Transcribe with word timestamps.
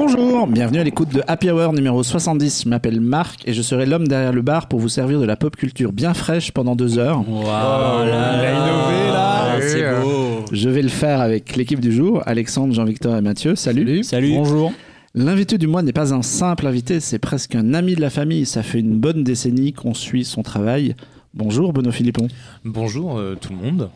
Bonjour, 0.00 0.46
bienvenue 0.46 0.78
à 0.78 0.84
l'écoute 0.84 1.12
de 1.12 1.24
Happy 1.26 1.50
Hour 1.50 1.72
numéro 1.72 2.04
70. 2.04 2.62
Je 2.62 2.68
m'appelle 2.68 3.00
Marc 3.00 3.40
et 3.48 3.52
je 3.52 3.62
serai 3.62 3.84
l'homme 3.84 4.06
derrière 4.06 4.32
le 4.32 4.42
bar 4.42 4.68
pour 4.68 4.78
vous 4.78 4.88
servir 4.88 5.18
de 5.18 5.24
la 5.24 5.34
pop 5.34 5.56
culture 5.56 5.92
bien 5.92 6.14
fraîche 6.14 6.52
pendant 6.52 6.76
deux 6.76 7.00
heures. 7.00 7.28
Waouh, 7.28 7.42
là, 7.44 8.36
il 8.36 8.46
a 8.46 8.52
innové, 8.52 9.12
là. 9.12 9.56
Ah, 9.56 9.60
C'est 9.60 10.00
beau. 10.00 10.44
Je 10.52 10.68
vais 10.68 10.82
le 10.82 10.88
faire 10.88 11.20
avec 11.20 11.56
l'équipe 11.56 11.80
du 11.80 11.90
jour, 11.90 12.22
Alexandre, 12.26 12.72
Jean-Victor 12.74 13.16
et 13.16 13.22
Mathieu. 13.22 13.56
Salut. 13.56 14.04
Salut. 14.04 14.34
Bonjour. 14.34 14.72
L'invité 15.16 15.58
du 15.58 15.66
mois 15.66 15.82
n'est 15.82 15.92
pas 15.92 16.14
un 16.14 16.22
simple 16.22 16.68
invité, 16.68 17.00
c'est 17.00 17.18
presque 17.18 17.56
un 17.56 17.74
ami 17.74 17.96
de 17.96 18.00
la 18.00 18.10
famille. 18.10 18.46
Ça 18.46 18.62
fait 18.62 18.78
une 18.78 19.00
bonne 19.00 19.24
décennie 19.24 19.72
qu'on 19.72 19.94
suit 19.94 20.24
son 20.24 20.44
travail. 20.44 20.94
Bonjour 21.34 21.72
Benoît 21.72 21.90
Philippon. 21.90 22.28
Bonjour 22.64 23.18
euh, 23.18 23.34
tout 23.34 23.52
le 23.52 23.58
monde. 23.58 23.90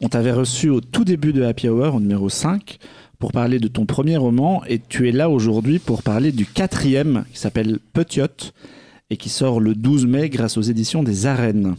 On 0.00 0.08
t'avait 0.08 0.32
reçu 0.32 0.68
au 0.68 0.80
tout 0.80 1.04
début 1.04 1.32
de 1.32 1.42
Happy 1.42 1.68
Hour, 1.68 1.94
au 1.94 2.00
numéro 2.00 2.28
5, 2.28 2.78
pour 3.18 3.32
parler 3.32 3.58
de 3.58 3.68
ton 3.68 3.86
premier 3.86 4.16
roman, 4.16 4.62
et 4.66 4.78
tu 4.78 5.08
es 5.08 5.12
là 5.12 5.30
aujourd'hui 5.30 5.78
pour 5.78 6.02
parler 6.02 6.32
du 6.32 6.46
quatrième, 6.46 7.24
qui 7.32 7.38
s'appelle 7.38 7.78
Petiot, 7.92 8.52
et 9.10 9.16
qui 9.16 9.28
sort 9.28 9.60
le 9.60 9.74
12 9.74 10.06
mai 10.06 10.28
grâce 10.28 10.56
aux 10.56 10.62
éditions 10.62 11.02
des 11.02 11.26
Arènes. 11.26 11.76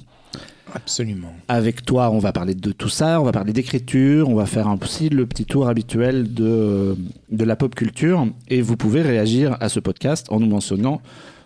Absolument. 0.74 1.34
Avec 1.48 1.86
toi, 1.86 2.12
on 2.12 2.20
va 2.20 2.32
parler 2.34 2.54
de 2.54 2.72
tout 2.72 2.90
ça, 2.90 3.22
on 3.22 3.24
va 3.24 3.32
parler 3.32 3.54
d'écriture, 3.54 4.30
on 4.30 4.36
va 4.36 4.46
faire 4.46 4.68
aussi 4.82 5.10
le 5.10 5.26
petit 5.26 5.46
tour 5.46 5.68
habituel 5.68 6.34
de, 6.34 6.96
de 7.32 7.44
la 7.44 7.56
pop 7.56 7.74
culture, 7.74 8.28
et 8.50 8.62
vous 8.62 8.78
pouvez 8.78 9.02
réagir 9.02 9.58
à 9.60 9.70
ce 9.70 9.80
podcast 9.80 10.28
en 10.30 10.40
nous 10.40 10.48
mentionnant 10.48 11.02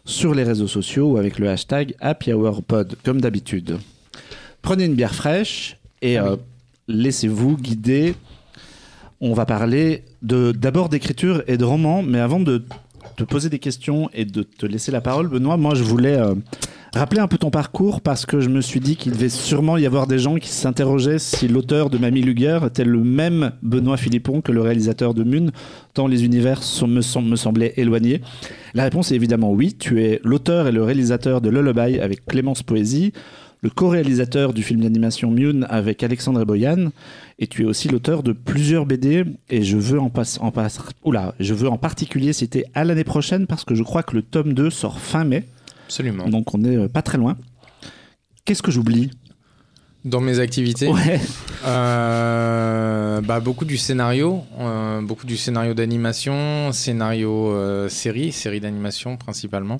sur 0.05 0.33
les 0.33 0.43
réseaux 0.43 0.67
sociaux 0.67 1.11
ou 1.11 1.17
avec 1.17 1.37
le 1.37 1.49
hashtag 1.49 1.95
HappyHourPod, 1.99 2.95
comme 3.03 3.21
d'habitude. 3.21 3.77
Prenez 4.61 4.85
une 4.85 4.95
bière 4.95 5.15
fraîche 5.15 5.77
et 6.01 6.19
euh, 6.19 6.35
laissez-vous 6.87 7.57
guider. 7.57 8.15
On 9.21 9.33
va 9.33 9.45
parler 9.45 10.03
d'abord 10.23 10.89
d'écriture 10.89 11.43
et 11.47 11.57
de 11.57 11.63
roman, 11.63 12.01
mais 12.01 12.19
avant 12.19 12.39
de 12.39 12.63
te 13.17 13.23
poser 13.23 13.49
des 13.49 13.59
questions 13.59 14.09
et 14.13 14.25
de 14.25 14.41
te 14.41 14.65
laisser 14.65 14.91
la 14.91 15.01
parole, 15.01 15.27
Benoît, 15.27 15.57
moi 15.57 15.75
je 15.75 15.83
voulais 15.83 16.17
euh, 16.17 16.33
rappeler 16.95 17.19
un 17.19 17.27
peu 17.27 17.37
ton 17.37 17.51
parcours 17.51 18.01
parce 18.01 18.25
que 18.25 18.39
je 18.39 18.49
me 18.49 18.61
suis 18.61 18.79
dit 18.79 18.95
qu'il 18.95 19.11
devait 19.11 19.29
sûrement 19.29 19.77
y 19.77 19.85
avoir 19.85 20.07
des 20.07 20.17
gens 20.17 20.35
qui 20.37 20.49
s'interrogeaient 20.49 21.19
si 21.19 21.47
l'auteur 21.47 21.89
de 21.91 21.99
Mamie 21.99 22.21
Luger 22.21 22.59
était 22.65 22.83
le 22.85 23.03
même 23.03 23.51
Benoît 23.61 23.97
Philippon 23.97 24.41
que 24.41 24.51
le 24.51 24.61
réalisateur 24.61 25.13
de 25.13 25.23
Mune, 25.23 25.51
tant 25.93 26.07
les 26.07 26.23
univers 26.25 26.63
sont- 26.63 26.87
me, 26.87 27.01
sem- 27.01 27.21
me 27.27 27.35
semblaient 27.35 27.73
éloignés. 27.77 28.21
La 28.73 28.83
réponse 28.83 29.11
est 29.11 29.15
évidemment 29.15 29.51
oui. 29.51 29.75
Tu 29.77 30.01
es 30.03 30.19
l'auteur 30.23 30.67
et 30.67 30.71
le 30.71 30.81
réalisateur 30.83 31.41
de 31.41 31.49
Lullaby 31.49 31.99
avec 31.99 32.25
Clémence 32.25 32.63
Poésie, 32.63 33.11
le 33.63 33.69
co-réalisateur 33.69 34.53
du 34.53 34.63
film 34.63 34.81
d'animation 34.81 35.29
Mune 35.29 35.67
avec 35.69 36.01
Alexandre 36.01 36.43
Boyan, 36.45 36.89
et 37.37 37.45
tu 37.47 37.61
es 37.61 37.65
aussi 37.65 37.87
l'auteur 37.89 38.23
de 38.23 38.31
plusieurs 38.31 38.85
BD. 38.87 39.23
Et 39.49 39.61
je 39.63 39.77
veux 39.77 39.99
en, 39.99 40.09
passe, 40.09 40.39
en, 40.41 40.51
passe, 40.51 40.79
oula, 41.03 41.35
je 41.39 41.53
veux 41.53 41.69
en 41.69 41.77
particulier 41.77 42.33
citer 42.33 42.65
à 42.73 42.83
l'année 42.83 43.03
prochaine 43.03 43.45
parce 43.45 43.63
que 43.63 43.75
je 43.75 43.83
crois 43.83 44.01
que 44.03 44.15
le 44.15 44.23
tome 44.23 44.53
2 44.53 44.69
sort 44.71 44.99
fin 44.99 45.23
mai, 45.23 45.45
Absolument. 45.85 46.27
donc 46.27 46.53
on 46.55 46.57
n'est 46.57 46.75
euh, 46.77 46.87
pas 46.87 47.01
très 47.03 47.17
loin. 47.19 47.37
Qu'est-ce 48.45 48.63
que 48.63 48.71
j'oublie? 48.71 49.11
Dans 50.03 50.21
mes 50.21 50.39
activités, 50.39 50.87
Ouais. 50.87 51.21
euh, 51.67 53.21
bah, 53.21 53.39
beaucoup 53.39 53.65
du 53.65 53.77
scénario, 53.77 54.41
euh, 54.59 55.01
beaucoup 55.01 55.27
du 55.27 55.37
scénario 55.37 55.75
d'animation, 55.75 56.71
scénario 56.71 57.51
euh, 57.51 57.87
série, 57.89 58.31
série 58.31 58.59
d'animation 58.59 59.17
principalement. 59.17 59.79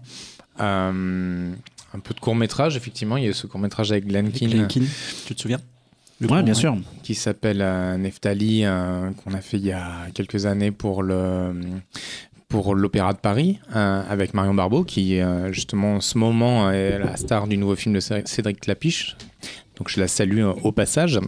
Un 1.94 2.00
peu 2.00 2.14
de 2.14 2.20
court 2.20 2.36
métrage, 2.36 2.78
effectivement. 2.78 3.18
Il 3.18 3.24
y 3.24 3.28
a 3.28 3.30
eu 3.30 3.34
ce 3.34 3.48
court 3.48 3.60
métrage 3.60 3.92
avec 3.92 4.06
Glenn 4.08 4.32
Keane 4.32 4.68
Tu 5.28 5.36
te 5.36 5.42
souviens? 5.42 5.60
Ouais, 6.30 6.44
bien 6.44 6.54
sûr. 6.54 6.78
qui 7.02 7.16
s'appelle 7.16 7.62
euh, 7.62 7.98
Neftali, 7.98 8.62
euh, 8.64 9.10
qu'on 9.12 9.34
a 9.34 9.42
fait 9.42 9.58
il 9.58 9.66
y 9.66 9.72
a 9.72 10.06
quelques 10.14 10.46
années 10.46 10.72
pour 10.72 11.02
le 11.04 11.52
pour 12.48 12.76
l'Opéra 12.76 13.14
de 13.14 13.18
Paris 13.18 13.60
euh, 13.76 14.04
avec 14.10 14.34
Marion 14.34 14.54
Barbeau 14.54 14.84
qui 14.84 15.20
euh, 15.20 15.52
justement 15.54 15.96
en 15.96 16.02
ce 16.02 16.18
moment 16.18 16.70
est 16.70 17.00
la 17.00 17.16
star 17.16 17.48
du 17.48 17.58
nouveau 17.58 17.76
film 17.78 17.96
de 17.96 18.00
Cé- 18.02 18.24
Cédric 18.26 18.60
Clapiche. 18.60 19.16
Donc 19.78 19.90
je 19.90 20.00
la 20.00 20.08
salue 20.08 20.42
euh, 20.42 20.54
au 20.64 20.72
passage. 20.72 21.20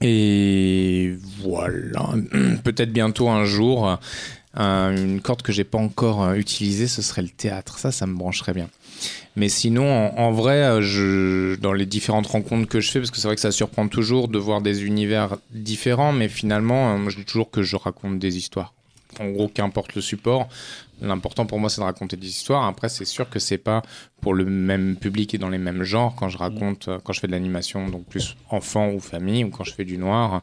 Et 0.00 1.14
voilà, 1.42 2.10
peut-être 2.64 2.92
bientôt 2.92 3.28
un 3.28 3.44
jour 3.44 3.98
une 4.58 5.20
corde 5.20 5.42
que 5.42 5.52
j'ai 5.52 5.64
pas 5.64 5.76
encore 5.78 6.32
utilisée, 6.32 6.86
ce 6.86 7.02
serait 7.02 7.20
le 7.22 7.28
théâtre. 7.28 7.78
Ça, 7.78 7.92
ça 7.92 8.06
me 8.06 8.16
brancherait 8.16 8.54
bien. 8.54 8.68
Mais 9.36 9.50
sinon, 9.50 10.16
en, 10.16 10.32
vrai, 10.32 10.62
euh, 10.62 10.82
je, 10.82 11.56
dans 11.56 11.74
les 11.74 11.84
différentes 11.84 12.26
rencontres 12.26 12.68
que 12.68 12.80
je 12.80 12.90
fais, 12.90 12.98
parce 12.98 13.10
que 13.10 13.18
c'est 13.18 13.28
vrai 13.28 13.34
que 13.34 13.40
ça 13.40 13.52
surprend 13.52 13.86
toujours 13.86 14.28
de 14.28 14.38
voir 14.38 14.62
des 14.62 14.84
univers 14.84 15.36
différents, 15.50 16.12
mais 16.12 16.28
finalement, 16.28 16.94
euh, 16.94 16.96
moi 16.96 17.10
je 17.10 17.16
dis 17.16 17.24
toujours 17.24 17.50
que 17.50 17.62
je 17.62 17.76
raconte 17.76 18.18
des 18.18 18.38
histoires. 18.38 18.72
En 19.20 19.28
gros, 19.28 19.48
qu'importe 19.48 19.94
le 19.94 20.00
support, 20.00 20.48
l'important 21.00 21.46
pour 21.46 21.58
moi 21.58 21.70
c'est 21.70 21.80
de 21.80 21.86
raconter 21.86 22.16
des 22.16 22.28
histoires. 22.28 22.64
Après, 22.64 22.88
c'est 22.88 23.04
sûr 23.04 23.28
que 23.28 23.38
c'est 23.38 23.58
pas 23.58 23.82
pour 24.20 24.34
le 24.34 24.46
même 24.46 24.96
public 24.96 25.34
et 25.34 25.38
dans 25.38 25.48
les 25.50 25.58
mêmes 25.58 25.82
genres 25.82 26.14
quand 26.16 26.28
je 26.28 26.38
raconte, 26.38 26.88
euh, 26.88 26.98
quand 27.02 27.12
je 27.12 27.20
fais 27.20 27.26
de 27.26 27.32
l'animation, 27.32 27.88
donc 27.88 28.06
plus 28.06 28.36
enfant 28.50 28.90
ou 28.90 29.00
famille, 29.00 29.44
ou 29.44 29.50
quand 29.50 29.64
je 29.64 29.74
fais 29.74 29.84
du 29.84 29.98
noir, 29.98 30.42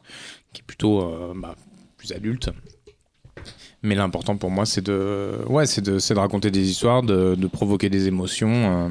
qui 0.52 0.60
est 0.60 0.64
plutôt 0.64 1.34
bah, 1.34 1.56
plus 1.96 2.12
adulte. 2.12 2.50
Mais 3.86 3.94
l'important 3.94 4.36
pour 4.36 4.50
moi, 4.50 4.64
c'est 4.64 4.80
de, 4.80 5.32
ouais, 5.46 5.66
c'est 5.66 5.82
de, 5.82 5.98
de 5.98 6.18
raconter 6.18 6.50
des 6.50 6.70
histoires, 6.70 7.02
de, 7.02 7.34
de 7.34 7.46
provoquer 7.46 7.90
des 7.90 8.08
émotions 8.08 8.48
euh, 8.50 8.88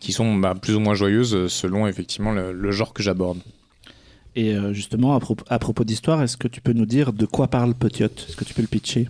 qui 0.00 0.10
sont 0.12 0.34
bah, 0.34 0.54
plus 0.60 0.74
ou 0.74 0.80
moins 0.80 0.94
joyeuses 0.94 1.36
euh, 1.36 1.48
selon 1.48 1.86
effectivement 1.86 2.32
le, 2.32 2.52
le 2.52 2.70
genre 2.72 2.92
que 2.92 3.02
j'aborde. 3.04 3.38
Et 4.34 4.52
euh, 4.54 4.72
justement, 4.72 5.14
à, 5.14 5.20
propos- 5.20 5.44
à 5.48 5.60
propos 5.60 5.84
d'histoire, 5.84 6.20
est-ce 6.20 6.36
que 6.36 6.48
tu 6.48 6.60
peux 6.60 6.72
nous 6.72 6.84
dire 6.84 7.12
de 7.12 7.26
quoi 7.26 7.46
parle 7.46 7.74
Petiot? 7.74 8.06
Est-ce 8.06 8.34
que 8.36 8.42
tu 8.42 8.54
peux 8.54 8.62
le 8.62 8.66
pitcher? 8.68 9.08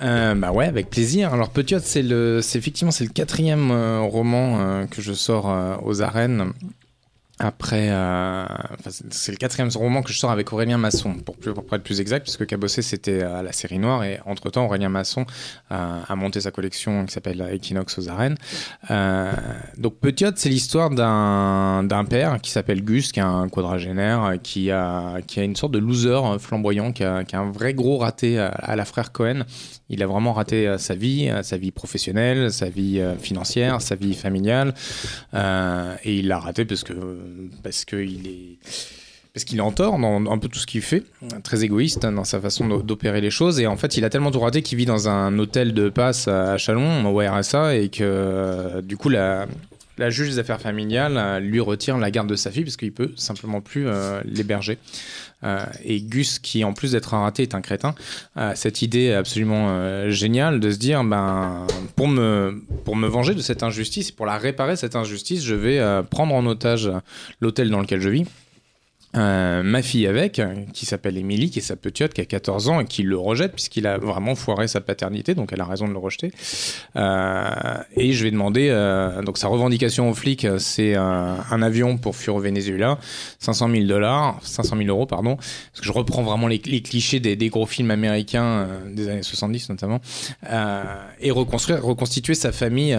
Euh, 0.00 0.34
bah 0.34 0.50
ouais, 0.50 0.64
avec 0.64 0.88
plaisir. 0.88 1.34
Alors 1.34 1.50
Petiot, 1.50 1.80
c'est 1.82 2.02
le, 2.02 2.40
c'est 2.42 2.58
effectivement 2.58 2.90
c'est 2.90 3.04
le 3.04 3.10
quatrième 3.10 3.70
euh, 3.70 4.00
roman 4.00 4.60
euh, 4.60 4.86
que 4.86 5.02
je 5.02 5.12
sors 5.12 5.46
aux 5.84 6.00
arènes. 6.00 6.52
Après, 7.40 7.88
euh, 7.90 8.46
c'est- 9.10 9.32
le 9.32 9.38
quatrième 9.38 9.68
roman 9.74 10.02
que 10.02 10.12
je 10.12 10.18
sors 10.18 10.30
avec 10.30 10.52
Aurélien 10.52 10.78
Masson, 10.78 11.14
pour, 11.14 11.36
plus, 11.36 11.52
pour 11.52 11.64
être 11.74 11.82
plus 11.82 12.00
exact, 12.00 12.22
puisque 12.22 12.46
Cabossé 12.46 12.80
c'était 12.80 13.22
à 13.22 13.42
la 13.42 13.50
série 13.50 13.80
noire 13.80 14.04
et 14.04 14.20
entre 14.24 14.50
temps 14.50 14.66
Aurélien 14.66 14.88
Masson 14.88 15.26
euh, 15.72 16.00
a 16.06 16.14
monté 16.16 16.40
sa 16.40 16.52
collection 16.52 17.04
qui 17.06 17.12
s'appelle 17.12 17.44
Equinox 17.52 17.98
aux 17.98 18.08
arènes. 18.08 18.36
Euh, 18.90 19.32
donc 19.78 19.94
Petiot, 19.96 20.30
c'est 20.36 20.48
l'histoire 20.48 20.90
d'un 20.90 22.04
père 22.08 22.40
qui 22.40 22.52
s'appelle 22.52 22.84
Gus, 22.84 23.10
qui 23.10 23.18
est 23.18 23.24
un 23.24 23.48
quadragénaire, 23.48 24.24
euh, 24.24 24.36
qui 24.36 24.70
a, 24.70 25.20
qui 25.26 25.40
a 25.40 25.42
une 25.42 25.56
sorte 25.56 25.72
de 25.72 25.78
loser 25.80 26.10
euh, 26.10 26.38
flamboyant, 26.38 26.92
qui 26.92 27.02
a, 27.02 27.24
un 27.32 27.50
vrai 27.50 27.74
gros 27.74 27.98
raté 27.98 28.38
à, 28.38 28.76
la 28.76 28.84
frère 28.84 29.10
Cohen. 29.10 29.42
Il 29.90 30.02
a 30.02 30.06
vraiment 30.06 30.32
raté 30.32 30.66
euh, 30.68 30.78
sa 30.78 30.94
vie, 30.94 31.28
euh, 31.28 31.42
sa 31.42 31.56
vie 31.56 31.72
professionnelle, 31.72 32.52
sa 32.52 32.68
vie 32.68 33.00
euh, 33.00 33.16
financière, 33.16 33.82
sa 33.82 33.96
vie 33.96 34.14
familiale. 34.14 34.72
Euh, 35.34 35.94
et 36.04 36.16
il 36.18 36.28
l'a 36.28 36.38
raté 36.38 36.64
parce 36.64 36.84
que 36.84 36.94
parce 37.62 37.84
que 37.84 37.96
il 37.96 38.26
est 38.26 38.58
parce 39.32 39.42
qu'il 39.44 39.58
est 39.58 39.62
en 39.62 39.72
tort 39.72 39.98
dans 39.98 40.30
un 40.30 40.38
peu 40.38 40.46
tout 40.46 40.60
ce 40.60 40.66
qu'il 40.66 40.80
fait, 40.80 41.02
très 41.42 41.64
égoïste 41.64 42.04
hein, 42.04 42.12
dans 42.12 42.22
sa 42.22 42.40
façon 42.40 42.68
d'o- 42.68 42.82
d'opérer 42.82 43.20
les 43.20 43.30
choses. 43.30 43.58
Et 43.58 43.66
en 43.66 43.76
fait, 43.76 43.96
il 43.96 44.04
a 44.04 44.08
tellement 44.10 44.30
tout 44.30 44.38
raté 44.38 44.62
qu'il 44.62 44.78
vit 44.78 44.86
dans 44.86 45.08
un 45.08 45.36
hôtel 45.40 45.74
de 45.74 45.88
passe 45.88 46.28
à 46.28 46.56
Chalon, 46.56 47.04
au 47.04 47.18
RSA, 47.18 47.74
et 47.74 47.88
que 47.88 48.04
euh, 48.04 48.80
du 48.80 48.96
coup, 48.96 49.08
la, 49.08 49.48
juge 50.08 50.28
des 50.28 50.38
affaires 50.38 50.60
familiales 50.60 51.16
euh, 51.16 51.40
lui 51.40 51.58
retire 51.58 51.98
la 51.98 52.12
garde 52.12 52.28
de 52.28 52.36
sa 52.36 52.52
fille 52.52 52.62
parce 52.62 52.76
qu'il 52.76 52.92
peut 52.92 53.10
simplement 53.16 53.60
plus 53.60 53.88
euh, 53.88 54.20
l'héberger. 54.24 54.78
Euh, 55.44 55.64
et 55.84 56.00
Gus, 56.00 56.38
qui 56.38 56.64
en 56.64 56.72
plus 56.72 56.92
d'être 56.92 57.14
un 57.14 57.20
raté 57.20 57.42
est 57.42 57.54
un 57.54 57.60
crétin, 57.60 57.94
a 58.34 58.54
cette 58.54 58.82
idée 58.82 59.12
absolument 59.12 59.66
euh, 59.68 60.10
géniale 60.10 60.60
de 60.60 60.70
se 60.70 60.78
dire, 60.78 61.04
ben, 61.04 61.66
pour 61.96 62.08
me, 62.08 62.62
venger 62.86 63.34
de 63.34 63.40
cette 63.40 63.62
injustice, 63.62 64.10
pour 64.10 64.26
la 64.26 64.38
réparer 64.38 64.76
cette 64.76 64.96
injustice, 64.96 65.44
je 65.44 65.54
vais 65.54 65.78
euh, 65.78 66.02
prendre 66.02 66.34
en 66.34 66.46
otage 66.46 66.90
l'hôtel 67.40 67.70
dans 67.70 67.80
lequel 67.80 68.00
je 68.00 68.08
vis. 68.08 68.24
Euh, 69.16 69.62
ma 69.62 69.82
fille 69.82 70.06
avec, 70.06 70.38
euh, 70.38 70.54
qui 70.72 70.86
s'appelle 70.86 71.16
Émilie, 71.16 71.50
qui 71.50 71.60
est 71.60 71.62
sa 71.62 71.76
petite, 71.76 72.14
qui 72.14 72.20
a 72.20 72.24
14 72.24 72.68
ans 72.68 72.80
et 72.80 72.84
qui 72.84 73.02
le 73.02 73.16
rejette 73.16 73.52
puisqu'il 73.52 73.86
a 73.86 73.98
vraiment 73.98 74.34
foiré 74.34 74.66
sa 74.66 74.80
paternité, 74.80 75.34
donc 75.34 75.52
elle 75.52 75.60
a 75.60 75.64
raison 75.64 75.86
de 75.86 75.92
le 75.92 75.98
rejeter. 75.98 76.32
Euh, 76.96 77.44
et 77.96 78.12
je 78.12 78.24
vais 78.24 78.30
demander, 78.30 78.68
euh, 78.70 79.22
donc 79.22 79.38
sa 79.38 79.48
revendication 79.48 80.10
aux 80.10 80.14
flics, 80.14 80.44
euh, 80.44 80.58
c'est 80.58 80.96
euh, 80.96 81.34
un 81.50 81.62
avion 81.62 81.96
pour 81.96 82.16
fuir 82.16 82.34
au 82.34 82.40
Venezuela, 82.40 82.98
500 83.38 83.70
000 83.70 83.84
dollars, 83.84 84.38
500 84.42 84.76
000 84.76 84.88
euros, 84.88 85.06
pardon, 85.06 85.36
parce 85.36 85.80
que 85.80 85.86
je 85.86 85.92
reprends 85.92 86.22
vraiment 86.22 86.48
les, 86.48 86.58
clichés 86.58 87.20
des, 87.20 87.36
des 87.36 87.48
gros 87.48 87.66
films 87.66 87.90
américains 87.90 88.68
des 88.90 89.08
années 89.08 89.22
70 89.22 89.68
notamment, 89.70 90.00
et 91.20 91.30
reconstruire, 91.30 91.84
reconstituer 91.84 92.34
sa 92.34 92.52
famille 92.52 92.98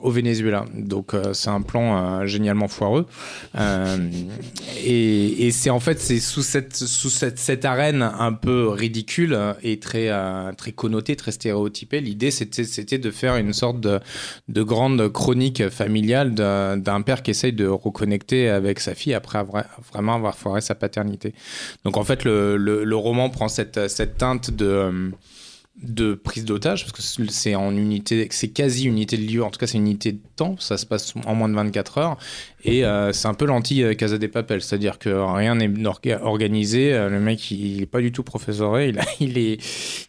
au 0.00 0.10
Venezuela. 0.10 0.64
Donc 0.74 1.12
c'est 1.32 1.50
un 1.50 1.62
plan 1.62 2.26
génialement 2.26 2.68
foireux. 2.68 3.06
Et, 4.84 5.13
et 5.14 5.50
c'est 5.50 5.70
en 5.70 5.80
fait 5.80 6.00
c'est 6.00 6.20
sous 6.20 6.42
cette 6.42 6.74
sous 6.76 7.10
cette, 7.10 7.38
cette 7.38 7.64
arène 7.64 8.02
un 8.02 8.32
peu 8.32 8.68
ridicule 8.68 9.38
et 9.62 9.78
très 9.78 10.08
euh, 10.08 10.52
très 10.52 10.72
connotée, 10.72 11.16
très 11.16 11.32
stéréotypée. 11.32 12.00
L'idée 12.00 12.30
c'était 12.30 12.98
de 12.98 13.10
faire 13.10 13.36
une 13.36 13.52
sorte 13.52 13.80
de 13.80 14.00
de 14.48 14.62
grande 14.62 15.08
chronique 15.12 15.68
familiale 15.68 16.34
d'un 16.34 16.76
d'un 16.76 17.02
père 17.02 17.22
qui 17.22 17.30
essaye 17.30 17.52
de 17.52 17.66
reconnecter 17.66 18.48
avec 18.48 18.80
sa 18.80 18.94
fille 18.94 19.14
après 19.14 19.38
avoir, 19.38 19.64
vraiment 19.92 20.14
avoir 20.14 20.36
foiré 20.36 20.60
sa 20.60 20.74
paternité. 20.74 21.34
Donc 21.84 21.96
en 21.96 22.04
fait 22.04 22.24
le, 22.24 22.56
le, 22.56 22.84
le 22.84 22.96
roman 22.96 23.30
prend 23.30 23.48
cette 23.48 23.88
cette 23.88 24.18
teinte 24.18 24.50
de 24.50 24.66
euh, 24.66 25.10
de 25.84 26.14
prise 26.14 26.44
d'otage, 26.44 26.84
parce 26.84 27.16
que 27.16 27.26
c'est 27.30 27.54
en 27.54 27.76
unité, 27.76 28.26
c'est 28.30 28.48
quasi 28.48 28.86
unité 28.86 29.16
de 29.16 29.22
lieu, 29.30 29.44
en 29.44 29.50
tout 29.50 29.58
cas 29.58 29.66
c'est 29.66 29.78
une 29.78 29.86
unité 29.86 30.12
de 30.12 30.20
temps, 30.36 30.56
ça 30.58 30.76
se 30.76 30.86
passe 30.86 31.14
en 31.26 31.34
moins 31.34 31.48
de 31.48 31.54
24 31.54 31.98
heures, 31.98 32.18
et 32.64 32.84
euh, 32.84 33.12
c'est 33.12 33.28
un 33.28 33.34
peu 33.34 33.44
l'anti-Casa 33.44 34.18
des 34.18 34.28
Papel, 34.28 34.62
c'est-à-dire 34.62 34.98
que 34.98 35.10
rien 35.10 35.54
n'est 35.54 35.70
organisé, 36.22 36.92
euh, 36.92 37.08
le 37.08 37.20
mec 37.20 37.50
il, 37.50 37.82
est 37.82 37.86
pas 37.86 38.00
du 38.00 38.12
tout 38.12 38.22
professoré, 38.22 38.88
il 38.88 38.98
a, 38.98 39.04
il 39.20 39.58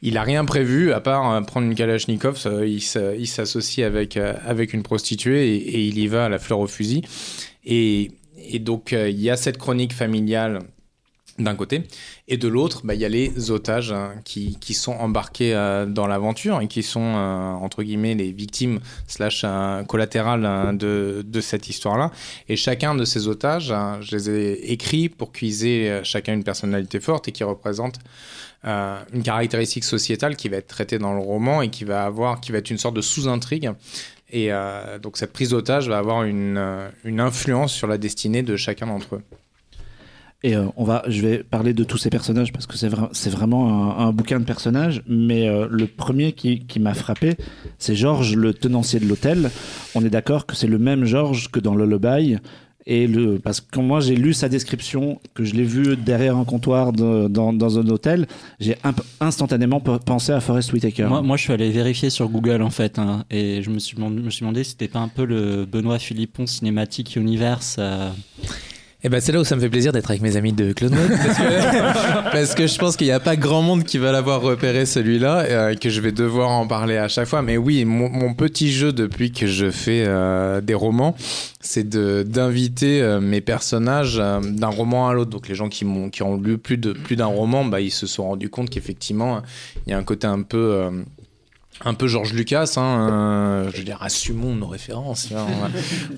il 0.01 0.18
a 0.18 0.24
rien 0.24 0.45
prévu 0.45 0.94
à 0.94 1.01
part 1.01 1.31
euh, 1.31 1.42
prendre 1.42 1.68
une 1.68 1.75
Kalachnikov, 1.75 2.39
il 2.66 3.27
s'associe 3.27 3.86
avec, 3.86 4.18
avec 4.18 4.74
une 4.74 4.83
prostituée 4.83 5.56
et, 5.56 5.57
et, 5.57 5.86
il 5.86 6.00
y 6.00 6.07
va 6.07 6.25
à 6.25 6.30
la 6.30 6.39
fleur 6.39 6.60
au 6.60 6.68
fusil, 6.68 7.04
et, 7.66 8.12
et 8.38 8.60
donc 8.60 8.92
il 8.92 9.19
y 9.19 9.30
a 9.30 9.38
cette 9.38 9.57
chronique 9.57 9.94
familiale 9.94 10.60
d'un 11.38 11.56
côté, 11.56 11.84
et 12.30 12.38
de 12.38 12.48
l'autre, 12.48 12.82
bah, 12.86 12.94
il 12.94 13.02
y 13.02 13.06
a 13.06 13.10
les 13.10 13.52
otages 13.52 13.92
hein, 13.92 14.14
qui, 14.24 14.58
qui, 14.62 14.74
sont 14.74 14.94
embarqués 14.94 15.54
euh, 15.54 15.86
dans 15.86 16.08
l'aventure 16.08 16.62
et 16.62 16.68
qui 16.68 16.82
sont, 16.82 17.02
euh, 17.02 17.52
entre 17.54 17.84
guillemets, 17.84 18.16
les 18.16 18.32
victimes 18.32 18.80
slash 19.08 19.42
euh, 19.44 19.84
collatérales 19.84 20.78
de, 20.78 21.42
cette 21.42 21.68
histoire-là. 21.68 22.12
Et 22.48 22.56
chacun 22.56 22.96
de 22.96 23.04
ces 23.04 23.28
otages, 23.28 23.72
hein, 23.72 24.00
je 24.02 24.16
les 24.16 24.30
ai 24.30 24.72
écrits 24.72 25.10
pour 25.10 25.34
qu'ils 25.34 25.68
aient 25.68 26.04
chacun 26.04 26.34
une 26.34 26.46
personnalité 26.46 27.02
forte 27.02 27.28
et 27.28 27.32
qui 27.32 27.44
représente 27.44 28.00
une 28.64 29.22
caractéristique 29.24 29.84
sociétale 29.84 30.36
qui 30.36 30.50
va 30.50 30.58
être 30.58 30.68
traitée 30.68 30.98
dans 30.98 31.14
le 31.14 31.20
roman 31.20 31.62
et 31.62 31.70
qui 31.70 31.84
va, 31.84 32.04
avoir, 32.04 32.42
qui 32.42 32.52
va 32.52 32.58
être 32.58 32.72
une 32.72 32.80
sorte 32.80 32.96
de 32.96 33.02
sous-intrigue. 33.02 33.72
Et 34.32 34.50
donc 35.04 35.18
cette 35.18 35.34
prise 35.34 35.50
d'otage 35.50 35.88
va 35.88 36.00
avoir 36.00 36.24
une 36.24 36.58
influence 37.20 37.74
sur 37.74 37.88
la 37.88 38.00
destinée 38.00 38.42
de 38.42 38.56
chacun 38.56 38.88
d'entre 38.88 39.16
eux. 39.16 39.22
Et 40.46 40.56
euh, 40.56 40.66
on 40.78 40.84
va, 40.84 41.04
je 41.08 41.22
vais 41.22 41.40
parler 41.40 41.74
de 41.74 41.84
tous 41.84 41.98
ces 41.98 42.12
personnages 42.12 42.54
parce 42.54 42.68
que 42.68 42.78
c'est 42.78 43.30
vraiment 43.32 43.98
un, 43.98 44.14
bouquin 44.14 44.40
de 44.40 44.46
personnages. 44.46 45.02
Mais 45.08 45.50
euh, 45.50 45.68
le 45.72 45.88
premier 45.88 46.34
qui, 46.34 46.80
m'a 46.80 46.94
frappé, 46.94 47.34
c'est 47.80 47.96
Georges, 47.96 48.36
le 48.36 48.54
tenancier 48.54 49.00
de 49.00 49.08
l'hôtel. 49.08 49.50
On 49.96 50.06
est 50.06 50.10
d'accord 50.12 50.46
que 50.46 50.56
c'est 50.56 50.68
le 50.68 50.78
même 50.78 51.04
Georges 51.04 51.50
que 51.50 51.60
dans 51.60 51.76
Lullaby. 51.76 52.38
Et 52.86 53.10
parce 53.44 53.62
que 53.62 53.66
quand 53.72 53.82
moi 53.82 54.00
j'ai 54.00 54.16
lu 54.16 54.36
sa 54.36 54.48
description, 54.48 55.20
que 55.34 55.44
je 55.44 55.56
l'ai 55.56 55.64
vu 55.64 55.98
derrière 55.98 56.38
un 56.38 56.46
comptoir 56.46 56.94
dans, 56.94 57.80
un 57.80 57.88
hôtel, 57.90 58.28
j'ai 58.60 58.78
instantanément 59.20 59.80
pensé 59.80 60.32
à 60.32 60.40
Forest 60.40 60.74
Whitaker. 60.74 61.08
Moi, 61.08 61.24
moi, 61.24 61.38
je 61.38 61.42
suis 61.42 61.54
allé 61.54 61.72
vérifier 61.72 62.12
sur 62.12 62.30
Google 62.30 62.62
en 62.62 62.70
fait, 62.70 63.00
hein, 63.00 63.26
et 63.32 63.64
je 63.64 63.72
me 63.72 63.80
suis, 63.80 63.98
me 63.98 64.30
suis 64.30 64.42
demandé 64.42 64.64
si 64.64 64.72
c'était 64.72 64.88
pas 64.88 65.00
un 65.00 65.08
peu 65.08 65.26
le 65.26 65.66
Benoît 65.66 65.98
Philippon 65.98 66.46
Cinématique 66.46 67.16
Universe. 67.16 67.78
Euh, 67.80 68.12
et 69.06 69.07
eh 69.07 69.12
ben 69.12 69.22
c'est 69.22 69.31
là 69.31 69.40
où 69.40 69.44
ça 69.44 69.56
me 69.56 69.62
fait 69.62 69.69
plaisir 69.69 69.92
d'être 69.92 70.10
avec 70.10 70.24
mes 70.24 70.36
amis 70.36 70.52
de 70.52 70.74
Claude 70.74 70.96
parce, 70.96 71.38
que, 71.38 72.24
parce 72.31 72.56
que 72.56 72.66
je 72.66 72.75
pense 72.80 72.98
qu'il 72.98 73.06
n'y 73.06 73.13
a 73.13 73.19
pas 73.19 73.36
grand 73.36 73.62
monde 73.62 73.84
qui 73.84 74.00
va 74.00 74.12
l'avoir 74.12 74.42
repéré 74.42 74.88
celui-là 74.88 75.42
euh, 75.42 75.69
et 75.69 75.75
que 75.75 75.92
je 75.92 76.02
vais 76.02 76.12
devoir 76.12 76.50
en 76.50 76.66
parler 76.66 76.98
à 76.98 77.07
chaque 77.07 77.28
fois. 77.28 77.44
Mais 77.44 77.56
oui, 77.56 77.86
mon, 77.86 78.34
petit 78.34 78.72
jeu 78.72 78.92
depuis 78.92 79.31
que 79.31 79.46
je 79.46 79.69
fais 79.69 80.06
euh, 80.07 80.60
des 80.60 80.74
romans, 80.74 81.16
c'est 81.62 81.88
d'inviter 81.88 83.00
euh, 83.00 83.22
mes 83.22 83.42
personnages 83.42 84.16
d'un 84.18 84.69
roman 84.69 85.08
à 85.08 85.13
l'autre. 85.13 85.30
Donc 85.30 85.50
les 85.50 85.54
gens 85.54 85.69
qui, 85.69 85.86
ont, 85.86 86.10
qui 86.10 86.24
ont 86.24 86.42
lu 86.42 86.58
plus 86.58 86.80
d'un 86.80 86.94
plus 86.94 87.22
roman, 87.22 87.63
bah, 87.63 87.81
ils 87.81 87.92
se 87.92 88.08
sont 88.08 88.24
rendus 88.24 88.50
compte 88.50 88.72
qu'effectivement, 88.72 89.44
il 89.86 89.92
y 89.92 89.94
a 89.94 90.00
un 90.00 90.04
côté 90.04 90.25
un 90.25 90.42
peu 90.42 90.90
un 91.83 91.94
peu 91.94 92.07
Georges 92.07 92.33
Lucas, 92.33 92.74
hein, 92.77 93.10
euh, 93.12 93.72
je 93.72 93.77
veux 93.77 93.83
dire, 93.83 93.98
assumons 94.01 94.56
nos 94.56 94.68
références. 94.68 95.30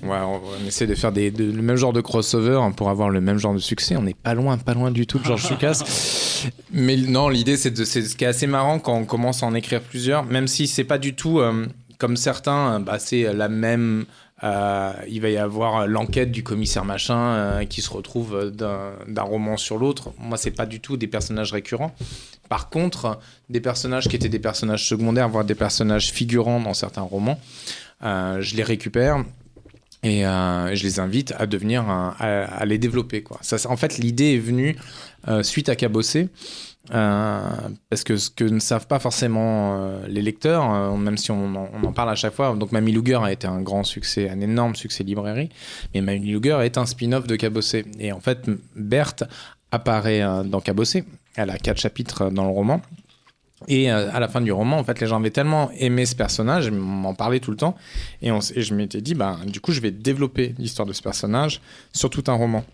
on, 0.02 0.66
essaie 0.66 0.86
de 0.86 0.94
faire 0.94 1.10
le 1.12 1.62
même 1.62 1.76
genre 1.76 1.92
de 1.92 2.00
crossover 2.00 2.58
hein, 2.62 2.70
pour 2.70 2.90
avoir 2.90 3.10
le 3.10 3.20
même 3.20 3.38
genre 3.38 3.54
de 3.54 3.58
succès. 3.58 3.96
On 3.96 4.02
n'est 4.02 4.14
pas 4.14 4.34
loin, 4.34 4.56
pas 4.56 4.74
loin 4.74 4.90
du 4.90 5.06
tout 5.06 5.18
de 5.18 5.24
Georges 5.24 5.50
Lucas. 5.50 5.82
Mais 6.72 6.96
non, 6.96 7.28
l'idée, 7.28 7.56
c'est 7.56 7.76
ce 7.76 8.16
qui 8.16 8.24
est 8.24 8.28
assez 8.28 8.46
marrant 8.46 8.78
quand 8.78 8.94
on 8.94 9.04
commence 9.04 9.42
à 9.42 9.46
en 9.46 9.54
écrire 9.54 9.80
plusieurs, 9.80 10.24
même 10.24 10.46
si 10.46 10.68
c'est 10.68 10.84
pas 10.84 10.98
du 10.98 11.14
tout 11.14 11.40
euh, 11.40 11.66
comme 11.98 12.16
certains, 12.16 12.78
bah, 12.80 12.98
c'est 12.98 13.32
la 13.32 13.48
même. 13.48 14.04
Euh, 14.44 14.92
il 15.08 15.20
va 15.20 15.30
y 15.30 15.36
avoir 15.36 15.86
l'enquête 15.86 16.30
du 16.30 16.42
commissaire 16.42 16.84
machin 16.84 17.64
qui 17.68 17.82
se 17.82 17.90
retrouve 17.90 18.52
d'un 18.52 19.22
roman 19.22 19.56
sur 19.56 19.78
l'autre. 19.78 20.12
Moi, 20.18 20.36
c'est 20.36 20.52
pas 20.52 20.66
du 20.66 20.80
tout 20.80 20.96
des 20.96 21.08
personnages 21.08 21.52
récurrents. 21.52 21.94
Par 22.48 22.70
contre, 22.70 23.18
des 23.50 23.60
personnages 23.60 24.08
qui 24.08 24.16
étaient 24.16 24.28
des 24.28 24.38
personnages 24.38 24.86
secondaires, 24.86 25.28
voire 25.28 25.44
des 25.44 25.54
personnages 25.54 26.12
figurants 26.12 26.60
dans 26.60 26.74
certains 26.74 27.02
romans, 27.02 27.38
euh, 28.02 28.40
je 28.40 28.56
les 28.56 28.62
récupère 28.62 29.24
et 30.02 30.24
euh, 30.24 30.74
je 30.74 30.82
les 30.84 31.00
invite 31.00 31.34
à 31.36 31.46
devenir, 31.46 31.84
à, 31.88 32.64
les 32.64 32.78
développer. 32.78 33.24
En 33.66 33.76
fait, 33.76 33.98
l'idée 33.98 34.34
est 34.34 34.38
venue 34.38 34.76
euh, 35.26 35.42
suite 35.42 35.68
à 35.68 35.76
Cabossé. 35.76 36.28
Parce 36.90 38.04
que 38.04 38.16
ce 38.16 38.30
que 38.30 38.44
ne 38.44 38.58
savent 38.60 38.86
pas 38.86 38.98
forcément 38.98 40.00
les 40.08 40.22
lecteurs, 40.22 40.96
même 40.96 41.16
si 41.16 41.30
on 41.30 41.54
en, 41.54 41.92
parle 41.92 42.10
à 42.10 42.14
chaque 42.14 42.34
fois, 42.34 42.54
donc 42.54 42.72
Mamie 42.72 42.92
Luger 42.92 43.20
a 43.22 43.32
été 43.32 43.46
un 43.46 43.60
grand 43.60 43.84
succès, 43.84 44.28
un 44.30 44.40
énorme 44.40 44.74
succès 44.74 45.04
librairie, 45.04 45.50
mais 45.94 46.00
Mamie 46.00 46.26
Luger 46.26 46.58
est 46.62 46.78
un 46.78 46.86
spin-off 46.86 47.26
de 47.26 47.36
Cabossé. 47.36 47.84
Et 47.98 48.12
en 48.12 48.20
fait, 48.20 48.48
Berthe 48.74 49.24
apparaît 49.70 50.22
dans 50.44 50.60
Cabossé, 50.60 51.04
elle 51.36 51.50
a 51.50 51.58
quatre 51.58 51.78
chapitres 51.78 52.30
dans 52.30 52.44
le 52.44 52.50
roman. 52.50 52.80
Et 53.66 53.90
euh, 53.90 54.10
à 54.12 54.20
la 54.20 54.28
fin 54.28 54.40
du 54.40 54.52
roman, 54.52 54.78
en 54.78 54.84
fait, 54.84 55.00
les 55.00 55.06
gens 55.06 55.18
avaient 55.18 55.30
tellement 55.30 55.70
aimé 55.72 56.06
ce 56.06 56.14
personnage, 56.14 56.70
m'en 56.70 57.14
parlaient 57.14 57.40
tout 57.40 57.50
le 57.50 57.56
temps, 57.56 57.74
et, 58.22 58.30
je 58.30 58.74
m'étais 58.74 59.00
dit, 59.00 59.14
bah, 59.14 59.38
du 59.46 59.60
coup, 59.60 59.72
je 59.72 59.80
vais 59.80 59.90
développer 59.90 60.54
l'histoire 60.58 60.86
de 60.86 60.92
ce 60.92 61.02
personnage 61.02 61.60
sur 61.92 62.08
tout 62.08 62.24
un 62.28 62.34
roman. 62.34 62.64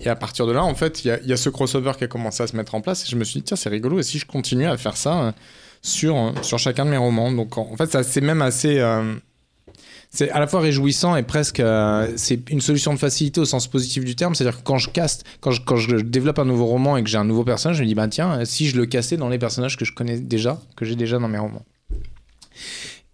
Et 0.00 0.08
à 0.08 0.16
partir 0.16 0.46
de 0.46 0.52
là, 0.52 0.64
en 0.64 0.74
fait, 0.74 1.04
il 1.04 1.20
y, 1.24 1.32
a 1.32 1.36
ce 1.36 1.48
crossover 1.48 1.92
qui 1.96 2.04
a 2.04 2.08
commencé 2.08 2.42
à 2.42 2.46
se 2.46 2.56
mettre 2.56 2.74
en 2.74 2.80
place, 2.80 3.04
et 3.04 3.06
je 3.08 3.16
me 3.16 3.24
suis 3.24 3.40
dit, 3.40 3.44
tiens, 3.44 3.56
c'est 3.56 3.68
rigolo, 3.68 3.98
et 3.98 4.02
si 4.02 4.18
je 4.18 4.26
continue 4.26 4.66
à 4.66 4.76
faire 4.76 4.96
ça 4.96 5.20
euh, 5.20 5.32
sur, 5.82 6.16
euh, 6.16 6.32
sur 6.42 6.58
chacun 6.58 6.84
de 6.84 6.90
mes 6.90 6.96
romans? 6.96 7.30
Donc, 7.30 7.56
en, 7.56 7.76
fait, 7.76 8.02
c'est 8.02 8.20
même 8.20 8.42
assez 8.42 8.80
c'est 10.10 10.30
à 10.30 10.40
la 10.40 10.46
fois 10.46 10.60
réjouissant 10.60 11.16
et 11.16 11.22
presque 11.22 11.60
euh, 11.60 12.10
c'est 12.16 12.48
une 12.50 12.60
solution 12.60 12.94
de 12.94 12.98
facilité 12.98 13.40
au 13.40 13.44
sens 13.44 13.66
positif 13.66 14.04
du 14.04 14.16
terme. 14.16 14.34
C'est-à-dire 14.34 14.58
que 14.58 14.64
quand 14.64 14.78
je 14.78 14.88
caste, 14.88 15.24
quand 15.40 15.50
je, 15.50 15.60
quand 15.60 15.76
je 15.76 15.96
développe 15.96 16.38
un 16.38 16.44
nouveau 16.44 16.66
roman 16.66 16.96
et 16.96 17.02
que 17.02 17.10
j'ai 17.10 17.18
un 17.18 17.24
nouveau 17.24 17.44
personnage, 17.44 17.76
je 17.76 17.82
me 17.82 17.88
dis 17.88 17.94
bah 17.94 18.08
tiens, 18.08 18.44
si 18.44 18.66
je 18.66 18.76
le 18.76 18.86
cassais 18.86 19.16
dans 19.16 19.28
les 19.28 19.38
personnages 19.38 19.76
que 19.76 19.84
je 19.84 19.92
connais 19.92 20.18
déjà, 20.18 20.60
que 20.76 20.84
j'ai 20.84 20.96
déjà 20.96 21.18
dans 21.18 21.28
mes 21.28 21.38
romans. 21.38 21.64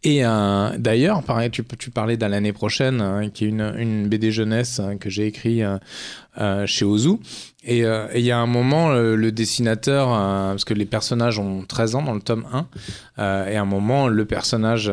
Et 0.05 0.25
euh, 0.25 0.77
d'ailleurs, 0.79 1.23
pareil, 1.23 1.51
tu, 1.51 1.63
tu 1.79 1.91
parlais 1.91 2.17
d'à 2.17 2.29
l'année 2.29 2.53
prochaine, 2.53 3.01
hein, 3.01 3.31
qui 3.31 3.45
est 3.45 3.49
une, 3.49 3.73
une 3.79 4.09
BD 4.09 4.33
jeunesse 4.33 4.81
hein, 4.81 4.97
que 4.97 5.09
j'ai 5.09 5.27
écrit 5.27 5.63
euh, 5.63 6.67
chez 6.67 6.85
Ozu. 6.85 7.19
Euh, 7.69 8.09
et 8.13 8.19
il 8.19 8.25
y 8.25 8.31
a 8.31 8.39
un 8.39 8.47
moment, 8.47 8.91
le, 8.91 9.33
dessinateur, 9.33 10.13
euh, 10.13 10.51
parce 10.51 10.65
que 10.65 10.75
les 10.75 10.87
personnages 10.87 11.39
ont 11.39 11.65
13 11.65 11.95
ans 11.95 12.03
dans 12.03 12.15
le 12.15 12.21
tome 12.21 12.45
1, 12.53 12.67
euh, 13.19 13.47
et 13.47 13.57
à 13.57 13.63
un 13.63 13.67
moment, 13.67 14.09
le 14.09 14.25
personnage 14.25 14.91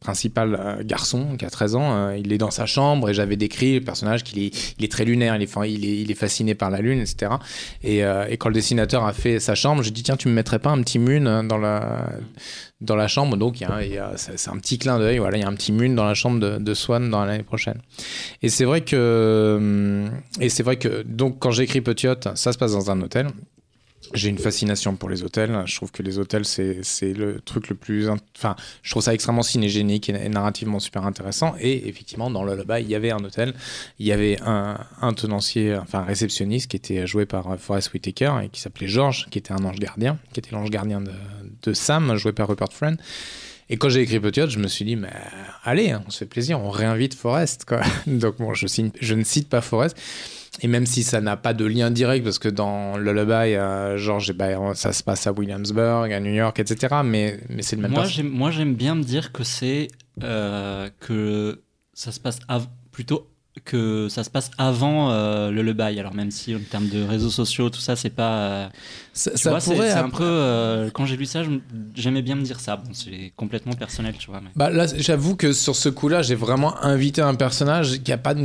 principal, 0.00 0.82
garçon, 0.84 1.36
qui 1.36 1.44
a 1.44 1.50
13 1.50 1.76
ans, 1.76 2.10
il 2.10 2.32
est 2.32 2.38
dans 2.38 2.50
sa 2.50 2.66
chambre, 2.66 3.10
et 3.10 3.14
j'avais 3.14 3.36
décrit 3.36 3.74
le 3.74 3.84
personnage 3.84 4.24
qu'il 4.24 4.42
est, 4.42 4.74
il 4.78 4.84
est 4.84 4.90
très 4.90 5.04
lunaire, 5.04 5.36
il 5.36 5.42
est, 5.42 5.50
il, 5.68 5.84
est, 5.84 6.00
il 6.02 6.10
est 6.10 6.14
fasciné 6.14 6.54
par 6.54 6.70
la 6.70 6.80
lune, 6.80 7.00
etc. 7.00 7.32
Et, 7.82 7.98
et, 7.98 8.36
quand 8.38 8.48
le 8.48 8.54
dessinateur 8.54 9.04
a 9.04 9.12
fait 9.12 9.40
sa 9.40 9.54
chambre, 9.54 9.82
je 9.82 9.90
dit 9.90 10.02
tiens, 10.02 10.16
tu 10.16 10.28
me 10.28 10.34
mettrais 10.34 10.58
pas 10.58 10.70
un 10.70 10.80
petit 10.82 10.98
mun 10.98 11.44
dans 11.44 11.58
la, 11.58 12.08
dans 12.84 12.96
la 12.96 13.08
chambre 13.08 13.36
Donc, 13.36 13.62
c'est 14.16 14.50
un 14.50 14.58
petit 14.58 14.78
clin 14.78 14.98
d'œil, 14.98 15.18
voilà, 15.18 15.36
il 15.36 15.40
y 15.40 15.44
a 15.44 15.48
un 15.48 15.54
petit 15.54 15.72
mun 15.72 15.94
dans 15.94 16.04
la 16.04 16.14
chambre 16.14 16.40
de, 16.40 16.58
de 16.58 16.74
Swan 16.74 17.10
dans 17.10 17.24
l'année 17.24 17.42
prochaine. 17.42 17.80
Et 18.42 18.48
c'est 18.48 18.64
vrai 18.64 18.82
que, 18.82 20.08
et 20.40 20.48
c'est 20.48 20.62
vrai 20.62 20.76
que, 20.76 21.02
donc, 21.02 21.38
quand 21.38 21.50
j'écris 21.50 21.80
Petit 21.80 22.06
ça 22.34 22.52
se 22.52 22.58
passe 22.58 22.72
dans 22.72 22.90
un 22.90 23.00
hôtel. 23.00 23.28
J'ai 24.12 24.28
une 24.28 24.38
fascination 24.38 24.96
pour 24.96 25.08
les 25.08 25.22
hôtels. 25.22 25.62
Je 25.66 25.76
trouve 25.76 25.90
que 25.90 26.02
les 26.02 26.18
hôtels, 26.18 26.44
c'est 26.44 27.12
le 27.14 27.40
truc 27.40 27.68
le 27.68 27.74
plus. 27.74 28.08
Enfin, 28.36 28.56
je 28.82 28.90
trouve 28.90 29.02
ça 29.02 29.14
extrêmement 29.14 29.42
cinégénique 29.42 30.08
et, 30.08 30.28
narrativement 30.28 30.80
super 30.80 31.04
intéressant. 31.04 31.54
Et 31.58 31.88
effectivement, 31.88 32.30
dans 32.30 32.44
le 32.44 32.54
là 32.54 32.80
il 32.80 32.88
y 32.88 32.94
avait 32.94 33.10
un 33.10 33.22
hôtel. 33.24 33.54
Il 33.98 34.06
y 34.06 34.12
avait 34.12 34.38
un, 34.42 35.12
tenancier, 35.14 35.76
enfin 35.76 36.02
réceptionniste 36.02 36.70
qui 36.70 36.76
était 36.76 37.06
joué 37.06 37.26
par 37.26 37.58
Forrest 37.58 37.92
Whitaker 37.92 38.34
et 38.44 38.48
qui 38.48 38.60
s'appelait 38.60 38.88
George, 38.88 39.28
qui 39.30 39.38
était 39.38 39.52
un 39.52 39.64
ange 39.64 39.78
gardien, 39.78 40.18
qui 40.32 40.40
était 40.40 40.50
l'ange 40.52 40.70
gardien 40.70 41.00
de, 41.00 41.72
Sam, 41.72 42.16
joué 42.16 42.32
par 42.32 42.48
Rupert 42.48 42.72
Friend. 42.72 42.98
Et 43.70 43.78
quand 43.78 43.88
j'ai 43.88 44.02
écrit 44.02 44.20
Petit 44.20 44.42
je 44.48 44.58
me 44.58 44.68
suis 44.68 44.84
dit, 44.84 44.96
mais 44.96 45.08
allez, 45.62 45.90
hein, 45.90 46.02
on 46.06 46.10
se 46.10 46.18
fait 46.18 46.26
plaisir, 46.26 46.60
on 46.60 46.70
réinvite 46.70 47.14
Forrest. 47.14 47.64
Donc, 48.06 48.36
bon, 48.36 48.52
je, 48.52 48.66
je 49.00 49.14
ne 49.14 49.24
cite 49.24 49.48
pas 49.48 49.62
Forrest. 49.62 49.96
Et 50.60 50.68
même 50.68 50.86
si 50.86 51.02
ça 51.02 51.20
n'a 51.20 51.36
pas 51.36 51.52
de 51.52 51.64
lien 51.64 51.90
direct, 51.90 52.24
parce 52.24 52.38
que 52.38 52.48
dans 52.48 52.96
Lullaby, 52.96 53.54
euh, 53.54 53.96
genre, 53.96 54.22
ça 54.74 54.92
se 54.92 55.02
passe 55.02 55.26
à 55.26 55.32
Williamsburg, 55.32 56.12
à 56.12 56.20
New 56.20 56.32
York, 56.32 56.58
etc. 56.60 56.96
Mais, 57.04 57.40
mais 57.48 57.62
c'est 57.62 57.76
le 57.76 57.82
même 57.82 57.90
Moi, 57.92 58.04
j'aime, 58.04 58.28
moi, 58.28 58.50
j'aime 58.50 58.74
bien 58.74 58.94
me 58.94 59.02
dire 59.02 59.32
que 59.32 59.42
c'est 59.42 59.88
euh, 60.22 60.88
que 61.00 61.62
ça 61.92 62.12
se 62.12 62.20
passe 62.20 62.38
plutôt 62.92 63.28
que 63.64 64.08
ça 64.08 64.24
se 64.24 64.30
passe 64.30 64.50
avant 64.58 65.10
euh, 65.10 65.50
le 65.50 65.62
Lullaby. 65.62 65.98
Alors 65.98 66.14
même 66.14 66.30
si 66.30 66.54
en 66.54 66.60
termes 66.70 66.88
de 66.88 67.02
réseaux 67.02 67.30
sociaux, 67.30 67.70
tout 67.70 67.80
ça, 67.80 67.96
c'est 67.96 68.10
pas. 68.10 68.70
ça, 69.12 69.30
pourrait. 69.60 69.90
C'est 69.90 69.92
un 69.92 70.10
peu. 70.10 70.24
Euh, 70.24 70.90
quand 70.90 71.06
j'ai 71.06 71.16
lu 71.16 71.26
ça, 71.26 71.42
j'aimais 71.94 72.22
bien 72.22 72.34
me 72.34 72.42
dire 72.42 72.60
ça. 72.60 72.76
Bon, 72.76 72.92
c'est 72.92 73.32
complètement 73.36 73.74
personnel, 73.74 74.14
tu 74.18 74.30
vois. 74.30 74.40
Bah 74.56 74.70
là, 74.70 74.86
j'avoue 74.96 75.36
que 75.36 75.52
sur 75.52 75.76
ce 75.76 75.88
coup-là, 75.88 76.22
j'ai 76.22 76.34
vraiment 76.34 76.82
invité 76.82 77.20
un 77.22 77.34
personnage 77.34 78.02
qui 78.02 78.12
a 78.12 78.18
pas 78.18 78.34
de. 78.34 78.42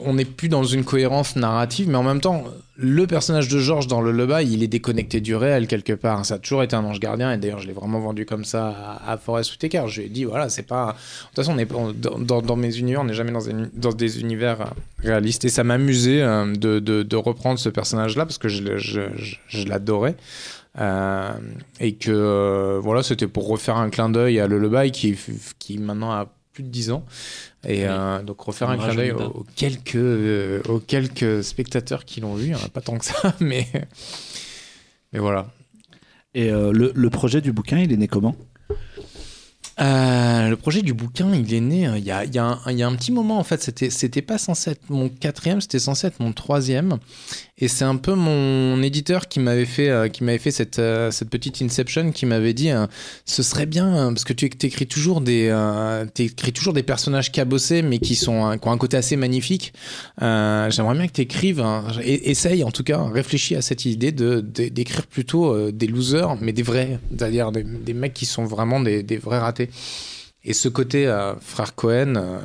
on 0.00 0.14
n'est 0.14 0.24
plus 0.24 0.48
dans 0.48 0.64
une 0.64 0.84
cohérence 0.84 1.36
narrative, 1.36 1.88
mais 1.88 1.96
en 1.96 2.02
même 2.02 2.20
temps, 2.20 2.44
le 2.76 3.06
personnage 3.06 3.48
de 3.48 3.58
Georges 3.58 3.86
dans 3.86 4.00
le 4.00 4.10
Lullaby, 4.10 4.52
il 4.52 4.62
est 4.62 4.68
déconnecté 4.68 5.20
du 5.20 5.36
réel 5.36 5.68
quelque 5.68 5.92
part. 5.92 6.26
Ça 6.26 6.34
a 6.34 6.38
toujours 6.38 6.62
été 6.64 6.74
un 6.74 6.84
ange 6.84 6.98
gardien 6.98 7.32
et 7.32 7.38
d'ailleurs 7.38 7.60
je 7.60 7.68
l'ai 7.68 7.72
vraiment 7.72 8.00
vendu 8.00 8.26
comme 8.26 8.44
ça 8.44 8.68
à, 8.68 9.12
à 9.12 9.16
Forest 9.16 9.52
Whitaker. 9.52 9.84
Je 9.86 10.00
lui 10.00 10.06
ai 10.06 10.10
dit 10.10 10.24
voilà, 10.24 10.48
c'est 10.48 10.64
pas. 10.64 10.86
De 10.86 11.26
toute 11.28 11.36
façon, 11.36 11.54
on 11.54 11.58
est, 11.58 12.24
dans, 12.24 12.56
mes 12.56 12.76
univers, 12.76 13.02
on 13.02 13.04
n'est 13.04 13.14
jamais 13.14 13.32
dans, 13.74 13.92
des 13.92 14.20
univers 14.20 14.60
euh, 14.60 14.64
réalistes 14.98 15.44
et 15.44 15.50
ça 15.50 15.62
m'amusait 15.62 16.22
euh, 16.22 16.52
de, 16.54 17.16
reprendre 17.16 17.60
ce 17.60 17.68
personnage-là 17.68 18.26
parce 18.26 18.38
que 18.38 18.48
je, 18.48 19.68
l'adorais. 19.68 20.16
Euh, 20.80 21.30
et 21.78 21.94
que 21.94 22.80
voilà, 22.82 23.04
c'était 23.04 23.28
pour 23.28 23.46
refaire 23.46 23.76
un 23.76 23.90
clin 23.90 24.08
d'œil 24.08 24.40
à 24.40 24.48
le 24.48 24.58
Lullaby 24.58 24.90
qui, 24.90 25.16
qui 25.60 25.78
maintenant 25.78 26.10
a 26.10 26.26
plus 26.54 26.62
de 26.62 26.68
10 26.68 26.92
ans. 26.92 27.04
Et 27.66 27.86
euh, 27.86 28.22
donc 28.22 28.40
refaire 28.40 28.70
un 28.70 28.78
clin 28.78 28.94
d'œil 28.94 29.12
aux, 29.12 29.20
aux 29.20 29.46
quelques, 29.56 29.96
euh, 29.96 30.62
aux 30.68 30.78
quelques 30.78 31.44
spectateurs 31.44 32.04
qui 32.04 32.20
l'ont 32.20 32.34
vu, 32.34 32.46
il 32.46 32.52
y 32.52 32.54
en 32.54 32.64
a 32.64 32.68
pas 32.68 32.80
tant 32.80 32.96
que 32.96 33.04
ça, 33.04 33.34
mais, 33.40 33.66
mais 35.12 35.18
voilà. 35.18 35.48
Et 36.34 36.50
euh, 36.50 36.72
le, 36.72 36.92
le 36.94 37.10
projet 37.10 37.40
du 37.40 37.52
bouquin, 37.52 37.78
il 37.78 37.92
est 37.92 37.96
né 37.96 38.08
comment? 38.08 38.34
Euh, 39.80 40.48
le 40.48 40.56
projet 40.56 40.82
du 40.82 40.94
bouquin, 40.94 41.34
il 41.34 41.52
est 41.52 41.60
né 41.60 41.88
euh, 41.88 41.98
il 41.98 42.04
y, 42.04 42.12
a, 42.12 42.24
il 42.24 42.32
y 42.32 42.38
a 42.38 42.44
un, 42.44 42.60
il 42.70 42.78
y 42.78 42.82
a 42.84 42.86
un 42.86 42.94
petit 42.94 43.10
moment 43.10 43.38
en 43.38 43.44
fait. 43.44 43.62
C'était, 43.62 43.90
c'était 43.90 44.22
pas 44.22 44.38
censé 44.38 44.70
être 44.70 44.88
mon 44.88 45.08
quatrième, 45.08 45.60
c'était 45.60 45.80
censé 45.80 46.06
être 46.06 46.20
mon 46.20 46.32
troisième. 46.32 46.98
Et 47.56 47.68
c'est 47.68 47.84
un 47.84 47.94
peu 47.94 48.14
mon 48.14 48.82
éditeur 48.82 49.28
qui 49.28 49.38
m'avait 49.38 49.64
fait, 49.64 49.88
euh, 49.88 50.08
qui 50.08 50.24
m'avait 50.24 50.38
fait 50.38 50.50
cette, 50.50 50.80
euh, 50.80 51.12
cette 51.12 51.30
petite 51.30 51.62
inception, 51.62 52.10
qui 52.10 52.26
m'avait 52.26 52.52
dit, 52.52 52.70
euh, 52.70 52.86
ce 53.26 53.44
serait 53.44 53.66
bien 53.66 54.12
parce 54.12 54.24
que 54.24 54.32
tu 54.32 54.46
écris 54.46 54.86
toujours 54.88 55.20
des, 55.20 55.54
t'écris 56.14 56.52
toujours 56.52 56.72
des 56.72 56.82
personnages 56.82 57.30
cabossés, 57.30 57.82
mais 57.82 58.00
qui 58.00 58.16
sont, 58.16 58.58
qui 58.58 58.66
ont 58.68 58.72
un 58.72 58.78
côté 58.78 58.96
assez 58.96 59.14
magnifique. 59.16 59.72
J'aimerais 60.20 60.94
bien 60.96 61.06
que 61.06 61.12
tu 61.12 61.20
écrives, 61.20 61.64
essaye 62.02 62.64
en 62.64 62.72
tout 62.72 62.82
cas, 62.82 63.00
réfléchis 63.04 63.54
à 63.54 63.62
cette 63.62 63.84
idée 63.84 64.10
de, 64.10 64.40
de- 64.40 64.68
d'écrire 64.68 65.06
plutôt 65.06 65.70
des 65.70 65.86
losers, 65.86 66.36
mais 66.40 66.52
des 66.52 66.62
vrais, 66.62 66.98
c'est-à-dire 67.10 67.52
des, 67.52 67.94
mecs 67.94 68.14
qui 68.14 68.26
sont 68.26 68.44
vraiment 68.44 68.80
des, 68.80 69.02
des 69.04 69.16
vrais 69.16 69.38
ratés. 69.38 69.70
Et 70.44 70.52
ce 70.54 70.68
côté 70.68 71.06
frère 71.40 71.74
Cohen, 71.74 72.40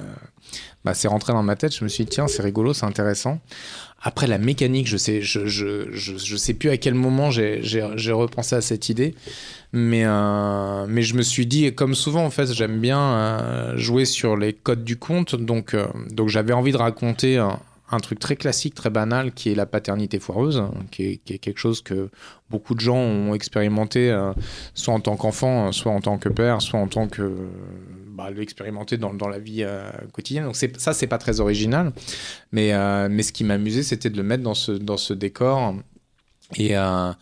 bah, 0.86 0.94
c'est 0.94 1.08
rentré 1.08 1.34
dans 1.34 1.44
ma 1.44 1.56
tête. 1.56 1.76
Je 1.76 1.84
me 1.84 1.90
suis 1.90 2.06
dit, 2.06 2.12
tiens, 2.12 2.28
c'est 2.28 2.42
rigolo, 2.42 2.74
c'est 2.74 2.86
intéressant. 2.86 3.40
Après, 4.02 4.28
la 4.28 4.38
mécanique, 4.38 4.88
je 4.88 4.98
sais, 4.98 5.22
je, 5.22 5.46
je, 5.48 5.92
je, 5.92 6.18
je 6.18 6.36
sais 6.38 6.54
plus 6.54 6.70
à 6.70 6.78
quel 6.78 6.94
moment 6.94 7.32
j'ai, 7.32 7.62
repensé 8.12 8.56
à 8.56 8.62
cette 8.62 8.90
idée. 8.90 9.14
Mais, 9.74 10.04
euh, 10.06 10.86
mais 10.88 11.02
je 11.02 11.16
me 11.16 11.22
suis 11.22 11.46
dit, 11.46 11.74
comme 11.76 11.96
souvent, 11.96 12.24
en 12.24 12.30
fait, 12.30 12.52
j'aime 12.54 12.80
bien 12.80 13.00
euh, 13.00 13.78
jouer 13.78 14.06
sur 14.06 14.38
les 14.38 14.54
codes 14.54 14.84
du 14.84 14.98
conte. 14.98 15.36
Donc, 15.36 15.74
euh, 15.74 15.88
donc 16.12 16.30
j'avais 16.30 16.54
envie 16.54 16.72
de 16.72 16.78
raconter 16.78 17.38
un, 17.38 18.00
truc 18.00 18.20
très 18.20 18.36
classique, 18.36 18.74
très 18.74 18.90
banal, 18.90 19.34
qui 19.34 19.52
est 19.52 19.56
la 19.56 19.66
paternité 19.66 20.20
foireuse, 20.20 20.64
qui 20.92 21.04
est, 21.06 21.18
qui 21.18 21.34
est 21.34 21.40
quelque 21.40 21.58
chose 21.58 21.82
que 21.82 22.10
beaucoup 22.50 22.76
de 22.76 22.80
gens 22.80 22.98
ont 22.98 23.34
expérimenté, 23.34 24.16
soit 24.76 24.94
en 24.94 25.00
tant 25.00 25.18
qu'enfant, 25.18 25.72
soit 25.72 25.92
en 25.92 26.00
tant 26.00 26.18
que 26.20 26.30
père, 26.30 26.62
soit 26.62 26.80
en 26.80 26.88
tant 26.88 27.08
que 27.08 27.32
bah, 28.20 28.30
l'expérimenter 28.32 28.98
dans, 28.98 29.30
la 29.30 29.40
vie 29.40 29.64
euh, 29.64 29.90
quotidienne. 30.12 30.44
Donc 30.44 30.58
ça, 30.58 30.92
c'est 30.92 31.08
pas 31.08 31.18
très 31.18 31.40
original. 31.40 31.94
Mais, 32.52 32.74
euh, 32.74 33.08
mais 33.10 33.24
ce 33.24 33.32
qui 33.32 33.46
m'amusait, 33.46 33.82
c'était 33.82 34.10
de 34.10 34.18
le 34.18 34.24
mettre 34.24 34.44
dans 34.44 34.54
ce, 34.54 35.14
décor 35.14 35.76
et, 36.58 36.78
euh, 36.78 37.14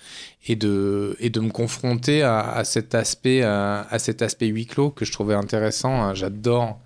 et, 0.47 0.55
de, 0.55 1.39
me 1.39 1.51
confronter 1.51 2.23
à, 2.23 2.39
à 2.39 2.63
cet 2.63 2.95
aspect, 2.95 3.43
à 3.43 3.99
cet 3.99 4.23
huis 4.41 4.65
clos 4.65 4.89
que 4.89 5.05
je 5.05 5.11
trouvais 5.11 5.35
intéressant. 5.35 6.15
J'adore, 6.15 6.79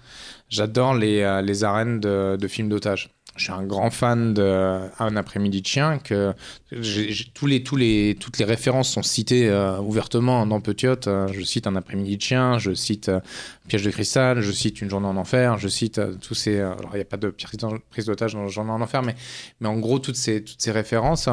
les, 0.94 1.64
arènes 1.64 2.02
de 2.02 2.48
films 2.50 2.68
d'otages. 2.68 3.12
Je 3.42 3.46
suis 3.46 3.54
un 3.54 3.64
grand 3.64 3.90
fan 3.90 4.36
de 4.36 4.82
Un 5.00 5.16
après-midi 5.16 5.64
de 5.64 5.66
chien, 5.66 5.98
que 5.98 6.32
les, 6.72 7.64
toutes 7.64 8.38
les 8.38 8.46
références 8.46 8.92
sont 8.92 9.02
citées 9.02 9.50
euh, 9.50 9.80
ouvertement 9.80 10.46
dans 10.46 10.62
Petiote. 10.62 11.08
Euh, 11.08 11.28
je 11.34 11.42
cite 11.42 11.66
Un 11.66 11.76
après-midi 11.76 12.18
de 12.18 12.22
chien, 12.22 12.60
je 12.60 12.76
cite 12.76 13.10
euh, 13.10 13.20
Piège 13.68 13.82
de 13.84 13.90
cristal, 13.90 14.42
je 14.42 14.52
cite 14.52 14.82
Une 14.82 14.92
journée 14.92 15.08
en 15.08 15.18
enfer, 15.18 15.58
je 15.58 15.70
cite 15.70 16.00
tous 16.22 16.36
ces. 16.36 16.60
alors, 16.60 16.92
il 16.94 16.98
n'y 16.98 17.02
a 17.02 17.06
pas 17.06 17.18
de 17.18 17.34
prise 17.90 18.06
d'otage 18.06 18.34
dans 18.34 18.48
Journée 18.48 18.70
en 18.70 18.80
enfer, 18.80 19.02
mais, 19.02 19.16
mais 19.60 19.70
en 19.70 19.80
gros, 19.80 19.98
toutes 19.98 20.18
ces, 20.18 20.44
toutes 20.44 20.62
ces 20.62 20.72
références. 20.72 21.28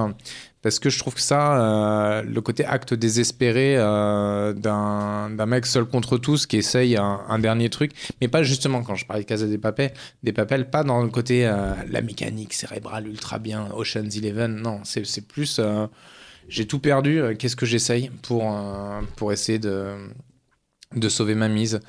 Parce 0.62 0.78
que 0.78 0.90
je 0.90 0.98
trouve 0.98 1.14
que 1.14 1.20
ça, 1.20 1.60
euh, 1.60 2.22
le 2.22 2.40
côté 2.40 2.64
acte 2.64 2.94
désespéré 2.94 3.76
euh, 3.76 4.52
d'un 4.52 5.46
mec 5.46 5.66
seul 5.66 5.84
contre 5.84 6.18
tous 6.18 6.46
qui 6.46 6.56
essaye 6.56 6.96
un, 6.96 7.38
dernier 7.38 7.70
truc, 7.70 7.92
mais 8.20 8.28
pas 8.28 8.42
justement 8.42 8.82
quand 8.82 8.96
je 8.96 9.06
parlais 9.06 9.22
de 9.22 9.28
Casa 9.28 9.46
des 9.46 9.58
Papels, 9.58 9.92
des 10.22 10.32
Papels, 10.32 10.68
pas 10.68 10.82
dans 10.82 11.02
le 11.02 11.08
côté 11.08 11.46
euh, 11.46 11.72
la 11.88 12.00
mécanique 12.00 12.54
cérébrale 12.54 13.06
ultra 13.06 13.38
bien, 13.38 13.68
Ocean's 13.74 14.16
Eleven, 14.16 14.56
non, 14.56 14.80
c'est 14.84 15.26
plus 15.26 15.58
euh, 15.60 15.86
j'ai 16.48 16.66
tout 16.66 16.78
perdu, 16.78 17.20
qu'est-ce 17.38 17.56
que 17.56 17.66
j'essaye 17.66 18.10
pour, 18.22 18.56
pour 19.16 19.32
essayer 19.34 19.58
de, 19.58 19.96
de 20.96 21.08
sauver 21.10 21.34
ma 21.34 21.48
mise. 21.48 21.80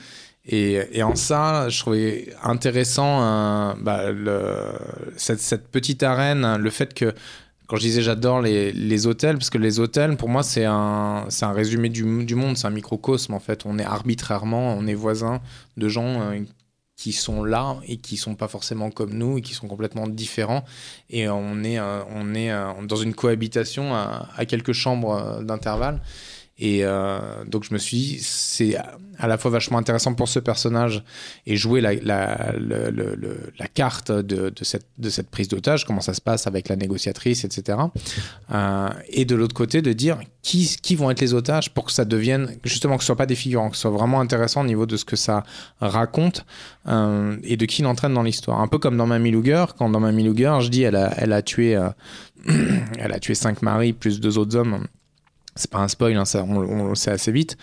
Et, 0.46 1.02
en 1.02 1.16
ça, 1.16 1.70
je 1.70 1.80
trouvais 1.80 2.34
intéressant 2.44 3.76
bah, 3.78 4.12
cette 5.16 5.70
petite 5.70 6.04
arène, 6.04 6.58
le 6.58 6.70
fait 6.72 6.94
que 6.94 7.14
quand 7.70 7.76
je 7.76 7.84
disais 7.84 8.02
j'adore 8.02 8.42
les, 8.42 8.72
les 8.72 9.06
hôtels, 9.06 9.38
parce 9.38 9.52
que 9.52 9.60
les 9.60 9.80
hôtels, 9.80 10.18
pour 10.18 10.28
moi, 10.28 10.42
c'est 10.42 10.66
un, 10.66 11.28
un 11.42 11.54
résumé 11.54 11.90
du, 11.90 12.26
du 12.26 12.34
monde, 12.34 12.58
c'est 12.58 12.66
un 12.66 12.72
microcosme 12.72 13.36
en 13.36 13.40
fait. 13.40 13.64
On 13.68 13.78
est 13.78 13.84
arbitrairement, 13.84 14.74
on 14.74 14.88
est 14.88 14.96
voisins 14.96 15.40
de 15.78 15.88
gens 15.88 16.20
euh, 16.20 16.40
qui 16.96 17.14
sont 17.14 17.44
là 17.44 17.78
et 17.88 17.98
qui 17.98 18.18
sont 18.18 18.34
pas 18.34 18.48
forcément 18.48 18.90
comme 18.90 19.14
nous 19.14 19.38
et 19.38 19.42
qui 19.42 19.54
sont 19.54 19.68
complètement 19.68 20.08
différents. 20.08 20.66
Et 21.12 21.30
on 21.30 21.64
est, 21.64 21.78
euh, 21.78 22.02
on 22.10 22.34
est 22.34 22.52
euh, 22.52 22.74
dans 22.88 22.96
une 22.96 23.14
cohabitation 23.14 23.94
à, 23.94 24.46
quelques 24.48 24.74
chambres 24.74 25.44
d'intervalle. 25.44 26.02
Et 26.60 26.82
euh, 26.84 27.20
donc 27.46 27.64
je 27.64 27.74
me 27.74 27.80
suis 27.80 27.98
dit, 27.98 28.20
c'est 28.22 28.76
à 29.18 29.28
la 29.28 29.38
fois 29.38 29.50
vachement 29.50 29.78
intéressant 29.78 30.14
pour 30.14 30.28
ce 30.28 30.40
personnage 30.40 31.04
et 31.46 31.56
jouer 31.56 31.80
la, 31.80 31.94
la, 31.96 32.54
la 32.60 33.68
carte 33.68 34.12
de, 34.12 34.50
de 34.50 34.64
cette, 34.64 34.86
de 34.98 35.10
cette 35.10 35.30
prise 35.30 35.48
d'otage, 35.48 35.86
comment 35.86 36.02
ça 36.02 36.14
se 36.14 36.22
passe 36.22 36.48
avec 36.48 36.68
la 36.68 36.76
négociatrice, 36.76 37.46
etc. 37.46 37.78
Euh, 38.52 38.90
et 39.10 39.24
de 39.24 39.36
l'autre 39.36 39.56
côté, 39.56 39.82
de 39.82 39.94
dire 39.94 40.20
qui, 40.42 40.78
qui 40.82 40.96
vont 40.96 41.10
être 41.12 41.22
les 41.22 41.34
otages 41.34 41.74
pour 41.74 41.86
que 41.86 41.94
ça 41.94 42.04
devienne, 42.04 42.58
justement, 42.66 42.98
que 42.98 43.04
ce 43.04 43.08
soit 43.08 43.16
pas 43.16 43.26
des 43.26 43.36
figurants, 43.36 43.70
que 43.70 43.76
ce 43.76 43.84
soit 43.84 43.92
vraiment 43.92 44.20
intéressant 44.20 44.62
au 44.62 44.66
niveau 44.66 44.86
de 44.86 44.98
ce 44.98 45.06
que 45.06 45.16
ça 45.16 45.44
raconte 45.80 46.46
euh, 46.88 47.38
et 47.44 47.56
de 47.56 47.66
qui 47.66 47.84
l'entraîne 47.84 48.14
dans 48.14 48.24
l'histoire. 48.24 48.60
Un 48.60 48.68
peu 48.68 48.80
comme 48.80 48.98
dans 48.98 49.08
Mamie 49.08 49.32
Luger, 49.32 49.66
quand 49.78 49.90
dans 49.90 50.02
Mamie 50.02 50.24
Luger, 50.24 50.58
je 50.62 50.68
dis 50.68 50.84
elle 50.84 50.98
a, 50.98 51.14
elle 51.18 51.32
a 51.32 51.42
tué, 51.42 51.78
euh, 51.78 51.90
elle 53.00 53.14
a 53.14 53.20
tué 53.20 53.34
cinq 53.36 53.62
maris 53.62 53.94
plus 53.94 54.20
deux 54.20 54.38
autres 54.38 54.58
hommes 54.58 54.86
c'est 55.56 55.70
pas 55.70 55.80
un 55.80 55.88
spoil, 55.88 56.16
hein, 56.16 56.26
ça, 56.26 56.44
on, 56.44 56.90
le 56.90 56.96
sait 56.96 57.12
assez 57.12 57.32
vite. 57.32 57.58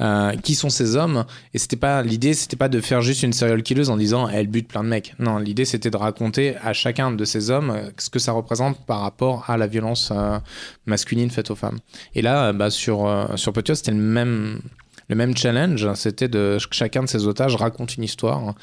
Euh, 0.00 0.32
qui 0.36 0.54
sont 0.54 0.70
ces 0.70 0.96
hommes? 0.96 1.24
Et 1.54 1.58
c'était 1.58 1.76
pas 1.76 2.02
l'idée, 2.02 2.34
c'était 2.34 2.56
pas 2.56 2.68
de 2.68 2.80
faire 2.80 3.02
juste 3.02 3.22
une 3.22 3.32
serial 3.32 3.62
killeuse 3.62 3.90
en 3.90 3.96
disant 3.96 4.28
elle 4.28 4.46
bute 4.46 4.68
plein 4.68 4.82
de 4.82 4.88
mecs. 4.88 5.14
Non, 5.18 5.38
l'idée 5.38 5.64
c'était 5.64 5.90
de 5.90 5.96
raconter 5.96 6.56
à 6.62 6.72
chacun 6.72 7.12
de 7.12 7.24
ces 7.24 7.50
hommes 7.50 7.70
euh, 7.70 7.90
ce 7.98 8.10
que 8.10 8.18
ça 8.18 8.32
représente 8.32 8.78
par 8.86 9.00
rapport 9.00 9.48
à 9.50 9.56
la 9.56 9.66
violence 9.66 10.10
euh, 10.12 10.38
masculine 10.86 11.30
faite 11.30 11.50
aux 11.50 11.54
femmes. 11.54 11.78
Et 12.14 12.22
là, 12.22 12.52
bah, 12.52 12.70
sur 12.70 13.06
euh, 13.06 13.26
c'était 13.36 13.90
le 13.90 13.96
même 13.98 14.60
le 15.08 15.16
même 15.16 15.36
challenge, 15.36 15.92
c'était 15.94 16.28
que 16.28 16.58
chacun 16.70 17.02
de 17.02 17.08
ces 17.08 17.26
otages 17.26 17.54
raconte 17.56 17.96
une 17.96 18.04
histoire 18.04 18.54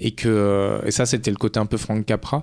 et 0.00 0.12
que 0.12 0.80
et 0.86 0.90
ça 0.90 1.04
c'était 1.04 1.30
le 1.30 1.36
côté 1.36 1.60
un 1.60 1.66
peu 1.66 1.76
Frank 1.76 2.06
Capra, 2.06 2.42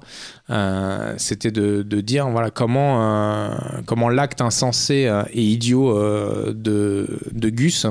euh, 0.52 1.14
c'était 1.18 1.52
de, 1.52 1.82
de 1.82 2.02
dire 2.02 2.30
voilà 2.30 2.52
comment 2.52 3.02
euh, 3.02 3.56
comment 3.86 4.10
l'acte 4.10 4.42
insensé 4.42 5.08
euh, 5.08 5.24
et 5.34 5.42
idiot 5.44 5.98
euh, 5.98 6.54
de 6.56 7.20
de 7.32 7.50
Gus 7.50 7.88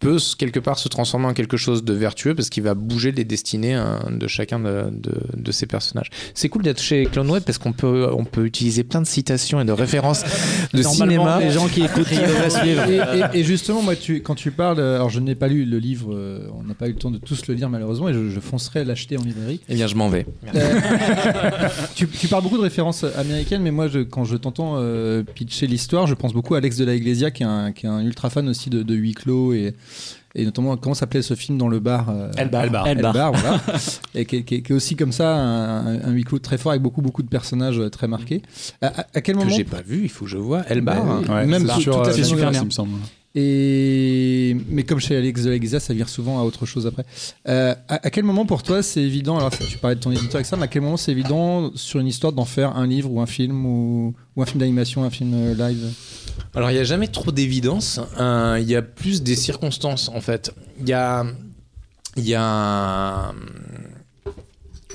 peut 0.00 0.18
quelque 0.36 0.60
part 0.60 0.78
se 0.78 0.88
transformer 0.88 1.26
en 1.26 1.32
quelque 1.32 1.56
chose 1.56 1.82
de 1.82 1.94
vertueux 1.94 2.34
parce 2.34 2.50
qu'il 2.50 2.62
va 2.62 2.74
bouger 2.74 3.10
les 3.10 3.24
destinées 3.24 3.82
de 4.10 4.26
chacun 4.26 4.58
de, 4.58 4.84
de, 4.90 5.12
de 5.34 5.52
ces 5.52 5.64
personnages. 5.64 6.10
C'est 6.34 6.50
cool 6.50 6.62
d'être 6.62 6.82
chez 6.82 7.06
Clone 7.06 7.30
Web 7.30 7.42
parce 7.44 7.56
qu'on 7.56 7.72
peut 7.72 8.06
on 8.12 8.26
peut 8.26 8.44
utiliser 8.44 8.84
plein 8.84 9.00
de 9.00 9.06
citations 9.06 9.62
et 9.62 9.64
de 9.64 9.72
références 9.72 10.22
de 10.74 10.82
cinéma. 10.82 11.38
les 11.40 11.50
gens 11.52 11.68
qui 11.68 11.84
écoutent 11.84 12.10
devraient 12.10 12.50
suivre. 12.50 12.82
Et, 12.86 12.96
et- 13.36 13.40
et 13.40 13.44
justement, 13.44 13.80
moi, 13.80 13.96
tu, 13.96 14.20
quand 14.20 14.34
tu 14.34 14.50
parles, 14.50 14.78
alors 14.78 15.08
je 15.08 15.20
n'ai 15.20 15.34
pas 15.36 15.48
lu 15.48 15.64
le 15.64 15.78
livre, 15.78 16.14
on 16.54 16.64
n'a 16.64 16.74
pas 16.74 16.86
eu 16.88 16.92
le 16.92 16.98
temps 16.98 17.10
de 17.10 17.16
tous 17.18 17.46
le 17.46 17.54
lire 17.54 17.70
malheureusement, 17.70 18.10
et 18.10 18.12
je, 18.12 18.28
je 18.28 18.40
foncerai 18.40 18.84
l'acheter 18.84 19.16
en 19.16 19.22
librairie. 19.22 19.60
Eh 19.70 19.74
bien, 19.74 19.86
je 19.86 19.94
m'en 19.94 20.10
vais. 20.10 20.26
Tu, 21.94 22.08
tu 22.08 22.28
parles 22.28 22.42
beaucoup 22.42 22.56
de 22.56 22.62
références 22.62 23.04
américaines, 23.04 23.62
mais 23.62 23.70
moi, 23.70 23.88
je, 23.88 24.00
quand 24.00 24.24
je 24.24 24.36
t'entends 24.36 24.74
euh, 24.76 25.22
pitcher 25.22 25.66
l'histoire, 25.66 26.06
je 26.06 26.14
pense 26.14 26.32
beaucoup 26.32 26.54
à 26.54 26.58
Alex 26.58 26.76
de 26.76 26.84
la 26.84 26.94
Iglesia, 26.94 27.30
qui 27.30 27.42
est 27.42 27.46
un, 27.46 27.72
qui 27.72 27.86
est 27.86 27.88
un 27.88 28.00
ultra 28.00 28.30
fan 28.30 28.48
aussi 28.48 28.70
de, 28.70 28.82
de 28.82 28.94
huis 28.94 29.14
clos 29.14 29.52
et, 29.52 29.74
et 30.34 30.44
notamment 30.44 30.76
comment 30.76 30.94
s'appelait 30.94 31.22
ce 31.22 31.34
film 31.34 31.58
dans 31.58 31.68
le 31.68 31.78
bar 31.80 32.10
euh, 32.10 32.30
Elbar. 32.36 32.64
Elbar. 32.64 32.86
Elbar, 32.88 33.32
voilà. 33.32 33.60
et 34.14 34.24
qui, 34.24 34.36
est- 34.36 34.42
qui 34.42 34.56
est- 34.56 34.62
qui 34.62 34.72
est 34.72 34.74
aussi 34.76 34.96
comme 34.96 35.12
ça 35.12 35.36
un, 35.36 36.00
un 36.02 36.10
huis 36.10 36.24
clos 36.24 36.38
très 36.40 36.58
fort 36.58 36.72
avec 36.72 36.82
beaucoup 36.82 37.02
beaucoup 37.02 37.22
de 37.22 37.28
personnages 37.28 37.78
euh, 37.78 37.88
très 37.90 38.08
marqués. 38.08 38.42
À, 38.82 38.88
à- 39.02 39.06
à 39.14 39.20
quel 39.20 39.36
Que 39.36 39.40
moment 39.40 39.54
j'ai 39.54 39.64
pas 39.64 39.82
vu, 39.82 40.00
il 40.02 40.08
faut 40.10 40.24
que 40.24 40.30
je 40.30 40.38
vois. 40.38 40.62
Elbar. 40.68 41.04
Bah 41.04 41.20
oui. 41.22 41.28
Ouais, 41.34 41.46
Même 41.46 41.66
tout- 41.68 41.80
sur 41.80 42.02
la 42.02 42.12
scénographie. 42.12 42.34
Netflix, 42.36 42.58
il 42.62 42.66
me 42.66 42.70
semble. 42.70 42.90
Mais 43.36 44.84
comme 44.86 45.00
chez 45.00 45.16
Alex 45.16 45.42
de 45.42 45.50
la 45.50 45.80
ça 45.80 45.92
vire 45.92 46.08
souvent 46.08 46.38
à 46.38 46.44
autre 46.44 46.66
chose 46.66 46.86
après. 46.86 47.04
Euh, 47.48 47.74
à, 47.88 48.10
quel 48.10 48.24
moment 48.24 48.46
pour 48.46 48.62
toi 48.62 48.82
c'est 48.82 49.02
évident 49.02 49.38
Alors 49.38 49.50
tu 49.50 49.78
parlais 49.78 49.96
de 49.96 50.00
ton 50.00 50.12
éditeur 50.12 50.36
avec 50.36 50.46
ça, 50.46 50.56
mais 50.56 50.64
à 50.64 50.68
quel 50.68 50.82
moment 50.82 50.96
c'est 50.96 51.12
évident 51.12 51.72
sur 51.74 52.00
une 52.00 52.06
histoire 52.06 52.32
d'en 52.32 52.44
faire 52.44 52.76
un 52.76 52.86
livre 52.86 53.10
ou 53.10 53.20
un 53.20 53.26
film 53.26 53.66
ou, 53.66 54.14
un 54.36 54.46
film 54.46 54.60
d'animation, 54.60 55.04
un 55.04 55.10
film 55.10 55.32
euh, 55.34 55.54
live? 55.54 55.92
Alors 56.54 56.70
il 56.70 56.74
n'y 56.74 56.80
a 56.80 56.84
jamais 56.84 57.08
trop 57.08 57.32
d'évidence. 57.32 58.00
Euh, 58.20 58.58
il 58.60 58.68
y 58.68 58.76
a 58.76 58.82
plus 58.82 59.22
des 59.22 59.36
circonstances 59.36 60.08
en 60.08 60.20
fait. 60.20 60.52
Il 60.80 60.88
y 60.88 60.92
a 60.92 61.26
il 62.16 62.28
y 62.28 62.34
a 62.36 63.32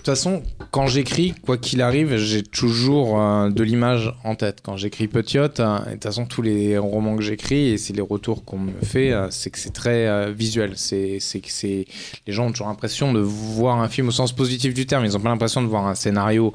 façon, 0.09 0.43
quand 0.71 0.87
j'écris, 0.87 1.33
quoi 1.45 1.57
qu'il 1.57 1.81
arrive, 1.81 2.17
j'ai 2.17 2.41
toujours 2.43 3.21
euh, 3.21 3.49
de 3.49 3.63
l'image 3.63 4.13
en 4.23 4.35
tête. 4.35 4.59
Quand 4.63 4.75
j'écris 4.75 5.07
Petiote, 5.07 5.59
euh, 5.59 5.79
de 5.79 5.91
toute 5.91 6.03
façon, 6.03 6.25
tous 6.25 6.41
les 6.41 6.77
romans 6.77 7.15
que 7.15 7.21
j'écris, 7.21 7.69
et 7.69 7.77
c'est 7.77 7.93
les 7.93 8.01
retours 8.01 8.43
qu'on 8.43 8.57
me 8.57 8.71
fait, 8.83 9.11
euh, 9.11 9.27
c'est 9.29 9.51
que 9.51 9.59
c'est 9.59 9.73
très 9.73 10.31
visuel. 10.33 10.73
C'est 10.75 11.19
que 11.19 11.51
c'est 11.51 11.85
les 12.25 12.33
gens 12.33 12.47
ont 12.47 12.51
toujours 12.51 12.67
l'impression 12.67 13.13
de 13.13 13.19
voir 13.19 13.79
un 13.79 13.87
film 13.87 14.07
au 14.07 14.11
sens 14.11 14.31
positif 14.31 14.73
du 14.73 14.85
terme. 14.85 15.05
Ils 15.05 15.13
n'ont 15.13 15.19
pas 15.19 15.29
l'impression 15.29 15.61
de 15.61 15.67
voir 15.67 15.87
un 15.87 15.95
scénario 15.95 16.53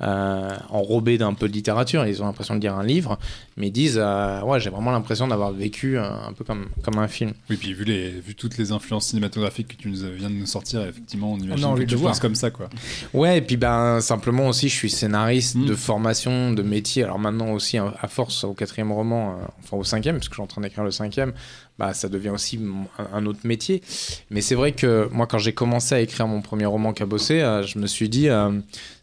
enrobés 0.00 1.18
d'un 1.18 1.34
peu 1.34 1.48
de 1.48 1.52
littérature. 1.52 2.06
Ils 2.06 2.22
ont 2.22 2.26
l'impression 2.26 2.56
de 2.56 2.60
lire 2.60 2.74
un 2.74 2.84
livre, 2.84 3.18
mais 3.56 3.68
ils 3.68 3.72
disent 3.72 3.98
euh, 4.00 4.40
Ouais, 4.42 4.60
j'ai 4.60 4.70
vraiment 4.70 4.92
l'impression 4.92 5.28
d'avoir 5.28 5.52
vécu 5.52 5.98
un, 5.98 6.32
peu 6.36 6.44
comme, 6.44 6.68
comme 6.82 6.98
un 6.98 7.08
film. 7.08 7.32
Oui, 7.48 7.56
puis 7.56 7.74
vu, 7.74 7.84
les, 7.84 8.10
vu 8.10 8.34
toutes 8.34 8.58
les 8.58 8.72
influences 8.72 9.06
cinématographiques 9.06 9.68
que 9.68 9.82
tu 9.82 9.88
nous 9.88 9.98
viens 10.16 10.30
de 10.30 10.34
nous 10.34 10.46
sortir, 10.46 10.82
effectivement, 10.82 11.32
on 11.32 11.38
imagine 11.38 11.74
que 11.74 11.84
tu 11.84 11.96
penses 11.96 12.20
comme 12.20 12.34
ça. 12.34 12.50
Quoi. 12.50 12.68
Ouais, 13.14 13.38
et 13.38 13.42
puis 13.42 13.56
ben, 13.56 14.00
simplement 14.00 14.48
aussi, 14.48 14.68
je 14.68 14.74
suis 14.74 14.90
scénariste 14.90 15.56
mm. 15.56 15.66
de 15.66 15.74
formation, 15.74 16.52
de 16.52 16.62
métier. 16.62 17.04
Alors 17.04 17.18
maintenant 17.18 17.52
aussi, 17.52 17.78
à 17.78 18.08
force, 18.08 18.44
au 18.44 18.54
quatrième 18.54 18.92
roman, 18.92 19.32
euh, 19.32 19.44
enfin 19.62 19.76
au 19.76 19.84
cinquième, 19.84 20.16
parce 20.16 20.28
que 20.28 20.34
je 20.34 20.36
suis 20.36 20.42
en 20.42 20.46
train 20.46 20.62
d'écrire 20.62 20.84
le 20.84 20.90
cinquième, 20.90 21.32
bah, 21.78 21.94
ça 21.94 22.08
devient 22.08 22.30
aussi 22.30 22.60
un 23.12 23.24
autre 23.26 23.40
métier. 23.44 23.82
Mais 24.30 24.40
c'est 24.40 24.54
vrai 24.54 24.72
que 24.72 25.08
moi, 25.12 25.26
quand 25.26 25.38
j'ai 25.38 25.54
commencé 25.54 25.94
à 25.94 26.00
écrire 26.00 26.26
mon 26.26 26.42
premier 26.42 26.66
roman 26.66 26.92
Cabossé, 26.92 27.40
je 27.66 27.78
me 27.78 27.86
suis 27.86 28.08
dit, 28.08 28.28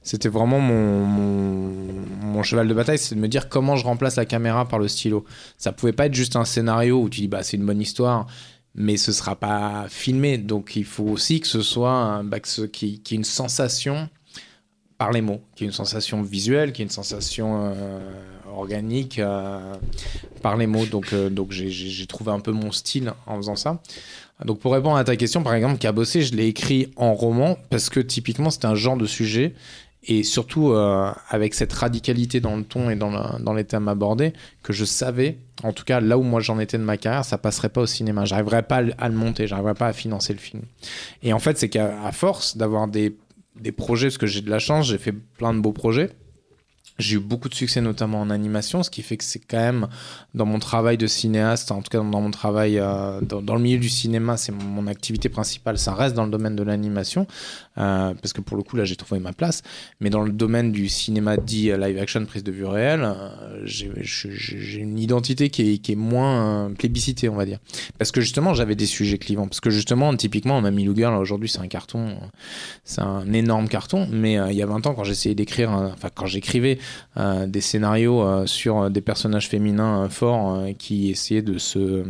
c'était 0.08 0.30
vraiment 0.30 0.60
mon, 0.60 2.44
cheval 2.44 2.68
de 2.68 2.74
bataille, 2.74 2.98
c'est 2.98 3.16
de 3.16 3.20
me 3.20 3.28
dire 3.28 3.50
comment 3.50 3.76
je 3.76 3.84
remplace 3.84 4.16
la 4.16 4.26
caméra 4.26 4.66
par 4.66 4.80
le 4.80 4.88
stylo. 4.88 5.26
Ça 5.58 5.74
pouvait 5.74 5.92
pas 5.92 6.06
être 6.06 6.14
juste 6.14 6.38
un 6.38 6.46
scénario 6.46 7.02
où 7.02 7.10
tu 7.10 7.22
dis 7.22 7.28
bah 7.28 7.44
c'est 7.44 7.58
une 7.58 7.66
bonne 7.66 7.82
histoire, 7.82 8.28
mais 8.74 8.96
ce 8.96 9.12
sera 9.12 9.36
pas 9.36 9.88
filmé. 9.90 10.38
Donc 10.38 10.78
il 10.78 10.86
faut 10.86 11.04
aussi 11.04 11.42
que 11.42 11.48
ce 11.48 11.62
soit 11.62 12.22
bah, 12.24 12.40
qui, 12.40 13.02
une 13.12 13.26
sensation 13.26 14.08
par 14.98 15.12
les 15.12 15.22
mots, 15.22 15.42
qui 15.56 15.66
ait 15.66 15.68
une 15.68 15.74
sensation 15.74 16.22
visuelle, 16.22 16.72
qui 16.72 16.84
ait 16.84 16.86
une 16.86 16.92
sensation 16.92 17.74
euh, 17.76 18.00
organique 18.56 19.20
euh, 19.20 19.76
par 20.42 20.58
les 20.58 20.68
mots. 20.68 20.86
Donc, 20.86 21.14
euh, 21.14 21.30
j'ai 21.50 22.08
trouvé 22.08 22.32
un 22.32 22.40
peu 22.40 22.52
mon 22.52 22.72
style 22.72 23.14
en 23.26 23.36
faisant 23.38 23.56
ça. 23.56 23.82
Donc 24.46 24.60
pour 24.60 24.74
répondre 24.74 24.98
à 24.98 25.04
ta 25.04 25.16
question, 25.16 25.42
par 25.42 25.56
exemple, 25.56 25.80
Cabossé, 25.80 26.22
je 26.22 26.36
l'ai 26.36 26.48
écrit 26.48 26.92
en 26.96 27.14
roman 27.14 27.58
parce 27.70 27.90
que 27.90 28.00
typiquement 28.00 28.52
c'était 28.52 28.68
un 28.68 28.76
genre 28.76 28.98
de 28.98 29.08
sujet 29.08 29.54
et 30.08 30.24
surtout 30.24 30.72
euh, 30.72 31.12
avec 31.30 31.54
cette 31.54 31.74
radicalité 31.74 32.40
dans 32.40 32.56
le 32.56 32.64
ton 32.64 32.90
et 32.90 32.96
dans, 32.96 33.40
dans 33.40 33.54
les 33.54 33.66
thèmes 33.66 33.90
abordés, 33.90 34.34
que 34.64 34.72
je 34.72 34.86
savais, 34.86 35.38
en 35.64 35.74
tout 35.74 35.84
cas 35.84 36.00
là 36.00 36.18
où 36.18 36.24
moi 36.24 36.40
j'en 36.40 36.60
étais 36.60 36.78
de 36.78 36.84
ma 36.84 36.98
carrière, 36.98 37.26
ça 37.26 37.38
passerait 37.38 37.70
pas 37.70 37.82
au 37.82 37.86
cinéma. 37.86 38.24
J'arriverais 38.26 38.64
pas 38.64 38.82
à 38.98 39.10
le 39.10 39.16
monter, 39.16 39.48
j'arriverais 39.48 39.76
pas 39.76 39.88
à 39.88 39.94
financer 39.94 40.34
le 40.34 40.40
film. 40.40 40.64
Et 41.24 41.34
en 41.34 41.40
fait, 41.40 41.58
c'est 41.58 41.70
qu'à 41.70 42.12
force 42.14 42.56
d'avoir 42.56 42.88
des, 42.88 43.18
des 43.60 43.74
projets, 43.74 44.08
parce 44.08 44.18
que 44.18 44.28
j'ai 44.28 44.42
de 44.42 44.50
la 44.50 44.60
chance, 44.60 44.88
j'ai 44.88 44.98
fait 44.98 45.12
plein 45.12 45.54
de 45.54 45.60
beaux 45.60 45.74
projets, 45.74 46.12
j'ai 47.00 47.18
eu 47.18 47.20
beaucoup 47.20 47.48
de 47.50 47.54
succès, 47.54 47.80
notamment 47.80 48.22
en 48.22 48.30
animation, 48.30 48.82
ce 48.82 48.90
qui 48.90 49.04
fait 49.04 49.18
que 49.18 49.24
c'est 49.24 49.40
quand 49.40 49.58
même 49.58 49.88
dans 50.34 50.46
mon 50.46 50.60
travail 50.60 50.98
de 50.98 51.06
cinéaste, 51.06 51.72
en 51.72 51.82
tout 51.82 51.90
cas 51.90 52.00
dans 52.00 52.22
mon 52.22 52.32
travail 52.32 52.80
euh, 52.80 53.22
dans, 53.22 53.56
le 53.56 53.62
milieu 53.62 53.78
du 53.78 53.90
cinéma, 53.90 54.36
c'est 54.38 54.52
mon, 54.52 54.88
activité 54.88 55.28
principale, 55.28 55.78
ça 55.78 55.94
reste 55.94 56.16
dans 56.16 56.24
le 56.24 56.32
domaine 56.32 56.56
de 56.56 56.64
l'animation, 56.64 57.28
euh, 57.78 58.14
parce 58.14 58.32
que 58.32 58.42
pour 58.42 58.56
le 58.58 58.64
coup 58.64 58.78
là 58.78 58.86
j'ai 58.86 58.96
trouvé 58.96 59.20
ma 59.20 59.34
place. 59.34 59.64
Mais 60.00 60.10
dans 60.10 60.24
le 60.24 60.32
domaine 60.32 60.72
du 60.72 60.88
cinéma 60.88 61.38
dit 61.38 61.72
euh, 61.72 61.78
live 61.78 62.00
action, 62.00 62.26
prise 62.26 62.44
de 62.44 62.52
vue 62.52 62.66
réelle, 62.66 63.08
j'ai 63.64 64.80
une 64.80 64.98
identité 64.98 65.50
qui 65.50 65.74
est, 65.74 65.78
qui 65.78 65.92
est 65.92 65.96
moins 65.96 66.72
plébiscitée, 66.78 67.30
on 67.30 67.36
va 67.36 67.46
dire. 67.46 67.60
Parce 67.98 68.12
que 68.12 68.22
justement 68.22 68.54
j'avais 68.54 68.76
des 68.76 68.86
sujets 68.86 69.18
clivants, 69.18 69.48
parce 69.48 69.60
que 69.60 69.70
justement 69.70 70.16
typiquement 70.16 70.62
Mamie 70.62 70.86
Lou 70.86 70.96
Girl 70.96 71.16
aujourd'hui 71.16 71.50
c'est 71.50 71.60
un 71.60 71.68
carton, 71.68 72.18
c'est 72.86 73.02
un 73.02 73.32
énorme 73.34 73.68
carton, 73.68 74.08
mais 74.10 74.34
il 74.50 74.56
y 74.56 74.64
a 74.64 74.66
20 74.66 74.88
ans 74.88 74.94
quand 74.96 75.04
j'essayais 75.04 75.36
d'écrire, 75.36 75.70
enfin 75.72 76.10
quand 76.14 76.26
j'écrivais 76.26 76.80
des 77.48 77.62
scénarios 77.62 78.22
euh, 78.22 78.46
sur 78.46 78.90
des 78.92 79.02
personnages 79.02 79.50
féminins 79.50 80.04
euh, 80.04 80.10
forts 80.10 80.64
qui 80.78 81.10
essayaient 81.10 81.42
de 81.42 81.58
se 81.58 82.04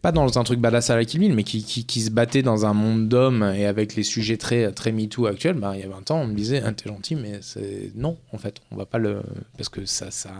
pas 0.00 0.10
dans 0.10 0.38
un 0.38 0.42
truc 0.42 0.58
badass 0.58 0.90
à 0.90 0.96
la 0.96 1.04
Kill 1.04 1.32
mais 1.32 1.44
qui, 1.44 1.62
qui, 1.62 2.00
se 2.00 2.10
battaient 2.10 2.42
dans 2.42 2.66
un 2.66 2.74
monde 2.74 3.08
d'hommes 3.08 3.52
et 3.56 3.66
avec 3.66 3.94
les 3.94 4.02
sujets 4.02 4.36
très, 4.36 4.72
très 4.72 4.90
MeToo 4.90 5.26
actuels, 5.26 5.54
bah, 5.54 5.72
il 5.74 5.80
y 5.80 5.84
a 5.84 5.88
20 5.88 6.10
ans, 6.10 6.20
on 6.22 6.26
me 6.26 6.34
disait, 6.34 6.60
ah, 6.64 6.72
t'es 6.72 6.88
gentil, 6.88 7.14
mais 7.14 7.38
c'est 7.40 7.92
non, 7.94 8.16
en 8.32 8.38
fait, 8.38 8.56
on 8.72 8.76
va 8.76 8.86
pas 8.86 8.98
le. 8.98 9.22
Parce 9.56 9.68
que 9.68 9.84
ça, 9.84 10.10
ça 10.10 10.30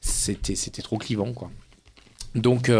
c'était, 0.00 0.54
c'était 0.54 0.80
trop 0.80 0.96
clivant, 0.96 1.32
quoi. 1.32 1.50
Donc, 2.34 2.70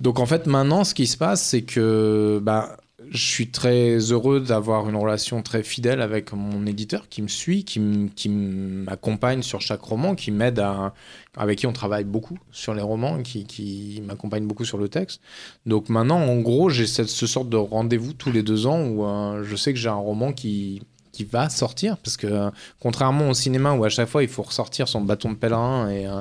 donc, 0.00 0.18
en 0.18 0.26
fait, 0.26 0.46
maintenant, 0.46 0.84
ce 0.84 0.94
qui 0.94 1.06
se 1.06 1.16
passe, 1.16 1.42
c'est 1.42 1.62
que. 1.62 2.40
Bah, 2.42 2.76
je 3.10 3.24
suis 3.24 3.50
très 3.50 3.98
heureux 3.98 4.40
d'avoir 4.40 4.88
une 4.88 4.94
relation 4.94 5.42
très 5.42 5.64
fidèle 5.64 6.00
avec 6.00 6.32
mon 6.32 6.64
éditeur 6.64 7.08
qui 7.08 7.22
me 7.22 7.28
suit, 7.28 7.64
qui 7.64 7.80
m'accompagne 8.28 9.42
sur 9.42 9.60
chaque 9.60 9.80
roman, 9.82 10.14
qui 10.14 10.30
m'aide 10.30 10.60
à, 10.60 10.94
avec 11.36 11.58
qui 11.58 11.66
on 11.66 11.72
travaille 11.72 12.04
beaucoup 12.04 12.38
sur 12.52 12.72
les 12.72 12.82
romans, 12.82 13.20
qui, 13.22 13.44
qui 13.44 14.00
m'accompagne 14.06 14.46
beaucoup 14.46 14.64
sur 14.64 14.78
le 14.78 14.88
texte. 14.88 15.20
Donc 15.66 15.88
maintenant, 15.88 16.20
en 16.20 16.36
gros, 16.38 16.70
j'ai 16.70 16.86
ce 16.86 17.26
sorte 17.26 17.48
de 17.48 17.56
rendez-vous 17.56 18.12
tous 18.12 18.30
les 18.30 18.44
deux 18.44 18.66
ans 18.66 18.80
où 18.86 19.04
euh, 19.04 19.42
je 19.42 19.56
sais 19.56 19.72
que 19.72 19.78
j'ai 19.78 19.88
un 19.88 19.94
roman 19.94 20.32
qui, 20.32 20.82
qui 21.20 21.24
va 21.30 21.50
sortir 21.50 21.98
parce 21.98 22.16
que 22.16 22.50
contrairement 22.78 23.28
au 23.28 23.34
cinéma 23.34 23.72
où 23.72 23.84
à 23.84 23.90
chaque 23.90 24.08
fois 24.08 24.22
il 24.22 24.28
faut 24.28 24.42
ressortir 24.42 24.88
son 24.88 25.02
bâton 25.02 25.30
de 25.30 25.36
pèlerin 25.36 25.90
et, 25.90 26.06
euh, 26.06 26.20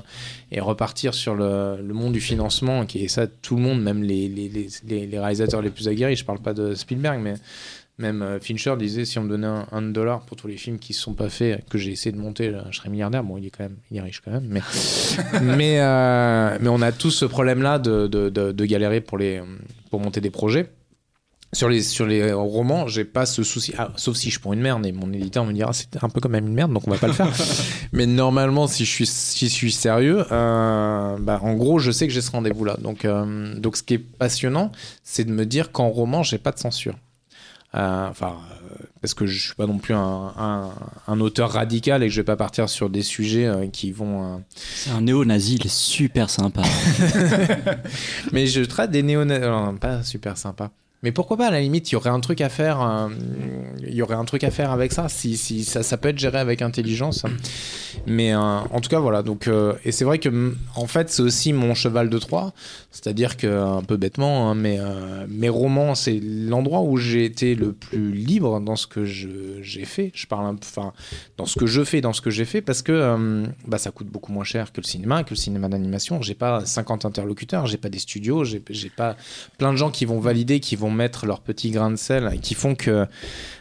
et 0.51 0.59
repartir 0.59 1.13
sur 1.13 1.35
le, 1.35 1.77
le, 1.81 1.93
monde 1.93 2.11
du 2.11 2.19
financement 2.19 2.85
qui 2.85 3.05
est 3.05 3.07
ça 3.07 3.27
tout 3.27 3.55
le 3.55 3.61
monde 3.61 3.81
même 3.81 4.03
les, 4.03 4.27
les, 4.27 4.49
les, 4.49 5.07
les, 5.07 5.19
réalisateurs 5.19 5.61
les 5.61 5.69
plus 5.69 5.87
aguerris 5.87 6.17
je 6.17 6.25
parle 6.25 6.39
pas 6.39 6.53
de 6.53 6.73
Spielberg 6.73 7.21
mais 7.21 7.35
même 7.97 8.21
euh, 8.21 8.39
Fincher 8.41 8.75
disait 8.77 9.05
si 9.05 9.17
on 9.19 9.23
me 9.23 9.29
donnait 9.29 9.47
un, 9.71 9.81
dollar 9.81 10.21
pour 10.21 10.35
tous 10.35 10.47
les 10.47 10.57
films 10.57 10.79
qui 10.79 10.91
ne 10.91 10.97
sont 10.97 11.13
pas 11.13 11.29
faits 11.29 11.63
que 11.69 11.77
j'ai 11.77 11.91
essayé 11.91 12.11
de 12.11 12.19
monter 12.19 12.53
je 12.71 12.77
serais 12.77 12.89
milliardaire. 12.89 13.23
Bon 13.23 13.37
il 13.37 13.45
est 13.45 13.51
quand 13.51 13.63
même 13.63 13.77
il 13.91 13.97
est 13.97 14.01
riche 14.01 14.21
quand 14.23 14.31
même 14.31 14.47
mais 14.49 14.61
mais, 15.41 15.79
euh, 15.79 16.57
mais 16.59 16.69
on 16.69 16.81
a 16.81 16.91
tous 16.91 17.11
ce 17.11 17.25
problème 17.25 17.61
là 17.61 17.79
de, 17.79 18.07
de, 18.07 18.27
de, 18.27 18.51
de 18.51 18.65
galérer 18.65 18.99
pour 18.99 19.17
les 19.17 19.41
pour 19.91 20.01
monter 20.01 20.19
des 20.19 20.29
projets 20.29 20.69
sur 21.51 21.67
les, 21.67 21.81
sur 21.81 22.05
les 22.05 22.31
romans, 22.31 22.87
j'ai 22.87 23.05
pas 23.05 23.25
ce 23.25 23.41
souci. 23.41 23.73
Ah, 23.77 23.91
sauf 23.95 24.15
si 24.15 24.29
je 24.29 24.39
prends 24.39 24.53
une 24.53 24.61
merde 24.61 24.85
et 24.85 24.91
mon 24.91 25.11
éditeur 25.11 25.45
me 25.45 25.53
dira 25.53 25.73
c'est 25.73 26.01
un 26.03 26.09
peu 26.09 26.21
comme 26.21 26.33
même 26.33 26.47
une 26.47 26.53
merde, 26.53 26.71
donc 26.71 26.87
on 26.87 26.91
va 26.91 26.97
pas 26.97 27.07
le 27.07 27.13
faire. 27.13 27.31
Mais 27.91 28.05
normalement, 28.05 28.67
si 28.67 28.85
je 28.85 28.91
suis, 28.91 29.07
si 29.07 29.49
je 29.49 29.53
suis 29.53 29.71
sérieux, 29.71 30.25
euh, 30.31 31.17
bah, 31.19 31.39
en 31.41 31.53
gros, 31.55 31.79
je 31.79 31.91
sais 31.91 32.07
que 32.07 32.13
j'ai 32.13 32.21
ce 32.21 32.31
rendez-vous-là. 32.31 32.77
Donc, 32.77 33.03
euh, 33.03 33.55
donc, 33.55 33.77
ce 33.77 33.83
qui 33.83 33.95
est 33.95 33.97
passionnant, 33.97 34.71
c'est 35.03 35.23
de 35.23 35.31
me 35.31 35.45
dire 35.45 35.71
qu'en 35.71 35.89
roman, 35.89 36.21
j'ai 36.21 36.37
pas 36.37 36.51
de 36.51 36.59
censure. 36.59 36.95
Euh, 37.75 38.07
enfin, 38.07 38.37
parce 39.01 39.15
que 39.15 39.25
je 39.25 39.47
suis 39.47 39.55
pas 39.55 39.65
non 39.65 39.79
plus 39.79 39.93
un, 39.95 40.33
un, 40.37 40.69
un, 41.07 41.19
auteur 41.19 41.51
radical 41.51 42.03
et 42.03 42.07
que 42.07 42.13
je 42.13 42.21
vais 42.21 42.25
pas 42.25 42.35
partir 42.35 42.69
sur 42.69 42.89
des 42.91 43.03
sujets 43.03 43.69
qui 43.73 43.91
vont. 43.91 44.43
C'est 44.55 44.91
un 44.91 45.01
néo-nazi, 45.01 45.55
il 45.55 45.65
est 45.65 45.73
super 45.73 46.29
sympa. 46.29 46.61
Mais 48.31 48.45
je 48.45 48.61
traite 48.61 48.91
des 48.91 49.03
néo-nazis. 49.03 49.79
pas 49.79 50.03
super 50.03 50.37
sympa. 50.37 50.71
Mais 51.01 51.13
pourquoi 51.13 51.37
pas, 51.37 51.47
à 51.47 51.51
la 51.51 51.61
limite, 51.61 51.89
il 51.89 51.93
y 51.93 51.95
aurait 51.95 52.09
un 52.09 52.19
truc 52.19 52.41
à 52.41 52.49
faire, 52.49 52.81
euh, 52.81 53.07
il 53.87 53.93
y 53.93 54.01
aurait 54.01 54.15
un 54.15 54.25
truc 54.25 54.43
à 54.43 54.51
faire 54.51 54.71
avec 54.71 54.91
ça, 54.91 55.07
si, 55.07 55.37
si 55.37 55.63
ça, 55.63 55.81
ça 55.81 55.95
peut 55.95 56.09
être 56.09 56.19
géré 56.19 56.39
avec 56.39 56.61
intelligence. 56.61 57.23
Mais 58.05 58.33
euh, 58.33 58.39
en 58.39 58.81
tout 58.81 58.89
cas, 58.89 58.99
voilà. 58.99 59.23
Donc, 59.23 59.47
euh, 59.47 59.75
et 59.85 59.93
c'est 59.93 60.03
vrai 60.03 60.19
que, 60.19 60.53
en 60.75 60.87
fait, 60.87 61.09
c'est 61.09 61.21
aussi 61.21 61.53
mon 61.53 61.73
cheval 61.73 62.09
de 62.09 62.17
Troie. 62.17 62.51
C'est-à-dire 62.91 63.37
que, 63.37 63.47
un 63.47 63.81
peu 63.81 63.95
bêtement, 63.95 64.51
hein, 64.51 64.55
mais 64.55 64.77
mes 65.29 65.47
romans, 65.47 65.95
c'est 65.95 66.19
l'endroit 66.21 66.81
où 66.81 66.97
j'ai 66.97 67.23
été 67.23 67.55
le 67.55 67.71
plus 67.71 68.11
libre 68.11 68.59
dans 68.59 68.75
ce 68.75 68.85
que 68.85 69.05
j'ai 69.05 69.85
fait. 69.85 70.11
Je 70.13 70.27
parle, 70.27 70.57
enfin, 70.61 70.91
dans 71.37 71.45
ce 71.45 71.57
que 71.57 71.65
je 71.65 71.83
fais, 71.83 72.01
dans 72.01 72.13
ce 72.13 72.19
que 72.19 72.29
j'ai 72.29 72.45
fait, 72.45 72.61
parce 72.61 72.81
que 72.81 73.45
bah, 73.65 73.77
ça 73.77 73.91
coûte 73.91 74.07
beaucoup 74.07 74.33
moins 74.33 74.43
cher 74.43 74.73
que 74.73 74.81
le 74.81 74.85
cinéma, 74.85 75.23
que 75.23 75.29
le 75.29 75.35
cinéma 75.37 75.69
d'animation. 75.69 76.21
J'ai 76.21 76.35
pas 76.35 76.65
50 76.65 77.05
interlocuteurs, 77.05 77.67
j'ai 77.67 77.77
pas 77.77 77.89
des 77.89 77.99
studios, 77.99 78.43
j'ai 78.43 78.89
pas 78.89 79.15
plein 79.57 79.71
de 79.71 79.77
gens 79.77 79.91
qui 79.91 80.03
vont 80.03 80.19
valider, 80.19 80.59
qui 80.59 80.75
vont 80.75 80.88
vont 80.89 80.95
mettre 80.95 81.25
leur 81.25 81.41
petit 81.41 81.71
grain 81.71 81.91
de 81.91 81.95
sel 81.95 82.29
et 82.33 82.39
qui 82.39 82.53
font 82.55 82.75
que, 82.75 83.05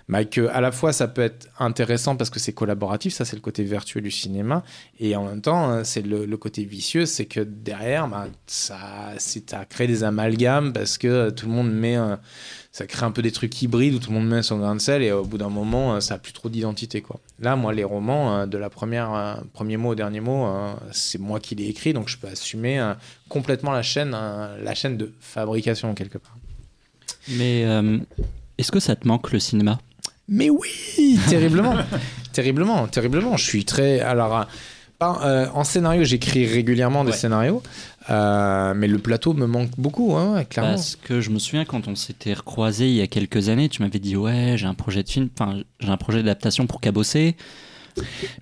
bah, 0.09 0.25
que 0.25 0.49
à 0.49 0.61
la 0.61 0.73
fois 0.73 0.93
ça 0.93 1.09
peut 1.09 1.23
être 1.23 1.49
intéressant 1.59 2.17
parce 2.17 2.31
que 2.31 2.39
c'est 2.39 2.53
collaboratif, 2.53 3.15
ça 3.15 3.25
c'est 3.25 3.37
le 3.37 3.43
côté 3.43 3.65
vertueux 3.65 4.01
du 4.01 4.11
cinéma, 4.11 4.63
et 4.99 5.17
en 5.17 5.25
même 5.25 5.41
temps 5.41 5.71
hein, 5.71 5.85
c'est 5.85 6.07
le, 6.07 6.37
côté 6.37 6.65
vicieux, 6.65 7.07
c'est 7.07 7.27
que 7.27 7.41
derrière 7.41 8.09
bah, 8.09 8.27
ça, 8.47 8.79
ça 9.19 9.65
crée 9.65 9.87
des 9.87 10.05
amalgames 10.05 10.73
parce 10.73 10.99
que 10.99 11.31
tout 11.31 11.47
le 11.47 11.53
monde 11.53 11.73
met 11.73 11.97
ça 12.79 12.87
crée 12.87 13.05
un 13.05 13.11
peu 13.11 13.23
des 13.23 13.33
trucs 13.33 13.61
hybrides 13.61 13.95
où 13.95 13.99
tout 13.99 14.11
le 14.11 14.19
monde 14.19 14.29
met 14.29 14.43
son 14.43 14.59
grain 14.59 14.77
de 14.77 14.81
sel 14.81 15.03
et 15.03 15.11
au 15.11 15.25
bout 15.25 15.37
d'un 15.37 15.49
moment, 15.49 15.97
euh, 15.97 16.01
ça 16.01 16.15
a 16.15 16.19
plus 16.19 16.33
trop 16.33 16.49
d'identité. 16.49 17.01
quoi. 17.01 17.19
Là, 17.41 17.57
moi, 17.57 17.73
les 17.73 17.83
romans, 17.83 18.37
euh, 18.37 18.47
de 18.47 18.57
la 18.57 18.71
première 18.71 19.13
euh, 19.15 19.35
premier 19.53 19.77
mot 19.77 19.91
au 19.91 19.95
dernier 19.97 20.21
mot, 20.21 20.47
c'est 20.93 21.19
moi 21.19 21.41
qui 21.41 21.57
l'ai 21.57 21.67
écrit, 21.67 21.93
donc 21.93 22.09
je 22.09 22.17
peux 22.19 22.29
assumer 22.29 22.93
complètement 23.29 23.73
la 23.73 23.83
chaîne, 23.83 24.11
la 24.11 24.75
chaîne 24.75 24.97
de 24.97 25.13
fabrication 25.21 25.95
quelque 25.95 26.19
part. 26.19 26.37
Mais 27.31 27.65
est-ce 28.59 28.73
que 28.73 28.81
ça 28.81 28.97
te 28.97 29.07
manque 29.07 29.33
le 29.33 29.39
cinéma? 29.39 29.79
Mais 30.29 30.51
oui, 30.51 31.19
terriblement, 31.29 31.75
terriblement, 32.33 32.87
terriblement. 32.87 33.37
Je 33.37 33.45
suis 33.45 33.65
très 33.65 34.01
alors. 34.01 34.47
en 35.01 35.65
scénario, 35.65 36.05
j'écris 36.05 36.47
régulièrement 36.47 37.05
des 37.05 37.13
scénarios. 37.13 37.63
Euh, 38.11 38.73
mais 38.75 38.87
le 38.87 38.99
plateau 38.99 39.35
me 39.35 39.47
manque 39.47 39.71
beaucoup, 39.77 40.17
hein, 40.17 40.45
clairement. 40.45 40.73
Parce 40.73 40.97
que 40.97 41.21
je 41.21 41.31
me 41.31 41.39
souviens 41.39 41.65
quand 41.65 41.89
on 41.89 41.95
s'était 41.95 42.33
recroisé 42.33 42.89
il 42.89 42.95
y 42.95 43.03
a 43.03 43.07
quelques 43.07 43.49
années, 43.49 43.69
tu 43.69 43.83
m'avais 43.83 43.99
dit 43.99 44.17
ouais, 44.17 44.55
j'ai 44.57 44.67
un 44.67 44.75
projet 44.75 45.03
de 45.03 45.09
film, 45.09 45.29
enfin 45.39 45.59
j'ai 45.81 45.91
un 45.91 45.97
projet 45.97 46.19
d'adaptation 46.19 46.67
pour 46.67 46.81
Cabossé. 46.81 47.37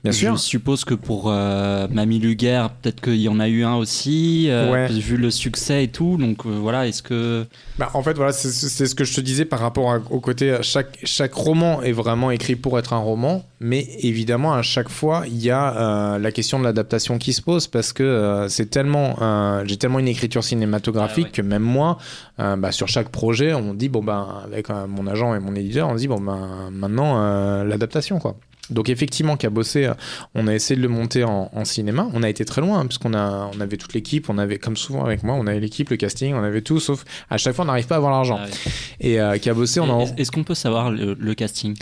Bien 0.02 0.12
je 0.12 0.16
sûr. 0.16 0.36
Je 0.36 0.42
suppose 0.42 0.84
que 0.84 0.94
pour 0.94 1.24
euh, 1.26 1.86
Mamie 1.90 2.18
Luguerre, 2.18 2.70
peut-être 2.70 3.00
qu'il 3.00 3.20
y 3.20 3.28
en 3.28 3.40
a 3.40 3.48
eu 3.48 3.64
un 3.64 3.74
aussi, 3.76 4.46
euh, 4.48 4.86
vu 4.90 5.16
le 5.16 5.30
succès 5.30 5.84
et 5.84 5.88
tout. 5.88 6.16
Donc 6.16 6.46
euh, 6.46 6.50
voilà, 6.50 6.86
est-ce 6.86 7.02
que. 7.02 7.46
Bah, 7.78 7.90
en 7.94 8.02
fait, 8.02 8.14
voilà, 8.14 8.32
c'est 8.32 8.50
ce 8.50 8.94
que 8.94 9.04
je 9.04 9.14
te 9.14 9.20
disais 9.20 9.44
par 9.44 9.60
rapport 9.60 10.00
au 10.10 10.20
côté. 10.20 10.56
Chaque, 10.62 10.98
chaque 11.04 11.34
roman 11.34 11.82
est 11.82 11.92
vraiment 11.92 12.30
écrit 12.30 12.56
pour 12.56 12.78
être 12.78 12.92
un 12.92 12.98
roman, 12.98 13.44
mais 13.60 13.86
évidemment, 14.00 14.54
à 14.54 14.62
chaque 14.62 14.88
fois, 14.88 15.24
il 15.26 15.42
y 15.42 15.50
a 15.50 16.18
la 16.18 16.32
question 16.32 16.58
de 16.58 16.64
l'adaptation 16.64 17.18
qui 17.18 17.32
se 17.32 17.42
pose 17.42 17.66
parce 17.66 17.92
que 17.92 18.46
c'est 18.48 18.70
tellement. 18.70 19.16
J'ai 19.64 19.76
tellement 19.76 19.98
une 19.98 20.08
écriture 20.08 20.44
cinématographique 20.44 21.28
ah 21.30 21.36
que 21.36 21.42
même 21.42 21.62
moi, 21.62 21.98
bah, 22.38 22.72
sur 22.72 22.88
chaque 22.88 23.08
projet, 23.08 23.54
on 23.54 23.74
dit, 23.74 23.88
bon, 23.88 24.02
ben, 24.02 24.42
avec 24.44 24.68
mon 24.68 25.06
agent 25.06 25.34
et 25.34 25.40
mon 25.40 25.54
éditeur, 25.54 25.88
on 25.88 25.94
dit, 25.94 26.08
bon, 26.08 26.20
ben, 26.20 26.70
maintenant, 26.72 27.64
l'adaptation, 27.64 28.18
quoi. 28.18 28.36
Donc 28.70 28.88
effectivement, 28.88 29.36
Cabossé, 29.36 29.90
on 30.34 30.48
a 30.48 30.54
essayé 30.54 30.76
de 30.76 30.82
le 30.82 30.88
monter 30.88 31.24
en, 31.24 31.64
cinéma. 31.64 32.08
On 32.14 32.22
a 32.22 32.28
été 32.28 32.44
très 32.44 32.60
loin, 32.60 32.80
hein, 32.80 32.86
puisqu'on 32.86 33.14
a, 33.14 33.50
on 33.54 33.60
avait 33.60 33.76
toute 33.76 33.94
l'équipe, 33.94 34.28
on 34.28 34.38
avait, 34.38 34.58
comme 34.58 34.76
souvent 34.76 35.04
avec 35.04 35.22
moi, 35.22 35.34
on 35.34 35.46
avait 35.46 35.60
l'équipe, 35.60 35.90
le 35.90 35.96
casting, 35.96 36.34
on 36.34 36.42
avait 36.42 36.62
tout, 36.62 36.80
sauf 36.80 37.04
à 37.30 37.38
chaque 37.38 37.54
fois, 37.54 37.64
on 37.64 37.68
n'arrive 37.68 37.86
pas 37.86 37.96
à 37.96 37.98
avoir 37.98 38.12
l'argent. 38.12 38.38
Ah 38.40 38.70
et 39.00 39.20
euh, 39.20 39.38
Cabossé, 39.38 39.80
on 39.80 40.00
a... 40.00 40.04
Est-ce 40.16 40.30
qu'on 40.30 40.44
peut 40.44 40.54
savoir 40.54 40.90
le, 40.90 41.34
casting? 41.34 41.76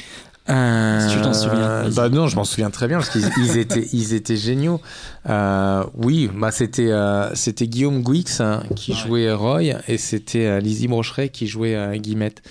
Euh, 0.50 1.08
si 1.08 1.16
tu 1.16 1.22
t'en 1.22 1.32
souviens. 1.32 1.88
Bah 1.90 2.08
non, 2.10 2.28
je 2.28 2.36
m'en 2.36 2.44
souviens 2.44 2.70
très 2.70 2.86
bien 2.86 2.98
parce 2.98 3.08
qu'ils 3.08 3.56
étaient, 3.56 3.88
ils 3.92 4.12
étaient 4.12 4.36
géniaux. 4.36 4.80
Euh, 5.28 5.84
oui, 5.94 6.28
bah 6.34 6.50
c'était, 6.50 6.90
euh, 6.90 7.34
c'était 7.34 7.66
Guillaume 7.66 8.02
Guix 8.02 8.40
hein, 8.40 8.62
qui 8.76 8.92
jouait 8.92 9.32
Roy 9.32 9.62
et 9.88 9.96
c'était 9.96 10.60
Lizzie 10.60 10.88
Brocheret 10.88 11.30
qui 11.30 11.46
jouait 11.46 11.98
Guillemette. 11.98 12.42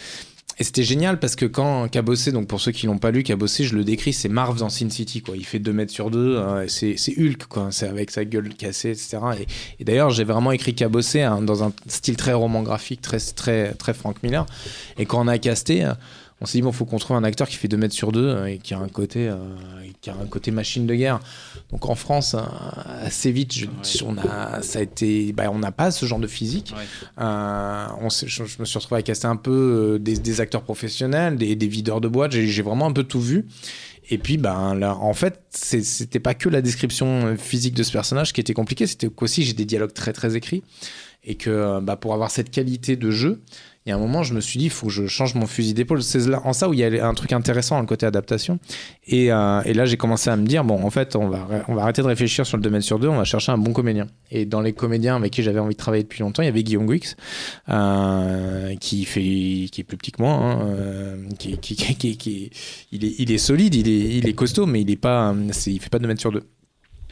Et 0.60 0.64
c'était 0.64 0.84
génial 0.84 1.20
parce 1.20 1.36
que 1.36 1.46
quand 1.46 1.88
Cabossé, 1.90 2.32
donc 2.32 2.48
pour 2.48 2.62
ceux 2.62 2.72
qui 2.72 2.86
l'ont 2.86 3.00
pas 3.00 3.12
lu, 3.12 3.24
Cabossé, 3.24 3.64
je 3.64 3.76
le 3.76 3.84
décris, 3.84 4.14
c'est 4.14 4.30
Marv 4.30 4.60
dans 4.60 4.70
Sin 4.70 4.90
City, 4.90 5.22
quoi. 5.22 5.36
Il 5.36 5.46
fait 5.46 5.60
2 5.60 5.74
mètres 5.74 5.92
sur 5.92 6.12
2, 6.12 6.38
hein, 6.38 6.66
c'est 6.68 6.96
Hulk, 7.18 7.46
quoi. 7.48 7.70
C'est 7.72 7.88
avec 7.88 8.12
sa 8.12 8.24
gueule 8.24 8.50
cassée, 8.50 8.92
etc. 8.92 9.18
Et, 9.80 9.84
d'ailleurs, 9.84 10.12
j'ai 10.12 10.24
vraiment 10.24 10.52
écrit 10.52 10.76
Cabossé 10.76 11.22
hein, 11.22 11.42
dans 11.42 11.64
un 11.64 11.74
style 11.88 12.18
très 12.18 12.34
roman 12.34 12.62
graphique, 12.62 13.02
très, 13.02 13.20
très, 13.20 13.74
très 13.74 13.94
Frank 13.94 14.22
Miller. 14.22 14.46
Et 14.98 15.06
quand 15.06 15.24
on 15.24 15.28
a 15.28 15.38
casté, 15.38 15.90
on 16.42 16.46
s'est 16.46 16.58
dit, 16.58 16.62
bon, 16.62 16.72
faut 16.72 16.86
qu'on 16.86 16.98
trouve 16.98 17.16
un 17.16 17.24
acteur 17.24 17.48
qui 17.48 17.56
fait 17.56 17.68
2 17.68 17.78
mètres 17.78 17.94
sur 17.94 18.12
2 18.12 18.20
euh, 18.20 18.46
et 18.46 18.58
qui 18.58 18.74
a 18.74 18.80
un 18.80 18.90
côté, 18.90 19.30
euh, 19.30 19.38
qui 20.02 20.10
a 20.10 20.14
un 20.14 20.26
côté 20.26 20.52
machine 20.52 20.86
de 20.86 20.96
guerre. 20.96 21.20
Donc 21.72 21.88
en 21.88 21.96
France, 21.96 22.34
euh, 22.34 22.42
assez 23.06 23.32
vite, 23.32 23.54
je, 23.54 23.68
on 24.06 24.18
a, 24.18 24.62
ça 24.62 24.80
a 24.80 24.82
été, 24.82 25.32
bah, 25.32 25.50
on 25.52 25.60
n'a 25.60 25.72
pas 25.72 25.92
ce 25.92 26.06
genre 26.06 26.20
de 26.20 26.28
physique. 26.28 26.74
on 27.18 28.10
je, 28.10 28.44
me 28.60 28.66
suis 28.66 28.78
retrouvé 28.78 29.00
à 29.00 29.04
caster 29.04 29.28
un 29.28 29.36
peu 29.36 29.98
des, 30.02 30.42
acteurs 30.42 30.64
professionnels, 30.64 31.38
des, 31.38 31.56
des 31.56 31.68
videurs 31.68 32.02
de 32.02 32.08
boîte. 32.08 32.32
J'ai 32.32 32.62
vraiment 32.62 32.88
un 32.88 32.94
peu 32.94 33.04
tout 33.04 33.22
vu. 33.22 33.46
Et 34.10 34.18
puis, 34.18 34.38
ben, 34.38 34.76
là, 34.76 34.98
en 34.98 35.14
fait, 35.14 35.40
c'était 35.52 36.20
pas 36.20 36.34
que 36.34 36.50
la 36.50 36.62
description 36.62 37.38
physique 37.38 37.74
de 37.74 37.84
ce 37.84 37.92
personnage 37.94 38.34
qui 38.34 38.42
était 38.42 38.54
compliqué, 38.54 38.86
c'était 38.86 39.08
qu'aussi 39.08 39.44
j'ai 39.44 39.54
des 39.54 39.66
dialogues 39.66 39.94
très 39.94 40.12
très 40.12 40.36
écrits 40.36 40.62
et 41.24 41.36
que 41.36 41.80
bah, 41.80 41.96
pour 41.96 42.14
avoir 42.14 42.32
cette 42.32 42.52
qualité 42.52 42.98
de 42.98 43.12
jeu, 43.12 43.42
et 43.86 43.92
à 43.92 43.96
un 43.96 44.00
moment, 44.00 44.24
je 44.24 44.34
me 44.34 44.40
suis 44.40 44.60
dit, 44.60 44.66
il 44.66 44.72
faut 44.72 44.88
que 44.88 44.94
je 44.94 45.08
change 45.08 45.36
mon 45.36 45.46
fusil 45.46 45.74
d'épaule. 45.74 46.02
C'est 46.02 46.34
en 46.34 46.54
ça 46.54 46.70
où 46.70 46.74
il 46.74 46.80
y 46.80 46.84
a 46.84 47.08
un 47.08 47.14
truc 47.14 47.34
intéressant 47.34 47.80
le 47.80 47.86
côté 47.86 48.06
adaptation. 48.06 48.60
Euh, 49.12 49.62
et, 49.64 49.74
là, 49.74 49.86
j'ai 49.86 49.98
commencé 49.98 50.30
à 50.30 50.38
me 50.38 50.46
dire, 50.46 50.64
bon, 50.64 50.84
en 50.84 50.90
fait, 50.90 51.16
on 51.16 51.28
va, 51.28 51.48
on 51.68 51.76
va 51.76 51.84
arrêter 51.84 52.02
de 52.02 52.08
réfléchir 52.08 52.46
sur 52.46 52.58
le 52.58 52.64
2 52.64 52.70
mètres 52.70 52.86
sur 52.86 53.00
2, 53.00 53.08
on 53.08 53.18
va 53.18 53.26
chercher 53.26 53.52
un 53.52 53.58
bon 53.58 53.74
comédien. 53.74 54.08
Et 54.32 54.46
dans 54.46 54.62
les 54.62 54.74
comédiens 54.74 55.18
avec 55.18 55.34
qui 55.34 55.44
j'avais 55.44 55.60
envie 55.60 55.74
de 55.74 55.80
travailler 55.80 56.04
depuis 56.04 56.22
longtemps, 56.22 56.42
il 56.44 56.46
y 56.46 56.50
avait 56.50 56.64
Guillaume 56.64 56.88
Guix, 56.88 57.16
euh, 57.70 58.76
qui, 58.80 59.04
fait, 59.06 59.22
qui 59.72 59.82
est 59.82 59.84
plus 59.84 59.98
petit 59.98 60.12
que 60.12 60.22
moi, 60.22 60.32
hein, 60.32 60.62
euh, 60.62 61.16
qui, 61.38 61.58
qui, 61.58 61.76
qui, 61.96 62.52
il, 62.92 63.06
est, 63.06 63.16
il 63.20 63.32
est 63.32 63.38
solide, 63.38 63.76
il 63.76 63.88
est, 63.90 64.18
il 64.18 64.28
est 64.28 64.34
costaud, 64.34 64.66
mais 64.66 64.82
il 64.82 64.88
ne 64.88 65.54
fait 65.54 65.90
pas 65.90 66.00
2 66.00 66.08
mètres 66.08 66.22
sur 66.22 66.32
2 66.32 66.42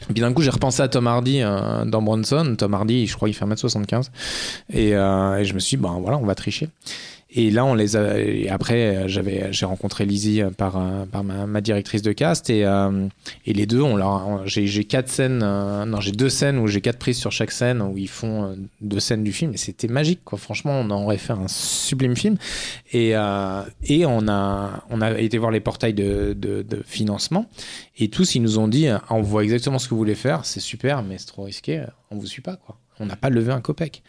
puis 0.08 0.20
d'un 0.20 0.32
coup, 0.32 0.42
j'ai 0.42 0.50
repensé 0.50 0.82
à 0.82 0.88
Tom 0.88 1.06
Hardy 1.06 1.40
euh, 1.42 1.84
dans 1.84 2.02
Bronson. 2.02 2.54
Tom 2.56 2.74
Hardy, 2.74 3.06
je 3.06 3.16
crois 3.16 3.28
qu'il 3.28 3.36
fait 3.36 3.44
1m75. 3.44 4.08
Et, 4.72 4.94
euh, 4.94 5.38
et 5.38 5.44
je 5.44 5.54
me 5.54 5.58
suis 5.58 5.76
dit, 5.76 5.82
ben 5.82 5.98
voilà, 6.00 6.18
on 6.18 6.24
va 6.26 6.34
tricher. 6.34 6.68
Et 7.34 7.50
là, 7.50 7.64
on 7.64 7.74
les 7.74 7.96
a. 7.96 8.14
Après, 8.50 9.08
j'avais, 9.08 9.52
j'ai 9.52 9.66
rencontré 9.66 10.04
Lizzie 10.04 10.42
par, 10.56 11.06
par 11.10 11.24
ma, 11.24 11.60
directrice 11.60 12.02
de 12.02 12.12
cast 12.12 12.50
et, 12.50 12.64
euh, 12.64 13.06
et 13.46 13.52
les 13.52 13.66
deux, 13.66 13.80
on 13.80 13.96
leur, 13.96 14.46
j'ai, 14.46 14.84
quatre 14.84 15.08
scènes, 15.08 15.40
euh, 15.42 15.84
non, 15.84 16.00
j'ai 16.00 16.12
deux 16.12 16.28
scènes 16.28 16.58
où 16.58 16.66
j'ai 16.66 16.80
quatre 16.80 16.98
prises 16.98 17.18
sur 17.18 17.32
chaque 17.32 17.52
scène 17.52 17.80
où 17.80 17.96
ils 17.96 18.08
font 18.08 18.44
euh, 18.44 18.54
deux 18.80 19.00
scènes 19.00 19.24
du 19.24 19.32
film 19.32 19.54
et 19.54 19.56
c'était 19.56 19.88
magique, 19.88 20.20
quoi. 20.24 20.38
Franchement, 20.38 20.80
on 20.80 20.90
aurait 20.90 21.18
fait 21.18 21.32
un 21.32 21.48
sublime 21.48 22.16
film. 22.16 22.36
Et, 22.92 23.10
et 23.84 24.06
on 24.06 24.28
a, 24.28 24.84
on 24.90 25.00
a 25.00 25.18
été 25.18 25.38
voir 25.38 25.50
les 25.50 25.60
portails 25.60 25.94
de, 25.94 26.34
de, 26.34 26.82
financement 26.84 27.46
et 27.98 28.08
tous 28.08 28.34
ils 28.34 28.42
nous 28.42 28.58
ont 28.58 28.68
dit, 28.68 28.88
on 29.08 29.22
voit 29.22 29.44
exactement 29.44 29.78
ce 29.78 29.86
que 29.86 29.90
vous 29.90 29.98
voulez 29.98 30.14
faire, 30.14 30.44
c'est 30.44 30.60
super, 30.60 31.02
mais 31.02 31.16
c'est 31.18 31.26
trop 31.26 31.44
risqué, 31.44 31.84
on 32.10 32.16
vous 32.16 32.26
suit 32.26 32.42
pas, 32.42 32.56
quoi. 32.56 32.76
On 33.00 33.06
n'a 33.06 33.16
pas 33.16 33.30
levé 33.30 33.52
un 33.52 33.60
copec. 33.60 34.02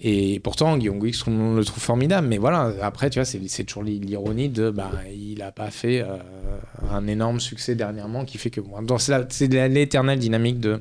Et 0.00 0.38
pourtant, 0.40 0.76
Guillaume 0.76 1.00
Guix, 1.00 1.24
on 1.26 1.54
le 1.54 1.64
trouve 1.64 1.82
formidable. 1.82 2.28
Mais 2.28 2.38
voilà, 2.38 2.72
après, 2.82 3.10
tu 3.10 3.18
vois, 3.18 3.24
c'est 3.24 3.64
toujours 3.64 3.82
l'ironie 3.82 4.48
de, 4.48 4.70
bah, 4.70 4.90
il 5.12 5.38
n'a 5.38 5.50
pas 5.50 5.70
fait 5.70 6.02
euh, 6.02 6.16
un 6.90 7.06
énorme 7.08 7.40
succès 7.40 7.74
dernièrement 7.74 8.24
qui 8.24 8.38
fait 8.38 8.50
que, 8.50 8.60
bon, 8.60 8.98
c'est 8.98 9.48
l'éternelle 9.68 10.18
dynamique 10.18 10.60
de, 10.60 10.80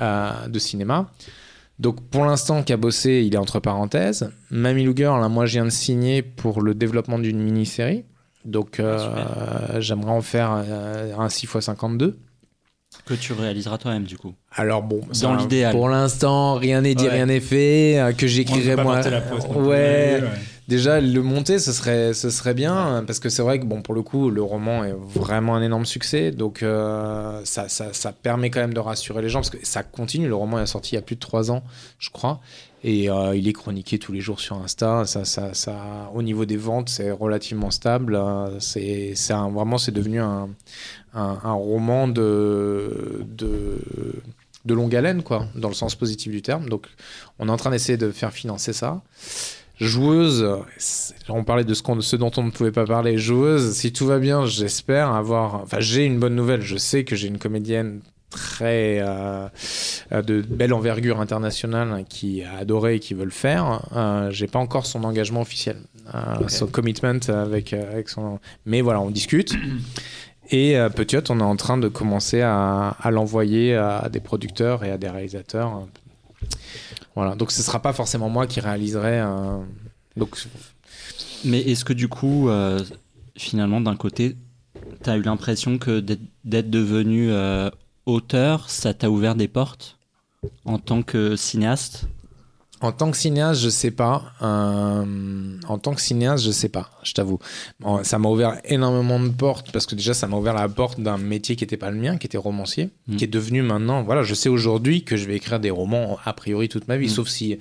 euh, 0.00 0.48
de 0.48 0.58
cinéma. 0.58 1.10
Donc 1.78 2.02
pour 2.10 2.24
l'instant, 2.24 2.62
Cabossé, 2.62 3.22
il 3.24 3.34
est 3.34 3.38
entre 3.38 3.60
parenthèses. 3.60 4.30
Mamie 4.50 4.84
Lou 4.84 4.94
là, 4.98 5.28
moi, 5.28 5.46
je 5.46 5.52
viens 5.52 5.64
de 5.64 5.70
signer 5.70 6.20
pour 6.20 6.60
le 6.60 6.74
développement 6.74 7.18
d'une 7.18 7.40
mini-série. 7.40 8.04
Donc 8.44 8.80
euh, 8.80 9.80
j'aimerais 9.80 10.10
en 10.10 10.22
faire 10.22 10.50
un 10.50 11.26
6x52 11.28 12.14
que 13.10 13.20
tu 13.20 13.32
réaliseras 13.32 13.78
toi-même 13.78 14.04
du 14.04 14.16
coup. 14.16 14.34
Alors 14.52 14.82
bon, 14.82 15.00
dans 15.20 15.34
l'idéal. 15.34 15.72
Pour 15.72 15.88
l'instant, 15.88 16.54
rien 16.54 16.80
n'est 16.82 16.94
dit, 16.94 17.08
rien 17.08 17.26
n'est 17.26 17.40
fait. 17.40 17.98
Euh, 17.98 18.12
que 18.12 18.26
j'écrirai 18.26 18.76
moi. 18.76 19.00
ouais. 19.56 20.22
Déjà, 20.68 21.00
le 21.00 21.20
monter, 21.20 21.58
ce 21.58 21.72
serait, 21.72 22.14
ce 22.14 22.30
serait 22.30 22.54
bien 22.54 23.02
parce 23.04 23.18
que 23.18 23.28
c'est 23.28 23.42
vrai 23.42 23.58
que 23.58 23.64
bon, 23.64 23.82
pour 23.82 23.92
le 23.92 24.02
coup, 24.02 24.30
le 24.30 24.40
roman 24.40 24.84
est 24.84 24.94
vraiment 24.96 25.56
un 25.56 25.62
énorme 25.62 25.84
succès, 25.84 26.30
donc 26.30 26.62
euh, 26.62 27.40
ça, 27.42 27.68
ça, 27.68 27.92
ça, 27.92 28.12
permet 28.12 28.50
quand 28.50 28.60
même 28.60 28.72
de 28.72 28.78
rassurer 28.78 29.20
les 29.20 29.28
gens 29.28 29.40
parce 29.40 29.50
que 29.50 29.58
ça 29.66 29.82
continue. 29.82 30.28
Le 30.28 30.36
roman 30.36 30.60
est 30.60 30.66
sorti 30.66 30.92
il 30.92 30.94
y 30.94 30.98
a 30.98 31.02
plus 31.02 31.16
de 31.16 31.20
trois 31.20 31.50
ans, 31.50 31.64
je 31.98 32.10
crois, 32.10 32.40
et 32.84 33.10
euh, 33.10 33.34
il 33.34 33.48
est 33.48 33.52
chroniqué 33.52 33.98
tous 33.98 34.12
les 34.12 34.20
jours 34.20 34.38
sur 34.38 34.58
Insta. 34.58 35.06
Ça, 35.06 35.24
ça, 35.24 35.54
ça, 35.54 36.08
au 36.14 36.22
niveau 36.22 36.44
des 36.44 36.56
ventes, 36.56 36.88
c'est 36.88 37.10
relativement 37.10 37.72
stable. 37.72 38.16
C'est, 38.60 39.14
c'est 39.16 39.34
vraiment, 39.34 39.76
c'est 39.76 39.90
devenu 39.90 40.20
un, 40.20 40.50
un, 41.14 41.52
roman 41.52 42.08
de, 42.08 43.24
de, 43.26 43.78
de, 44.64 44.74
longue 44.74 44.94
haleine, 44.94 45.22
quoi, 45.22 45.46
dans 45.54 45.68
le 45.68 45.74
sens 45.74 45.94
positif 45.94 46.32
du 46.32 46.42
terme. 46.42 46.68
Donc, 46.68 46.86
on 47.38 47.48
est 47.48 47.52
en 47.52 47.56
train 47.56 47.70
d'essayer 47.70 47.98
de 47.98 48.10
faire 48.10 48.32
financer 48.32 48.72
ça. 48.72 49.02
Joueuse, 49.80 50.46
on 51.28 51.42
parlait 51.42 51.64
de 51.64 51.72
ce, 51.72 51.82
ce, 52.00 52.16
dont 52.16 52.30
on 52.36 52.42
ne 52.42 52.50
pouvait 52.50 52.70
pas 52.70 52.84
parler. 52.84 53.16
Joueuse, 53.16 53.72
si 53.72 53.92
tout 53.92 54.06
va 54.06 54.18
bien, 54.18 54.44
j'espère 54.44 55.12
avoir. 55.12 55.54
Enfin, 55.54 55.80
j'ai 55.80 56.04
une 56.04 56.18
bonne 56.18 56.34
nouvelle. 56.34 56.60
Je 56.60 56.76
sais 56.76 57.04
que 57.04 57.16
j'ai 57.16 57.28
une 57.28 57.38
comédienne 57.38 58.02
très 58.30 58.98
euh, 59.00 59.48
de 60.12 60.40
belle 60.40 60.72
envergure 60.72 61.20
internationale 61.20 62.04
qui 62.08 62.42
a 62.42 62.56
adoré 62.58 62.96
et 62.96 63.00
qui 63.00 63.14
veut 63.14 63.24
le 63.24 63.30
faire. 63.30 63.82
Euh, 63.94 64.30
j'ai 64.30 64.46
pas 64.46 64.58
encore 64.58 64.86
son 64.86 65.04
engagement 65.04 65.40
officiel, 65.40 65.76
euh, 66.14 66.48
son 66.48 66.68
commitment 66.68 67.18
avec, 67.28 67.72
avec 67.72 68.08
son. 68.08 68.38
Mais 68.64 68.80
voilà, 68.80 69.00
on 69.00 69.10
discute. 69.10 69.52
Et 70.50 70.76
euh, 70.76 70.88
Petiot, 70.88 71.22
on 71.30 71.40
est 71.40 71.44
en 71.44 71.56
train 71.56 71.78
de 71.78 71.88
commencer 71.88 72.40
à, 72.42 72.96
l'envoyer 73.10 73.74
à 73.74 74.08
des 74.08 74.20
producteurs 74.20 74.84
et 74.84 74.90
à 74.90 74.98
des 74.98 75.08
réalisateurs. 75.08 75.86
Voilà, 77.14 77.34
donc 77.34 77.52
ce 77.52 77.60
ne 77.60 77.64
sera 77.64 77.80
pas 77.80 77.92
forcément 77.92 78.28
moi 78.28 78.46
qui 78.46 78.60
réaliserai. 78.60 79.22
Donc 80.16 80.36
Mais 81.44 81.60
est-ce 81.60 81.84
que 81.84 81.92
du 81.92 82.08
coup, 82.08 82.48
finalement, 83.36 83.80
d'un 83.80 83.96
côté, 83.96 84.36
tu 85.04 85.10
as 85.10 85.16
eu 85.16 85.22
l'impression 85.22 85.78
que 85.78 86.00
d'être 86.00 86.70
devenu 86.70 87.30
auteur, 88.06 88.70
ça 88.70 88.94
t'a 88.94 89.10
ouvert 89.10 89.34
des 89.34 89.48
portes 89.48 89.98
en 90.64 90.78
tant 90.78 91.02
que 91.02 91.36
cinéaste? 91.36 92.06
En 92.80 92.92
tant 92.92 93.10
que 93.10 93.16
cinéaste, 93.16 93.60
je 93.60 93.68
sais 93.68 93.90
pas. 93.90 94.32
Euh, 94.42 95.04
en 95.68 95.78
tant 95.78 95.94
que 95.94 96.00
cinéaste, 96.00 96.44
je 96.44 96.50
sais 96.50 96.68
pas, 96.68 96.90
je 97.02 97.12
t'avoue. 97.12 97.38
Ça 98.02 98.18
m'a 98.18 98.28
ouvert 98.28 98.58
énormément 98.64 99.20
de 99.20 99.28
portes 99.28 99.70
parce 99.72 99.86
que 99.86 99.94
déjà, 99.94 100.14
ça 100.14 100.26
m'a 100.26 100.36
ouvert 100.36 100.54
la 100.54 100.68
porte 100.68 101.00
d'un 101.00 101.18
métier 101.18 101.56
qui 101.56 101.64
n'était 101.64 101.76
pas 101.76 101.90
le 101.90 101.98
mien, 101.98 102.16
qui 102.16 102.26
était 102.26 102.38
romancier, 102.38 102.90
mm. 103.06 103.16
qui 103.16 103.24
est 103.24 103.28
devenu 103.28 103.62
maintenant. 103.62 104.02
Voilà, 104.02 104.22
je 104.22 104.34
sais 104.34 104.48
aujourd'hui 104.48 105.04
que 105.04 105.16
je 105.16 105.26
vais 105.26 105.36
écrire 105.36 105.60
des 105.60 105.70
romans 105.70 106.18
a 106.24 106.32
priori 106.32 106.68
toute 106.68 106.88
ma 106.88 106.96
vie, 106.96 107.06
mm. 107.06 107.10
sauf 107.10 107.28
si 107.28 107.58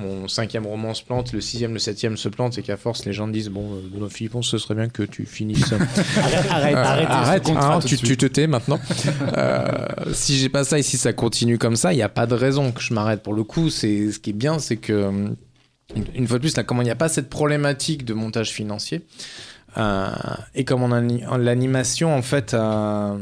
mon 0.00 0.28
cinquième 0.28 0.66
roman 0.66 0.94
se 0.94 1.02
plante, 1.02 1.32
le 1.32 1.40
sixième, 1.40 1.72
le 1.72 1.78
septième 1.78 2.16
se 2.16 2.28
plante, 2.28 2.58
et 2.58 2.62
qu'à 2.62 2.76
force, 2.76 3.04
les 3.04 3.12
gens 3.12 3.28
disent 3.28 3.48
Bon, 3.48 3.74
euh, 3.74 4.08
Philippon, 4.08 4.42
ce 4.42 4.58
serait 4.58 4.74
bien 4.74 4.88
que 4.88 5.02
tu 5.02 5.26
finisses. 5.26 5.72
arrête, 6.50 6.76
arrête, 6.76 7.06
arrête, 7.08 7.48
hein, 7.50 7.78
tu, 7.84 7.96
tu, 7.96 8.16
te 8.16 8.26
tais 8.26 8.46
maintenant. 8.46 8.80
euh, 9.36 9.86
si 10.12 10.38
j'ai 10.38 10.48
pas 10.48 10.64
ça 10.64 10.78
et 10.78 10.82
si 10.82 10.96
ça 10.96 11.12
continue 11.12 11.58
comme 11.58 11.76
ça, 11.76 11.92
il 11.92 11.96
n'y 11.96 12.02
a 12.02 12.08
pas 12.08 12.26
de 12.26 12.34
raison 12.34 12.72
que 12.72 12.80
je 12.80 12.94
m'arrête. 12.94 13.22
Pour 13.22 13.34
le 13.34 13.44
coup, 13.44 13.70
c'est 13.70 14.10
ce 14.10 14.18
qui 14.18 14.30
est 14.30 14.34
bien, 14.34 14.58
c'est 14.58 14.76
que, 14.76 15.34
une, 16.14 16.26
fois 16.26 16.38
de 16.38 16.42
plus, 16.42 16.56
là, 16.56 16.64
comment 16.64 16.82
il 16.82 16.86
n'y 16.86 16.90
a 16.90 16.96
pas 16.96 17.08
cette 17.08 17.28
problématique 17.28 18.04
de 18.04 18.14
montage 18.14 18.50
financier. 18.50 19.02
Euh, 19.78 20.10
et 20.54 20.64
comme 20.64 20.82
l'animation 21.38 22.12
en 22.12 22.22
fait 22.22 22.54
euh, 22.54 23.16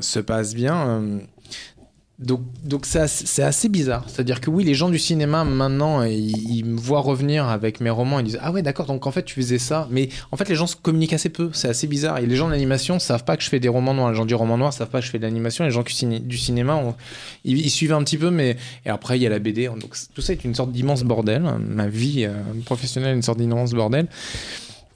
se 0.00 0.18
passe 0.18 0.54
bien, 0.54 1.02
donc, 2.18 2.40
donc 2.64 2.84
c'est 2.84 3.42
assez 3.42 3.68
bizarre. 3.68 4.04
C'est-à-dire 4.08 4.40
que 4.40 4.50
oui, 4.50 4.64
les 4.64 4.74
gens 4.74 4.88
du 4.88 4.98
cinéma, 4.98 5.44
maintenant, 5.44 6.02
ils, 6.02 6.64
me 6.64 6.76
voient 6.76 7.00
revenir 7.00 7.46
avec 7.46 7.80
mes 7.80 7.90
romans. 7.90 8.18
Ils 8.18 8.24
disent 8.24 8.40
Ah 8.42 8.50
ouais, 8.50 8.62
d'accord, 8.62 8.86
donc 8.86 9.06
en 9.06 9.12
fait, 9.12 9.22
tu 9.22 9.36
faisais 9.36 9.58
ça. 9.58 9.86
Mais 9.92 10.08
en 10.32 10.36
fait, 10.36 10.48
les 10.48 10.56
gens 10.56 10.66
se 10.66 10.74
communiquent 10.74 11.12
assez 11.12 11.28
peu. 11.28 11.50
C'est 11.52 11.68
assez 11.68 11.86
bizarre. 11.86 12.18
Et 12.18 12.26
les 12.26 12.34
gens 12.34 12.46
de 12.46 12.52
l'animation 12.52 12.98
savent 12.98 13.22
pas 13.22 13.36
que 13.36 13.44
je 13.44 13.48
fais 13.48 13.60
des 13.60 13.68
romans 13.68 13.94
noirs. 13.94 14.10
Les 14.10 14.16
gens 14.16 14.24
du 14.24 14.34
roman 14.34 14.58
noir 14.58 14.72
savent 14.72 14.88
pas 14.88 14.98
que 14.98 15.06
je 15.06 15.12
fais 15.12 15.18
de 15.18 15.22
l'animation. 15.22 15.64
Les 15.64 15.70
gens 15.70 15.84
du 15.84 16.38
cinéma, 16.38 16.82
ils, 17.44 17.70
suivent 17.70 17.92
un 17.92 18.02
petit 18.02 18.18
peu. 18.18 18.30
Mais 18.30 18.56
et 18.84 18.90
après, 18.90 19.16
il 19.16 19.22
y 19.22 19.26
a 19.26 19.30
la 19.30 19.38
BD. 19.38 19.68
Donc 19.68 19.94
tout 20.12 20.20
ça 20.20 20.32
est 20.32 20.42
une 20.42 20.56
sorte 20.56 20.72
d'immense 20.72 21.04
bordel. 21.04 21.42
Ma 21.60 21.86
vie 21.86 22.24
euh, 22.24 22.32
professionnelle 22.64 23.12
est 23.12 23.16
une 23.16 23.22
sorte 23.22 23.38
d'immense 23.38 23.70
bordel. 23.70 24.08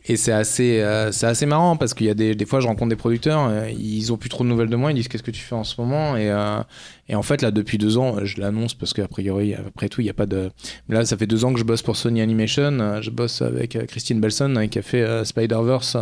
Et 0.06 0.16
c'est 0.16 0.32
assez, 0.32 0.80
euh, 0.80 1.10
assez 1.22 1.46
marrant 1.46 1.76
parce 1.76 1.94
qu'il 1.94 2.06
y 2.06 2.10
a 2.10 2.14
des, 2.14 2.34
des, 2.34 2.44
fois, 2.44 2.58
je 2.58 2.66
rencontre 2.66 2.88
des 2.88 2.96
producteurs, 2.96 3.46
euh, 3.48 3.70
ils 3.70 4.12
ont 4.12 4.16
plus 4.16 4.28
trop 4.28 4.42
de 4.42 4.48
nouvelles 4.48 4.68
de 4.68 4.74
moi, 4.74 4.90
ils 4.90 4.94
disent 4.94 5.06
qu'est-ce 5.06 5.22
que 5.22 5.30
tu 5.30 5.42
fais 5.42 5.54
en 5.54 5.62
ce 5.62 5.80
moment? 5.80 6.16
Et, 6.16 6.28
euh, 6.28 6.60
et 7.08 7.14
en 7.14 7.22
fait, 7.22 7.40
là, 7.40 7.52
depuis 7.52 7.78
deux 7.78 7.98
ans, 7.98 8.16
je 8.24 8.40
l'annonce 8.40 8.74
parce 8.74 8.92
qu'a 8.92 9.06
priori, 9.06 9.54
après 9.54 9.88
tout, 9.88 10.00
il 10.00 10.04
n'y 10.04 10.10
a 10.10 10.14
pas 10.14 10.26
de. 10.26 10.50
Là, 10.88 11.04
ça 11.04 11.16
fait 11.16 11.26
deux 11.26 11.44
ans 11.44 11.52
que 11.52 11.58
je 11.60 11.64
bosse 11.64 11.82
pour 11.82 11.96
Sony 11.96 12.20
Animation. 12.20 13.00
Je 13.00 13.10
bosse 13.10 13.42
avec 13.42 13.78
Christine 13.86 14.20
Belson 14.20 14.66
qui 14.70 14.78
a 14.78 14.82
fait 14.82 15.24
Spider-Verse 15.24 15.96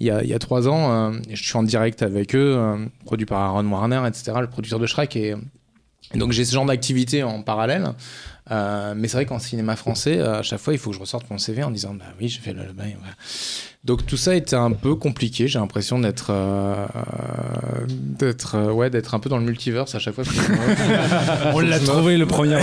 il, 0.00 0.06
y 0.06 0.10
a, 0.10 0.24
y 0.24 0.32
a 0.32 0.38
trois 0.38 0.68
ans. 0.68 1.12
je 1.30 1.42
suis 1.42 1.56
en 1.56 1.62
direct 1.62 2.02
avec 2.02 2.34
eux, 2.34 2.88
produit 3.04 3.26
par 3.26 3.40
Aaron 3.40 3.66
Warner, 3.66 4.02
etc., 4.06 4.32
le 4.40 4.48
producteur 4.48 4.78
de 4.78 4.86
Shrek. 4.86 5.16
Et, 5.16 5.34
et 6.14 6.18
donc, 6.18 6.32
j'ai 6.32 6.44
ce 6.44 6.54
genre 6.54 6.66
d'activité 6.66 7.22
en 7.22 7.42
parallèle. 7.42 7.92
Euh, 8.50 8.94
mais 8.96 9.06
c'est 9.06 9.18
vrai 9.18 9.26
qu'en 9.26 9.38
cinéma 9.38 9.76
français, 9.76 10.18
euh, 10.18 10.40
à 10.40 10.42
chaque 10.42 10.58
fois, 10.58 10.72
il 10.72 10.78
faut 10.78 10.90
que 10.90 10.96
je 10.96 11.00
ressorte 11.00 11.30
mon 11.30 11.38
CV 11.38 11.62
en 11.62 11.70
disant 11.70 11.94
Bah 11.94 12.06
oui, 12.20 12.28
j'ai 12.28 12.40
fait 12.40 12.52
le 12.52 12.72
bain. 12.72 12.90
Donc 13.84 14.04
tout 14.04 14.16
ça 14.16 14.34
était 14.34 14.56
un 14.56 14.72
peu 14.72 14.96
compliqué. 14.96 15.46
J'ai 15.46 15.60
l'impression 15.60 16.00
d'être, 16.00 16.30
euh, 16.30 16.86
d'être, 17.88 18.72
ouais, 18.72 18.90
d'être 18.90 19.14
un 19.14 19.20
peu 19.20 19.28
dans 19.30 19.38
le 19.38 19.44
multiverse 19.44 19.94
à 19.94 20.00
chaque 20.00 20.14
fois. 20.14 20.24
On 21.54 21.60
l'a 21.60 21.78
trouvé 21.78 22.16
le 22.16 22.26
premier 22.26 22.56
homme. 22.56 22.62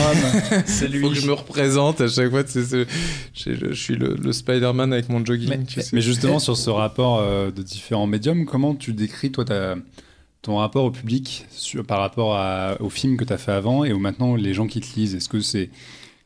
c'est 0.66 0.90
lui. 0.90 1.02
Faut 1.02 1.10
que 1.10 1.16
je 1.16 1.28
me 1.28 1.34
représente 1.34 2.02
à 2.02 2.10
chaque 2.10 2.30
fois. 2.30 2.44
je, 2.44 3.74
suis 3.74 3.96
le, 3.96 4.34
Spider-Man 4.34 4.92
avec 4.92 5.08
mon 5.08 5.26
jogging. 5.26 5.50
Mais, 5.50 5.84
mais 5.94 6.02
justement 6.02 6.40
sur 6.40 6.58
ce 6.58 6.70
rapport 6.70 7.22
de 7.24 7.62
différents 7.64 8.08
médiums, 8.08 8.46
comment 8.46 8.76
tu 8.76 8.92
décris 8.92 9.32
toi 9.32 9.46
ta 9.46 9.76
ton 10.42 10.58
rapport 10.58 10.86
au 10.86 10.92
public 10.92 11.46
par 11.88 12.00
rapport 12.00 12.36
à, 12.36 12.78
au 12.80 12.90
film 12.90 13.18
que 13.18 13.26
tu 13.26 13.34
as 13.34 13.38
fait 13.38 13.52
avant 13.52 13.84
et 13.84 13.94
maintenant 13.94 14.36
les 14.36 14.54
gens 14.54 14.68
qui 14.68 14.80
te 14.80 14.96
lisent 14.96 15.16
Est-ce 15.16 15.30
que 15.30 15.42
c'est 15.42 15.70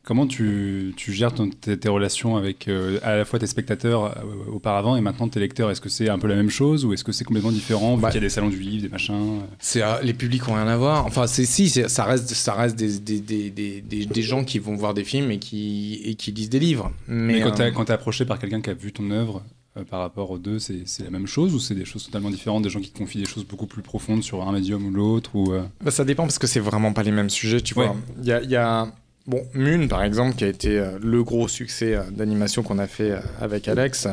comment 0.04 0.26
tu, 0.26 0.92
tu 0.96 1.12
gères 1.12 1.32
tes, 1.32 1.88
relations 1.88 2.36
avec 2.36 2.68
euh, 2.68 2.98
à 3.02 3.16
la 3.16 3.24
fois 3.24 3.38
tes 3.38 3.46
spectateurs 3.46 4.04
euh, 4.04 4.52
auparavant 4.52 4.96
et 4.96 5.00
maintenant 5.00 5.28
tes 5.28 5.40
lecteurs? 5.40 5.70
Est-ce 5.70 5.80
que 5.80 5.88
c'est 5.88 6.08
un 6.08 6.18
peu 6.18 6.28
la 6.28 6.36
même 6.36 6.50
chose 6.50 6.84
ou 6.84 6.92
est-ce 6.92 7.02
que 7.02 7.10
c'est 7.10 7.24
complètement 7.24 7.50
différent 7.50 7.96
vu 7.96 8.02
bah, 8.02 8.10
qu'il 8.10 8.20
y 8.20 8.24
a 8.24 8.26
des 8.26 8.30
salons 8.30 8.50
du 8.50 8.60
livre, 8.60 8.82
des 8.82 8.88
machins 8.88 9.40
C'est 9.58 9.82
euh, 9.82 10.00
les 10.02 10.14
publics 10.14 10.46
ont 10.48 10.54
rien 10.54 10.68
à 10.68 10.76
voir. 10.76 11.06
Enfin, 11.06 11.26
c'est 11.26 11.46
si 11.46 11.68
ça 11.68 12.04
reste 12.04 12.28
ça 12.34 12.54
reste 12.54 12.76
des, 12.76 13.00
des, 13.00 13.50
des, 13.50 13.80
des, 13.80 14.22
gens 14.22 14.44
qui 14.44 14.58
vont 14.58 14.76
voir 14.76 14.94
des 14.94 15.04
films 15.04 15.30
et 15.30 15.38
qui 15.38 16.00
et 16.04 16.14
qui 16.14 16.30
lisent 16.30 16.50
des 16.50 16.60
livres. 16.60 16.92
Mais, 17.08 17.40
quand 17.40 17.52
tu 17.52 17.62
es 17.62 17.90
approché 17.90 18.24
par 18.24 18.38
quelqu'un 18.38 18.60
qui 18.60 18.70
a 18.70 18.74
vu 18.74 18.92
ton 18.92 19.10
œuvre 19.10 19.42
euh, 19.76 19.84
par 19.84 20.00
rapport 20.00 20.30
aux 20.30 20.38
deux, 20.38 20.58
c'est 20.58 20.84
la 21.02 21.10
même 21.10 21.26
chose 21.26 21.54
ou 21.54 21.60
c'est 21.60 21.74
des 21.74 21.84
choses 21.84 22.04
totalement 22.04 22.30
différentes, 22.30 22.62
des 22.62 22.70
gens 22.70 22.80
qui 22.80 22.90
te 22.90 22.98
confient 22.98 23.18
des 23.18 23.26
choses 23.26 23.44
beaucoup 23.44 23.66
plus 23.66 23.82
profondes 23.82 24.22
sur 24.22 24.46
un 24.46 24.52
médium 24.52 24.86
ou 24.86 24.90
l'autre 24.90 25.34
ou 25.34 25.52
euh? 25.52 25.64
bah, 25.82 25.90
Ça 25.90 26.04
dépend 26.04 26.22
parce 26.24 26.38
que 26.38 26.46
c'est 26.46 26.60
vraiment 26.60 26.92
pas 26.92 27.02
les 27.02 27.10
mêmes 27.10 27.30
sujets, 27.30 27.60
tu 27.60 27.74
vois. 27.74 27.96
Il 28.20 28.26
y 28.26 28.32
a, 28.32 28.42
y 28.42 28.56
a, 28.56 28.86
bon, 29.26 29.42
Moon 29.54 29.88
par 29.88 30.02
exemple, 30.02 30.36
qui 30.36 30.44
a 30.44 30.48
été 30.48 30.78
euh, 30.78 30.98
le 31.02 31.24
gros 31.24 31.48
succès 31.48 31.98
d'animation 32.12 32.62
qu'on 32.62 32.78
a 32.78 32.86
fait 32.86 33.18
avec 33.40 33.66
Alex, 33.68 34.06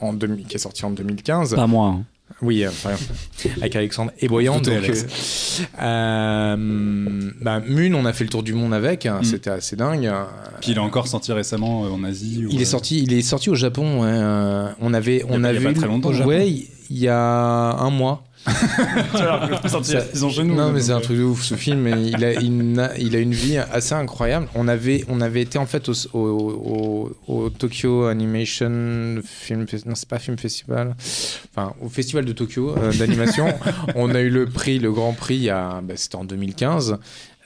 en 0.00 0.16
qui 0.16 0.54
est 0.54 0.58
sorti 0.58 0.84
en 0.84 0.90
2015. 0.90 1.54
Pas 1.54 1.66
moi. 1.66 1.88
Hein. 1.88 2.04
Oui, 2.40 2.64
euh, 2.64 2.70
avec 3.56 3.76
Alexandre 3.76 4.12
et 4.18 4.28
Donc, 4.28 4.68
euh, 4.68 4.94
euh, 5.80 7.30
bah, 7.40 7.60
Moon, 7.66 7.94
on 7.94 8.04
a 8.04 8.12
fait 8.12 8.24
le 8.24 8.30
tour 8.30 8.42
du 8.42 8.54
monde 8.54 8.72
avec, 8.74 9.06
hein, 9.06 9.20
mm. 9.20 9.24
c'était 9.24 9.50
assez 9.50 9.76
dingue. 9.76 10.10
Puis 10.60 10.72
il 10.72 10.76
est 10.76 10.80
encore 10.80 11.08
sorti 11.08 11.32
récemment 11.32 11.82
en 11.82 12.02
Asie. 12.04 12.44
Il 12.50 12.60
est 12.60 12.66
sorti, 12.66 13.02
il 13.02 13.12
est 13.12 13.22
sorti 13.22 13.50
au 13.50 13.54
Japon. 13.54 14.02
on 14.80 14.94
avait, 14.94 15.24
on 15.28 15.44
avait, 15.44 15.58
il 15.58 15.62
y 15.62 15.66
a 15.66 15.72
pas 15.72 15.78
très 15.78 15.88
longtemps. 15.88 16.12
Ouais, 16.24 16.48
il 16.48 16.98
y 16.98 17.08
a 17.08 17.18
un 17.18 17.90
mois. 17.90 18.24
non, 20.54 20.72
mais 20.72 20.80
c'est 20.80 20.92
un 20.92 21.00
truc 21.00 21.16
de 21.16 21.22
ouf. 21.22 21.42
Ce 21.44 21.54
film, 21.54 21.86
il 21.86 22.24
a, 22.24 22.32
il 22.32 23.16
a, 23.16 23.18
une 23.18 23.34
vie 23.34 23.58
assez 23.58 23.94
incroyable. 23.94 24.48
On 24.54 24.66
avait, 24.68 25.04
on 25.08 25.20
avait 25.20 25.42
été 25.42 25.58
en 25.58 25.66
fait 25.66 25.88
au, 26.12 27.12
au, 27.26 27.50
Tokyo 27.50 28.06
Animation 28.06 29.20
Film, 29.24 29.66
non 29.86 29.94
c'est 29.94 30.08
pas 30.08 30.18
Film 30.18 30.38
Festival, 30.38 30.94
enfin 31.50 31.74
au 31.80 31.88
Festival 31.88 32.24
de 32.24 32.32
Tokyo 32.32 32.74
euh, 32.76 32.92
d'animation. 32.92 33.46
on 33.94 34.14
a 34.14 34.20
eu 34.20 34.30
le 34.30 34.46
prix, 34.46 34.78
le 34.78 34.90
Grand 34.92 35.12
Prix, 35.12 35.48
bah, 35.48 35.80
c'était 35.94 36.16
en 36.16 36.24
2015. 36.24 36.98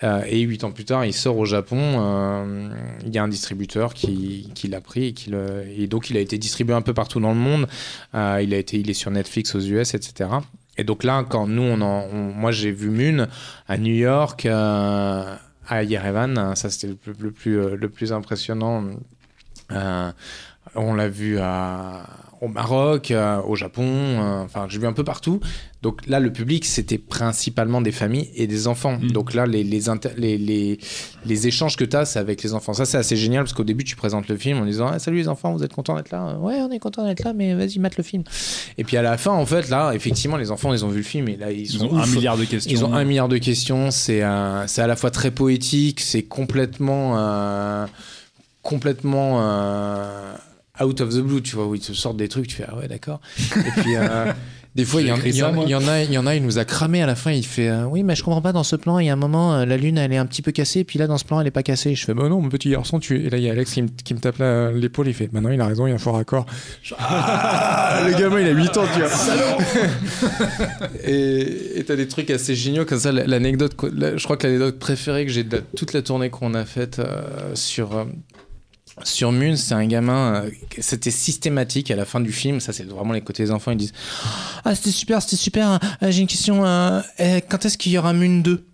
Euh, 0.05 0.23
et 0.29 0.41
huit 0.41 0.63
ans 0.63 0.73
plus 0.73 0.85
tard, 0.85 1.07
il 1.07 1.15
sort 1.15 1.39
au 1.39 1.47
Japon. 1.47 1.79
Euh, 1.81 2.69
il 3.07 3.15
y 3.15 3.19
a 3.19 3.23
un 3.23 3.29
distributeur 3.29 3.95
qui, 3.95 4.51
qui 4.55 4.69
l'a 4.69 4.83
pris 4.83 5.07
et, 5.07 5.13
qui 5.15 5.31
le, 5.31 5.65
et 5.75 5.87
donc 5.87 6.11
il 6.11 6.19
a 6.19 6.21
été 6.21 6.37
distribué 6.37 6.75
un 6.75 6.83
peu 6.83 6.93
partout 6.93 7.19
dans 7.21 7.33
le 7.33 7.39
monde. 7.39 7.67
il 8.15 8.55
a 8.55 8.57
été, 8.57 8.79
il 8.79 8.91
est 8.91 8.95
sur 8.95 9.11
Netflix 9.11 9.55
aux 9.55 9.61
US, 9.61 9.95
etc. 9.95 10.29
Et 10.79 10.85
donc 10.85 11.05
là, 11.05 11.25
quand 11.29 11.47
nous, 11.47 11.63
on, 11.63 11.81
en, 11.81 12.09
moi 12.09 12.53
j'ai 12.53 12.73
vu 12.73 12.91
Moon 12.91 13.27
à 13.69 13.79
New 13.79 13.95
York, 13.95 14.47
euh, 14.47 15.37
à 15.69 15.83
Yerevan, 15.83 16.55
ça 16.55 16.71
c'était 16.71 16.89
le, 16.89 17.15
le, 17.19 17.31
plus, 17.31 17.59
euh, 17.59 17.77
le 17.77 17.89
plus 17.89 18.13
impressionnant. 18.13 18.85
Euh, 19.73 20.13
on 20.75 20.95
l'a 20.95 21.09
vu 21.09 21.39
à, 21.39 22.07
au 22.41 22.49
Maroc, 22.49 23.11
euh, 23.11 23.41
au 23.43 23.57
Japon, 23.57 23.85
euh, 23.85 24.43
enfin 24.45 24.67
j'ai 24.69 24.79
vu 24.79 24.87
un 24.87 24.93
peu 24.93 25.05
partout. 25.05 25.41
Donc 25.83 26.07
là, 26.07 26.21
le 26.21 26.33
public, 26.33 26.65
c'était 26.65 26.99
principalement 26.99 27.81
des 27.81 27.93
familles 27.93 28.31
et 28.35 28.47
des 28.47 28.67
enfants. 28.67 28.99
Mm. 28.99 29.11
Donc 29.13 29.35
là, 29.35 29.47
les, 29.47 29.63
les, 29.63 29.81
les, 30.17 30.79
les, 31.25 31.47
échanges 31.47 31.77
que 31.77 31.85
tu 31.85 31.97
as, 31.97 32.05
c'est 32.05 32.19
avec 32.19 32.43
les 32.43 32.55
enfants. 32.55 32.73
Ça, 32.73 32.85
c'est 32.85 32.99
assez 32.99 33.17
génial 33.17 33.45
parce 33.45 33.53
qu'au 33.53 33.65
début, 33.65 33.85
tu 33.85 33.95
présentes 33.95 34.29
le 34.29 34.37
film 34.37 34.59
en 34.59 34.65
disant 34.65 34.89
ah, 34.93 34.99
Salut 34.99 35.19
les 35.19 35.29
enfants, 35.29 35.53
vous 35.53 35.63
êtes 35.63 35.73
contents 35.73 35.95
d'être 35.97 36.11
là? 36.11 36.37
Ouais, 36.41 36.57
on 36.61 36.71
est 36.71 36.79
contents 36.79 37.05
d'être 37.05 37.25
là, 37.25 37.33
mais 37.33 37.55
vas-y, 37.55 37.79
mate 37.79 37.97
le 37.97 38.03
film. 38.03 38.25
Et 38.79 38.85
puis 38.85 38.97
à 38.97 39.03
la 39.03 39.17
fin, 39.17 39.33
en 39.33 39.47
fait, 39.47 39.69
là, 39.69 39.93
effectivement, 39.93 40.37
les 40.37 40.51
enfants, 40.51 40.73
ils 40.73 40.85
ont 40.85 40.89
vu 40.89 40.99
le 40.99 41.05
film 41.05 41.29
et 41.29 41.37
là, 41.37 41.53
ils, 41.53 41.83
ont 41.83 41.97
un 41.97 42.07
milliard 42.07 42.37
de 42.37 42.45
questions. 42.45 42.71
Ils 42.71 42.85
ont 42.85 42.93
un 42.93 43.05
milliard 43.05 43.29
de 43.29 43.39
questions. 43.39 43.91
C'est 43.91 44.23
à 44.23 44.67
la 44.77 44.97
fois 44.97 45.11
très 45.11 45.31
poétique, 45.31 46.01
c'est 46.01 46.23
complètement. 46.23 47.15
Euh, 47.17 47.87
complètement 48.63 49.39
out 50.81 51.01
of 51.01 51.11
the 51.11 51.21
blue, 51.21 51.43
tu 51.43 51.57
vois, 51.57 51.67
où 51.67 51.75
ils 51.75 51.81
te 51.81 51.93
sortent 51.93 52.17
des 52.17 52.29
trucs, 52.29 52.49
tu 52.49 52.57
fais 52.57 52.67
ah 52.69 52.77
ouais, 52.77 52.89
d'accord. 52.89 53.21
Et 53.57 53.81
puis 53.81 53.97
euh, 53.97 54.33
des 54.75 54.85
fois, 54.85 55.01
il 55.01 55.09
y, 55.09 55.13
en, 55.13 55.17
a, 55.17 55.27
il 55.27 56.13
y 56.13 56.19
en 56.19 56.27
a, 56.27 56.35
il 56.35 56.43
nous 56.43 56.59
a 56.59 56.65
cramé 56.65 57.03
à 57.03 57.07
la 57.07 57.15
fin. 57.15 57.33
Il 57.33 57.47
fait 57.47 57.69
euh, 57.69 57.85
oui, 57.85 58.03
mais 58.03 58.15
je 58.15 58.23
comprends 58.23 58.43
pas 58.43 58.53
dans 58.53 58.63
ce 58.63 58.77
plan. 58.77 58.99
Il 58.99 59.07
y 59.07 59.09
a 59.09 59.15
un 59.15 59.17
moment, 59.17 59.55
euh, 59.55 59.65
la 59.65 59.77
lune, 59.77 59.97
elle 59.99 60.13
est 60.13 60.19
un 60.19 60.27
petit 60.27 60.43
peu 60.43 60.53
cassée, 60.53 60.85
puis 60.85 60.99
là, 60.99 61.07
dans 61.07 61.19
ce 61.19 61.25
plan, 61.25 61.41
elle 61.41 61.47
est 61.47 61.53
pas 61.53 61.63
cassée. 61.63 61.95
Je 61.95 62.05
fais 62.05 62.15
bah 62.15 62.29
non, 62.29 62.41
mon 62.41 62.49
petit 62.49 62.71
garçon, 62.71 63.01
tu. 63.01 63.25
Et 63.25 63.31
là, 63.31 63.39
il 63.39 63.45
y 63.45 63.49
a 63.49 63.53
Alex 63.53 63.73
qui 63.73 63.83
me, 63.83 63.89
qui 63.89 64.15
me 64.15 64.19
tape 64.19 64.43
l'épaule. 64.75 65.09
Il 65.09 65.15
fait 65.15 65.33
maintenant, 65.33 65.51
il 65.51 65.61
a 65.61 65.67
raison, 65.67 65.87
il 65.87 65.91
y 65.91 65.93
a 65.93 65.97
un 65.97 65.99
fort 65.99 66.15
raccord. 66.15 66.47
Ah, 66.99 68.03
le 68.07 68.19
gamin, 68.19 68.41
il 68.41 68.49
a 68.49 68.53
8 68.53 68.77
ans, 68.77 68.85
tu 68.93 69.01
vois. 69.01 69.11
et 71.05 71.85
t'as 71.87 71.97
des 71.97 72.09
trucs 72.09 72.31
assez 72.31 72.55
géniaux 72.55 72.85
comme 72.85 72.99
ça. 72.99 73.13
L'anecdote, 73.13 73.75
je 73.83 74.25
crois 74.25 74.37
que 74.37 74.47
l'anecdote 74.47 74.79
préférée 74.79 75.25
que 75.27 75.33
j'ai 75.33 75.45
de 75.45 75.63
toute 75.77 75.93
la 75.93 76.03
tournée 76.03 76.31
qu'on 76.31 76.55
a 76.55 76.65
faite 76.65 77.01
sur 77.55 78.07
sur 79.05 79.31
Moon, 79.31 79.57
c'est 79.57 79.75
un 79.75 79.87
gamin, 79.87 80.45
euh, 80.45 80.51
c'était 80.79 81.11
systématique 81.11 81.91
à 81.91 81.97
la 81.97 82.05
fin 82.05 82.21
du 82.21 82.33
film, 82.33 82.61
ça 82.61 82.73
c'est 82.73 82.85
vraiment 82.85 83.13
les 83.13 83.21
côtés 83.21 83.45
des 83.45 83.51
enfants, 83.51 83.73
ils 83.73 83.77
disent 83.77 83.93
Ah, 84.65 84.75
c'était 84.75 84.91
super, 84.91 85.21
c'était 85.21 85.37
super, 85.37 85.69
hein. 85.69 85.81
euh, 86.03 86.11
j'ai 86.11 86.23
une 86.23 86.27
question, 86.27 86.65
euh, 86.65 87.01
eh, 87.19 87.43
quand 87.47 87.65
est-ce 87.65 87.77
qu'il 87.77 87.93
y 87.93 87.99
aura 87.99 88.13
Moon 88.13 88.41
2 88.41 88.43
tu 88.47 88.55
vois, 88.55 88.67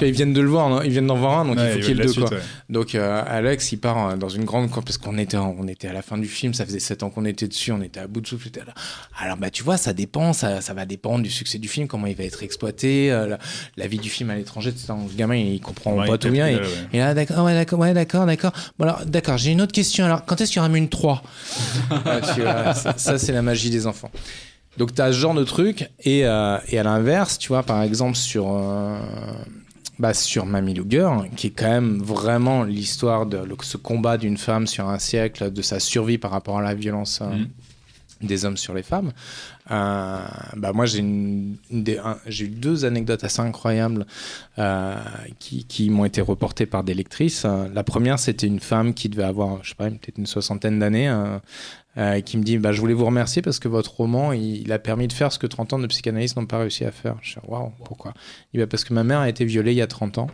ils 0.00 0.12
viennent 0.12 0.32
de 0.32 0.40
le 0.40 0.48
voir, 0.48 0.84
ils 0.84 0.90
viennent 0.90 1.06
d'en 1.06 1.16
voir 1.16 1.38
un, 1.40 1.44
donc 1.44 1.56
Ouais, 1.56 1.64
il 1.66 1.72
faut 1.72 1.78
il 1.78 1.84
qu'il 1.84 1.96
y 1.96 2.00
ait 2.00 2.02
le 2.02 2.12
deux. 2.12 2.20
Quoi. 2.20 2.26
suite, 2.28 2.38
ouais. 2.38 2.44
Donc 2.68 2.94
euh, 2.94 3.22
Alex, 3.26 3.72
il 3.72 3.78
part 3.78 4.08
euh, 4.08 4.16
dans 4.16 4.28
une 4.28 4.44
grande 4.44 4.70
cour 4.70 4.82
parce 4.84 4.98
qu'on 4.98 5.18
était, 5.18 5.36
on 5.36 5.66
était 5.68 5.88
à 5.88 5.92
la 5.92 6.02
fin 6.02 6.18
du 6.18 6.28
film, 6.28 6.54
ça 6.54 6.64
faisait 6.64 6.80
7 6.80 7.02
ans 7.02 7.10
qu'on 7.10 7.24
était 7.24 7.48
dessus, 7.48 7.72
on 7.72 7.82
était 7.82 8.00
à 8.00 8.06
bout 8.06 8.20
de 8.20 8.26
souffle. 8.26 8.48
là. 8.56 8.72
Alors 9.18 9.36
bah 9.36 9.50
tu 9.50 9.62
vois, 9.62 9.76
ça 9.76 9.92
dépend, 9.92 10.32
ça, 10.32 10.60
ça 10.60 10.74
va 10.74 10.84
dépendre 10.86 11.22
du 11.22 11.30
succès 11.30 11.58
du 11.58 11.68
film, 11.68 11.86
comment 11.86 12.06
il 12.06 12.16
va 12.16 12.24
être 12.24 12.42
exploité, 12.42 13.12
euh, 13.12 13.26
la, 13.28 13.38
la 13.76 13.86
vie 13.86 13.98
du 13.98 14.10
film 14.10 14.30
à 14.30 14.34
l'étranger. 14.36 14.72
Le 14.88 15.16
gamin, 15.16 15.36
il 15.36 15.60
comprend 15.60 15.94
Ouais, 15.94 16.06
pas 16.06 16.14
il 16.14 16.18
tout 16.18 16.30
bien. 16.30 16.48
Et, 16.92 16.98
là, 16.98 17.14
d'accord, 17.14 17.44
ouais, 17.44 17.54
d'accord, 17.54 17.78
ouais, 17.78 17.94
d'accord, 17.94 18.26
d'accord. 18.26 18.52
Bon 18.78 18.84
alors, 18.84 19.04
d'accord, 19.06 19.38
j'ai 19.38 19.52
une 19.52 19.60
autre 19.60 19.72
question. 19.72 20.04
Alors, 20.04 20.24
quand 20.24 20.40
est-ce 20.40 20.52
qu'il 20.52 20.62
y 20.62 20.64
aura 20.64 20.76
une 20.76 20.88
3 20.88 21.22
Ouais, 21.90 21.98
tu 22.34 22.40
vois, 22.40 22.74
ça, 22.74 22.94
ça, 22.96 23.18
c'est 23.18 23.32
la 23.32 23.42
magie 23.42 23.70
des 23.70 23.86
enfants. 23.86 24.10
Donc, 24.78 24.94
tu 24.94 25.02
as 25.02 25.12
ce 25.12 25.18
genre 25.18 25.34
de 25.34 25.44
truc. 25.44 25.90
Et, 26.04 26.26
euh, 26.26 26.58
et 26.68 26.78
à 26.78 26.82
l'inverse, 26.82 27.38
tu 27.38 27.48
vois, 27.48 27.62
par 27.62 27.82
exemple, 27.82 28.16
sur, 28.16 28.46
euh, 28.50 28.98
bah, 29.98 30.14
sur 30.14 30.46
Mamie 30.46 30.74
Luger, 30.74 31.08
qui 31.36 31.48
est 31.48 31.50
quand 31.50 31.68
même 31.68 31.98
vraiment 32.02 32.64
l'histoire 32.64 33.26
de 33.26 33.38
le- 33.38 33.56
ce 33.62 33.76
combat 33.76 34.16
d'une 34.18 34.38
femme 34.38 34.66
sur 34.66 34.88
un 34.88 34.98
siècle, 34.98 35.52
de 35.52 35.62
sa 35.62 35.78
survie 35.78 36.18
par 36.18 36.30
rapport 36.30 36.58
à 36.58 36.62
la 36.62 36.74
violence. 36.74 37.20
euh, 37.22 37.26
Mhm. 37.36 37.48
des 38.22 38.44
hommes 38.44 38.56
sur 38.56 38.72
les 38.72 38.84
femmes. 38.84 39.10
Euh, 39.72 40.18
bah 40.56 40.72
moi, 40.72 40.84
j'ai 40.86 41.00
eu 41.00 42.48
deux 42.48 42.84
anecdotes 42.84 43.24
assez 43.24 43.40
incroyables 43.40 44.06
euh, 44.58 44.96
qui, 45.38 45.90
m'ont 45.90 46.04
été 46.04 46.20
reportées 46.20 46.66
par 46.66 46.84
des 46.84 46.94
lectrices. 46.94 47.44
Euh, 47.44 47.68
la 47.72 47.82
première, 47.82 48.18
c'était 48.18 48.46
une 48.46 48.60
femme 48.60 48.94
qui 48.94 49.08
devait 49.08 49.22
avoir, 49.24 49.62
je 49.64 49.70
sais 49.70 49.74
pas, 49.74 49.88
peut-être 49.88 50.18
une 50.18 50.26
soixantaine 50.26 50.78
d'années, 50.78 51.08
euh, 51.08 51.38
euh, 51.98 52.20
qui 52.20 52.38
me 52.38 52.42
dit 52.42 52.58
bah, 52.58 52.72
Je 52.72 52.80
voulais 52.80 52.94
vous 52.94 53.06
remercier 53.06 53.42
parce 53.42 53.58
que 53.58 53.68
votre 53.68 53.94
roman, 53.96 54.32
il, 54.32 54.70
a 54.72 54.78
permis 54.78 55.08
de 55.08 55.12
faire 55.12 55.32
ce 55.32 55.38
que 55.38 55.46
30 55.46 55.74
ans 55.74 55.78
de 55.78 55.86
psychanalyste 55.86 56.36
n'ont 56.36 56.46
pas 56.46 56.58
réussi 56.58 56.84
à 56.84 56.90
faire. 56.90 57.16
Je 57.22 57.30
suis 57.30 57.40
Waouh, 57.46 57.72
pourquoi? 57.84 58.12
Il 58.52 58.58
dit, 58.58 58.62
Bah, 58.62 58.66
Parce 58.66 58.84
que 58.84 58.94
ma 58.94 59.04
mère 59.04 59.20
a 59.20 59.28
été 59.28 59.44
violée 59.44 59.72
il 59.72 59.78
y 59.78 59.82
a 59.82 59.86
30 59.86 60.18
ans 60.18 60.28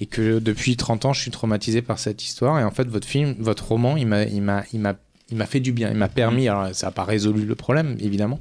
et 0.00 0.06
que 0.06 0.38
depuis 0.38 0.76
30 0.76 1.04
ans, 1.06 1.12
je 1.12 1.20
suis 1.20 1.30
traumatisé 1.30 1.82
par 1.82 1.98
cette 1.98 2.22
histoire. 2.24 2.58
Et 2.58 2.64
en 2.64 2.70
fait, 2.70 2.88
votre 2.88 3.06
film, 3.06 3.34
votre 3.38 3.68
roman, 3.68 3.96
il 3.96 4.06
m'a, 4.06 4.94
il 5.34 5.38
m'a, 5.38 5.46
fait 5.46 5.60
du 5.60 5.72
bien, 5.72 5.90
il 5.90 5.96
m'a 5.96 6.08
permis, 6.08 6.48
alors 6.48 6.74
ça 6.74 6.86
n'a 6.86 6.92
pas 6.92 7.04
résolu 7.04 7.44
le 7.44 7.54
problème, 7.54 7.96
évidemment. 7.98 8.38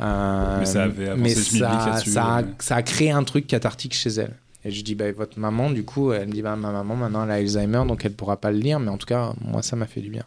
Euh, 0.00 0.56
Mais 0.58 0.66
ça 0.66 0.84
avait 0.84 1.08
avancé 1.08 1.22
mais 1.22 1.34
ça, 1.34 1.98
ça, 2.04 2.24
a, 2.24 2.42
ouais. 2.42 2.48
ça 2.58 2.76
a 2.76 2.82
créé 2.82 3.10
un 3.10 3.22
truc 3.24 3.46
cathartique 3.46 3.94
chez 3.94 4.10
elle. 4.10 4.32
Et 4.64 4.70
je 4.70 4.82
dis, 4.82 4.94
bah, 4.94 5.12
votre 5.12 5.38
maman, 5.38 5.70
du 5.70 5.84
coup, 5.84 6.12
elle 6.12 6.28
me 6.28 6.32
dit, 6.32 6.40
bah, 6.40 6.56
ma 6.56 6.72
maman, 6.72 6.96
maintenant, 6.96 7.24
elle 7.24 7.30
a 7.30 7.34
Alzheimer, 7.34 7.82
donc 7.86 8.04
elle 8.04 8.12
pourra 8.12 8.38
pas 8.38 8.50
le 8.50 8.58
lire, 8.58 8.80
mais 8.80 8.88
en 8.88 8.96
tout 8.96 9.06
cas, 9.06 9.34
moi, 9.42 9.62
ça 9.62 9.76
m'a 9.76 9.86
fait 9.86 10.00
du 10.00 10.08
bien. 10.08 10.24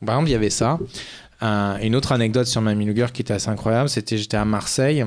Donc, 0.00 0.06
par 0.06 0.16
exemple, 0.16 0.30
il 0.30 0.32
y 0.32 0.36
avait 0.36 0.50
ça. 0.50 0.78
Euh, 1.42 1.76
une 1.82 1.94
autre 1.94 2.12
anecdote 2.12 2.46
sur 2.46 2.62
Mamie 2.62 2.86
Luger 2.86 3.08
qui 3.12 3.20
était 3.20 3.34
assez 3.34 3.50
incroyable, 3.50 3.90
c'était 3.90 4.16
j'étais 4.16 4.38
à 4.38 4.46
Marseille. 4.46 5.04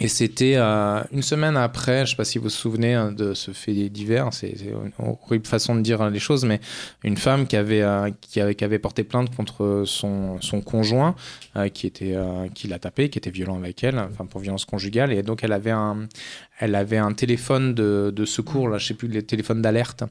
Et 0.00 0.08
c'était 0.08 0.54
euh, 0.56 1.02
une 1.12 1.22
semaine 1.22 1.56
après, 1.56 2.04
je 2.04 2.10
sais 2.10 2.16
pas 2.16 2.24
si 2.24 2.38
vous 2.38 2.44
vous 2.44 2.50
souvenez 2.50 2.94
hein, 2.94 3.12
de 3.12 3.32
ce 3.32 3.52
fait 3.52 3.72
divers, 3.88 4.28
c'est 4.32 4.48
une 4.48 4.90
horrible 4.98 5.46
façon 5.46 5.76
de 5.76 5.82
dire 5.82 6.10
les 6.10 6.18
choses, 6.18 6.44
mais 6.44 6.60
une 7.04 7.16
femme 7.16 7.46
qui 7.46 7.56
avait, 7.56 7.82
euh, 7.82 8.10
qui 8.20 8.40
avait, 8.40 8.56
qui 8.56 8.64
avait 8.64 8.80
porté 8.80 9.04
plainte 9.04 9.34
contre 9.34 9.84
son, 9.86 10.40
son 10.40 10.62
conjoint, 10.62 11.14
euh, 11.56 11.68
qui, 11.68 11.86
était, 11.86 12.16
qui 12.54 12.66
l'a 12.66 12.80
tapé, 12.80 13.08
qui 13.08 13.18
était 13.18 13.30
violent 13.30 13.56
avec 13.56 13.84
elle, 13.84 14.08
pour 14.30 14.40
violence 14.40 14.64
conjugale, 14.64 15.12
et 15.12 15.22
donc 15.22 15.44
elle 15.44 15.52
avait 15.52 15.70
un, 15.70 16.08
elle 16.58 16.74
avait 16.74 16.98
un 16.98 17.12
téléphone 17.12 17.74
de, 17.74 18.24
secours, 18.24 18.68
là, 18.68 18.78
je 18.78 18.86
sais 18.86 18.94
plus, 18.94 19.08
les 19.08 19.22
téléphones 19.22 19.60
d'alerte, 19.60 20.04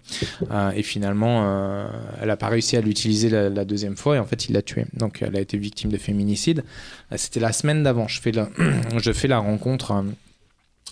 euh, 0.51 0.71
et 0.71 0.83
finalement, 0.83 1.43
euh, 1.45 1.87
elle 2.21 2.29
a 2.29 2.37
pas 2.37 2.49
réussi 2.49 2.75
à 2.75 2.81
l'utiliser 2.81 3.29
la, 3.29 3.65
deuxième 3.65 3.95
fois, 3.95 4.17
et 4.17 4.19
en 4.19 4.25
fait, 4.25 4.49
il 4.49 4.53
l'a 4.53 4.61
tuée. 4.61 4.85
Donc 4.93 5.21
elle 5.21 5.35
a 5.35 5.39
été 5.39 5.57
victime 5.57 5.91
de 5.91 5.97
féminicide. 5.97 6.63
Euh, 7.11 7.15
C'était 7.17 7.39
la 7.39 7.53
semaine 7.53 7.83
d'avant, 7.83 8.07
je 8.07 8.19
fais 8.19 8.31
la, 8.31 8.49
rencontre 9.39 10.03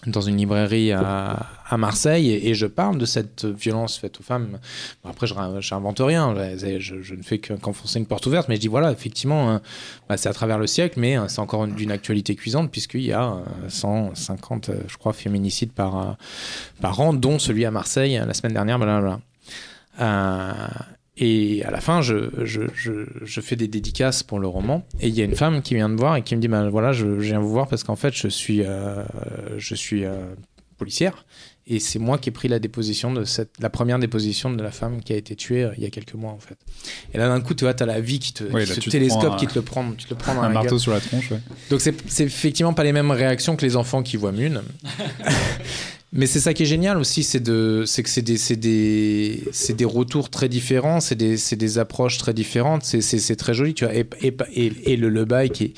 dans 0.08 0.22
une 0.22 0.38
librairie 0.38 0.92
à, 0.92 1.46
à 1.70 1.78
Marseille 1.78 2.32
et, 2.32 2.54
je 2.56 2.66
parle 2.66 2.98
de 2.98 3.06
cette 3.06 3.46
violence 3.46 3.98
faite 4.00 4.20
aux 4.20 4.24
femmes. 4.24 4.58
Bon, 5.04 5.10
après, 5.12 5.28
je 5.28 5.34
n'invente 5.36 6.00
rien, 6.00 6.34
je, 6.80 7.14
ne 7.16 7.22
fais 7.22 7.38
que- 7.38 7.54
qu'enfoncer 7.54 8.00
une 8.00 8.08
porte 8.08 8.26
ouverte, 8.26 8.48
mais 8.50 8.56
je 8.56 8.62
dis 8.62 8.68
voilà, 8.68 8.92
effectivement, 8.92 9.52
euh, 9.52 9.58
bah, 10.10 10.18
c'est 10.18 10.28
à 10.30 10.34
travers 10.34 10.58
le 10.58 10.66
siècle, 10.68 11.00
mais 11.00 11.18
euh, 11.18 11.28
c'est 11.28 11.40
encore 11.40 11.66
une- 11.66 11.76
d'une 11.76 11.92
actualité 11.92 12.36
cuisante 12.36 12.72
puisqu'il 12.72 13.04
y 13.04 13.14
a 13.14 13.34
euh, 13.34 13.70
150, 13.70 14.70
euh, 14.70 14.76
je 14.88 14.98
crois, 14.98 15.14
féminicides 15.14 15.72
par, 15.72 15.98
euh, 16.00 16.12
par 16.82 17.00
an, 17.00 17.14
dont 17.14 17.38
celui 17.40 17.66
à 17.66 17.72
Marseille 17.72 18.18
euh, 18.18 18.26
la 18.26 18.34
semaine 18.34 18.54
dernière. 18.54 18.80
blablabla. 18.80 19.20
Et 21.24 21.64
à 21.64 21.70
la 21.70 21.80
fin, 21.82 22.02
je, 22.02 22.32
je, 22.44 22.62
je, 22.74 22.92
je 23.24 23.42
fais 23.42 23.56
des 23.56 23.68
dédicaces 23.68 24.24
pour 24.24 24.40
le 24.40 24.48
roman. 24.48 24.84
Et 25.00 25.08
il 25.08 25.14
y 25.16 25.22
a 25.22 25.24
une 25.26 25.36
femme 25.36 25.62
qui 25.62 25.76
vient 25.76 25.88
me 25.88 25.96
voir 25.96 26.16
et 26.16 26.24
qui 26.24 26.36
me 26.36 26.42
dit 26.42 26.48
ben 26.48 26.68
voilà, 26.70 26.94
je, 26.94 27.20
je 27.20 27.26
viens 27.28 27.40
vous 27.40 27.50
voir 27.52 27.68
parce 27.68 27.84
qu'en 27.84 27.96
fait, 27.96 28.12
je 28.16 28.28
suis, 28.28 28.64
euh, 28.64 29.04
je 29.58 29.76
suis 29.76 30.04
euh, 30.04 30.16
policière. 30.80 31.26
Et 31.68 31.80
c'est 31.80 32.00
moi 32.00 32.18
qui 32.18 32.30
ai 32.30 32.32
pris 32.32 32.48
la 32.48 32.58
déposition 32.58 33.14
de 33.14 33.24
cette, 33.24 33.52
la 33.60 33.70
première 33.70 34.00
déposition 34.00 34.52
de 34.52 34.62
la 34.64 34.72
femme 34.72 35.00
qui 35.04 35.14
a 35.14 35.16
été 35.16 35.36
tuée 35.36 35.64
euh, 35.64 35.72
il 35.78 35.84
y 35.84 35.86
a 35.86 35.92
quelques 35.92 36.16
mois 36.16 36.32
en 36.32 36.40
fait. 36.40 36.58
Et 37.14 37.20
là 37.20 37.28
d'un 37.28 37.40
coup, 37.40 37.54
tu 37.54 37.66
vois, 37.66 37.76
t'as 37.76 37.86
la 37.86 38.02
vie 38.02 38.18
qui 38.18 38.34
te, 38.34 38.44
Ouais, 38.46 38.64
qui 38.64 38.70
là, 38.72 38.76
te 38.78 38.90
télescope, 38.90 39.38
qui 39.38 39.46
te 39.46 39.54
le 39.54 39.62
prend, 39.62 39.92
tu 39.92 40.06
te 40.06 40.10
le 40.10 40.16
prends 40.18 40.34
dans 40.34 40.42
Un 40.42 40.48
la 40.48 40.54
gueule. 40.56 40.64
marteau 40.64 40.80
sur 40.80 40.92
la 40.92 41.00
tronche, 41.00 41.30
ouais. 41.30 41.40
Donc 41.70 41.82
c'est 41.82 41.94
c'est 42.10 42.24
effectivement 42.24 42.74
pas 42.74 42.84
les 42.84 42.94
mêmes 42.94 43.12
réactions 43.12 43.56
que 43.56 43.64
les 43.64 43.76
enfants 43.76 44.02
qui 44.02 44.18
voient 44.18 44.32
Mune. 44.32 44.64
Mais 46.13 46.26
c'est 46.26 46.41
ça 46.41 46.54
qui 46.54 46.63
est 46.63 46.65
génial 46.65 46.97
aussi, 46.97 47.24
c'est 47.24 47.41
que 47.41 47.86
c'est 47.86 48.21
des, 48.21 49.86
retours 49.86 50.30
très 50.30 50.50
différents, 50.50 51.00
c'est 51.00 51.15
des, 51.15 51.78
approches 51.80 52.17
très 52.17 52.34
différentes. 52.34 52.84
C'est, 52.84 53.36
très 53.38 53.54
joli, 53.54 53.74
tu 53.74 53.86
vois. 53.86 53.93
Et, 53.93 54.97
le 54.97 55.08
Le 55.08 55.26
Bail 55.26 55.52
qui 55.52 55.74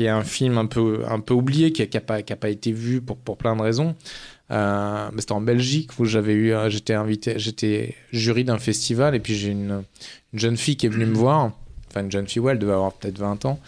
est, 0.00 0.08
un 0.08 0.24
film 0.24 0.56
un 0.56 0.66
peu, 0.66 1.34
oublié, 1.34 1.70
qui 1.72 1.82
a, 1.82 1.86
qui 1.86 1.98
a 1.98 2.36
pas, 2.36 2.48
été 2.48 2.72
vu 2.72 3.02
pour, 3.02 3.36
plein 3.36 3.56
de 3.56 3.62
raisons. 3.62 3.94
Euh, 4.50 5.08
c'était 5.18 5.32
en 5.32 5.40
Belgique 5.40 5.98
où 5.98 6.04
j'avais 6.04 6.32
eu, 6.32 6.52
euh, 6.52 6.70
j'étais 6.70 6.94
invité, 6.94 7.34
j'étais 7.36 7.96
jury 8.12 8.44
d'un 8.44 8.58
festival 8.58 9.16
et 9.16 9.18
puis 9.18 9.34
j'ai 9.34 9.48
une, 9.48 9.82
une 10.32 10.38
jeune 10.38 10.56
fille 10.56 10.76
qui 10.76 10.86
est 10.86 10.88
venue 10.88 11.06
me 11.06 11.16
voir. 11.16 11.50
Enfin, 11.88 12.04
une 12.04 12.12
jeune 12.12 12.28
fille, 12.28 12.40
ouais, 12.40 12.52
elle 12.52 12.60
devait 12.60 12.72
avoir 12.72 12.92
peut-être 12.92 13.18
20 13.18 13.44
ans. 13.44 13.58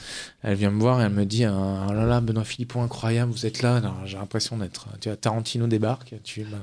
Elle 0.40 0.54
vient 0.54 0.70
me 0.70 0.78
voir 0.78 1.00
et 1.00 1.04
elle 1.04 1.12
me 1.12 1.24
dit 1.24 1.44
Oh 1.46 1.92
là 1.92 2.06
là, 2.06 2.20
Benoît 2.20 2.44
Philippon, 2.44 2.84
incroyable, 2.84 3.32
vous 3.32 3.44
êtes 3.44 3.60
là. 3.60 3.82
J'ai 4.04 4.16
l'impression 4.18 4.56
d'être. 4.56 4.86
Tu 5.00 5.08
vois, 5.08 5.16
Tarantino 5.16 5.66
débarque. 5.66 6.14
Tu, 6.22 6.42
bah, 6.42 6.58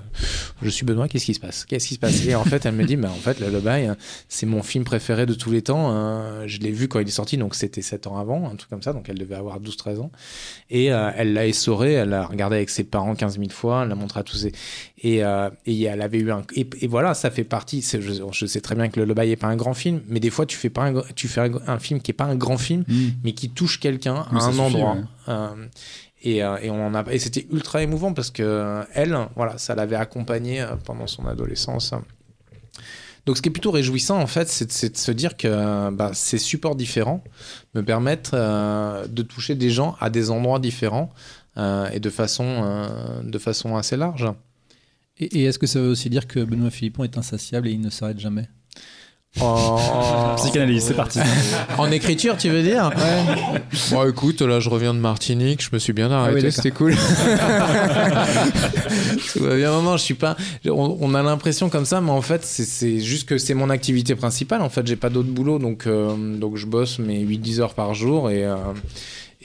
je 0.62 0.70
suis 0.70 0.86
Benoît, 0.86 1.10
qu'est-ce 1.10 1.26
qui 1.26 1.34
se 1.34 1.42
passe? 1.42 1.66
Qu'est-ce 1.66 1.90
qui 1.90 1.96
se 1.96 2.00
passe? 2.00 2.26
Et 2.26 2.36
en 2.36 2.46
fait, 2.46 2.66
elle 2.66 2.76
me 2.76 2.86
dit 2.86 2.96
bah, 2.96 3.10
En 3.12 3.20
fait, 3.20 3.42
Le 3.42 3.60
Bail, 3.60 3.92
c'est 4.30 4.46
mon 4.46 4.64
film 4.64 4.86
préféré 4.86 5.26
de 5.26 5.34
tous 5.34 5.52
les 5.52 5.62
temps. 5.62 5.90
Euh, 5.92 6.46
je 6.48 6.60
l'ai 6.60 6.72
vu 6.72 6.88
quand 6.88 7.02
il 7.02 7.08
est 7.10 7.12
sorti, 7.12 7.36
donc 7.36 7.54
c'était 7.54 7.82
7 7.82 8.08
ans 8.08 8.18
avant, 8.18 8.50
un 8.50 8.56
truc 8.56 8.70
comme 8.70 8.82
ça. 8.82 8.94
Donc 8.94 9.10
elle 9.10 9.18
devait 9.18 9.36
avoir 9.36 9.60
12-13 9.60 10.00
ans. 10.00 10.12
Et 10.70 10.94
euh, 10.94 11.12
elle 11.18 11.34
l'a 11.34 11.46
essoré, 11.46 11.94
elle 11.94 12.10
l'a 12.10 12.26
regardé 12.26 12.56
avec 12.56 12.70
ses 12.70 12.86
parents 12.86 13.14
15 13.14 13.38
000 13.38 13.50
fois, 13.50 13.82
elle 13.84 13.90
l'a 13.90 13.96
montré 13.96 14.22
à 14.22 14.24
tous. 14.24 14.48
Et, 15.04 15.24
euh, 15.24 15.50
et 15.66 15.84
elle 15.84 16.02
avait 16.02 16.20
eu 16.20 16.32
un. 16.32 16.44
Et, 16.56 16.66
et 16.80 16.88
voilà, 16.88 17.14
ça 17.14 17.30
fait 17.30 17.44
partie. 17.44 17.82
Je, 17.82 18.00
je 18.32 18.46
sais 18.46 18.62
très 18.62 18.76
bien 18.76 18.88
que 18.88 19.02
Le 19.02 19.14
Bail 19.14 19.28
n'est 19.30 19.36
pas 19.36 19.48
un 19.48 19.58
grand 19.58 19.74
film, 19.74 20.00
mais 20.08 20.22
des 20.22 20.30
fois, 20.30 20.46
tu 20.46 20.56
fais, 20.56 20.70
pas 20.70 20.86
un, 20.86 21.02
tu 21.14 21.28
fais 21.28 21.42
un, 21.42 21.52
un 21.68 21.80
film 21.80 22.00
qui 22.00 22.12
n'est 22.12 22.16
pas 22.16 22.24
un 22.24 22.36
grand 22.36 22.58
film, 22.58 22.86
mais 23.26 23.34
qui 23.34 23.50
touche 23.50 23.65
quelqu'un 23.80 24.26
à 24.32 24.36
un 24.36 24.40
suffit, 24.52 24.60
endroit. 24.62 24.94
ouais. 24.96 25.04
Euh, 25.30 25.68
et, 26.22 26.44
euh, 26.44 26.58
et 26.62 26.70
on 26.70 26.86
en 26.86 26.96
a 26.96 27.04
et 27.12 27.20
c'était 27.20 27.46
ultra 27.52 27.82
émouvant 27.84 28.14
parce 28.14 28.32
que 28.32 28.42
euh, 28.44 28.84
elle 28.94 29.18
voilà 29.36 29.58
ça 29.58 29.76
l'avait 29.76 29.96
accompagnée 29.96 30.66
pendant 30.86 31.08
son 31.08 31.28
adolescence 31.28 31.94
donc 33.26 33.38
ce 33.38 33.42
qui 33.42 33.50
est 33.50 33.52
plutôt 33.52 33.72
réjouissant 33.72 34.20
en 34.20 34.28
fait 34.28 34.48
c'est 34.50 34.92
de, 34.92 34.98
se 34.98 35.12
dire 35.12 35.36
que 35.38 35.90
bah, 35.92 36.12
ces 36.14 36.38
supports 36.38 36.76
différents 36.76 37.24
me 37.74 37.82
permettent 37.82 38.34
euh, 38.34 39.06
de 39.08 39.22
toucher 39.24 39.56
des 39.56 39.70
gens 39.70 39.96
à 40.00 40.10
des 40.10 40.30
endroits 40.32 40.60
différents 40.60 41.12
euh, 41.58 41.90
et 41.92 42.00
de 42.00 42.10
façon 42.10 42.46
euh, 42.46 43.22
de 43.24 43.38
façon 43.40 43.76
assez 43.76 43.98
large 43.98 44.28
Et, 45.18 45.40
et 45.40 45.44
est-ce 45.46 45.60
que 45.60 45.68
ça 45.68 45.80
veut 45.80 45.90
aussi 45.90 46.10
dire 46.10 46.28
que 46.28 46.44
Benoît 46.44 46.70
Philippon 46.70 47.04
est 47.04 47.18
insatiable 47.18 47.68
et 47.68 47.72
il 47.72 47.82
ne 47.82 47.90
s'arrête 47.90 48.20
jamais? 48.20 48.48
En... 49.42 50.36
Psychanalyse, 50.38 50.84
c'est 50.86 50.94
parti. 50.94 51.20
en 51.78 51.92
écriture 51.92 52.38
tu 52.38 52.50
veux 52.50 52.62
dire 52.64 52.90
bon 53.92 54.08
écoute 54.10 54.42
là 54.42 54.60
je 54.60 54.70
reviens 54.70 54.94
de 54.94 55.00
Martinique 55.00 55.62
je 55.64 55.70
me 55.74 55.80
suis 55.80 55.94
bien 55.94 56.12
arrêté 56.12 56.36
oui, 56.36 56.42
d'accord. 56.42 56.56
c'était 56.56 56.72
cool 56.72 56.96
Tout 59.34 59.44
va 59.44 59.56
bien. 59.56 59.72
Non, 59.72 59.82
non, 59.82 59.98
je 59.98 60.04
suis 60.04 60.14
pas. 60.14 60.36
On, 60.66 60.98
on 61.00 61.14
a 61.14 61.22
l'impression 61.24 61.70
comme 61.70 61.86
ça, 61.86 62.02
mais 62.02 62.12
en 62.12 62.22
fait, 62.22 62.44
c'est- 62.46 62.64
c'est 62.66 63.00
juste 63.00 63.28
que 63.28 63.38
c'est 63.38 63.54
mon 63.54 63.70
activité 63.70 64.16
principale. 64.16 64.62
En 64.62 64.70
fait, 64.70 64.86
j'ai 64.88 64.96
pas 64.96 65.10
d'autre 65.10 65.30
boulot, 65.30 65.60
donc, 65.60 65.88
euh, 65.88 66.16
donc 66.38 66.56
je 66.58 66.66
bosse 66.66 67.00
mes 67.00 67.20
8-10 67.24 67.60
heures 67.60 67.74
par 67.74 67.94
jour 67.94 68.30
et. 68.30 68.46
euh, 68.46 68.56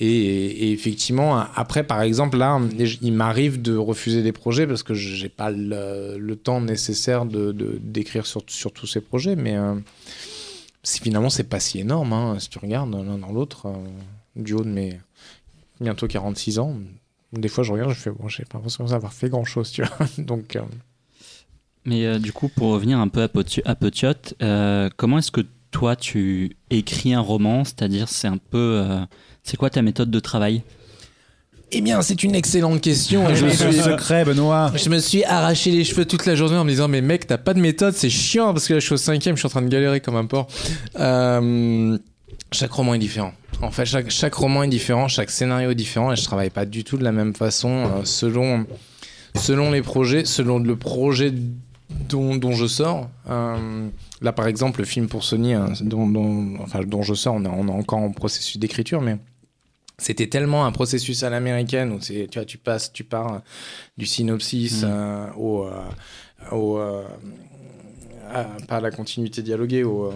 et, 0.00 0.72
effectivement, 0.72 1.44
après, 1.54 1.84
par 1.84 2.00
exemple, 2.00 2.38
là, 2.38 2.58
il 3.02 3.12
m'arrive 3.12 3.60
de 3.60 3.76
refuser 3.76 4.22
des 4.22 4.32
projets 4.32 4.66
parce 4.66 4.82
que 4.82 4.94
j'ai 4.94 5.28
pas 5.28 5.50
le, 5.50 6.34
temps 6.34 6.60
nécessaire 6.60 7.26
de 7.26 7.52
d'écrire 7.82 8.26
sur, 8.26 8.42
sur 8.46 8.72
tous 8.72 8.86
ces 8.86 9.00
projets. 9.00 9.36
Mais 9.36 9.56
euh, 9.56 9.74
finalement, 10.84 11.30
c'est 11.30 11.48
pas 11.48 11.60
si 11.60 11.80
énorme. 11.80 12.12
hein, 12.12 12.38
si 12.38 12.48
tu 12.48 12.58
regardes 12.58 12.92
l'un 12.94 13.18
dans 13.18 13.32
l'autre, 13.32 13.66
euh, 13.66 13.72
du 14.36 14.54
haut 14.54 14.64
de 14.64 14.70
mes 14.70 14.98
bientôt 15.80 16.06
46 16.06 16.58
ans, 16.58 16.76
des 17.32 17.48
fois, 17.48 17.62
je 17.62 17.72
regarde, 17.72 17.90
je 17.90 17.98
fais, 17.98 18.10
bon, 18.10 18.28
j'ai 18.28 18.44
pas 18.44 18.58
l'impression 18.58 18.84
d'avoir 18.84 19.12
fait 19.12 19.28
grand 19.28 19.44
chose, 19.44 19.70
tu 19.70 19.82
vois. 19.82 20.06
Donc, 20.18 20.56
euh, 20.56 20.62
Mais 21.84 22.06
euh, 22.06 22.18
du 22.18 22.32
coup, 22.32 22.48
pour 22.48 22.72
revenir 22.72 22.98
un 22.98 23.08
peu 23.08 23.22
à, 23.22 23.28
Potu- 23.28 23.62
à 23.64 23.76
euh, 24.42 24.90
comment 24.96 25.18
est-ce 25.18 25.30
que 25.30 25.42
toi 25.70 25.94
tu 25.94 26.56
écris 26.70 27.14
un 27.14 27.20
roman? 27.20 27.64
C'est-à-dire, 27.64 28.08
c'est 28.08 28.28
un 28.28 28.38
peu. 28.38 29.04
C'est 29.44 29.56
quoi 29.56 29.70
ta 29.70 29.82
méthode 29.82 30.10
de 30.10 30.20
travail 30.20 30.62
Eh 31.72 31.80
bien, 31.80 32.02
c'est 32.02 32.22
une 32.22 32.34
excellente 32.34 32.80
question. 32.80 33.34
Je, 33.34 33.44
me 33.44 33.50
suis, 33.50 33.74
secret, 33.74 34.24
Benoît. 34.24 34.72
je 34.74 34.88
me 34.88 34.98
suis 34.98 35.24
arraché 35.24 35.70
les 35.70 35.84
cheveux 35.84 36.04
toute 36.04 36.26
la 36.26 36.34
journée 36.34 36.56
en 36.56 36.64
me 36.64 36.70
disant 36.70 36.88
Mais 36.88 37.00
mec, 37.00 37.26
t'as 37.26 37.38
pas 37.38 37.54
de 37.54 37.60
méthode, 37.60 37.94
c'est 37.94 38.10
chiant 38.10 38.52
parce 38.52 38.68
que 38.68 38.74
là, 38.74 38.80
je 38.80 38.84
suis 38.84 38.94
au 38.94 38.98
cinquième, 38.98 39.36
je 39.36 39.40
suis 39.40 39.46
en 39.46 39.50
train 39.50 39.62
de 39.62 39.68
galérer 39.68 40.00
comme 40.00 40.16
un 40.16 40.26
porc. 40.26 40.48
Euh, 40.98 41.98
chaque 42.52 42.72
roman 42.72 42.94
est 42.94 42.98
différent. 42.98 43.32
En 43.62 43.70
fait, 43.70 43.84
chaque, 43.84 44.10
chaque 44.10 44.34
roman 44.34 44.62
est 44.62 44.68
différent, 44.68 45.08
chaque 45.08 45.30
scénario 45.30 45.70
est 45.70 45.74
différent 45.74 46.12
et 46.12 46.16
je 46.16 46.24
travaille 46.24 46.50
pas 46.50 46.64
du 46.64 46.84
tout 46.84 46.96
de 46.96 47.04
la 47.04 47.12
même 47.12 47.34
façon 47.34 47.68
euh, 47.68 48.04
selon, 48.04 48.66
selon 49.34 49.70
les 49.70 49.82
projets, 49.82 50.24
selon 50.24 50.58
le 50.58 50.76
projet 50.76 51.32
dont, 52.08 52.36
dont 52.36 52.52
je 52.52 52.66
sors. 52.66 53.08
Euh, 53.28 53.88
là, 54.20 54.32
par 54.32 54.46
exemple, 54.46 54.80
le 54.80 54.86
film 54.86 55.08
pour 55.08 55.24
Sony, 55.24 55.54
hein, 55.54 55.72
dont, 55.80 56.06
dont- 56.08 56.56
enfin, 56.60 56.80
dont 56.84 57.02
je 57.02 57.14
sors, 57.14 57.34
on 57.34 57.44
est, 57.44 57.48
encore 57.70 57.98
en 58.00 58.10
processus 58.12 58.58
d'écriture, 58.58 59.00
mais 59.00 59.16
c'était 59.98 60.28
tellement 60.28 60.64
un 60.66 60.72
processus 60.72 61.22
à 61.22 61.30
l'américaine 61.30 61.92
où 61.92 62.00
c'est, 62.00 62.26
tu 62.30 62.38
vois, 62.38 62.46
tu 62.46 62.58
passes, 62.58 62.92
tu 62.92 63.04
pars 63.04 63.42
du 63.98 64.06
synopsis 64.06 64.82
euh, 64.84 65.26
au, 65.36 65.64
euh, 65.66 65.82
au 66.52 66.78
à- 68.32 68.44
pas 68.68 68.76
à 68.76 68.80
la 68.80 68.90
continuité 68.90 69.42
dialoguée, 69.42 69.84
au, 69.84 70.12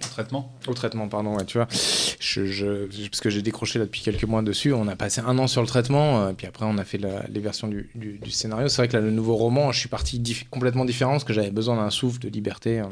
Traitement? 0.00 0.52
au 0.66 0.74
traitement, 0.74 1.08
pardon, 1.08 1.36
ouais, 1.36 1.44
tu 1.44 1.58
vois. 1.58 1.66
Je, 1.70 2.86
parce 3.08 3.20
que 3.20 3.30
j'ai 3.30 3.42
décroché 3.42 3.78
là 3.78 3.84
depuis 3.84 4.00
quelques 4.02 4.24
mois 4.24 4.42
dessus. 4.42 4.72
On 4.72 4.88
a 4.88 4.96
passé 4.96 5.20
un 5.24 5.38
an 5.38 5.46
sur 5.46 5.60
le 5.62 5.66
traitement, 5.68 6.22
euh, 6.22 6.32
puis 6.32 6.46
après 6.46 6.64
on 6.66 6.76
a 6.78 6.84
fait 6.84 6.98
la- 6.98 7.24
les 7.28 7.40
versions 7.40 7.68
du, 7.68 7.90
du- 7.94 8.30
scénario. 8.30 8.68
C'est 8.68 8.82
vrai 8.82 8.88
que 8.88 8.96
là, 8.96 9.00
le 9.02 9.10
nouveau 9.10 9.36
roman, 9.36 9.72
je 9.72 9.78
suis 9.80 9.88
parti 9.88 10.22
complètement 10.50 10.84
différent 10.84 11.12
parce 11.12 11.24
que 11.24 11.32
j'avais 11.32 11.50
besoin 11.50 11.76
d'un 11.76 11.90
souffle 11.90 12.18
de 12.20 12.28
liberté. 12.28 12.80
euh. 12.80 12.84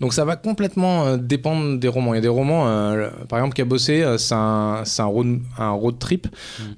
Donc 0.00 0.12
ça 0.12 0.24
va 0.24 0.36
complètement 0.36 1.06
euh, 1.06 1.16
dépendre 1.16 1.78
des 1.78 1.88
romans. 1.88 2.14
Il 2.14 2.16
y 2.16 2.18
a 2.18 2.22
des 2.22 2.28
romans, 2.28 2.68
euh, 2.68 3.08
par 3.28 3.38
exemple, 3.38 3.54
Cabossé, 3.54 4.02
euh, 4.02 4.18
c'est 4.18 4.34
un, 4.34 4.82
c'est 4.84 5.02
un, 5.02 5.06
road, 5.06 5.40
un 5.58 5.70
road 5.70 5.98
trip. 5.98 6.28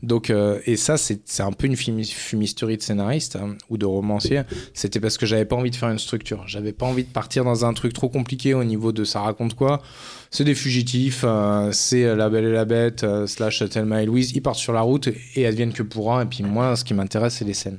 Donc, 0.02 0.30
euh, 0.30 0.58
et 0.66 0.76
ça, 0.76 0.96
c'est 0.96 1.40
un 1.40 1.52
peu 1.52 1.66
une 1.66 1.74
fumi- 1.74 2.04
fumisterie 2.12 2.76
de 2.76 2.82
scénariste 2.82 3.36
hein, 3.36 3.56
ou 3.70 3.78
de 3.78 3.86
romancier. 3.86 4.42
C'était 4.74 5.00
parce 5.00 5.18
que 5.18 5.26
j'avais 5.26 5.44
pas 5.44 5.56
envie 5.56 5.70
de 5.70 5.76
faire 5.76 5.90
une 5.90 5.98
structure. 5.98 6.44
J'avais 6.46 6.72
pas 6.72 6.86
envie 6.86 7.04
de 7.04 7.10
partir 7.10 7.44
dans 7.44 7.64
un 7.64 7.72
truc 7.72 7.92
trop 7.92 8.08
compliqué 8.08 8.54
au 8.54 8.64
niveau 8.64 8.92
de 8.92 9.04
ça 9.04 9.20
raconte 9.20 9.54
quoi. 9.54 9.82
C'est 10.30 10.44
des 10.44 10.54
fugitifs, 10.54 11.22
euh, 11.24 11.72
c'est 11.72 12.14
La 12.14 12.28
Belle 12.28 12.44
et 12.44 12.52
la 12.52 12.64
Bête, 12.66 13.04
slash 13.26 13.62
Thelma 13.70 14.02
et 14.02 14.06
Louise. 14.06 14.32
Ils 14.34 14.42
partent 14.42 14.58
sur 14.58 14.72
la 14.74 14.82
route 14.82 15.08
et 15.34 15.46
adviennent 15.46 15.72
que 15.72 15.82
pourra. 15.82 16.22
Et 16.22 16.26
puis 16.26 16.42
moi, 16.42 16.76
ce 16.76 16.84
qui 16.84 16.94
m'intéresse, 16.94 17.36
c'est 17.36 17.44
les 17.46 17.54
scènes. 17.54 17.78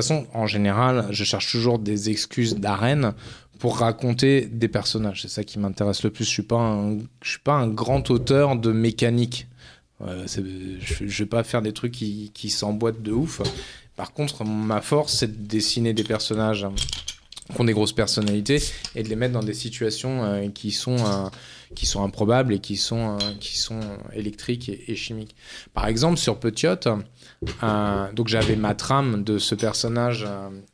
toute 0.00 0.04
façon, 0.04 0.26
en 0.34 0.46
général, 0.46 1.06
je 1.10 1.24
cherche 1.24 1.50
toujours 1.50 1.78
des 1.78 2.10
excuses 2.10 2.54
d'arène 2.56 3.12
pour 3.60 3.76
raconter 3.76 4.46
des 4.46 4.68
personnages. 4.68 5.22
C'est 5.22 5.28
ça 5.28 5.44
qui 5.44 5.58
m'intéresse 5.58 6.02
le 6.02 6.10
plus. 6.10 6.24
Je 6.24 6.30
suis 6.30 6.46
suis 7.22 7.38
pas 7.38 7.52
un 7.52 7.68
grand 7.68 8.10
auteur 8.10 8.56
de 8.56 8.72
mécanique. 8.72 9.46
Euh, 10.00 10.26
je, 10.26 11.06
je 11.06 11.22
vais 11.22 11.28
pas 11.28 11.44
faire 11.44 11.60
des 11.60 11.72
trucs 11.72 11.92
qui, 11.92 12.50
s'emboîtent 12.50 13.02
de 13.02 13.12
ouf. 13.12 13.42
Par 13.96 14.14
contre, 14.14 14.44
ma 14.44 14.80
force, 14.80 15.18
c'est 15.18 15.42
de 15.42 15.46
dessiner 15.46 15.92
des 15.92 16.04
personnages 16.04 16.64
hein, 16.64 16.72
qui 17.52 17.60
ont 17.60 17.64
des 17.64 17.74
grosses 17.74 17.92
personnalités 17.92 18.62
et 18.94 19.02
de 19.02 19.08
les 19.10 19.16
mettre 19.16 19.34
dans 19.34 19.42
des 19.42 19.52
situations 19.52 20.24
euh, 20.24 20.48
qui 20.48 20.70
sont 20.70 20.96
euh, 20.96 21.28
qui 21.74 21.84
sont 21.84 22.02
improbables 22.02 22.54
et 22.54 22.60
qui 22.60 22.76
sont 22.76 23.18
qui 23.40 23.58
sont 23.58 23.80
électriques 24.14 24.70
et, 24.70 24.90
et 24.90 24.96
chimiques. 24.96 25.36
Par 25.74 25.86
exemple, 25.86 26.16
sur 26.16 26.40
Petiot, 26.40 26.76
donc 28.14 28.28
j'avais 28.28 28.56
ma 28.56 28.74
trame 28.74 29.22
de 29.22 29.38
ce 29.38 29.54
personnage 29.54 30.26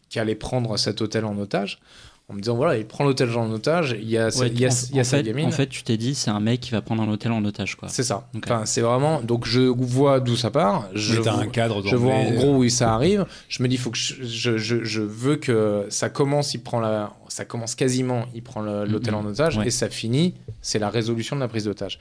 qui 0.08 0.20
allait 0.20 0.36
prendre 0.36 0.76
cet 0.76 1.00
hôtel 1.00 1.24
en 1.24 1.36
otage. 1.36 1.80
En 2.28 2.34
me 2.34 2.40
disant, 2.40 2.56
voilà, 2.56 2.76
il 2.76 2.84
prend 2.84 3.04
l'hôtel 3.04 3.30
en 3.36 3.48
otage, 3.52 3.96
il 4.00 4.10
y 4.10 4.18
a, 4.18 4.32
sa- 4.32 4.40
Ouais, 4.40 4.48
il 4.48 4.58
y 4.60 4.66
a, 4.66 4.68
en, 4.68 4.72
il 4.90 4.96
y 4.96 4.98
a 4.98 5.02
en 5.02 5.04
sa 5.04 5.18
fait, 5.18 5.22
gamine. 5.22 5.46
en 5.46 5.50
fait, 5.52 5.68
tu 5.68 5.84
t'es 5.84 5.96
dit, 5.96 6.16
c'est 6.16 6.30
un 6.30 6.40
mec 6.40 6.58
qui 6.60 6.72
va 6.72 6.82
prendre 6.82 7.00
un 7.04 7.08
hôtel 7.08 7.30
en 7.30 7.44
otage, 7.44 7.76
quoi. 7.76 7.88
C'est 7.88 8.02
ça. 8.02 8.28
Enfin, 8.42 8.66
c'est 8.66 8.80
vraiment. 8.80 9.20
Donc, 9.20 9.46
je 9.46 9.60
vois 9.60 10.18
d'où 10.18 10.34
ça 10.34 10.50
part. 10.50 10.88
Je 10.92 11.20
vois- 11.20 11.34
un 11.34 11.46
cadre 11.46 11.86
je 11.86 11.94
vois 11.94 12.14
en 12.14 12.32
gros 12.32 12.56
où 12.56 12.68
ça 12.68 12.92
arrive. 12.92 13.26
Je 13.48 13.62
me 13.62 13.68
dis, 13.68 13.76
faut 13.76 13.92
que 13.92 13.96
je, 13.96 14.24
je, 14.24 14.58
je- 14.58 14.82
je 14.82 15.02
veux 15.02 15.36
que 15.36 15.86
ça 15.88 16.08
commence, 16.08 16.52
il 16.52 16.62
prend 16.62 16.80
la, 16.80 17.12
ça 17.28 17.44
commence 17.44 17.76
quasiment, 17.76 18.24
il 18.34 18.42
prend 18.42 18.60
le- 18.60 18.86
l'hôtel 18.86 19.14
en 19.14 19.24
otage 19.24 19.58
Ouais. 19.58 19.68
et 19.68 19.70
ça 19.70 19.88
finit, 19.88 20.34
c'est 20.62 20.80
la 20.80 20.90
résolution 20.90 21.36
de 21.36 21.40
la 21.42 21.48
prise 21.48 21.64
d'otage. 21.66 22.00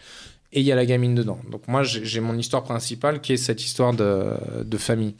Et 0.53 0.61
il 0.61 0.65
y 0.65 0.71
a 0.71 0.75
la 0.75 0.87
gamine 0.87 1.13
dedans. 1.13 1.37
Donc 1.51 1.67
moi, 1.67 1.83
j'ai 1.83 2.03
j'ai 2.03 2.19
mon 2.19 2.35
histoire 2.35 2.63
principale 2.63 3.21
qui 3.21 3.33
est 3.33 3.37
cette 3.37 3.63
histoire 3.63 3.93
de, 3.93 4.31
de 4.63 4.77
famille. 4.77 5.13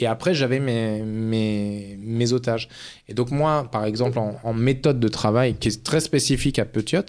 Et 0.00 0.06
après, 0.06 0.32
j'avais 0.32 0.60
mes, 0.60 1.02
mes, 1.02 1.98
mes 2.00 2.32
otages. 2.32 2.68
Et 3.08 3.14
donc 3.14 3.30
moi, 3.30 3.68
par 3.70 3.84
exemple, 3.84 4.18
en, 4.18 4.38
en 4.44 4.52
méthode 4.54 5.00
de 5.00 5.08
travail 5.08 5.54
qui 5.54 5.68
est 5.68 5.82
très 5.82 6.00
spécifique 6.00 6.58
à 6.58 6.64
Petiot, 6.64 7.02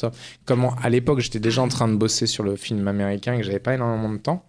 comme 0.46 0.66
en- 0.66 0.76
à 0.82 0.90
l'époque, 0.90 1.20
j'étais 1.20 1.40
déjà 1.40 1.62
en 1.62 1.68
train 1.68 1.88
de 1.88 1.96
bosser 1.96 2.26
sur 2.26 2.44
le 2.44 2.56
film 2.56 2.88
américain 2.88 3.34
et 3.36 3.38
que 3.40 3.44
j'avais 3.44 3.60
pas 3.60 3.76
énormément 3.76 4.12
de 4.12 4.18
temps, 4.18 4.44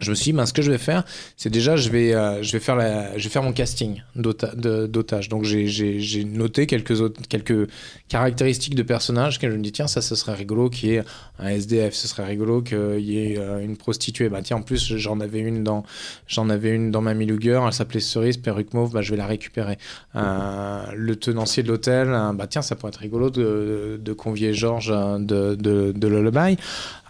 je 0.00 0.10
me 0.10 0.14
suis 0.14 0.30
dit, 0.30 0.32
ben, 0.32 0.46
ce 0.46 0.52
que 0.52 0.62
je 0.62 0.70
vais 0.70 0.78
faire, 0.78 1.04
c'est 1.36 1.50
déjà, 1.50 1.76
je 1.76 1.90
vais, 1.90 2.14
euh, 2.14 2.42
je 2.42 2.52
vais, 2.52 2.60
faire, 2.60 2.76
la, 2.76 3.16
je 3.18 3.24
vais 3.24 3.30
faire 3.30 3.42
mon 3.42 3.52
casting 3.52 4.02
d'otage. 4.14 5.28
Donc, 5.28 5.44
j'ai- 5.44 6.24
noté 6.24 6.66
quelques, 6.66 7.00
autres, 7.00 7.20
quelques 7.28 7.68
caractéristiques 8.08 8.74
de 8.74 8.82
personnages 8.82 9.38
que 9.38 9.50
je 9.50 9.56
me 9.56 9.62
dis, 9.62 9.72
tiens, 9.72 9.86
ça, 9.88 10.00
ce 10.00 10.14
serait 10.14 10.34
rigolo 10.34 10.70
qu'il 10.70 10.90
y 10.90 10.94
ait 10.94 11.02
un 11.38 11.48
SDF, 11.48 11.94
ce 11.94 12.06
serait 12.08 12.24
rigolo 12.24 12.62
qu'il 12.62 13.00
y 13.00 13.18
ait 13.18 13.38
euh, 13.38 13.58
une 13.60 13.76
prostituée. 13.76 14.28
Bah, 14.28 14.40
tiens, 14.42 14.58
en 14.58 14.62
plus, 14.62 14.96
j'en 14.96 15.20
avais 15.20 15.40
une 15.40 15.64
dans, 15.64 15.84
j'en 16.26 16.48
avais 16.48 16.70
une 16.70 16.90
dans 16.90 17.00
Mamie 17.00 17.26
Luger, 17.26 17.60
elle 17.66 17.72
s'appelait 17.72 18.00
Cerise, 18.00 18.36
perruque 18.36 18.74
mauve, 18.74 18.92
bah, 18.92 19.02
je 19.02 19.10
vais 19.10 19.16
la 19.16 19.26
récupérer. 19.26 19.78
Euh, 20.16 20.82
le 20.94 21.16
tenancier 21.16 21.62
de 21.62 21.68
l'hôtel, 21.68 22.08
euh, 22.10 22.32
bah, 22.32 22.46
tiens, 22.46 22.62
ça 22.62 22.76
pourrait 22.76 22.90
être 22.90 23.00
rigolo 23.00 23.30
de, 23.30 24.00
de 24.02 24.12
convier 24.12 24.54
Georges 24.54 24.88
de, 24.88 25.54
de, 25.54 25.92
de 25.94 26.08
Lullaby. 26.08 26.56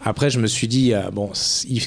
Après, 0.05 0.31
je 0.31 0.39
me 0.39 0.47
suis 0.47 0.69
dit, 0.69 0.95
euh, 0.95 1.11
bon, 1.13 1.31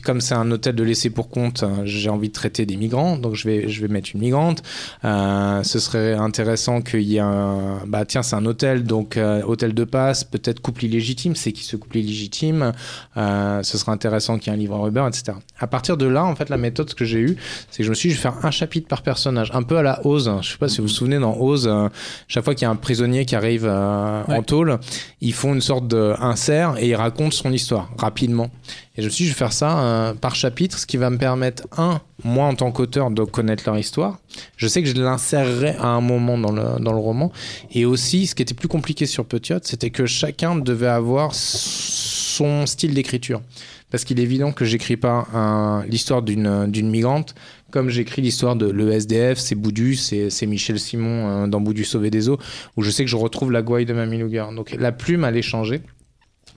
comme 0.03 0.22
c'est 0.22 0.34
un 0.36 0.49
hôtel 0.51 0.76
de 0.76 0.84
laissé 0.84 1.09
pour 1.09 1.30
compte, 1.30 1.64
euh, 1.64 1.68
j'ai 1.86 2.09
envie 2.09 2.28
de 2.30 2.34
traiter 2.34 2.66
des 2.66 2.76
migrants, 2.76 3.18
donc 3.18 3.36
je 3.36 3.47
vais, 3.47 3.70
je 3.70 3.82
vais 3.82 3.88
mettre 3.88 4.09
une 4.14 4.22
migrante. 4.22 4.62
Euh, 5.05 5.64
ce 5.64 5.80
serait 5.80 6.14
intéressant 6.14 6.82
qu'il 6.82 7.01
y 7.03 7.18
ait 7.18 7.20
un. 7.20 7.80
Bah, 7.88 8.05
tiens, 8.05 8.22
c'est 8.24 8.36
un 8.36 8.45
hôtel, 8.45 8.84
donc 8.84 9.18
euh, 9.18 9.41
hôtel 9.43 9.74
de 9.74 9.84
passe, 9.84 10.24
peut-être 10.24 10.59
couple 10.62 10.86
illégitime, 10.86 11.36
c'est 11.36 11.51
qui 11.51 11.64
ce 11.64 11.76
couple 11.78 11.97
illégitime. 11.97 12.74
Euh, 13.18 13.64
ce 13.64 13.78
serait 13.78 13.91
intéressant 13.91 14.38
qu'il 14.38 14.51
y 14.51 14.55
ait 14.55 14.57
un 14.57 14.59
livreur 14.59 14.86
Uber, 14.88 15.05
etc. 15.07 15.38
À 15.59 15.68
partir 15.68 15.97
de 15.97 16.05
là, 16.05 16.26
en 16.26 16.36
fait, 16.36 16.49
la 16.49 16.57
méthode 16.57 16.93
que 16.93 17.05
j'ai 17.05 17.20
eue, 17.20 17.38
c'est 17.70 17.80
que 17.80 17.84
je 17.86 17.89
me 17.89 17.95
suis 17.95 18.09
dit, 18.09 18.16
je 18.16 18.20
vais 18.20 18.30
faire 18.30 18.45
un 18.45 18.51
chapitre 18.51 18.88
par 18.88 19.01
personnage, 19.03 19.51
un 19.53 19.64
peu 19.64 19.78
à 19.78 19.84
la 19.84 20.05
Ose. 20.05 20.32
Je 20.41 20.51
sais 20.51 20.57
pas 20.57 20.68
si 20.68 20.78
vous 20.78 20.84
vous 20.84 20.89
souvenez, 20.93 21.20
dans 21.20 21.38
Ose, 21.38 21.68
euh, 21.68 21.88
chaque 22.28 22.43
fois 22.43 22.55
qu'il 22.55 22.64
y 22.66 22.68
a 22.68 22.72
un 22.72 22.76
prisonnier 22.76 23.26
qui 23.26 23.36
arrive 23.36 23.66
euh, 23.66 24.24
en 24.28 24.32
Ouais. 24.32 24.43
tôle, 24.43 24.80
ils 25.22 25.34
font 25.34 25.53
une 25.53 25.62
sorte 25.62 25.88
d'insert 25.88 26.76
et 26.78 26.89
ils 26.89 26.95
racontent 26.95 27.32
son 27.36 27.51
histoire 27.51 27.89
rapidement. 28.02 28.49
Et 28.97 29.02
je 29.02 29.06
me 29.08 29.10
suis 29.10 29.24
dit, 29.24 29.30
je 29.30 29.34
vais 29.34 29.38
faire 29.39 29.54
ça 29.54 29.80
euh, 29.80 30.14
par 30.14 30.36
chapitre, 30.36 30.78
ce 30.78 30.86
qui 30.86 30.97
va 30.97 31.10
me 31.10 31.18
permettre, 31.18 31.68
un, 31.78 32.02
moi 32.24 32.45
en 32.45 32.56
tant 32.56 32.72
qu'auteur, 32.72 33.10
de 33.12 33.24
connaître 33.24 33.64
leur 33.66 33.78
histoire. 33.78 34.20
Je 34.58 34.68
sais 34.68 34.84
que 34.84 34.89
je 34.89 34.95
l'insérerai 34.95 35.76
à 35.80 35.88
un 35.88 36.02
moment 36.02 36.38
dans 36.38 36.52
le, 36.52 36.80
dans 36.84 36.91
le 36.91 36.99
roman. 36.99 37.32
Et 37.72 37.86
aussi, 37.86 38.28
ce 38.28 38.36
qui 38.36 38.41
était 38.43 38.54
plus 38.54 38.68
compliqué 38.68 39.06
sur 39.06 39.26
Petiot, 39.26 39.60
c'était 39.64 39.89
que 39.91 40.06
chacun 40.06 40.56
devait 40.56 40.88
avoir 40.88 41.34
son 41.34 42.66
style 42.66 42.93
d'écriture. 42.93 43.41
Parce 43.89 44.06
qu'il 44.06 44.20
est 44.20 44.24
évident 44.24 44.52
que 44.54 44.64
j'écris 44.64 44.95
pas 44.95 45.28
un- 45.34 45.84
l'histoire 45.86 46.22
d'une 46.22 46.89
migrante 46.89 47.36
comme 47.72 47.89
j'écris 47.89 48.22
l'histoire 48.22 48.58
de 48.58 48.70
le 48.70 48.91
SDF, 48.91 49.38
c'est 49.39 49.56
Boudu, 49.56 49.95
c'est 49.95 50.45
Michel 50.45 50.78
Simon 50.78 51.43
euh, 51.43 51.47
dans 51.47 51.62
Boudu 51.62 51.86
sauver 51.86 52.10
des 52.10 52.28
eaux, 52.28 52.38
où 52.76 52.82
je 52.84 52.89
sais 52.89 53.06
que 53.06 53.10
je 53.10 53.16
retrouve 53.16 53.49
la 53.49 53.62
gouaille 53.62 53.86
de 53.86 53.93
Mamie 53.93 54.18
Luger. 54.18 54.43
Donc 54.54 54.76
la 54.78 54.91
plume 54.91 55.24
allait 55.24 55.41
changer. 55.41 55.82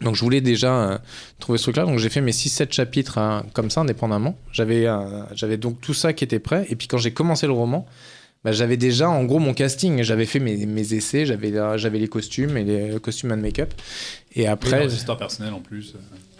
Donc 0.03 0.15
je 0.17 0.21
voulais 0.21 0.41
déjà 0.41 0.75
euh, 0.75 0.99
trouver 1.39 1.59
ce 1.59 1.65
truc-là, 1.65 1.85
donc 1.85 1.99
j'ai 1.99 2.09
fait 2.09 2.21
mes 2.21 2.33
6-7 2.33 2.73
chapitres 2.73 3.19
euh, 3.19 3.41
comme 3.53 3.71
ça, 3.71 3.83
indépendamment. 3.83 4.37
J'avais 4.53 4.87
euh, 4.87 5.23
j'avais 5.35 5.57
donc 5.57 5.81
tout 5.81 5.95
ça 5.95 6.13
qui 6.13 6.25
était 6.25 6.39
prêt, 6.39 6.67
et 6.69 6.77
puis 6.77 6.89
quand 6.89 6.99
j'ai 6.99 7.13
commencé 7.13 7.47
le 7.47 7.53
roman, 7.53 7.87
bah, 8.45 8.53
j'avais 8.53 8.77
déjà 8.77 9.09
en 9.09 9.25
gros 9.25 9.39
mon 9.39 9.55
casting, 9.55 10.03
j'avais 10.03 10.27
fait 10.27 10.41
mes, 10.41 10.67
mes 10.67 10.95
essais, 10.95 11.27
j'avais 11.27 11.53
j'avais 11.79 11.99
les 11.99 12.09
costumes 12.09 12.57
et 12.57 12.65
les 12.65 13.01
costumes 13.01 13.33
and 13.33 13.39
make-up. 13.39 13.73
Et 14.35 14.47
Après, 14.47 14.69
après, 14.69 14.81
leurs 14.81 14.95
histoires 14.95 15.19
personnelles 15.19 15.55
en 15.55 15.61
plus. 15.61 15.95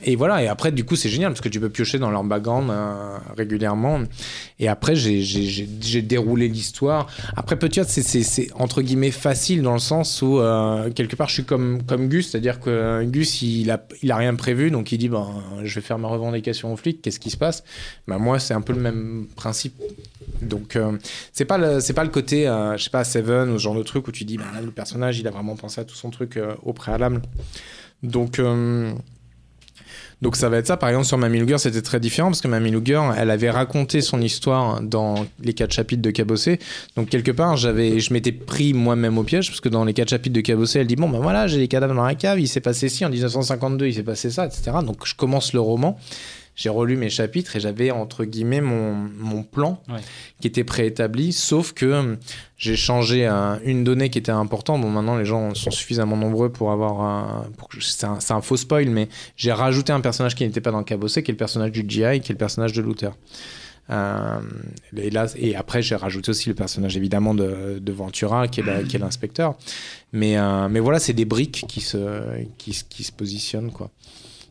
Et 0.05 0.17
voilà, 0.17 0.43
et 0.43 0.49
après, 0.49 0.71
du 0.73 0.85
coup, 0.85 0.97
c'est 0.97 1.09
génial 1.09 1.31
parce 1.31 1.41
que 1.41 1.49
tu 1.49 1.59
peux 1.61 1.69
piocher 1.71 1.99
dans 1.99 2.11
leur 2.11 2.23
background 2.25 2.71
régulièrement. 3.37 4.01
Et 4.59 4.69
après, 4.69 4.95
j'ai- 4.95 6.03
déroulé 6.03 6.49
l'histoire. 6.49 7.07
Après, 7.37 7.57
Petiot, 7.59 7.85
c'est- 7.87 8.51
entre 8.55 8.83
guillemets 8.83 9.11
facile 9.11 9.63
dans 9.63 9.73
le 9.73 9.79
sens 9.79 10.23
où, 10.23 10.39
euh, 10.39 10.91
quelque 10.91 11.17
part, 11.17 11.29
je 11.29 11.35
suis 11.35 11.45
comme, 11.45 11.83
comme 11.85 12.09
Gus, 12.09 12.31
c'est-à-dire 12.31 12.61
que 12.61 12.71
euh, 12.71 13.05
Gus, 13.05 13.43
il 13.43 13.71
a, 13.71 13.85
il 14.03 14.11
a 14.13 14.17
rien 14.17 14.35
prévu, 14.35 14.71
donc 14.71 14.93
il 14.93 14.99
dit, 14.99 15.09
ben, 15.09 15.27
je 15.63 15.75
vais 15.75 15.81
faire 15.81 15.99
ma 15.99 16.09
revendication 16.09 16.73
aux 16.73 16.77
flics, 16.77 17.01
qu'est-ce 17.03 17.21
qui 17.21 17.31
se 17.31 17.37
passe? 17.37 17.65
Ben, 18.07 18.19
Moi, 18.19 18.39
c'est 18.39 18.55
un 18.55 18.61
peu 18.61 18.73
le 18.73 18.81
même 18.81 19.27
principe. 19.37 19.75
Donc, 20.43 20.77
euh, 20.77 20.93
c'est 21.33 21.45
pas, 21.45 21.59
le- 21.59 21.93
pas 21.95 22.05
le 22.05 22.11
côté, 22.11 22.47
euh, 22.49 22.77
je 22.77 22.85
sais 22.85 22.91
pas, 22.91 23.05
Seven 23.05 23.51
ou 23.51 23.59
ce 23.59 23.63
genre 23.63 23.75
de 23.77 23.83
truc 23.83 24.07
où 24.09 24.13
tu 24.13 24.25
dis, 24.25 24.37
ben, 24.37 24.45
le 24.65 24.71
personnage, 24.71 25.19
il 25.19 25.27
a 25.29 25.31
vraiment 25.31 25.57
pensé 25.57 25.81
à 25.81 25.85
tout 25.85 25.95
son 25.95 26.11
truc 26.11 26.39
au 26.63 26.73
préalable. 26.73 27.23
Donc, 28.03 28.41
donc 30.25 30.37
ça 30.37 30.49
va 30.49 30.57
être 30.57 30.67
ça. 30.67 30.79
Par 30.79 30.89
exemple, 30.89 31.05
sur 31.05 31.19
Mamie 31.19 31.39
Luger, 31.39 31.59
c'était 31.59 31.83
très 31.83 32.01
différent 32.01 32.29
parce 32.29 32.41
que 32.41 32.49
Mamie 32.49 32.71
Luger, 32.71 33.03
elle 33.19 33.31
avait 33.31 33.51
raconté 33.51 34.01
son 34.01 34.23
histoire 34.23 34.81
dans 34.81 35.27
les 35.43 35.53
quatre 35.53 35.73
chapitres 35.73 36.01
de 36.01 36.11
Cabossé. 36.11 36.59
Donc 36.97 37.11
quelque 37.11 37.31
part, 37.31 37.59
j'avais, 37.59 38.01
je 38.01 38.11
m'étais 38.11 38.33
pris 38.33 38.73
moi-même 38.73 39.19
au 39.19 39.23
piège 39.23 39.49
parce 39.49 39.61
que 39.61 39.69
dans 39.69 39.85
les 39.85 39.93
quatre 39.93 40.09
chapitres 40.09 40.35
de 40.35 40.41
Cabossé, 40.41 40.81
elle 40.81 40.87
dit 40.87 40.97
bon 40.97 41.11
ben 41.11 41.19
voilà, 41.19 41.47
j'ai 41.47 41.59
les 41.59 41.69
cadavres 41.69 41.95
dans 41.95 42.07
la 42.07 42.15
cave, 42.15 42.41
il 42.41 42.49
s'est 42.49 42.63
passé 42.63 42.89
ci 42.89 43.05
en 43.05 43.11
1952, 43.11 43.87
il 43.87 43.95
s'est 43.95 44.03
passé 44.03 44.31
ça, 44.31 44.47
etc. 44.47 44.79
Donc 44.83 45.05
je 45.05 45.15
commence 45.15 45.53
le 45.53 45.61
roman. 45.61 45.99
J'ai 46.57 46.69
relu 46.69 46.97
mes 46.97 47.11
chapitres 47.11 47.57
et 47.57 47.61
j'avais 47.61 47.91
entre 47.91 48.25
guillemets 48.25 48.61
mon, 48.61 48.95
mon 48.95 49.43
plan 49.43 49.83
Ouais. 49.89 50.01
qui 50.41 50.47
était 50.47 50.63
préétabli, 50.65 51.33
sauf 51.33 51.73
que 51.73 51.87
euh, 51.87 52.17
j'ai 52.57 52.77
changé 52.77 53.27
un- 53.27 53.59
une 53.65 53.83
donnée 53.85 54.09
qui 54.11 54.19
était 54.19 54.31
importante. 54.33 54.81
Bon, 54.81 54.89
maintenant 54.91 55.17
les 55.17 55.25
gens 55.25 55.55
sont 55.55 55.71
suffisamment 55.73 56.17
nombreux 56.17 56.51
pour 56.53 56.71
avoir 56.73 57.01
un. 57.01 57.47
C'est 57.81 58.05
un, 58.31 58.41
faux 58.41 58.57
spoil, 58.57 58.89
mais 58.89 59.09
j'ai 59.37 59.53
rajouté 59.53 59.93
un 59.93 60.01
personnage 60.01 60.35
qui 60.35 60.45
n'était 60.45 60.61
pas 60.61 60.71
dans 60.71 60.79
le 60.79 60.85
cabossé, 60.85 61.23
qui 61.23 61.31
est 61.31 61.35
le 61.35 61.39
personnage 61.39 61.73
du 61.73 61.81
GI, 61.87 62.21
qui 62.21 62.31
est 62.31 62.35
le 62.35 62.37
personnage 62.37 62.73
de 62.73 62.83
Luther. 62.83 63.11
Euh, 63.91 64.41
et, 64.97 65.11
là, 65.11 65.27
et 65.37 65.57
après, 65.57 65.83
j'ai 65.83 65.95
rajouté 65.97 66.31
aussi 66.31 66.49
le 66.49 66.55
personnage 66.55 66.97
évidemment 66.97 67.35
de, 67.35 67.79
de 67.81 67.93
Ventura, 67.93 68.49
qui 68.49 68.61
est 68.61 68.99
l'inspecteur. 68.99 69.57
Mais, 70.13 70.39
euh, 70.39 70.69
mais 70.71 70.81
voilà, 70.81 70.99
c'est 70.99 71.13
des 71.13 71.27
briques 71.27 71.65
qui 71.69 71.81
se, 71.83 71.99
qui, 72.57 72.81
qui 72.89 73.05
se 73.05 73.13
positionnent. 73.13 73.73
Quoi. 73.73 73.91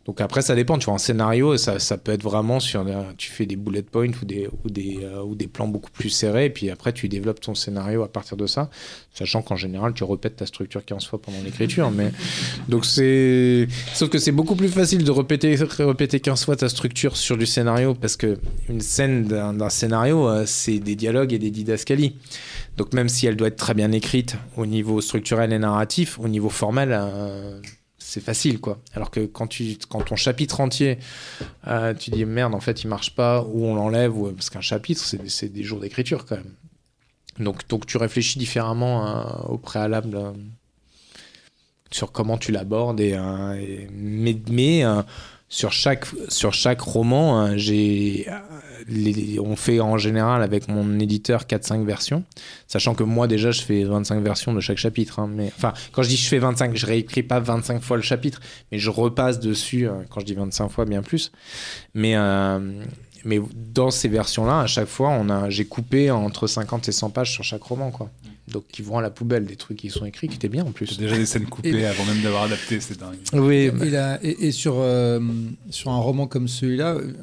Donc 0.05 0.19
après, 0.19 0.41
ça 0.41 0.53
dépend. 0.53 0.77
Tu 0.77 0.85
vois, 0.85 0.95
en 0.95 0.97
scénario, 0.99 1.55
ça, 1.57 1.79
ça 1.79 1.97
peut 1.97 2.11
être 2.11 2.23
vraiment 2.23 2.59
sur. 2.59 2.85
Tu 3.17 3.31
fais 3.31 3.45
des 3.45 3.55
bullet 3.55 3.83
points 3.83 4.11
ou 4.21 4.25
des, 4.25 4.47
ou, 4.63 4.69
des, 4.69 4.99
euh, 5.01 5.21
ou 5.23 5.35
des 5.35 5.47
plans 5.47 5.67
beaucoup 5.67 5.91
plus 5.91 6.09
serrés. 6.09 6.45
Et 6.45 6.49
puis 6.49 6.69
après, 6.69 6.91
tu 6.91 7.07
développes 7.07 7.39
ton 7.39 7.55
scénario 7.55 8.03
à 8.03 8.11
partir 8.11 8.35
de 8.35 8.45
ça. 8.45 8.69
Sachant 9.13 9.41
qu'en 9.41 9.55
général, 9.55 9.93
tu 9.93 10.03
répètes 10.03 10.35
ta 10.35 10.45
structure 10.45 10.83
15 10.83 11.05
fois 11.05 11.21
pendant 11.21 11.41
l'écriture. 11.43 11.89
Mais... 11.91 12.11
Donc 12.67 12.85
c'est. 12.85 13.67
Sauf 13.93 14.09
que 14.09 14.17
c'est 14.17 14.31
beaucoup 14.31 14.55
plus 14.55 14.69
facile 14.69 15.03
de 15.03 15.11
répéter, 15.11 15.55
répéter 15.55 16.19
15 16.19 16.45
fois 16.45 16.55
ta 16.55 16.67
structure 16.69 17.15
sur 17.15 17.37
du 17.37 17.45
scénario. 17.45 17.93
Parce 17.93 18.17
que 18.17 18.37
une 18.69 18.81
scène 18.81 19.25
d'un 19.25 19.53
d'un 19.53 19.69
scénario, 19.69 20.27
euh, 20.27 20.43
c'est 20.45 20.79
des 20.79 20.95
dialogues 20.95 21.33
et 21.33 21.39
des 21.39 21.51
didascalies. 21.51 22.15
Donc 22.77 22.93
même 22.93 23.09
si 23.09 23.27
elle 23.27 23.35
doit 23.35 23.47
être 23.47 23.55
très 23.55 23.73
bien 23.73 23.91
écrite 23.91 24.35
au 24.57 24.65
niveau 24.65 24.99
structurel 25.01 25.53
et 25.53 25.59
narratif, 25.59 26.19
au 26.19 26.27
niveau 26.27 26.49
formel, 26.49 26.89
euh, 26.91 27.59
c'est 28.13 28.21
facile 28.31 28.59
quoi. 28.59 28.77
Alors 28.93 29.09
que 29.11 29.25
quand 29.25 29.47
tu 29.47 29.77
quand 29.89 30.01
ton 30.01 30.15
chapitre 30.15 30.61
entier, 30.61 30.99
euh, 31.67 31.93
tu 31.93 32.11
dis 32.11 32.25
merde 32.25 32.53
en 32.53 32.59
fait 32.59 32.83
il 32.83 32.87
marche 32.87 33.15
pas 33.15 33.41
ou 33.43 33.65
on 33.65 33.75
l'enlève 33.75 34.15
ou 34.17 34.31
parce 34.31 34.49
qu'un 34.51 34.61
chapitre 34.61 35.01
c'est 35.27 35.49
des 35.51 35.63
jours 35.63 35.79
d'écriture 35.79 36.25
quand 36.25 36.37
même. 36.37 36.53
Donc 37.39 37.67
donc 37.67 37.85
tu 37.87 37.97
réfléchis 37.97 38.37
différemment 38.37 38.95
euh, 39.07 39.53
au 39.53 39.57
préalable 39.57 40.15
euh, 40.15 40.31
sur 41.91 42.11
comment 42.11 42.37
tu 42.37 42.51
l'abordes 42.51 42.99
et, 42.99 43.13
euh, 43.13 43.53
et- 43.59 43.87
mais 43.91 44.35
mais 44.49 44.83
sur 45.53 45.71
chaque 45.71 46.05
sur 46.29 46.51
chaque 46.51 46.81
roman 46.81 47.55
les- 48.87 49.39
on 49.39 49.55
fait 49.55 49.79
en 49.79 49.97
général 49.97 50.41
avec 50.41 50.67
mon 50.67 50.99
éditeur 50.99 51.45
4-5 51.45 51.85
versions 51.85 52.23
Sachant 52.67 52.95
que 52.95 53.03
moi, 53.03 53.27
déjà, 53.27 53.51
je 53.51 53.61
fais 53.61 53.83
25 53.83 54.21
versions 54.23 54.51
de 54.53 54.59
chaque 54.59 54.77
chapitre. 54.79 55.19
hein, 55.19 55.29
mais, 55.31 55.51
enfin, 55.55 55.73
quand 55.91 56.01
je 56.01 56.09
dis 56.09 56.17
je 56.17 56.27
fais 56.27 56.39
25, 56.39 56.75
je 56.75 56.85
réécris 56.87 57.21
pas 57.23 57.39
25 57.39 57.81
fois 57.83 57.97
le 57.97 58.03
chapitre, 58.03 58.41
mais 58.71 58.79
je 58.79 58.89
repasse 58.89 59.39
dessus, 59.39 59.87
euh, 59.87 59.91
quand 60.09 60.21
je 60.21 60.25
dis 60.25 60.33
25 60.33 60.69
fois, 60.69 60.85
bien 60.85 61.03
plus. 61.03 61.31
Mais, 61.93 62.15
euh, 62.15 62.59
mais 63.23 63.39
dans 63.53 63.91
ces 63.91 64.07
versions-là, 64.09 64.61
à 64.61 64.67
chaque 64.67 64.87
fois, 64.87 65.21
j'ai 65.49 65.65
coupé 65.65 66.09
entre 66.09 66.47
50 66.47 66.89
et 66.89 66.91
100 66.91 67.11
pages 67.11 67.31
sur 67.31 67.43
chaque 67.43 67.63
roman. 67.63 67.91
Donc, 68.51 68.65
qui 68.67 68.81
vont 68.81 68.97
à 68.97 69.01
la 69.01 69.09
poubelle, 69.09 69.45
des 69.45 69.55
trucs 69.55 69.77
qui 69.77 69.89
sont 69.89 70.05
écrits, 70.05 70.27
qui 70.27 70.35
étaient 70.35 70.49
bien 70.49 70.65
en 70.65 70.71
plus. 70.71 70.87
C'est 70.87 70.99
déjà 70.99 71.15
des 71.15 71.25
scènes 71.25 71.45
coupées 71.45 71.69
Et- 71.69 71.85
avant 71.85 72.03
même 72.05 72.21
d'avoir 72.21 72.43
adapté, 72.43 72.79
c'est 72.81 72.99
dingue. 72.99 73.15
Oui, 73.33 73.71
Et, 73.81 73.89
la- 73.89 74.21
et- 74.23 74.47
et 74.47 74.51
sur, 74.51 74.75
euh, 74.79 75.19
sur 75.69 75.91
un 75.91 75.97
roman 75.97 76.27
comme 76.27 76.49
celui-là, 76.49 76.95
euh, 76.95 77.13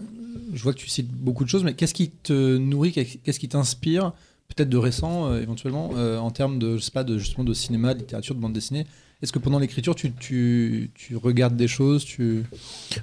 je 0.55 0.63
vois 0.63 0.73
que 0.73 0.79
tu 0.79 0.89
cites 0.89 1.11
beaucoup 1.13 1.45
de 1.45 1.51
choses, 1.51 1.63
mais 1.63 1.75
qu'est-ce 1.75 1.93
qui 1.93 2.09
te 2.11 2.57
nourrit, 2.57 2.93
qu'est-ce 2.93 3.39
qui 3.39 3.49
t'inspire, 3.49 4.13
peut-être 4.49 4.71
de 4.71 4.79
récent 4.79 5.31
euh, 5.31 5.43
éventuellement, 5.43 5.91
euh, 5.95 6.17
en 6.19 6.31
termes 6.31 6.59
de, 6.59 6.79
je 6.79 6.83
sais 6.83 6.91
pas, 6.91 7.05
de, 7.05 7.19
justement 7.19 7.45
de 7.45 7.53
cinéma, 7.53 7.93
de 7.93 7.99
littérature, 7.99 8.35
de 8.35 8.41
bande 8.41 8.55
dessinée? 8.55 8.87
Est-ce 9.23 9.33
que 9.33 9.39
pendant 9.39 9.59
l'écriture, 9.59 9.95
tu, 9.95 10.13
tu, 10.13 10.91
tu 10.95 11.15
regardes 11.17 11.55
des 11.55 11.69
choses 11.69 12.03
tu... 12.07 12.43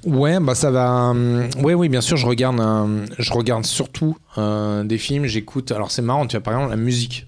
Ouais, 0.03 0.39
bah 0.39 0.55
ça 0.55 0.71
va. 0.71 1.11
euh, 1.15 1.47
ouais, 1.61 1.75
oui, 1.75 1.89
bien 1.89 2.01
sûr, 2.01 2.17
je 2.17 2.25
regarde, 2.25 2.59
euh, 2.59 3.05
je 3.19 3.31
regarde 3.31 3.63
surtout 3.67 4.17
euh, 4.39 4.83
des 4.83 4.97
films. 4.97 5.27
J'écoute. 5.27 5.71
Alors 5.71 5.91
c'est 5.91 6.01
marrant, 6.01 6.25
tu 6.25 6.35
vois, 6.35 6.41
par 6.41 6.55
exemple 6.55 6.71
la 6.71 6.77
musique. 6.77 7.26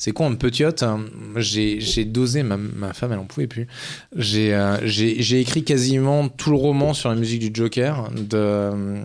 C'est 0.00 0.12
con, 0.12 0.30
un 0.30 0.34
petite. 0.34 0.82
hein, 0.82 1.04
J'ai 1.36 2.06
dosé 2.06 2.42
ma, 2.42 2.56
ma 2.56 2.94
femme, 2.94 3.12
elle 3.12 3.18
en 3.18 3.26
pouvait 3.26 3.46
plus. 3.46 3.66
J'ai 4.16 4.54
euh, 4.54 4.78
j'ai 4.86 5.40
écrit 5.40 5.62
quasiment 5.62 6.26
tout 6.30 6.48
le 6.48 6.56
roman 6.56 6.94
sur 6.94 7.10
la 7.10 7.16
musique 7.16 7.40
du 7.40 7.50
Joker 7.52 8.10
de 8.10 8.30
euh, 8.32 9.04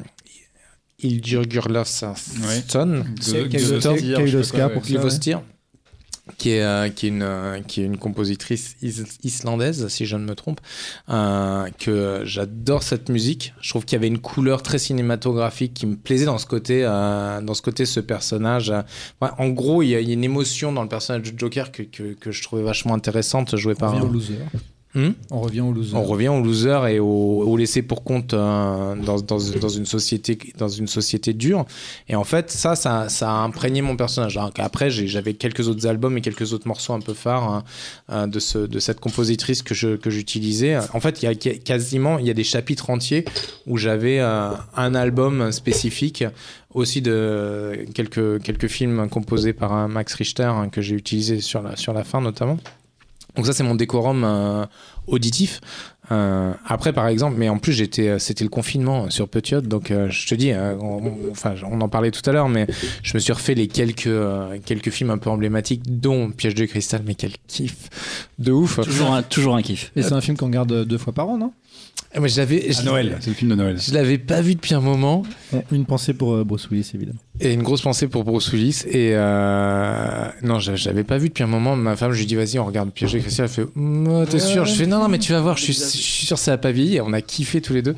Oscar 4.37 4.69
pas 4.69 4.75
pour. 4.75 4.83
Livostir, 4.85 5.41
qui 6.38 6.51
est, 6.51 6.63
euh, 6.63 6.89
qui, 6.89 7.05
est 7.05 7.09
une, 7.09 7.21
euh, 7.21 7.59
qui 7.61 7.82
est 7.82 7.86
une 7.86 7.97
compositrice 7.97 8.76
is- 8.82 9.03
islandaise, 9.23 9.88
si 9.89 10.05
je 10.05 10.15
ne 10.17 10.26
me 10.26 10.34
trompe, 10.36 10.59
euh, 11.09 11.69
que 11.78 12.21
j'adore 12.26 12.82
cette 12.84 13.09
musique. 13.09 13.53
Je 13.61 13.69
trouve 13.69 13.86
qu'il 13.86 13.95
y 13.95 13.99
avait 13.99 14.07
une 14.07 14.19
couleur 14.19 14.63
très 14.63 14.80
cinématographique 14.80 15.73
qui 15.73 15.86
me 15.86 15.95
plaisait 15.95 16.26
dans 16.26 16.38
ce 16.39 16.45
côté, 16.47 16.82
dans 16.84 17.53
ce 17.53 17.61
côté, 17.61 17.86
ce 17.86 17.99
personnage. 17.99 18.73
Ouais, 19.21 19.30
en 19.38 19.49
gros, 19.49 19.84
il 19.84 19.89
y, 19.89 19.95
a, 19.95 19.99
il 20.01 20.07
y 20.07 20.11
a 20.11 20.13
une 20.13 20.23
émotion 20.23 20.71
dans 20.73 20.82
le 20.84 20.89
personnage 20.89 21.32
de 21.32 21.38
Joker 21.39 21.71
que, 21.71 21.84
que, 21.84 22.13
que 22.13 22.32
je 22.32 22.41
trouvais 22.43 22.63
vachement 22.63 22.93
intéressante, 22.95 23.55
jouée 23.55 23.76
par. 23.76 23.93
au 24.03 24.07
loser. 24.07 24.39
Hmm 24.95 25.09
On 25.29 25.41
revient 25.41 25.59
au 25.61 25.73
loser. 25.73 25.93
on 25.95 26.03
revient 26.03 26.29
au 26.29 26.41
loser 26.41 26.79
et 26.89 26.99
au, 26.99 27.05
au 27.45 27.57
laissé 27.57 27.81
pour 27.81 28.03
compte 28.05 28.33
euh, 28.33 28.95
dans, 28.95 29.19
dans, 29.19 29.37
dans 29.59 29.69
une 29.69 29.85
société 29.85 30.37
dans 30.57 30.69
une 30.69 30.87
société 30.87 31.33
dure. 31.33 31.65
Et 32.07 32.15
en 32.15 32.23
fait, 32.23 32.49
ça, 32.49 32.75
ça, 32.77 33.09
ça 33.09 33.29
a 33.29 33.35
imprégné 33.43 33.81
mon 33.81 33.97
personnage. 33.97 34.37
Alors 34.37 34.51
j'ai- 34.87 35.07
j'avais 35.07 35.33
quelques 35.33 35.67
autres 35.67 35.85
albums 35.85 36.17
et 36.17 36.21
quelques 36.21 36.53
autres 36.53 36.67
morceaux 36.67 36.93
un 36.93 37.01
peu 37.01 37.13
phares 37.13 37.43
hein, 37.49 37.63
euh, 38.11 38.25
de, 38.27 38.39
ce, 38.39 38.57
de 38.59 38.79
cette 38.79 38.99
compositrice 39.01 39.61
que 39.63 39.75
j'utilisais. 40.09 40.77
En 40.93 40.99
fait, 41.01 41.21
il 41.21 41.25
y 41.25 41.27
a 41.27 41.35
qu- 41.35 41.59
quasiment 41.59 42.17
il 42.17 42.25
y 42.25 42.29
a 42.29 42.33
des 42.33 42.43
chapitres 42.45 42.89
entiers 42.89 43.25
où 43.67 43.77
j'avais 43.77 44.19
euh, 44.19 44.51
un 44.77 44.95
album 44.95 45.51
spécifique 45.51 46.23
aussi 46.73 47.01
de 47.01 47.85
quelques 47.93 48.41
quelques 48.43 48.67
films 48.67 49.09
composés 49.09 49.53
par 49.53 49.87
Max 49.89 50.13
Richter 50.13 50.43
hein, 50.43 50.69
que 50.69 50.81
j'ai 50.81 50.95
utilisé 50.95 51.41
sur 51.41 51.61
la 51.61 51.75
sur 51.75 51.91
la 51.93 52.03
fin 52.05 52.21
notamment. 52.21 52.57
Donc 53.36 53.45
ça 53.45 53.53
c'est 53.53 53.63
mon 53.63 53.75
décorum 53.75 54.23
euh, 54.23 54.65
auditif. 55.07 55.61
Euh, 56.11 56.53
après 56.67 56.93
par 56.93 57.07
exemple, 57.07 57.36
mais 57.38 57.49
en 57.49 57.57
plus 57.57 57.73
j'étais, 57.73 58.09
euh, 58.09 58.19
c'était 58.19 58.43
le 58.43 58.49
confinement 58.51 59.09
sur 59.09 59.27
Petiot, 59.27 59.61
donc 59.61 59.89
euh, 59.89 60.07
je 60.11 60.27
te 60.27 60.36
dis, 60.36 60.51
euh, 60.51 60.75
on, 60.79 61.11
enfin 61.31 61.55
on 61.69 61.81
en 61.81 61.89
parlait 61.89 62.11
tout 62.11 62.21
à 62.29 62.31
l'heure, 62.31 62.47
mais 62.47 62.67
je 63.01 63.15
me 63.15 63.19
suis 63.19 63.33
refait 63.33 63.55
les 63.55 63.67
quelques 63.67 64.05
euh, 64.05 64.59
quelques 64.63 64.91
films 64.91 65.09
un 65.09 65.17
peu 65.17 65.31
emblématiques, 65.31 65.81
dont 65.99 66.29
Piège 66.29 66.53
de 66.53 66.65
cristal, 66.65 67.01
mais 67.07 67.15
quel 67.15 67.31
kiff 67.47 67.89
de 68.38 68.51
ouf. 68.51 68.79
Toujours 68.81 69.13
un, 69.15 69.23
toujours 69.23 69.55
un 69.55 69.63
kiff. 69.63 69.91
Et 69.95 70.03
c'est 70.03 70.13
un 70.13 70.21
film 70.21 70.38
qu'on 70.38 70.45
regarde 70.45 70.86
deux 70.86 70.99
fois 70.99 71.11
par 71.11 71.27
an, 71.27 71.39
non? 71.39 71.51
Ah, 72.16 72.22
mais 72.22 72.30
je 72.30 72.38
l'avais, 72.38 72.72
je, 72.72 72.80
À 72.80 72.84
Noël, 72.84 73.18
c'est 73.20 73.30
le 73.30 73.36
film 73.36 73.51
de 73.51 73.55
Noël. 73.55 73.78
je 73.80 73.93
l'avais 73.93 74.18
pas 74.18 74.39
vu 74.41 74.55
depuis 74.55 74.74
un 74.74 74.80
moment. 74.80 75.24
Une 75.72 75.86
pensée 75.86 76.13
pour 76.13 76.34
euh, 76.34 76.43
Bruce 76.45 76.70
Willis, 76.70 76.91
évidemment. 76.95 77.20
Et 77.41 77.53
une 77.53 77.61
grosse 77.63 77.82
pensée 77.82 78.07
pour 78.07 78.24
Bruce 78.24 78.51
Willis. 78.53 78.84
Et 78.88 79.11
euh, 79.13 80.26
non, 80.41 80.59
je, 80.59 80.76
je 80.76 80.86
l'avais 80.88 81.03
pas 81.03 81.18
vu 81.18 81.28
depuis 81.30 81.43
un 81.43 81.47
moment. 81.47 81.76
Ma 81.76 81.95
femme, 81.95 82.13
je 82.13 82.20
lui 82.20 82.26
dis, 82.26 82.36
vas-y, 82.36 82.57
on 82.57 82.66
regarde 82.66 82.91
Piège 82.91 83.18
cristal. 83.20 83.45
Elle 83.47 83.51
fait, 83.51 83.66
Mm, 83.76 84.26
t'es 84.30 84.39
sûr? 84.39 84.66
Je 84.66 84.74
fais, 84.76 84.86
non, 84.88 84.99
non, 84.99 85.09
mais 85.09 85.20
tu 85.20 85.34
vas 85.34 85.41
voir, 85.41 85.57
je 85.57 85.63
suis, 85.63 85.74
je 85.74 85.80
suis 85.80 86.26
sûr 86.26 86.38
que 86.38 86.41
ça 86.43 86.53
a 86.53 86.57
pas 86.57 86.72
vieilli. 86.72 86.95
Et 86.95 87.01
on 87.01 87.11
a 87.11 87.22
kiffé 87.22 87.59
tous 87.61 87.74
les 87.74 87.82
deux. 87.82 87.95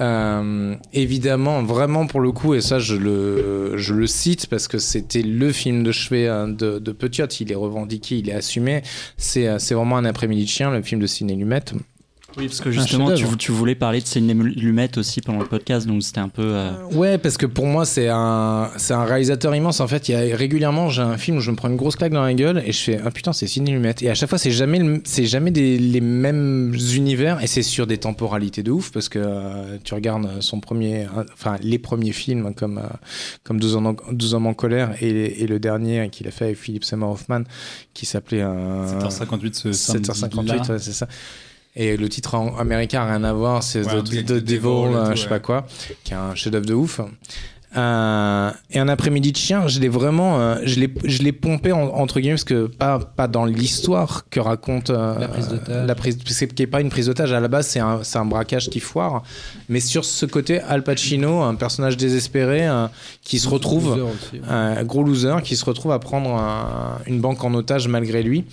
Euh, 0.00 0.74
évidemment, 0.94 1.62
vraiment 1.62 2.06
pour 2.06 2.20
le 2.20 2.32
coup, 2.32 2.54
et 2.54 2.60
ça 2.62 2.78
je 2.78 2.96
le, 2.96 3.76
je 3.76 3.92
le 3.92 4.06
cite 4.06 4.46
parce 4.46 4.66
que 4.66 4.78
c'était 4.78 5.22
le 5.22 5.52
film 5.52 5.84
de 5.84 5.92
chevet 5.92 6.28
hein, 6.28 6.48
de, 6.48 6.78
de 6.78 6.92
Petiot, 6.92 7.26
il 7.26 7.52
est 7.52 7.56
revendiqué, 7.56 8.16
il 8.16 8.30
est 8.30 8.32
assumé. 8.32 8.82
C'est 9.18 9.46
euh, 9.46 9.58
c'est 9.58 9.74
vraiment 9.74 9.98
un 9.98 10.06
après-midi 10.06 10.44
de 10.44 10.48
chien, 10.48 10.70
le 10.70 10.82
film 10.82 11.00
de 11.00 11.06
Ciné 11.06 11.34
Lumet. 11.36 11.60
Oui, 12.36 12.46
parce 12.46 12.60
que 12.60 12.70
justement, 12.70 13.12
tu, 13.36 13.52
voulais 13.52 13.74
parler 13.74 14.00
de 14.00 14.06
Sidney 14.06 14.34
Lumet 14.34 14.96
aussi 14.98 15.20
pendant 15.20 15.40
le 15.40 15.46
podcast, 15.46 15.86
donc 15.86 16.02
c'était 16.02 16.20
un 16.20 16.28
peu. 16.28 16.42
euh, 16.44 16.70
Ouais, 16.92 17.18
parce 17.18 17.36
que 17.36 17.46
pour 17.46 17.66
moi, 17.66 17.84
c'est 17.84 18.08
un, 18.08 18.70
c'est 18.78 18.94
un 18.94 19.04
réalisateur 19.04 19.54
immense. 19.54 19.80
En 19.80 19.86
fait, 19.88 20.08
il 20.08 20.12
y 20.12 20.14
a 20.32 20.36
régulièrement, 20.36 20.88
j'ai 20.88 21.02
un 21.02 21.18
film 21.18 21.36
où 21.36 21.40
je 21.40 21.50
me 21.50 21.56
prends 21.56 21.68
une 21.68 21.76
grosse 21.76 21.96
claque 21.96 22.12
dans 22.12 22.22
la 22.22 22.32
gueule 22.34 22.62
et 22.64 22.72
je 22.72 22.78
fais, 22.78 23.00
ah 23.04 23.10
putain, 23.10 23.32
c'est 23.32 23.46
Sidney 23.46 23.72
Lumet. 23.72 23.94
Et 24.00 24.10
à 24.10 24.14
chaque 24.14 24.28
fois, 24.28 24.38
c'est 24.38 24.50
jamais, 24.50 24.78
le- 24.78 25.02
c'est 25.04 25.26
jamais 25.26 25.50
des, 25.50 25.78
les 25.78 26.00
mêmes 26.00 26.74
univers 26.94 27.42
et 27.42 27.46
c'est 27.46 27.62
sur 27.62 27.86
des 27.86 27.98
temporalités 27.98 28.62
de 28.62 28.70
ouf 28.70 28.90
parce 28.92 29.08
que 29.08 29.18
euh, 29.22 29.76
tu 29.84 29.94
regardes 29.94 30.40
son 30.40 30.60
premier, 30.60 31.04
euh, 31.04 31.24
enfin, 31.34 31.56
les 31.62 31.78
premiers 31.78 32.12
films 32.12 32.54
comme, 32.54 32.78
euh, 32.78 32.82
comme 33.44 33.60
12 33.60 33.76
hommes, 33.76 33.86
en, 33.88 33.96
12 34.10 34.34
hommes 34.34 34.46
en 34.46 34.54
colère 34.54 34.94
et, 35.00 35.42
et 35.42 35.46
le 35.46 35.58
dernier 35.58 36.08
qu'il 36.10 36.26
a 36.28 36.30
fait 36.30 36.46
avec 36.46 36.56
Philippe 36.56 36.84
Seymour 36.84 37.10
Hoffman 37.10 37.42
qui 37.94 38.06
s'appelait 38.06 38.42
euh, 38.42 39.00
7h58 39.00 39.52
ce 39.54 39.72
samedi 39.72 40.08
7h58, 40.10 40.70
ouais, 40.72 40.78
c'est 40.78 40.92
ça. 40.92 41.06
Et 41.74 41.96
le 41.96 42.08
titre 42.08 42.34
en 42.34 42.58
américain 42.58 43.00
a 43.02 43.06
rien 43.06 43.24
à 43.24 43.32
voir, 43.32 43.62
c'est 43.62 43.80
Ouais, 43.86 44.02
The, 44.02 44.04
Devil, 44.04 44.24
The 44.24 44.32
Devil 44.44 44.66
euh, 44.66 45.04
tout, 45.06 45.10
je 45.12 45.16
sais 45.16 45.22
ouais. 45.24 45.28
pas 45.28 45.38
quoi, 45.40 45.66
qui 46.04 46.12
est 46.12 46.16
un 46.16 46.34
chef-d'œuvre 46.34 46.66
de 46.66 46.74
ouf. 46.74 47.00
Euh, 47.74 48.50
et 48.70 48.78
un 48.78 48.88
après-midi 48.88 49.32
de 49.32 49.36
chien, 49.38 49.66
je 49.66 49.80
l'ai 49.80 49.88
vraiment, 49.88 50.38
euh, 50.38 50.56
je 50.66 50.78
l'ai, 50.78 50.92
je 51.04 51.22
l'ai 51.22 51.32
pompé 51.32 51.72
en- 51.72 51.88
entre 51.88 52.20
guillemets 52.20 52.34
parce 52.34 52.44
que 52.44 52.66
pas, 52.66 52.98
pas 52.98 53.28
dans 53.28 53.46
l'histoire 53.46 54.28
que 54.28 54.40
raconte 54.40 54.90
euh, 54.90 55.18
La 55.18 55.28
prise 55.28 55.48
d'otage. 55.48 55.86
la 55.86 55.94
prise, 55.94 56.18
qui 56.18 56.62
est 56.62 56.66
pas 56.66 56.82
une 56.82 56.90
prise 56.90 57.06
d'otage 57.06 57.32
à 57.32 57.40
la 57.40 57.48
base, 57.48 57.66
c'est 57.68 57.80
un, 57.80 58.00
c'est 58.02 58.18
un 58.18 58.26
braquage 58.26 58.68
qui 58.68 58.78
foire, 58.78 59.22
mais 59.70 59.80
sur 59.80 60.04
ce 60.04 60.26
côté 60.26 60.60
Al 60.60 60.82
Pacino, 60.84 61.40
un 61.40 61.54
personnage 61.54 61.96
désespéré 61.96 62.68
euh, 62.68 62.88
qui 63.22 63.38
se 63.38 63.48
retrouve 63.48 63.96
Loser 63.96 64.02
aussi, 64.02 64.34
ouais. 64.34 64.48
un 64.50 64.84
gros 64.84 65.02
loser 65.02 65.36
qui 65.42 65.56
se 65.56 65.64
retrouve 65.64 65.92
à 65.92 65.98
prendre 65.98 66.28
un- 66.36 66.98
une 67.06 67.22
banque 67.22 67.42
en 67.42 67.54
otage 67.54 67.88
malgré 67.88 68.22
lui. 68.22 68.44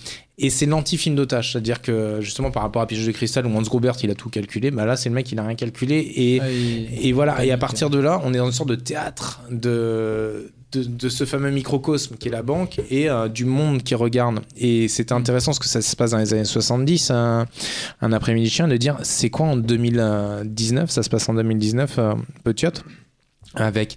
Et 0.42 0.48
c'est 0.50 0.66
l'anti-film 0.66 1.14
d'otage, 1.16 1.52
c'est-à-dire 1.52 1.82
que 1.82 2.18
justement 2.20 2.50
par 2.50 2.62
rapport 2.62 2.80
à 2.82 2.86
Piège 2.86 3.06
de 3.06 3.12
cristal 3.12 3.46
où 3.46 3.54
Hans 3.56 3.62
Grubert 3.62 3.96
il 4.02 4.10
a 4.10 4.14
tout 4.14 4.30
calculé, 4.30 4.70
bah 4.70 4.86
là 4.86 4.96
c'est 4.96 5.08
le 5.10 5.14
mec 5.14 5.30
il 5.30 5.38
a 5.38 5.44
rien 5.44 5.54
calculé 5.54 5.96
et, 6.16 6.40
Ah, 6.40 6.50
et- 6.50 7.08
et 7.08 7.12
voilà. 7.12 7.44
Et 7.44 7.50
à 7.52 7.58
partir 7.58 7.90
de 7.90 7.98
là, 7.98 8.20
on 8.24 8.32
est 8.32 8.38
dans 8.38 8.46
une 8.46 8.52
sorte 8.52 8.70
de 8.70 8.74
théâtre 8.76 9.42
de 9.50 10.50
de, 10.72 10.84
de 10.84 11.08
ce 11.08 11.24
fameux 11.24 11.50
microcosme 11.50 12.14
qui 12.16 12.28
est 12.28 12.30
la 12.30 12.42
banque 12.44 12.80
et 12.90 13.10
euh, 13.10 13.26
du 13.28 13.44
monde 13.44 13.82
qui 13.82 13.96
regarde. 13.96 14.38
Et 14.56 14.86
c'était 14.86 15.12
intéressant 15.14 15.50
parce 15.50 15.58
que 15.58 15.66
ça 15.66 15.82
se 15.82 15.96
passe 15.96 16.12
dans 16.12 16.18
les 16.18 16.32
années 16.32 16.44
70, 16.44 17.10
un, 17.10 17.46
un 18.00 18.12
après-midi 18.12 18.48
chien, 18.48 18.68
de 18.68 18.76
dire 18.76 18.96
c'est 19.02 19.30
quoi 19.30 19.46
en 19.46 19.56
2019, 19.56 20.88
ça 20.88 21.02
se 21.02 21.10
passe 21.10 21.28
en 21.28 21.34
2019, 21.34 21.96
euh, 21.98 22.14
Petiot, 22.44 22.70
avec 23.54 23.96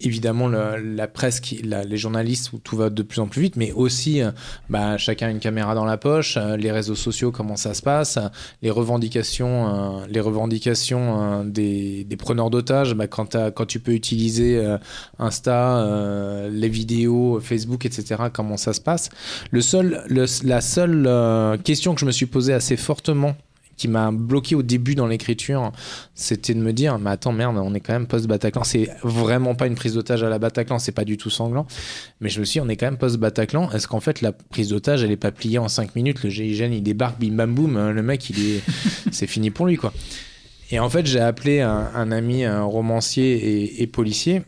évidemment 0.00 0.48
la 0.48 1.08
presse, 1.08 1.40
qui, 1.40 1.56
les 1.62 1.96
journalistes 1.96 2.52
où 2.52 2.58
tout 2.58 2.76
va 2.76 2.90
de 2.90 3.02
plus 3.02 3.20
en 3.20 3.26
plus 3.26 3.42
vite, 3.42 3.56
mais 3.56 3.72
aussi 3.72 4.22
euh, 4.22 4.30
bah, 4.68 4.96
chacun 4.96 5.28
une 5.28 5.40
caméra 5.40 5.74
dans 5.74 5.84
la 5.84 5.96
poche, 5.96 6.36
euh, 6.36 6.56
les 6.56 6.70
réseaux 6.70 6.94
sociaux, 6.94 7.32
comment 7.32 7.56
ça 7.56 7.74
se 7.74 7.82
passe, 7.82 8.16
euh, 8.16 8.28
les 8.62 8.70
revendications, 8.70 10.06
les 10.08 10.20
revendications 10.20 11.44
des, 11.44 12.06
preneurs 12.18 12.50
d'otages, 12.50 12.94
bah, 12.94 13.06
quand, 13.06 13.66
tu 13.66 13.80
peux 13.80 13.92
utiliser 13.92 14.76
Insta, 15.18 16.48
les 16.50 16.68
vidéos, 16.68 17.40
Facebook, 17.40 17.86
etc., 17.86 18.24
comment 18.32 18.56
ça 18.56 18.72
se 18.72 18.80
passe. 18.80 19.10
Le 19.50 19.60
seul, 19.60 20.04
la 20.08 20.60
seule 20.60 21.58
question 21.62 21.94
que 21.94 22.00
je 22.00 22.06
me 22.06 22.10
suis 22.10 22.26
posée 22.26 22.52
assez 22.52 22.76
fortement 22.76 23.36
qui 23.78 23.88
m'a 23.88 24.10
bloqué 24.10 24.54
au 24.54 24.62
début 24.62 24.94
dans 24.94 25.06
l'écriture, 25.06 25.72
c'était 26.14 26.52
de 26.52 26.60
me 26.60 26.72
dire, 26.72 26.98
mais 26.98 27.10
attends, 27.10 27.32
merde, 27.32 27.56
on 27.56 27.72
est 27.74 27.80
quand 27.80 27.94
même 27.94 28.06
post-Bataclan. 28.06 28.64
C'est 28.64 28.90
vraiment 29.02 29.54
pas 29.54 29.66
une 29.66 29.76
prise 29.76 29.94
d'otage 29.94 30.22
à 30.22 30.28
la 30.28 30.38
Bataclan, 30.38 30.78
c'est 30.78 30.92
pas 30.92 31.04
du 31.04 31.16
tout 31.16 31.30
sanglant. 31.30 31.66
Mais 32.20 32.28
je 32.28 32.40
me 32.40 32.44
suis 32.44 32.60
dit, 32.60 32.66
on 32.66 32.68
est 32.68 32.76
quand 32.76 32.86
même 32.86 32.98
post-Bataclan. 32.98 33.70
Est-ce 33.70 33.88
qu'en 33.88 34.00
fait, 34.00 34.20
la 34.20 34.32
prise 34.32 34.68
d'otage, 34.68 35.04
elle 35.04 35.12
est 35.12 35.16
pas 35.16 35.30
pliée 35.30 35.58
en 35.58 35.68
5 35.68 35.94
minutes? 35.94 36.22
Le 36.24 36.28
GIGN, 36.28 36.72
il 36.72 36.82
débarque, 36.82 37.18
bim 37.20 37.34
bam 37.34 37.54
boum, 37.54 37.76
euh, 37.76 37.92
le 37.92 38.02
mec, 38.02 38.28
il 38.28 38.56
est. 38.56 38.62
c'est 39.12 39.26
fini 39.26 39.50
pour 39.50 39.66
lui, 39.66 39.76
quoi. 39.76 39.92
Et 40.70 40.80
en 40.80 40.90
fait, 40.90 41.06
j'ai 41.06 41.20
appelé 41.20 41.60
un, 41.60 41.88
un 41.94 42.12
ami, 42.12 42.44
un 42.44 42.64
romancier 42.64 43.32
et, 43.32 43.82
et 43.82 43.86
policier. 43.86 44.42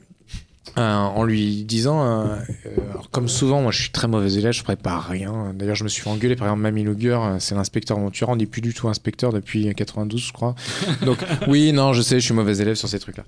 Euh, 0.79 0.95
en 0.95 1.25
lui 1.25 1.65
disant, 1.65 2.03
euh, 2.05 2.25
euh, 2.67 2.71
alors, 2.93 3.11
comme 3.11 3.29
souvent, 3.29 3.61
moi 3.63 3.73
je 3.73 3.81
suis 3.83 3.91
très 3.91 4.07
mauvais 4.09 4.33
élève, 4.35 4.53
je 4.53 4.63
prépare 4.63 5.09
rien. 5.09 5.53
D'ailleurs, 5.55 5.75
je 5.75 5.85
me 5.85 5.89
suis 5.89 6.03
fait 6.03 6.11
engueuler 6.11 6.37
par 6.37 6.47
exemple 6.47 6.63
Mamie 6.63 6.85
Luger, 6.85 7.19
c'est 7.39 7.55
l'inspecteur 7.55 7.99
Monturan, 7.99 8.33
on 8.35 8.37
n'est 8.37 8.47
plus 8.47 8.61
du 8.61 8.73
tout 8.75 8.89
inspecteur 8.89 9.33
depuis 9.33 9.75
92, 9.75 10.21
je 10.29 10.33
crois. 10.33 10.55
Donc, 11.05 11.19
oui, 11.49 11.73
non, 11.73 11.93
je 11.93 12.03
sais, 12.03 12.21
je 12.21 12.25
suis 12.25 12.35
mauvais 12.35 12.57
élève 12.59 12.75
sur 12.77 12.89
ces 12.89 12.99
trucs-là. 12.99 13.25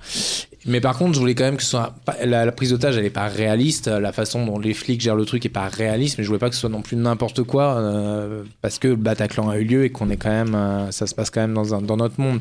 Mais 0.66 0.80
par 0.80 0.97
contre, 0.97 1.14
je 1.14 1.18
voulais 1.20 1.34
quand 1.34 1.45
même 1.45 1.57
que 1.57 1.62
ce 1.64 1.70
soit 1.70 1.95
la, 2.24 2.45
la 2.45 2.53
prise 2.53 2.70
d'otage, 2.70 2.97
elle 2.97 3.05
est 3.05 3.11
pas 3.11 3.26
réaliste. 3.26 3.88
La 3.88 4.12
façon 4.12 4.47
dont 4.47 4.59
les 4.59 4.74
flics 4.74 5.01
gèrent 5.01 5.16
le 5.16 5.24
truc 5.24 5.45
est 5.45 5.49
pas 5.49 5.68
réaliste, 5.68 6.18
mais 6.18 6.24
je 6.24 6.28
voulais 6.28 6.38
pas 6.38 6.49
que 6.49 6.55
ce 6.55 6.61
soit 6.61 6.70
non 6.70 6.82
plus 6.82 6.97
n'importe 6.97 7.43
quoi 7.43 7.82
parce 8.61 8.78
que 8.78 8.88
le 8.88 8.97
Bataclan 8.97 9.49
a 9.49 9.59
eu 9.59 9.64
lieu 9.64 9.84
et 9.84 9.90
qu'on 9.90 10.11
est 10.11 10.16
quand 10.16 10.30
même, 10.30 10.57
ça 10.90 11.07
se 11.07 11.14
passe 11.14 11.30
quand 11.30 11.40
même 11.40 11.55
dans, 11.55 11.74
un- 11.74 11.82
dans 11.82 11.97
notre 11.97 12.20
monde. 12.20 12.40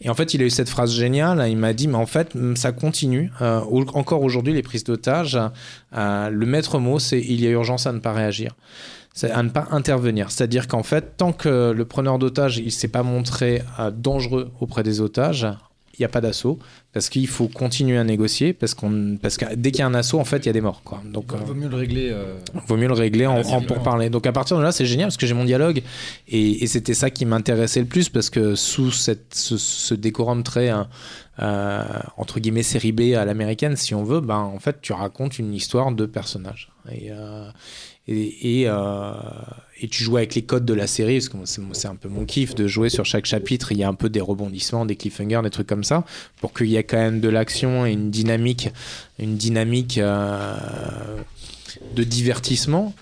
Et 0.00 0.08
en 0.08 0.14
fait, 0.14 0.34
il 0.34 0.42
a 0.42 0.46
eu 0.46 0.50
cette 0.50 0.68
phrase 0.68 0.92
géniale. 0.92 1.44
Il 1.48 1.56
m'a 1.56 1.72
dit, 1.72 1.88
mais 1.88 1.96
en 1.96 2.06
fait, 2.06 2.32
ça 2.54 2.72
continue. 2.72 3.30
Euh, 3.42 3.60
encore 3.94 4.22
aujourd'hui, 4.22 4.52
les 4.52 4.62
prises 4.62 4.84
d'otages, 4.84 5.38
euh, 5.94 6.30
le 6.30 6.46
maître 6.46 6.78
mot, 6.78 6.98
c'est 6.98 7.20
il 7.20 7.40
y 7.40 7.46
a 7.46 7.50
urgence 7.50 7.86
à 7.86 7.92
ne 7.92 7.98
pas 7.98 8.12
réagir. 8.12 8.56
C'est 9.12 9.30
à 9.30 9.42
ne 9.42 9.50
pas 9.50 9.68
intervenir. 9.72 10.30
C'est-à-dire 10.30 10.68
qu'en 10.68 10.82
fait, 10.82 11.16
tant 11.16 11.32
que 11.32 11.72
le 11.72 11.84
preneur 11.84 12.18
d'otage, 12.18 12.58
il 12.58 12.72
s'est 12.72 12.88
pas 12.88 13.02
montré 13.02 13.62
euh, 13.78 13.90
dangereux 13.90 14.50
auprès 14.60 14.82
des 14.82 15.00
otages, 15.00 15.46
il 15.94 16.00
n'y 16.00 16.04
a 16.04 16.08
pas 16.08 16.20
d'assaut. 16.20 16.58
Parce 16.92 17.08
qu'il 17.08 17.28
faut 17.28 17.46
continuer 17.48 17.98
à 17.98 18.04
négocier. 18.04 18.52
Parce, 18.52 18.74
qu'on, 18.74 19.16
parce 19.20 19.36
que 19.36 19.54
dès 19.54 19.70
qu'il 19.70 19.80
y 19.80 19.82
a 19.82 19.86
un 19.86 19.94
assaut, 19.94 20.18
en 20.18 20.24
fait, 20.24 20.38
il 20.38 20.46
y 20.46 20.48
a 20.48 20.52
des 20.52 20.60
morts. 20.60 20.82
Quoi. 20.84 21.00
Donc, 21.04 21.32
euh, 21.32 21.36
Vaut 21.36 21.54
mieux 21.54 21.68
le 21.68 21.76
régler. 21.76 22.10
euh, 22.12 22.36
vaut 22.66 22.76
mieux 22.76 22.88
le 22.88 22.94
régler 22.94 23.26
en, 23.26 23.38
en 23.38 23.42
simplement. 23.44 23.62
pourparler. 23.74 24.10
Donc 24.10 24.26
à 24.26 24.32
partir 24.32 24.56
de 24.58 24.62
là, 24.62 24.72
c'est 24.72 24.86
génial 24.86 25.06
parce 25.06 25.16
que 25.16 25.26
j'ai 25.26 25.34
mon 25.34 25.44
dialogue 25.44 25.82
et, 26.28 26.64
et 26.64 26.66
c'était 26.66 26.94
ça 26.94 27.10
qui 27.10 27.26
m'intéressait 27.26 27.80
le 27.80 27.86
plus 27.86 28.08
parce 28.08 28.28
que 28.30 28.54
sous 28.56 28.90
cette, 28.90 29.34
ce, 29.34 29.56
ce 29.56 29.94
décorum 29.94 30.42
très 30.42 30.72
euh, 31.42 31.84
entre 32.16 32.40
guillemets 32.40 32.62
série 32.62 32.92
B 32.92 33.14
à 33.16 33.24
l'américaine, 33.24 33.76
si 33.76 33.94
on 33.94 34.02
veut, 34.04 34.20
ben 34.20 34.38
en 34.38 34.58
fait 34.58 34.80
tu 34.82 34.92
racontes 34.92 35.38
une 35.38 35.54
histoire 35.54 35.92
de 35.92 36.06
personnages 36.06 36.70
et 36.90 37.10
euh, 38.10 39.12
et 39.80 39.88
tu 39.88 40.04
joues 40.04 40.16
avec 40.16 40.34
les 40.34 40.42
codes 40.42 40.64
de 40.64 40.74
la 40.74 40.86
série 40.86 41.18
parce 41.18 41.28
que 41.28 41.38
c'est 41.72 41.88
un 41.88 41.94
peu 41.94 42.08
mon 42.08 42.24
kiff 42.24 42.54
de 42.54 42.66
jouer 42.66 42.88
sur 42.88 43.04
chaque 43.04 43.26
chapitre. 43.26 43.72
Il 43.72 43.78
y 43.78 43.84
a 43.84 43.88
un 43.88 43.94
peu 43.94 44.08
des 44.08 44.20
rebondissements, 44.20 44.84
des 44.84 44.96
cliffhangers, 44.96 45.40
des 45.42 45.50
trucs 45.50 45.66
comme 45.66 45.84
ça 45.84 46.04
pour 46.40 46.52
qu'il 46.52 46.66
y 46.66 46.76
ait 46.76 46.84
quand 46.84 46.98
même 46.98 47.20
de 47.20 47.28
l'action 47.28 47.86
et 47.86 47.92
une 47.92 48.10
dynamique, 48.10 48.70
une 49.18 49.36
dynamique 49.36 49.98
euh, 49.98 50.56
de 51.94 52.02
divertissement. 52.02 52.94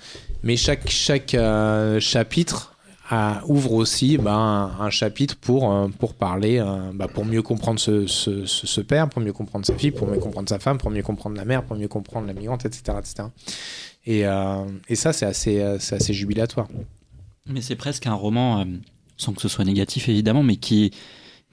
Mais 0.42 0.56
chaque, 0.56 0.88
chaque 0.88 1.34
euh, 1.34 1.98
chapitre 2.00 2.74
ouvre 3.46 3.72
aussi 3.72 4.18
bah, 4.18 4.34
un, 4.78 4.90
chapitre 4.90 5.34
pour, 5.40 5.90
pour 5.98 6.12
parler, 6.12 6.62
bah, 6.92 7.08
pour 7.08 7.24
mieux 7.24 7.40
comprendre 7.40 7.80
ce, 7.80 8.06
ce, 8.06 8.44
ce- 8.44 8.80
père, 8.82 9.08
pour 9.08 9.22
mieux 9.22 9.32
comprendre 9.32 9.64
sa 9.64 9.74
fille, 9.74 9.92
pour 9.92 10.06
mieux 10.06 10.18
comprendre 10.18 10.46
sa 10.46 10.58
femme, 10.58 10.76
pour 10.76 10.90
mieux 10.90 11.02
comprendre 11.02 11.34
la 11.34 11.46
mère, 11.46 11.62
pour 11.62 11.74
mieux 11.74 11.88
comprendre 11.88 12.26
la 12.26 12.34
migrante, 12.34 12.66
etc. 12.66 12.98
Et, 14.08 14.24
euh, 14.24 14.64
et 14.88 14.94
ça, 14.94 15.12
c'est 15.12 15.26
assez, 15.26 15.60
euh, 15.60 15.76
assez 15.76 16.14
jubilatoire. 16.14 16.66
Mais 17.46 17.60
c'est 17.60 17.76
presque 17.76 18.06
un 18.06 18.14
roman, 18.14 18.60
euh, 18.60 18.64
sans 19.18 19.34
que 19.34 19.42
ce 19.42 19.48
soit 19.48 19.66
négatif 19.66 20.08
évidemment, 20.08 20.42
mais 20.42 20.56
qui, 20.56 20.92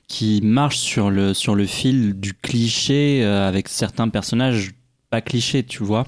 qui 0.08 0.40
marche 0.42 0.78
sur 0.78 1.12
le, 1.12 1.34
sur 1.34 1.54
le 1.54 1.66
fil 1.66 2.14
du 2.18 2.34
cliché 2.34 3.26
avec 3.26 3.68
certains 3.68 4.08
personnages 4.08 4.72
pas 5.10 5.20
clichés, 5.20 5.64
tu 5.64 5.84
vois. 5.84 6.08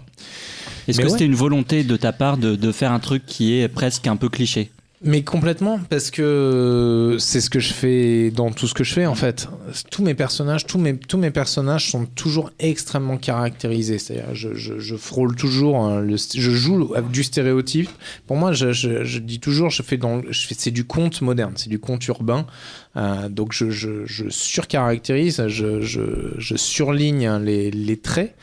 Est-ce 0.88 1.00
que 1.00 1.04
ouais. 1.04 1.10
c'était 1.10 1.26
une 1.26 1.36
volonté 1.36 1.84
de 1.84 1.98
ta 1.98 2.14
part 2.14 2.38
de, 2.38 2.56
de 2.56 2.72
faire 2.72 2.94
un 2.94 3.00
truc 3.00 3.26
qui 3.26 3.54
est 3.54 3.68
presque 3.68 4.08
un 4.08 4.16
peu 4.16 4.30
cliché? 4.30 4.72
Mais 5.04 5.24
complètement, 5.24 5.80
parce 5.92 6.10
que 6.10 7.18
c'est 7.20 7.40
ce 7.40 7.52
que 7.52 7.60
je 7.60 7.72
fais 7.72 8.32
dans 8.32 8.52
tout 8.52 8.68
ce 8.68 8.74
que 8.74 8.84
je 8.84 8.94
fais 8.94 9.06
en 9.06 9.14
fait. 9.14 9.48
Tous 9.92 10.02
mes 10.02 10.16
personnages, 10.16 10.66
tous 10.66 10.80
mes, 10.80 10.98
tous 10.98 11.20
mes 11.20 11.30
personnages 11.30 11.92
sont 11.92 12.08
toujours 12.08 12.50
extrêmement 12.58 13.18
caractérisés. 13.18 14.00
C'est-à-dire, 14.00 14.34
je, 14.34 14.56
je, 14.56 14.96
frôle 14.96 15.36
toujours, 15.36 15.86
euh, 15.86 16.02
le, 16.02 16.16
je 16.18 16.52
joue 16.52 16.96
avec 16.96 17.12
du 17.12 17.24
stéréotype. 17.24 17.92
Pour 18.26 18.38
moi, 18.38 18.54
je, 18.54 18.72
je, 18.72 19.20
dis 19.20 19.40
toujours, 19.40 19.70
je 19.70 19.84
fais 19.84 19.98
dans, 19.98 20.24
c'est 20.32 20.72
du 20.72 20.84
conte 20.86 21.22
moderne, 21.22 21.54
c'est 21.58 21.70
du 21.70 21.78
conte 21.78 22.08
urbain. 22.08 22.48
Euh, 22.96 23.30
donc 23.30 23.54
je, 23.54 23.70
je, 23.70 24.30
surcaractérise, 24.30 25.48
je, 25.48 26.56
surligne 26.56 27.38
les, 27.44 27.70
les 27.70 27.98
traits 27.98 28.36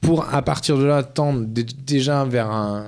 pour 0.00 0.32
à 0.32 0.40
partir 0.40 0.78
de 0.78 0.84
là 0.84 1.02
tendre 1.02 1.44
dé- 1.44 1.66
déjà 1.86 2.24
vers 2.24 2.50
un 2.50 2.86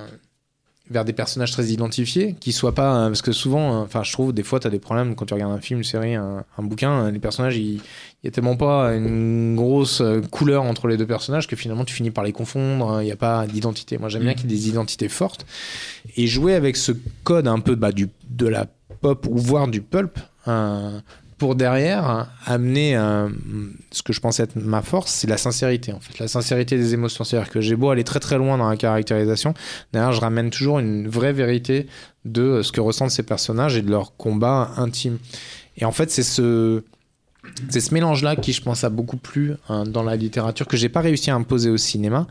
vers 0.91 1.05
des 1.05 1.13
personnages 1.13 1.51
très 1.51 1.65
identifiés 1.67 2.35
qui 2.39 2.51
soient 2.51 2.75
pas 2.75 2.95
euh, 2.95 3.07
parce 3.07 3.21
que 3.21 3.31
souvent 3.31 3.73
euh, 3.73 3.83
enfin 3.83 4.03
je 4.03 4.11
trouve 4.11 4.33
des 4.33 4.43
fois 4.43 4.59
tu 4.59 4.67
as 4.67 4.69
des 4.69 4.79
problèmes 4.79 5.15
quand 5.15 5.25
tu 5.25 5.33
regardes 5.33 5.53
un 5.53 5.61
film 5.61 5.79
une 5.79 5.83
série 5.83 6.15
un, 6.15 6.43
un 6.57 6.63
bouquin 6.63 7.05
euh, 7.05 7.11
les 7.11 7.19
personnages 7.19 7.57
il 7.57 7.81
il 8.23 8.27
y 8.27 8.29
a 8.29 8.31
tellement 8.31 8.55
pas 8.55 8.93
une 8.93 9.55
grosse 9.55 9.99
euh, 10.01 10.21
couleur 10.21 10.63
entre 10.63 10.87
les 10.87 10.95
deux 10.95 11.07
personnages 11.07 11.47
que 11.47 11.55
finalement 11.55 11.85
tu 11.85 11.95
finis 11.95 12.11
par 12.11 12.23
les 12.23 12.31
confondre 12.31 13.01
il 13.01 13.05
n'y 13.05 13.11
a 13.11 13.15
pas 13.15 13.47
d'identité. 13.47 13.97
Moi 13.97 14.09
j'aime 14.09 14.21
bien 14.21 14.35
qu'il 14.35 14.51
y 14.51 14.53
ait 14.53 14.57
des 14.57 14.69
identités 14.69 15.09
fortes. 15.09 15.45
Et 16.17 16.27
jouer 16.27 16.53
avec 16.53 16.77
ce 16.77 16.91
code 17.23 17.47
un 17.47 17.59
peu 17.59 17.73
bah, 17.73 17.91
du, 17.91 18.09
de 18.29 18.47
la 18.47 18.67
pop 19.01 19.25
ou 19.27 19.37
voire 19.37 19.67
du 19.67 19.81
pulp 19.81 20.19
euh, 20.47 20.99
pour 21.41 21.55
derrière 21.55 22.27
amener 22.45 22.95
euh, 22.95 23.27
ce 23.89 24.03
que 24.03 24.13
je 24.13 24.19
pense 24.19 24.39
être 24.39 24.55
ma 24.55 24.83
force, 24.83 25.11
c'est 25.11 25.25
la 25.25 25.37
sincérité 25.37 25.91
en 25.91 25.99
fait, 25.99 26.19
la 26.19 26.27
sincérité 26.27 26.77
des 26.77 26.93
émotions. 26.93 27.23
C'est-à-dire 27.23 27.49
que 27.49 27.61
j'ai 27.61 27.75
beau 27.75 27.89
aller 27.89 28.03
très 28.03 28.19
très 28.19 28.37
loin 28.37 28.59
dans 28.59 28.69
la 28.69 28.77
caractérisation, 28.77 29.55
derrière 29.91 30.11
je 30.11 30.21
ramène 30.21 30.51
toujours 30.51 30.77
une 30.77 31.07
vraie 31.07 31.33
vérité 31.33 31.87
de 32.25 32.43
euh, 32.43 32.61
ce 32.61 32.71
que 32.71 32.79
ressentent 32.79 33.09
ces 33.09 33.23
personnages 33.23 33.75
et 33.75 33.81
de 33.81 33.89
leur 33.89 34.15
combat 34.17 34.69
intime. 34.77 35.17
Et 35.77 35.85
en 35.85 35.91
fait, 35.91 36.11
c'est 36.11 36.21
ce 36.21 36.83
c'est 37.69 37.81
ce 37.81 37.91
mélange-là 37.91 38.35
qui, 38.35 38.53
je 38.53 38.61
pense, 38.61 38.83
a 38.83 38.91
beaucoup 38.91 39.17
plu 39.17 39.55
hein, 39.67 39.85
dans 39.85 40.03
la 40.03 40.15
littérature, 40.15 40.67
que 40.67 40.77
j'ai 40.77 40.89
pas 40.89 41.01
réussi 41.01 41.31
à 41.31 41.35
imposer 41.35 41.71
au 41.71 41.77
cinéma, 41.77 42.27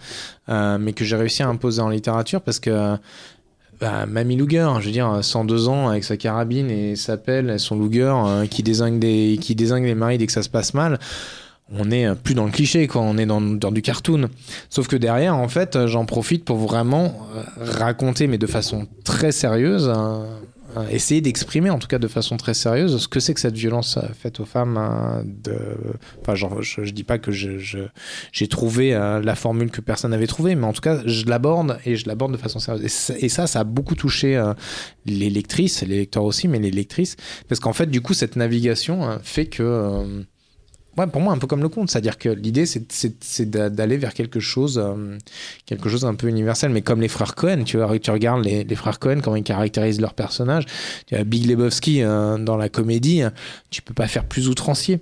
euh, 0.49 0.79
mais 0.79 0.93
que 0.93 1.05
j'ai 1.05 1.17
réussi 1.17 1.43
à 1.43 1.49
imposer 1.49 1.83
en 1.83 1.89
littérature 1.89 2.43
parce 2.43 2.61
que 2.61 2.97
bah, 3.81 4.07
Mamie 4.07 4.37
Luger, 4.37 4.69
je 4.81 4.87
veux 4.87 4.93
dire, 4.93 5.19
102 5.23 5.69
ans 5.69 5.89
avec 5.89 6.05
sa 6.05 6.17
carabine 6.17 6.71
et 6.71 6.97
sa 6.97 7.17
pelle, 7.17 7.59
son 7.59 7.81
Luger 7.81 8.13
euh, 8.15 8.47
qui 8.47 8.63
désingue 8.63 8.99
des 8.99 9.39
qui 9.41 9.55
désingue 9.55 9.85
les 9.85 9.95
maris 9.95 10.19
dès 10.19 10.27
que 10.27 10.33
ça 10.33 10.43
se 10.43 10.51
passe 10.51 10.75
mal. 10.75 10.99
On 11.73 11.91
est 11.91 12.07
euh, 12.07 12.15
plus 12.15 12.35
dans 12.35 12.45
le 12.45 12.51
cliché, 12.51 12.87
quoi. 12.87 13.03
On 13.03 13.17
est 13.17 13.27
dans, 13.27 13.41
dans 13.41 13.71
du 13.71 13.83
cartoon. 13.83 14.29
Sauf 14.69 14.89
que 14.89 14.97
derrière, 14.97 15.37
en 15.37 15.49
fait, 15.49 15.77
euh, 15.77 15.87
j'en 15.87 16.05
profite 16.05 16.45
pour 16.45 16.57
vraiment 16.57 17.27
raconter, 17.57 18.27
mais 18.27 18.39
de 18.39 18.47
façon 18.47 18.87
très 19.05 19.33
sérieuse, 19.33 19.91
euh, 19.95 20.25
essayer 20.91 21.21
d'exprimer, 21.21 21.71
en 21.71 21.79
tout 21.79 21.89
cas 21.89 21.99
de 21.99 22.09
façon 22.09 22.37
très 22.37 22.55
sérieuse, 22.55 22.97
ce 22.99 23.09
que 23.09 23.21
c'est 23.21 23.35
que 23.35 23.41
cette 23.41 23.57
violence 23.57 23.99
faite 24.19 24.41
aux 24.41 24.45
femmes. 24.45 24.77
euh, 24.79 25.23
de... 25.25 25.57
Enfin, 26.21 26.35
genre, 26.35 26.63
je, 26.63 26.85
je 26.85 26.91
dis 26.93 27.05
pas 27.05 27.19
que 27.19 27.33
je, 27.33 27.59
je- 27.59 27.79
j'ai 28.33 28.49
trouvé 28.49 28.95
euh, 28.95 29.21
la 29.21 29.35
formule 29.35 29.71
que 29.71 29.81
personne 29.81 30.11
n'avait 30.13 30.27
trouvée, 30.27 30.55
mais 30.55 30.67
en 30.67 30.73
tout 30.73 30.81
cas, 30.81 31.01
je 31.07 31.27
l'aborde 31.27 31.79
et 31.85 31.97
je 31.97 32.07
l'aborde 32.07 32.33
de 32.33 32.37
façon 32.37 32.59
sérieuse. 32.59 32.85
Et 33.19 33.29
ça, 33.29 33.47
ça, 33.47 33.61
a 33.61 33.65
beaucoup 33.65 33.95
touché 33.95 34.37
euh, 34.37 34.55
les 35.07 35.31
lectrices, 35.31 35.83
les 35.83 35.99
lecteurs 35.99 36.25
aussi, 36.25 36.49
mais 36.49 36.59
les 36.59 36.71
lectrices, 36.71 37.17
parce 37.49 37.61
qu'en 37.61 37.73
fait, 37.73 37.87
du 37.87 38.01
coup, 38.01 38.15
cette 38.15 38.37
navigation 38.37 39.09
euh, 39.09 39.17
fait 39.23 39.47
que 39.47 39.63
ouais, 40.99 41.07
pour 41.07 41.21
moi, 41.21 41.33
un 41.33 41.39
peu 41.39 41.47
comme 41.47 41.63
le 41.63 41.69
conte. 41.69 41.91
C'est-à-dire 41.91 42.19
que 42.19 42.29
l'idée, 42.29 42.67
c'est- 42.67 42.91
c'est 42.93 43.15
c'est 43.23 43.49
d'a- 43.51 43.71
d'aller 43.71 43.97
vers 43.97 44.15
quelque 44.15 44.41
chose, 44.41 44.79
euh, 44.83 45.17
quelque 45.67 45.89
chose 45.89 46.05
un 46.05 46.15
peu 46.15 46.29
universel. 46.29 46.71
Mais 46.71 46.83
comme 46.83 47.01
les 47.01 47.09
frères 47.09 47.35
Cohen, 47.35 47.65
tu, 47.65 47.77
vois, 47.77 47.99
tu 47.99 48.11
regardes 48.11 48.45
les, 48.45 48.65
frères 48.75 48.99
Cohen, 48.99 49.21
comment 49.23 49.37
ils 49.37 49.43
caractérisent 49.43 50.01
leurs 50.01 50.15
personnages. 50.15 50.65
Tu 51.07 51.15
as 51.17 51.25
Big 51.25 51.47
Lebowski 51.47 52.03
euh, 52.03 52.39
dans 52.39 52.57
la 52.57 52.69
comédie, 52.69 53.23
hein, 53.23 53.33
tu 53.71 53.83
peux 53.83 53.95
pas 53.95 54.07
faire 54.09 54.25
plus 54.25 54.49
outrancier. 54.49 55.01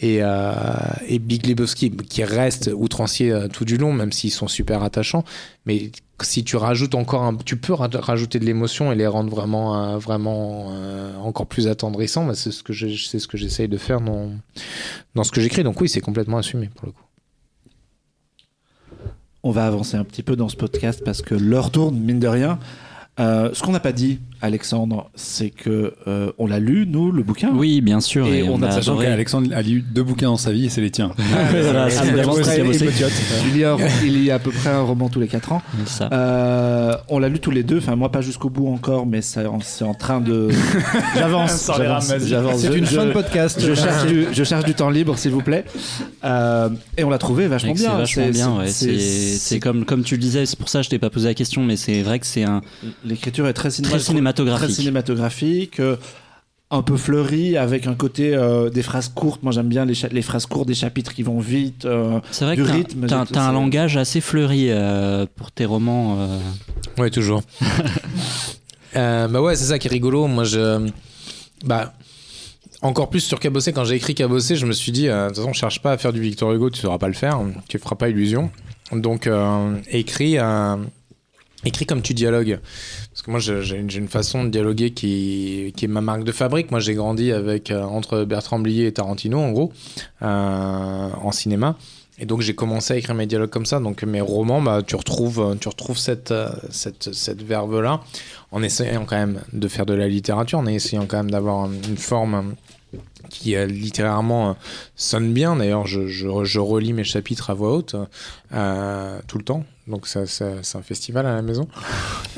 Et, 0.00 0.18
euh, 0.22 0.52
et 1.08 1.18
Big 1.18 1.46
Lebowski, 1.46 1.90
qui 1.90 2.22
reste 2.22 2.70
outrancier 2.72 3.32
euh, 3.32 3.48
tout 3.48 3.64
du 3.64 3.76
long, 3.78 3.92
même 3.92 4.12
s'ils 4.12 4.30
sont 4.30 4.46
super 4.46 4.84
attachants. 4.84 5.24
Mais 5.66 5.90
si 6.22 6.44
tu 6.44 6.56
rajoutes 6.56 6.94
encore 6.94 7.24
tu 7.44 7.56
peux 7.56 7.72
ra- 7.72 7.88
rajouter 7.92 8.38
de 8.38 8.44
l'émotion 8.44 8.92
et 8.92 8.94
les 8.94 9.08
rendre 9.08 9.30
vraiment, 9.32 9.94
euh, 9.94 9.98
euh, 10.70 11.16
encore 11.16 11.46
plus 11.46 11.66
attendrissants. 11.66 12.26
Bah, 12.26 12.34
c'est 12.34 12.52
ce 12.52 12.62
que 12.62 12.72
c'est 12.72 13.18
j'essaye 13.36 13.66
de 13.66 13.76
faire 13.76 14.00
dans, 14.00 14.30
dans 15.16 15.24
ce 15.24 15.32
que 15.32 15.40
j'écris. 15.40 15.64
Donc 15.64 15.80
oui, 15.80 15.88
c'est 15.88 16.00
complètement 16.00 16.38
assumé 16.38 16.70
pour 16.76 16.86
le 16.86 16.92
coup. 16.92 17.02
On 19.42 19.50
va 19.50 19.66
avancer 19.66 19.96
un 19.96 20.04
petit 20.04 20.22
peu 20.22 20.36
dans 20.36 20.48
ce 20.48 20.56
podcast 20.56 21.02
parce 21.04 21.22
que 21.22 21.34
l'heure 21.34 21.70
tourne, 21.72 21.96
mine 21.98 22.20
de 22.20 22.28
rien. 22.28 22.58
Euh, 23.20 23.50
ce 23.52 23.62
qu'on 23.62 23.72
n'a 23.72 23.80
pas 23.80 23.92
dit, 23.92 24.20
Alexandre, 24.40 25.10
c'est 25.16 25.50
que 25.50 25.94
euh, 26.06 26.30
on 26.38 26.46
l'a 26.46 26.60
lu, 26.60 26.86
nous, 26.86 27.10
le 27.10 27.22
bouquin. 27.22 27.50
Oui, 27.52 27.80
bien 27.80 28.00
sûr. 28.00 28.26
Et 28.28 28.38
Et, 28.38 28.42
on 28.44 28.54
on, 28.54 28.62
a 28.62 28.68
a 28.68 28.70
Sachant 28.70 28.92
adoré. 28.92 29.06
qu'Alexandre 29.06 29.50
a 29.54 29.62
lu 29.62 29.80
deux 29.82 30.02
bouquins 30.04 30.28
dans 30.28 30.36
sa 30.36 30.52
vie 30.52 30.66
et 30.66 30.68
c'est 30.68 30.80
les 30.80 30.90
tiens. 30.90 31.12
Il 33.46 33.56
y 33.58 33.64
a, 33.64 33.76
il 34.04 34.22
y 34.24 34.30
a 34.30 34.34
à 34.36 34.38
peu 34.38 34.50
près 34.50 34.70
un 34.70 34.82
roman 34.82 35.08
tous 35.08 35.20
les 35.20 35.28
4 35.28 35.52
ans. 35.52 35.62
Ça. 35.86 36.08
Euh, 36.12 36.94
on 37.08 37.18
l'a 37.18 37.28
lu 37.28 37.40
tous 37.40 37.50
les 37.50 37.62
deux, 37.62 37.78
enfin 37.78 37.96
moi 37.96 38.10
pas 38.12 38.20
jusqu'au 38.20 38.50
bout 38.50 38.68
encore, 38.68 39.06
mais 39.06 39.20
c'est 39.22 39.44
en 39.46 39.94
train 39.94 40.20
de... 40.20 40.48
J'avance. 41.16 41.70
C'est 42.56 42.76
une 42.76 42.84
je- 42.86 42.94
fin 42.96 43.06
de 43.06 43.12
podcast. 43.12 43.60
Je 43.60 43.74
cherche, 43.74 44.06
du, 44.06 44.26
je 44.32 44.44
cherche 44.44 44.64
du 44.64 44.74
temps 44.74 44.90
libre, 44.90 45.16
s'il 45.18 45.32
vous 45.32 45.42
plaît. 45.42 45.64
Euh, 46.24 46.68
et 46.96 47.04
on 47.04 47.10
l'a 47.10 47.18
trouvé 47.18 47.46
vachement 47.48 47.70
Mec, 47.70 47.78
C'est 47.78 47.84
bien. 47.88 47.96
vachement 47.96 48.28
bien, 48.30 48.66
c'est- 48.66 49.60
comme, 49.60 49.84
comme 49.84 50.02
tu 50.04 50.14
le 50.14 50.20
disais, 50.20 50.46
c'est 50.46 50.58
pour 50.58 50.68
ça 50.68 50.80
que 50.80 50.84
je 50.84 50.90
t'ai 50.90 50.98
pas 50.98 51.10
posé 51.10 51.26
la 51.28 51.34
question, 51.34 51.62
mais 51.64 51.76
c'est 51.76 52.02
vrai 52.02 52.18
que 52.18 52.26
c'est 52.26 52.44
un 52.44 52.60
L'écriture 53.08 53.48
est 53.48 53.52
très, 53.54 53.70
cinéma- 53.70 53.90
très 53.90 53.98
cinématographique. 54.00 54.66
très 54.68 54.74
cinématographique, 54.74 55.80
euh, 55.80 55.96
un 56.70 56.82
peu 56.82 56.96
fleuri, 56.96 57.56
avec 57.56 57.86
un 57.86 57.94
côté 57.94 58.34
euh, 58.34 58.68
des 58.70 58.82
phrases 58.82 59.08
courtes. 59.08 59.42
Moi 59.42 59.52
j'aime 59.52 59.68
bien 59.68 59.84
les, 59.86 60.22
phrases 60.22 60.46
courtes 60.46 60.68
des 60.68 60.74
chapitres 60.74 61.14
qui 61.14 61.22
vont 61.22 61.40
vite. 61.40 61.84
euh, 61.86 62.20
C'est 62.30 62.44
vrai 62.44 62.56
du 62.56 62.62
que 62.62 62.66
t'as- 62.68 62.74
rythme, 62.74 63.06
t'as 63.06 63.24
t'as 63.24 63.48
un 63.48 63.52
langage 63.52 63.96
assez 63.96 64.20
fleuri 64.20 64.66
euh, 64.70 65.24
pour 65.36 65.50
tes 65.50 65.64
romans. 65.64 66.16
euh. 66.20 66.38
Oui, 66.98 67.10
toujours. 67.10 67.42
Euh, 68.96 69.28
bah 69.28 69.42
ouais, 69.42 69.54
c'est 69.54 69.66
ça 69.66 69.78
qui 69.78 69.86
est 69.86 69.90
rigolo. 69.90 70.26
Moi, 70.26 70.44
je. 70.44 70.88
Bah. 71.64 71.92
Encore 72.80 73.10
plus 73.10 73.20
sur 73.20 73.40
Cabossé, 73.40 73.72
quand 73.72 73.84
j'ai 73.84 73.96
écrit 73.96 74.14
Cabossé, 74.14 74.54
je 74.54 74.64
me 74.64 74.72
suis 74.72 74.92
dit, 74.92 75.08
euh, 75.08 75.24
de 75.24 75.28
toute 75.28 75.36
façon, 75.38 75.52
cherche 75.52 75.82
pas 75.82 75.92
à 75.92 75.98
faire 75.98 76.12
du 76.12 76.20
Victor 76.20 76.52
Hugo, 76.52 76.70
tu 76.70 76.80
sauras 76.80 76.96
pas 76.98 77.08
le 77.08 77.14
faire, 77.14 77.40
tu 77.68 77.78
feras 77.78 77.96
pas 77.96 78.08
illusion. 78.08 78.50
Donc, 78.92 79.26
euh, 79.26 79.74
écris, 79.90 80.38
euh, 80.38 80.76
écris 81.64 81.86
comme 81.86 82.02
tu 82.02 82.14
dialogues. 82.14 82.60
Parce 83.10 83.22
que 83.22 83.30
moi, 83.30 83.40
j'ai 83.40 83.76
une, 83.76 84.08
façon 84.08 84.44
de 84.44 84.50
dialoguer 84.50 84.90
qui, 84.90 85.72
qui 85.76 85.84
est 85.84 85.88
ma 85.88 86.00
marque 86.00 86.24
de 86.24 86.32
fabrique. 86.32 86.70
Moi, 86.70 86.80
j'ai 86.80 86.94
grandi 86.94 87.32
avec, 87.32 87.70
euh, 87.70 87.82
entre 87.82 88.24
Bertrand 88.24 88.58
Blier 88.58 88.86
et 88.86 88.92
Tarantino, 88.92 89.38
en 89.38 89.52
gros, 89.52 89.72
euh, 90.22 90.26
en 90.26 91.32
cinéma. 91.32 91.76
Et 92.20 92.26
donc 92.26 92.40
j'ai 92.40 92.54
commencé 92.54 92.94
à 92.94 92.96
écrire 92.96 93.14
mes 93.14 93.26
dialogues 93.26 93.50
comme 93.50 93.66
ça. 93.66 93.78
Donc 93.78 94.02
mes 94.02 94.20
romans, 94.20 94.60
bah, 94.60 94.82
tu 94.84 94.96
retrouves, 94.96 95.40
euh, 95.40 95.54
tu 95.54 95.68
retrouves 95.68 95.98
cette, 95.98 96.34
cette, 96.70 97.14
cette 97.14 97.42
verve-là, 97.42 98.00
en 98.50 98.62
essayant 98.62 99.04
quand 99.04 99.16
même 99.16 99.40
de 99.52 99.68
faire 99.68 99.86
de 99.86 99.94
la 99.94 100.08
littérature, 100.08 100.58
en 100.58 100.66
essayant 100.66 101.06
quand 101.06 101.18
même 101.18 101.30
d'avoir 101.30 101.70
une 101.70 101.96
forme 101.96 102.56
qui 103.30 103.56
euh, 103.56 103.66
littérairement 103.66 104.50
euh, 104.50 104.52
sonne 104.96 105.32
bien. 105.32 105.56
D'ailleurs, 105.56 105.86
je, 105.86 106.06
je, 106.06 106.58
relis 106.58 106.92
mes 106.92 107.04
chapitres 107.04 107.50
à 107.50 107.54
voix 107.54 107.74
haute 107.74 107.96
euh, 108.52 109.20
tout 109.26 109.38
le 109.38 109.44
temps. 109.44 109.64
Donc 109.86 110.06
ça, 110.06 110.26
c'est 110.26 110.76
un 110.76 110.82
festival 110.82 111.24
à 111.24 111.34
la 111.34 111.40
maison. 111.40 111.66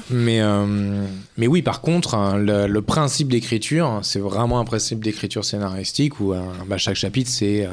Mais, 0.09 0.41
euh, 0.41 1.05
mais 1.37 1.49
oui, 1.49 1.63
par 1.63 1.81
contre, 1.81 2.15
hein, 2.15 2.39
le, 2.39 2.81
principe 2.81 3.29
d'écriture, 3.29 3.99
c'est 4.03 4.21
vraiment 4.21 4.61
un 4.61 4.65
principe 4.65 5.03
d'écriture 5.03 5.45
scénaristique 5.45 6.21
où 6.21 6.33
bah, 6.69 6.79
chaque 6.79 6.95
chapitre, 6.95 7.29
c'est 7.29 7.69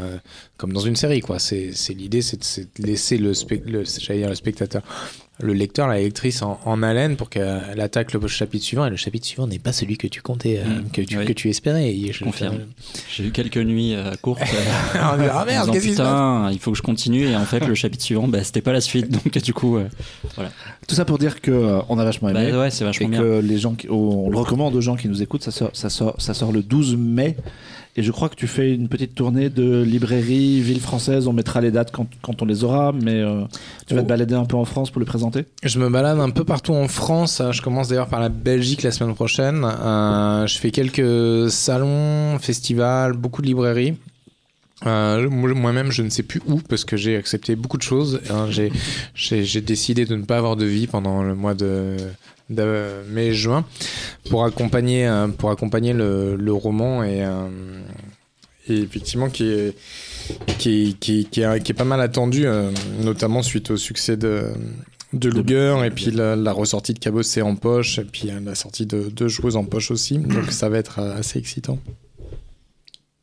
comme 0.58 0.74
dans 0.74 0.80
une 0.80 0.96
série. 0.96 1.20
quoi. 1.20 1.38
C'est 1.38 1.74
l'idée, 1.90 2.24
c'est 2.24 2.38
de, 2.82 2.88
laisser 2.88 3.20
le 3.20 3.36
spectateur, 3.36 4.82
le 5.40 5.54
lecteur, 5.54 5.88
la 5.88 6.00
lectrice 6.00 6.42
en, 6.42 6.60
en 6.66 6.82
haleine 6.82 7.16
pour 7.16 7.30
qu'elle 7.30 7.80
attaque 7.80 8.14
le 8.14 8.28
chapitre 8.28 8.66
suivant. 8.66 8.86
Et 8.88 8.90
le 8.90 8.96
chapitre 8.96 9.26
suivant 9.26 9.46
n'est 9.48 9.60
pas 9.60 9.72
celui 9.72 9.98
que 9.98 10.08
tu 10.08 10.22
comptais, 10.22 10.60
euh, 10.60 10.68
Mm. 10.68 10.90
que, 10.92 11.02
tu, 11.02 11.18
Oui. 11.18 11.26
que 11.26 11.34
tu 11.34 11.50
espérais. 11.50 11.94
Et 11.94 12.12
je 12.12 12.24
confirme. 12.24 12.60
J'ai 13.16 13.26
eu 13.26 13.32
quelques 13.32 13.58
nuits 13.58 13.94
euh, 13.96 14.12
courtes. 14.22 14.42
euh, 14.42 14.46
ah 14.96 15.14
en 15.14 15.18
merde, 15.18 15.48
disant, 15.50 15.72
qu'est-ce 15.74 15.90
putain, 15.90 16.50
il 16.52 16.60
faut 16.60 16.72
que 16.72 16.78
je 16.78 16.82
continue. 16.82 17.28
Et 17.28 17.36
en 17.36 17.46
fait, 17.46 17.60
le 17.68 17.76
chapitre 17.76 18.04
suivant, 18.04 18.28
bah, 18.28 18.44
c'était 18.44 18.62
pas 18.62 18.74
la 18.74 18.82
suite. 18.82 19.10
Donc, 19.12 19.38
du 19.38 19.54
coup, 19.54 19.78
euh, 19.78 19.88
Tout 20.88 20.96
ça 20.96 21.06
pour 21.06 21.18
dire 21.20 21.42
que 21.42 21.52
euh, 21.52 21.80
on 21.90 22.00
a 22.00 22.04
vachement 22.04 22.32
bah, 22.32 22.44
aimé. 22.44 22.58
ouais, 22.58 22.72
c'est 22.72 22.86
et 22.86 23.06
bien. 23.08 23.20
que 23.20 23.40
les 23.40 23.58
gens, 23.60 23.76
qui- 23.76 23.90
on 23.90 24.30
le 24.30 24.38
recommande 24.38 24.76
aux 24.76 24.82
gens 24.82 24.96
qui 24.96 25.08
nous 25.08 25.22
écoutent. 25.22 25.44
Ça 25.44 25.52
sort, 25.52 25.70
ça 25.74 25.90
sort, 25.90 26.16
ça 26.20 26.34
sort 26.34 26.52
le 26.52 26.64
12 26.64 26.96
mai. 26.98 27.38
Et 28.00 28.04
je 28.04 28.12
crois 28.12 28.30
que 28.30 28.36
tu 28.36 28.46
fais 28.46 28.74
une 28.76 28.88
petite 28.90 29.16
tournée 29.16 29.50
de 29.50 29.82
librairies, 29.82 30.62
villes 30.62 30.80
françaises. 30.80 31.28
On 31.28 31.34
mettra 31.34 31.62
les 31.62 31.72
dates 31.72 31.92
quand, 31.92 32.08
quand 32.22 32.44
on 32.44 32.46
les 32.46 32.64
aura. 32.64 32.92
Mais 32.94 33.16
euh, 33.16 33.42
tu 33.88 33.96
vas 33.96 34.02
te 34.02 34.06
Oh. 34.06 34.10
balader 34.10 34.36
un 34.36 34.46
peu 34.46 34.56
en 34.56 34.66
France 34.66 34.92
pour 34.92 35.00
le 35.00 35.06
présenter? 35.06 35.46
Je 35.64 35.80
me 35.80 35.90
balade 35.90 36.20
un 36.20 36.30
peu 36.30 36.44
partout 36.44 36.74
en 36.76 36.88
France. 36.88 37.42
Je 37.52 37.62
commence 37.62 37.88
d'ailleurs 37.88 38.08
par 38.08 38.20
la 38.20 38.30
Belgique 38.30 38.84
la 38.84 38.92
semaine 38.92 39.16
prochaine. 39.16 39.66
Euh, 39.66 40.46
je 40.46 40.58
fais 40.60 40.70
quelques 40.70 41.50
salons, 41.50 42.38
festivals, 42.40 43.14
beaucoup 43.14 43.42
de 43.42 43.48
librairies. 43.48 43.96
Euh, 44.86 45.28
moi- 45.28 45.52
Moi-même, 45.56 45.92
je 45.92 46.04
ne 46.04 46.10
sais 46.10 46.22
plus 46.22 46.40
où 46.48 46.58
parce 46.70 46.86
que 46.86 46.98
j'ai 46.98 47.16
accepté 47.18 47.56
beaucoup 47.56 47.78
de 47.78 47.82
choses. 47.82 48.22
Hein, 48.30 48.46
j'ai 49.16 49.62
décidé 49.62 50.06
de 50.06 50.16
ne 50.16 50.24
pas 50.24 50.38
avoir 50.38 50.56
de 50.56 50.66
vie 50.66 50.86
pendant 50.86 51.24
le 51.24 51.34
mois 51.34 51.56
de, 51.56 51.98
de 52.50 53.04
mai-juin 53.10 53.66
pour 54.30 54.46
accompagner, 54.46 55.08
euh, 55.08 55.28
pour 55.28 55.52
accompagner 55.52 55.94
le, 55.94 56.36
le 56.36 56.54
roman 56.54 57.04
et, 57.04 57.24
euh, 57.24 57.50
et 58.68 58.78
effectivement 58.80 59.30
qui 59.30 59.50
est, 59.50 59.76
qui, 60.58 60.98
qui, 61.00 61.26
qui, 61.26 61.42
est, 61.42 61.64
qui 61.64 61.72
est 61.72 61.76
pas 61.76 61.84
mal 61.84 62.02
attendu, 62.02 62.46
euh, 62.46 62.72
notamment 63.02 63.42
suite 63.44 63.72
au 63.72 63.78
succès 63.78 64.18
de, 64.18 64.46
de 65.14 65.30
Luger 65.30 65.82
et 65.86 65.92
puis 65.92 66.12
la, 66.12 66.36
la 66.36 66.52
ressortie 66.52 66.94
de 66.94 67.00
Cabossé 67.00 67.42
en 67.42 67.56
poche 67.56 68.00
et 68.00 68.06
puis 68.06 68.30
la 68.44 68.56
sortie 68.56 68.86
de 68.86 69.10
deux 69.10 69.28
joueuses 69.28 69.56
en 69.56 69.64
poche 69.64 69.92
aussi. 69.92 70.18
Donc 70.18 70.52
ça 70.52 70.70
va 70.70 70.78
être 70.78 71.00
assez 71.00 71.40
excitant. 71.40 71.80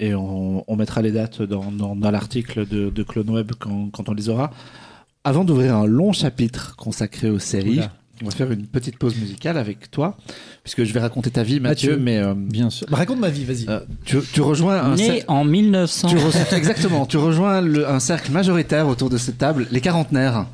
Et 0.00 0.14
on, 0.14 0.64
on 0.70 0.76
mettra 0.76 1.02
les 1.02 1.12
dates 1.12 1.40
dans, 1.40 1.70
dans, 1.70 1.94
dans 1.94 2.10
l'article 2.10 2.66
de, 2.66 2.90
de 2.90 3.02
CloneWeb 3.02 3.52
quand, 3.58 3.90
quand 3.92 4.08
on 4.08 4.12
les 4.12 4.28
aura. 4.28 4.50
Avant 5.22 5.44
d'ouvrir 5.44 5.76
un 5.76 5.86
long 5.86 6.12
chapitre 6.12 6.74
consacré 6.76 7.30
aux 7.30 7.38
séries, 7.38 7.78
Oula. 7.78 7.92
On 8.22 8.26
va 8.26 8.30
faire 8.30 8.50
une 8.52 8.66
petite 8.66 8.96
pause 8.98 9.16
musicale 9.16 9.58
avec 9.58 9.90
toi, 9.90 10.16
puisque 10.62 10.84
je 10.84 10.92
vais 10.92 11.00
raconter 11.00 11.30
ta 11.30 11.42
vie, 11.42 11.60
Mathieu, 11.60 11.90
Mathieu. 11.92 12.02
mais 12.04 12.18
euh, 12.18 12.34
Bien 12.36 12.70
sûr. 12.70 12.86
Bah, 12.90 12.96
raconte 12.98 13.18
ma 13.18 13.28
vie, 13.28 13.44
vas-y. 13.44 13.66
euh, 13.68 13.80
tu, 14.04 14.18
tu 14.32 14.40
rejoins 14.40 14.76
un 14.82 14.94
Né 14.94 15.06
cercle. 15.06 15.24
en 15.28 15.44
1900. 15.44 16.08
Tu 16.08 16.16
re- 16.16 16.54
exactement, 16.56 17.06
tu 17.06 17.16
rejoins 17.16 17.60
le- 17.60 17.88
un 17.88 18.00
cercle 18.00 18.30
majoritaire 18.32 18.86
autour 18.88 19.10
de 19.10 19.16
cette 19.18 19.38
table, 19.38 19.66
les 19.70 19.80
quarantenaires. 19.80 20.46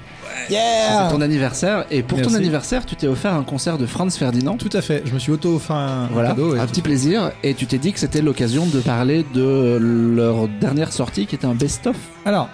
C'est 0.48 1.10
ton 1.10 1.20
anniversaire, 1.20 1.84
et 1.90 2.02
pour 2.02 2.20
ton 2.22 2.34
anniversaire, 2.34 2.86
tu 2.86 2.96
t'es 2.96 3.06
offert 3.06 3.34
un 3.34 3.42
concert 3.44 3.78
de 3.78 3.86
Franz 3.86 4.16
Ferdinand. 4.18 4.56
Tout 4.56 4.70
à 4.72 4.80
fait. 4.80 5.02
Je 5.04 5.12
me 5.12 5.18
suis 5.18 5.32
auto-offert 5.32 5.76
un, 5.76 6.04
un 6.04 6.06
Voilà, 6.08 6.30
cadeau. 6.30 6.54
et 6.56 6.58
un 6.60 6.66
petit 6.66 6.82
plaisir, 6.82 7.32
et 7.42 7.54
tu 7.54 7.66
t'es 7.66 7.78
dit 7.78 7.92
que 7.92 7.98
c'était 7.98 8.22
l'occasion 8.22 8.66
de 8.66 8.80
parler 8.80 9.24
de 9.34 9.76
leur 9.80 10.48
dernière 10.48 10.92
sortie 10.92 11.26
qui 11.26 11.34
était 11.34 11.46
un 11.46 11.54
best-of. 11.54 11.96
Alors, 12.24 12.48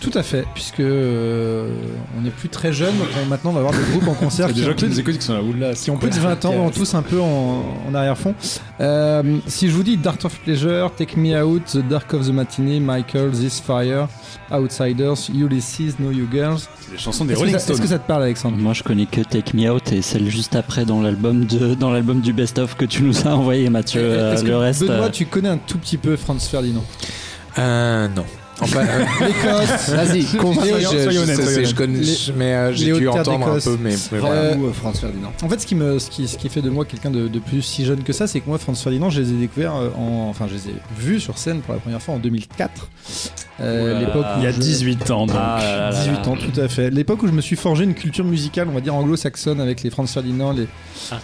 tout 0.00 0.10
à 0.14 0.22
fait, 0.22 0.44
puisque 0.54 0.80
euh, 0.80 1.68
on 2.16 2.22
n'est 2.22 2.30
plus 2.30 2.48
très 2.48 2.72
jeune, 2.72 2.96
donc 2.98 3.08
on- 3.22 3.26
maintenant 3.26 3.50
on 3.50 3.54
va 3.54 3.60
avoir 3.60 3.74
des 3.74 3.82
groupes 3.90 4.06
en 4.08 4.14
concert 4.14 4.48
Il 4.50 4.50
y 4.50 4.52
a 4.52 4.54
des 4.54 4.60
qui 4.60 4.66
gens 4.66 4.74
qui 4.74 4.86
nous 4.94 5.00
écoutent 5.00 5.18
qui 5.18 5.24
sont 5.26 5.34
là, 5.34 5.42
oula, 5.42 5.74
qui 5.74 5.90
ont 5.90 5.96
plus 5.96 6.10
de 6.10 6.14
20 6.20 6.44
ans, 6.44 6.52
ont 6.54 6.70
tous 6.70 6.94
un 6.94 7.02
peu 7.02 7.20
en, 7.20 7.64
en 7.88 7.94
arrière-fond. 7.94 8.34
Euh, 8.80 9.38
si 9.46 9.68
je 9.68 9.72
vous 9.74 9.82
dis 9.82 9.96
Dark 9.96 10.24
of 10.24 10.38
Pleasure, 10.40 10.92
Take 10.96 11.18
Me 11.18 11.42
Out, 11.42 11.62
The 11.72 11.78
Dark 11.88 12.12
of 12.14 12.26
the 12.26 12.30
Matinee, 12.32 12.80
Michael, 12.80 13.30
This 13.32 13.60
Fire, 13.60 14.08
Outsiders, 14.52 15.28
Ulysses, 15.34 15.96
Know 15.98 16.10
You 16.12 16.26
Girls. 16.32 16.60
C'est 16.80 16.92
les 16.92 16.98
chansons 16.98 17.24
des 17.24 17.34
que, 17.34 17.38
Rolling 17.38 17.52
ça- 17.54 17.58
est-ce 17.58 17.66
Stones. 17.74 17.80
que 17.80 17.88
ça 17.88 17.98
te 17.98 18.06
parle, 18.06 18.22
Alexandre? 18.22 18.56
Moi, 18.56 18.72
je 18.74 18.82
connais 18.82 19.06
que 19.06 19.20
Take 19.20 19.56
Me 19.56 19.70
Out 19.70 19.92
et 19.92 20.00
celle 20.02 20.28
juste 20.30 20.54
après 20.56 20.84
dans 20.84 21.02
l'album 21.02 21.44
de 21.44 21.74
dans 21.74 21.90
l'album 21.90 22.20
du 22.20 22.32
best 22.32 22.58
of 22.58 22.76
que 22.76 22.84
tu 22.84 23.02
nous 23.02 23.26
as 23.26 23.34
envoyé, 23.34 23.68
Mathieu. 23.68 24.00
Euh, 24.02 24.32
Est-ce 24.32 24.42
que 24.44 24.48
le 24.48 24.56
reste. 24.56 24.80
Benoît, 24.82 25.06
euh, 25.06 25.10
tu 25.10 25.26
connais 25.26 25.48
un 25.48 25.58
tout 25.58 25.78
petit 25.78 25.96
peu 25.98 26.16
Franz 26.16 26.48
Ferdinand? 26.48 26.84
Euh, 27.58 28.06
non. 28.14 28.24
Enfin, 28.60 28.80
euh, 28.80 29.04
L'Écosse. 29.26 29.88
Vas-y, 29.90 30.24
convainc- 30.36 30.78
je- 30.80 31.02
soyons 31.04 31.22
honnêtes, 31.22 31.74
connais, 31.74 32.00
mais 32.36 32.54
euh, 32.54 32.72
j'ai 32.72 32.92
les 32.92 32.98
dû 32.98 33.08
entendre 33.08 33.32
un 33.32 33.38
d'Écosse. 33.54 33.64
peu, 33.64 33.78
mais, 33.80 33.94
mais 34.12 34.18
voilà. 34.18 34.34
Euh, 34.36 34.56
Ou, 34.56 34.66
euh, 34.66 34.72
Ferdinand. 34.72 35.32
En 35.42 35.48
fait, 35.48 35.60
ce 35.60 35.66
qui, 35.66 35.74
me, 35.74 35.98
ce, 35.98 36.10
qui, 36.10 36.26
ce 36.26 36.36
qui 36.36 36.48
fait 36.48 36.62
de 36.62 36.70
moi 36.70 36.84
quelqu'un 36.84 37.10
de, 37.10 37.28
de 37.28 37.38
plus 37.38 37.62
si 37.62 37.84
jeune 37.84 38.02
que 38.02 38.12
ça, 38.12 38.26
c'est 38.26 38.40
que 38.40 38.48
moi, 38.48 38.58
Franz 38.58 38.82
Ferdinand, 38.82 39.10
je 39.10 39.20
les 39.20 39.30
ai 39.30 39.36
découverts, 39.36 39.76
euh, 39.76 39.90
en, 39.96 40.28
enfin, 40.28 40.46
je 40.48 40.54
les 40.54 40.70
ai 40.70 40.74
vus 40.98 41.20
sur 41.20 41.38
scène 41.38 41.60
pour 41.60 41.72
la 41.74 41.80
première 41.80 42.02
fois 42.02 42.14
en 42.14 42.18
2004 42.18 42.88
Euh, 43.60 43.98
l'époque 43.98 44.24
Il 44.38 44.44
y 44.44 44.46
a 44.46 44.52
je- 44.52 44.58
18 44.60 45.10
ans, 45.10 45.26
donc. 45.26 45.36
Ah 45.38 45.58
là 45.60 45.76
là 45.76 45.90
là 45.90 45.96
18 45.98 46.12
là. 46.12 46.28
ans, 46.28 46.36
tout 46.36 46.60
à 46.60 46.68
fait. 46.68 46.90
L'époque 46.90 47.22
où 47.22 47.26
je 47.26 47.32
me 47.32 47.40
suis 47.40 47.56
forgé 47.56 47.84
une 47.84 47.94
culture 47.94 48.24
musicale, 48.24 48.68
on 48.70 48.72
va 48.74 48.80
dire 48.80 48.94
anglo-saxonne, 48.94 49.60
avec 49.60 49.82
les 49.82 49.90
Franz 49.90 50.12
Ferdinand, 50.12 50.52
les 50.52 50.68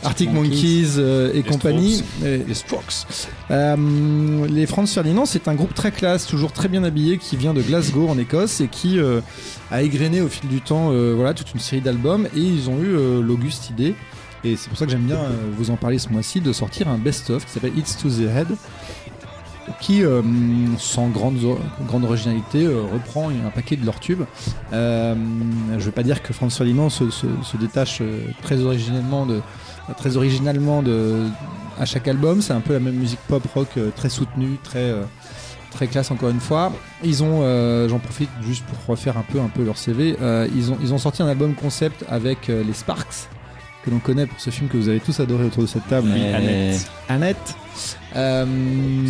Arctic 0.03 0.33
Monkeys 0.33 0.95
euh, 0.99 1.31
et 1.33 1.43
compagnie, 1.43 2.03
et 2.25 2.39
les 2.39 2.55
Strokes. 2.55 3.07
Euh, 3.51 4.47
les 4.49 4.67
Franz 4.67 4.93
Ferdinand, 4.93 5.27
c'est 5.27 5.47
un 5.49 5.55
groupe 5.55 5.75
très 5.75 5.93
classe, 5.93 6.27
toujours 6.27 6.53
très 6.53 6.69
bien 6.69 6.83
habillé, 6.85 7.19
qui 7.19 7.37
vient 7.37 7.55
de 7.55 7.63
Glasgow 7.63 8.09
en 8.09 8.19
Écosse 8.19 8.61
et 8.61 8.69
qui 8.69 8.99
a 9.71 9.83
égrené 9.83 10.21
au 10.21 10.29
fil 10.29 10.49
du 10.49 10.61
temps, 10.61 10.91
voilà, 11.15 11.35
toute 11.35 11.53
une 11.55 11.61
série 11.61 11.83
d'albums. 11.83 12.27
Et 12.37 12.41
ils 12.41 12.69
ont 12.69 12.79
eu 12.81 13.23
l'auguste 13.23 13.71
idée, 13.71 13.95
et 14.43 14.57
c'est 14.57 14.69
pour 14.69 14.77
ça 14.79 14.85
que 14.87 14.91
j'aime 14.91 15.03
bien 15.07 15.19
vous 15.57 15.71
en 15.71 15.77
parler 15.77 15.99
ce 15.99 16.09
mois-ci, 16.09 16.41
de 16.41 16.53
sortir 16.53 16.89
un 16.89 16.99
best-of 16.99 17.45
qui 17.47 17.53
s'appelle 17.53 17.73
It's 17.79 17.97
to 17.97 18.09
the 18.09 18.23
Head 18.23 18.49
qui, 19.81 20.05
euh, 20.05 20.23
sans 20.79 21.09
grande, 21.09 21.39
grande 21.87 22.05
originalité, 22.05 22.65
euh, 22.65 22.83
reprend 22.93 23.31
un 23.31 23.51
paquet 23.51 23.77
de 23.77 23.85
leurs 23.85 24.01
tubes. 24.01 24.25
Euh, 24.73 25.15
je 25.71 25.75
ne 25.75 25.81
veux 25.81 25.91
pas 25.91 26.03
dire 26.03 26.23
que 26.23 26.33
Franz 26.33 26.57
Ferdinand 26.57 26.89
se, 26.89 27.05
détache 27.59 27.99
euh, 28.01 28.21
très 28.43 28.61
originalement 28.63 29.27
de, 29.27 29.41
très 29.97 30.17
originalement 30.17 30.83
de, 30.83 31.27
à 31.79 31.85
chaque 31.85 32.09
album. 32.09 32.43
C'est 32.43 32.53
un 32.53 32.61
peu 32.61 32.73
la 32.73 32.81
même 32.81 32.95
musique 32.95 33.21
pop 33.29 33.43
rock 33.55 33.69
euh, 33.77 33.91
très 33.95 34.09
soutenue, 34.09 34.59
très 34.63 34.95
très 35.71 35.87
classe 35.89 36.11
encore 36.11 36.29
une 36.29 36.41
fois. 36.41 36.73
Ils 37.03 37.25
ont, 37.25 37.41
j'en 37.89 37.99
profite 37.99 38.31
juste 38.43 38.65
pour 38.65 38.95
refaire 38.95 39.19
un 39.19 39.25
peu 39.29 39.41
un 39.41 39.49
peu 39.49 39.65
leur 39.65 39.77
CV. 39.77 40.17
ils 40.55 40.71
ont 40.71 40.79
ils 40.81 40.95
ont 40.95 40.99
sorti 40.99 41.21
un 41.21 41.27
album 41.27 41.55
concept 41.55 42.05
avec 42.09 42.47
les 42.47 42.73
Sparks 42.73 43.29
que 43.85 43.91
l'on 43.91 43.99
connaît 43.99 44.27
pour 44.27 44.41
ce 44.41 44.51
film 44.51 44.69
que 44.69 44.77
vous 44.77 44.89
avez 44.89 45.01
tous 45.01 45.19
adoré 45.21 45.45
autour 45.45 45.63
de 45.63 45.69
cette 45.69 45.87
table. 45.89 46.09
Oui, 46.13 46.23
Annette. 46.33 46.91
Annette. 47.09 47.55
Euh, 48.17 48.47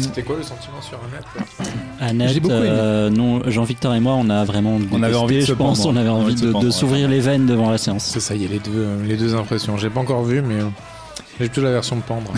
C'était 0.00 0.22
quoi 0.22 0.36
le 0.36 0.42
sentiment 0.42 0.80
sur 0.80 0.98
Annette 0.98 1.26
là 1.36 2.06
Annette, 2.06 2.30
J'ai 2.30 2.40
beaucoup 2.40 2.54
aimé. 2.54 2.68
euh, 2.70 3.10
non, 3.10 3.42
Jean-Victor 3.50 3.94
et 3.94 4.00
moi, 4.00 4.14
on 4.14 4.28
a 4.30 4.44
vraiment. 4.44 4.78
On 4.90 5.02
avait 5.02 5.14
envie 5.14 5.36
de 5.36 5.40
je 5.42 5.46
se 5.46 5.52
pense, 5.52 5.84
on 5.84 5.96
avait 5.96 6.08
envie 6.08 6.34
de, 6.34 6.50
ouais. 6.52 6.70
s'ouvrir 6.70 7.08
les 7.08 7.20
veines 7.20 7.46
devant 7.46 7.70
la 7.70 7.78
séance. 7.78 8.04
C'est 8.04 8.20
ça, 8.20 8.34
il 8.34 8.42
y 8.42 8.46
a 8.46 8.48
les 8.48 8.58
deux, 8.58 8.70
euh, 8.74 9.06
les 9.06 9.16
deux 9.16 9.34
impressions. 9.34 9.76
J'ai 9.76 9.90
pas 9.90 10.00
encore 10.00 10.24
vu, 10.24 10.40
mais 10.40 10.54
euh, 10.60 10.64
j'ai 11.38 11.48
plutôt 11.48 11.62
la 11.62 11.72
version 11.72 11.96
de 11.96 12.02
Pendre. 12.02 12.32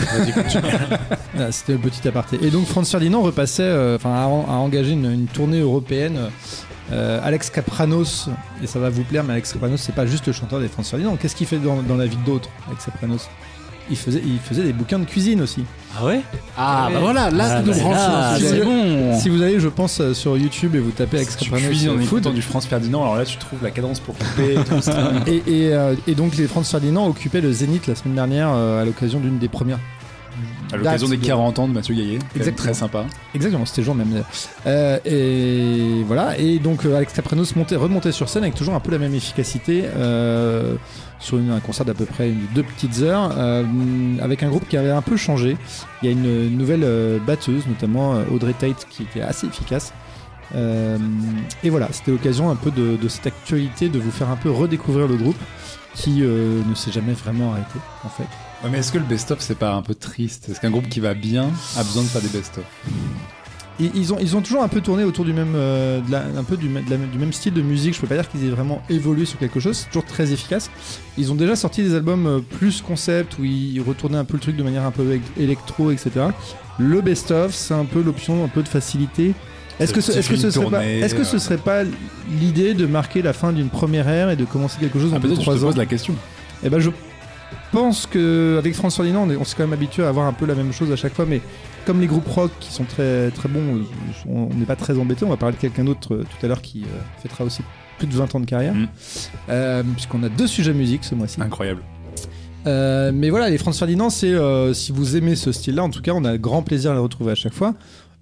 Voilà, 1.33 1.51
C'était 1.51 1.73
le 1.73 1.79
petit 1.79 2.05
aparté. 2.07 2.37
Et 2.43 2.49
donc 2.51 2.65
Franz 2.65 2.89
Ferdinand 2.91 3.21
repassait, 3.21 3.63
euh, 3.63 3.95
enfin 3.95 4.11
a, 4.13 4.23
a 4.25 4.55
engagé 4.57 4.91
une, 4.91 5.09
une 5.11 5.27
tournée 5.27 5.59
européenne. 5.61 6.19
Euh, 6.91 7.19
Alex 7.23 7.49
Capranos, 7.49 8.29
et 8.63 8.67
ça 8.67 8.79
va 8.79 8.89
vous 8.89 9.03
plaire, 9.03 9.23
mais 9.23 9.33
Alex 9.33 9.51
Capranos, 9.53 9.77
c'est 9.77 9.93
pas 9.95 10.05
juste 10.05 10.25
le 10.27 10.33
chanteur 10.33 10.59
des 10.59 10.67
Franz 10.69 10.89
Ferdinand. 10.89 11.15
Qu'est-ce 11.17 11.35
qu'il 11.35 11.47
fait 11.47 11.57
dans, 11.57 11.81
dans 11.81 11.97
la 11.97 12.05
vie 12.05 12.17
d'autres, 12.25 12.49
Alex 12.67 12.85
Capranos? 12.85 13.27
Il 13.89 13.95
faisait, 13.95 14.21
il 14.25 14.37
faisait 14.39 14.63
des 14.63 14.73
bouquins 14.73 14.99
de 14.99 15.05
cuisine 15.05 15.41
aussi. 15.41 15.63
Ah 15.97 16.05
ouais? 16.05 16.19
Ah, 16.57 16.89
bah 16.91 16.99
voilà, 16.99 17.29
là, 17.29 17.57
Ah, 17.57 17.61
nous 17.61 17.71
bah 17.71 17.79
branchons 17.79 18.35
sujet. 18.37 18.49
c'est 18.49 18.65
bon. 18.65 19.17
Si 19.17 19.29
vous 19.29 19.41
allez, 19.41 19.61
je 19.61 19.69
pense, 19.69 20.01
euh, 20.01 20.13
sur 20.13 20.37
YouTube 20.37 20.75
et 20.75 20.79
vous 20.79 20.91
tapez 20.91 21.17
Alex 21.17 21.31
Si 21.33 21.37
tu 21.37 21.45
Capranos 21.49 21.69
cuisines 21.69 21.91
en 21.91 22.29
du 22.31 22.41
France 22.41 22.65
Ferdinand, 22.65 23.03
alors 23.03 23.15
là 23.15 23.23
tu 23.23 23.37
trouves 23.37 23.63
la 23.63 23.71
cadence 23.71 24.01
pour 24.01 24.15
couper 24.17 24.55
et 24.55 24.63
tout 24.65 24.81
ça. 24.81 25.11
et, 25.27 25.35
et, 25.47 25.73
euh, 25.73 25.95
et 26.05 26.15
donc 26.15 26.35
les 26.35 26.47
Franz 26.47 26.69
Ferdinand 26.69 27.07
occupaient 27.07 27.39
le 27.39 27.51
Zénith 27.53 27.87
la 27.87 27.95
semaine 27.95 28.15
dernière 28.15 28.49
euh, 28.53 28.81
à 28.81 28.85
l'occasion 28.85 29.21
d'une 29.21 29.37
des 29.39 29.47
premières. 29.47 29.79
À 30.73 30.77
l'occasion 30.77 31.07
des 31.07 31.15
dates 31.15 31.21
de- 31.23 31.27
40 31.27 31.59
ans 31.59 31.67
de 31.67 31.73
Mathieu 31.73 31.95
Gaillet. 31.95 32.19
Exactement. 32.35 32.63
Très 32.65 32.73
sympa. 32.73 33.05
Exactement, 33.33 33.65
c'était 33.65 33.81
le 33.81 33.85
jour 33.85 33.95
même. 33.95 34.23
Euh, 34.65 34.99
et 35.05 36.03
voilà, 36.05 36.37
et 36.37 36.59
donc 36.59 36.85
euh, 36.85 36.95
Alex 36.97 37.13
montait, 37.55 37.75
remontait 37.75 38.11
sur 38.11 38.27
scène 38.29 38.43
avec 38.43 38.55
toujours 38.55 38.73
un 38.73 38.79
peu 38.79 38.91
la 38.91 38.97
même 38.97 39.13
efficacité 39.15 39.83
euh, 39.95 40.75
sur 41.19 41.37
une- 41.37 41.51
un 41.51 41.59
concert 41.59 41.85
d'à 41.85 41.93
peu 41.93 42.05
près 42.05 42.29
une- 42.29 42.45
deux 42.53 42.63
petites 42.63 43.01
heures, 43.01 43.31
euh, 43.37 43.63
avec 44.21 44.43
un 44.43 44.49
groupe 44.49 44.67
qui 44.67 44.77
avait 44.77 44.91
un 44.91 45.01
peu 45.01 45.17
changé. 45.17 45.57
Il 46.01 46.05
y 46.05 46.09
a 46.09 46.11
une 46.11 46.55
nouvelle 46.57 46.83
euh, 46.83 47.17
batteuse, 47.25 47.65
notamment 47.67 48.15
euh, 48.15 48.23
Audrey 48.33 48.53
Tate, 48.53 48.85
qui 48.89 49.03
était 49.03 49.21
assez 49.21 49.47
efficace. 49.47 49.93
Euh, 50.55 50.97
et 51.63 51.69
voilà, 51.69 51.89
c'était 51.91 52.11
l'occasion 52.11 52.49
un 52.49 52.55
peu 52.55 52.71
de, 52.71 52.95
de 52.95 53.07
cette 53.09 53.27
actualité 53.27 53.89
de 53.89 53.99
vous 53.99 54.11
faire 54.11 54.29
un 54.29 54.37
peu 54.37 54.49
redécouvrir 54.49 55.07
le 55.07 55.15
groupe 55.17 55.35
qui 55.93 56.21
ne 56.21 56.75
s'est 56.75 56.91
jamais 56.91 57.13
vraiment 57.13 57.51
arrêté 57.53 57.79
en 58.05 58.09
fait. 58.09 58.23
Ouais, 58.63 58.69
mais 58.71 58.79
est-ce 58.79 58.91
que 58.91 58.97
le 58.97 59.03
best-of 59.03 59.39
c'est 59.39 59.57
pas 59.57 59.73
un 59.73 59.81
peu 59.81 59.93
triste 59.93 60.49
Est-ce 60.49 60.59
qu'un 60.59 60.71
groupe 60.71 60.89
qui 60.89 60.99
va 60.99 61.13
bien 61.13 61.49
a 61.77 61.83
besoin 61.83 62.03
de 62.03 62.07
faire 62.07 62.21
des 62.21 62.27
best-of 62.29 62.63
Ils, 63.79 63.91
ils 63.93 64.11
ont, 64.13 64.17
ils 64.19 64.35
ont 64.35 64.41
toujours 64.41 64.63
un 64.63 64.67
peu 64.67 64.81
tourné 64.81 65.03
autour 65.03 65.25
du 65.25 65.33
même, 65.33 65.53
euh, 65.55 66.01
de 66.01 66.11
la- 66.11 66.23
un 66.35 66.43
peu 66.43 66.57
du, 66.57 66.67
de 66.67 66.89
la- 66.89 66.97
du 66.97 67.19
même 67.19 67.31
style 67.33 67.53
de 67.53 67.61
musique. 67.61 67.93
Je 67.93 68.01
peux 68.01 68.07
pas 68.07 68.15
dire 68.15 68.27
qu'ils 68.27 68.43
aient 68.45 68.49
vraiment 68.49 68.81
évolué 68.89 69.25
sur 69.25 69.37
quelque 69.37 69.59
chose. 69.59 69.77
C'est 69.77 69.87
toujours 69.87 70.05
très 70.05 70.31
efficace. 70.31 70.71
Ils 71.19 71.31
ont 71.31 71.35
déjà 71.35 71.55
sorti 71.55 71.83
des 71.83 71.93
albums 71.93 72.25
euh, 72.25 72.39
plus 72.39 72.81
concept 72.81 73.37
où 73.37 73.43
ils 73.45 73.79
retournaient 73.81 74.17
un 74.17 74.25
peu 74.25 74.33
le 74.33 74.39
truc 74.41 74.55
de 74.55 74.63
manière 74.63 74.83
un 74.85 74.91
peu 74.91 75.03
éle- 75.03 75.21
électro, 75.39 75.91
etc. 75.91 76.09
Le 76.79 77.01
best-of, 77.01 77.53
c'est 77.53 77.75
un 77.75 77.85
peu 77.85 78.01
l'option 78.01 78.43
un 78.43 78.47
peu 78.47 78.63
de 78.63 78.67
facilité. 78.67 79.35
Est-ce 79.79 79.93
que, 79.93 80.01
ce, 80.01 80.11
est-ce 80.13 80.27
que 80.29 80.35
fais 80.35 80.41
ce 80.41 80.45
une 80.47 80.51
serait 80.51 80.63
pas, 80.65 80.69
tournée, 80.79 80.99
est-ce 81.01 81.13
que 81.13 81.23
ce 81.23 81.35
euh. 81.35 81.39
serait 81.39 81.57
pas 81.57 81.83
l'idée 82.41 82.73
de 82.73 82.87
marquer 82.87 83.21
la 83.21 83.33
fin 83.33 83.53
d'une 83.53 83.69
première 83.69 84.07
ère 84.09 84.31
et 84.31 84.35
de 84.35 84.45
commencer 84.45 84.77
quelque 84.79 84.97
chose 84.99 85.13
en 85.13 85.17
Ah, 85.17 85.19
Peut-être 85.19 85.41
trois 85.41 85.63
ans 85.63 85.67
pose 85.67 85.77
la 85.77 85.85
question. 85.85 86.15
eh 86.63 86.69
ben 86.71 86.79
je 86.79 86.89
pense 87.71 88.05
que 88.05 88.55
avec 88.57 88.73
François 88.75 89.03
Ferdinand, 89.05 89.25
on 89.27 89.31
est- 89.31 89.35
on 89.37 89.43
s'est 89.43 89.55
quand 89.57 89.63
même 89.63 89.73
habitué 89.73 90.03
à 90.03 90.09
avoir 90.09 90.25
un 90.27 90.33
peu 90.33 90.45
la 90.45 90.55
même 90.55 90.71
chose 90.73 90.91
à 90.91 90.95
chaque 90.95 91.13
fois, 91.13 91.25
mais 91.27 91.41
comme 91.85 91.99
les 92.01 92.07
groupes 92.07 92.27
rock 92.27 92.51
qui 92.59 92.71
sont 92.71 92.83
très 92.83 93.29
très 93.31 93.47
bons, 93.49 93.81
on 94.27 94.47
n'est 94.53 94.65
pas 94.65 94.75
très 94.75 94.97
embêté. 94.99 95.25
On 95.25 95.29
va 95.29 95.37
parler 95.37 95.55
de 95.55 95.61
quelqu'un 95.61 95.83
d'autre 95.85 96.15
euh, 96.15 96.23
tout 96.23 96.45
à 96.45 96.49
l'heure 96.49 96.61
qui 96.61 96.83
euh, 96.83 97.21
fêtera 97.21 97.43
aussi 97.43 97.61
plus 97.97 98.07
de 98.07 98.13
20 98.13 98.35
ans 98.35 98.39
de 98.39 98.45
carrière, 98.45 98.73
Mm. 98.75 98.87
Euh, 99.49 99.83
puisqu'on 99.93 100.21
a 100.23 100.29
deux 100.29 100.47
sujets 100.47 100.73
musique 100.73 101.03
ce 101.03 101.15
mois-ci. 101.15 101.41
Incroyable. 101.41 101.81
Euh, 102.65 103.11
mais 103.13 103.29
voilà, 103.29 103.49
les 103.49 103.57
Franz 103.57 103.77
Ferdinand, 103.79 104.09
c'est 104.09 104.35
si 104.73 104.91
vous 104.91 105.15
aimez 105.15 105.35
ce 105.35 105.51
style-là, 105.51 105.83
en 105.83 105.89
tout 105.89 106.01
cas, 106.01 106.11
on 106.13 106.25
a 106.25 106.37
grand 106.37 106.63
plaisir 106.63 106.91
à 106.91 106.93
les 106.95 106.99
retrouver 106.99 107.31
à 107.31 107.35
chaque 107.35 107.53
fois. 107.53 107.73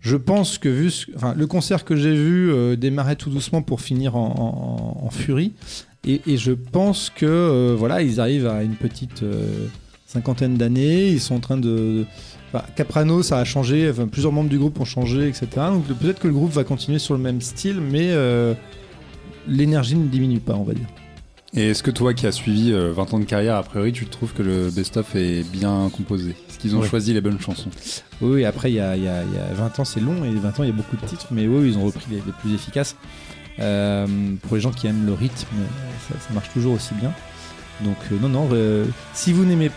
Je 0.01 0.17
pense 0.17 0.59
que 0.59 0.69
vu 0.69 0.91
ce- 0.91 1.07
enfin, 1.15 1.34
le 1.36 1.47
concert 1.47 1.84
que 1.84 1.95
j'ai 1.95 2.13
vu 2.13 2.78
démarrait 2.78 3.15
tout 3.15 3.32
doucement 3.32 3.63
pour 3.63 3.82
finir 3.82 4.15
en, 4.15 4.99
en- 5.01 5.05
en 5.07 5.09
furie, 5.09 5.53
et, 6.06 6.22
et 6.28 6.38
je 6.38 6.51
pense 6.51 7.10
que 7.10 7.26
euh, 7.26 7.76
voilà, 7.78 8.01
ils 8.01 8.20
arrivent 8.20 8.47
à 8.47 8.64
une 8.64 8.76
petite 8.76 9.24
euh, 9.24 9.68
cinquantaine 10.06 10.56
d'années, 10.56 11.10
ils 11.10 11.20
sont 11.20 11.36
en 11.36 11.39
train 11.39 11.58
de 11.58 12.06
enfin, 12.53 12.64
Caprano, 12.76 13.24
ça 13.24 13.39
a 13.39 13.43
changé, 13.43 13.89
enfin, 13.89 14.08
plusieurs 14.08 14.32
membres 14.32 14.49
du 14.49 14.58
groupe 14.60 14.80
ont 14.80 14.86
changé, 14.86 15.28
etc. 15.28 15.47
Donc 15.72 15.86
peut-être 15.86 16.20
que 16.20 16.28
le 16.28 16.34
groupe 16.34 16.51
va 16.51 16.64
continuer 16.64 16.99
sur 16.99 17.14
le 17.16 17.20
même 17.22 17.41
style, 17.41 17.82
mais 17.82 18.10
euh, 18.12 18.53
l'énergie 19.47 19.95
ne 19.95 20.08
diminue 20.08 20.39
pas, 20.39 20.53
on 20.56 20.64
va 20.64 20.74
dire. 20.74 20.88
Et 21.58 21.70
est-ce 21.70 21.84
que 21.84 21.91
toi 21.91 22.14
qui 22.14 22.28
as 22.28 22.34
suivi 22.34 22.74
euh, 22.74 22.91
20 22.91 23.14
ans 23.14 23.20
de 23.20 23.24
carrière, 23.24 23.56
a 23.56 23.64
priori, 23.64 23.93
tu 23.93 24.06
trouves 24.08 24.34
que 24.34 24.43
le 24.43 24.70
best-of 24.70 25.16
est 25.16 25.43
bien 25.53 25.89
composé? 25.95 26.32
Est-ce 26.49 26.60
qu'ils 26.60 26.76
ont 26.76 26.84
choisi 26.84 27.14
les 27.14 27.22
bonnes 27.22 27.39
chansons? 27.39 27.70
Oui, 28.22 28.43
après, 28.43 28.72
il 28.72 28.76
y 28.76 28.80
a, 28.82 28.97
il 28.97 29.03
y 29.03 29.08
a- 29.08 29.24
il 29.24 29.34
y 29.34 29.38
a 29.38 29.53
20 29.53 29.80
ans, 29.80 29.86
c'est 29.86 30.01
long, 30.01 30.26
et 30.26 30.32
20 30.32 30.60
ans, 30.60 30.64
il 30.64 30.68
y 30.68 30.74
a 30.74 30.76
beaucoup 30.76 30.97
de 30.97 31.06
titres, 31.06 31.28
mais 31.32 31.47
oui, 31.47 31.70
ils 31.70 31.78
ont 31.78 31.86
repris 31.86 32.03
les, 32.10 32.18
les 32.18 32.34
plus 32.41 32.53
efficaces. 32.53 32.97
Euh, 33.60 34.08
pour 34.41 34.56
les 34.56 34.62
gens 34.62 34.72
qui 34.72 34.88
aiment 34.88 35.06
le 35.06 35.14
rythme, 35.14 35.47
ça, 36.10 36.34
marche 36.34 36.49
toujours 36.53 36.74
aussi 36.74 36.93
bien. 36.95 37.14
Donc, 37.82 37.97
euh, 38.12 38.18
non, 38.22 38.30
non, 38.30 38.49
euh, 38.51 38.86
si 39.14 39.34
vous 39.34 39.45
n'aimez 39.45 39.72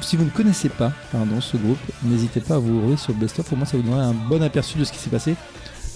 si 0.00 0.16
vous 0.16 0.24
ne 0.24 0.30
connaissez 0.30 0.68
pas 0.68 0.92
pardon, 1.12 1.40
ce 1.40 1.56
groupe, 1.56 1.78
n'hésitez 2.02 2.40
pas 2.40 2.56
à 2.56 2.58
vous 2.58 2.72
ouvrir 2.72 2.98
sur 2.98 3.12
le 3.12 3.20
best-of, 3.20 3.52
au 3.52 3.56
moins 3.56 3.66
ça 3.66 3.76
vous 3.76 3.84
donnera 3.84 4.02
un 4.02 4.12
bon 4.12 4.42
aperçu 4.42 4.76
de 4.76 4.82
ce 4.82 4.90
qui 4.90 4.98
s'est 4.98 5.10
passé. 5.10 5.36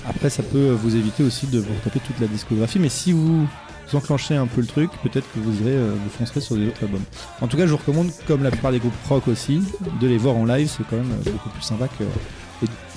Après, 0.09 0.31
ça 0.31 0.45
peut 0.45 0.70
vous 0.70 0.95
éviter 0.95 1.24
aussi 1.24 1.49
de 1.49 1.59
vous 1.59 1.74
taper 1.83 1.99
toute 1.99 2.20
la 2.20 2.29
discographie, 2.29 2.79
mais 2.79 2.89
si 2.89 3.11
vous 3.11 3.49
enclenchez 3.93 4.37
un 4.37 4.47
peu 4.47 4.61
le 4.61 4.68
truc, 4.68 4.91
peut-être 5.03 5.27
que 5.33 5.41
vous 5.41 5.61
irez, 5.61 5.77
vous 5.77 6.11
foncerez 6.16 6.41
sur 6.41 6.55
des 6.55 6.68
autres 6.68 6.85
albums. 6.85 7.03
En 7.41 7.49
tout 7.49 7.57
cas, 7.57 7.66
je 7.66 7.72
vous 7.72 7.79
recommande, 7.79 8.12
comme 8.29 8.45
la 8.45 8.53
plupart 8.53 8.70
des 8.70 8.79
groupes 8.79 8.95
rock 9.09 9.27
aussi, 9.27 9.61
de 10.01 10.07
les 10.07 10.18
voir 10.18 10.37
en 10.37 10.45
live, 10.45 10.68
c'est 10.68 10.85
quand 10.89 10.97
même 10.97 11.12
beaucoup 11.24 11.49
plus 11.49 11.62
sympa 11.62 11.89
que, 11.89 12.05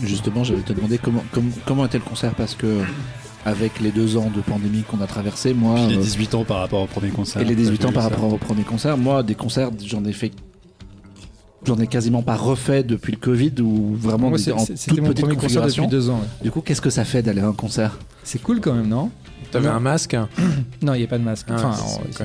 Justement, 0.02 0.44
j'allais 0.44 0.62
te 0.62 0.74
demander 0.74 0.98
comment, 0.98 1.24
comment, 1.32 1.52
comment 1.66 1.86
était 1.86 1.98
le 1.98 2.04
concert? 2.04 2.34
Parce 2.34 2.56
que 2.56 2.82
avec 3.46 3.80
les 3.80 3.92
deux 3.92 4.18
ans 4.18 4.30
de 4.36 4.42
pandémie 4.42 4.84
qu'on 4.84 5.02
a 5.02 5.08
traversé, 5.08 5.54
moi, 5.54 5.76
Puis 5.76 5.88
les 5.88 5.98
euh, 5.98 6.02
18 6.02 6.36
ans 6.36 6.44
par 6.44 6.60
rapport 6.60 6.82
au 6.82 6.88
premier 6.88 7.10
concert. 7.10 7.42
et 7.42 7.46
les 7.46 7.56
18 7.56 7.78
T'as 7.80 7.88
ans 7.88 7.92
par 7.92 8.04
ça 8.04 8.10
rapport 8.10 8.34
au 8.34 8.38
premier 8.38 8.64
concert, 8.64 8.98
moi, 8.98 9.24
des 9.24 9.36
concerts, 9.36 9.70
j'en 9.86 10.04
ai 10.06 10.14
fait. 10.14 10.32
J'en 11.66 11.78
ai 11.78 11.88
quasiment 11.88 12.22
pas 12.22 12.36
refait 12.38 12.84
depuis 12.84 13.12
le 13.12 13.18
Covid 13.18 13.54
ou 13.62 13.96
vraiment 13.96 14.30
Moi, 14.30 14.38
des- 14.38 14.44
c'est- 14.46 14.52
en 14.54 14.60
c'est- 14.60 14.76
toute 14.90 15.02
mon 15.02 15.10
petite 15.10 15.26
depuis 15.28 15.88
deux 15.88 16.10
ans. 16.10 16.16
ouais. 16.20 16.28
Du 16.44 16.52
coup, 16.52 16.62
qu'est-ce 16.62 16.82
que 16.82 16.90
ça 16.90 17.04
fait 17.04 17.22
d'aller 17.22 17.42
à 17.42 17.48
un 17.48 17.54
concert? 17.54 17.98
C'est 18.24 18.42
cool 18.42 18.62
quand 18.62 18.74
même, 18.74 18.88
non? 18.88 19.10
T'avais 19.52 19.68
un 19.68 19.80
masque 19.80 20.16
Non, 20.82 20.94
il 20.94 21.00
n'y 21.00 21.04
a 21.04 21.08
pas 21.08 21.18
de 21.18 21.24
masque. 21.24 21.48
Ah, 21.50 21.56
enfin, 21.56 21.74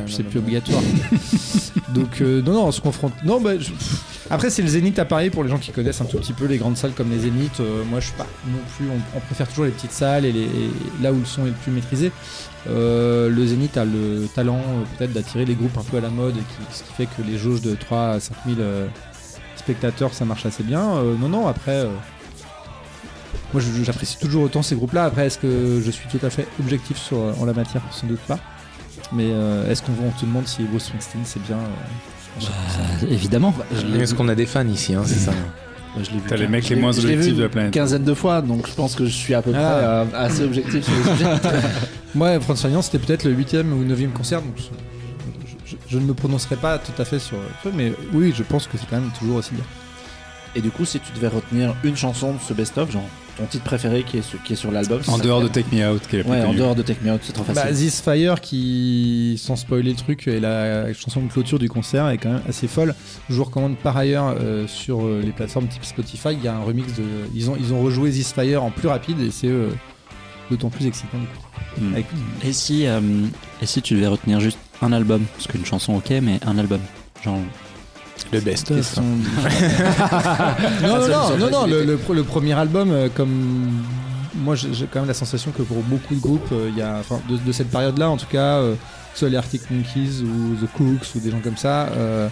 c'est- 0.07 0.22
plus 0.25 0.39
obligatoire. 0.39 0.81
Donc, 1.95 2.20
euh, 2.20 2.43
non, 2.43 2.53
non, 2.53 2.66
on 2.66 2.72
se 2.72 2.81
confronte. 2.81 3.12
Non, 3.25 3.41
bah, 3.41 3.59
je- 3.59 3.70
Après, 4.31 4.51
c'est 4.51 4.62
le 4.62 4.68
Zénith 4.68 4.99
à 4.99 5.05
Paris 5.05 5.31
pour 5.31 5.45
les 5.45 5.51
gens 5.51 5.59
qui 5.59 5.70
connaissent 5.70 6.01
un 6.01 6.05
tout 6.07 6.18
petit 6.18 6.33
peu 6.33 6.47
les 6.47 6.59
grandes 6.59 6.77
salles 6.77 6.93
comme 6.93 7.11
les 7.11 7.20
Zéniths. 7.20 7.61
Euh, 7.61 7.83
moi, 7.89 8.01
je 8.01 8.07
suis 8.07 8.14
pas 8.16 8.27
non 8.49 8.59
plus. 8.77 8.87
On, 8.91 9.16
on 9.16 9.20
préfère 9.20 9.49
toujours 9.49 9.64
les 9.64 9.70
petites 9.70 9.93
salles 9.93 10.25
et, 10.25 10.33
les, 10.33 10.43
et 10.43 10.70
là 11.03 11.12
où 11.12 11.18
le 11.18 11.25
son 11.25 11.43
est 11.45 11.51
le 11.51 11.55
plus 11.55 11.72
maîtrisé. 11.72 12.11
Euh, 12.68 13.29
le 13.29 13.47
Zénith 13.47 13.77
a 13.77 13.85
le 13.85 14.27
talent 14.35 14.59
euh, 14.59 14.83
peut-être 14.99 15.12
d'attirer 15.12 15.45
les 15.45 15.55
groupes 15.55 15.77
un 15.79 15.83
peu 15.85 15.99
à 15.99 16.01
la 16.01 16.09
mode, 16.11 16.37
et 16.37 16.41
qui, 16.41 16.77
ce 16.79 16.83
qui 16.83 16.93
fait 16.95 17.07
que 17.07 17.22
les 17.27 17.39
jauges 17.39 17.61
de 17.62 17.75
3 17.75 17.99
à 18.14 18.20
5 18.20 18.35
000 18.47 18.61
euh, 18.61 18.87
spectateurs, 19.57 20.12
ça 20.14 20.25
marche 20.25 20.47
assez 20.47 20.62
bien. 20.62 21.03
Non, 21.20 21.29
non, 21.29 21.47
après. 21.47 21.87
Euh, 23.63 23.63
moi, 23.77 23.85
j'apprécie 23.85 24.19
toujours 24.19 24.43
autant 24.45 24.63
ces 24.63 24.75
groupes-là. 24.77 25.05
Après, 25.05 25.27
est-ce 25.27 25.39
que 25.39 25.81
je 25.85 25.91
suis 25.91 26.09
tout 26.09 26.25
à 26.25 26.31
fait 26.31 26.47
objectif 26.61 26.97
sur, 26.99 27.19
en 27.19 27.45
la 27.45 27.53
matière? 27.53 27.83
Sans 27.91 28.07
doute 28.07 28.21
pas. 28.21 28.39
Mais 29.13 29.29
euh, 29.31 29.71
est-ce 29.71 29.83
qu'on 29.83 29.93
on 30.05 30.11
te 30.11 30.25
demande 30.25 30.47
si 30.47 30.63
Bruce 30.63 30.85
Springsteen 30.85 31.23
c'est 31.25 31.43
bien 31.43 31.57
euh, 31.57 32.43
Euh, 32.43 33.07
évidemment. 33.11 33.55
Je 33.75 33.87
l'ai 33.87 34.01
Est-ce 34.03 34.15
qu'on 34.15 34.29
a 34.29 34.35
des 34.35 34.47
fans 34.47 34.67
ici 34.67 34.95
hein, 34.95 35.03
C'est 35.05 35.15
ça 35.19 35.33
je 35.97 36.11
l'ai 36.11 36.17
vu. 36.17 36.23
T'as 36.27 36.35
les 36.37 36.49
mecs 36.49 36.69
les 36.69 36.75
moins 36.75 36.91
objectifs 36.99 37.35
de 37.37 37.41
la 37.43 37.45
Une 37.45 37.51
planète. 37.53 37.73
quinzaine 37.73 38.03
de 38.03 38.15
fois, 38.15 38.43
donc 38.43 38.67
je 38.67 38.73
pense 38.75 38.97
que 38.97 39.05
je 39.07 39.13
suis 39.13 39.33
à 39.35 39.43
peu 39.43 39.53
Ah. 39.55 40.05
près 40.09 40.17
euh, 40.19 40.27
assez 40.27 40.43
objectif 40.43 40.85
sur 40.85 40.93
le 40.93 41.17
sujet. 41.17 41.27
Moi, 42.17 42.41
Franz 42.41 42.61
Ferdinand, 42.63 42.83
c'était 42.83 42.99
peut-être 42.99 43.23
le 43.23 43.31
huitième 43.31 43.73
ou 43.73 43.85
neuvième 43.85 44.11
concert, 44.11 44.43
donc 44.43 44.55
je, 44.57 44.63
je- 45.71 45.77
je 45.89 45.99
ne 45.99 46.05
me 46.05 46.13
prononcerai 46.15 46.57
pas 46.57 46.79
tout 46.79 47.01
à 47.01 47.05
fait 47.05 47.21
sur 47.21 47.37
le 47.37 47.45
truc, 47.61 47.75
mais 47.77 47.93
oui, 48.13 48.33
je 48.37 48.43
pense 48.43 48.67
que 48.67 48.77
c'est 48.77 48.87
quand 48.91 49.01
même 49.01 49.11
toujours 49.17 49.37
aussi 49.37 49.55
bien. 49.55 49.65
Et 50.57 50.61
du 50.61 50.71
coup, 50.73 50.85
si 50.85 50.99
tu 50.99 51.13
devais 51.15 51.29
retenir 51.29 51.77
une 51.85 51.97
chanson 51.97 52.33
de 52.33 52.39
ce 52.45 52.55
best-of, 52.55 52.91
genre 52.91 53.05
ton 53.37 53.47
titre 53.47 53.64
préféré 53.64 54.03
qui 54.05 54.18
est 54.18 54.22
sur, 54.22 54.43
qui 54.43 54.53
est 54.53 54.57
sur 54.57 54.70
l'album, 54.70 55.01
En 55.09 55.18
dehors 55.18 55.41
de 55.43 55.49
Take 55.49 55.74
Me 55.74 55.89
Out, 55.91 56.03
qui 56.09 56.16
est 56.16 56.18
la 56.18 56.24
plus 56.24 56.32
Ouais, 56.32 56.43
en 56.43 56.55
dehors 56.55 56.74
de 56.74 56.82
Take 56.82 57.01
Me 57.05 57.12
Out, 57.12 57.20
c'est 57.24 57.32
trop 57.32 57.45
Bah, 57.45 57.55
facile. 57.55 57.76
This 57.89 58.01
Fire, 58.01 58.41
qui, 58.41 59.37
sans 59.43 59.57
spoiler 59.57 59.91
le 59.91 59.97
truc, 59.97 60.28
est 60.28 60.41
la 60.41 60.93
chanson 60.95 61.20
de 61.22 61.28
clôture 61.30 61.59
du 61.59 61.68
concert, 61.68 62.09
est 62.09 62.18
quand 62.18 62.32
même 62.32 62.43
assez 62.49 62.68
folle. 62.68 62.95
Je 63.28 63.35
vous 63.35 63.45
recommande 63.45 63.76
par 63.76 63.97
ailleurs 63.97 64.37
euh, 64.41 64.66
sur 64.66 65.05
euh, 65.05 65.20
les 65.24 65.32
plateformes 65.32 65.66
type 65.68 65.85
Spotify, 65.85 66.28
il 66.32 66.43
y 66.45 66.49
a 66.49 66.55
un 66.57 66.62
remix 66.62 66.93
de. 66.95 67.03
Ils 67.35 67.51
ont, 67.51 67.57
ils 67.59 67.72
ont 67.74 67.82
rejoué 67.82 68.11
This 68.11 68.32
Fire 68.32 68.62
en 68.62 68.70
plus 68.70 68.89
rapide 68.89 69.20
et 69.20 69.30
c'est 69.30 69.49
euh, 69.49 69.70
d'autant 70.51 70.70
plus 70.70 70.87
excitant 70.87 71.18
du 71.18 71.26
coup. 71.26 71.80
Hmm. 71.80 71.93
Avec- 71.95 72.07
Et 72.45 72.53
si, 72.53 72.87
euh, 72.87 73.01
et 73.61 73.66
si 73.66 73.82
tu 73.82 73.95
devais 73.95 74.07
retenir 74.07 74.39
juste 74.41 74.59
un 74.82 74.93
album? 74.93 75.22
Parce 75.37 75.49
qu'une 75.49 75.64
chanson, 75.64 75.95
ok, 75.95 76.11
mais 76.22 76.39
un 76.47 76.57
album. 76.59 76.80
Genre, 77.24 77.39
Le 78.33 78.41
best-of. 78.41 78.77
question- 78.77 79.03
non, 80.83 80.99
non, 80.99 81.09
non, 81.09 81.37
non, 81.39 81.51
non, 81.51 81.67
le, 81.67 81.85
le 81.85 81.97
pre- 81.97 82.15
le 82.15 82.23
premier 82.25 82.53
album, 82.55 82.91
euh, 82.91 83.09
comme 83.15 83.83
moi 84.37 84.55
j'ai 84.57 84.69
quand 84.91 85.01
même 85.01 85.09
la 85.09 85.15
sensation 85.15 85.51
que 85.53 85.62
pour 85.62 85.79
beaucoup 85.83 86.15
de 86.15 86.21
groupes, 86.21 86.49
euh, 86.53 86.69
il 86.71 86.77
y 86.79 86.83
a, 86.83 86.97
enfin, 86.99 87.21
de, 87.29 87.37
de 87.37 87.53
cette 87.53 87.71
période-là 87.71 88.11
en 88.11 88.17
tout 88.17 88.27
cas, 88.27 88.59
euh, 88.59 88.75
soit 89.15 89.29
les 89.29 89.37
Arctic 89.37 89.62
Monkeys 89.71 90.23
ou 90.23 90.55
The 90.65 90.71
Cooks 90.77 91.15
ou 91.15 91.21
des 91.21 91.31
gens 91.31 91.41
comme 91.43 91.57
ça, 91.57 91.89
euh, 91.97 92.29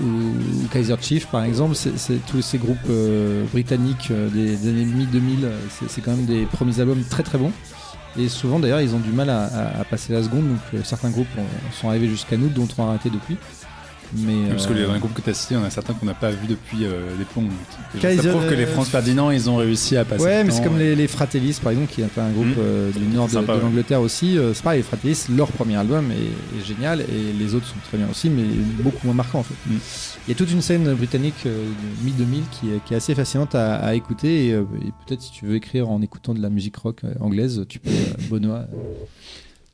ou, 0.00 0.34
Kaiser 0.72 0.96
Chief 1.00 1.26
par 1.28 1.44
exemple, 1.44 1.74
c'est 1.74 2.26
tous 2.26 2.42
ces 2.42 2.58
groupes 2.58 2.76
euh, 2.90 3.44
britanniques 3.52 4.08
euh, 4.10 4.28
des, 4.28 4.56
des 4.56 4.68
années 4.68 4.84
mi-2000, 4.84 5.44
euh, 5.44 5.58
c'est 5.70 5.88
c'est 5.90 6.00
quand 6.00 6.12
même 6.12 6.26
des 6.26 6.44
premiers 6.46 6.80
albums 6.80 7.02
très 7.08 7.22
très 7.22 7.38
bons. 7.38 7.52
Et 8.16 8.28
souvent 8.28 8.60
d'ailleurs 8.60 8.80
ils 8.80 8.94
ont 8.94 9.00
du 9.00 9.10
mal 9.10 9.28
à, 9.30 9.44
à- 9.46 9.80
à 9.80 9.84
passer 9.84 10.12
la 10.12 10.22
seconde, 10.22 10.48
donc 10.48 10.58
euh, 10.74 10.78
certains 10.84 11.10
groupes 11.10 11.26
ont- 11.38 11.72
sont 11.80 11.88
arrivés 11.88 12.08
jusqu'à 12.08 12.36
nous, 12.36 12.48
d'autres 12.48 12.78
ont 12.80 12.88
arrêté 12.88 13.10
depuis. 13.10 13.36
Mais, 14.14 14.48
Parce 14.50 14.66
que 14.66 14.72
euh, 14.72 14.86
les 14.86 14.92
un 14.92 14.98
groupe 14.98 15.14
que 15.14 15.20
tu 15.22 15.30
as 15.30 15.34
cité, 15.34 15.56
on 15.56 15.64
a 15.64 15.70
certains 15.70 15.94
qu'on 15.94 16.06
n'a 16.06 16.14
pas 16.14 16.30
vu 16.30 16.46
depuis 16.46 16.84
euh, 16.84 17.16
des 17.16 17.24
plombs. 17.24 17.48
Kaiser- 18.00 18.22
Ça 18.22 18.28
prouve 18.30 18.48
que 18.48 18.54
les 18.54 18.66
France 18.66 18.88
Ferdinand, 18.88 19.30
ils 19.30 19.48
ont 19.50 19.56
réussi 19.56 19.96
à 19.96 20.04
passer. 20.04 20.24
Ouais, 20.24 20.44
mais 20.44 20.50
c'est 20.50 20.62
comme 20.62 20.78
les, 20.78 20.94
les 20.94 21.08
Fratellis, 21.08 21.58
par 21.62 21.72
exemple, 21.72 21.92
qui 21.92 22.00
est 22.02 22.18
un 22.18 22.30
groupe 22.30 22.46
euh, 22.58 22.90
du 22.92 23.06
nord 23.06 23.28
de, 23.28 23.34
l'Angleterre 23.60 24.00
aussi. 24.00 24.38
Euh, 24.38 24.54
c'est 24.54 24.62
pareil, 24.62 24.80
les 24.80 24.84
Fratellis, 24.84 25.24
leur 25.36 25.48
premier 25.48 25.76
album 25.76 26.10
est, 26.10 26.64
génial 26.64 27.00
et 27.00 27.32
les 27.38 27.54
autres 27.54 27.66
sont 27.66 27.74
très 27.88 27.98
bien 27.98 28.08
aussi, 28.10 28.30
mais 28.30 28.42
beaucoup 28.82 29.06
moins 29.06 29.14
marquants 29.14 29.40
en 29.40 29.42
fait. 29.42 29.54
Mhm. 29.66 29.78
Il 30.26 30.30
y 30.30 30.32
a 30.32 30.36
toute 30.36 30.50
une 30.50 30.62
scène 30.62 30.94
britannique 30.94 31.34
euh, 31.46 31.64
de 31.64 32.04
mi-2000 32.06 32.42
qui, 32.50 32.92
est- 32.92 32.96
assez 32.96 33.14
fascinante 33.14 33.54
à, 33.54 33.94
écouter 33.94 34.46
et, 34.46 34.52
euh, 34.52 34.62
peut-être 35.06 35.20
si 35.22 35.32
tu 35.32 35.46
veux 35.46 35.56
écrire 35.56 35.90
en 35.90 36.00
écoutant 36.00 36.32
de 36.34 36.40
la 36.40 36.48
musique 36.48 36.76
rock 36.76 37.00
euh, 37.04 37.12
anglaise, 37.20 37.64
tu 37.68 37.78
peux, 37.80 37.90
euh, 37.90 38.28
Benoît, 38.30 38.66
euh, 38.72 39.04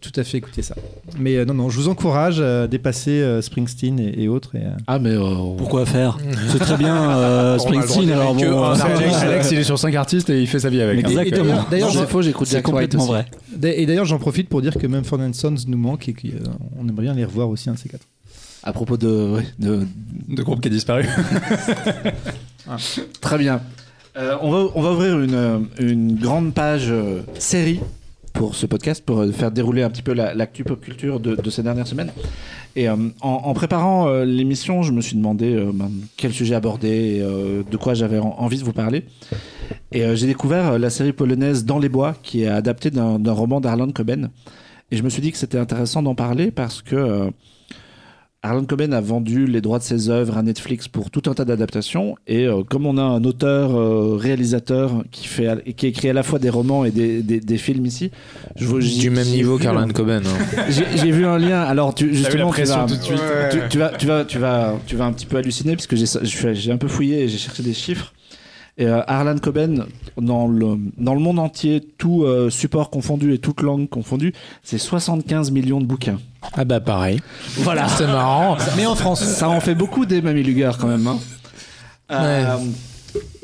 tout 0.00 0.12
à 0.20 0.24
fait 0.24 0.38
écouter 0.38 0.62
ça. 0.62 0.74
Mais 1.18 1.36
euh, 1.36 1.44
non, 1.44 1.54
non, 1.54 1.68
je 1.70 1.76
vous 1.78 1.88
encourage 1.88 2.40
à 2.40 2.66
dépasser 2.66 3.10
euh, 3.20 3.42
Springsteen 3.42 3.98
et, 4.00 4.22
et 4.22 4.28
autres. 4.28 4.54
Et, 4.56 4.60
euh, 4.64 4.70
Ah, 4.86 4.98
mais. 4.98 5.10
euh, 5.10 5.34
pourquoi 5.56 5.84
faire? 5.86 6.18
C'est 6.52 6.58
très 6.58 6.76
bien 6.76 7.10
euh, 7.18 7.58
Springsteen, 7.58 8.10
alors 8.10 8.34
bon. 8.34 8.42
euh. 8.42 8.74
Alex, 9.22 9.50
il 9.52 9.58
est 9.58 9.64
sur 9.64 9.78
5 9.78 9.94
artistes 9.94 10.30
et 10.30 10.40
il 10.40 10.46
fait 10.46 10.60
sa 10.60 10.70
vie 10.70 10.80
avec. 10.80 11.04
hein. 11.04 11.08
Exactement. 11.08 11.64
D'ailleurs- 11.70 11.92
c'est 11.92 12.08
faux, 12.08 12.22
j'écoute 12.22 12.48
Jack 12.50 12.62
complètement 12.64 13.06
vrai. 13.06 13.26
et 13.62 13.86
d'ailleurs, 13.86 14.04
j'en 14.06 14.18
profite 14.18 14.48
pour 14.48 14.62
dire 14.62 14.74
que 14.78 14.86
Mumford 14.86 15.20
Sons 15.32 15.54
nous 15.66 15.78
manque 15.78 16.08
et 16.08 16.14
qu'on 16.14 16.88
aimerait 16.88 17.02
bien 17.02 17.14
les 17.14 17.24
revoir 17.24 17.48
aussi 17.48 17.68
un 17.70 17.74
de 17.74 17.78
ces 17.78 17.88
quatre. 17.88 18.06
À 18.62 18.72
propos 18.72 18.96
de. 18.98 19.08
ouais, 19.36 19.46
de 19.58 19.86
De 20.28 20.42
groupe 20.42 20.60
qui 20.60 20.68
a 20.68 20.70
disparu. 20.70 21.04
très 23.20 23.38
bien. 23.38 23.60
Euh, 24.16 24.36
on, 24.42 24.50
va, 24.50 24.70
on 24.74 24.82
va 24.82 24.92
ouvrir 24.92 25.20
une, 25.20 25.34
euh, 25.34 25.58
une 25.78 26.16
grande 26.16 26.52
page 26.52 26.86
euh, 26.90 27.20
série 27.38 27.80
pour 28.40 28.54
ce 28.54 28.64
podcast, 28.64 29.04
pour 29.04 29.18
euh, 29.20 29.32
faire 29.32 29.50
dérouler 29.50 29.82
un 29.82 29.90
petit 29.90 30.00
peu 30.00 30.14
la- 30.14 30.32
l'actu 30.32 30.64
pop 30.64 30.80
culture 30.80 31.20
de, 31.20 31.36
de 31.36 31.50
ces 31.50 31.62
dernières 31.62 31.86
semaines. 31.86 32.10
Et 32.74 32.88
euh, 32.88 32.96
en, 33.20 33.52
préparant 33.52 34.08
euh, 34.08 34.24
l'émission, 34.24 34.80
je 34.82 34.92
me 34.92 35.02
suis 35.02 35.14
demandé 35.14 35.62
ben, 35.74 35.90
quel 36.16 36.32
sujet 36.32 36.54
aborder 36.54 36.88
et 37.18 37.20
de 37.70 37.76
quoi 37.76 37.92
j'avais 37.92 38.18
en- 38.18 38.34
envie 38.38 38.56
de 38.58 38.64
vous 38.64 38.72
parler. 38.72 39.04
Et 39.92 40.16
j'ai 40.16 40.26
découvert 40.26 40.78
la 40.78 40.88
série 40.88 41.12
polonaise 41.12 41.66
Dans 41.66 41.78
les 41.78 41.90
bois, 41.90 42.14
qui 42.22 42.44
est 42.44 42.46
adaptée 42.48 42.90
d'un 42.90 43.32
roman 43.32 43.60
d'Arlan 43.60 43.90
Coben. 43.90 44.30
Et 44.90 44.96
je 44.96 45.02
me 45.02 45.10
suis 45.10 45.20
dit 45.20 45.32
que 45.32 45.36
c'était 45.38 45.58
intéressant 45.58 46.02
d'en 46.02 46.14
parler 46.14 46.50
parce 46.50 46.80
que 46.80 47.30
euh, 48.44 48.48
Arlan 48.48 48.64
Coben 48.64 48.92
a 48.94 49.00
vendu 49.00 49.46
les 49.46 49.60
droits 49.60 49.78
de 49.78 49.84
ses 49.84 50.08
œuvres 50.10 50.36
à 50.38 50.42
Netflix 50.42 50.88
pour 50.88 51.10
tout 51.10 51.22
un 51.30 51.34
tas 51.34 51.44
d'adaptations. 51.44 52.16
Et 52.26 52.46
euh, 52.46 52.62
comme 52.62 52.86
on 52.86 52.96
a 52.98 53.02
un 53.02 53.22
auteur, 53.24 53.76
euh, 53.76 54.16
réalisateur 54.16 55.04
qui, 55.10 55.26
fait, 55.26 55.74
qui 55.76 55.86
écrit 55.86 56.08
à 56.08 56.12
la 56.12 56.22
fois 56.22 56.38
des 56.38 56.50
romans 56.50 56.84
et 56.84 56.90
des, 56.90 57.22
des- 57.22 57.40
des 57.40 57.58
films 57.58 57.86
ici, 57.86 58.10
je 58.56 58.64
vois- 58.66 58.80
j'ai- 58.80 58.98
Du 59.00 59.10
même 59.10 59.26
niveau 59.28 59.58
un- 59.66 59.88
Coben. 59.88 60.22
hein. 60.26 60.64
J'ai 60.70 60.84
j'ai 60.96 61.10
vu 61.10 61.26
un 61.26 61.38
lien. 61.38 61.60
Alors, 61.62 61.94
tu, 61.94 62.14
justement, 62.14 62.52
tu 62.52 62.62
vas, 62.64 62.86
tout 62.86 62.94
de 62.96 63.02
suite. 63.02 63.20
tu, 63.50 63.58
tu 63.70 63.78
vas, 63.78 63.88
tu 63.90 64.06
vas, 64.06 64.24
tu 64.24 64.38
vas, 64.38 64.74
tu 64.86 64.96
vas 64.96 65.04
un 65.06 65.12
petit 65.12 65.26
peu 65.26 65.36
halluciner 65.36 65.76
parce 65.76 65.86
que 65.86 65.96
j'ai 65.96 66.72
un 66.72 66.76
peu 66.78 66.88
fouillé 66.88 67.22
et 67.24 67.28
j'ai 67.28 67.38
cherché 67.38 67.62
des 67.62 67.74
chiffres. 67.74 68.12
Et 68.78 68.86
euh, 68.86 69.02
Arlan 69.06 69.36
Coben, 69.38 69.84
dans 70.16 70.46
le, 70.46 70.76
dans 70.96 71.14
le 71.14 71.20
monde 71.20 71.38
entier, 71.38 71.80
tout 71.98 72.22
euh, 72.24 72.48
support 72.50 72.90
confondu 72.90 73.34
et 73.34 73.38
toute 73.38 73.60
langue 73.62 73.88
confondue, 73.88 74.32
c'est 74.62 74.78
75 74.78 75.50
millions 75.50 75.80
de 75.80 75.86
bouquins. 75.86 76.18
Ah 76.54 76.64
bah 76.64 76.80
pareil. 76.80 77.20
Voilà. 77.56 77.88
C'est 77.88 78.06
marrant. 78.06 78.56
Mais 78.76 78.86
en 78.86 78.94
France. 78.94 79.22
Ça 79.24 79.48
en 79.50 79.60
fait 79.60 79.74
beaucoup 79.74 80.06
des 80.06 80.22
Mamie 80.22 80.42
Luger 80.42 80.70
quand 80.80 80.88
même. 80.88 81.06
hein. 81.06 81.18
Euh, 82.10 82.56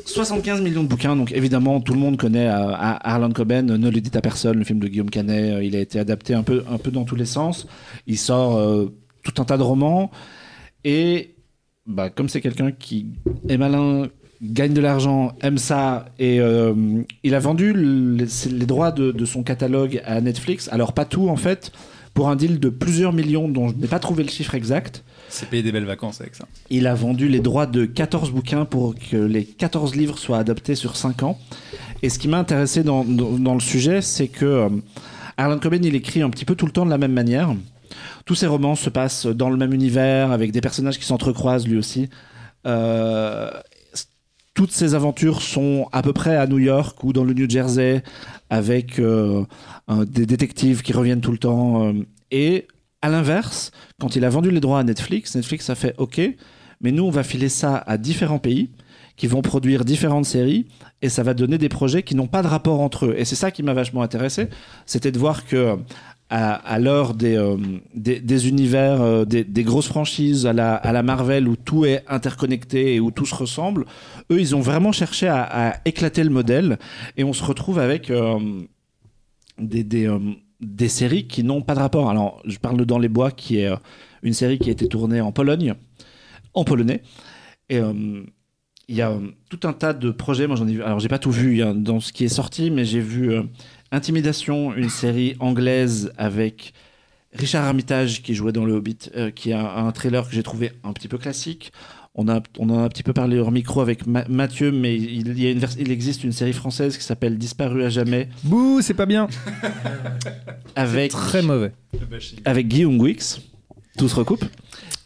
75 0.07 0.61
millions 0.61 0.85
de 0.85 0.89
bouquins, 0.89 1.17
donc 1.17 1.33
évidemment 1.33 1.81
tout 1.81 1.93
le 1.93 1.99
monde 1.99 2.17
connaît 2.17 2.47
euh, 2.49 2.73
Arlan 2.77 3.31
Coben, 3.33 3.67
Ne 3.77 3.91
le 3.91 4.01
dites 4.01 4.15
à 4.17 4.21
personne, 4.21 4.57
le 4.59 4.65
film 4.65 4.79
de 4.79 4.87
Guillaume 4.89 5.11
Canet, 5.11 5.55
euh, 5.55 5.65
il 5.65 5.75
a 5.77 5.81
été 5.81 5.99
adapté 5.99 6.35
un 6.35 6.43
peu, 6.45 6.63
un 6.71 6.79
peu 6.79 6.91
dans 6.93 7.05
tous 7.05 7.17
les 7.17 7.27
sens. 7.27 7.67
Il 8.07 8.17
sort 8.19 8.57
euh, 8.57 8.95
tout 9.25 9.41
un 9.43 9.45
tas 9.45 9.57
de 9.59 9.63
romans 9.63 10.11
et 10.85 11.35
bah, 11.87 12.11
comme 12.11 12.29
c'est 12.29 12.41
quelqu'un 12.41 12.71
qui 12.73 13.07
est 13.49 13.57
malin, 13.57 14.07
gagne 14.43 14.73
de 14.75 14.81
l'argent, 14.81 15.33
aime 15.41 15.59
ça 15.59 16.07
et 16.19 16.41
euh, 16.41 16.75
il 17.23 17.35
a 17.35 17.39
vendu 17.39 17.73
les, 17.73 18.27
les 18.51 18.67
droits 18.67 18.93
de, 18.93 19.11
de 19.13 19.25
son 19.25 19.43
catalogue 19.43 20.03
à 20.05 20.21
Netflix. 20.21 20.69
Alors 20.73 20.93
pas 20.93 21.05
tout 21.05 21.29
en 21.29 21.37
fait, 21.37 21.73
pour 22.15 22.29
un 22.29 22.37
deal 22.37 22.59
de 22.59 22.69
plusieurs 22.69 23.13
millions 23.13 23.49
dont 23.49 23.69
je 23.69 23.75
n'ai 23.75 23.87
pas 23.87 23.99
trouvé 23.99 24.25
le 24.25 24.31
chiffre 24.31 24.55
exact. 24.55 25.05
C'est 25.29 25.49
payer 25.49 25.63
des 25.63 25.73
belles 25.73 25.85
vacances 25.85 26.21
avec 26.21 26.35
ça. 26.35 26.47
Il 26.71 26.87
a 26.87 26.95
vendu 26.95 27.29
les 27.29 27.41
droits 27.41 27.67
de 27.67 27.85
14 27.85 28.31
bouquins 28.31 28.65
pour 28.65 28.95
que 28.95 29.17
les 29.17 29.45
14 29.45 29.95
livres 29.95 30.19
soient 30.19 30.39
adaptés 30.39 30.75
sur 30.77 30.97
5 30.97 31.23
ans. 31.25 31.39
Et 32.03 32.09
ce 32.09 32.19
qui 32.19 32.29
m'a 32.29 32.39
intéressé 32.39 32.83
dans, 32.83 33.05
dans, 33.05 33.33
dans 33.33 33.55
le 33.55 33.61
sujet, 33.61 34.01
c'est 34.03 34.29
que 34.29 34.45
euh, 34.45 34.69
Arlan 35.37 35.59
Coben, 35.59 35.85
il 35.85 35.95
écrit 35.95 36.23
un 36.23 36.31
petit 36.31 36.45
peu 36.45 36.55
tout 36.55 36.67
le 36.67 36.73
temps 36.73 36.87
de 36.87 36.91
la 36.91 36.99
même 36.99 37.13
manière. 37.13 37.55
Tous 38.25 38.35
ses 38.35 38.47
romans 38.47 38.75
se 38.75 38.89
passent 38.91 39.27
dans 39.27 39.51
le 39.51 39.57
même 39.57 39.75
univers, 39.75 40.33
avec 40.33 40.53
des 40.53 40.61
personnages 40.61 40.99
qui 40.99 41.05
s'entrecroisent 41.05 41.67
lui 41.67 41.77
aussi. 41.77 42.09
Euh, 42.67 43.51
toutes 44.57 44.73
ses 44.73 44.95
aventures 44.95 45.43
sont 45.43 45.87
à 45.93 46.03
peu 46.03 46.15
près 46.15 46.35
à 46.35 46.47
New 46.47 46.59
York 46.59 47.05
ou 47.05 47.13
dans 47.13 47.25
le 47.25 47.35
New 47.35 47.49
Jersey, 47.49 48.03
avec 48.51 48.99
euh, 48.99 49.45
des 50.07 50.25
détectives 50.25 50.83
qui 50.83 50.93
reviennent 50.95 51.21
tout 51.21 51.31
le 51.31 51.39
temps. 51.39 51.85
euh, 51.85 51.93
et 52.31 52.67
à 53.03 53.11
l'inverse, 53.11 53.71
quand 54.01 54.17
il 54.17 54.25
a 54.25 54.31
vendu 54.31 54.51
les 54.51 54.61
droits 54.61 54.81
à 54.81 54.83
Netflix, 54.83 55.37
Netflix 55.37 55.69
a 55.69 55.75
fait 55.75 55.95
OK, 55.99 56.21
mais 56.81 56.91
nous, 56.91 57.05
on 57.05 57.11
va 57.11 57.23
filer 57.23 57.51
ça 57.51 57.77
à 57.77 57.99
différents 57.99 58.39
pays 58.39 58.71
qui 59.17 59.27
vont 59.27 59.43
produire 59.43 59.85
différentes 59.85 60.25
séries 60.25 60.67
et 61.03 61.11
ça 61.11 61.23
va 61.23 61.35
donner 61.35 61.59
des 61.59 61.69
projets 61.69 62.03
qui 62.03 62.15
n'ont 62.15 62.27
pas 62.27 62.43
de 62.43 62.49
rapport 62.49 62.81
entre 62.81 63.07
eux. 63.07 63.15
Et 63.17 63.27
c'est 63.27 63.37
ça 63.37 63.51
qui 63.51 63.63
m'a 63.63 63.75
vachement 63.75 64.03
intéressé, 64.03 64.49
c'était 64.87 65.13
de 65.13 65.19
voir 65.19 65.45
que 65.45 65.77
à, 66.29 66.55
à 66.55 66.79
l'heure 66.79 67.15
des, 67.15 67.37
euh, 67.37 67.57
univers, 68.45 69.01
euh, 69.01 69.25
des, 69.25 69.65
grosses 69.65 69.87
franchises 69.87 70.47
à 70.47 70.53
la, 70.53 71.03
Marvel 71.03 71.47
où 71.47 71.57
tout 71.57 71.85
est 71.85 72.05
interconnecté 72.09 72.95
et 72.95 73.01
où 73.01 73.11
tout 73.11 73.27
se 73.27 73.35
ressemble, 73.35 73.87
eux, 74.31 74.41
ils 74.41 74.57
ont 74.57 74.61
vraiment 74.61 74.93
cherché 74.93 75.29
à, 75.29 75.81
éclater 75.85 76.25
le 76.25 76.31
modèle 76.31 76.79
et 77.17 77.25
on 77.25 77.33
se 77.33 77.45
retrouve 77.45 77.79
avec 77.79 78.11
euh, 78.11 78.39
des, 79.59 80.89
séries 80.89 81.29
qui 81.29 81.45
n'ont 81.45 81.63
pas 81.63 81.75
de 81.75 81.81
rapport. 81.81 82.11
Alors, 82.11 82.43
je 82.45 82.59
parle 82.59 82.77
de 82.77 82.85
Dans 82.85 82.99
les 82.99 83.09
Bois, 83.09 83.31
qui 83.31 83.59
est 83.59 83.71
une 84.23 84.33
série 84.33 84.59
qui 84.59 84.69
a 84.69 84.73
été 84.73 84.89
tournée 84.89 85.21
en 85.21 85.31
Pologne, 85.31 85.75
en 86.55 86.65
polonais. 86.65 87.03
Et 87.69 87.81
il 88.89 88.95
y 88.95 89.03
a 89.03 89.13
tout 89.49 89.61
un 89.65 89.73
tas 89.73 89.93
de 89.93 90.11
projets. 90.11 90.47
Moi, 90.47 90.57
j'en 90.57 90.67
ai 90.67 90.73
vu. 90.73 90.83
Alors, 90.83 90.99
j'ai 90.99 91.09
pas 91.09 91.19
tout 91.19 91.31
vu 91.31 91.63
dans 91.75 92.01
ce 92.01 92.13
qui 92.13 92.25
est 92.25 92.29
sorti, 92.29 92.71
mais 92.71 92.85
j'ai 92.85 93.01
vu 93.01 93.33
Intimidation, 94.01 94.75
une 94.75 94.91
série 94.91 95.37
anglaise 95.41 96.13
avec 96.19 96.75
Richard 97.33 97.65
Armitage 97.65 98.23
qui 98.23 98.35
jouait 98.35 98.53
dans 98.53 98.67
Le 98.67 98.75
Hobbit, 98.75 98.99
euh, 99.17 99.31
qui 99.31 99.55
a 99.55 99.79
un, 99.79 99.91
trailer 99.91 100.29
que 100.29 100.35
j'ai 100.35 100.43
trouvé 100.43 100.73
un 100.85 100.93
petit 100.93 101.09
peu 101.09 101.17
classique. 101.17 101.73
On, 102.15 102.29
a, 102.29 102.43
on 102.59 102.69
en 102.69 102.79
a 102.79 102.83
un 102.83 102.89
petit 102.91 103.03
peu 103.03 103.15
parlé 103.15 103.39
hors 103.39 103.51
micro 103.51 103.81
avec 103.81 104.07
Ma- 104.07 104.27
Mathieu, 104.29 104.71
mais 104.71 104.97
il, 104.97 105.39
y 105.43 105.47
a 105.47 105.51
une 105.51 105.63
il 105.79 105.91
existe 105.91 106.25
une 106.25 106.33
série 106.33 106.53
française 106.53 106.99
qui 106.99 107.05
s'appelle 107.05 107.39
Disparu 107.39 107.85
à 107.85 107.89
jamais 107.89 108.29
Bouh, 108.45 108.83
c'est 108.83 108.93
pas 108.95 109.07
bien. 109.07 109.29
avec 110.75 111.13
Très 111.13 111.41
mauvais. 111.43 111.73
avec 112.45 112.69
Guillaume 112.69 113.01
Wix. 113.01 113.41
Tout 113.97 114.09
se 114.11 114.15
recoupe. 114.15 114.45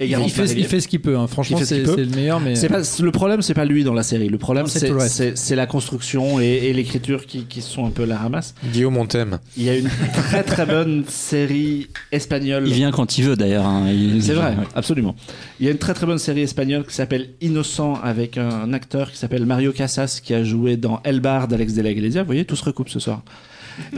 Et 0.02 0.06
Il, 0.06 0.30
fait, 0.30 0.40
Marélier. 0.42 0.60
il 0.62 0.66
fait 0.66 0.80
ce 0.80 0.88
qu'il 0.88 1.00
peut. 1.00 1.18
hein. 1.18 1.26
Franchement, 1.26 1.58
Il 1.58 1.60
fait 1.60 1.66
ce 1.66 1.74
c'est 1.74 1.80
qu'il 1.82 1.84
peut. 1.90 1.94
c'est 1.96 2.04
le 2.10 2.16
meilleur. 2.16 2.40
Mais 2.40 2.54
pas, 2.68 2.80
le 3.02 3.10
problème, 3.12 3.42
c'est 3.42 3.52
pas 3.52 3.66
lui 3.66 3.84
dans 3.84 3.92
la 3.92 4.02
série. 4.02 4.30
Le 4.30 4.38
problème, 4.38 4.66
c'est 4.66 5.54
la 5.56 5.66
construction 5.66 6.40
et, 6.40 6.46
et 6.46 6.72
l'écriture 6.72 7.26
qui, 7.26 7.44
qui 7.44 7.60
sont 7.60 7.84
un 7.86 7.90
peu 7.90 8.04
la 8.06 8.16
ramasse. 8.16 8.54
Guillaume, 8.72 8.96
on 8.96 9.04
t'aime. 9.04 9.38
Il 9.58 9.64
y 9.64 9.68
a 9.68 9.76
une 9.76 9.90
très 10.14 10.42
très 10.42 10.64
bonne 10.64 11.04
série 11.06 11.88
espagnole. 12.12 12.64
Il 12.66 12.72
vient 12.72 12.90
quand 12.92 13.18
il 13.18 13.24
veut 13.24 13.36
d'ailleurs. 13.36 13.66
hein. 13.66 13.88
Il- 13.90 14.22
C'est 14.22 14.32
vrai, 14.32 14.50
Ouais. 14.56 14.64
absolument. 14.74 15.14
Il 15.60 15.66
y 15.66 15.68
a 15.68 15.72
une 15.72 15.78
très 15.78 15.92
très 15.92 16.06
bonne 16.06 16.18
série 16.18 16.40
espagnole 16.42 16.86
qui 16.86 16.94
s'appelle 16.94 17.28
Innocent 17.42 17.94
avec 18.02 18.38
un 18.38 18.72
acteur 18.72 19.10
qui 19.12 19.18
s'appelle 19.18 19.44
Mario 19.44 19.72
Casas 19.72 20.20
qui 20.24 20.32
a 20.32 20.42
joué 20.44 20.78
dans 20.78 21.00
El 21.04 21.20
Bar 21.20 21.46
d'Alex 21.46 21.74
de 21.74 21.82
la 21.82 21.90
Iglesia. 21.90 22.22
Vous 22.22 22.26
voyez, 22.26 22.46
tout 22.46 22.56
se 22.56 22.64
recoupe 22.64 22.88
ce 22.88 23.00
soir. 23.00 23.22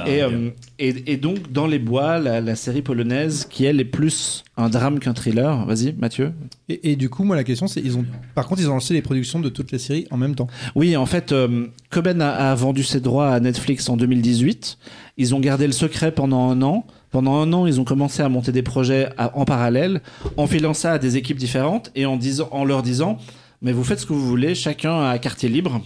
Et, 0.07 0.23
euh, 0.23 0.51
et, 0.79 1.13
et 1.13 1.17
donc, 1.17 1.51
dans 1.53 1.67
les 1.67 1.79
bois, 1.79 2.19
la, 2.19 2.41
la 2.41 2.57
série 2.57 2.83
polonaise 2.83 3.47
qui 3.49 3.65
elle 3.65 3.81
est 3.81 3.85
plus 3.85 4.45
un 4.57 4.69
drame 4.69 4.99
qu'un 4.99 5.15
thriller. 5.15 5.65
Vas-y, 5.67 5.93
Mathieu. 5.95 6.33
Et, 6.69 6.93
et 6.93 6.97
du 6.97 7.09
coup, 7.11 7.25
moi, 7.25 7.37
la 7.37 7.45
question, 7.45 7.67
c'est 7.67 7.81
ils 7.81 7.97
ont. 7.97 8.05
Par 8.35 8.47
contre, 8.47 8.61
ils 8.61 8.69
ont 8.69 8.75
lancé 8.75 8.95
les 8.95 9.03
productions 9.03 9.41
de 9.41 9.49
toutes 9.49 9.73
les 9.73 9.79
séries 9.79 10.07
en 10.11 10.17
même 10.17 10.35
temps. 10.35 10.47
Oui, 10.75 10.97
en 10.97 11.07
fait, 11.07 11.33
euh, 11.33 11.67
Coben 11.91 12.21
a, 12.21 12.31
a 12.51 12.55
vendu 12.55 12.83
ses 12.83 13.01
droits 13.01 13.31
à 13.31 13.41
Netflix 13.41 13.89
en 13.89 13.97
2018. 13.97 14.79
Ils 15.19 15.35
ont 15.35 15.41
gardé 15.41 15.67
le 15.67 15.73
secret 15.73 16.13
pendant 16.13 16.49
un 16.51 16.63
an. 16.63 16.87
Pendant 17.11 17.35
un 17.37 17.53
an, 17.53 17.67
ils 17.67 17.79
ont 17.81 17.85
commencé 17.85 18.23
à 18.23 18.29
monter 18.31 18.53
des 18.53 18.63
projets 18.63 19.09
à- 19.19 19.37
en 19.37 19.45
parallèle, 19.45 20.01
en 20.39 20.47
filant 20.47 20.73
ça 20.73 20.93
à 20.93 20.99
des 20.99 21.19
équipes 21.19 21.37
différentes 21.37 21.91
et 21.95 22.07
en, 22.07 22.17
disant, 22.17 22.49
en 22.53 22.65
leur 22.65 22.83
disant 22.83 23.19
Mais 23.61 23.73
vous 23.73 23.85
faites 23.85 24.01
ce 24.01 24.07
que 24.07 24.15
vous 24.15 24.27
voulez, 24.27 24.55
chacun 24.55 25.03
a 25.11 25.19
quartier 25.19 25.51
libre. 25.51 25.83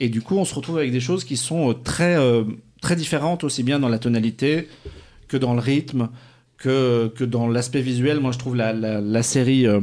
Et 0.00 0.08
du 0.10 0.20
coup, 0.20 0.36
on 0.36 0.44
se 0.44 0.54
retrouve 0.54 0.76
avec 0.78 0.92
des 0.92 1.00
choses 1.00 1.24
qui 1.24 1.36
sont 1.38 1.70
euh, 1.70 1.72
très, 1.74 2.16
euh, 2.16 2.44
très 2.80 2.96
différentes, 2.96 3.44
aussi 3.44 3.62
bien 3.62 3.78
dans 3.78 3.88
la 3.88 3.98
tonalité 3.98 4.68
que 5.28 5.36
dans 5.36 5.54
le 5.54 5.60
rythme, 5.60 6.08
que, 6.56 7.24
dans 7.24 7.48
l'aspect 7.48 7.80
visuel. 7.80 8.20
Moi, 8.20 8.32
je 8.32 8.38
trouve 8.38 8.56
la, 8.56 8.72
la, 8.72 9.00
la 9.00 9.22
série 9.22 9.66
euh, 9.66 9.80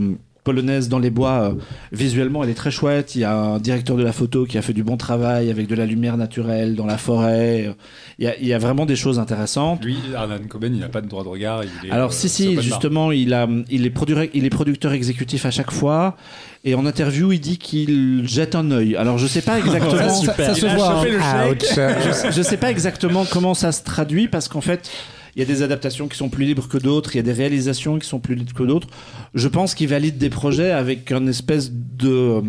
polonaise 0.48 0.88
dans 0.88 1.00
les 1.00 1.10
bois, 1.10 1.52
euh, 1.52 1.54
visuellement, 1.91 2.41
elle 2.41 2.50
est 2.50 2.54
très 2.64 2.72
chouette. 2.72 3.16
Il 3.16 3.22
y 3.22 3.24
a 3.26 3.36
un 3.36 3.60
directeur 3.60 3.98
de 3.98 4.04
la 4.04 4.14
photo 4.14 4.45
qui 4.45 4.58
a 4.58 4.62
fait 4.62 4.72
du 4.72 4.82
bon 4.84 4.95
travail 4.95 5.52
avec 5.52 5.68
de 5.68 5.76
la 5.76 5.86
lumière 5.86 6.16
naturelle 6.16 6.76
dans 6.76 6.86
la 6.86 6.98
forêt. 6.98 7.76
Il 8.18 8.24
y 8.26 8.28
a, 8.30 8.38
il 8.39 8.48
y 8.48 8.54
a 8.54 8.58
vraiment 8.58 8.86
des 8.86 8.95
choses 8.95 9.20
intéressantes. 9.20 9.84
Lui, 9.84 9.98
Arnan 10.16 10.39
Coben, 10.48 10.74
il 10.74 10.80
n'a 10.80 10.88
pas 10.88 11.02
de 11.02 11.08
droit 11.10 11.24
de 11.24 11.28
regard. 11.28 11.64
Il 11.66 11.89
est, 11.89 11.91
Alors 11.91 12.12
euh, 12.12 12.14
si 12.14 12.30
si 12.30 12.62
justement 12.62 13.12
il 13.12 13.34
a 13.34 13.45
il 13.70 13.86
est 13.86 13.89
producteur 13.89 14.26
il 14.34 14.45
est 14.45 14.50
producteur 14.50 14.93
exécutif 14.93 15.45
à 15.45 15.52
chaque 15.52 15.72
fois 15.72 16.16
et 16.64 16.74
en 16.76 16.86
interview 16.86 17.32
il 17.34 17.39
dit 17.39 17.58
qu'il 17.58 18.24
jette 18.26 18.56
un 18.56 18.72
œil. 18.72 18.95
Alors 18.95 19.18
je 19.18 19.28
sais 19.28 19.41
pas 19.41 19.60
exactement 19.64 20.10
Ça, 20.24 20.34
ça 20.34 20.54
se 20.56 20.66
voit. 20.66 21.02
hein. 21.02 21.54
je, 21.60 22.32
je 22.32 22.41
sais 22.41 22.58
pas 22.58 22.72
exactement 22.72 23.26
comment 23.30 23.54
ça 23.54 23.72
se 23.74 23.84
traduit 23.84 24.28
parce 24.30 24.48
qu'en 24.48 24.62
fait 24.62 24.89
il 25.38 25.42
y 25.42 25.44
a 25.44 25.46
des 25.46 25.62
adaptations 25.62 26.08
qui 26.08 26.18
sont 26.18 26.30
plus 26.30 26.46
libres 26.46 26.68
que 26.68 26.80
d'autres, 26.80 27.14
il 27.14 27.18
y 27.18 27.20
a 27.20 27.24
des 27.24 27.32
réalisations 27.32 28.00
qui 28.00 28.08
sont 28.08 28.20
plus 28.20 28.34
libres 28.34 28.56
que 28.56 28.64
d'autres. 28.64 28.88
Je 29.36 29.48
pense 29.48 29.76
qu'il 29.76 29.88
valide 29.88 30.18
des 30.18 30.32
projets 30.32 30.72
avec 30.72 31.12
une 31.12 31.30
espèce 31.30 31.72
de 31.72 32.42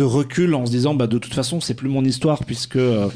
recul 0.00 0.54
en 0.54 0.64
se 0.64 0.70
disant 0.70 0.94
bah 0.94 1.08
de 1.08 1.18
toute 1.18 1.34
façon 1.34 1.60
c'est 1.60 1.74
plus 1.74 1.88
mon 1.88 2.04
histoire 2.04 2.44
puisque 2.44 2.76
euh, 2.76 3.08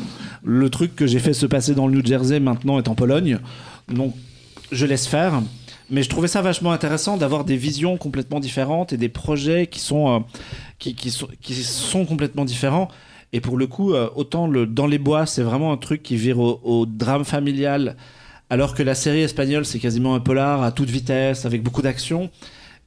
le 0.43 0.69
truc 0.71 0.97
que 0.97 1.07
j'ai 1.07 1.21
fait 1.21 1.35
se 1.35 1.47
passer 1.47 1.75
dans 1.75 1.87
le 1.87 1.95
New 1.95 2.05
Jersey 2.05 2.41
maintenant 2.41 2.79
est 2.81 2.89
en 2.89 2.97
Pologne. 2.97 3.39
Donc 3.89 4.13
je 4.73 4.87
laisse 4.87 5.07
faire. 5.07 5.41
Mais 5.89 6.03
je 6.03 6.09
trouvais 6.09 6.27
ça 6.27 6.43
vachement 6.43 6.73
intéressant 6.73 7.17
d'avoir 7.17 7.45
des 7.45 7.57
visions 7.57 7.97
complètement 7.99 8.41
différentes 8.41 8.93
et 8.93 8.97
des 8.97 9.09
projets 9.09 9.69
qui 9.69 9.79
sont 9.79 10.17
euh, 10.17 10.19
qui, 10.81 11.11
sont 11.11 12.05
complètement 12.07 12.45
différents. 12.45 12.89
Et 13.33 13.41
pour 13.41 13.57
le 13.57 13.69
coup 13.69 13.95
euh, 13.95 14.11
autant 14.17 14.49
le 14.49 14.67
dans 14.67 14.89
les 14.89 14.99
bois 14.99 15.27
c'est 15.27 15.43
vraiment 15.43 15.73
un 15.73 15.77
truc 15.77 16.03
qui 16.03 16.17
vire 16.17 16.41
au 16.41 16.87
drame 16.87 17.25
familial 17.25 17.95
alors 18.51 18.75
que 18.75 18.83
la 18.83 18.95
série 18.95 19.21
espagnole 19.23 19.65
c'est 19.65 19.79
quasiment 19.79 20.15
un 20.15 20.21
polar 20.21 20.63
à 20.63 20.73
toute 20.73 20.91
vitesse 20.91 21.45
avec 21.47 21.63
beaucoup 21.63 21.83
d'action 21.83 22.31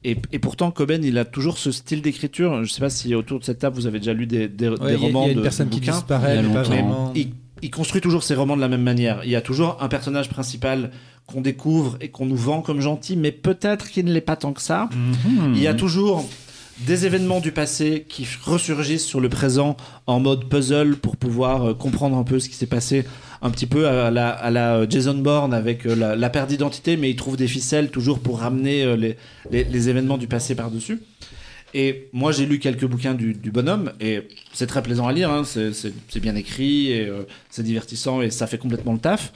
et, 0.02 0.16
et 0.32 0.38
pourtant, 0.38 0.70
Coben, 0.70 1.04
il 1.04 1.18
a 1.18 1.26
toujours 1.26 1.58
ce 1.58 1.70
style 1.72 2.00
d'écriture. 2.00 2.64
Je 2.64 2.72
sais 2.72 2.80
pas 2.80 2.88
si 2.88 3.14
autour 3.14 3.38
de 3.38 3.44
cette 3.44 3.58
table 3.58 3.76
vous 3.76 3.86
avez 3.86 3.98
déjà 3.98 4.14
lu 4.14 4.26
des, 4.26 4.48
des, 4.48 4.70
Ouais, 4.70 4.76
des 4.78 4.84
il 4.86 4.90
y 4.92 4.94
a- 4.94 4.98
romans 4.98 5.22
il 5.24 5.26
y 5.26 5.28
a 5.28 5.32
une 5.32 5.36
de 5.38 5.42
personne 5.42 5.68
de 5.68 5.74
qui 5.74 5.80
disparaît, 5.80 6.36
Il 6.36 6.36
y 6.36 6.38
a 6.38 6.42
mais 6.48 6.54
pas 6.54 6.62
vraiment. 6.62 7.12
Il, 7.14 7.32
il 7.60 7.70
construit 7.70 8.00
toujours 8.00 8.22
ses 8.22 8.34
romans 8.34 8.56
de 8.56 8.62
la 8.62 8.68
même 8.68 8.80
manière. 8.82 9.20
Il 9.24 9.30
y 9.30 9.36
a 9.36 9.42
toujours 9.42 9.76
un 9.82 9.88
personnage 9.88 10.30
principal 10.30 10.90
qu'on 11.26 11.42
découvre 11.42 11.98
et 12.00 12.08
qu'on 12.08 12.24
nous 12.24 12.34
vend 12.36 12.62
comme 12.62 12.80
gentil, 12.80 13.14
mais 13.18 13.30
peut-être 13.30 13.90
qu'il 13.90 14.06
ne 14.06 14.12
l'est 14.14 14.22
pas 14.22 14.36
tant 14.36 14.54
que 14.54 14.62
ça. 14.62 14.88
Il 15.54 15.60
y 15.60 15.66
a 15.66 15.74
toujours 15.74 16.26
des 16.86 17.06
événements 17.06 17.40
du 17.40 17.52
passé 17.52 18.06
qui 18.08 18.26
ressurgissent 18.42 19.04
sur 19.04 19.20
le 19.20 19.28
présent 19.28 19.76
en 20.06 20.20
mode 20.20 20.48
puzzle 20.48 20.96
pour 20.96 21.16
pouvoir 21.16 21.70
euh, 21.70 21.74
comprendre 21.74 22.16
un 22.16 22.24
peu 22.24 22.38
ce 22.38 22.48
qui 22.48 22.54
s'est 22.54 22.66
passé 22.66 23.04
un 23.42 23.50
petit 23.50 23.66
peu 23.66 23.86
à 23.86 24.10
la, 24.10 24.30
à 24.30 24.50
la 24.50 24.76
euh, 24.76 24.86
Jason 24.88 25.14
Bourne 25.14 25.52
avec 25.52 25.86
euh, 25.86 25.94
la, 26.16 26.30
perte 26.30 26.48
d'identité, 26.48 26.96
mais 26.96 27.10
il 27.10 27.16
trouve 27.16 27.36
des 27.36 27.48
ficelles 27.48 27.90
toujours 27.90 28.20
pour 28.20 28.40
ramener 28.40 28.96
les, 28.96 29.16
les 29.50 29.88
événements 29.88 30.18
du 30.18 30.26
passé 30.26 30.54
par-dessus. 30.54 31.00
Et 31.72 32.08
moi, 32.12 32.32
j'ai 32.32 32.46
lu 32.46 32.58
quelques 32.58 32.84
bouquins 32.86 33.14
du, 33.14 33.32
du 33.32 33.50
bonhomme 33.52 33.92
et 34.00 34.26
c'est 34.52 34.66
très 34.66 34.82
plaisant 34.82 35.06
à 35.06 35.12
lire. 35.12 35.30
hein. 35.30 35.42
C'est- 35.44 36.20
bien 36.20 36.34
écrit 36.34 36.90
et 36.90 37.06
euh, 37.06 37.22
c'est 37.48 37.62
divertissant 37.62 38.20
et 38.22 38.30
ça 38.30 38.46
fait 38.46 38.58
complètement 38.58 38.92
le 38.92 38.98
taf. 38.98 39.32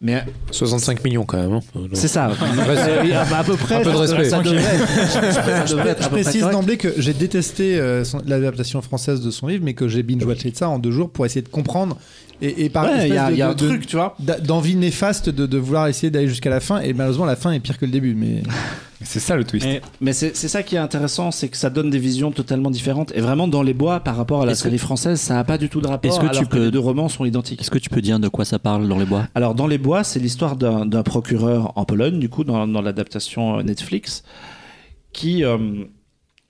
Mais 0.00 0.22
65 0.52 1.02
millions 1.02 1.24
quand 1.24 1.38
même. 1.38 1.52
hein. 1.54 1.60
c'est 1.94 2.06
ça. 2.08 2.28
Bah, 2.28 3.38
à 3.38 3.44
peu 3.44 3.56
près. 3.56 3.76
Un 3.76 3.82
peu 3.82 3.90
de 3.90 4.06
ça- 4.06 4.16
respect. 4.16 4.28
Ça 4.30 4.42
devrait 4.42 4.62
être, 4.62 4.88
ça 5.68 5.74
devrait 5.74 5.90
être 5.90 6.02
Je 6.04 6.08
précise 6.08 6.42
d'emblée 6.42 6.76
que 6.76 6.92
j'ai 6.98 7.14
détesté 7.14 7.78
euh, 7.80 8.04
l'adaptation 8.26 8.80
française 8.82 9.20
de 9.20 9.30
son 9.30 9.48
livre, 9.48 9.64
mais 9.64 9.74
que 9.74 9.88
j'ai 9.88 10.02
binge-watché 10.02 10.50
de 10.52 10.56
ça 10.56 10.68
en 10.68 10.78
deux 10.78 10.92
jours 10.92 11.10
pour 11.10 11.26
essayer 11.26 11.42
de 11.42 11.48
comprendre. 11.48 11.98
Et, 12.40 12.64
et 12.66 12.68
par 12.70 12.84
Ouais, 12.84 13.08
il 13.08 13.14
y 13.14 13.16
a, 13.18 13.24
espèce 13.24 13.34
il 13.34 13.38
y 13.38 13.42
a 13.42 13.46
de- 13.46 13.50
un 13.50 13.54
de- 13.54 13.66
truc, 13.68 13.86
tu 13.86 13.96
vois. 13.96 14.16
d'envie 14.44 14.76
néfaste 14.76 15.28
de, 15.28 15.46
de 15.46 15.58
vouloir 15.58 15.88
essayer 15.88 16.10
d'aller 16.10 16.28
jusqu'à 16.28 16.50
la 16.50 16.60
fin. 16.60 16.80
Et 16.80 16.92
malheureusement, 16.92 17.24
la 17.26 17.34
fin 17.36 17.50
est 17.52 17.60
pire 17.60 17.78
que 17.78 17.84
le 17.84 17.90
début. 17.90 18.14
Mais 18.14 18.42
C'est 19.02 19.20
ça 19.20 19.36
le 19.36 19.44
twist. 19.44 19.64
Et- 19.66 19.80
Mais 20.00 20.12
c'est 20.12 20.36
c'est 20.36 20.48
ça 20.48 20.62
qui 20.64 20.74
est 20.74 20.78
intéressant, 20.78 21.30
c'est 21.30 21.48
que 21.48 21.56
ça 21.56 21.70
donne 21.70 21.88
des 21.90 21.98
visions 22.00 22.30
totalement 22.32 22.70
différentes. 22.70 23.12
Et 23.14 23.20
vraiment, 23.20 23.46
dans 23.48 23.62
les 23.62 23.74
bois, 23.74 24.00
par 24.00 24.16
rapport 24.16 24.42
à 24.42 24.46
la 24.46 24.52
que- 24.52 24.58
série 24.58 24.78
française, 24.78 25.20
ça 25.20 25.34
n'a 25.34 25.44
pas 25.44 25.56
du 25.58 25.68
tout 25.68 25.80
de 25.80 25.86
rapport. 25.88 26.10
Est-ce 26.10 26.20
que 26.20 26.26
tu 26.30 26.38
alors 26.38 26.48
peux- 26.48 26.64
les 26.66 26.70
deux 26.70 26.78
romans 26.80 27.08
sont 27.08 27.24
identiques. 27.24 27.60
Est-ce 27.60 27.70
que 27.70 27.78
tu 27.78 27.90
peux 27.90 28.00
dire 28.02 28.18
de 28.20 28.28
quoi 28.28 28.44
ça 28.44 28.58
parle 28.58 28.88
dans 28.88 28.98
les 28.98 29.04
bois? 29.06 29.26
Alors, 29.34 29.54
dans 29.54 29.66
les 29.68 29.78
bois, 29.78 30.02
c'est 30.04 30.18
l'histoire 30.20 30.56
d'un 30.56 31.02
procureur 31.04 31.72
en 31.76 31.84
Pologne, 31.84 32.18
du 32.18 32.28
coup, 32.28 32.44
dans, 32.44 32.66
dans 32.66 32.82
l'adaptation 32.82 33.58
euh, 33.58 33.62
Netflix, 33.62 34.22
qui 35.12 35.44
euh, 35.44 35.58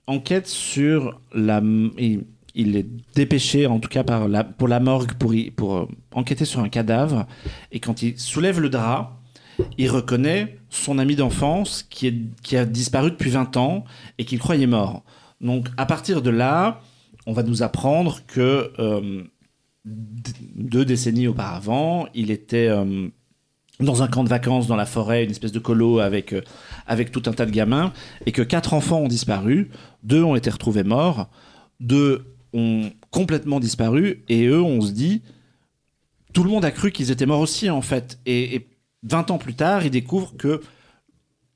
enquête 0.07 0.47
sur 0.47 1.19
la. 1.33 1.61
Il, 1.97 2.21
il 2.55 2.75
est 2.77 2.87
dépêché, 3.15 3.67
en 3.67 3.79
tout 3.79 3.89
cas, 3.89 4.03
pour 4.03 4.67
la 4.67 4.79
morgue, 4.79 5.13
pour, 5.13 5.75
euh, 5.75 5.85
enquêter 6.13 6.45
sur 6.45 6.61
un 6.61 6.69
cadavre. 6.69 7.25
Et 7.71 7.79
quand 7.79 8.01
il 8.01 8.19
soulève 8.19 8.59
le 8.59 8.69
drap, 8.69 9.19
il 9.77 9.89
reconnaît 9.89 10.57
son 10.69 10.99
ami 10.99 11.15
d'enfance 11.15 11.83
qui, 11.89 12.07
a 12.55 12.65
disparu 12.65 13.11
depuis 13.11 13.29
20 13.29 13.57
ans 13.57 13.83
et 14.17 14.25
qu'il 14.25 14.39
croyait 14.39 14.67
mort. 14.67 15.03
Donc, 15.41 15.67
à 15.77 15.85
partir 15.85 16.21
de 16.21 16.29
là, 16.29 16.81
on 17.25 17.33
va 17.33 17.43
nous 17.43 17.63
apprendre 17.63 18.19
que 18.27 18.71
euh, 18.79 19.23
deux 19.85 20.85
décennies 20.85 21.27
auparavant, 21.27 22.07
il 22.13 22.31
était 22.31 22.67
euh, 22.67 23.07
dans 23.79 24.03
un 24.03 24.07
camp 24.07 24.23
de 24.23 24.29
vacances 24.29 24.67
dans 24.67 24.75
la 24.75 24.85
forêt, 24.85 25.23
une 25.23 25.31
espèce 25.31 25.51
de 25.51 25.59
colo 25.59 25.99
avec, 25.99 26.35
avec 26.87 27.11
tout 27.11 27.23
un 27.25 27.33
tas 27.33 27.45
de 27.45 27.51
gamins, 27.51 27.93
et 28.25 28.31
que 28.31 28.41
quatre 28.41 28.73
enfants 28.73 28.99
ont 28.99 29.07
disparu, 29.07 29.69
deux 30.03 30.23
ont 30.23 30.35
été 30.35 30.49
retrouvés 30.49 30.83
morts, 30.83 31.29
deux 31.79 32.25
ont 32.53 32.91
complètement 33.11 33.59
disparu, 33.59 34.23
et 34.29 34.45
eux, 34.45 34.61
on 34.61 34.81
se 34.81 34.91
dit, 34.91 35.21
tout 36.33 36.43
le 36.43 36.49
monde 36.49 36.65
a 36.65 36.71
cru 36.71 36.91
qu'ils 36.91 37.11
étaient 37.11 37.25
morts 37.25 37.41
aussi, 37.41 37.69
en 37.69 37.81
fait. 37.81 38.19
Et, 38.25 38.55
et 38.55 38.67
20 39.03 39.31
ans 39.31 39.37
plus 39.37 39.55
tard, 39.55 39.85
ils 39.85 39.91
découvrent 39.91 40.35
que 40.37 40.61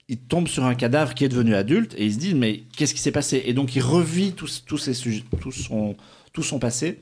il 0.09 0.17
tombe 0.17 0.47
sur 0.47 0.65
un 0.65 0.75
cadavre 0.75 1.13
qui 1.13 1.23
est 1.23 1.29
devenu 1.29 1.55
adulte 1.55 1.95
et 1.97 2.05
il 2.05 2.13
se 2.13 2.19
dit 2.19 2.35
mais 2.35 2.63
qu'est-ce 2.75 2.93
qui 2.93 2.99
s'est 2.99 3.11
passé? 3.11 3.41
Et 3.45 3.53
donc 3.53 3.75
il 3.75 3.81
revit 3.81 4.33
tous 4.33 4.63
tous 4.65 4.77
ces 4.77 4.93
sujets 4.93 5.23
tout 5.39 5.53
son 5.53 5.95
tout 6.33 6.43
son 6.43 6.59
passé 6.59 6.99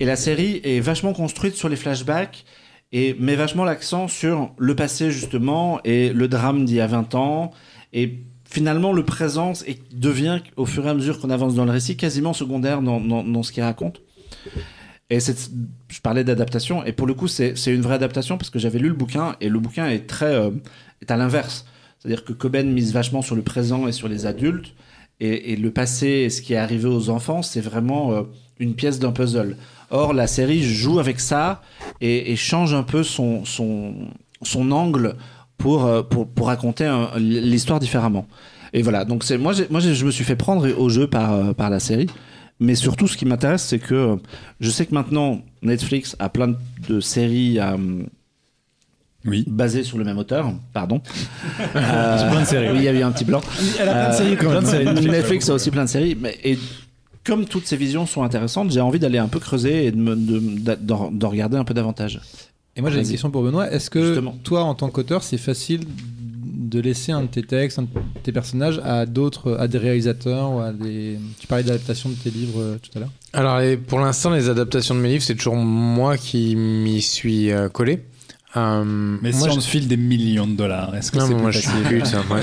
et 0.00 0.04
la 0.04 0.16
série 0.16 0.60
est 0.64 0.80
vachement 0.80 1.12
construite 1.12 1.54
sur 1.54 1.68
les 1.68 1.76
flashbacks 1.76 2.44
et 2.92 3.14
met 3.18 3.36
vachement 3.36 3.64
l'accent 3.64 4.08
sur 4.08 4.52
le 4.58 4.74
passé 4.74 5.10
justement 5.10 5.80
et 5.84 6.12
le 6.12 6.28
drame 6.28 6.64
d'il 6.64 6.76
y 6.76 6.80
a 6.80 6.86
20 6.86 7.14
ans. 7.14 7.50
Et 7.92 8.18
finalement 8.48 8.92
le 8.92 9.04
présent 9.04 9.52
et 9.66 9.78
devient 9.92 10.40
au 10.56 10.64
fur 10.64 10.86
et 10.86 10.90
à 10.90 10.94
mesure 10.94 11.20
qu'on 11.20 11.30
avance 11.30 11.54
dans 11.54 11.66
le 11.66 11.70
récit 11.70 11.96
quasiment 11.96 12.32
secondaire 12.32 12.80
dans, 12.80 13.42
ce 13.42 13.52
qu'il 13.52 13.62
raconte. 13.62 14.00
Et 15.10 15.18
je 15.20 16.00
parlais 16.02 16.24
d'adaptation 16.24 16.84
et 16.84 16.92
pour 16.92 17.06
le 17.06 17.14
coup 17.14 17.28
c'est 17.28 17.54
une 17.66 17.82
vraie 17.82 17.94
adaptation 17.94 18.38
parce 18.38 18.50
que 18.50 18.58
j'avais 18.58 18.78
lu 18.78 18.88
le 18.88 18.94
bouquin 18.94 19.36
et 19.40 19.48
le 19.48 19.58
bouquin 19.58 19.88
est 19.88 20.06
très 20.06 20.34
euh, 20.34 20.50
à 21.08 21.16
l'inverse. 21.16 21.66
C'est-à-dire 21.98 22.24
que 22.24 22.32
Coben 22.32 22.72
mise 22.72 22.92
vachement 22.92 23.22
sur 23.22 23.36
le 23.36 23.42
présent 23.42 23.86
et 23.86 23.92
sur 23.92 24.08
les 24.08 24.24
adultes 24.24 24.74
et, 25.20 25.56
le 25.56 25.70
passé 25.70 26.06
et 26.06 26.30
ce 26.30 26.40
qui 26.42 26.52
est 26.52 26.58
arrivé 26.58 26.88
aux 26.88 27.10
enfants 27.10 27.42
c'est 27.42 27.60
vraiment 27.60 28.12
euh, 28.12 28.22
une 28.58 28.74
pièce 28.74 28.98
d'un 28.98 29.12
puzzle. 29.12 29.56
Or 29.90 30.14
la 30.14 30.26
série 30.26 30.62
joue 30.62 31.00
avec 31.00 31.20
ça 31.20 31.62
et, 32.00 32.34
change 32.36 32.72
un 32.72 32.82
peu 32.82 33.02
son 33.02 33.42
angle 34.70 35.16
pour 35.58 35.84
euh, 35.86 36.02
pour, 36.02 36.26
pour 36.28 36.46
raconter 36.46 36.86
un- 36.86 37.10
l'histoire 37.18 37.80
différemment 37.80 38.26
et 38.72 38.82
voilà 38.82 39.04
donc 39.04 39.24
c'est 39.24 39.36
moi 39.38 39.52
j'ai- 39.52 39.66
moi 39.70 39.80
j'ai- 39.80 39.94
je 39.94 40.04
me 40.06 40.10
suis 40.10 40.24
fait 40.24 40.36
prendre 40.36 40.66
au 40.78 40.88
jeu 40.88 41.06
par 41.08 41.32
euh, 41.34 41.52
par 41.52 41.68
la 41.70 41.80
série 41.80 42.06
mais 42.60 42.74
surtout, 42.74 43.06
ce 43.06 43.16
qui 43.16 43.24
m'intéresse, 43.24 43.62
c'est 43.62 43.78
que 43.78 43.94
euh, 43.94 44.16
je 44.58 44.68
sais 44.70 44.84
que 44.84 44.92
maintenant, 44.92 45.42
Netflix 45.62 46.16
a 46.18 46.28
plein 46.28 46.54
de 46.88 46.98
séries 46.98 47.60
à, 47.60 47.74
hum, 47.76 48.08
Oui. 49.24 49.44
basé 49.46 49.84
sur 49.84 49.96
le 49.96 50.02
même 50.02 50.18
auteur, 50.18 50.52
pardon. 50.72 51.00
J'ai 51.58 51.70
plein 51.72 52.40
de 52.40 52.44
séries. 52.46 52.68
Oui, 52.72 52.78
il 52.78 52.82
y 52.82 52.88
a 52.88 52.92
eu 52.92 53.02
un 53.02 53.12
petit 53.12 53.24
blanc. 53.24 53.42
Elle 53.78 53.88
a 53.88 53.92
plein 53.94 54.08
de 54.10 54.14
séries 54.14 54.36
quand 54.36 54.50
même. 54.50 54.64
Euh, 54.66 54.84
Netflix. 54.92 55.06
Netflix 55.12 55.48
a 55.50 55.54
aussi 55.54 55.70
plein 55.70 55.84
de 55.84 55.88
séries. 55.88 56.16
Mais, 56.20 56.36
et 56.42 56.58
comme 57.24 57.44
toutes 57.44 57.66
ces 57.68 57.76
visions 57.76 58.06
sont 58.06 58.24
intéressantes, 58.24 58.72
j'ai 58.72 58.80
envie 58.80 58.98
d'aller 58.98 59.18
un 59.18 59.28
peu 59.28 59.38
creuser 59.38 59.86
et 59.86 59.92
de, 59.92 59.96
me- 59.96 60.16
de, 60.16 60.40
de- 60.40 60.74
de- 60.80 61.16
de 61.16 61.26
regarder 61.26 61.58
un 61.58 61.64
peu 61.64 61.74
davantage. 61.74 62.20
Et 62.78 62.80
moi 62.80 62.90
j'ai 62.90 63.00
une 63.00 63.08
question 63.08 63.30
pour 63.30 63.42
Benoît. 63.42 63.70
Est-ce 63.70 63.90
que 63.90 64.02
Justement. 64.02 64.36
toi 64.44 64.62
en 64.62 64.74
tant 64.74 64.88
qu'auteur 64.88 65.22
c'est 65.24 65.36
facile 65.36 65.80
de 65.84 66.80
laisser 66.80 67.12
un 67.12 67.22
de 67.22 67.26
tes 67.26 67.42
textes, 67.42 67.78
un 67.78 67.82
de 67.82 67.88
tes 68.22 68.30
personnages 68.30 68.80
à 68.84 69.04
d'autres, 69.06 69.56
à 69.58 69.68
des 69.68 69.78
réalisateurs 69.78 70.52
ou 70.52 70.60
à 70.60 70.70
des... 70.72 71.18
Tu 71.40 71.46
parlais 71.46 71.64
d'adaptation 71.64 72.10
de 72.10 72.14
tes 72.14 72.30
livres 72.30 72.60
euh, 72.60 72.76
tout 72.82 72.90
à 72.96 73.00
l'heure. 73.00 73.08
Alors, 73.32 73.58
les- 73.58 73.78
pour 73.78 73.98
l'instant, 74.00 74.30
les 74.30 74.50
adaptations 74.50 74.94
de 74.94 75.00
mes 75.00 75.08
livres, 75.08 75.22
c'est 75.22 75.34
toujours 75.34 75.56
moi 75.56 76.18
qui 76.18 76.56
m'y 76.56 77.00
suis 77.00 77.50
euh, 77.50 77.70
collé. 77.70 78.00
Euh, 78.58 78.84
Mais 79.22 79.30
moi, 79.32 79.48
si 79.50 79.56
on 79.56 79.56
te 79.60 79.64
file 79.64 79.88
des 79.88 79.96
millions 79.96 80.46
de 80.46 80.52
dollars, 80.56 80.94
est-ce 80.96 81.10
que 81.12 81.18
Non, 81.18 81.26
c'est 81.28 81.34
moi, 81.34 81.50
je 81.50 81.58
suis 81.60 81.68
hein, 82.14 82.24
ouais. 82.30 82.40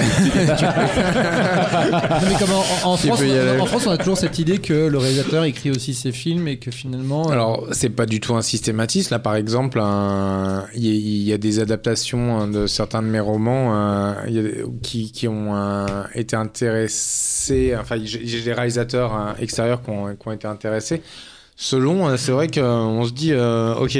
Non, 1.91 2.27
mais 2.27 2.39
comme 2.39 2.51
en, 2.51 2.59
en- 2.93 2.97
France, 2.97 3.21
aller. 3.21 3.59
en 3.59 3.65
France, 3.65 3.87
on 3.87 3.91
a 3.91 3.97
toujours 3.97 4.17
cette 4.17 4.39
idée 4.39 4.57
que 4.59 4.73
le 4.87 4.97
réalisateur 4.97 5.43
écrit 5.43 5.71
aussi 5.71 5.93
ses 5.93 6.11
films 6.11 6.47
et 6.47 6.57
que 6.57 6.71
finalement. 6.71 7.29
euh, 7.29 7.33
Alors, 7.33 7.67
c'est 7.71 7.89
pas 7.89 8.05
du 8.05 8.19
tout 8.19 8.35
un 8.35 8.41
systématisme. 8.41 9.13
Là, 9.13 9.19
par 9.19 9.35
exemple, 9.35 9.79
un- 9.79 10.65
il 10.75 10.85
y, 10.85 10.89
a- 10.89 10.93
il 10.93 11.23
y 11.23 11.33
a 11.33 11.37
des 11.37 11.59
adaptations 11.59 12.37
hein, 12.39 12.47
de 12.47 12.67
certains 12.67 13.01
de 13.01 13.07
mes 13.07 13.19
romans 13.19 13.73
euh, 13.75 14.13
y 14.29 14.39
a 14.39 14.43
qui, 14.81 15.11
qui 15.11 15.27
ont 15.27 15.55
euh, 15.55 15.85
été 16.13 16.35
intéressés. 16.35 17.75
Enfin, 17.79 17.97
j'ai 18.03 18.41
des 18.41 18.53
réalisateurs 18.53 19.13
euh, 19.15 19.41
extérieurs 19.41 19.81
qui 19.83 19.89
ont, 19.89 20.15
qui 20.15 20.27
ont 20.27 20.31
été 20.31 20.47
intéressés. 20.47 21.01
Selon, 21.57 22.17
c'est 22.17 22.31
vrai 22.33 22.47
qu'on 22.49 23.05
se 23.05 23.11
dit, 23.13 23.31
euh, 23.31 23.75
ok. 23.75 23.97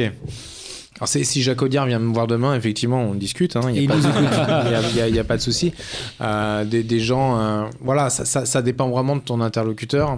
Alors, 0.98 1.08
si 1.10 1.42
Jacques 1.42 1.62
Audiard 1.62 1.86
vient 1.88 2.00
me 2.00 2.14
voir 2.14 2.26
demain, 2.28 2.56
effectivement, 2.56 3.02
on 3.02 3.16
discute. 3.16 3.56
hein, 3.58 3.62
Il 3.70 3.78
Et 3.78 3.88
n'y 3.88 3.92
a, 3.92 3.96
a- 3.96 5.22
a- 5.22 5.24
pas 5.26 5.36
de 5.38 5.42
souci. 5.42 5.74
Euh, 6.22 6.64
des, 6.64 6.84
des 6.84 7.00
gens, 7.02 7.38
euh, 7.40 7.64
voilà, 7.82 8.10
ça, 8.10 8.24
ça, 8.26 8.46
ça 8.46 8.62
dépend 8.62 8.90
vraiment 8.90 9.16
de 9.18 9.22
ton 9.22 9.42
interlocuteur. 9.42 10.18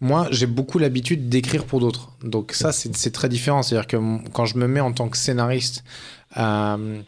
Moi, 0.00 0.26
j'ai 0.30 0.46
beaucoup 0.46 0.78
l'habitude 0.78 1.28
d'écrire 1.28 1.64
pour 1.64 1.78
d'autres. 1.78 2.08
Donc 2.24 2.52
ça, 2.52 2.72
c'est 2.72 3.12
très 3.12 3.28
différent. 3.28 3.62
C'est-à-dire 3.62 3.86
que 3.86 3.96
quand 4.32 4.46
je 4.46 4.56
me 4.58 4.66
mets 4.66 4.80
en 4.80 4.92
tant 4.92 5.08
que 5.08 5.16
scénariste 5.16 5.84
euh, 6.38 7.00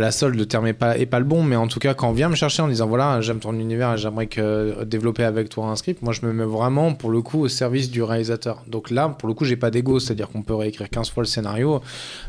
la 0.00 0.10
solde, 0.10 0.34
le 0.36 0.46
terme 0.46 0.66
est 0.66 0.72
pas, 0.72 0.98
est 0.98 1.06
pas 1.06 1.18
le 1.18 1.24
bon, 1.24 1.42
mais 1.42 1.56
en 1.56 1.66
tout 1.68 1.78
cas, 1.78 1.94
quand 1.94 2.08
on 2.08 2.12
vient 2.12 2.28
me 2.28 2.34
chercher 2.34 2.62
en 2.62 2.68
disant, 2.68 2.86
voilà, 2.86 3.20
j'aime 3.20 3.38
ton 3.40 3.52
univers 3.58 3.94
et 3.94 3.98
j'aimerais 3.98 4.26
que 4.26 4.84
développer 4.84 5.24
avec 5.24 5.48
toi 5.48 5.66
un 5.66 5.76
script, 5.76 6.02
moi, 6.02 6.12
je 6.12 6.26
me 6.26 6.32
mets 6.32 6.44
vraiment, 6.44 6.92
pour 6.94 7.10
le 7.10 7.22
coup, 7.22 7.40
au 7.40 7.48
service 7.48 7.90
du 7.90 8.02
réalisateur. 8.02 8.62
Donc 8.66 8.90
là, 8.90 9.08
pour 9.08 9.28
le 9.28 9.34
coup, 9.34 9.44
j'ai 9.44 9.56
pas 9.56 9.70
d'ego. 9.70 9.98
C'est-à-dire 10.00 10.28
qu'on 10.28 10.42
peut 10.42 10.54
réécrire 10.54 10.88
15 10.90 11.10
fois 11.10 11.22
le 11.22 11.26
scénario. 11.28 11.80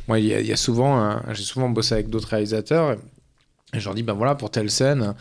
Moi, 0.08 0.20
il 0.20 0.26
y, 0.46 0.52
a- 0.52 0.56
souvent, 0.56 1.02
euh, 1.04 1.16
j'ai 1.34 1.44
souvent 1.44 1.70
bossé 1.70 1.94
avec 1.96 2.10
d'autres 2.10 2.30
réalisateurs. 2.30 2.98
Et 3.74 3.80
je 3.80 3.86
leur 3.86 3.94
dis, 3.94 4.02
ben 4.04 4.14
voilà, 4.14 4.34
pour 4.36 4.50
telle 4.50 4.72
scène, 4.72 5.14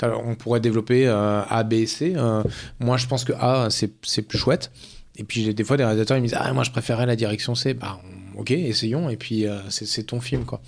alors, 0.00 0.22
on 0.26 0.34
pourrait 0.34 0.60
développer 0.60 1.06
euh, 1.06 1.42
A, 1.48 1.62
B, 1.64 1.84
C. 1.84 2.14
Euh, 2.16 2.42
moi, 2.78 2.96
je 2.96 3.06
pense 3.06 3.24
que 3.24 3.32
A, 3.38 3.68
c'est 3.70 4.22
plus 4.22 4.38
chouette. 4.38 4.70
Et 5.16 5.24
puis, 5.24 5.52
des 5.52 5.64
fois 5.64 5.76
des 5.76 5.84
réalisateurs, 5.84 6.16
ils 6.16 6.22
me 6.22 6.26
disent, 6.26 6.38
ah, 6.40 6.50
moi, 6.54 6.64
je 6.64 6.70
préférais 6.70 7.04
la 7.04 7.16
direction 7.16 7.54
C. 7.54 7.74
Bah, 7.74 8.00
ok, 8.38 8.52
essayons. 8.52 9.10
Et 9.10 9.16
puis, 9.16 9.46
euh, 9.46 9.58
c'est 9.68 10.04
ton 10.04 10.20
film, 10.22 10.44
quoi. 10.46 10.62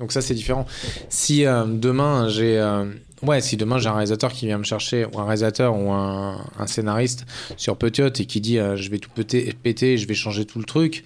Donc, 0.00 0.12
ça, 0.12 0.20
c'est 0.20 0.34
différent. 0.34 0.66
Si 1.08 1.44
euh, 1.44 1.64
demain, 1.64 2.28
j'ai. 2.28 2.58
euh, 2.58 2.84
ouais, 3.22 3.40
si 3.40 3.56
demain, 3.56 3.78
j'ai 3.78 3.88
un 3.88 3.94
réalisateur 3.94 4.32
qui 4.32 4.46
vient 4.46 4.58
me 4.58 4.64
chercher, 4.64 5.06
ou 5.12 5.18
un 5.18 5.24
réalisateur 5.24 5.76
ou 5.76 5.90
un, 5.90 6.44
scénariste 6.66 7.26
sur 7.56 7.76
Petiot 7.76 8.06
et 8.08 8.26
qui 8.26 8.40
dit, 8.40 8.58
euh, 8.58 8.76
je 8.76 8.90
vais 8.90 8.98
tout 8.98 9.10
péter, 9.10 9.52
péter, 9.60 9.98
je 9.98 10.06
vais 10.06 10.14
changer 10.14 10.44
tout 10.44 10.58
le 10.60 10.64
truc. 10.64 11.04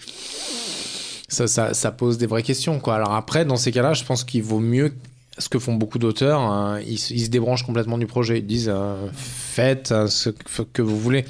Ça, 1.29 1.47
ça, 1.49 1.91
pose 1.93 2.19
des 2.19 2.27
vraies 2.27 2.43
questions, 2.43 2.79
quoi. 2.79 2.97
Alors 2.97 3.15
après, 3.15 3.47
dans 3.47 3.57
ces 3.57 3.73
cas-là, 3.73 3.95
je 3.95 4.05
pense 4.05 4.23
qu'il 4.25 4.43
vaut 4.43 4.61
mieux 4.61 4.93
ce 5.39 5.49
que 5.49 5.59
font 5.59 5.73
beaucoup 5.73 5.99
d'auteurs, 5.99 6.41
hein, 6.41 6.79
ils, 6.87 6.99
se- 6.99 7.31
débranchent 7.31 7.63
complètement 7.63 7.97
du 7.97 8.07
projet. 8.07 8.41
Ils 8.41 8.47
disent 8.47 8.71
faites 9.15 9.95
ce 10.09 10.29
que, 10.29 10.83
vous 10.83 10.99
voulez. 11.01 11.25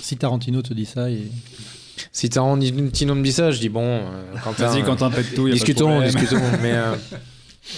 Si 0.00 0.16
Tarantino 0.16 0.62
te 0.62 0.72
dit 0.72 0.86
ça, 0.86 1.10
et... 1.10 1.24
Si 2.12 2.28
Tarantino 2.30 3.14
me 3.14 3.22
dit 3.22 3.32
ça, 3.32 3.50
je 3.50 3.58
dis 3.60 3.68
bon, 3.68 3.84
euh, 3.84 4.02
Quentin, 4.44 4.66
Vas-y, 4.68 4.82
euh, 4.82 4.84
Quentin, 4.84 5.10
pète 5.10 5.34
tout. 5.34 5.46
y 5.46 5.50
a 5.50 5.52
pas 5.52 5.54
de 5.54 5.54
discutons, 5.54 5.88
problème. 5.90 6.10
discutons. 6.10 6.40
mais 6.62 6.72
euh, 6.72 6.94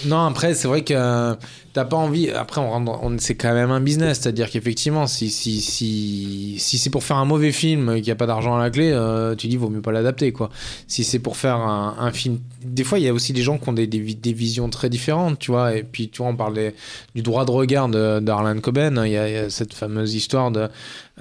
non, 0.05 0.25
après, 0.25 0.53
c'est 0.53 0.67
vrai 0.67 0.83
que 0.83 0.93
euh, 0.95 1.35
t'as 1.73 1.85
pas 1.85 1.97
envie. 1.97 2.29
Après, 2.29 2.61
on 2.61 3.17
c'est 3.19 3.35
quand 3.35 3.53
même 3.53 3.71
un 3.71 3.81
business, 3.81 4.19
c'est-à-dire 4.21 4.49
qu'effectivement, 4.49 5.05
si 5.05 5.29
si 5.29 5.61
si 5.61 6.55
si 6.59 6.77
c'est 6.77 6.89
pour 6.89 7.03
faire 7.03 7.17
un 7.17 7.25
mauvais 7.25 7.51
film 7.51 7.89
et 7.91 7.95
qu'il 7.95 8.05
n'y 8.05 8.11
a 8.11 8.15
pas 8.15 8.25
d'argent 8.25 8.55
à 8.55 8.59
la 8.61 8.69
clé, 8.69 8.91
euh, 8.91 9.35
tu 9.35 9.47
dis 9.47 9.57
vaut 9.57 9.69
mieux 9.69 9.81
pas 9.81 9.91
l'adapter, 9.91 10.31
quoi. 10.31 10.49
Si 10.87 11.03
c'est 11.03 11.19
pour 11.19 11.35
faire 11.37 11.57
un, 11.57 12.11
film, 12.11 12.39
des 12.63 12.83
fois, 12.83 12.99
il 12.99 13.05
y 13.05 13.07
a 13.09 13.13
aussi 13.13 13.33
des 13.33 13.41
gens 13.43 13.57
qui 13.57 13.67
ont 13.69 13.73
des, 13.73 13.85
des, 13.87 13.99
vi- 13.99 14.15
des 14.19 14.33
visions 14.33 14.69
très 14.69 14.89
différentes, 14.89 15.39
tu 15.39 15.51
vois. 15.51 15.75
Et 15.75 15.83
puis, 15.83 16.09
tu 16.09 16.19
vois, 16.21 16.31
on 16.31 16.35
parlait 16.35 16.73
du 17.15 17.21
droit 17.21 17.45
de 17.45 17.51
regard 17.51 17.89
de- 17.89 18.19
d'Arlan 18.21 18.59
Coben. 18.59 19.01
Il 19.05 19.11
y, 19.11 19.17
a, 19.17 19.27
il 19.29 19.33
y 19.33 19.37
a 19.37 19.49
cette 19.49 19.73
fameuse 19.73 20.15
histoire 20.15 20.51
de 20.51 20.69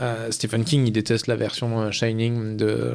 euh, 0.01 0.30
Stephen 0.30 0.64
King. 0.64 0.86
Il 0.86 0.92
déteste 0.92 1.26
la 1.26 1.36
version 1.36 1.80
euh, 1.80 1.90
Shining 1.90 2.56
de 2.56 2.94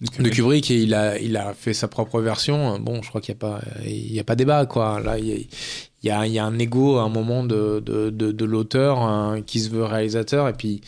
de 0.00 0.28
Kubrick 0.28 0.70
et 0.70 0.76
il 0.82 0.94
a, 0.94 1.18
il 1.18 1.36
a 1.36 1.54
fait 1.54 1.72
sa 1.74 1.88
propre 1.88 2.20
version. 2.20 2.78
Bon, 2.78 3.02
je 3.02 3.08
crois 3.08 3.20
qu'il 3.20 3.34
n'y 3.34 3.38
a, 3.38 3.40
pas- 3.40 3.60
il 3.84 4.12
y 4.14 4.20
a 4.20 4.24
pas 4.24 4.36
débat, 4.36 4.64
quoi. 4.66 5.00
Là, 5.00 5.18
il 5.18 5.26
y 5.26 5.32
a, 5.32 5.36
il 5.36 6.06
y 6.06 6.10
a, 6.10 6.26
il 6.26 6.32
y 6.32 6.38
a 6.38 6.44
un 6.44 6.58
ego 6.58 6.98
à 6.98 7.02
un 7.02 7.08
moment 7.08 7.42
de, 7.42 7.80
de, 7.84 8.10
de, 8.10 8.30
de 8.30 8.44
l'auteur 8.44 9.00
hein, 9.00 9.40
qui 9.44 9.58
se 9.60 9.70
veut 9.70 9.84
réalisateur. 9.84 10.48
Et 10.48 10.52
puis, 10.52 10.80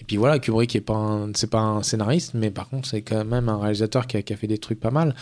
et 0.00 0.04
puis 0.04 0.16
voilà, 0.16 0.38
Kubrick 0.40 0.74
n'est 0.74 0.80
pas, 0.80 0.94
un- 0.94 1.30
c'est 1.34 1.50
pas 1.50 1.60
un 1.60 1.82
scénariste, 1.84 2.32
mais 2.34 2.50
par 2.50 2.68
contre, 2.68 2.88
c'est 2.88 3.02
quand 3.02 3.24
même 3.24 3.48
un 3.48 3.58
réalisateur 3.58 4.06
qui 4.08 4.16
a, 4.16 4.22
qui 4.22 4.32
a 4.32 4.36
fait 4.36 4.46
des 4.48 4.58
trucs 4.58 4.80
pas 4.80 4.90
mal. 4.90 5.14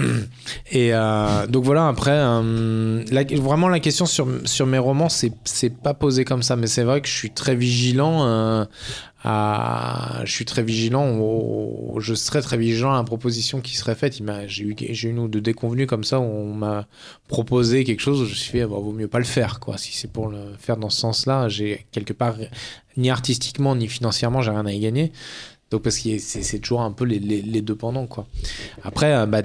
Et 0.72 0.94
euh, 0.94 1.46
donc 1.46 1.64
voilà, 1.64 1.88
après, 1.88 2.12
euh, 2.12 3.04
vraiment 3.36 3.68
la 3.68 3.80
question 3.80 4.06
sur, 4.06 4.28
sur 4.44 4.66
mes 4.66 4.78
romans, 4.78 5.08
c'est, 5.08 5.32
c'est 5.44 5.70
pas 5.70 5.94
posé 5.94 6.24
comme 6.24 6.42
ça, 6.42 6.56
mais 6.56 6.66
c'est 6.66 6.84
vrai 6.84 7.00
que 7.00 7.08
je 7.08 7.14
suis 7.14 7.30
très 7.30 7.54
vigilant. 7.54 8.24
euh, 8.24 8.64
je 10.24 10.30
suis 10.32 10.46
très 10.46 10.62
vigilant, 10.62 11.98
je 11.98 12.14
serais 12.14 12.40
très 12.40 12.56
vigilant 12.56 12.94
à 12.94 12.96
la 12.96 13.04
proposition 13.04 13.60
qui 13.60 13.76
serait 13.76 13.94
faite. 13.94 14.18
J'ai 14.46 14.64
eu, 14.64 14.74
eu 14.78 15.08
une 15.08 15.18
ou 15.18 15.28
deux 15.28 15.42
déconvenues 15.42 15.86
comme 15.86 16.04
ça 16.04 16.20
où 16.20 16.24
on 16.24 16.54
m'a 16.54 16.86
proposé 17.28 17.84
quelque 17.84 18.00
chose 18.00 18.24
je 18.24 18.30
me 18.30 18.34
suis 18.34 18.50
fait, 18.50 18.60
bah, 18.60 18.78
vaut 18.80 18.92
mieux 18.92 19.08
pas 19.08 19.18
le 19.18 19.24
faire, 19.24 19.60
quoi. 19.60 19.76
Si 19.76 19.92
c'est 19.92 20.10
pour 20.10 20.28
le 20.28 20.54
faire 20.58 20.78
dans 20.78 20.90
ce 20.90 21.00
sens-là, 21.00 21.48
j'ai 21.48 21.86
quelque 21.92 22.14
part, 22.14 22.36
ni 22.96 23.10
artistiquement 23.10 23.76
ni 23.76 23.88
financièrement, 23.88 24.40
j'ai 24.40 24.52
rien 24.52 24.64
à 24.66 24.72
y 24.72 24.80
gagner. 24.80 25.12
Donc 25.70 25.82
parce 25.82 25.98
que 25.98 26.18
c'est, 26.18 26.58
toujours 26.58 26.80
un 26.80 26.90
peu 26.90 27.04
les, 27.04 27.62
deux 27.62 27.76
pendant, 27.76 28.06
quoi. 28.06 28.26
Après, 28.82 29.26
bah, 29.26 29.42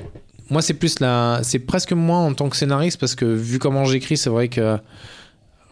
moi 0.49 0.61
c'est 0.61 0.73
plus 0.73 0.99
la, 0.99 1.39
c'est 1.43 1.59
presque 1.59 1.93
moi 1.93 2.17
en 2.17 2.33
tant 2.33 2.49
que 2.49 2.55
scénariste 2.55 2.99
parce 2.99 3.15
que 3.15 3.25
vu 3.25 3.59
comment 3.59 3.85
j'écris, 3.85 4.17
c'est 4.17 4.29
vrai 4.29 4.47
que 4.47 4.77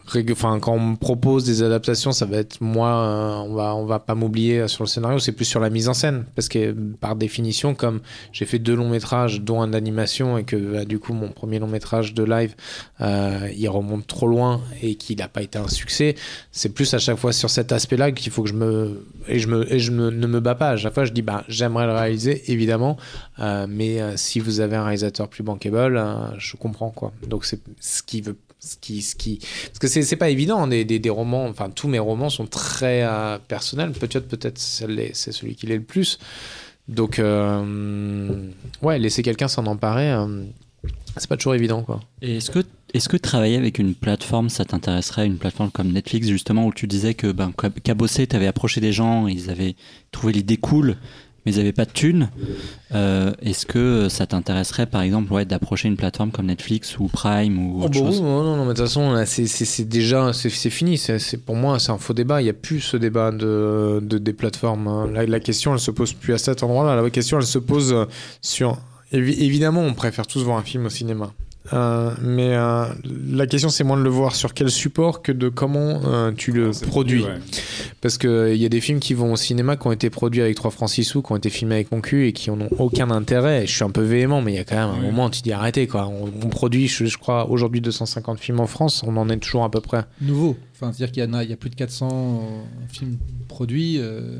Quand 0.06 0.68
on 0.68 0.80
me 0.80 0.96
propose 0.96 1.44
des 1.44 1.62
adaptations, 1.62 2.12
ça 2.12 2.26
va 2.26 2.36
être 2.36 2.60
moi, 2.60 2.88
euh, 2.88 3.48
on 3.48 3.54
va, 3.54 3.74
on 3.74 3.86
va 3.86 3.98
pas 3.98 4.14
m'oublier 4.14 4.68
sur 4.68 4.84
le 4.84 4.88
scénario, 4.88 5.18
c'est 5.18 5.32
plus 5.32 5.44
sur 5.46 5.60
la 5.60 5.70
mise 5.70 5.88
en 5.88 5.94
scène. 5.94 6.26
Parce 6.34 6.48
que 6.48 6.72
par 6.72 7.16
définition, 7.16 7.74
comme 7.74 8.00
j'ai 8.32 8.44
fait 8.44 8.58
deux 8.58 8.74
longs 8.74 8.90
métrages, 8.90 9.40
dont 9.40 9.62
un 9.62 9.68
d'animation, 9.68 10.36
et 10.38 10.44
que 10.44 10.56
bah, 10.56 10.84
du 10.84 10.98
coup 10.98 11.14
mon 11.14 11.28
premier 11.28 11.58
long 11.58 11.66
métrage 11.68 12.12
de 12.14 12.22
live, 12.22 12.54
euh, 13.00 13.48
il 13.56 13.68
remonte 13.68 14.06
trop 14.06 14.26
loin 14.26 14.60
et 14.82 14.94
qu'il 14.96 15.18
n'a 15.18 15.28
pas 15.28 15.42
été 15.42 15.58
un 15.58 15.68
succès, 15.68 16.14
c'est 16.52 16.68
plus 16.74 16.92
à 16.94 16.98
chaque 16.98 17.16
fois 17.18 17.32
sur 17.32 17.48
cet 17.50 17.72
aspect-là 17.72 18.12
qu'il 18.12 18.30
faut 18.30 18.42
que 18.42 18.48
je 18.50 18.54
me. 18.54 19.06
Et 19.26 19.38
je, 19.38 19.48
me, 19.48 19.78
je 19.78 19.90
me- 19.90 20.10
ne 20.10 20.26
me 20.26 20.40
bats 20.40 20.54
pas. 20.54 20.70
À 20.70 20.76
chaque 20.76 20.92
fois, 20.94 21.06
je 21.06 21.12
dis, 21.12 21.22
bah, 21.22 21.44
j'aimerais 21.48 21.86
le 21.86 21.92
réaliser, 21.92 22.52
évidemment, 22.52 22.98
euh, 23.40 23.66
mais 23.68 24.02
euh, 24.02 24.16
si 24.16 24.38
vous 24.38 24.60
avez 24.60 24.76
un 24.76 24.84
réalisateur 24.84 25.28
plus 25.28 25.42
bankable, 25.42 25.96
euh, 25.96 26.38
je 26.38 26.56
comprends 26.56 26.90
quoi. 26.90 27.12
Donc 27.26 27.46
c'est 27.46 27.60
ce 27.80 28.02
qui 28.02 28.20
veut. 28.20 28.36
Ce 28.64 28.76
qui, 28.80 29.02
ce 29.02 29.14
qui... 29.14 29.40
Parce 29.66 29.78
que 29.78 29.86
c'est 29.86 30.16
pas 30.16 30.30
évident, 30.30 30.62
hein, 30.62 30.68
des, 30.68 30.86
des, 30.86 30.98
des 30.98 31.10
romans, 31.10 31.46
enfin 31.46 31.68
tous 31.68 31.86
mes 31.86 31.98
romans 31.98 32.30
sont 32.30 32.46
très 32.46 33.02
euh, 33.02 33.38
personnels, 33.38 33.92
peut-être 33.92 34.26
peut-être 34.26 34.58
c'est 34.58 35.32
celui 35.32 35.54
qui 35.54 35.66
l'est 35.66 35.76
le 35.76 35.82
plus. 35.82 36.18
Donc, 36.88 37.18
euh, 37.18 38.50
ouais, 38.82 38.98
laisser 38.98 39.22
quelqu'un 39.22 39.48
s'en 39.48 39.66
emparer, 39.66 40.12
euh, 40.12 40.44
c'est 41.16 41.28
pas 41.28 41.36
toujours 41.36 41.54
évident 41.54 41.82
quoi. 41.82 42.00
Est-ce 42.22 42.50
que, 42.50 42.60
est-ce 42.94 43.08
que 43.08 43.16
travailler 43.16 43.56
avec 43.56 43.78
une 43.78 43.94
plateforme, 43.94 44.48
ça 44.48 44.64
t'intéresserait 44.64 45.26
Une 45.26 45.38
plateforme 45.38 45.70
comme 45.70 45.92
Netflix, 45.92 46.26
justement, 46.28 46.66
où 46.66 46.72
tu 46.72 46.86
disais 46.86 47.14
que 47.14 47.32
ben, 47.32 47.52
qu'à 47.82 47.94
bosser, 47.94 48.26
tu 48.26 48.36
avais 48.36 48.46
approché 48.46 48.80
des 48.80 48.92
gens, 48.92 49.26
ils 49.26 49.50
avaient 49.50 49.76
trouvé 50.10 50.32
l'idée 50.32 50.56
cool, 50.56 50.96
mais 51.44 51.52
ils 51.52 51.58
n'avaient 51.58 51.72
pas 51.72 51.84
de 51.84 51.90
thunes. 51.90 52.28
Euh, 52.94 53.32
est-ce 53.42 53.66
que 53.66 54.08
ça 54.08 54.26
t'intéresserait, 54.26 54.86
par 54.86 55.02
exemple, 55.02 55.32
ouais, 55.32 55.44
d'approcher 55.44 55.88
une 55.88 55.96
plateforme 55.96 56.30
comme 56.30 56.46
Netflix 56.46 56.98
ou 56.98 57.08
Prime 57.08 57.58
ou 57.58 57.80
Oh, 57.80 57.84
autre 57.84 58.00
oui, 58.00 58.06
chose 58.06 58.20
non, 58.22 58.42
non, 58.42 58.56
non, 58.56 58.62
mais 58.64 58.70
de 58.74 58.78
toute 58.78 58.86
façon, 58.86 59.22
c'est- 59.26 59.84
déjà, 59.84 60.32
c'est 60.32 60.48
fini. 60.70 60.96
C'est 60.98 61.44
pour 61.44 61.56
moi, 61.56 61.78
c'est 61.78 61.90
un 61.92 61.98
faux 61.98 62.14
débat. 62.14 62.40
Il 62.40 62.44
n'y 62.44 62.50
a 62.50 62.54
plus 62.54 62.80
ce 62.80 62.96
débat 62.96 63.30
de, 63.32 64.00
de- 64.02 64.18
des 64.18 64.32
plateformes. 64.32 64.86
hein. 64.88 65.10
La, 65.12 65.26
la 65.26 65.40
question, 65.40 65.72
elle 65.74 65.80
se 65.80 65.90
pose 65.90 66.12
plus 66.12 66.32
à 66.34 66.38
cet 66.38 66.62
endroit-là. 66.62 67.00
La 67.02 67.10
question, 67.10 67.38
elle 67.38 67.46
se 67.46 67.58
pose 67.58 67.94
sur. 68.40 68.78
évi- 69.12 69.40
Évidemment, 69.42 69.80
on 69.82 69.94
préfère 69.94 70.26
tous 70.26 70.42
voir 70.42 70.58
un 70.58 70.62
film 70.62 70.86
au 70.86 70.90
cinéma. 70.90 71.32
Euh, 71.72 72.12
mais 72.20 72.54
euh, 72.54 72.84
la 73.26 73.46
question, 73.46 73.70
c'est 73.70 73.84
moins 73.84 73.96
de 73.96 74.02
le 74.02 74.10
voir 74.10 74.34
sur 74.36 74.52
quel 74.52 74.70
support 74.70 75.22
que 75.22 75.32
de 75.32 75.48
comment 75.48 76.02
euh, 76.04 76.30
tu 76.30 76.52
le 76.52 76.74
C'est 76.74 76.84
produis. 76.86 77.22
ouais. 77.24 77.38
Parce 78.02 78.18
qu'il 78.18 78.56
y 78.56 78.66
a 78.66 78.68
des 78.68 78.82
films 78.82 79.00
qui 79.00 79.14
vont 79.14 79.32
au 79.32 79.36
cinéma 79.36 79.76
qui 79.76 79.86
ont 79.86 79.92
été 79.92 80.10
produits 80.10 80.42
avec 80.42 80.56
3 80.56 80.70
francs 80.70 80.90
6 80.90 81.04
sous, 81.04 81.22
qui 81.22 81.32
ont 81.32 81.36
été 81.36 81.48
filmés 81.48 81.76
avec 81.76 81.90
mon 81.90 82.02
cul 82.02 82.26
et 82.26 82.32
qui 82.34 82.50
n'ont 82.50 82.68
aucun 82.78 83.10
intérêt. 83.10 83.64
Et 83.64 83.66
je 83.66 83.74
suis 83.74 83.82
un 83.84 83.88
peu 83.90 84.02
véhément, 84.02 84.42
mais 84.42 84.52
il 84.52 84.56
y 84.56 84.58
a 84.58 84.64
quand 84.64 84.76
même 84.76 84.90
un 84.98 85.02
moment 85.06 85.24
où 85.26 85.30
tu 85.30 85.40
dis 85.40 85.52
arrêtez 85.52 85.86
quoi. 85.86 86.06
On, 86.06 86.26
on 86.26 86.48
produit, 86.50 86.86
je, 86.86 87.06
je 87.06 87.16
crois, 87.16 87.48
aujourd'hui 87.48 87.80
250 87.80 88.38
films 88.38 88.60
en 88.60 88.66
France, 88.66 89.02
on 89.06 89.16
en 89.16 89.30
est 89.30 89.38
toujours 89.38 89.64
à 89.64 89.70
peu 89.70 89.80
près. 89.80 90.04
Nouveau. 90.20 90.58
Enfin, 90.74 90.92
c'est-à-dire 90.92 91.12
qu'il 91.12 91.24
y, 91.24 91.26
en 91.26 91.32
a, 91.32 91.44
il 91.44 91.50
y 91.50 91.52
a 91.54 91.56
plus 91.56 91.70
de 91.70 91.76
400 91.76 92.08
euh, 92.12 92.62
films 92.92 93.16
produits. 93.48 93.96
euh, 94.00 94.38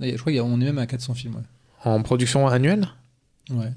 Je 0.00 0.16
crois 0.16 0.32
qu'on 0.32 0.60
est 0.62 0.64
même 0.64 0.78
à 0.78 0.86
400 0.86 1.12
films. 1.12 1.42
En 1.84 2.00
production 2.02 2.46
annuelle? 2.48 2.88
Ouais. 3.50 3.70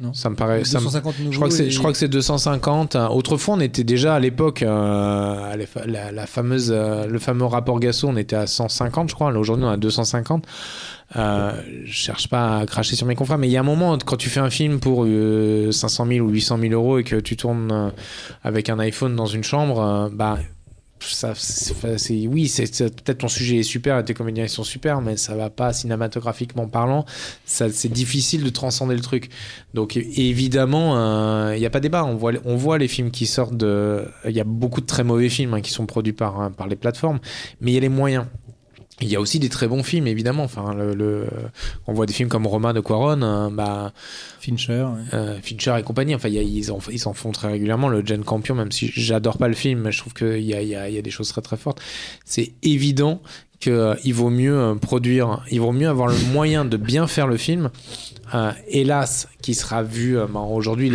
Non. 0.00 0.12
Ça 0.14 0.30
me 0.30 0.36
paraît. 0.36 0.64
ça 0.64 0.78
me- 0.78 0.84
250. 0.84 1.14
Je 1.30 1.36
crois 1.36 1.48
que 1.48 1.54
c'est, 1.54 1.66
et- 1.66 1.70
je 1.70 1.78
crois 1.78 1.90
que 1.90 1.98
c'est 1.98 2.06
250. 2.08 2.96
Autrefois, 3.10 3.56
on 3.56 3.60
était 3.60 3.82
déjà 3.82 4.14
à 4.14 4.20
l'époque, 4.20 4.62
euh, 4.62 5.56
la, 5.86 6.12
la- 6.12 6.26
fameuse, 6.26 6.70
euh, 6.72 7.06
le 7.06 7.18
fameux 7.18 7.44
rapport 7.46 7.80
Gasso, 7.80 8.06
on 8.08 8.16
était 8.16 8.36
à 8.36 8.46
150, 8.46 9.10
je 9.10 9.14
crois. 9.16 9.32
Là, 9.32 9.40
aujourd'hui, 9.40 9.64
on 9.64 9.70
est 9.70 9.74
à 9.74 9.76
250. 9.76 10.44
Euh, 11.16 11.50
je 11.84 11.92
cherche 11.92 12.28
pas 12.28 12.58
à 12.58 12.66
cracher 12.66 12.94
sur 12.94 13.06
mes 13.06 13.14
confrères, 13.16 13.38
mais 13.38 13.48
il 13.48 13.50
y 13.50 13.56
a 13.56 13.60
un 13.60 13.64
moment, 13.64 13.96
quand 14.04 14.16
tu 14.16 14.28
fais 14.28 14.40
un 14.40 14.50
film 14.50 14.78
pour 14.78 15.04
euh, 15.04 15.72
500 15.72 16.06
000 16.06 16.24
ou 16.26 16.30
800 16.30 16.58
000 16.60 16.72
euros 16.74 16.98
et 16.98 17.02
que 17.04 17.16
tu 17.16 17.36
tournes 17.36 17.72
euh, 17.72 17.90
avec 18.44 18.68
un 18.68 18.78
iPhone 18.78 19.16
dans 19.16 19.26
une 19.26 19.42
chambre, 19.44 19.80
euh, 19.80 20.08
bah. 20.12 20.38
Oui, 22.28 22.48
c'est, 22.48 22.94
peut-être 22.94 23.18
ton 23.18 23.28
sujet 23.28 23.58
est 23.58 23.62
super 23.62 23.98
et 23.98 24.04
tes 24.04 24.14
comédiens 24.14 24.46
sont 24.48 24.64
super, 24.64 25.00
mais 25.00 25.16
ça 25.16 25.34
va 25.34 25.50
pas 25.50 25.72
cinématographiquement 25.72 26.68
parlant. 26.68 27.04
Ça, 27.44 27.70
c'est 27.70 27.88
difficile 27.88 28.44
de 28.44 28.50
transcender 28.50 28.94
le 28.94 29.00
truc. 29.00 29.30
Donc 29.74 29.96
évidemment, 29.96 31.50
il 31.52 31.58
n'y 31.58 31.66
a 31.66 31.70
pas 31.70 31.80
débat. 31.80 32.04
On 32.04 32.56
voit, 32.56 32.78
les 32.78 32.88
films 32.88 33.10
qui 33.10 33.26
sortent 33.26 33.56
de... 33.56 34.04
Il 34.24 34.32
y 34.32 34.40
a 34.40 34.44
beaucoup 34.44 34.80
de 34.80 34.86
très 34.86 35.04
mauvais 35.04 35.28
films 35.28 35.54
hein, 35.54 35.60
qui 35.60 35.70
sont 35.70 35.86
produits 35.86 36.12
par 36.12 36.50
les 36.68 36.76
plateformes, 36.76 37.18
mais 37.60 37.72
il 37.72 37.74
y 37.74 37.78
a 37.78 37.80
les 37.80 37.88
moyens. 37.88 38.26
Il 39.00 39.08
y 39.08 39.14
a 39.16 39.20
aussi 39.20 39.38
des 39.38 39.48
très 39.48 39.68
bons 39.68 39.82
films, 39.84 40.06
évidemment. 40.08 40.42
Enfin, 40.42 40.74
le, 40.74 40.92
le- 40.94 41.26
on 41.86 41.92
voit 41.92 42.06
des 42.06 42.12
films 42.12 42.28
comme 42.28 42.46
Roma 42.46 42.72
de 42.72 42.80
Quaron, 42.80 43.22
hein, 43.22 43.50
bah, 43.50 43.92
Fincher. 44.40 44.82
ouais. 44.84 45.14
euh, 45.14 45.38
Fincher 45.40 45.76
et 45.78 45.82
compagnie. 45.84 46.14
Enfin, 46.16 46.28
y 46.28 46.38
a- 46.38 46.42
ils, 46.42 46.72
en, 46.72 46.78
ils 46.90 47.06
en 47.06 47.12
font 47.12 47.30
très 47.30 47.48
régulièrement. 47.48 47.88
Le 47.88 48.04
Jane 48.04 48.24
Campion, 48.24 48.54
même 48.56 48.72
si 48.72 48.90
j'adore 48.92 49.38
pas 49.38 49.46
le 49.48 49.54
film, 49.54 49.80
mais 49.82 49.92
je 49.92 49.98
trouve 50.00 50.14
qu'il 50.14 50.40
y 50.40 50.52
a, 50.54 50.62
il 50.62 50.68
y, 50.68 50.74
a, 50.74 50.88
il 50.88 50.94
y 50.94 50.98
a 50.98 51.02
des 51.02 51.10
choses 51.10 51.28
très 51.28 51.42
très 51.42 51.56
fortes. 51.56 51.80
C'est 52.24 52.52
évident 52.64 53.20
qu'il 53.60 54.14
vaut 54.14 54.30
mieux 54.30 54.56
euh, 54.56 54.74
produire, 54.76 55.44
il 55.50 55.60
vaut 55.60 55.72
mieux 55.72 55.88
avoir 55.88 56.06
le 56.08 56.14
moyen 56.32 56.64
de 56.64 56.76
bien 56.76 57.06
faire 57.08 57.26
le 57.26 57.36
film. 57.36 57.70
Euh, 58.34 58.52
hélas, 58.68 59.26
qui 59.42 59.54
sera 59.54 59.82
vu 59.82 60.18
euh, 60.18 60.26
ben, 60.32 60.40
aujourd'hui. 60.40 60.92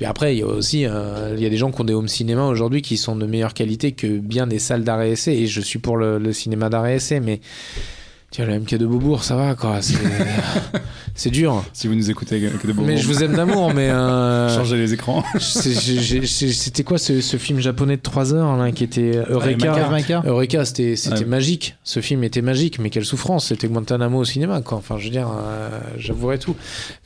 Et 0.00 0.04
après, 0.06 0.34
il 0.36 0.38
y 0.38 0.42
a 0.42 0.46
aussi 0.46 0.86
euh, 0.86 1.34
il 1.36 1.42
y 1.42 1.46
a 1.46 1.50
des 1.50 1.56
gens 1.56 1.70
qui 1.72 1.80
ont 1.80 1.84
des 1.84 1.94
home 1.94 2.08
cinéma 2.08 2.44
aujourd'hui 2.46 2.82
qui 2.82 2.96
sont 2.96 3.16
de 3.16 3.26
meilleure 3.26 3.54
qualité 3.54 3.92
que 3.92 4.06
bien 4.18 4.46
des 4.46 4.58
salles 4.58 4.84
d'arrêt 4.84 5.10
essai. 5.10 5.34
Et 5.34 5.46
je 5.46 5.60
suis 5.60 5.78
pour 5.78 5.96
le, 5.96 6.18
le 6.18 6.32
cinéma 6.32 6.68
d'arrêt 6.68 6.96
essai, 6.96 7.18
mais 7.20 7.40
tiens, 8.30 8.44
le 8.46 8.60
MK 8.60 8.76
de 8.76 8.86
Beaubourg, 8.86 9.24
ça 9.24 9.34
va 9.34 9.54
quoi. 9.56 9.80
C'est 11.14 11.30
dur. 11.30 11.64
Si 11.72 11.88
vous 11.88 11.94
nous 11.96 12.10
écoutez, 12.10 12.40
que 12.40 12.66
de 12.66 12.72
Mais 12.84 12.96
je 12.96 13.06
vous 13.08 13.24
aime 13.24 13.34
d'amour, 13.34 13.72
mais. 13.74 13.88
euh, 13.90 14.48
Changez 14.56 14.76
les 14.76 14.92
écrans. 14.94 15.24
C'était 15.38 16.84
quoi 16.84 16.98
ce, 16.98 17.20
ce 17.20 17.36
film 17.36 17.58
japonais 17.58 17.96
de 17.96 18.02
3 18.02 18.34
heures 18.34 18.56
là, 18.56 18.70
qui 18.70 18.84
était 18.84 19.16
Eureka? 19.28 19.72
Maca, 19.72 19.88
Maca. 19.90 20.22
Eureka, 20.26 20.64
c'était 20.64 20.94
magique. 21.26 21.76
Ce 21.82 22.00
film 22.00 22.22
était 22.22 22.42
magique, 22.42 22.78
mais 22.78 22.90
quelle 22.90 23.04
souffrance. 23.04 23.46
C'était 23.48 23.66
Guantanamo 23.66 24.18
au 24.18 24.24
cinéma, 24.24 24.60
quoi. 24.60 24.78
Enfin, 24.78 24.96
je 24.98 25.04
veux 25.04 25.10
dire, 25.10 25.28
euh, 25.28 25.70
j'avouerai 25.98 26.38
tout. 26.38 26.54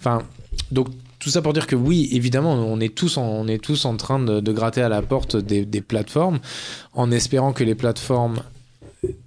Enfin, 0.01 0.23
donc 0.71 0.89
tout 1.23 1.31
ça 1.31 1.41
pour 1.41 1.53
dire 1.53 1.69
que 1.69 1.77
oui, 1.77 2.09
évidemment, 2.11 2.55
on 2.55 2.81
est 2.81 2.93
tous 2.93 3.17
en, 3.17 3.97
train 3.97 4.19
de, 4.19 4.53
gratter 4.53 4.83
à 4.83 4.89
la 4.89 5.03
porte 5.03 5.37
des, 5.37 5.81
plateformes, 5.81 6.41
en 6.95 7.13
espérant 7.13 7.53
que 7.53 7.63
les 7.63 7.77
plateformes 7.77 8.43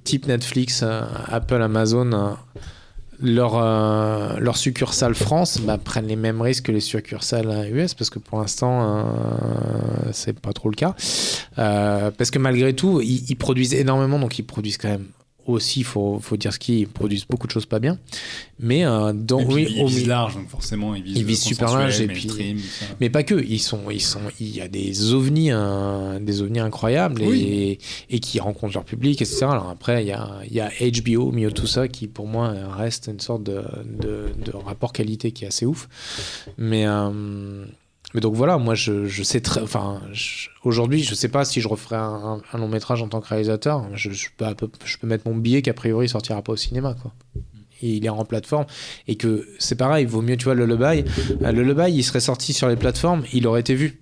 type 0.03 0.27
Netflix, 0.27 0.81
euh, 0.84 1.01
Apple, 1.27 1.61
Amazon, 1.61 2.11
euh, 2.11 2.30
leur, 3.22 3.55
euh, 3.55 4.38
leur 4.39 4.57
succursale 4.57 5.15
France 5.15 5.59
bah, 5.61 5.77
prennent 5.77 6.07
les 6.07 6.15
mêmes 6.15 6.41
risques 6.41 6.65
que 6.65 6.72
les 6.72 6.80
succursales 6.80 7.49
euh, 7.49 7.84
US 7.84 7.93
parce 7.93 8.09
que 8.09 8.19
pour 8.19 8.39
l'instant 8.39 8.84
euh, 8.84 10.09
c'est 10.11 10.39
pas 10.39 10.53
trop 10.53 10.69
le 10.69 10.76
cas. 10.76 10.95
Euh, 11.57 12.11
parce 12.11 12.31
que 12.31 12.39
malgré 12.39 12.73
tout 12.73 13.01
ils 13.01 13.35
produisent 13.35 13.73
énormément 13.73 14.19
donc 14.19 14.38
ils 14.39 14.43
produisent 14.43 14.77
quand 14.77 14.89
même 14.89 15.07
aussi 15.45 15.84
faut, 15.84 16.19
faut 16.19 16.38
dire 16.38 16.53
ce 16.53 16.59
qu'ils 16.59 16.76
ils 16.76 16.88
produisent 16.88 17.26
beaucoup 17.27 17.47
de 17.47 17.51
choses 17.51 17.65
pas 17.65 17.80
bien 17.80 17.97
mais 18.59 18.85
euh, 18.85 19.11
dans, 19.13 19.39
Et 19.39 19.45
puis, 19.45 19.53
oui, 19.53 19.73
ils 19.76 19.81
au 19.84 19.88
visent 19.88 20.07
large, 20.07 20.35
donc 20.35 20.47
forcément, 20.49 20.95
ils 20.95 21.03
visent, 21.03 21.17
Ils 21.17 21.26
visent 21.26 21.43
super 21.43 21.73
large 21.77 21.99
et 21.99 22.07
puis- 22.07 22.55
mais 23.01 23.09
pas 23.09 23.23
que, 23.23 23.35
ils 23.43 23.59
sont, 23.59 23.89
ils 23.91 24.01
sont, 24.01 24.22
il 24.39 24.55
y 24.55 24.61
a 24.61 24.67
des 24.69 25.13
ovnis, 25.13 25.51
hein, 25.51 26.19
des 26.22 26.41
ovnis 26.41 26.59
incroyables 26.59 27.22
et, 27.23 27.77
qui 28.22 28.39
rencontrent 28.39 28.76
leur 28.76 28.85
public, 28.85 29.22
etc. 29.22 29.45
Alors 29.49 29.69
après, 29.69 30.03
il 30.03 30.07
y 30.07 30.13
a, 30.13 30.39
il 30.47 30.53
y 30.53 30.61
a 30.61 30.69
HBO 30.69 31.27
au 31.27 31.31
milieu 31.31 31.49
de 31.49 31.53
tout 31.53 31.67
ça 31.67 31.88
qui, 31.88 32.07
pour 32.07 32.27
moi, 32.27 32.53
reste 32.77 33.07
une 33.07 33.19
sorte 33.19 33.43
de, 33.43 33.61
de, 33.85 34.27
de 34.43 34.51
rapport 34.55 34.93
qualité 34.93 35.31
qui 35.31 35.43
est 35.43 35.47
assez 35.47 35.65
ouf. 35.65 35.89
Mais, 36.57 36.85
euh, 36.88 37.65
mais 38.15 38.21
donc 38.21 38.33
voilà, 38.33 38.57
moi, 38.57 38.75
je, 38.75 39.23
sais 39.23 39.41
très, 39.41 39.59
enfin, 39.59 40.01
aujourd'hui, 40.63 41.03
je 41.03 41.13
sais 41.13 41.27
pas 41.27 41.43
si 41.43 41.59
je 41.59 41.67
referai 41.67 41.97
un, 41.97 42.39
long 42.53 42.69
métrage 42.69 43.01
en 43.01 43.09
tant 43.09 43.19
que 43.19 43.27
réalisateur. 43.27 43.85
Je, 43.93 44.29
peux, 44.37 45.05
mettre 45.05 45.27
mon 45.27 45.35
billet 45.35 45.61
qu'a 45.61 45.73
priori 45.73 46.05
il 46.05 46.09
sortira 46.09 46.41
pas 46.41 46.53
au 46.53 46.55
cinéma, 46.55 46.95
quoi. 47.01 47.11
Il 47.81 48.05
est 48.05 48.09
en 48.09 48.23
plateforme 48.23 48.67
et 49.09 49.17
que 49.17 49.45
c'est 49.59 49.75
pareil, 49.75 50.05
il 50.05 50.09
vaut 50.09 50.21
mieux, 50.21 50.37
tu 50.37 50.45
vois, 50.45 50.53
le. 50.53 50.63
Euh, 50.63 51.01
Le 51.41 51.61
Lullaby, 51.61 51.91
il 51.91 52.03
serait 52.03 52.21
sorti 52.21 52.53
sur 52.53 52.69
les 52.69 52.77
plateformes, 52.77 53.25
il 53.33 53.45
aurait 53.47 53.59
été 53.59 53.75
vu. 53.75 53.99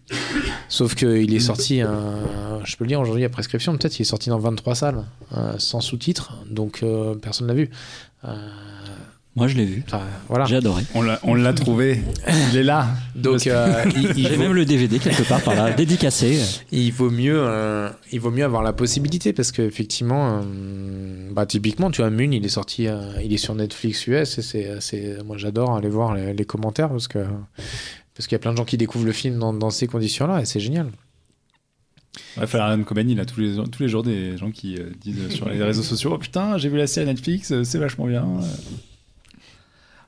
Sauf 0.70 0.94
qu'il 0.94 1.34
est 1.34 1.40
sorti, 1.40 1.82
un- 1.82 2.20
je 2.64 2.78
peux 2.78 2.84
le 2.84 2.90
dire 2.90 3.02
aujourd'hui 3.02 3.26
à 3.26 3.30
prescription, 3.30 3.76
peut-être 3.76 3.98
il 3.98 4.04
est 4.04 4.06
sorti 4.06 4.30
dans 4.30 4.38
23 4.38 4.76
salles, 4.76 5.06
euh, 5.36 5.56
sans 5.58 5.82
sous-titres, 5.82 6.38
donc 6.52 6.84
euh, 6.84 7.16
personne 7.16 7.48
l'a 7.48 7.56
vu. 7.56 7.72
Euh, 8.26 8.48
Moi, 9.36 9.48
je 9.48 9.56
l'ai 9.58 9.66
vu. 9.66 9.84
enfin, 9.88 10.04
voilà. 10.30 10.46
J'ai 10.46 10.58
adoré. 10.58 10.84
On 10.94 11.02
l'a- 11.02 11.20
On 11.24 11.34
l'a 11.34 11.54
trouvé. 11.54 12.02
Il 12.52 12.58
est 12.58 12.62
là. 12.64 12.88
Donc 13.16 13.48
euh, 13.48 13.84
il, 13.96 14.04
il 14.16 14.28
J'ai 14.28 14.36
vaut, 14.36 14.44
même 14.44 14.54
le 14.54 14.64
DVD 14.64 15.00
quelque 15.00 15.24
part 15.28 15.42
par 15.42 15.56
là, 15.56 15.72
dédicacé. 15.76 16.40
il 16.72 16.92
vaut 16.94 17.10
mieux, 17.10 17.36
euh, 17.40 17.90
il 18.12 18.20
vaut 18.20 18.30
mieux 18.30 18.44
avoir 18.44 18.62
la 18.62 18.74
possibilité 18.74 19.34
parce 19.34 19.52
qu'effectivement, 19.52 20.42
euh, 20.44 21.32
bah, 21.32 21.48
typiquement, 21.48 21.90
tu 21.90 22.02
vois, 22.02 22.12
Moon, 22.12 22.32
il 22.32 22.46
est 22.46 22.50
sorti, 22.50 22.88
euh, 22.88 23.12
il 23.24 23.34
est 23.34 23.38
sur 23.38 23.56
Netflix 23.56 24.06
US 24.06 24.38
et 24.38 24.42
c'est, 24.44 24.80
c'est, 24.82 25.24
moi 25.26 25.38
j'adore 25.38 25.76
aller 25.76 25.90
voir 25.90 26.14
les, 26.14 26.34
les 26.36 26.46
commentaires 26.46 26.90
parce 26.90 27.08
que 27.08 27.26
parce 28.16 28.28
qu'il 28.28 28.36
y 28.36 28.36
a 28.36 28.40
plein 28.40 28.52
de 28.52 28.58
gens 28.58 28.66
qui 28.66 28.78
découvrent 28.78 29.06
le 29.08 29.12
film 29.14 29.40
dans, 29.40 29.52
dans 29.54 29.72
ces 29.72 29.88
conditions-là 29.88 30.42
et 30.42 30.46
c'est 30.46 30.60
génial. 30.60 30.92
Ouais, 32.38 32.46
Farhan 32.46 32.84
Kobani, 32.84 33.14
il 33.14 33.20
a 33.20 33.26
tous 33.26 33.40
les, 33.40 33.56
tous 33.72 33.82
les 33.82 33.90
jours 33.90 34.04
des 34.04 34.38
gens 34.38 34.52
qui 34.52 34.78
euh, 34.78 34.92
disent 35.02 35.30
sur 35.30 35.50
les 35.50 35.64
réseaux 35.64 35.82
sociaux 35.82 36.12
Oh 36.14 36.18
putain, 36.20 36.60
j'ai 36.60 36.70
vu 36.70 36.78
la 36.78 36.86
série 36.86 37.08
Netflix, 37.08 37.52
euh, 37.52 37.64
c'est 37.64 37.80
vachement 37.80 38.06
bien. 38.06 38.28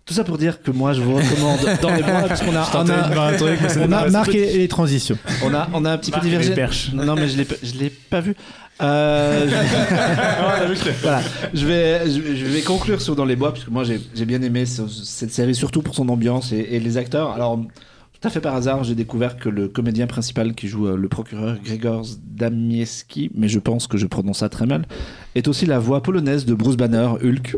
Tout 0.05 0.13
ça 0.13 0.23
pour 0.23 0.37
dire 0.37 0.61
que 0.61 0.69
moi, 0.69 0.93
je 0.93 1.01
vous 1.01 1.15
recommande 1.15 1.59
dans 1.81 1.93
les 1.95 2.03
bois, 2.03 2.21
parce 2.27 2.41
qu'on 2.43 2.55
a, 2.55 2.69
on 2.75 2.89
a, 2.89 3.29
un 3.31 3.33
truc, 3.37 3.57
ça 3.67 3.79
On 3.79 3.83
a 3.83 3.87
m'intéresse 3.87 4.11
marqué 4.13 4.45
les, 4.45 4.57
les 4.59 4.67
transitions. 4.67 5.17
on 5.43 5.51
a, 5.53 5.67
on 5.73 5.83
a 5.83 5.91
un 5.93 5.97
petit 5.97 6.11
peu 6.11 6.19
divergé. 6.19 6.53
perches. 6.53 6.91
Non, 6.93 7.15
mais 7.15 7.27
je 7.27 7.37
l'ai, 7.37 7.45
pas- 7.45 7.55
je 7.63 7.73
l'ai 7.73 7.89
pas 7.89 8.21
vu. 8.21 8.35
Euh, 8.83 9.47
je... 10.75 10.91
voilà. 11.01 11.21
je 11.53 11.65
vais, 11.65 12.09
je, 12.09 12.45
vais- 12.45 12.61
conclure 12.61 13.01
sur 13.01 13.15
Dans 13.15 13.25
les 13.25 13.35
bois, 13.35 13.51
puisque 13.53 13.69
moi 13.69 13.83
j'ai, 13.83 13.99
j'ai 14.13 14.25
bien 14.25 14.41
aimé 14.43 14.65
ce- 14.67 14.87
cette 14.87 15.31
série, 15.31 15.55
surtout 15.55 15.81
pour 15.81 15.95
son 15.95 16.07
ambiance 16.09 16.51
et, 16.51 16.57
et 16.71 16.79
les 16.79 16.97
acteurs. 16.97 17.31
Alors, 17.31 17.57
tout 17.57 18.27
à 18.27 18.29
fait 18.29 18.41
par 18.41 18.53
hasard, 18.55 18.83
j'ai 18.83 18.93
découvert 18.95 19.37
que 19.37 19.49
le 19.49 19.69
comédien 19.69 20.05
principal 20.05 20.53
qui 20.53 20.67
joue 20.67 20.87
euh, 20.87 20.97
le 20.97 21.07
procureur 21.07 21.55
Gregor 21.65 22.05
Damieski, 22.27 23.31
mais 23.33 23.47
je 23.47 23.57
pense 23.59 23.87
que 23.87 23.97
je 23.97 24.05
prononce 24.05 24.39
ça 24.39 24.49
très 24.49 24.67
mal, 24.67 24.85
est 25.33 25.47
aussi 25.47 25.65
la 25.65 25.79
voix 25.79 26.03
polonaise 26.03 26.45
de 26.45 26.53
Bruce 26.53 26.77
Banner, 26.77 27.07
Hulk. 27.23 27.57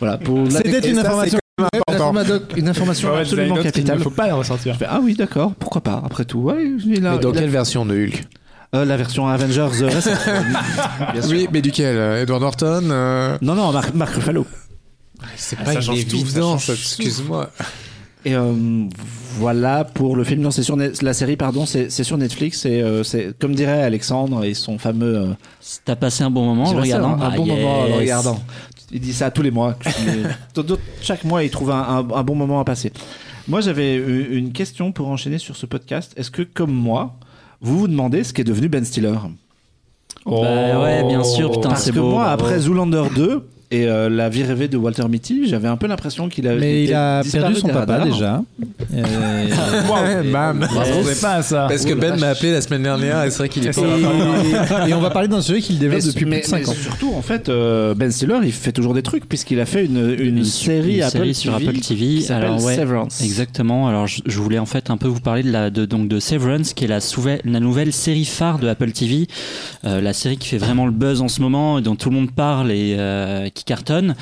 Voilà, 0.00 0.18
pour 0.18 0.50
C'était 0.52 0.86
et 0.86 0.90
une 0.90 0.98
information. 0.98 1.38
Une 2.56 2.68
information 2.68 3.10
Ouais, 3.12 3.20
absolument 3.20 3.56
capitale. 3.56 3.98
ne 3.98 4.02
faut 4.02 4.10
pas 4.10 4.26
la 4.26 4.34
ressortir. 4.34 4.74
Je 4.74 4.78
fais, 4.78 4.86
ah 4.88 5.00
oui, 5.02 5.14
d'accord, 5.14 5.52
pourquoi 5.58 5.80
pas, 5.82 6.02
après 6.04 6.24
tout. 6.24 6.38
Ouais, 6.40 6.64
il 6.64 6.90
mais 6.90 7.00
dans 7.00 7.18
il 7.20 7.26
a- 7.36 7.40
quelle 7.40 7.50
version 7.50 7.84
de 7.86 7.94
Hulk 7.94 8.24
Euh, 8.74 8.84
la 8.84 8.96
version 8.96 9.26
Avengers 9.28 9.68
euh, 9.82 9.88
récente. 9.88 10.18
Oui, 11.30 11.48
mais 11.52 11.62
duquel 11.62 11.96
euh, 11.96 12.22
Edward 12.22 12.42
Norton 12.42 12.82
euh? 12.90 13.38
Non, 13.40 13.54
non, 13.54 13.72
Marc, 13.72 13.94
Marc 13.94 14.14
Ruffalo. 14.14 14.46
C'est 15.36 15.56
Ah, 15.60 15.64
pas 15.64 15.74
une 15.74 15.92
évidence, 15.94 16.68
excuse-moi. 16.68 17.50
Et 18.24 18.34
euh, 18.34 18.52
voilà 19.38 19.84
pour 19.84 20.16
le 20.16 20.24
film. 20.24 20.42
Non, 20.42 20.50
c'est 20.50 20.62
sur 20.64 20.76
la 20.76 21.14
série, 21.14 21.36
pardon, 21.36 21.64
c'est 21.66 21.88
sur 21.90 22.18
Netflix. 22.18 22.66
Et 22.66 22.82
euh, 22.82 23.02
c'est 23.04 23.32
comme 23.38 23.54
dirait 23.54 23.82
Alexandre 23.82 24.44
et 24.44 24.54
son 24.54 24.76
fameux. 24.78 25.16
euh, 25.16 25.26
T'as 25.84 25.96
passé 25.96 26.24
un 26.24 26.30
bon 26.30 26.44
moment 26.44 26.64
en 26.64 26.72
le 26.74 26.80
regardant 26.80 27.10
un, 27.16 27.20
un 27.22 27.30
Ah, 27.32 27.36
bon 27.36 27.46
moment 27.46 27.80
en 27.80 27.86
le 27.86 27.94
regardant. 27.94 28.38
Il 28.90 29.00
dit 29.00 29.12
ça 29.12 29.30
tous 29.30 29.42
les 29.42 29.50
mois. 29.50 29.76
Chaque 31.02 31.24
mois, 31.24 31.44
il 31.44 31.50
trouve 31.50 31.70
un, 31.70 31.80
un- 31.80 32.14
un 32.14 32.22
bon 32.22 32.34
moment 32.34 32.60
à 32.60 32.64
passer. 32.64 32.92
Moi, 33.46 33.60
j'avais 33.60 33.96
une 33.96 34.52
question 34.52 34.92
pour 34.92 35.08
enchaîner 35.08 35.38
sur 35.38 35.56
ce 35.56 35.66
podcast. 35.66 36.12
Est-ce 36.16 36.30
que, 36.30 36.42
comme 36.42 36.72
moi, 36.72 37.14
vous 37.60 37.78
vous 37.78 37.88
demandez 37.88 38.24
ce 38.24 38.32
qu'est 38.32 38.44
devenu 38.44 38.68
Ben 38.68 38.84
Stiller? 38.84 39.14
Bah 40.26 40.80
ouais, 40.82 41.04
bien 41.04 41.24
sûr, 41.24 41.50
putain, 41.52 41.70
Parce 41.70 41.90
que 41.90 41.98
beau. 41.98 42.10
moi, 42.10 42.26
après 42.30 42.58
Zoolander 42.60 43.04
2, 43.14 43.48
Et 43.70 43.86
euh, 43.86 44.08
la 44.08 44.30
vie 44.30 44.42
rêvée 44.44 44.66
de 44.66 44.78
Walter 44.78 45.06
Mitty, 45.10 45.46
j'avais 45.46 45.68
un 45.68 45.76
peu 45.76 45.86
l'impression 45.86 46.30
qu'il 46.30 46.48
avait 46.48 46.58
Mais 46.58 46.84
il 46.84 46.94
a 46.94 47.22
perdu 47.30 47.54
son 47.56 47.68
papa 47.68 47.98
radars. 47.98 48.06
déjà. 48.06 48.42
Euh, 48.94 50.22
Bam 50.32 50.60
Bravo, 50.60 51.02
c'est 51.04 51.20
pas 51.20 51.42
ça 51.42 51.66
Parce 51.68 51.84
que 51.84 51.92
Ben 51.94 52.18
m'a 52.18 52.28
appelé 52.28 52.52
la 52.52 52.60
semaine 52.60 52.82
dernière 52.82 53.24
et 53.24 53.30
c'est 53.30 53.38
vrai 53.38 53.48
qu'il 53.48 53.66
est 53.66 53.76
et, 53.76 54.88
et 54.90 54.94
on 54.94 55.00
va 55.00 55.10
parler 55.10 55.28
d'un 55.28 55.40
sujet 55.42 55.60
qu'il 55.60 55.78
développe 55.78 56.00
Mais, 56.02 56.06
depuis 56.08 56.24
mais- 56.24 56.40
plus 56.40 56.46
de 56.46 56.50
5 56.50 56.60
mais 56.62 56.68
ans. 56.68 56.74
surtout, 56.80 57.12
en 57.14 57.22
fait, 57.22 57.48
euh, 57.48 57.94
Ben 57.94 58.10
Stiller, 58.10 58.38
il 58.42 58.52
fait 58.52 58.72
toujours 58.72 58.94
des 58.94 59.02
trucs 59.02 59.28
puisqu'il 59.28 59.60
a 59.60 59.66
fait 59.66 59.84
une, 59.84 60.16
une, 60.18 60.44
série, 60.44 60.96
une 60.96 61.02
Apple 61.02 61.18
série 61.18 61.34
sur 61.34 61.56
TV 61.58 61.68
Apple 61.68 61.80
TV. 61.80 62.06
qui 62.16 62.22
s'appelle 62.22 62.44
Alors, 62.46 62.64
ouais, 62.64 62.76
Severance. 62.76 63.20
Exactement. 63.22 63.88
Alors, 63.88 64.06
je, 64.06 64.22
je 64.24 64.38
voulais 64.40 64.58
en 64.58 64.66
fait 64.66 64.90
un 64.90 64.96
peu 64.96 65.08
vous 65.08 65.20
parler 65.20 65.42
de 65.42 65.50
la 65.50 65.70
de, 65.70 65.84
donc 65.84 66.08
de 66.08 66.18
Severance, 66.20 66.72
qui 66.72 66.84
est 66.84 66.88
la, 66.88 66.98
la 67.44 67.60
nouvelle 67.60 67.92
série 67.92 68.24
phare 68.24 68.58
de 68.58 68.68
Apple 68.68 68.90
TV, 68.92 69.26
Euh, 69.84 70.00
la 70.00 70.12
série 70.12 70.36
qui 70.38 70.48
fait 70.48 70.58
vraiment 70.58 70.86
le 70.86 70.92
buzz 70.92 71.20
en 71.22 71.28
ce 71.28 71.40
moment, 71.40 71.78
et 71.78 71.82
dont 71.82 71.94
tout 71.96 72.10
le 72.10 72.16
monde 72.16 72.30
parle 72.32 72.70
et 72.72 72.96
euh, 72.98 73.48
qui 73.58 73.64
cartonne. 73.64 74.14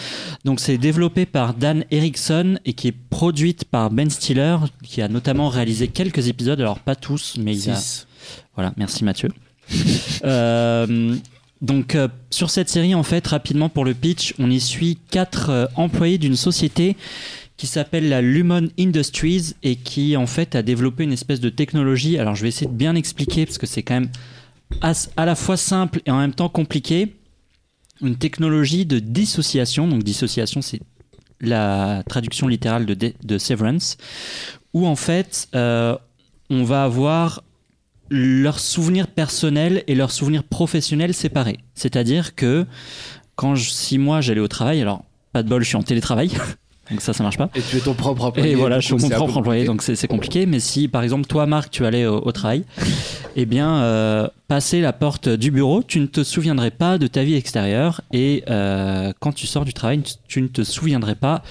Donc, 0.44 0.60
c'est 0.60 0.78
développé 0.78 1.26
par 1.26 1.54
Dan 1.54 1.84
Erickson 1.90 2.58
et 2.64 2.72
qui 2.72 2.88
est 2.88 2.96
produite 3.10 3.64
par 3.64 3.90
Ben 3.90 4.10
Stiller, 4.10 4.56
qui 4.82 5.02
a 5.02 5.08
notamment 5.08 5.48
réalisé 5.48 5.88
quelques 5.88 6.28
épisodes. 6.28 6.60
Alors, 6.60 6.80
pas 6.80 6.96
tous, 6.96 7.36
mais 7.38 7.56
il 7.56 7.70
a 7.70 7.80
voilà, 8.54 8.72
merci 8.76 9.04
Mathieu. 9.04 9.30
Euh, 10.24 11.14
donc 11.60 11.94
euh, 11.94 12.08
sur 12.30 12.50
cette 12.50 12.68
série, 12.68 12.94
en 12.94 13.02
fait, 13.02 13.26
rapidement 13.26 13.68
pour 13.68 13.84
le 13.84 13.94
pitch, 13.94 14.34
on 14.38 14.50
y 14.50 14.60
suit 14.60 14.98
quatre 15.10 15.50
euh, 15.50 15.66
employés 15.76 16.18
d'une 16.18 16.36
société 16.36 16.96
qui 17.56 17.66
s'appelle 17.66 18.08
la 18.08 18.22
Lumon 18.22 18.68
Industries 18.78 19.54
et 19.62 19.76
qui 19.76 20.16
en 20.16 20.26
fait 20.26 20.54
a 20.54 20.62
développé 20.62 21.04
une 21.04 21.12
espèce 21.12 21.40
de 21.40 21.50
technologie. 21.50 22.18
Alors 22.18 22.34
je 22.34 22.42
vais 22.42 22.48
essayer 22.48 22.66
de 22.66 22.76
bien 22.76 22.94
expliquer 22.94 23.44
parce 23.44 23.58
que 23.58 23.66
c'est 23.66 23.82
quand 23.82 23.94
même 23.94 24.10
à 24.80 25.26
la 25.26 25.34
fois 25.34 25.56
simple 25.56 26.00
et 26.06 26.10
en 26.10 26.18
même 26.18 26.34
temps 26.34 26.48
compliqué. 26.48 27.14
Une 28.02 28.16
technologie 28.16 28.86
de 28.86 28.98
dissociation. 28.98 29.88
Donc 29.88 30.02
dissociation, 30.02 30.62
c'est 30.62 30.80
la 31.40 32.02
traduction 32.08 32.48
littérale 32.48 32.86
de, 32.86 33.12
de- 33.22 33.38
Severance, 33.38 33.96
où 34.72 34.86
en 34.86 34.96
fait 34.96 35.48
euh, 35.54 35.96
on 36.50 36.64
va 36.64 36.84
avoir 36.84 37.42
leurs 38.08 38.60
souvenirs 38.60 39.06
personnels 39.08 39.82
et 39.86 39.94
leurs 39.94 40.12
souvenirs 40.12 40.44
professionnels 40.44 41.12
séparés. 41.12 41.58
C'est-à-dire 41.74 42.34
que 42.34 42.64
quand 43.34 43.56
si 43.56 43.98
moi 43.98 44.20
j'allais 44.20 44.40
au 44.40 44.48
travail, 44.48 44.80
alors 44.80 45.04
pas 45.32 45.42
de 45.42 45.48
bol, 45.48 45.62
je 45.62 45.68
suis 45.68 45.76
en 45.76 45.82
télétravail, 45.82 46.30
donc 46.90 47.00
ça 47.00 47.12
ça 47.12 47.22
marche 47.22 47.36
pas. 47.38 47.50
Et 47.54 47.60
tu 47.62 47.76
es 47.76 47.80
ton 47.80 47.94
propre 47.94 48.24
employé. 48.24 48.52
Et 48.52 48.54
voilà, 48.54 48.80
je 48.80 48.86
suis 48.86 48.94
mon 48.94 49.08
propre 49.08 49.36
employé, 49.38 49.66
compliqué. 49.66 49.90
donc 49.92 49.96
c'est 49.98 50.06
compliqué. 50.08 50.46
Mais 50.46 50.60
si, 50.60 50.88
par 50.88 51.02
exemple, 51.02 51.26
toi, 51.26 51.46
Marc, 51.46 51.70
tu 51.70 51.84
allais 51.84 52.06
au, 52.06 52.18
au 52.24 52.32
travail, 52.32 52.64
eh 53.34 53.44
bien, 53.46 53.76
euh, 53.82 54.28
passer 54.48 54.80
la 54.80 54.92
porte 54.92 55.28
du 55.28 55.50
bureau, 55.50 55.82
tu 55.82 55.98
ne 56.00 56.06
te 56.06 56.22
souviendrais 56.22 56.70
pas 56.70 56.98
de 56.98 57.06
ta 57.06 57.24
vie 57.24 57.34
extérieure. 57.34 58.00
Et 58.12 58.44
euh, 58.48 59.12
quand 59.20 59.32
tu 59.32 59.46
sors 59.46 59.64
du 59.64 59.72
travail, 59.74 60.02
tu- 60.28 60.42
ne 60.42 60.48
te 60.48 60.62
souviendrais 60.62 61.14
pas 61.16 61.42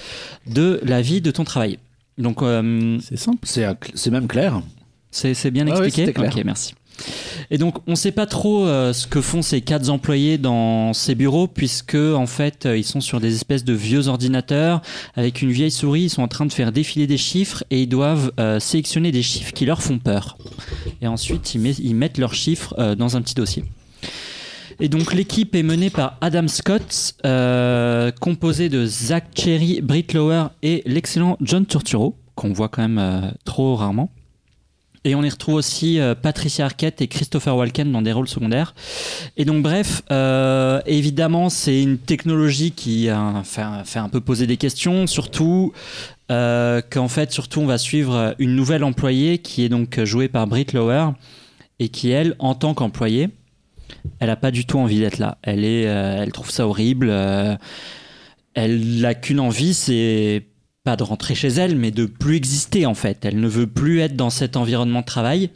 de 0.47 0.79
la 0.83 1.01
vie 1.01 1.21
de 1.21 1.31
ton 1.31 1.43
travail. 1.43 1.79
Donc, 2.17 2.41
euh, 2.41 2.97
C'est 3.01 3.17
simple. 3.17 3.39
C'est 3.45 4.11
même 4.11 4.27
clair. 4.27 4.61
c'est 5.11 5.33
c'est 5.33 5.51
bien 5.51 5.65
ouais, 5.65 5.71
expliqué 5.71 6.05
c'était 6.05 6.13
clair. 6.13 6.31
Ok, 6.35 6.41
merci. 6.45 6.73
Et 7.51 7.57
donc, 7.57 7.75
on 7.87 7.91
ne 7.91 7.95
sait 7.95 8.11
pas 8.13 8.25
trop 8.25 8.65
euh, 8.65 8.93
ce 8.93 9.05
que 9.05 9.21
font 9.21 9.41
ces 9.41 9.61
quatre 9.61 9.89
employés 9.89 10.37
dans 10.37 10.93
ces 10.93 11.13
bureaux, 11.13 11.47
puisque 11.47 11.95
en 11.95 12.25
fait, 12.25 12.65
euh, 12.65 12.77
ils 12.77 12.83
sont 12.85 13.01
sur 13.01 13.19
des 13.19 13.35
espèces 13.35 13.63
de 13.63 13.73
vieux 13.73 14.07
ordinateurs 14.07 14.81
avec 15.15 15.41
une 15.41 15.51
vieille 15.51 15.71
souris. 15.71 16.03
Ils 16.03 16.09
sont 16.09 16.23
en 16.23 16.27
train 16.27 16.45
de 16.45 16.53
faire 16.53 16.71
défiler 16.71 17.05
des 17.05 17.17
chiffres 17.17 17.63
et 17.69 17.81
ils 17.83 17.89
doivent 17.89 18.31
euh, 18.39 18.59
sélectionner 18.59 19.11
des 19.11 19.21
chiffres 19.21 19.51
qui 19.51 19.65
leur 19.65 19.83
font 19.83 19.99
peur. 19.99 20.37
Et 21.01 21.07
ensuite, 21.07 21.53
ils, 21.53 21.59
met- 21.61 21.71
ils 21.71 21.95
mettent 21.95 22.17
leurs 22.17 22.33
chiffres 22.33 22.95
dans 22.95 23.17
un 23.17 23.21
petit 23.21 23.35
dossier. 23.35 23.63
Et 24.79 24.89
donc 24.89 25.13
l'équipe 25.13 25.55
est 25.55 25.63
menée 25.63 25.89
par 25.89 26.17
Adam 26.21 26.47
Scott, 26.47 27.15
euh, 27.25 28.11
composé 28.19 28.67
de 28.69 28.85
Zach 28.85 29.25
Cherry, 29.35 29.81
Britt 29.81 30.13
Lower 30.13 30.47
et 30.63 30.81
l'excellent 30.85 31.37
John 31.41 31.65
Turturro, 31.65 32.15
qu'on 32.35 32.51
voit 32.51 32.67
quand 32.69 32.81
même 32.87 33.33
trop 33.45 33.75
rarement. 33.75 34.09
Et 35.05 35.15
on 35.15 35.23
y 35.23 35.29
retrouve 35.29 35.55
aussi 35.55 35.99
euh, 35.99 36.15
Patricia 36.15 36.65
Arquette 36.65 37.01
et 37.01 37.07
Christopher 37.07 37.55
Walken 37.55 37.91
dans 37.91 38.01
des 38.01 38.11
rôles 38.11 38.27
secondaires. 38.27 38.75
Et 39.37 39.45
donc 39.45 39.63
bref, 39.63 40.01
euh, 40.11 40.81
évidemment, 40.85 41.49
c'est 41.49 41.81
une 41.81 41.97
technologie 41.97 42.71
qui 42.71 43.07
a 43.07 43.41
fait, 43.43 43.99
un 43.99 44.09
peu 44.09 44.19
poser 44.19 44.47
des 44.47 44.57
questions, 44.57 45.07
surtout 45.07 45.71
euh, 46.31 46.81
qu'en 46.89 47.07
fait, 47.07 47.31
surtout, 47.31 47.61
on 47.61 47.67
va 47.67 47.77
suivre 47.77 48.35
une 48.39 48.55
nouvelle 48.55 48.83
employée 48.83 49.37
qui 49.37 49.63
est 49.63 49.69
donc 49.69 50.03
jouée 50.03 50.27
par 50.27 50.47
Britt 50.47 50.73
Lower 50.73 51.11
et 51.79 51.89
qui, 51.89 52.09
elle, 52.09 52.35
en 52.39 52.55
tant 52.55 52.73
qu'employée, 52.73 53.29
elle 54.19 54.27
n'a 54.27 54.35
pas 54.35 54.51
du 54.51 54.65
tout 54.65 54.79
envie 54.79 54.99
d'être 54.99 55.19
là. 55.19 55.37
Elle, 55.43 55.63
est, 55.63 55.87
euh, 55.87 56.23
elle 56.23 56.31
trouve 56.31 56.51
ça 56.51 56.67
horrible. 56.67 57.07
euh, 57.09 57.55
elle 58.53 59.01
n'a 59.01 59.13
qu'une 59.13 59.39
envie, 59.39 59.73
c'est 59.73 60.45
pas 60.85 60.95
de 60.95 61.03
rentrer 61.03 61.35
chez 61.35 61.49
elle, 61.49 61.75
mais 61.75 61.91
de 61.91 62.05
plus 62.05 62.37
exister 62.37 62.85
en 62.85 62.93
fait. 62.93 63.25
Elle 63.25 63.41
ne 63.41 63.47
veut 63.49 63.67
plus 63.67 63.99
être 63.99 64.15
dans 64.15 64.29
cet 64.29 64.55
environnement 64.55 65.01
de 65.01 65.05
travail. 65.05 65.49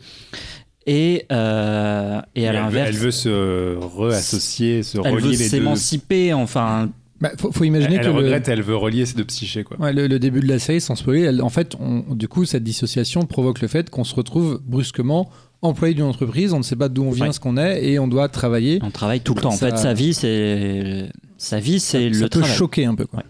Et, 0.86 1.26
euh, 1.32 2.20
et 2.36 2.48
à 2.48 2.50
elle, 2.50 2.56
veut, 2.56 2.62
l'inverse, 2.64 2.90
elle 2.90 2.96
veut 2.98 3.12
se 3.12 3.78
réassocier, 3.98 4.84
se 4.84 4.98
elle 4.98 5.14
relier 5.14 5.24
veut 5.24 5.32
les 5.32 5.38
deux. 5.38 5.44
s'émanciper. 5.44 6.34
Enfin, 6.34 6.90
Bah, 7.22 7.32
faut, 7.38 7.52
faut 7.52 7.64
Elle, 7.64 7.68
imaginer 7.68 7.96
elle 7.96 8.02
que 8.02 8.06
le- 8.08 8.12
regrette, 8.14 8.48
elle 8.48 8.62
veut 8.64 8.76
relier 8.78 9.06
ces 9.06 9.14
deux 9.16 9.26
psychés. 9.26 9.64
Quoi. 9.64 9.78
Ouais, 9.80 9.94
le, 9.94 10.08
le 10.08 10.20
début 10.20 10.40
de 10.40 10.48
la 10.48 10.58
série, 10.58 10.80
sans 10.82 10.96
spoiler, 10.96 11.22
elle- 11.24 11.42
en 11.42 11.50
fait, 11.50 11.76
on- 11.80 12.16
du 12.16 12.28
coup, 12.28 12.46
cette 12.46 12.64
dissociation 12.64 13.24
provoque 13.26 13.62
le 13.62 13.68
fait 13.68 13.90
qu'on 13.90 14.04
se 14.06 14.16
retrouve 14.16 14.62
brusquement 14.66 15.30
employé 15.62 15.94
d'une 15.94 16.06
entreprise, 16.06 16.54
on 16.54 16.60
ne 16.60 16.64
sait 16.64 16.78
pas 16.78 16.88
d'où 16.88 17.04
on 17.04 17.12
vient, 17.12 17.28
Ouais. 17.28 17.34
ce 17.34 17.40
qu'on 17.42 17.58
est, 17.58 17.84
et 17.86 18.00
on 18.00 18.08
doit 18.08 18.30
travailler. 18.30 18.80
on 18.82 18.90
travaille 18.92 19.20
tout 19.20 19.34
le 19.36 19.42
temps. 19.42 19.50
En 19.50 19.58
fait, 19.58 19.78
sa 19.78 19.94
vie, 19.94 20.14
c'est 20.14 21.10
sa 21.38 21.60
vie, 21.60 21.80
c'est 21.82 22.12
ça 22.14 22.20
le 22.22 22.30
peut 22.30 22.40
travail. 22.40 22.56
choquer 22.56 22.86
un 22.86 22.96
peu. 22.96 23.06
Quoi. 23.06 23.24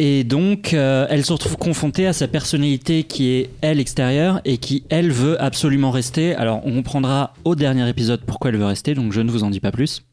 Et 0.00 0.22
donc, 0.22 0.74
euh, 0.74 1.08
elle 1.10 1.24
se 1.24 1.32
retrouve 1.32 1.56
confrontée 1.56 2.06
à 2.06 2.12
sa 2.12 2.28
personnalité 2.28 3.02
qui 3.02 3.30
est, 3.30 3.50
elle, 3.62 3.80
extérieure 3.80 4.40
et 4.44 4.58
qui, 4.58 4.84
elle, 4.90 5.10
veut 5.10 5.42
absolument 5.42 5.90
rester. 5.90 6.36
Alors, 6.36 6.64
on 6.64 6.72
comprendra 6.72 7.34
au 7.44 7.56
dernier 7.56 7.88
épisode 7.88 8.20
pourquoi 8.24 8.50
elle 8.50 8.58
veut 8.58 8.64
rester, 8.64 8.94
donc 8.94 9.12
je 9.12 9.20
ne 9.20 9.28
vous 9.28 9.42
en 9.42 9.50
dis 9.50 9.58
pas 9.58 9.72
plus. 9.72 10.04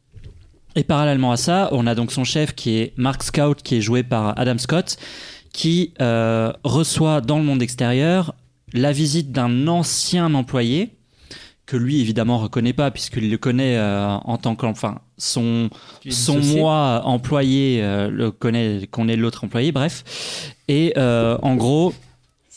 Et 0.74 0.82
parallèlement 0.82 1.30
à 1.30 1.36
ça, 1.36 1.68
on 1.70 1.86
a 1.86 1.94
donc 1.94 2.10
son 2.10 2.24
chef 2.24 2.52
qui 2.52 2.78
est 2.78 2.94
Mark 2.96 3.22
Scout, 3.22 3.62
qui 3.62 3.76
est 3.76 3.80
joué 3.80 4.02
par 4.02 4.36
Adam 4.36 4.58
Scott, 4.58 4.96
qui 5.52 5.94
euh, 6.00 6.52
reçoit 6.64 7.20
dans 7.20 7.38
le 7.38 7.44
monde 7.44 7.62
extérieur 7.62 8.34
la 8.72 8.90
visite 8.90 9.30
d'un 9.30 9.68
ancien 9.68 10.34
employé 10.34 10.96
que 11.64 11.76
lui 11.76 12.00
évidemment 12.00 12.38
reconnaît 12.38 12.72
pas 12.72 12.90
puisqu'il 12.90 13.30
le 13.30 13.38
connaît 13.38 13.76
euh, 13.76 14.08
en 14.08 14.36
tant 14.36 14.56
qu'enfin 14.56 15.00
son 15.18 15.70
son 16.10 16.38
moi 16.40 17.02
employé 17.04 17.80
euh, 17.82 18.10
le 18.10 18.30
connaît 18.30 18.86
connaît 18.90 19.16
l'autre 19.16 19.44
employé 19.44 19.72
bref 19.72 20.54
et 20.68 20.92
euh, 20.96 21.38
en 21.42 21.54
gros 21.56 21.94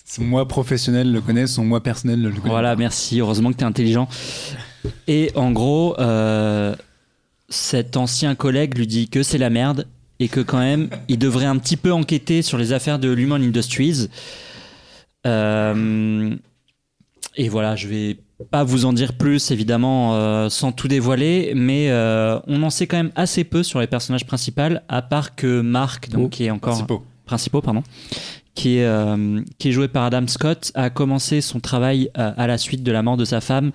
Son 0.05 0.23
moi 0.23 0.47
professionnel 0.47 1.11
le 1.11 1.21
connaît, 1.21 1.47
son 1.47 1.63
moi 1.63 1.81
personnel 1.81 2.21
le 2.21 2.31
connaît. 2.31 2.49
voilà 2.49 2.71
pas. 2.71 2.75
merci 2.75 3.19
heureusement 3.19 3.51
que 3.51 3.57
tu 3.57 3.63
es 3.63 3.67
intelligent 3.67 4.07
et 5.07 5.31
en 5.35 5.51
gros 5.51 5.95
euh, 5.99 6.75
cet 7.47 7.95
ancien 7.97 8.35
collègue 8.35 8.77
lui 8.77 8.87
dit 8.87 9.09
que 9.09 9.23
c'est 9.23 9.37
la 9.37 9.49
merde 9.49 9.87
et 10.19 10.27
que 10.27 10.41
quand 10.41 10.59
même 10.59 10.89
il 11.07 11.17
devrait 11.17 11.45
un 11.45 11.57
petit 11.57 11.77
peu 11.77 11.93
enquêter 11.93 12.41
sur 12.41 12.57
les 12.57 12.73
affaires 12.73 12.99
de 12.99 13.09
Lumon 13.09 13.35
Industries 13.35 14.09
Euh, 15.27 15.73
et 17.39 17.47
voilà 17.47 17.75
je 17.75 17.87
vais 17.87 18.17
pas 18.51 18.63
vous 18.63 18.85
en 18.85 18.93
dire 18.93 19.13
plus 19.13 19.51
évidemment 19.51 20.15
euh, 20.15 20.49
sans 20.49 20.71
tout 20.73 20.89
dévoiler 20.89 21.53
mais 21.55 21.89
euh, 21.89 22.37
on 22.47 22.61
en 22.63 22.69
sait 22.69 22.85
quand 22.85 22.97
même 22.97 23.11
assez 23.15 23.45
peu 23.45 23.63
sur 23.63 23.79
les 23.79 23.87
personnages 23.87 24.25
principaux 24.25 24.75
à 24.89 25.01
part 25.01 25.35
que 25.35 25.61
Marc 25.61 26.09
donc 26.09 26.31
qui 26.31 26.43
est 26.45 26.51
encore 26.51 26.73
Principaux. 26.73 27.03
principaux 27.25 27.61
pardon 27.61 27.81
qui 28.55 28.77
est, 28.77 28.85
euh, 28.85 29.41
qui 29.57 29.69
est 29.69 29.71
joué 29.71 29.87
par 29.87 30.03
Adam 30.03 30.27
Scott 30.27 30.73
a 30.75 30.89
commencé 30.89 31.39
son 31.39 31.61
travail 31.61 32.11
à 32.13 32.45
la 32.45 32.57
suite 32.57 32.83
de 32.83 32.91
la 32.91 33.01
mort 33.03 33.15
de 33.15 33.25
sa 33.25 33.39
femme 33.39 33.71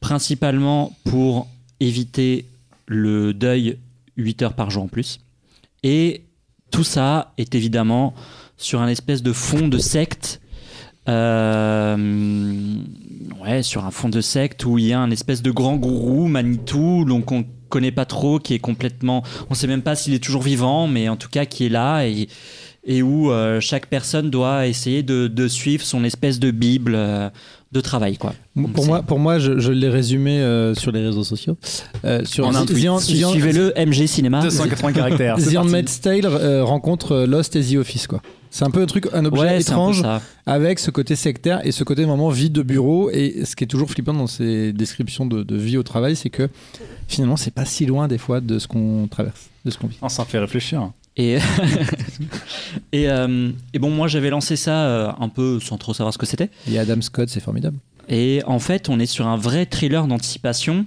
principalement 0.00 0.92
pour 1.04 1.46
éviter 1.78 2.46
le 2.86 3.32
deuil 3.32 3.78
8 4.16 4.42
heures 4.42 4.54
par 4.54 4.70
jour 4.70 4.82
en 4.82 4.88
plus 4.88 5.20
et 5.84 6.24
tout 6.72 6.84
ça 6.84 7.32
est 7.38 7.54
évidemment 7.54 8.12
sur 8.56 8.80
un 8.80 8.88
espèce 8.88 9.22
de 9.22 9.32
fond 9.32 9.68
de 9.68 9.78
secte 9.78 10.40
euh, 11.08 12.76
ouais, 13.42 13.62
sur 13.62 13.84
un 13.84 13.90
fond 13.90 14.08
de 14.08 14.20
secte 14.20 14.64
où 14.64 14.78
il 14.78 14.86
y 14.86 14.92
a 14.92 15.00
un 15.00 15.10
espèce 15.10 15.42
de 15.42 15.50
grand 15.50 15.76
gourou, 15.76 16.28
Manitou, 16.28 17.04
donc 17.04 17.30
on 17.32 17.44
connaît 17.68 17.92
pas 17.92 18.04
trop, 18.04 18.38
qui 18.38 18.54
est 18.54 18.58
complètement, 18.58 19.22
on 19.50 19.54
sait 19.54 19.66
même 19.66 19.82
pas 19.82 19.96
s'il 19.96 20.14
est 20.14 20.22
toujours 20.22 20.42
vivant, 20.42 20.86
mais 20.86 21.08
en 21.08 21.16
tout 21.16 21.28
cas 21.28 21.44
qui 21.44 21.66
est 21.66 21.70
là 21.70 22.04
et, 22.06 23.02
où 23.02 23.30
euh, 23.30 23.60
chaque 23.60 23.86
personne 23.86 24.30
doit 24.30 24.66
essayer 24.66 25.02
de, 25.02 25.26
de 25.26 25.48
suivre 25.48 25.84
son 25.84 26.04
espèce 26.04 26.38
de 26.38 26.50
bible 26.50 26.94
euh, 26.94 27.30
de 27.74 27.80
travail, 27.80 28.16
quoi. 28.16 28.32
Pour 28.72 28.86
moi, 28.86 29.02
pour 29.02 29.18
moi, 29.18 29.38
je, 29.38 29.58
je 29.58 29.72
l'ai 29.72 29.88
résumé 29.88 30.38
euh, 30.40 30.74
sur 30.74 30.92
les 30.92 31.04
réseaux 31.04 31.24
sociaux. 31.24 31.56
Euh, 32.04 32.24
sur 32.24 32.46
en 32.46 32.54
un 32.54 32.64
The- 32.64 32.68
tweet. 32.72 33.00
Suivez-le, 33.00 33.72
MG 33.76 34.06
Cinéma. 34.06 34.40
280 34.40 34.92
caractères. 34.92 35.36
The. 35.36 35.56
Handmaid's 35.56 36.00
Tale 36.00 36.24
euh, 36.24 36.64
rencontre 36.64 37.12
euh, 37.12 37.26
Lost 37.26 37.56
et 37.56 37.62
The 37.62 37.76
Office, 37.76 38.06
quoi. 38.06 38.22
C'est 38.50 38.64
un 38.64 38.70
peu 38.70 38.82
un 38.82 38.86
truc, 38.86 39.08
un 39.12 39.24
objet 39.24 39.42
Ouais, 39.42 39.48
un 39.48 39.58
étrange 39.58 40.04
avec 40.46 40.78
ce 40.78 40.92
côté 40.92 41.16
sectaire 41.16 41.66
et 41.66 41.72
ce 41.72 41.82
côté 41.82 42.04
vraiment 42.04 42.28
vie 42.28 42.50
de 42.50 42.62
bureau. 42.62 43.10
Et 43.10 43.44
ce 43.44 43.56
qui 43.56 43.64
est 43.64 43.66
toujours 43.66 43.90
flippant 43.90 44.12
dans 44.14 44.28
ces 44.28 44.72
descriptions 44.72 45.26
de, 45.26 45.42
de 45.42 45.56
vie 45.56 45.76
au 45.76 45.82
travail, 45.82 46.14
c'est 46.14 46.30
que 46.30 46.48
finalement, 47.08 47.36
c'est 47.36 47.50
pas 47.52 47.64
si 47.64 47.84
loin 47.84 48.06
des 48.06 48.18
fois 48.18 48.40
de 48.40 48.60
ce 48.60 48.68
qu'on 48.68 49.08
traverse, 49.10 49.48
de 49.64 49.70
ce 49.72 49.78
qu'on 49.78 49.88
vit. 49.88 49.98
Non, 50.00 50.08
ça 50.08 50.24
fait 50.24 50.38
réfléchir. 50.38 50.88
Et, 51.16 51.38
et, 52.92 53.08
euh, 53.08 53.50
et 53.72 53.78
bon, 53.78 53.90
moi 53.90 54.08
j'avais 54.08 54.30
lancé 54.30 54.56
ça 54.56 54.86
euh, 54.86 55.12
un 55.18 55.28
peu 55.28 55.60
sans 55.60 55.78
trop 55.78 55.94
savoir 55.94 56.12
ce 56.12 56.18
que 56.18 56.26
c'était. 56.26 56.50
Et 56.70 56.78
Adam 56.78 57.00
Scott, 57.00 57.28
c'est 57.28 57.40
formidable. 57.40 57.78
Et 58.08 58.42
en 58.46 58.58
fait, 58.58 58.88
on 58.88 59.00
est 59.00 59.06
sur 59.06 59.26
un 59.26 59.36
vrai 59.36 59.66
thriller 59.66 60.06
d'anticipation 60.06 60.84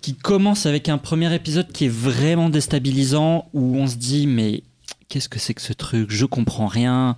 qui 0.00 0.14
commence 0.14 0.66
avec 0.66 0.88
un 0.88 0.98
premier 0.98 1.34
épisode 1.34 1.70
qui 1.72 1.86
est 1.86 1.92
vraiment 1.92 2.48
déstabilisant 2.48 3.48
où 3.52 3.76
on 3.76 3.86
se 3.86 3.96
dit 3.96 4.26
mais 4.26 4.62
qu'est-ce 5.08 5.28
que 5.28 5.38
c'est 5.38 5.54
que 5.54 5.62
ce 5.62 5.72
truc? 5.72 6.10
Je 6.10 6.24
comprends 6.26 6.66
rien. 6.66 7.16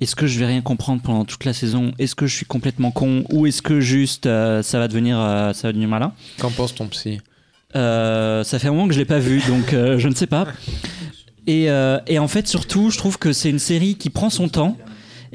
Est-ce 0.00 0.16
que 0.16 0.26
je 0.26 0.38
vais 0.38 0.46
rien 0.46 0.60
comprendre 0.60 1.00
pendant 1.02 1.24
toute 1.24 1.44
la 1.44 1.52
saison? 1.52 1.92
Est-ce 1.98 2.14
que 2.14 2.26
je 2.26 2.34
suis 2.34 2.46
complètement 2.46 2.90
con? 2.90 3.24
Ou 3.30 3.46
est-ce 3.46 3.62
que 3.62 3.80
juste 3.80 4.26
euh, 4.26 4.62
ça 4.62 4.78
va 4.78 4.88
devenir 4.88 5.18
euh, 5.18 5.52
ça 5.52 5.68
va 5.68 5.72
devenir 5.72 5.88
malin? 5.88 6.12
Qu'en 6.38 6.50
pense 6.50 6.74
ton 6.74 6.86
psy? 6.88 7.20
Euh, 7.76 8.44
ça 8.44 8.58
fait 8.58 8.68
un 8.68 8.72
moment 8.72 8.86
que 8.86 8.94
je 8.94 8.98
l'ai 8.98 9.04
pas 9.04 9.18
vu, 9.18 9.40
donc 9.48 9.72
euh, 9.72 9.98
je 9.98 10.08
ne 10.08 10.14
sais 10.14 10.26
pas. 10.26 10.46
Et, 11.46 11.70
euh, 11.70 11.98
et 12.06 12.18
en 12.18 12.28
fait, 12.28 12.46
surtout, 12.48 12.90
je 12.90 12.98
trouve 12.98 13.18
que 13.18 13.32
c'est 13.32 13.50
une 13.50 13.58
série 13.58 13.96
qui 13.96 14.10
prend 14.10 14.30
son 14.30 14.48
temps 14.48 14.76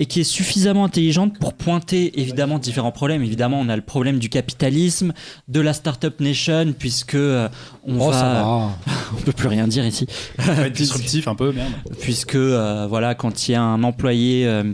et 0.02 0.06
qui 0.06 0.22
est 0.22 0.24
suffisamment 0.24 0.86
intelligente 0.86 1.38
pour 1.40 1.54
pointer 1.54 2.22
évidemment 2.22 2.58
différents 2.58 2.92
problèmes. 2.94 3.22
Évidemment, 3.22 3.60
on 3.60 3.68
a 3.68 3.76
le 3.76 3.82
problème 3.82 4.18
du 4.18 4.30
capitalisme, 4.30 5.14
de 5.50 5.60
la 5.60 5.74
startup 5.74 6.20
nation, 6.22 6.74
puisque 6.78 7.16
euh, 7.16 7.50
on 7.86 8.00
Oh, 8.00 8.10
va, 8.10 8.14
ça 8.14 8.34
va. 8.34 8.70
on 9.18 9.22
peut 9.22 9.34
plus 9.34 9.50
rien 9.50 9.68
dire 9.68 9.86
ici, 9.86 10.08
Ça 10.40 10.54
va 10.54 10.68
être 10.68 10.74
disruptif 10.76 11.28
un 11.28 11.36
peu, 11.36 11.52
merde. 11.52 11.74
puisque 12.00 12.36
euh, 12.36 12.88
voilà, 12.90 13.14
quand 13.14 13.48
il 13.48 13.52
y 13.52 13.56
a 13.56 13.62
un 13.62 13.84
employé 13.84 14.48
euh, 14.48 14.72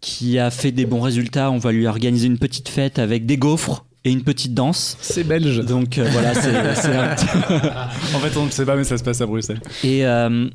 qui 0.00 0.38
a 0.38 0.50
fait 0.52 0.70
des 0.70 0.86
bons 0.86 1.00
résultats, 1.00 1.50
on 1.50 1.58
va 1.58 1.72
lui 1.72 1.88
organiser 1.88 2.28
une 2.28 2.38
petite 2.38 2.68
fête 2.68 3.00
avec 3.00 3.26
des 3.26 3.38
gaufres 3.38 3.86
et 4.04 4.10
une 4.12 4.22
petite 4.22 4.54
danse. 4.54 4.96
C'est 5.00 5.24
belge. 5.24 5.64
Donc 5.64 5.98
euh, 5.98 6.08
voilà, 6.10 6.34
c'est 6.34 6.50
En 8.14 8.20
fait, 8.20 8.36
on 8.36 8.46
ne 8.46 8.50
sait 8.50 8.64
pas, 8.64 8.76
mais 8.76 8.84
ça 8.84 8.98
se 8.98 9.02
passe 9.02 9.20
à 9.20 9.26
Bruxelles. 9.26 9.60
Et, 9.84 10.06
euh, 10.06 10.48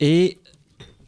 et 0.00 0.38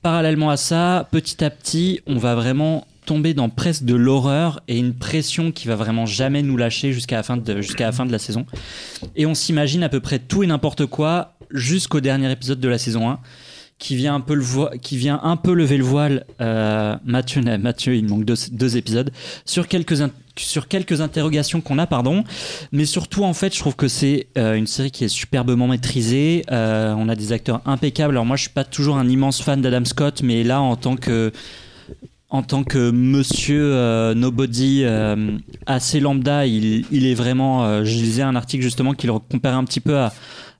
parallèlement 0.03 0.51
à 0.51 0.57
ça, 0.57 1.09
petit 1.11 1.45
à 1.45 1.51
petit, 1.51 2.01
on 2.07 2.16
va 2.16 2.35
vraiment 2.35 2.87
tomber 3.07 3.35
dans 3.35 3.49
presque 3.49 3.85
de 3.85 3.95
l'horreur 3.95 4.61
et 4.69 4.78
une 4.78 4.95
pression 4.95 5.51
qui 5.51 5.66
va 5.66 5.74
vraiment 5.74 6.07
jamais 6.07 6.43
nous 6.43 6.57
lâcher 6.57 6.93
jusqu'à 6.93 7.16
la 7.16 7.23
fin 7.23 7.37
de, 7.37 7.61
jusqu'à 7.61 7.87
la 7.87 7.93
fin 7.93 8.07
de 8.07 8.12
la 8.12 8.19
saison. 8.19 8.47
Et 9.16 9.27
on 9.27 9.35
s'imagine 9.35 9.82
à 9.82 9.89
peu 9.89 10.01
près 10.01 10.19
tout 10.20 10.43
et 10.43 10.47
n'importe 10.47 10.87
quoi 10.87 11.35
jusqu'au 11.51 12.01
dernier 12.01 12.31
épisode 12.31 12.61
de 12.61 12.69
la 12.69 12.78
saison 12.78 13.11
1 13.11 13.19
qui 13.81 13.97
vient 13.97 14.15
un 14.15 14.20
peu, 14.20 14.35
le 14.35 14.44
qui 14.77 14.97
vient 14.98 15.19
un 15.23 15.36
peu 15.36 15.55
lever 15.55 15.78
le 15.78 15.85
voile, 15.85 16.27
euh, 16.40 16.97
Mathieu, 17.05 17.40
Mathieu, 17.59 17.97
il 17.97 18.07
manque 18.07 18.27
deux, 18.27 18.35
deux 18.52 18.77
épisodes, 18.77 19.11
sur 19.47 19.66
quelques, 19.66 19.97
sur 20.36 20.69
quelques 20.69 21.01
interrogations 21.01 21.62
qu'on 21.62 21.78
a, 21.78 21.86
pardon. 21.86 22.23
Mais 22.73 22.85
surtout, 22.85 23.24
en 23.24 23.32
fait, 23.32 23.55
je 23.55 23.59
trouve 23.59 23.77
que 23.77 23.89
c'est 23.89 24.28
euh, 24.36 24.55
une 24.55 24.66
série 24.66 24.90
qui 24.90 25.05
est 25.05 25.09
superbement 25.09 25.66
maîtrisée. 25.66 26.44
Euh, 26.52 26.94
on 26.97 27.09
a 27.09 27.16
des 27.16 27.32
acteurs 27.32 27.62
impeccables. 27.65 28.12
Alors 28.12 28.27
moi, 28.27 28.36
je 28.36 28.43
suis 28.43 28.51
pas 28.51 28.65
toujours 28.65 28.98
un 28.98 29.09
immense 29.09 29.40
fan 29.43 29.62
d'Adam 29.62 29.86
Scott, 29.86 30.20
mais 30.23 30.44
là, 30.44 30.61
en 30.61 30.77
tant 30.77 30.97
que 30.97 31.32
en 32.28 32.43
tant 32.43 32.62
que 32.62 32.93
monsieur 32.93 34.15
nobody 34.15 34.85
assez 35.66 35.98
lambda, 35.98 36.47
il, 36.47 36.85
il 36.93 37.07
est 37.07 37.15
vraiment. 37.15 37.82
je 37.85 37.93
lisais 37.93 38.23
un 38.23 38.36
article 38.36 38.62
justement 38.62 38.93
qui 38.93 39.09
le 39.09 39.15
comparait 39.15 39.57
un 39.57 39.65
petit 39.65 39.81
peu 39.81 39.98
à, 39.98 40.12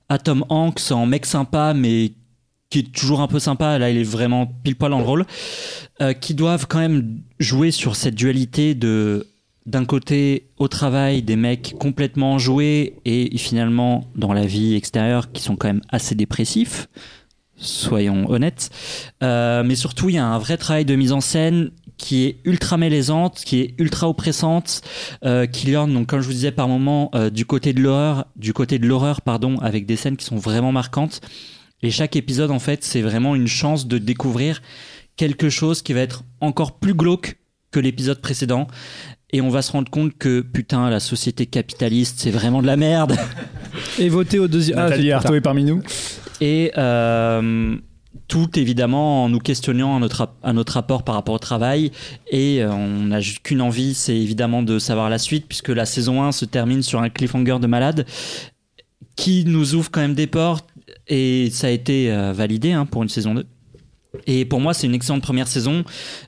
à 0.09 0.17
Tom 0.17 0.43
Hanks 0.49 0.91
en 0.91 1.05
mec 1.05 1.25
sympa, 1.25 1.73
mais 1.73 2.11
qui 2.71 2.79
est 2.79 2.91
toujours 2.91 3.21
un 3.21 3.27
peu 3.27 3.37
sympa. 3.37 3.77
Là, 3.77 3.91
il 3.91 3.97
est 3.97 4.03
vraiment 4.03 4.47
pile 4.47 4.75
poil 4.75 4.89
dans 4.89 4.97
le 4.97 5.05
rôle. 5.05 5.25
Euh, 6.01 6.13
qui 6.13 6.33
doivent 6.33 6.65
quand 6.67 6.79
même 6.79 7.19
jouer 7.39 7.69
sur 7.69 7.95
cette 7.95 8.15
dualité 8.15 8.73
de 8.73 9.27
d'un 9.67 9.85
côté 9.85 10.47
au 10.57 10.67
travail 10.67 11.21
des 11.21 11.35
mecs 11.35 11.75
complètement 11.79 12.33
enjoués 12.33 12.95
et 13.05 13.37
finalement 13.37 14.09
dans 14.15 14.33
la 14.33 14.47
vie 14.47 14.73
extérieure 14.73 15.31
qui 15.31 15.43
sont 15.43 15.55
quand 15.55 15.67
même 15.67 15.83
assez 15.89 16.15
dépressifs 16.15 16.87
soyons 17.57 18.27
honnêtes 18.29 18.71
Euh, 19.21 19.61
mais 19.63 19.75
surtout 19.75 20.09
il 20.09 20.15
y 20.15 20.17
a 20.17 20.25
un 20.25 20.39
vrai 20.39 20.57
travail 20.57 20.83
de 20.83 20.95
mise 20.95 21.11
en 21.11 21.21
scène 21.21 21.69
qui 21.97 22.25
est 22.25 22.37
ultra 22.43 22.77
malaisante 22.77 23.43
qui 23.45 23.59
est 23.59 23.75
ultra 23.77 24.09
oppressante 24.09 24.81
euh, 25.23 25.45
qui 25.45 25.69
lorne 25.69 25.93
donc 25.93 26.07
comme 26.07 26.21
je 26.21 26.25
vous 26.25 26.33
disais 26.33 26.51
par 26.51 26.67
moment 26.67 27.11
euh, 27.13 27.29
du 27.29 27.45
côté 27.45 27.73
de 27.73 27.81
l'horreur 27.81 28.25
du 28.35 28.53
côté 28.53 28.79
de 28.79 28.87
l'horreur 28.87 29.21
pardon 29.21 29.59
avec 29.59 29.85
des 29.85 29.95
scènes 29.95 30.17
qui 30.17 30.25
sont 30.25 30.37
vraiment 30.37 30.71
marquantes 30.71 31.21
et 31.83 31.91
chaque 31.91 32.15
épisode 32.15 32.51
en 32.51 32.59
fait 32.59 32.83
c'est 32.83 33.01
vraiment 33.01 33.35
une 33.35 33.47
chance 33.47 33.87
de 33.87 33.97
découvrir 33.97 34.61
quelque 35.17 35.49
chose 35.49 35.81
qui 35.81 35.93
va 35.93 36.01
être 36.01 36.23
encore 36.39 36.77
plus 36.79 36.93
glauque 36.93 37.37
que 37.71 37.79
l'épisode 37.79 38.21
précédent 38.21 38.67
et 39.33 39.39
on 39.41 39.49
va 39.49 39.61
se 39.61 39.71
rendre 39.71 39.89
compte 39.89 40.17
que 40.17 40.41
putain 40.41 40.89
la 40.89 40.99
société 40.99 41.45
capitaliste 41.45 42.19
c'est 42.19 42.31
vraiment 42.31 42.61
de 42.61 42.67
la 42.67 42.75
merde 42.77 43.17
Et 43.99 44.09
voter 44.09 44.39
au 44.39 44.47
deuxième. 44.47 44.77
Ah, 44.79 44.83
Nathalie 44.89 45.03
c'est- 45.07 45.11
Arthaud 45.13 45.35
est 45.35 45.41
parmi 45.41 45.63
nous. 45.63 45.81
et 46.41 46.71
euh, 46.77 47.75
tout 48.27 48.59
évidemment 48.59 49.23
en 49.25 49.29
nous 49.29 49.39
questionnant 49.39 49.95
à 49.95 49.99
notre, 49.99 50.29
à 50.43 50.53
notre 50.53 50.73
rapport 50.73 51.03
par 51.03 51.15
rapport 51.15 51.35
au 51.35 51.39
travail 51.39 51.91
et 52.29 52.61
euh, 52.61 52.71
on 52.71 53.03
n'a 53.05 53.19
juste 53.21 53.39
qu'une 53.43 53.61
envie 53.61 53.93
c'est 53.93 54.15
évidemment 54.17 54.63
de 54.63 54.79
savoir 54.79 55.09
la 55.09 55.17
suite 55.17 55.45
puisque 55.47 55.69
la 55.69 55.85
saison 55.85 56.23
1 56.23 56.31
se 56.33 56.45
termine 56.45 56.81
sur 56.83 57.01
un 57.01 57.09
cliffhanger 57.09 57.57
de 57.61 57.67
malade 57.67 58.05
qui 59.15 59.43
nous 59.45 59.75
ouvre 59.75 59.91
quand 59.91 60.01
même 60.01 60.15
des 60.15 60.27
portes 60.27 60.67
et 61.11 61.49
ça 61.51 61.67
a 61.67 61.69
été 61.69 62.11
euh, 62.11 62.33
validé 62.33 62.71
hein, 62.71 62.87
pour 62.87 63.03
une 63.03 63.09
saison 63.09 63.35
2 63.35 63.45
et 64.27 64.45
pour 64.45 64.59
moi, 64.59 64.73
c'est 64.73 64.87
une 64.87 64.93
excellente 64.93 65.23
première 65.23 65.47
saison 65.47 65.83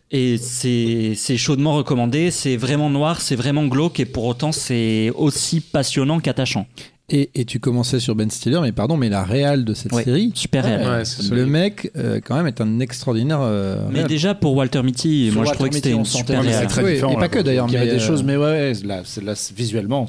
et 0.09 0.37
c'est 0.37 1.13
c'est 1.15 1.37
chaudement 1.37 1.73
recommandé. 1.73 2.31
C'est 2.31 2.55
vraiment 2.55 2.89
noir, 2.89 3.19
c'est 3.19 3.35
vraiment 3.35 3.65
glauque 3.65 3.99
et 3.99 4.05
pour 4.05 4.25
autant, 4.25 4.51
c'est 4.51 5.11
aussi 5.15 5.59
passionnant 5.59 6.19
qu'attachant. 6.19 6.65
Et, 7.09 7.29
et 7.35 7.43
tu 7.43 7.59
commençais 7.59 7.99
sur 7.99 8.15
Ben 8.15 8.31
Stiller, 8.31 8.59
mais 8.61 8.71
pardon, 8.71 8.95
mais 8.95 9.09
la 9.09 9.23
réal 9.25 9.65
de 9.65 9.73
cette 9.73 9.91
Ouais, 9.91 10.05
série, 10.05 10.31
super. 10.35 10.63
Ouais, 10.63 11.03
c'est 11.03 11.29
le 11.31 11.45
mec, 11.45 11.91
euh, 11.97 12.21
quand 12.23 12.37
même, 12.37 12.47
est 12.47 12.61
un 12.61 12.79
extraordinaire. 12.79 13.39
euh, 13.41 13.85
Mais 13.89 13.95
réal. 13.99 14.07
déjà 14.07 14.33
pour 14.33 14.55
Walter 14.55 14.81
Mitty, 14.81 15.25
Sur 15.29 15.35
moi 15.41 15.45
je 15.45 15.51
trouvais 15.53 15.69
que 15.69 15.75
c'était 15.75 15.91
une 15.91 16.05
super 16.05 16.41
réal. 16.41 16.65
très 16.67 16.81
Oui, 16.81 16.93
différent, 16.93 17.11
et 17.11 17.15
là, 17.15 17.19
pas 17.19 17.27
que 17.27 17.39
d'ailleurs, 17.39 17.65
Il 17.67 17.71
y 17.71 17.73
mais 17.73 17.81
avait 17.81 17.91
des 17.91 18.01
euh, 18.01 18.07
choses, 18.07 18.23
mais 18.23 18.37
ouais, 18.37 18.71
là, 18.85 19.01
c'est- 19.03 19.21
là, 19.21 19.35
c'est- 19.35 19.53
visuellement, 19.55 20.07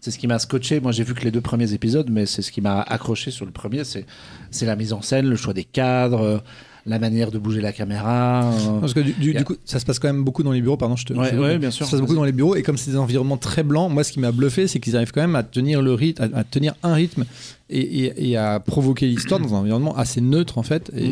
c'est 0.00 0.12
ce 0.12 0.18
qui 0.18 0.28
m'a 0.28 0.38
scotché. 0.38 0.78
Moi, 0.78 0.92
j'ai 0.92 1.02
vu 1.02 1.12
que 1.14 1.24
les 1.24 1.32
deux 1.32 1.40
premiers 1.40 1.72
épisodes, 1.72 2.08
mais 2.08 2.24
c'est 2.24 2.40
ce 2.42 2.52
qui 2.52 2.60
m'a 2.60 2.82
accroché 2.82 3.32
sur 3.32 3.44
le 3.44 3.50
premier, 3.52 3.82
c'est 3.82 4.06
c'est 4.52 4.64
la 4.66 4.76
mise 4.76 4.92
en 4.92 5.02
scène, 5.02 5.26
le 5.26 5.34
choix 5.36 5.54
des 5.54 5.64
cadres, 5.64 6.20
euh, 6.22 6.38
la 6.84 6.98
manière 6.98 7.30
de 7.30 7.38
bouger 7.38 7.60
la 7.60 7.72
caméra. 7.72 8.52
euh. 8.52 8.80
Parce 8.80 8.92
que 8.94 9.00
du, 9.00 9.12
du- 9.12 9.32
Y 9.32 9.36
a- 9.36 9.38
du 9.40 9.44
coup, 9.44 9.54
ça 9.64 9.78
se 9.78 9.84
passe 9.84 9.98
quand 9.98 10.08
même 10.08 10.24
beaucoup 10.24 10.42
dans 10.42 10.52
les 10.52 10.60
bureaux, 10.60 10.76
pardon, 10.76 10.96
je 10.96 11.04
te. 11.06 11.12
Ouais, 11.12 11.30
je- 11.32 11.38
ouais, 11.38 11.58
bien 11.58 11.70
sûr. 11.70 11.86
Ça 11.86 11.90
se 11.92 11.96
passe 11.96 12.00
beaucoup 12.00 12.14
dans 12.16 12.24
les 12.24 12.32
bureaux, 12.32 12.56
et 12.56 12.62
comme 12.62 12.76
c'est 12.76 12.90
des 12.90 12.96
environnements 12.96 13.36
très 13.36 13.62
blancs, 13.62 13.90
moi, 13.92 14.02
ce 14.04 14.12
qui 14.12 14.18
m'a 14.20 14.32
bluffé, 14.32 14.66
c'est 14.66 14.80
qu'ils 14.80 14.96
arrivent 14.96 15.12
quand 15.12 15.20
même 15.20 15.36
à 15.36 15.42
tenir 15.42 15.80
le 15.82 15.94
rythme, 15.94 16.30
à, 16.34 16.38
à 16.40 16.44
tenir 16.44 16.74
un 16.82 16.94
rythme 16.94 17.24
et, 17.70 17.78
et- 17.80 18.30
et 18.30 18.36
à 18.36 18.58
provoquer 18.60 19.06
l'histoire 19.06 19.38
dans 19.40 19.54
un 19.54 19.58
environnement 19.58 19.96
assez 19.96 20.20
neutre, 20.20 20.58
en 20.58 20.62
fait, 20.62 20.90
et 20.96 21.10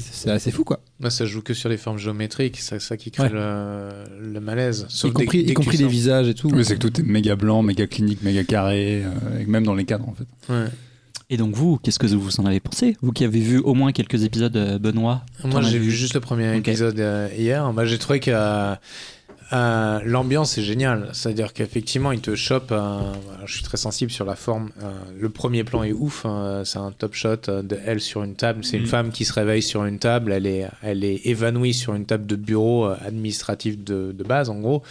c'est 0.00 0.30
assez 0.30 0.50
fou, 0.50 0.64
quoi. 0.64 0.80
Moi, 1.00 1.10
ça 1.10 1.24
joue 1.26 1.42
que 1.42 1.54
sur 1.54 1.68
les 1.68 1.76
formes 1.76 1.98
géométriques, 1.98 2.58
c'est 2.58 2.80
ça 2.80 2.96
qui 2.96 3.10
crée 3.12 3.22
Ouais. 3.24 3.30
le, 3.32 3.88
le 4.32 4.40
malaise. 4.40 4.86
Y 4.88 4.92
Sauf 4.92 5.12
compris, 5.12 5.38
y 5.42 5.54
compris 5.54 5.76
les 5.76 5.86
visages 5.86 6.28
et 6.28 6.34
tout. 6.34 6.50
Oui, 6.52 6.64
c'est 6.64 6.74
que 6.74 6.86
tout 6.86 7.00
est 7.00 7.04
méga 7.04 7.36
blanc, 7.36 7.62
méga 7.62 7.86
clinique, 7.86 8.22
méga 8.22 8.42
carré, 8.42 9.04
euh, 9.04 9.40
et 9.40 9.46
même 9.46 9.64
dans 9.64 9.74
les 9.76 9.84
cadres 9.84 10.08
en 10.08 10.14
fait. 10.14 10.52
Ouais. 10.52 10.66
Et 11.30 11.36
donc 11.36 11.54
vous, 11.54 11.76
qu'est-ce 11.78 11.98
que 11.98 12.06
vous 12.06 12.40
en 12.40 12.46
avez 12.46 12.58
pensé? 12.60 12.96
Vous 13.02 13.12
qui 13.12 13.22
avez 13.24 13.40
vu 13.40 13.58
au 13.58 13.74
moins 13.74 13.92
quelques 13.92 14.24
épisodes, 14.24 14.56
euh, 14.56 14.78
Benoît 14.78 15.22
Moi, 15.44 15.60
j'ai 15.60 15.78
vu 15.78 15.90
juste 15.90 16.14
le 16.14 16.20
premier 16.20 16.56
épisode 16.56 16.98
euh, 17.00 17.28
hier. 17.36 17.70
Bah, 17.74 17.84
j'ai 17.84 17.98
trouvé 17.98 18.18
que 18.18 18.30
euh, 18.32 18.74
euh, 19.52 20.00
l'ambiance 20.06 20.56
est 20.56 20.62
géniale. 20.62 21.10
C'est-à-dire 21.12 21.52
qu'effectivement, 21.52 22.12
il 22.12 22.20
te 22.22 22.34
chope. 22.34 22.72
je 23.44 23.52
suis 23.52 23.62
très 23.62 23.76
sensible 23.76 24.10
sur 24.10 24.24
la 24.24 24.36
forme. 24.36 24.70
le 25.20 25.28
premier 25.28 25.64
plan 25.64 25.82
est 25.82 25.92
ouf. 25.92 26.24
hein, 26.24 26.62
c'est 26.64 26.78
un 26.78 26.92
top 26.92 27.12
shot 27.12 27.36
de 27.46 27.78
elle 27.84 28.00
sur 28.00 28.22
une 28.22 28.34
table. 28.34 28.64
C'est 28.64 28.78
une 28.78 28.84
Mhm. 28.84 28.88
femme 28.88 29.10
qui 29.10 29.26
se 29.26 29.34
réveille 29.34 29.62
sur 29.62 29.84
une 29.84 29.98
table. 29.98 30.32
Elle 30.32 30.46
est, 30.46 30.66
elle 30.82 31.04
est 31.04 31.20
évanouie 31.26 31.74
sur 31.74 31.94
une 31.94 32.06
table 32.06 32.24
de 32.24 32.36
bureau 32.36 32.86
administratif 32.86 33.76
de, 33.84 34.12
de 34.16 34.24
base, 34.24 34.48
en 34.48 34.58
gros. 34.60 34.82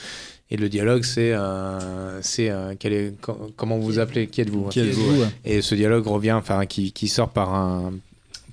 Et 0.49 0.55
le 0.57 0.69
dialogue, 0.69 1.03
c'est, 1.03 1.33
euh, 1.33 2.21
c'est 2.21 2.49
euh, 2.49 2.73
quel 2.79 2.93
est, 2.93 3.19
co- 3.21 3.51
comment 3.57 3.77
vous 3.77 3.99
appelez, 3.99 4.27
qui 4.27 4.39
êtes-vous 4.41 4.69
Qui 4.69 4.79
êtes-vous. 4.79 5.23
Et 5.43 5.61
ce 5.61 5.75
dialogue 5.75 6.07
revient, 6.07 6.31
enfin, 6.31 6.65
qui, 6.65 6.93
qui 6.93 7.09
sort 7.09 7.29
par 7.29 7.53
un 7.53 7.93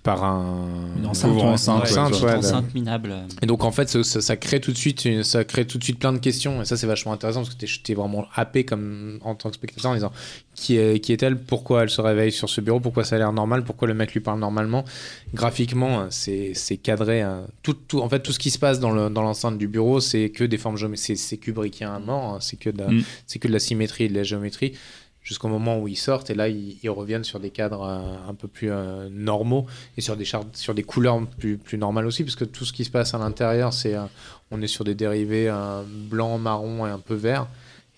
par 0.05 0.23
un 0.23 0.69
Une 0.99 1.07
enceinte, 1.07 1.31
ouvre 1.33 1.45
ouais. 1.45 1.49
enceinte, 1.51 1.83
Ouais, 1.83 1.91
enceinte, 1.91 2.11
Petite 2.11 2.25
ouais, 2.25 2.35
enceinte 2.35 2.75
minable. 2.75 3.15
Et 3.43 3.47
donc 3.47 3.65
en 3.65 3.73
fait, 3.73 3.89
ça, 3.89 4.05
ça- 4.05 4.21
ça 4.21 4.37
crée 4.37 4.61
tout 4.61 4.71
de 4.71 4.77
suite, 4.77 5.05
une- 5.07 5.25
ça 5.25 5.45
crée 5.45 5.67
tout 5.67 5.79
de 5.79 5.83
suite 5.83 5.99
plein 5.99 6.13
de 6.13 6.19
questions. 6.19 6.61
Et 6.61 6.67
ça, 6.67 6.77
c'est 6.77 6.87
vachement 6.87 7.13
intéressant 7.15 7.41
parce 7.43 7.55
que 7.55 7.65
t'es, 7.83 7.95
vraiment 7.95 8.27
happé 8.37 8.65
comme 8.65 9.19
en 9.23 9.35
tant 9.35 9.49
que 9.49 9.55
spectateur 9.57 9.91
en 9.91 9.95
disant 9.95 10.13
qui 10.55 10.77
est, 10.77 11.01
qui 11.01 11.13
est-elle, 11.13 11.37
pourquoi 11.39 11.83
elle 11.83 11.91
se 11.91 12.01
réveille 12.03 12.31
sur 12.33 12.49
ce 12.51 12.61
bureau, 12.61 12.79
pourquoi 12.81 13.03
ça 13.03 13.17
a 13.17 13.19
l'air 13.19 13.33
normal, 13.33 13.65
pourquoi 13.65 13.89
le 13.89 13.95
mec 13.95 14.13
lui 14.13 14.21
parle 14.21 14.39
normalement? 14.39 14.85
Graphiquement, 15.33 16.07
c'est, 16.11 16.53
c'est 16.55 16.77
cadré. 16.77 17.23
hein. 17.23 17.47
Tout, 17.63 17.73
tout, 17.75 18.01
en 18.01 18.09
fait, 18.09 18.21
tout 18.21 18.33
ce 18.33 18.39
qui 18.39 18.51
se 18.51 18.59
passe 18.59 18.79
dans, 18.81 18.91
le, 18.91 19.09
dans 19.11 19.23
l'enceinte 19.23 19.59
du 19.59 19.69
bureau, 19.69 20.01
c'est 20.01 20.29
que 20.31 20.45
des 20.45 20.59
formes 20.59 20.77
géométriques. 20.77 21.07
C'est, 21.07 21.17
c'est 21.17 21.37
kubrickien 21.39 21.93
à 21.95 21.99
mort. 21.99 22.35
hein. 22.35 22.39
C'est 22.41 22.57
que 22.59 22.71
de 22.71 22.79
la, 22.79 22.89
Mm. 22.91 23.03
c'est 23.27 23.39
que 23.39 23.49
de 23.49 23.53
la 23.53 23.59
symétrie 23.59 24.05
et 24.05 24.09
de 24.09 24.15
la 24.15 24.23
géométrie. 24.23 24.75
Jusqu'au 25.25 25.49
moment 25.49 25.79
où 25.81 25.89
ils 25.89 25.97
sortent 25.97 26.29
et 26.29 26.35
là 26.35 26.49
ils, 26.49 26.77
ils 26.83 26.91
reviennent 26.91 27.25
sur 27.25 27.41
des 27.41 27.49
cadres 27.51 27.83
euh, 27.83 28.31
un 28.31 28.35
peu 28.35 28.47
plus 28.47 28.71
euh, 28.71 29.09
normaux 29.11 29.65
et 29.97 30.03
sur 30.03 30.17
des 30.17 30.27
sur 30.53 30.75
des 30.75 30.83
couleurs 30.83 31.19
plus, 31.39 31.57
plus 31.57 31.79
normales 31.79 32.07
aussi 32.07 32.25
parce 32.25 32.37
que 32.37 32.45
tout 32.45 32.65
ce 32.67 32.73
qui 32.75 32.85
se 32.85 32.91
passe 32.91 33.15
à 33.15 33.19
l'intérieur 33.19 33.73
c'est 33.73 33.95
euh, 33.95 34.03
on 34.51 34.61
est 34.61 34.67
sur 34.67 34.85
des 34.85 34.95
dérivés 34.95 35.49
euh, 35.49 35.83
blanc, 36.11 36.37
marron 36.39 36.87
et 36.87 36.91
un 36.91 36.99
peu 36.99 37.15
vert 37.15 37.47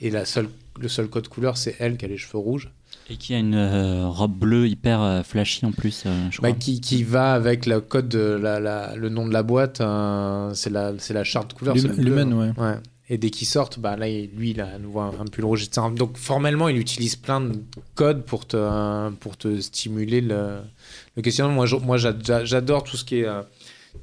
et 0.01 0.11
la 0.11 0.25
seule 0.25 0.49
le 0.79 0.87
seul 0.89 1.09
code 1.09 1.27
couleur 1.27 1.57
c'est 1.57 1.75
elle 1.81 1.97
qui 1.97 2.05
a 2.05 2.09
les 2.09 2.17
cheveux 2.19 2.39
rouges 2.39 2.71
Et 3.11 3.17
qui 3.17 3.35
a 3.35 3.39
une 3.39 3.55
euh, 3.57 4.07
robe 4.07 4.37
bleue 4.39 4.69
hyper 4.69 5.01
euh, 5.03 5.23
flashy 5.25 5.65
en 5.67 5.73
plus, 5.73 6.05
euh, 6.07 6.29
je 6.31 6.41
Bah, 6.43 6.49
crois. 6.51 6.59
qui, 6.61 6.81
qui 6.81 7.03
va 7.03 7.33
avec 7.33 7.67
le 7.67 7.81
code 7.81 8.09
de 8.09 8.39
la, 8.41 8.61
la- 8.61 8.95
le 8.95 9.09
nom 9.09 9.27
de 9.27 9.33
la 9.33 9.43
boîte 9.43 9.81
euh, 9.81 10.53
c'est 10.55 10.71
la 10.71 10.93
c'est 10.99 11.15
la 11.15 11.25
charte 11.25 11.55
couleur. 11.55 11.75
Lumen, 11.75 12.33
ouais. 12.35 12.53
Ouais. 12.59 12.77
Et 13.09 13.19
dès 13.19 13.31
qu'ils 13.31 13.47
sortent, 13.47 13.79
bah 13.79 13.97
là, 13.97 14.07
lui, 14.09 14.51
il 14.51 14.61
a 14.61 14.67
à 14.75 14.79
nouveau 14.79 14.99
un, 15.01 15.13
pull 15.31 15.45
rouge. 15.45 15.63
etc. 15.63 15.87
Donc 15.95 16.17
formellement, 16.17 16.69
il 16.69 16.77
utilise 16.79 17.15
plein 17.17 17.41
de 17.41 17.53
codes 17.95 18.25
pour 18.25 18.47
te, 18.47 19.11
pour 19.21 19.37
te 19.37 19.61
stimuler 19.61 20.21
le, 20.21 20.59
le 21.17 21.23
questionnement. 21.23 21.55
Moi, 21.55 21.67
je- 21.67 21.77
moi, 21.77 21.99
j'a- 21.99 22.45
j'adore 22.45 22.83
tout 22.83 22.97
ce 22.97 23.05
qui 23.05 23.19
est 23.21 23.27
euh, 23.27 23.43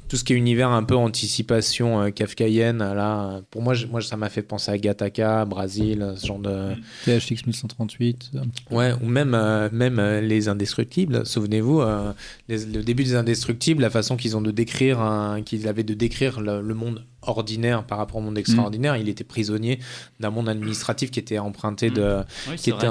tout 0.10 0.16
ce 0.18 0.24
qui 0.24 0.34
est 0.34 0.36
univers 0.38 0.70
un 0.70 0.84
peu 0.84 0.96
anticipation 0.96 2.02
euh, 2.02 2.10
kafkaïenne. 2.10 2.80
Là, 2.80 3.42
pour 3.52 3.62
moi, 3.62 3.74
moi, 3.92 4.02
ça 4.02 4.16
m'a 4.18 4.30
fait 4.30 4.42
penser 4.42 4.72
à 4.72 4.78
Gattaca, 4.78 5.46
Brésil, 5.46 6.14
ce 6.18 6.26
genre 6.26 6.40
de 6.40 6.74
THX 7.06 7.46
1138. 7.46 8.32
un 8.38 8.48
petit 8.48 8.64
peu. 8.64 8.76
Ouais, 8.76 8.94
ou 9.04 9.06
même, 9.08 9.34
euh, 9.36 9.70
même 9.72 10.00
euh, 10.00 10.20
les 10.22 10.48
indestructibles. 10.48 11.26
Souvenez-vous, 11.26 11.82
euh, 11.82 12.12
le 12.50 12.82
début 12.82 13.04
des 13.04 13.16
indestructibles, 13.16 13.82
la 13.82 13.90
façon 13.92 14.16
qu'ils 14.18 14.36
ont 14.38 14.42
de 14.42 14.52
décrire, 14.52 15.00
qu'ils 15.46 15.68
avaient 15.68 15.84
de 15.84 15.94
décrire 15.94 16.40
le, 16.42 16.62
le 16.62 16.74
monde 16.74 17.06
ordinaire 17.28 17.84
par 17.84 17.98
rapport 17.98 18.18
au 18.18 18.22
monde 18.22 18.38
extraordinaire. 18.38 18.98
Il 18.98 19.10
était 19.10 19.24
prisonnier 19.24 19.80
d'un 20.20 20.30
monde 20.30 20.50
administratif 20.50 21.12
qui 21.12 21.20
était 21.20 21.40
emprunté 21.40 21.90
de, 21.90 22.24
Oui, 22.50 22.56
qui 22.58 22.70
était 22.72 22.88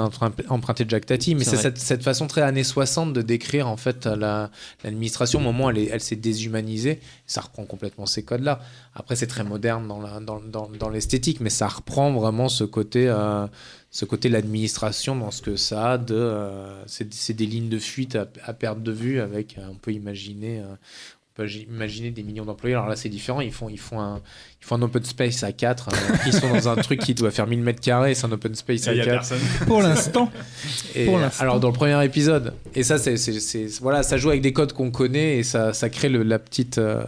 emprunté 0.49 0.85
de 0.85 0.89
Jack 0.89 1.05
Tati. 1.05 1.35
Mais 1.35 1.43
C'est 1.43 1.57
cette, 1.61 1.77
cette 1.77 2.03
façon 2.03 2.27
très 2.27 2.41
années 2.41 2.63
60 2.63 3.13
de 3.13 3.21
décrire 3.21 3.67
en 3.67 3.77
fait 3.77 4.05
la- 4.05 4.49
l'administration. 4.83 5.39
Au 5.39 5.43
moment 5.43 5.65
où 5.65 5.69
elle, 5.69 5.77
est- 5.77 5.89
elle 5.91 6.01
s'est 6.01 6.15
déshumanisée, 6.15 6.99
ça 7.27 7.41
reprend 7.41 7.65
complètement 7.65 8.05
ces 8.05 8.23
codes-là. 8.23 8.59
Après, 8.95 9.15
c'est 9.15 9.27
très 9.27 9.43
moderne 9.43 9.87
dans 9.87 10.01
la- 10.01 10.19
dans, 10.19 10.39
dans, 10.39 10.69
dans 10.69 10.89
l'esthétique, 10.89 11.39
mais 11.39 11.49
ça 11.49 11.67
reprend 11.67 12.11
vraiment 12.13 12.49
ce 12.49 12.63
côté, 12.63 13.07
euh, 13.07 13.47
ce 13.91 14.05
côté 14.05 14.29
l'administration 14.29 15.15
dans 15.15 15.31
ce 15.31 15.41
que 15.41 15.55
ça 15.55 15.91
a 15.93 15.97
de. 15.97 16.15
euh, 16.15 16.83
c'est, 16.87 17.13
c'est 17.13 17.33
des 17.33 17.45
lignes 17.45 17.69
de 17.69 17.79
fuite 17.79 18.15
à, 18.15 18.27
à 18.43 18.53
perte 18.53 18.81
de 18.81 18.91
vue 18.91 19.19
avec, 19.19 19.57
euh, 19.57 19.67
on 19.71 19.75
peut 19.75 19.91
imaginer. 19.93 20.59
euh, 20.59 20.75
peut 21.35 21.49
imaginer 21.49 22.11
des 22.11 22.21
millions 22.21 22.45
d'employés. 22.45 22.75
Alors 22.75 22.87
là, 22.87 22.95
c'est 22.95 23.09
différent. 23.09 23.41
Ils 23.41 23.51
font, 23.51 23.67
ils 23.67 23.79
font, 23.79 23.99
un, 23.99 24.21
ils 24.61 24.65
font 24.65 24.75
un 24.75 24.81
open 24.83 25.03
space 25.03 25.41
à 25.43 25.51
4. 25.51 25.89
ils 26.27 26.33
sont 26.33 26.47
dans 26.47 26.69
un 26.69 26.75
truc 26.75 26.99
qui 26.99 27.15
doit 27.15 27.31
faire 27.31 27.47
1000 27.47 27.61
mètres 27.61 27.81
carrés. 27.81 28.13
C'est 28.13 28.25
un 28.27 28.31
open 28.31 28.53
space 28.53 28.87
à 28.87 28.93
Il 28.93 28.97
y 28.99 29.01
a 29.01 29.05
4. 29.05 29.13
personne. 29.15 29.39
Pour 29.67 29.81
l'instant. 29.81 30.31
Alors 31.39 31.59
dans 31.59 31.69
le 31.69 31.73
premier 31.73 32.03
épisode, 32.05 32.53
et 32.75 32.83
ça 32.83 32.97
c'est- 32.99 33.79
voilà, 33.81 34.03
ça 34.03 34.17
joue 34.17 34.29
avec 34.29 34.41
des 34.41 34.53
codes 34.53 34.73
qu'on 34.73 34.91
connaît 34.91 35.37
et 35.39 35.43
ça, 35.43 35.73
ça 35.73 35.89
crée 35.89 36.09
le- 36.09 36.23
la 36.23 36.37
petite 36.39 36.77
euh, 36.77 37.03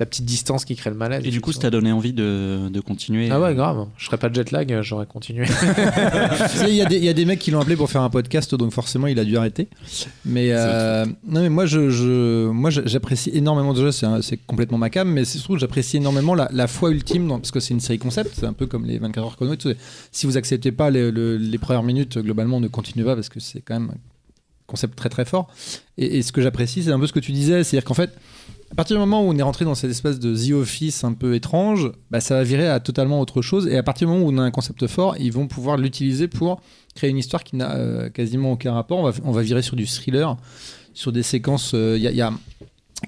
la 0.00 0.06
petite 0.06 0.24
distance 0.24 0.64
qui 0.64 0.76
crée 0.76 0.90
le 0.90 0.96
malaise. 0.96 1.22
Et 1.26 1.30
du 1.30 1.40
coup, 1.40 1.52
ça 1.52 1.60
t'a 1.60 1.70
donné 1.70 1.90
envie 1.92 2.12
de, 2.12 2.68
de 2.70 2.80
continuer. 2.80 3.28
ah 3.32 3.40
ouais 3.40 3.54
grave, 3.54 3.86
je 3.96 4.06
serais 4.06 4.16
pas 4.18 4.28
de 4.28 4.34
jet 4.34 4.50
lag, 4.52 4.72
euh, 4.72 4.82
j'aurais 4.82 5.06
continué. 5.06 5.46
Il 6.68 6.74
y, 6.74 6.82
a 6.82 6.84
des- 6.86 6.96
il 6.98 7.04
y 7.04 7.08
a 7.08 7.12
des 7.12 7.24
mecs 7.24 7.38
qui 7.38 7.50
l'ont 7.50 7.60
appelé 7.60 7.76
pour 7.76 7.90
faire 7.90 8.02
un 8.02 8.10
podcast, 8.10 8.54
donc 8.54 8.72
forcément 8.72 9.06
il 9.06 9.18
a 9.18 9.24
dû 9.24 9.36
arrêter. 9.36 9.68
Mais, 10.24 10.50
euh, 10.52 11.04
non, 11.26 11.40
mais 11.42 11.48
moi, 11.48 11.66
je, 11.66 11.90
je- 11.90 12.48
moi 12.48 12.70
j'apprécie 12.70 13.30
énormément 13.34 13.72
déjà, 13.74 13.90
c'est 14.22 14.36
complètement 14.46 14.78
ma 14.78 14.90
cam, 14.90 15.08
mais 15.10 15.24
c'est 15.24 15.38
surtout 15.38 15.54
que 15.54 15.60
j'apprécie 15.60 15.96
énormément 15.96 16.34
la, 16.34 16.48
la 16.52 16.66
foi 16.66 16.90
ultime, 16.90 17.26
dans- 17.28 17.38
parce 17.38 17.50
que 17.50 17.60
c'est 17.60 17.74
une 17.74 17.80
série 17.80 17.98
concept, 17.98 18.32
c'est 18.38 18.46
un 18.46 18.52
peu 18.52 18.66
comme 18.66 18.84
les 18.86 18.98
24 18.98 19.24
heures 19.26 19.36
chrono. 19.36 19.54
et 19.54 19.56
tout. 19.56 19.72
Si 20.12 20.26
vous 20.26 20.36
acceptez 20.36 20.72
pas 20.72 20.90
les, 20.90 21.10
le- 21.10 21.36
les 21.36 21.58
premières 21.58 21.82
minutes, 21.82 22.18
globalement, 22.18 22.60
ne 22.60 22.68
continuez 22.68 23.04
pas, 23.04 23.14
parce 23.14 23.28
que 23.28 23.40
c'est 23.40 23.60
quand 23.60 23.78
même 23.80 23.90
un 23.90 23.98
concept 24.66 24.96
très 24.96 25.08
très 25.08 25.24
fort. 25.24 25.48
Et, 25.96 26.18
et 26.18 26.22
ce 26.22 26.32
que 26.32 26.40
j'apprécie, 26.42 26.82
c'est 26.82 26.92
un 26.92 27.00
peu 27.00 27.06
ce 27.06 27.12
que 27.12 27.20
tu 27.20 27.32
disais, 27.32 27.64
c'est-à-dire 27.64 27.84
qu'en 27.86 27.94
fait, 27.94 28.10
à 28.70 28.74
partir 28.74 28.96
du 28.96 29.00
moment 29.00 29.22
où 29.22 29.30
on 29.30 29.36
est 29.36 29.42
rentré 29.42 29.64
dans 29.64 29.74
cette 29.74 29.90
espèce 29.90 30.18
de 30.18 30.34
The 30.34 30.52
Office 30.52 31.04
un 31.04 31.14
peu 31.14 31.34
étrange, 31.34 31.90
bah, 32.10 32.20
ça 32.20 32.34
va 32.34 32.44
virer 32.44 32.68
à 32.68 32.80
totalement 32.80 33.20
autre 33.20 33.42
chose. 33.42 33.66
Et 33.66 33.76
à 33.76 33.82
partir 33.82 34.06
du 34.06 34.12
moment 34.12 34.26
où 34.26 34.30
on 34.30 34.38
a 34.38 34.42
un 34.42 34.50
concept 34.50 34.86
fort, 34.86 35.16
ils 35.18 35.32
vont 35.32 35.46
pouvoir 35.46 35.76
l'utiliser 35.76 36.28
pour 36.28 36.60
créer 36.94 37.10
une 37.10 37.18
histoire 37.18 37.44
qui 37.44 37.56
n'a 37.56 37.74
euh, 37.76 38.10
quasiment 38.10 38.52
aucun 38.52 38.72
rapport. 38.72 38.98
On 38.98 39.10
va, 39.10 39.12
on 39.24 39.32
va 39.32 39.42
virer 39.42 39.62
sur 39.62 39.76
du 39.76 39.86
thriller, 39.86 40.36
sur 40.94 41.12
des 41.12 41.22
séquences. 41.22 41.72
euh, 41.74 41.96
Il 41.98 42.04
il 42.04 42.16
y 42.16 42.22
a 42.22 42.32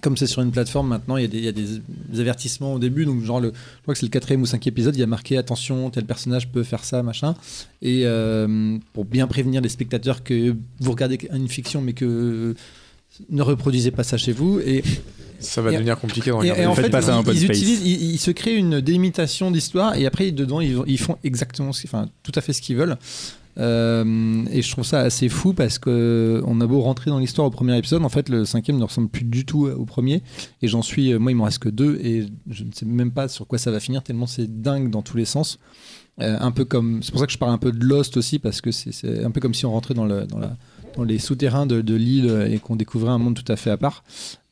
comme 0.02 0.16
c'est 0.16 0.28
sur 0.28 0.40
une 0.40 0.52
plateforme 0.52 0.86
maintenant, 0.86 1.16
il 1.16 1.34
y 1.34 1.48
a 1.48 1.52
des 1.52 1.80
avertissements 2.20 2.74
au 2.74 2.78
début. 2.78 3.04
Donc, 3.04 3.22
genre, 3.24 3.40
le, 3.40 3.48
je 3.48 3.82
crois 3.82 3.94
que 3.94 3.98
c'est 3.98 4.06
le 4.06 4.10
quatrième 4.10 4.40
ou 4.40 4.46
cinquième 4.46 4.72
épisode, 4.72 4.94
il 4.94 5.00
y 5.00 5.02
a 5.02 5.06
marqué 5.08 5.36
attention, 5.36 5.90
tel 5.90 6.04
personnage 6.04 6.48
peut 6.48 6.62
faire 6.62 6.84
ça, 6.84 7.02
machin. 7.02 7.34
Et 7.82 8.02
euh, 8.04 8.78
pour 8.92 9.04
bien 9.04 9.26
prévenir 9.26 9.60
les 9.60 9.68
spectateurs 9.68 10.22
que 10.22 10.54
vous 10.78 10.90
regardez 10.92 11.18
une 11.34 11.48
fiction, 11.48 11.80
mais 11.80 11.92
que 11.92 12.54
ne 13.28 13.42
reproduisez 13.42 13.90
pas 13.90 14.02
ça 14.04 14.16
chez 14.16 14.32
vous. 14.32 14.60
Et 14.60 14.82
ça 15.38 15.62
va 15.62 15.70
Et- 15.70 15.74
devenir 15.74 15.98
compliqué 15.98 16.30
de 16.30 16.34
et, 16.36 16.38
regarder. 16.38 16.62
et 16.62 16.66
en 16.66 16.74
fait, 16.74 16.90
pas 16.90 17.02
ça 17.02 17.16
un 17.16 17.22
ils, 17.24 17.44
utilisent, 17.46 17.82
ils, 17.84 18.12
ils 18.12 18.18
se 18.18 18.30
créent 18.30 18.56
une 18.56 18.80
délimitation 18.80 19.50
d'histoire 19.50 19.94
et 19.96 20.04
après 20.06 20.30
dedans 20.32 20.60
ils, 20.60 20.76
ils 20.86 20.98
font 20.98 21.16
exactement, 21.24 21.72
ce, 21.72 21.86
enfin 21.86 22.08
tout 22.22 22.32
à 22.34 22.40
fait 22.42 22.52
ce 22.52 22.60
qu'ils 22.60 22.76
veulent. 22.76 22.96
Euh, 23.58 24.44
et 24.52 24.62
je 24.62 24.70
trouve 24.70 24.84
ça 24.84 25.00
assez 25.00 25.28
fou 25.28 25.52
parce 25.52 25.78
que 25.78 26.42
on 26.46 26.60
a 26.60 26.66
beau 26.66 26.80
rentrer 26.80 27.10
dans 27.10 27.18
l'histoire 27.18 27.46
au 27.46 27.50
premier 27.50 27.76
épisode, 27.76 28.04
en 28.04 28.08
fait 28.08 28.28
le 28.28 28.44
cinquième 28.44 28.78
ne 28.78 28.84
ressemble 28.84 29.08
plus 29.08 29.24
du 29.24 29.44
tout 29.44 29.66
au 29.66 29.84
premier. 29.84 30.22
Et 30.62 30.68
j'en 30.68 30.82
suis, 30.82 31.14
moi 31.18 31.32
il 31.32 31.34
m'en 31.34 31.44
reste 31.44 31.58
que 31.58 31.68
deux 31.68 31.98
et 32.02 32.26
je 32.48 32.64
ne 32.64 32.72
sais 32.72 32.86
même 32.86 33.10
pas 33.10 33.28
sur 33.28 33.46
quoi 33.46 33.58
ça 33.58 33.70
va 33.70 33.80
finir 33.80 34.02
tellement 34.02 34.26
c'est 34.26 34.60
dingue 34.62 34.90
dans 34.90 35.02
tous 35.02 35.16
les 35.16 35.24
sens. 35.24 35.58
Euh, 36.20 36.36
un 36.38 36.50
peu 36.50 36.64
comme, 36.64 37.02
c'est 37.02 37.10
pour 37.12 37.20
ça 37.20 37.26
que 37.26 37.32
je 37.32 37.38
parle 37.38 37.52
un 37.52 37.58
peu 37.58 37.72
de 37.72 37.82
Lost 37.84 38.16
aussi 38.18 38.38
parce 38.38 38.60
que 38.60 38.70
c'est- 38.70 38.92
c'est 38.92 39.24
un 39.24 39.30
peu 39.30 39.40
comme 39.40 39.54
si 39.54 39.64
on 39.64 39.70
rentrait 39.72 39.94
dans, 39.94 40.04
le, 40.04 40.26
dans, 40.26 40.38
la, 40.38 40.54
les 41.04 41.18
souterrains 41.18 41.66
de, 41.66 41.94
l'île 41.94 42.46
et 42.50 42.58
qu'on 42.58 42.76
découvrait 42.76 43.10
un 43.10 43.18
monde 43.18 43.34
tout 43.34 43.50
à 43.52 43.56
fait 43.56 43.70
à 43.70 43.76
part. 43.76 44.04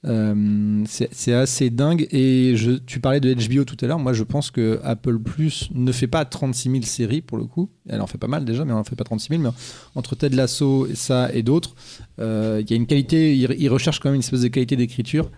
Euh, 0.04 0.84
c'est 0.86 1.32
assez 1.32 1.70
dingue. 1.70 2.06
Et 2.10 2.54
tu 2.86 3.00
parlais 3.00 3.20
de 3.20 3.34
HBO 3.34 3.64
tout 3.64 3.76
à 3.80 3.86
l'heure. 3.86 3.98
Moi, 3.98 4.12
je 4.12 4.22
pense 4.22 4.50
que 4.50 4.80
Apple 4.84 5.18
Plus 5.18 5.70
ne 5.74 5.92
fait 5.92 6.06
pas 6.06 6.24
36 6.24 6.70
000 6.70 6.82
séries 6.82 7.20
pour 7.20 7.38
le 7.38 7.44
coup. 7.44 7.70
Elle 7.88 8.00
en 8.00 8.06
fait 8.06 8.18
pas 8.18 8.28
mal 8.28 8.44
déjà, 8.44 8.64
mais 8.64 8.72
elle 8.72 8.78
en 8.78 8.84
fait 8.84 8.96
pas 8.96 9.04
36 9.04 9.28
000. 9.30 9.42
Mais 9.42 9.50
entre 9.94 10.14
Ted 10.14 10.36
Lasso, 10.36 10.86
et 10.86 10.94
ça 10.94 11.32
et 11.32 11.42
d'autres, 11.42 11.74
euh, 12.20 12.62
il 12.64 12.70
y 12.70 12.72
a 12.72 12.76
une 12.76 12.86
qualité. 12.86 13.36
Ils 13.36 13.54
il 13.58 13.68
recherchent 13.68 14.00
quand 14.00 14.08
même 14.08 14.16
une 14.16 14.20
espèce 14.20 14.42
de 14.42 14.48
qualité 14.48 14.76
d'écriture. 14.76 15.30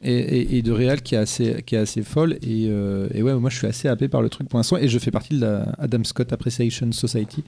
Et, 0.00 0.12
et- 0.14 0.58
et 0.58 0.62
de 0.62 0.70
réal 0.70 1.02
qui 1.02 1.16
est 1.16 1.18
assez, 1.18 1.62
qui 1.66 1.74
est 1.74 1.78
assez 1.78 2.02
folle. 2.02 2.34
Et, 2.42 2.66
euh, 2.68 3.08
et 3.12 3.22
ouais, 3.22 3.34
moi 3.34 3.50
je 3.50 3.56
suis 3.58 3.66
assez 3.66 3.88
happé 3.88 4.06
par 4.08 4.22
le 4.22 4.28
truc 4.28 4.48
pour 4.48 4.58
l'instant. 4.58 4.76
Et 4.76 4.86
je 4.88 4.98
fais 4.98 5.10
partie 5.10 5.34
de 5.34 5.40
la 5.40 5.72
Adam 5.78 6.04
Scott 6.04 6.32
Appreciation 6.32 6.92
Society. 6.92 7.42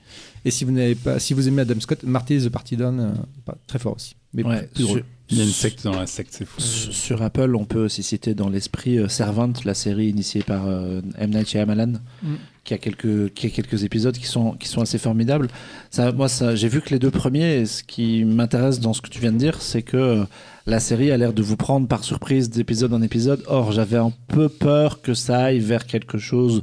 Et 0.45 0.51
si 0.51 0.65
vous 0.65 0.73
n'avez 0.73 0.97
pas, 0.97 1.19
si 1.21 1.33
vous 1.33 1.47
aimez 1.47 1.63
Adam 1.63 1.79
Scott, 1.79 2.03
Marty 2.03 2.39
the 2.39 2.49
Party 2.49 2.77
Down, 2.77 2.99
euh, 3.01 3.53
très 3.69 3.79
fort 3.79 3.95
aussi. 3.97 4.17
Mais 4.35 4.43
Ouais, 4.45 4.69
plus 4.75 4.83
drôle. 4.85 5.05
Sur, 5.31 5.37
Il 5.37 5.39
y 5.39 5.41
a 5.41 5.45
une 5.45 5.51
secte 5.51 5.85
dans 5.85 5.99
la 5.99 6.07
secte, 6.07 6.35
c'est 6.37 6.45
fou. 6.45 6.61
sur- 6.61 6.93
sur 6.93 7.23
Apple, 7.23 7.55
on 7.57 7.65
peut 7.65 7.85
aussi 7.85 8.03
citer 8.03 8.35
dans 8.35 8.49
l'esprit 8.49 8.99
euh, 8.99 9.09
Servant, 9.09 9.53
la 9.65 9.75
série 9.75 10.09
initiée 10.09 10.43
par 10.43 10.67
euh, 10.67 11.01
M. 11.19 11.31
Night 11.31 11.49
Shyamalan, 11.49 11.93
Mm. 12.23 12.35
qui, 12.65 12.75
a 12.75 12.79
quelques, 12.79 13.33
qui 13.33 13.47
a 13.47 13.51
quelques 13.51 13.85
épisodes 13.85 14.17
qui 14.17 14.27
sont, 14.27 14.53
qui 14.53 14.69
sont 14.69 14.81
assez 14.83 14.99
formidables. 14.99 15.49
Ça, 15.91 16.13
moi, 16.13 16.29
ça, 16.29 16.55
j'ai 16.55 16.69
vu 16.69 16.81
que 16.83 16.91
les 16.91 16.99
deux 16.99 17.11
premiers, 17.11 17.61
et 17.61 17.67
ce 17.67 17.83
qui 17.83 18.25
m'intéresse 18.25 18.81
dans 18.81 18.93
ce 18.93 19.01
que 19.01 19.09
tu 19.09 19.21
viens 19.21 19.33
de 19.33 19.39
dire, 19.39 19.63
c'est 19.63 19.83
que 19.83 19.97
euh, 19.97 20.25
la 20.67 20.79
série 20.81 21.11
a 21.11 21.17
l'air 21.17 21.33
de 21.33 21.43
vous 21.43 21.57
prendre 21.57 21.87
par 21.89 22.05
surprise 22.05 22.51
d'épisode 22.51 22.93
en 22.93 23.01
épisode. 23.03 23.43
Or, 23.47 23.73
j'avais 23.73 23.97
un 23.97 24.13
peu 24.29 24.49
peur 24.49 25.01
que 25.01 25.15
ça 25.15 25.39
aille 25.45 25.59
vers 25.61 25.87
quelque 25.87 26.19
chose 26.19 26.63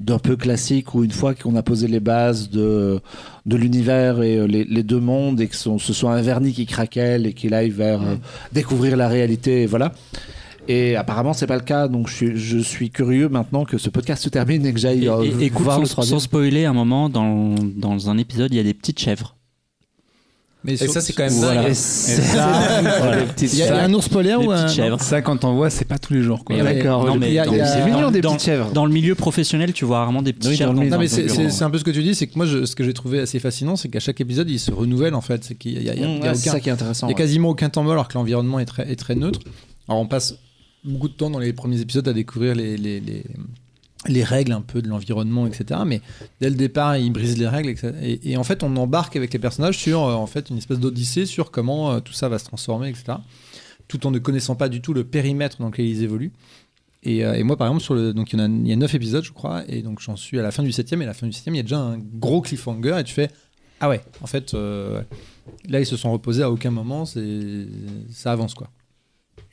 d'un 0.00 0.18
peu 0.18 0.36
classique 0.36 0.94
où 0.94 1.04
une 1.04 1.10
fois 1.10 1.34
qu'on 1.34 1.56
a 1.56 1.62
posé 1.62 1.88
les 1.88 2.00
bases 2.00 2.50
de, 2.50 3.00
de 3.46 3.56
l'univers 3.56 4.22
et 4.22 4.36
euh, 4.36 4.46
les, 4.46 4.64
les 4.64 4.82
deux 4.82 5.00
mondes 5.00 5.40
et 5.40 5.46
que 5.46 5.56
son- 5.56 5.78
ce 5.78 5.92
soit 5.94 6.12
un 6.14 6.20
vernis 6.22 6.52
qui 6.52 6.66
craquelle 6.66 7.26
et 7.26 7.32
qu'il 7.32 7.54
aille 7.54 7.70
vers 7.70 8.02
euh, 8.02 8.16
découvrir 8.52 8.96
la 8.96 9.08
réalité, 9.08 9.62
et 9.62 9.66
voilà. 9.66 9.92
Et 10.68 10.96
apparemment, 10.96 11.32
c'est 11.32 11.46
pas 11.46 11.54
le 11.56 11.62
cas, 11.62 11.86
donc 11.88 12.08
je 12.08 12.14
suis, 12.14 12.36
je 12.36 12.58
suis 12.58 12.90
curieux 12.90 13.28
maintenant 13.28 13.64
que 13.64 13.78
ce 13.78 13.88
podcast 13.88 14.22
se 14.24 14.28
termine 14.28 14.66
et 14.66 14.72
que 14.72 14.80
j'aille 14.80 15.08
euh, 15.08 15.22
voir 15.62 15.78
le 15.80 15.86
sans, 15.86 15.92
troisième. 15.92 16.18
sans 16.18 16.24
spoiler, 16.24 16.64
un 16.64 16.72
moment, 16.72 17.08
dans, 17.08 17.54
dans 17.76 18.10
un 18.10 18.18
épisode, 18.18 18.52
il 18.52 18.56
y 18.56 18.60
a 18.60 18.64
des 18.64 18.74
petites 18.74 18.98
chèvres. 18.98 19.36
Mais 20.66 20.72
Et 20.74 20.76
sur- 20.78 20.92
ça, 20.92 21.00
c'est 21.00 21.12
quand 21.12 21.22
même 21.22 21.32
Voilà. 21.32 21.62
dingue. 21.62 21.74
Il 23.40 23.54
y, 23.56 23.62
a 23.62 23.66
il 23.66 23.68
y 23.68 23.78
a 23.78 23.84
un 23.84 23.94
ours 23.94 24.08
polaire 24.08 24.44
ou 24.44 24.50
un. 24.50 24.66
Ça, 24.98 25.22
quand 25.22 25.44
on 25.44 25.54
voit, 25.54 25.70
c'est 25.70 25.84
pas 25.84 25.98
tous 25.98 26.12
les 26.12 26.22
jours. 26.22 26.42
D'accord. 26.48 27.08
Il 27.22 27.32
y 27.32 27.38
a- 27.38 27.46
mignon 27.86 28.10
des 28.10 28.20
dans- 28.20 28.32
petites 28.34 28.46
chèvres. 28.46 28.70
Dans 28.72 28.84
le 28.84 28.92
milieu 28.92 29.14
professionnel, 29.14 29.72
tu 29.72 29.84
vois 29.84 29.98
rarement 29.98 30.22
des 30.22 30.32
petites 30.32 30.50
Oui, 30.50 30.56
chèvres. 30.56 30.74
dans 30.74 30.82
Non 30.82 30.98
mais 30.98 31.06
c'est 31.08 31.62
un 31.62 31.70
peu 31.70 31.78
ce 31.78 31.84
que 31.84 31.90
tu 31.92 32.02
dis, 32.02 32.14
c'est 32.14 32.26
que 32.26 32.36
moi 32.36 32.46
je- 32.46 32.64
ce 32.64 32.74
que 32.74 32.82
j'ai 32.84 32.92
trouvé 32.92 33.20
assez 33.20 33.38
fascinant, 33.38 33.76
c'est 33.76 33.88
qu'à 33.88 34.00
chaque 34.00 34.20
épisode 34.20 34.50
il 34.50 34.58
se 34.58 34.70
renouvelle 34.72 35.14
en 35.14 35.20
fait, 35.20 35.44
c'est 35.44 35.54
qu'il 35.54 35.72
y 35.72 35.76
a, 35.76 35.80
il 35.80 35.86
y 35.86 35.90
a- 35.90 35.94
il 35.94 36.00
y 36.00 36.04
a 36.04 36.06
Mmh, 36.08 36.10
ouais, 36.14 36.34
c'est 36.34 36.48
aucun- 36.48 36.52
ça 36.52 36.60
qui 36.60 36.68
est 36.68 36.72
intéressant. 36.72 37.06
il 37.06 37.10
y 37.10 37.14
a 37.14 37.16
quasiment 37.16 37.48
aucun 37.50 37.68
temps 37.68 37.82
mort 37.84 37.92
alors 37.92 38.08
que 38.08 38.14
l'environnement 38.14 38.58
est 38.58 38.64
très, 38.66 38.90
est 38.90 38.96
très 38.96 39.14
neutre. 39.14 39.40
Alors 39.88 40.00
on 40.00 40.06
passe 40.06 40.34
beaucoup 40.84 41.08
de 41.08 41.14
temps 41.14 41.30
dans 41.30 41.38
les 41.38 41.52
premiers 41.52 41.80
épisodes 41.80 42.06
à 42.08 42.12
découvrir 42.12 42.54
les, 42.56 42.76
les, 42.76 43.00
les, 43.00 43.22
les 44.08 44.24
règles 44.24 44.52
un 44.52 44.60
peu 44.60 44.82
de 44.82 44.88
l'environnement, 44.88 45.46
etc. 45.46 45.80
Mais 45.86 46.00
dès 46.40 46.50
le 46.50 46.56
départ, 46.56 46.96
ils 46.96 47.10
brisent 47.10 47.38
les 47.38 47.48
règles. 47.48 47.74
Et, 48.02 48.32
et 48.32 48.36
en 48.36 48.44
fait, 48.44 48.62
on 48.62 48.76
embarque 48.76 49.16
avec 49.16 49.32
les 49.32 49.38
personnages 49.38 49.78
sur 49.78 50.04
euh, 50.04 50.14
en 50.14 50.26
fait, 50.26 50.50
une 50.50 50.58
espèce 50.58 50.78
d'odyssée 50.78 51.26
sur 51.26 51.50
comment 51.50 51.92
euh, 51.92 52.00
tout 52.00 52.12
ça 52.12 52.28
va 52.28 52.38
se 52.38 52.44
transformer, 52.44 52.88
etc. 52.88 53.18
Tout 53.88 54.06
en 54.06 54.10
ne 54.10 54.18
connaissant 54.18 54.54
pas 54.54 54.68
du 54.68 54.80
tout 54.80 54.92
le 54.92 55.04
périmètre 55.04 55.58
dans 55.60 55.66
lequel 55.66 55.86
ils 55.86 56.02
évoluent. 56.02 56.32
Et, 57.02 57.24
euh, 57.24 57.42
moi, 57.44 57.56
par 57.56 57.68
exemple, 57.68 57.82
sur 57.82 57.94
le, 57.94 58.12
donc 58.12 58.32
il 58.32 58.38
y, 58.38 58.42
a, 58.42 58.46
il 58.46 58.66
y 58.66 58.72
a 58.72 58.76
9 58.76 58.94
épisodes, 58.94 59.24
je 59.24 59.32
crois, 59.32 59.62
et 59.68 59.82
donc 59.82 60.00
j'en 60.00 60.16
suis 60.16 60.38
à 60.38 60.42
la 60.42 60.50
fin 60.50 60.62
du 60.62 60.72
septième. 60.72 61.02
Et 61.02 61.04
à 61.04 61.08
la 61.08 61.14
fin 61.14 61.26
du 61.26 61.32
septième, 61.32 61.54
il 61.54 61.58
y 61.58 61.60
a 61.60 61.64
déjà 61.64 61.78
un 61.78 61.98
gros 61.98 62.40
cliffhanger, 62.40 62.96
et 62.98 63.04
tu 63.04 63.14
fais 63.14 63.30
ah 63.78 63.90
ouais, 63.90 64.00
en 64.22 64.26
fait, 64.26 64.54
là 64.54 65.80
ils 65.80 65.84
se 65.84 65.98
sont 65.98 66.10
reposés 66.10 66.42
à 66.42 66.50
aucun 66.50 66.70
moment, 66.70 67.04
ça 67.04 68.32
avance 68.32 68.54
quoi. 68.54 68.70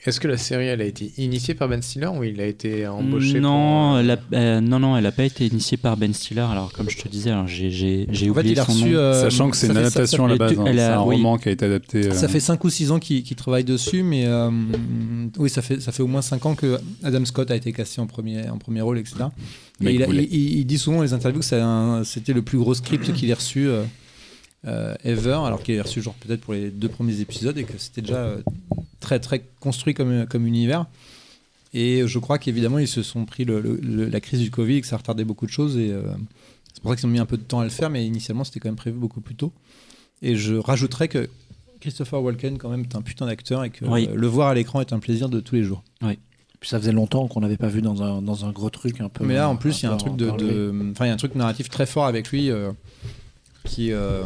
Est-ce 0.05 0.19
que 0.19 0.27
la 0.27 0.35
série, 0.35 0.65
elle 0.65 0.81
a 0.81 0.85
été 0.85 1.13
initiée 1.17 1.53
par 1.53 1.69
Ben 1.69 1.81
Stiller 1.81 2.07
ou 2.07 2.25
il 2.25 2.41
a 2.41 2.45
été 2.45 2.85
embauché 2.87 3.39
non, 3.39 3.49
pour, 3.91 3.95
euh, 3.95 3.99
elle 4.01 4.11
a- 4.11 4.17
euh, 4.33 4.59
non, 4.59 4.77
non, 4.77 4.97
elle 4.97 5.03
n'a 5.03 5.13
pas 5.13 5.23
été 5.23 5.45
initiée 5.45 5.77
par 5.77 5.95
Ben 5.95 6.13
Stiller. 6.13 6.41
Alors, 6.41 6.73
comme 6.73 6.89
je 6.89 6.97
te 6.97 7.07
disais, 7.07 7.31
alors, 7.31 7.47
j'ai 7.47 7.71
j'ai- 7.71 8.05
j'ai 8.11 8.29
En 8.29 8.33
fait, 8.33 8.39
oublié 8.41 8.55
il 8.55 8.59
a 8.59 8.65
son 8.65 8.71
reçu. 8.73 8.83
nom. 8.89 8.97
euh, 8.97 9.21
Sachant 9.21 9.49
que 9.49 9.55
c'est 9.55 9.67
une 9.67 9.73
fait- 9.75 9.79
ça- 9.79 9.87
adaptation 9.87 10.25
à 10.25 10.27
la 10.27 10.35
base. 10.35 10.59
hein. 10.59 10.63
C'est 10.73 10.79
a- 10.81 10.99
un 10.99 11.03
oui. 11.05 11.15
roman 11.15 11.37
qui 11.37 11.47
a 11.47 11.51
été 11.53 11.65
adapté. 11.65 12.07
euh, 12.07 12.11
Ça 12.11 12.27
fait 12.27 12.41
5 12.41 12.61
ou 12.65 12.69
6 12.69 12.91
ans 12.91 12.99
qu'il 12.99 13.23
travaille 13.37 13.63
dessus, 13.63 14.03
mais 14.03 14.25
euh, 14.25 14.49
oui, 15.37 15.49
ça 15.49 15.61
fait, 15.61 15.79
ça 15.79 15.93
fait 15.93 16.03
au 16.03 16.07
moins 16.07 16.21
5 16.21 16.45
ans 16.45 16.55
que 16.55 16.77
Adam 17.01 17.23
Scott 17.23 17.49
a 17.51 17.55
été 17.55 17.71
cassé 17.71 18.01
en 18.01 18.05
premier, 18.07 18.49
en 18.49 18.57
premier 18.57 18.81
rôle, 18.81 18.97
etc. 18.99 19.15
Et 19.85 19.93
il, 19.93 20.03
a- 20.03 20.07
il- 20.07 20.65
dit 20.65 20.77
souvent 20.77 20.97
dans 20.97 21.03
les 21.03 21.13
interviews 21.13 21.39
que 21.39 22.03
c'était 22.03 22.33
le 22.33 22.41
plus 22.41 22.57
gros 22.57 22.73
script 22.73 23.13
qu'il 23.13 23.29
ait 23.29 23.33
reçu 23.33 23.69
euh, 24.65 24.95
euh, 25.05 25.11
ever, 25.11 25.39
alors 25.45 25.61
qu'il 25.61 25.77
a 25.79 25.83
reçu 25.83 26.01
genre 26.01 26.13
peut-être 26.15 26.41
pour 26.41 26.53
les 26.53 26.69
deux 26.71 26.87
premiers 26.89 27.19
épisodes 27.19 27.57
et 27.57 27.63
que 27.63 27.77
c'était 27.77 28.01
déjà 28.01 28.17
euh, 28.23 28.41
très 28.99 29.19
très 29.19 29.43
construit 29.59 29.93
comme, 29.93 30.25
comme 30.27 30.47
univers. 30.47 30.85
Et 31.73 32.03
je 32.05 32.19
crois 32.19 32.37
qu'évidemment 32.37 32.77
ils 32.79 32.87
se 32.87 33.01
sont 33.03 33.25
pris 33.25 33.45
le- 33.45 33.59
le- 33.59 33.75
le- 33.81 34.07
la 34.07 34.19
crise 34.21 34.39
du 34.39 34.51
Covid 34.51 34.75
et 34.77 34.81
que 34.81 34.87
ça 34.87 34.95
a 34.95 34.99
retardé 34.99 35.23
beaucoup 35.25 35.45
de 35.45 35.51
choses 35.51 35.77
et 35.77 35.91
euh, 35.91 36.03
c'est 36.73 36.81
pour 36.81 36.91
ça 36.91 36.95
qu'ils 36.97 37.05
ont 37.07 37.09
mis 37.09 37.19
un 37.19 37.25
peu 37.25 37.37
de 37.37 37.41
temps 37.43 37.59
à 37.59 37.63
le 37.63 37.69
faire, 37.69 37.89
mais 37.89 38.05
initialement 38.05 38.43
c'était 38.43 38.59
quand 38.59 38.69
même 38.69 38.75
prévu 38.75 38.97
beaucoup 38.97 39.21
plus 39.21 39.35
tôt. 39.35 39.51
Et 40.21 40.35
je 40.35 40.55
rajouterais 40.55 41.07
que 41.07 41.29
Christopher 41.81 42.21
Walken 42.23 42.57
quand 42.57 42.69
même 42.69 42.81
est 42.83 42.95
un 42.95 43.01
putain 43.01 43.25
d'acteur 43.25 43.63
et 43.65 43.69
que 43.69 43.83
Oui. 43.85 44.07
euh, 44.09 44.15
le 44.15 44.27
voir 44.27 44.47
à 44.49 44.53
l'écran 44.53 44.79
est 44.81 44.93
un 44.93 44.99
plaisir 44.99 45.27
de 45.29 45.39
tous 45.41 45.55
les 45.55 45.63
jours. 45.63 45.83
Puis 46.59 46.69
ça 46.69 46.79
faisait 46.79 46.93
longtemps 46.93 47.27
qu'on 47.27 47.41
n'avait 47.41 47.57
pas 47.57 47.67
vu 47.67 47.81
dans 47.81 48.01
un, 48.01 48.21
dans 48.21 48.45
un 48.45 48.51
gros 48.53 48.69
truc 48.69 49.01
un 49.01 49.09
peu. 49.09 49.25
Mais 49.25 49.33
là, 49.33 49.49
en 49.49 49.57
plus, 49.57 49.81
il 49.81 49.85
y 49.85 49.89
a 49.89 49.91
un 49.91 49.97
truc 49.97 50.15
de, 50.15 50.29
enfin, 50.29 51.03
il 51.05 51.07
y 51.09 51.11
a 51.11 51.13
un 51.13 51.17
truc 51.17 51.35
narratif 51.35 51.67
très 51.69 51.85
fort 51.85 52.05
avec 52.05 52.29
lui 52.31 52.49
euh, 52.49 52.71
qui, 53.63 53.91
euh, 53.91 54.21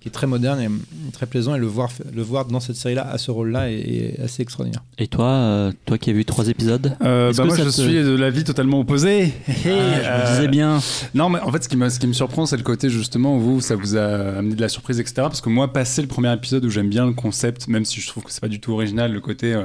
qui 0.00 0.08
est 0.08 0.12
très 0.12 0.26
moderne 0.26 0.60
et 0.60 1.12
très 1.12 1.26
plaisant. 1.26 1.54
Et 1.54 1.58
le 1.58 1.66
voir, 1.66 1.90
le 2.14 2.22
voir 2.22 2.44
dans 2.44 2.60
cette 2.60 2.76
série-là 2.76 3.08
à 3.10 3.18
ce 3.18 3.30
rôle-là 3.30 3.70
est, 3.70 3.74
est 3.78 4.20
assez 4.22 4.42
extraordinaire. 4.42 4.82
Et 4.98 5.06
toi, 5.08 5.26
euh, 5.28 5.72
toi 5.86 5.98
qui 5.98 6.10
as 6.10 6.12
vu 6.12 6.24
trois 6.24 6.48
épisodes 6.48 6.96
Euh, 7.02 7.32
bah 7.36 7.44
moi, 7.44 7.56
je 7.56 7.62
te- 7.64 7.68
suis 7.70 7.94
de 7.94 8.14
l'avis 8.16 8.44
totalement 8.44 8.80
opposé. 8.80 9.32
Ah, 9.48 9.52
Je 9.64 9.68
me 9.68 10.30
disais 10.30 10.48
bien. 10.48 10.78
Non, 11.14 11.28
mais 11.28 11.40
en 11.40 11.50
fait, 11.50 11.64
ce 11.64 11.68
qui 11.68 11.76
me, 11.76 11.88
ce 11.88 11.98
qui 11.98 12.06
me 12.06 12.12
surprend, 12.12 12.46
c'est 12.46 12.56
le 12.56 12.62
côté 12.62 12.90
justement 12.90 13.36
où 13.36 13.40
vous, 13.40 13.60
ça 13.60 13.76
vous 13.76 13.96
a 13.96 14.36
amené 14.38 14.54
de 14.54 14.60
la 14.60 14.68
surprise, 14.68 15.00
etc. 15.00 15.14
Parce 15.16 15.40
que 15.40 15.48
moi, 15.48 15.72
passer 15.72 16.02
le 16.02 16.08
premier 16.08 16.32
épisode 16.32 16.64
où 16.64 16.70
j'aime 16.70 16.88
bien 16.90 17.06
le 17.06 17.12
concept, 17.12 17.68
même 17.68 17.84
si 17.84 18.00
je 18.00 18.06
trouve 18.08 18.24
que 18.24 18.30
c'est 18.32 18.40
pas 18.40 18.48
du 18.48 18.60
tout 18.60 18.72
original, 18.72 19.12
le 19.12 19.20
côté 19.20 19.54
euh, 19.54 19.64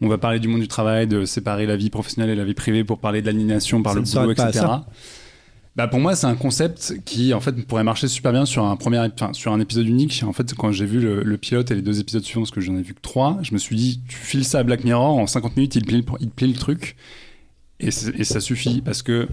on 0.00 0.08
va 0.08 0.18
parler 0.18 0.40
du 0.40 0.48
monde 0.48 0.60
du 0.60 0.68
travail, 0.68 1.06
de 1.06 1.24
séparer 1.24 1.64
la 1.66 1.76
vie 1.76 1.88
professionnelle 1.90 2.30
et 2.30 2.34
la 2.36 2.44
vie 2.44 2.52
privée 2.54 2.84
pour 2.84 2.98
parler 2.98 3.22
de 3.22 3.26
l'aliénation 3.26 3.82
par 3.82 3.94
Ça 3.94 3.98
le 4.00 4.04
boulot, 4.04 4.32
etc. 4.32 4.66
Bah 5.76 5.88
pour 5.88 6.00
moi, 6.00 6.16
c'est 6.16 6.26
un 6.26 6.36
concept 6.36 6.94
qui 7.04 7.34
en 7.34 7.40
fait 7.40 7.52
pourrait 7.66 7.84
marcher 7.84 8.08
super 8.08 8.32
bien 8.32 8.46
sur 8.46 8.64
un 8.64 8.76
premier, 8.76 8.98
enfin, 8.98 9.34
sur 9.34 9.52
un 9.52 9.60
épisode 9.60 9.86
unique. 9.86 10.22
En 10.26 10.32
fait, 10.32 10.54
quand 10.54 10.72
j'ai 10.72 10.86
vu 10.86 11.00
le, 11.00 11.36
pilote 11.36 11.70
et 11.70 11.74
les 11.74 11.82
deux 11.82 12.00
épisodes 12.00 12.24
suivants, 12.24 12.40
parce 12.42 12.50
que 12.50 12.62
j'en 12.62 12.76
ai 12.78 12.82
vu 12.82 12.94
que 12.94 13.00
trois, 13.02 13.38
je 13.42 13.52
me 13.52 13.58
suis 13.58 13.76
dit, 13.76 14.00
tu 14.08 14.16
files 14.16 14.44
ça 14.46 14.60
à 14.60 14.62
Black 14.62 14.84
Mirror 14.84 15.18
en 15.18 15.26
50 15.26 15.54
minutes, 15.56 15.76
il 15.76 15.84
plie, 15.84 16.02
il 16.20 16.30
plie 16.30 16.46
le 16.48 16.58
truc 16.58 16.96
et, 17.78 17.88
et 17.88 18.24
ça 18.24 18.40
suffit 18.40 18.80
parce 18.80 19.02
que 19.02 19.28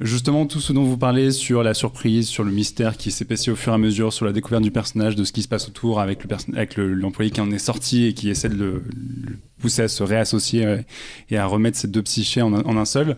justement 0.00 0.46
tout 0.46 0.60
ce 0.60 0.72
dont 0.72 0.84
vous 0.84 0.96
parlez 0.96 1.30
sur 1.32 1.62
la 1.62 1.74
surprise, 1.74 2.28
sur 2.28 2.44
le 2.44 2.50
mystère 2.50 2.96
qui 2.96 3.10
s'épaissit 3.10 3.50
au 3.50 3.56
fur 3.56 3.72
et 3.72 3.74
à 3.74 3.78
mesure, 3.78 4.10
sur 4.10 4.24
la 4.24 4.32
découverte 4.32 4.62
du 4.62 4.70
personnage, 4.70 5.16
de 5.16 5.24
ce 5.24 5.32
qui 5.32 5.42
se 5.42 5.48
passe 5.48 5.68
autour 5.68 6.00
avec 6.00 6.24
le 6.24 6.34
avec 6.54 6.76
le- 6.76 6.94
l'employé 6.94 7.30
qui 7.30 7.42
en 7.42 7.50
est 7.50 7.58
sorti 7.58 8.06
et 8.06 8.14
qui 8.14 8.30
essaie 8.30 8.48
de 8.48 8.54
le, 8.56 8.82
pousser 9.58 9.82
à 9.82 9.88
se 9.88 10.02
réassocier 10.02 10.78
et 11.28 11.36
à 11.36 11.44
remettre 11.44 11.76
ces 11.76 11.88
deux 11.88 12.02
psychés 12.02 12.40
en 12.40 12.54
en 12.54 12.76
un 12.78 12.86
seul. 12.86 13.16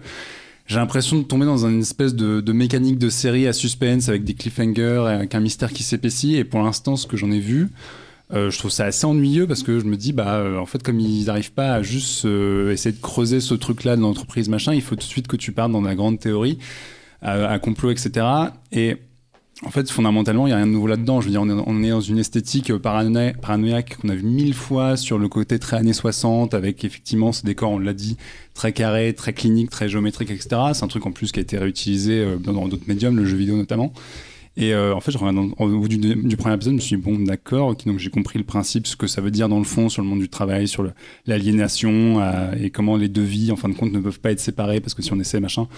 J'ai 0.67 0.77
l'impression 0.77 1.19
de 1.19 1.23
tomber 1.23 1.47
dans 1.47 1.65
une 1.67 1.81
espèce 1.81 2.15
de, 2.15 2.41
de 2.41 2.53
mécanique 2.53 2.99
de 2.99 3.09
série 3.09 3.47
à 3.47 3.53
suspense 3.53 4.09
avec 4.09 4.25
des 4.25 4.35
cliffhangers, 4.35 5.05
et 5.09 5.13
avec 5.13 5.35
un 5.35 5.41
mystère 5.41 5.73
qui 5.73 5.85
s'épaissit. 5.85 6.35
Et 6.35 6.45
pour 6.45 6.61
l'instant, 6.61 6.97
ce 6.97 7.07
que 7.07 7.17
j'en 7.17 7.31
ai 7.31 7.39
vu, 7.39 7.69
euh, 8.33 8.51
je 8.51 8.59
trouve 8.59 8.73
ça 8.73 8.87
assez 8.87 9.05
ennuyeux 9.07 9.47
parce 9.47 9.63
que 9.63 9.79
je 9.79 9.85
me 9.85 9.97
dis, 9.97 10.13
bah, 10.13 10.39
euh, 10.39 10.59
en 10.59 10.67
fait, 10.67 10.83
comme 10.83 10.99
ils 10.99 11.27
n'arrivent 11.27 11.53
pas 11.53 11.75
à 11.75 11.83
juste 11.83 12.25
euh, 12.25 12.73
essayer 12.73 12.95
de 12.95 13.01
creuser 13.01 13.41
ce 13.41 13.55
truc-là 13.55 13.95
de 13.95 14.01
l'entreprise, 14.01 14.49
machin, 14.49 14.75
il 14.75 14.83
faut 14.83 14.97
tout 14.97 15.07
de 15.07 15.13
suite 15.13 15.29
que 15.29 15.37
tu 15.37 15.53
partes 15.53 15.71
dans 15.71 15.83
la 15.83 15.95
grande 15.95 16.19
théorie, 16.19 16.59
à, 17.23 17.47
à 17.47 17.59
complot, 17.61 17.93
etc. 17.93 18.27
Et 18.73 18.97
en 19.65 19.71
fait, 19.71 19.91
fondamentalement, 19.91 20.47
il 20.47 20.51
n'y 20.51 20.53
a 20.55 20.57
rien 20.57 20.67
de 20.67 20.73
nouveau 20.73 20.87
là-dedans. 20.87 21.21
Je 21.23 21.27
veux 21.27 21.31
dire, 21.33 21.41
on 21.43 21.83
est, 21.83 21.89
dans 21.89 22.01
une 22.03 22.19
esthétique 22.19 22.71
paranoïa- 22.73 23.35
paranoïaque 23.35 23.97
qu'on 23.97 24.11
a 24.11 24.15
vu 24.15 24.23
mille 24.23 24.53
fois 24.53 24.99
sur 24.99 25.19
le 25.19 25.29
côté 25.29 25.59
très 25.59 25.79
années 25.79 25.95
60, 25.95 26.53
avec 26.53 26.85
effectivement 26.85 27.33
ce 27.33 27.45
décor, 27.47 27.71
on 27.71 27.79
l'a 27.79 27.95
dit, 27.95 28.19
très 28.53 28.73
carré, 28.73 29.15
très 29.15 29.33
clinique, 29.33 29.71
très 29.71 29.89
géométrique, 29.89 30.31
etc. 30.31 30.49
C'est 30.75 30.85
un 30.85 30.89
truc 30.89 31.07
en 31.07 31.11
plus 31.13 31.33
qui 31.33 31.39
a 31.39 31.43
été 31.43 31.57
réutilisé 31.57 32.19
euh, 32.21 32.37
dans 32.37 32.69
d'autres 32.69 32.87
médiums, 32.87 33.17
le 33.17 33.25
jeu 33.25 33.37
vidéo 33.39 33.57
notamment. 33.57 33.93
Et 34.59 34.73
euh, 34.73 34.95
en 34.95 35.01
fait, 35.01 35.13
dans- 35.13 35.51
au 35.59 35.69
bout 35.69 35.89
du, 35.89 36.37
premier 36.37 36.55
épisode, 36.55 36.73
je 36.73 36.77
me 36.77 36.81
suis 36.81 36.97
dit, 36.97 37.03
bon, 37.03 37.19
d'accord, 37.19 37.77
donc 37.77 37.99
j'ai 37.99 38.09
compris 38.09 38.39
le 38.39 38.45
principe, 38.45 38.87
ce 38.87 38.97
que 38.97 39.07
ça 39.07 39.21
veut 39.21 39.31
dire 39.31 39.51
dans 39.51 39.59
le 39.59 39.65
fond 39.65 39.91
sur 39.91 40.03
le 40.03 40.09
monde 40.09 40.21
du 40.21 40.31
travail, 40.31 40.67
sur 40.67 40.91
l'aliénation 41.27 42.21
euh, 42.23 42.55
et 42.59 42.71
comment 42.71 42.97
les 42.97 43.09
deux 43.09 43.23
vies, 43.23 43.53
en 43.53 43.57
fin 43.57 43.69
de 43.69 43.75
compte, 43.75 43.93
ne 43.93 44.01
peuvent 44.01 44.21
pas 44.21 44.33
être 44.33 44.41
séparées 44.41 44.81
parce 44.81 44.95
que 44.95 45.03
si 45.03 45.13
on 45.13 45.21
essaie, 45.21 45.41
machin, 45.41 45.69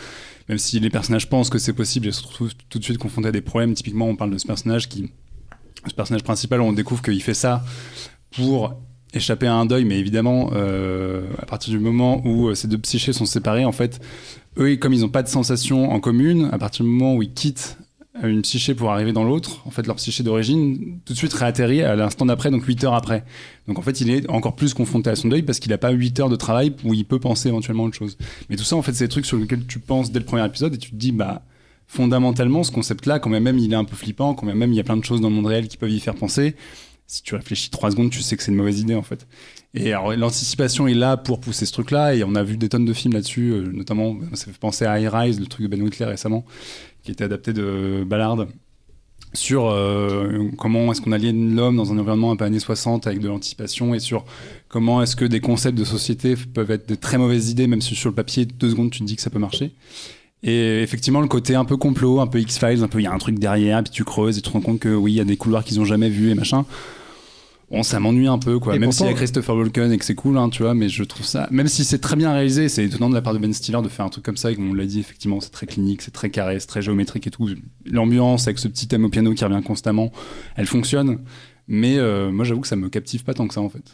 même 0.48 0.58
si 0.58 0.78
les 0.78 0.90
personnages 0.90 1.28
pensent 1.28 1.50
que 1.50 1.58
c'est 1.58 1.72
possible, 1.72 2.06
ils 2.06 2.12
se 2.12 2.22
retrouvent 2.24 2.52
tout 2.68 2.78
de 2.78 2.84
suite 2.84 2.98
confrontés 2.98 3.28
à 3.28 3.32
des 3.32 3.40
problèmes. 3.40 3.74
Typiquement, 3.74 4.06
on 4.06 4.14
parle 4.14 4.30
de 4.30 4.38
ce 4.38 4.46
personnage 4.46 4.88
qui, 4.88 5.10
ce 5.88 5.94
personnage 5.94 6.22
principal, 6.22 6.60
on 6.60 6.72
découvre 6.72 7.02
qu'il 7.02 7.20
fait 7.22 7.34
ça 7.34 7.64
pour 8.30 8.74
échapper 9.12 9.48
à 9.48 9.54
un 9.54 9.66
deuil, 9.66 9.86
mais 9.86 9.98
évidemment, 9.98 10.50
euh, 10.52 11.26
à 11.38 11.46
partir 11.46 11.72
du 11.72 11.80
moment 11.80 12.24
où 12.24 12.54
ces 12.54 12.68
deux 12.68 12.78
psychés 12.78 13.12
sont 13.12 13.26
séparés, 13.26 13.64
en 13.64 13.72
fait, 13.72 14.00
eux, 14.58 14.76
comme 14.76 14.92
ils 14.92 15.00
n'ont 15.00 15.08
pas 15.08 15.24
de 15.24 15.28
sensations 15.28 15.90
en 15.90 15.98
commune, 15.98 16.48
à 16.52 16.58
partir 16.58 16.84
du 16.84 16.90
moment 16.90 17.16
où 17.16 17.22
ils 17.22 17.32
quittent 17.32 17.76
une 18.22 18.42
psyché 18.42 18.74
pour 18.74 18.90
arriver 18.90 19.12
dans 19.12 19.24
l'autre, 19.24 19.62
en 19.66 19.70
fait, 19.70 19.86
leur 19.86 19.96
psyché 19.96 20.22
d'origine, 20.22 20.98
tout 21.04 21.12
de 21.12 21.18
suite 21.18 21.32
réatterrit 21.32 21.82
à 21.82 21.94
l'instant 21.94 22.26
d'après, 22.26 22.50
donc 22.50 22.64
8 22.64 22.84
heures 22.84 22.94
après. 22.94 23.24
Donc 23.66 23.78
en 23.78 23.82
fait, 23.82 24.00
il 24.00 24.10
est 24.10 24.28
encore 24.28 24.56
plus 24.56 24.74
confronté 24.74 25.10
à 25.10 25.16
son 25.16 25.28
deuil 25.28 25.42
parce 25.42 25.60
qu'il 25.60 25.70
n'a 25.70 25.78
pas 25.78 25.90
8 25.90 26.20
heures 26.20 26.28
de 26.28 26.36
travail 26.36 26.74
où 26.84 26.94
il 26.94 27.04
peut 27.04 27.20
penser 27.20 27.48
éventuellement 27.48 27.84
autre 27.84 27.96
chose. 27.96 28.16
Mais 28.48 28.56
tout 28.56 28.64
ça, 28.64 28.76
en 28.76 28.82
fait, 28.82 28.92
c'est 28.92 29.04
des 29.04 29.10
trucs 29.10 29.26
sur 29.26 29.36
lesquels 29.36 29.66
tu 29.66 29.78
penses 29.78 30.10
dès 30.10 30.18
le 30.18 30.24
premier 30.24 30.44
épisode 30.44 30.74
et 30.74 30.78
tu 30.78 30.90
te 30.90 30.96
dis, 30.96 31.12
bah, 31.12 31.42
fondamentalement, 31.86 32.64
ce 32.64 32.72
concept-là, 32.72 33.18
quand 33.18 33.30
même, 33.30 33.46
il 33.58 33.72
est 33.72 33.76
un 33.76 33.84
peu 33.84 33.96
flippant, 33.96 34.34
quand 34.34 34.46
même, 34.46 34.62
il 34.72 34.76
y 34.76 34.80
a 34.80 34.84
plein 34.84 34.96
de 34.96 35.04
choses 35.04 35.20
dans 35.20 35.28
le 35.28 35.34
monde 35.34 35.46
réel 35.46 35.68
qui 35.68 35.76
peuvent 35.76 35.90
y 35.90 36.00
faire 36.00 36.14
penser. 36.14 36.56
Si 37.06 37.22
tu 37.22 37.34
réfléchis 37.34 37.70
trois 37.70 37.90
secondes, 37.90 38.10
tu 38.10 38.20
sais 38.20 38.36
que 38.36 38.42
c'est 38.42 38.50
une 38.50 38.58
mauvaise 38.58 38.80
idée, 38.80 38.94
en 38.94 39.02
fait. 39.02 39.26
Et 39.74 39.92
l'anticipation 40.16 40.86
est 40.88 40.94
là 40.94 41.16
pour 41.16 41.40
pousser 41.40 41.64
ce 41.64 41.72
truc-là, 41.72 42.14
et 42.14 42.24
on 42.24 42.34
a 42.34 42.42
vu 42.42 42.56
des 42.56 42.68
tonnes 42.68 42.84
de 42.84 42.92
films 42.92 43.14
là-dessus, 43.14 43.50
euh, 43.50 43.70
notamment, 43.72 44.16
ça 44.34 44.46
fait 44.46 44.58
penser 44.58 44.84
à 44.84 44.98
High 44.98 45.08
Rise, 45.10 45.40
le 45.40 45.46
truc 45.46 45.62
de 45.62 45.68
Ben 45.68 45.82
Whitler 45.82 46.06
récemment, 46.06 46.44
qui 47.08 47.12
était 47.12 47.24
adapté 47.24 47.54
de 47.54 48.04
Ballard, 48.06 48.46
sur 49.32 49.70
euh, 49.70 50.50
comment 50.58 50.92
est-ce 50.92 51.00
qu'on 51.00 51.12
aliène 51.12 51.56
l'homme 51.56 51.76
dans 51.76 51.90
un 51.90 51.98
environnement 51.98 52.32
un 52.32 52.36
peu 52.36 52.44
années 52.44 52.60
60 52.60 53.06
avec 53.06 53.20
de 53.20 53.28
l'anticipation, 53.28 53.94
et 53.94 53.98
sur 53.98 54.26
comment 54.68 55.02
est-ce 55.02 55.16
que 55.16 55.24
des 55.24 55.40
concepts 55.40 55.78
de 55.78 55.84
société 55.84 56.34
peuvent 56.36 56.70
être 56.70 56.86
de 56.86 56.94
très 56.94 57.16
mauvaises 57.16 57.48
idées, 57.48 57.66
même 57.66 57.80
si 57.80 57.94
sur 57.94 58.10
le 58.10 58.14
papier, 58.14 58.44
deux 58.44 58.68
secondes, 58.68 58.90
tu 58.90 58.98
te 58.98 59.04
dis 59.04 59.16
que 59.16 59.22
ça 59.22 59.30
peut 59.30 59.38
marcher. 59.38 59.72
Et 60.42 60.82
effectivement, 60.82 61.22
le 61.22 61.28
côté 61.28 61.54
un 61.54 61.64
peu 61.64 61.78
complot, 61.78 62.20
un 62.20 62.26
peu 62.26 62.40
X-Files, 62.40 62.82
un 62.82 62.88
peu 62.88 63.00
il 63.00 63.04
y 63.04 63.06
a 63.06 63.12
un 63.12 63.18
truc 63.18 63.38
derrière, 63.38 63.82
puis 63.82 63.90
tu 63.90 64.04
creuses 64.04 64.36
et 64.36 64.42
tu 64.42 64.50
te 64.50 64.52
rends 64.52 64.60
compte 64.60 64.80
que 64.80 64.94
oui, 64.94 65.12
il 65.12 65.16
y 65.16 65.20
a 65.20 65.24
des 65.24 65.38
couloirs 65.38 65.64
qu'ils 65.64 65.80
ont 65.80 65.86
jamais 65.86 66.10
vus 66.10 66.30
et 66.30 66.34
machin. 66.34 66.66
Bon, 67.70 67.82
ça 67.82 68.00
m'ennuie 68.00 68.28
un 68.28 68.38
peu, 68.38 68.58
quoi. 68.58 68.74
Et 68.74 68.78
même 68.78 68.92
s'il 68.92 69.04
y 69.04 69.10
a 69.10 69.12
Christopher 69.12 69.54
Walken 69.54 69.92
et 69.92 69.98
que 69.98 70.04
c'est 70.04 70.14
cool, 70.14 70.38
hein, 70.38 70.48
tu 70.48 70.62
vois, 70.62 70.72
mais 70.72 70.88
je 70.88 71.04
trouve 71.04 71.26
ça, 71.26 71.48
même 71.50 71.68
si 71.68 71.84
c'est 71.84 71.98
très 71.98 72.16
bien 72.16 72.32
réalisé, 72.32 72.70
c'est 72.70 72.84
étonnant 72.84 73.10
de 73.10 73.14
la 73.14 73.20
part 73.20 73.34
de 73.34 73.38
Ben 73.38 73.52
Stiller 73.52 73.82
de 73.82 73.88
faire 73.88 74.06
un 74.06 74.08
truc 74.08 74.24
comme 74.24 74.38
ça, 74.38 74.50
et 74.50 74.56
comme 74.56 74.70
on 74.70 74.74
l'a 74.74 74.86
dit, 74.86 75.00
effectivement, 75.00 75.38
c'est 75.40 75.50
très 75.50 75.66
clinique, 75.66 76.00
c'est 76.00 76.10
très 76.10 76.30
carré, 76.30 76.58
c'est 76.60 76.66
très 76.66 76.80
géométrique 76.80 77.26
et 77.26 77.30
tout. 77.30 77.50
L'ambiance 77.84 78.46
avec 78.46 78.58
ce 78.58 78.68
petit 78.68 78.88
thème 78.88 79.04
au 79.04 79.10
piano 79.10 79.34
qui 79.34 79.44
revient 79.44 79.62
constamment, 79.62 80.12
elle 80.56 80.66
fonctionne, 80.66 81.18
mais 81.66 81.98
euh, 81.98 82.30
moi 82.30 82.46
j'avoue 82.46 82.62
que 82.62 82.68
ça 82.68 82.76
me 82.76 82.88
captive 82.88 83.22
pas 83.22 83.34
tant 83.34 83.46
que 83.46 83.52
ça, 83.52 83.60
en 83.60 83.68
fait. 83.68 83.84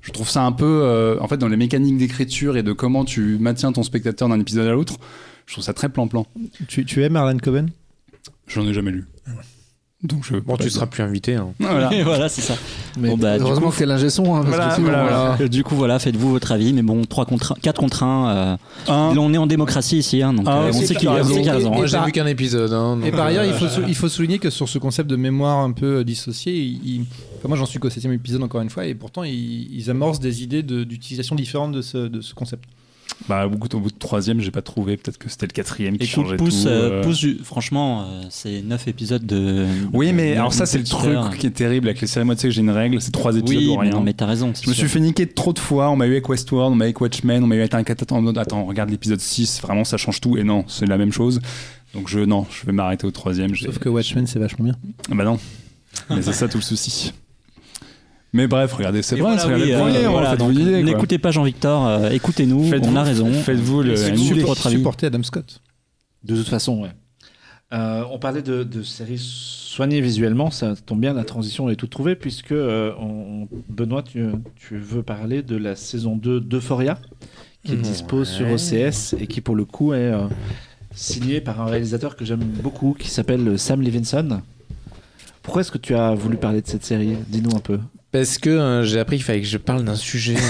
Je 0.00 0.10
trouve 0.10 0.28
ça 0.28 0.42
un 0.42 0.52
peu, 0.52 0.64
euh, 0.82 1.18
en 1.20 1.28
fait, 1.28 1.36
dans 1.36 1.48
les 1.48 1.56
mécaniques 1.58 1.98
d'écriture 1.98 2.56
et 2.56 2.62
de 2.62 2.72
comment 2.72 3.04
tu 3.04 3.36
maintiens 3.38 3.72
ton 3.72 3.82
spectateur 3.82 4.30
d'un 4.30 4.40
épisode 4.40 4.66
à 4.66 4.72
l'autre, 4.72 4.96
je 5.44 5.52
trouve 5.52 5.64
ça 5.64 5.74
très 5.74 5.90
plan-plan. 5.90 6.26
Tu, 6.68 6.86
tu 6.86 7.02
aimes 7.02 7.12
Marlène 7.12 7.40
Coben? 7.40 7.70
J'en 8.48 8.66
ai 8.66 8.72
jamais 8.72 8.92
lu. 8.92 9.04
Donc 10.04 10.24
je. 10.24 10.36
Bon, 10.36 10.56
tu 10.56 10.68
seras 10.70 10.86
plus 10.86 11.02
invité. 11.02 11.34
Hein. 11.34 11.48
Voilà. 11.58 11.90
voilà, 12.04 12.28
c'est 12.28 12.42
ça. 12.42 12.54
Mais 12.98 13.08
Bon, 13.08 13.16
bah, 13.16 13.36
heureusement 13.38 13.70
que 13.70 13.76
t'es 13.78 13.86
l'ingé 13.86 14.10
son. 14.10 14.34
hein, 14.34 14.42
parce 14.42 14.48
Voilà, 14.54 14.68
que 14.68 14.74
sinon, 14.74 14.88
voilà, 14.88 15.02
voilà. 15.04 15.36
Euh, 15.40 15.48
Du 15.48 15.64
coup, 15.64 15.74
voilà, 15.74 15.98
faites-vous 15.98 16.30
votre 16.30 16.52
avis. 16.52 16.72
Mais 16.72 16.82
bon, 16.82 17.04
3 17.04 17.24
contre 17.26 17.52
1, 17.52 17.54
4 17.62 17.78
contre 17.80 18.02
1. 18.02 18.56
Un. 18.88 19.14
là, 19.14 19.20
on 19.20 19.32
est 19.32 19.38
en 19.38 19.46
démocratie 19.46 19.98
ici. 19.98 20.22
Hein, 20.22 20.34
donc, 20.34 20.44
Ah, 20.48 20.58
euh, 20.64 20.68
on 20.74 20.80
sait 20.80 20.94
qu'il 20.94 21.04
y 21.04 21.08
a, 21.08 21.12
raison. 21.14 21.70
Moi, 21.74 21.86
j'ai 21.86 21.98
vu 22.00 22.12
qu'un 22.12 22.26
épisode. 22.26 22.72
hein, 22.72 22.98
Et 23.04 23.10
par 23.10 23.26
ailleurs, 23.26 23.44
euh, 23.44 23.48
il 23.48 23.54
faut, 23.54 23.68
sou- 23.68 23.82
il 23.88 23.94
faut 23.94 24.08
souligner 24.08 24.38
que 24.38 24.50
sur 24.50 24.68
ce 24.68 24.78
concept 24.78 25.08
de 25.08 25.16
mémoire 25.16 25.58
un 25.58 25.72
peu 25.72 25.98
euh, 26.00 26.04
dissociée, 26.04 26.54
il- 26.54 26.80
il- 26.84 27.04
enfin, 27.38 27.48
moi 27.48 27.56
j'en 27.56 27.66
suis 27.66 27.78
qu'au 27.78 27.90
septième 27.90 28.12
épisode 28.12 28.42
encore 28.42 28.60
une 28.60 28.70
fois, 28.70 28.86
et 28.86 28.94
pourtant 28.94 29.24
ils, 29.24 29.68
ils 29.74 29.90
amorcent 29.90 30.20
des 30.20 30.42
idées 30.42 30.62
de- 30.62 30.84
d'utilisation 30.84 31.34
différentes 31.34 31.72
de 31.72 31.82
ce, 31.82 31.98
de 32.08 32.20
ce 32.20 32.34
concept. 32.34 32.64
Bah, 33.28 33.46
au 33.46 33.50
bout, 33.50 33.72
au 33.74 33.80
bout 33.80 33.90
de 33.90 33.98
troisième, 33.98 34.40
j'ai 34.40 34.50
pas 34.50 34.60
trouvé. 34.60 34.96
Peut-être 34.96 35.18
que 35.18 35.28
c'était 35.30 35.46
le 35.46 35.52
quatrième 35.52 35.96
qui 35.96 36.04
Écoute, 36.04 36.24
changeait 36.24 36.36
pousse, 36.36 36.62
tout. 36.62 36.68
euh, 36.68 37.00
euh. 37.00 37.02
pousse 37.02 37.24
franchement, 37.42 38.02
euh, 38.02 38.22
c'est 38.28 38.60
9 38.60 38.88
épisodes 38.88 39.24
de. 39.24 39.66
Oui, 39.92 40.12
mais 40.12 40.32
de- 40.34 40.38
alors 40.38 40.52
ça, 40.52 40.66
c'est 40.66 40.78
le 40.78 40.84
truc 40.84 41.16
qui 41.38 41.46
est 41.46 41.50
terrible 41.50 41.86
avec 41.88 42.00
les 42.00 42.06
séries. 42.06 42.26
Moi, 42.26 42.34
tu 42.34 42.42
sais 42.42 42.48
que 42.48 42.54
j'ai 42.54 42.60
une 42.60 42.70
règle, 42.70 43.00
c'est 43.00 43.12
trois 43.12 43.36
épisodes 43.36 43.58
Oui, 43.62 43.68
ou 43.68 43.74
mais 43.76 43.82
rien. 43.88 43.92
non, 43.92 44.00
mais 44.00 44.12
t'as 44.12 44.26
raison. 44.26 44.46
Je 44.54 44.68
me 44.68 44.74
sûr. 44.74 44.84
suis 44.84 44.88
fait 44.88 45.00
niquer 45.00 45.26
trop 45.26 45.52
de 45.52 45.58
fois. 45.58 45.90
On 45.90 45.96
m'a 45.96 46.06
eu 46.06 46.10
avec 46.12 46.28
Westworld, 46.28 46.72
on 46.72 46.76
m'a 46.76 46.84
eu 46.84 46.88
avec 46.88 47.00
Watchmen, 47.00 47.42
on 47.42 47.46
m'a 47.46 47.54
eu 47.54 47.60
avec 47.60 47.74
un 47.74 47.78
attends, 47.78 48.26
attends, 48.36 48.64
regarde 48.66 48.90
l'épisode 48.90 49.20
6, 49.20 49.60
vraiment 49.62 49.84
ça 49.84 49.96
change 49.96 50.20
tout. 50.20 50.36
Et 50.36 50.42
non, 50.44 50.64
c'est 50.68 50.86
la 50.86 50.98
même 50.98 51.12
chose. 51.12 51.40
Donc 51.94 52.08
je, 52.08 52.18
non, 52.20 52.46
je 52.50 52.66
vais 52.66 52.72
m'arrêter 52.72 53.06
au 53.06 53.10
troisième. 53.12 53.54
Sauf 53.54 53.78
que 53.78 53.88
Watchmen 53.88 54.26
c'est 54.26 54.40
vachement 54.40 54.64
bien. 54.64 54.74
Ah 55.10 55.14
bah 55.14 55.24
non. 55.24 55.38
Mais 56.10 56.20
c'est 56.20 56.32
ça 56.32 56.48
tout 56.48 56.58
le 56.58 56.62
souci. 56.62 57.12
Mais 58.34 58.48
bref, 58.48 58.72
regardez, 58.72 59.00
c'est 59.02 59.14
vrai, 59.14 59.36
voilà, 59.36 59.38
c'est 59.38 59.46
regardez 59.46 59.64
oui, 59.76 59.92
le 60.02 60.06
euh, 60.06 60.08
voilà. 60.10 60.82
N'écoutez 60.82 61.18
pas 61.18 61.30
Jean-Victor, 61.30 61.86
euh, 61.86 62.10
écoutez-nous, 62.10 62.68
on 62.82 62.96
a 62.96 63.02
raison. 63.04 63.32
Faites-vous 63.32 63.82
le. 63.82 63.94
Supporter 63.96 65.06
Adam 65.06 65.22
Scott. 65.22 65.62
De 66.24 66.36
toute 66.36 66.48
façon, 66.48 66.82
ouais. 66.82 66.90
Euh, 67.72 68.02
on 68.10 68.18
parlait 68.18 68.42
de, 68.42 68.62
de 68.64 68.82
séries 68.82 69.18
soignées 69.20 70.00
visuellement, 70.00 70.50
ça 70.50 70.74
tombe 70.76 71.00
bien, 71.00 71.12
la 71.14 71.24
transition 71.24 71.68
est 71.70 71.76
toute 71.76 71.90
trouvée, 71.90 72.14
puisque 72.14 72.52
euh, 72.52 72.92
on- 73.00 73.48
Benoît, 73.68 74.02
tu, 74.02 74.26
tu 74.56 74.78
veux 74.78 75.02
parler 75.02 75.42
de 75.42 75.56
la 75.56 75.74
saison 75.76 76.14
2 76.16 76.40
d'Euphoria, 76.40 76.98
qui 77.64 77.72
est 77.72 77.76
dispo 77.76 78.24
sur 78.24 78.46
OCS 78.50 79.14
et 79.18 79.26
qui 79.26 79.40
pour 79.40 79.54
le 79.56 79.64
coup 79.64 79.92
est 79.92 80.12
euh, 80.12 80.26
signée 80.94 81.40
par 81.40 81.60
un 81.60 81.66
réalisateur 81.66 82.16
que 82.16 82.24
j'aime 82.24 82.44
beaucoup, 82.44 82.94
qui 82.98 83.08
s'appelle 83.08 83.58
Sam 83.58 83.80
Levinson. 83.80 84.40
Pourquoi 85.42 85.62
est-ce 85.62 85.72
que 85.72 85.78
tu 85.78 85.94
as 85.94 86.14
voulu 86.14 86.36
parler 86.36 86.62
de 86.62 86.66
cette 86.66 86.84
série? 86.84 87.16
Dis-nous 87.28 87.54
un 87.56 87.60
peu. 87.60 87.78
Parce 88.14 88.38
que 88.38 88.48
euh, 88.48 88.84
j'ai 88.84 89.00
appris 89.00 89.16
qu'il 89.16 89.24
fallait 89.24 89.40
que 89.40 89.46
je 89.48 89.58
parle 89.58 89.82
d'un 89.82 89.96
sujet. 89.96 90.36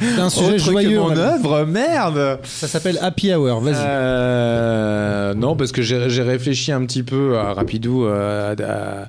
C'est 0.00 0.20
un 0.20 0.28
sujet 0.28 0.46
Autre 0.46 0.56
que 0.56 0.58
joyeux. 0.58 0.98
mon 0.98 1.10
dire. 1.10 1.22
œuvre, 1.22 1.64
merde 1.64 2.40
Ça 2.42 2.66
s'appelle 2.66 2.98
Happy 3.00 3.32
Hour, 3.32 3.60
vas-y. 3.60 3.74
Euh, 3.78 5.34
non, 5.34 5.54
parce 5.54 5.70
que 5.70 5.80
j'ai 6.08 6.22
réfléchi 6.22 6.72
un 6.72 6.84
petit 6.84 7.04
peu 7.04 7.38
à 7.38 7.52
rapidou 7.54 8.04
euh, 8.06 8.54
à, 8.58 9.02
à- 9.04 9.08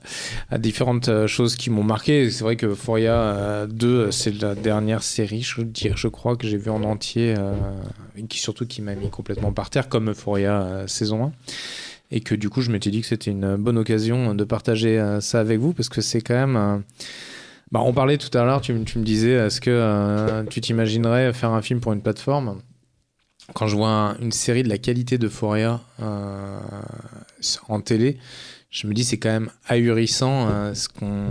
à 0.51 0.57
différentes 0.59 1.25
choses 1.25 1.55
qui 1.55 1.71
m'ont 1.71 1.83
marqué. 1.83 2.29
C'est 2.29 2.43
vrai 2.43 2.55
que 2.55 2.67
euh, 3.15 3.65
2, 3.65 4.11
c'est 4.11 4.39
la 4.39 4.53
dernière 4.53 5.01
série, 5.01 5.41
je, 5.41 5.61
dirais- 5.63 5.95
je 5.97 6.07
crois, 6.07 6.35
que 6.35 6.45
j'ai 6.47 6.57
vu 6.57 6.69
en 6.69 6.83
entier, 6.83 7.33
euh, 7.35 7.53
et 8.15 8.23
qui 8.25 8.37
surtout 8.37 8.67
qui 8.67 8.83
m'a 8.83 8.93
mis 8.93 9.09
complètement 9.09 9.53
par 9.53 9.71
terre, 9.71 9.89
comme 9.89 10.13
euh, 10.51 10.85
saison 10.85 11.25
1. 11.25 11.31
Et 12.15 12.21
que 12.21 12.35
du 12.35 12.47
coup, 12.49 12.61
je 12.61 12.69
m'étais 12.71 12.91
dit 12.91 13.01
que 13.01 13.07
c'était 13.07 13.31
une 13.31 13.55
bonne 13.55 13.77
occasion 13.77 14.35
de 14.35 14.43
partager 14.43 14.99
euh, 14.99 15.19
ça 15.19 15.39
avec 15.39 15.59
vous, 15.59 15.73
parce 15.73 15.89
que 15.89 15.99
c'est 15.99 16.21
quand 16.21 16.35
même... 16.35 16.55
euh, 16.55 16.77
bah, 17.71 17.81
on 17.83 17.91
parlait 17.91 18.19
tout 18.19 18.35
à 18.37 18.43
l'heure, 18.45 18.61
tu, 18.61 18.71
me- 18.73 18.83
disais, 19.03 19.31
est-ce 19.31 19.59
que 19.59 19.71
euh, 19.71 20.43
tu 20.43 20.61
t'imaginerais 20.61 21.33
faire 21.33 21.49
un 21.49 21.63
film 21.63 21.79
pour 21.79 21.91
une 21.91 22.01
plateforme? 22.01 22.61
Quand 23.55 23.65
je 23.67 23.75
vois 23.75 23.89
un- 23.89 24.17
une 24.19 24.31
série 24.31 24.61
de 24.61 24.69
la 24.69 24.77
qualité 24.77 25.17
d'Euphoria 25.17 25.81
euh, 26.01 26.59
en 27.67 27.81
télé, 27.81 28.19
je 28.75 28.87
me 28.87 28.93
dis 28.95 29.03
c'est 29.03 29.17
quand 29.17 29.29
même 29.29 29.49
ahurissant 29.67 30.47
euh, 30.49 30.73
ce 30.73 30.89
qu'on 30.89 31.27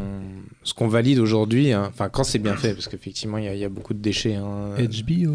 ce 0.62 0.74
qu'on 0.74 0.86
valide 0.86 1.18
aujourd'hui. 1.18 1.72
hein. 1.72 1.88
Enfin, 1.92 2.08
quand 2.08 2.22
c'est 2.22 2.38
bien 2.38 2.54
fait, 2.56 2.72
parce 2.72 2.86
qu'effectivement 2.86 3.36
il 3.36 3.44
y, 3.44 3.48
a- 3.48 3.54
il 3.54 3.60
y 3.60 3.64
a 3.64 3.68
beaucoup 3.68 3.94
de 3.94 3.98
déchets. 3.98 4.36
hein. 4.36 4.74
HBO. 4.78 5.34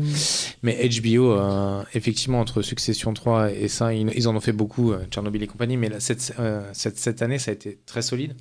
Mais 0.64 0.88
HBO, 0.88 1.32
euh, 1.34 1.84
effectivement, 1.94 2.40
entre 2.40 2.62
Succession 2.62 3.14
3 3.14 3.52
et 3.52 3.68
ça, 3.68 3.94
ils, 3.94 4.10
ils 4.16 4.28
en 4.30 4.36
ont 4.36 4.40
fait 4.40 4.54
beaucoup, 4.54 4.94
euh, 4.94 5.00
Tchernobyl 5.12 5.44
et 5.44 5.48
compagnie, 5.48 5.76
mais 5.76 5.90
là, 5.90 6.00
cette, 6.00 6.34
euh, 6.40 6.62
cette, 6.72 6.98
cette 6.98 7.22
année, 7.22 7.40
ça 7.40 7.52
a 7.52 7.54
été 7.54 7.78
très 7.86 8.02
solide. 8.02 8.36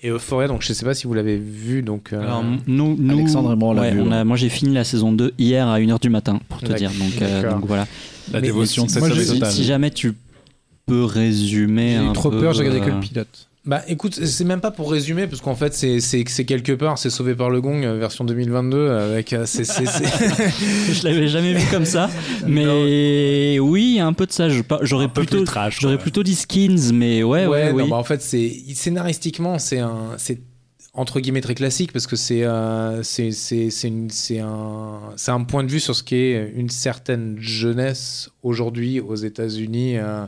Et 0.00 0.10
Euphoria, 0.10 0.46
donc 0.46 0.62
je 0.62 0.72
sais 0.74 0.84
pas 0.84 0.94
si 0.94 1.06
vous 1.06 1.14
l'avez 1.14 1.38
vu, 1.38 1.82
donc. 1.82 2.12
euh, 2.12 2.20
Alors, 2.20 2.44
nous, 2.66 2.94
nous- 2.98 3.14
Alexandre 3.18 3.54
et 3.54 3.56
moi, 3.56 3.70
on 3.70 3.72
l'a 3.72 3.82
ouais, 3.82 3.92
vu, 3.92 4.00
on 4.02 4.10
ouais. 4.10 4.16
a- 4.18 4.24
moi, 4.24 4.36
j'ai 4.36 4.50
fini 4.50 4.74
la 4.74 4.84
saison 4.84 5.12
2 5.12 5.32
hier 5.38 5.66
à 5.66 5.80
1h 5.80 5.98
du 5.98 6.10
matin, 6.10 6.38
pour 6.50 6.60
te 6.60 6.72
dire. 6.74 6.90
Donc, 6.90 7.22
euh, 7.22 7.50
voilà. 7.62 7.86
La 8.30 8.40
Mais- 8.40 8.46
dévotion 8.48 8.84
de 8.84 8.90
cette 8.90 9.00
moi, 9.00 9.08
je- 9.08 9.20
série 9.22 9.40
Si, 9.46 9.56
si 9.56 9.64
jamais 9.64 9.90
tu 9.90 10.12
peux 10.88 11.04
résumer. 11.04 11.96
J'ai 12.00 12.04
eu 12.10 12.12
trop 12.12 12.30
peu, 12.30 12.40
peur, 12.40 12.52
j'ai 12.52 12.60
regardé 12.66 12.80
que 12.80 12.90
le 12.94 13.00
pilote. 13.00 13.44
Bah 13.66 13.82
écoute, 13.86 14.14
c'est 14.24 14.44
même 14.44 14.62
pas 14.62 14.70
pour 14.70 14.90
résumer, 14.90 15.26
parce 15.26 15.42
qu'en 15.42 15.54
fait, 15.54 15.74
c'est 15.74 16.00
c'est- 16.00 16.24
c'est 16.26 16.46
quelque 16.46 16.72
part, 16.72 16.96
c'est 16.96 17.10
Sauvé 17.10 17.34
par 17.34 17.50
le 17.50 17.60
Gong, 17.60 17.84
euh, 17.84 17.98
version 17.98 18.24
2022, 18.24 18.88
avec. 18.90 19.34
euh, 19.34 19.44
c'est- 19.44 19.64
c'est- 19.64 19.84
c'est- 19.84 20.04
je 20.94 21.04
l'avais 21.06 21.28
jamais 21.28 21.52
vu 21.52 21.66
comme 21.70 21.84
ça, 21.84 22.08
mais 22.46 23.58
oui, 23.58 23.98
un 24.00 24.14
peu 24.14 24.24
de 24.26 24.32
ça. 24.32 24.48
J'aurais 24.82 25.08
plutôt, 25.08 25.44
j'aurais 25.80 25.98
plutôt 25.98 26.22
dit 26.22 26.34
skins, 26.34 26.92
mais 26.94 27.22
ouais, 27.22 27.46
ouais, 27.46 27.70
non, 27.72 27.76
oui. 27.76 27.90
bah, 27.90 27.96
en 27.96 28.04
fait, 28.04 28.22
c'est 28.22 28.50
scénaristiquement, 28.74 29.58
c'est 29.58 29.80
un, 29.80 30.14
c'est 30.16 30.40
entre 30.94 31.20
guillemets 31.20 31.42
très 31.42 31.54
classique 31.54 31.92
parce 31.92 32.06
que 32.08 32.16
c'est 32.16 32.42
euh, 32.44 33.02
c'est 33.04 33.30
c'est 33.30 33.70
c'est 33.70 33.88
une- 33.88 34.10
c'est 34.10 34.40
un 34.40 34.98
c'est 35.16 35.30
un 35.30 35.44
point 35.44 35.62
de 35.62 35.70
vue 35.70 35.78
sur 35.78 35.94
ce 35.94 36.02
qu'est 36.02 36.52
une 36.56 36.70
certaine 36.70 37.36
jeunesse 37.38 38.30
aujourd'hui 38.42 38.98
aux 38.98 39.14
États-Unis 39.14 39.98
euh, 39.98 40.24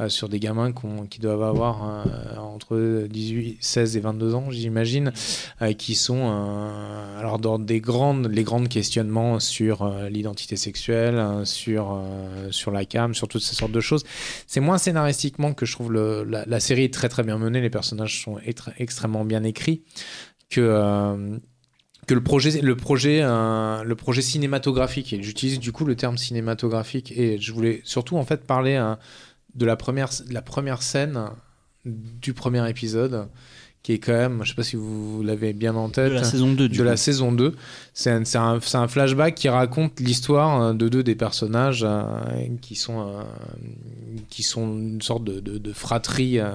euh, 0.00 0.08
sur 0.08 0.28
des 0.28 0.40
gamins 0.40 0.72
qui 1.08 1.20
doivent 1.20 1.44
avoir 1.44 1.84
euh, 1.84 2.36
entre 2.38 3.06
18 3.08 3.58
16 3.60 3.96
et 3.96 4.00
22 4.00 4.34
ans 4.34 4.50
j'imagine 4.50 5.12
euh, 5.62 5.72
qui 5.72 5.94
sont 5.94 6.32
alors 7.16 7.38
dans 7.38 7.60
des 7.60 7.80
grandes 7.80 8.26
les 8.26 8.42
grands 8.42 8.64
questionnements 8.64 9.38
sur 9.38 9.88
l'identité 10.10 10.56
sexuelle 10.56 11.46
sur 11.46 12.02
sur 12.50 12.72
la 12.72 12.84
cam 12.84 13.14
sur 13.14 13.28
toutes 13.28 13.42
ces 13.42 13.54
sortes 13.54 13.70
de 13.70 13.80
choses. 13.80 14.02
C'est 14.48 14.58
moins 14.58 14.78
scénaristiquement 14.78 15.54
que 15.54 15.64
je 15.64 15.72
trouve 15.72 15.92
la, 15.92 16.60
série 16.60 16.82
est 16.82 16.92
très 16.92 17.08
très 17.08 17.22
bien 17.22 17.38
menée, 17.38 17.60
les 17.60 17.70
personnages 17.70 18.24
sont 18.24 18.38
extrêmement 18.78 19.24
bien 19.24 19.44
écrits, 19.44 19.82
que, 20.50 21.38
que 22.06 22.14
le 22.14 22.22
projet, 22.22 22.60
le, 22.60 22.76
projet, 22.76 23.20
le 23.22 23.94
projet 23.94 24.22
cinématographique, 24.22 25.12
et 25.12 25.22
j'utilise 25.22 25.60
du 25.60 25.72
coup 25.72 25.84
le 25.84 25.94
terme 25.94 26.18
cinématographique, 26.18 27.12
et 27.16 27.38
je 27.38 27.52
voulais 27.52 27.80
surtout 27.84 28.16
en 28.16 28.24
fait 28.24 28.44
parler 28.44 28.76
de, 29.54 29.64
la 29.66 29.76
première, 29.76 30.08
de 30.28 30.32
la 30.34 30.42
première 30.42 30.82
scène 30.82 31.20
du 31.84 32.32
premier 32.32 32.68
épisode, 32.68 33.28
qui 33.82 33.92
est 33.92 33.98
quand 33.98 34.12
même, 34.12 34.40
je 34.44 34.48
sais 34.48 34.54
pas 34.54 34.62
si 34.62 34.76
vous 34.76 35.22
l'avez 35.22 35.52
bien 35.52 35.74
en 35.74 35.88
de 35.88 35.92
tête, 35.92 36.12
la 36.12 36.24
saison 36.24 36.52
2 36.54 36.68
du 36.70 36.76
de 36.78 36.82
coup. 36.82 36.88
la 36.88 36.96
saison 36.96 37.32
2. 37.32 37.54
C'est 37.92 38.10
un, 38.10 38.22
un- 38.36 38.58
un 38.72 38.88
flashback 38.88 39.34
qui 39.34 39.50
raconte 39.50 40.00
l'histoire 40.00 40.62
euh, 40.62 40.72
de 40.72 40.88
deux 40.88 41.02
des 41.02 41.14
personnages 41.14 41.84
euh, 41.86 42.02
qui, 42.62 42.76
sont, 42.76 43.00
euh, 43.06 43.22
qui 44.30 44.42
sont 44.42 44.66
une 44.78 45.02
sorte 45.02 45.24
de, 45.24 45.40
de- 45.40 45.58
de 45.58 45.72
fratrie. 45.74 46.38
euh, 46.38 46.50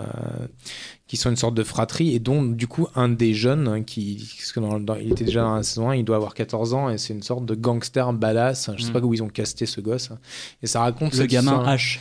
qui 1.07 1.17
sont 1.17 1.31
une 1.31 1.35
sorte 1.37 1.55
de 1.55 1.63
fratrie 1.63 2.13
et 2.13 2.19
dont 2.19 2.43
du 2.43 2.67
coup 2.67 2.87
un 2.93 3.09
des 3.09 3.33
jeunes 3.33 3.67
hein, 3.67 3.81
qui 3.81 4.27
parce 4.37 4.51
que 4.51 4.59
dans- 4.59 4.79
dans- 4.79 4.95
il 4.95 5.11
était 5.11 5.23
déjà 5.23 5.41
dans 5.41 5.55
la 5.55 5.63
saison 5.63 5.89
1 5.89 5.95
il 5.95 6.05
doit 6.05 6.15
avoir 6.17 6.35
14 6.35 6.75
ans 6.75 6.87
et 6.91 6.99
c'est 6.99 7.13
une 7.15 7.23
sorte 7.23 7.47
de 7.47 7.55
gangster 7.55 8.13
badass 8.13 8.69
je 8.77 8.83
sais 8.83 8.89
Mm. 8.89 8.93
pas 8.93 8.99
où 8.99 9.13
ils 9.15 9.23
ont 9.23 9.27
casté 9.27 9.65
ce 9.65 9.81
gosse 9.81 10.11
hein. 10.11 10.19
et 10.61 10.67
ça 10.67 10.81
raconte 10.81 11.15
Le 11.17 11.25
gamin 11.25 11.63
H, 11.65 11.97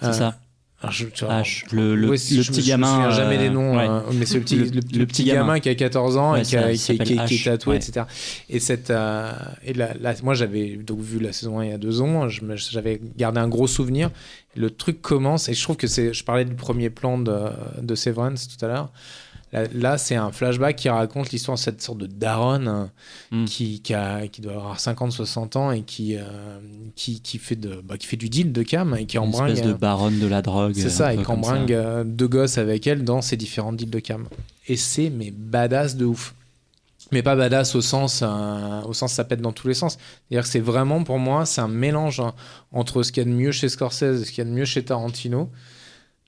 c'est 0.00 0.06
Euh, 0.08 0.12
ça. 0.12 0.38
alors, 0.82 0.92
je- 0.92 1.06
tu 1.06 1.24
vois, 1.24 1.40
H, 1.40 1.64
le, 1.74 1.94
le, 1.96 2.04
Ouais, 2.06 2.10
le 2.12 2.16
si, 2.18 2.42
je 2.42 2.50
petit 2.50 2.60
je 2.60 2.66
me 2.66 2.68
gamin. 2.68 3.10
jamais 3.10 3.36
euh, 3.36 3.38
des 3.38 3.50
noms, 3.50 3.76
ouais. 3.76 3.88
euh, 3.88 4.00
mais 4.14 4.26
c'est 4.26 4.34
le 4.38 4.40
petit, 4.44 4.56
Le- 4.56 4.80
petit 4.80 5.06
petit 5.06 5.24
gamin. 5.24 5.40
gamin. 5.40 5.60
qui 5.60 5.68
a 5.70 5.74
14 5.74 6.16
ans 6.16 6.32
Ouais, 6.32 6.40
et 6.42 6.44
qui, 6.44 6.56
a- 6.56 6.72
qui- 6.72 6.98
qui- 6.98 7.12
est 7.14 7.16
H, 7.16 7.44
tatoué, 7.44 7.76
etc. 7.76 8.04
Et 8.50 8.60
cette, 8.60 8.90
euh, 8.90 9.32
et 9.64 9.72
la, 9.72 9.94
la- 9.94 10.14
moi 10.22 10.34
j'avais 10.34 10.76
donc 10.76 11.00
vu 11.00 11.18
la 11.18 11.32
saison 11.32 11.58
1 11.60 11.64
il 11.64 11.70
y 11.70 11.74
a 11.74 11.78
deux 11.78 12.00
ans, 12.02 12.28
je 12.28 12.40
j'avais 12.70 13.00
gardé 13.16 13.40
un 13.40 13.48
gros 13.48 13.66
souvenir. 13.66 14.10
Le 14.54 14.70
truc 14.70 15.00
commence 15.02 15.48
et 15.48 15.54
je 15.54 15.62
trouve 15.62 15.76
que 15.76 15.86
c'est, 15.86 16.12
je 16.14 16.24
parlais 16.24 16.44
du 16.46 16.54
premier 16.54 16.88
plan 16.90 17.18
de, 17.18 17.36
de 17.82 17.94
Severance 17.94 18.48
tout 18.48 18.64
à 18.64 18.68
l'heure. 18.68 18.90
Là, 19.56 19.64
là, 19.74 19.98
c'est 19.98 20.14
un 20.14 20.30
flashback 20.30 20.76
qui 20.76 20.88
raconte 20.88 21.30
l'histoire 21.30 21.56
de 21.56 21.62
cette 21.62 21.80
sorte 21.82 21.98
de 21.98 22.06
daronne 22.06 22.68
hein, 22.68 22.90
Mm. 23.32 23.44
qui, 23.46 23.80
qui, 23.80 23.94
a- 23.94 24.28
qui 24.28 24.40
doit 24.42 24.52
avoir 24.52 24.78
50-60 24.78 25.56
ans 25.56 25.70
et 25.72 25.82
qui, 25.82 26.16
euh, 26.16 26.22
qui, 26.94 27.20
qui, 27.20 27.38
fait 27.38 27.56
de, 27.56 27.80
bah, 27.82 27.96
qui 27.98 28.06
fait 28.06 28.16
du 28.16 28.28
deal 28.28 28.52
de 28.52 28.62
cam 28.62 28.94
et 28.96 29.06
qui 29.06 29.16
Une 29.16 29.24
embringue. 29.24 29.50
espèce 29.52 29.66
de 29.66 29.72
baronne 29.72 30.18
de 30.18 30.26
la 30.26 30.42
drogue. 30.42 30.74
C'est 30.76 30.90
ça, 30.90 31.14
et 31.14 31.16
qu'embringue 31.22 31.70
ça. 31.70 31.74
euh, 31.74 32.04
deux 32.04 32.28
gosses 32.28 32.58
avec 32.58 32.86
elle 32.86 33.02
dans 33.02 33.22
ses 33.22 33.36
différentes 33.36 33.76
deals 33.76 33.90
de 33.90 33.98
cam. 33.98 34.28
Et 34.68 34.76
c'est 34.76 35.10
mais 35.10 35.30
badass 35.30 35.96
de 35.96 36.04
ouf. 36.04 36.34
Mais 37.12 37.22
pas 37.22 37.36
badass 37.36 37.74
au 37.76 37.80
sens, 37.80 38.20
euh, 38.22 38.82
au 38.82 38.92
sens 38.92 39.12
ça 39.12 39.22
pète 39.24 39.40
dans 39.40 39.52
tous 39.52 39.68
les 39.68 39.74
sens. 39.74 39.96
C'est-à-dire 40.28 40.42
que 40.44 40.50
c'est 40.50 40.58
vraiment 40.60 41.04
pour 41.04 41.18
moi, 41.20 41.46
c'est 41.46 41.60
un 41.60 41.68
mélange 41.68 42.18
hein, 42.20 42.34
entre 42.72 43.02
ce 43.04 43.12
qu'il 43.12 43.22
y 43.22 43.26
a 43.26 43.30
de 43.30 43.34
mieux 43.36 43.52
chez 43.52 43.68
Scorsese 43.68 44.02
et 44.22 44.24
ce 44.24 44.30
qu'il 44.32 44.38
y 44.38 44.46
a 44.46 44.50
de 44.50 44.54
mieux 44.54 44.64
chez 44.64 44.84
Tarantino 44.84 45.48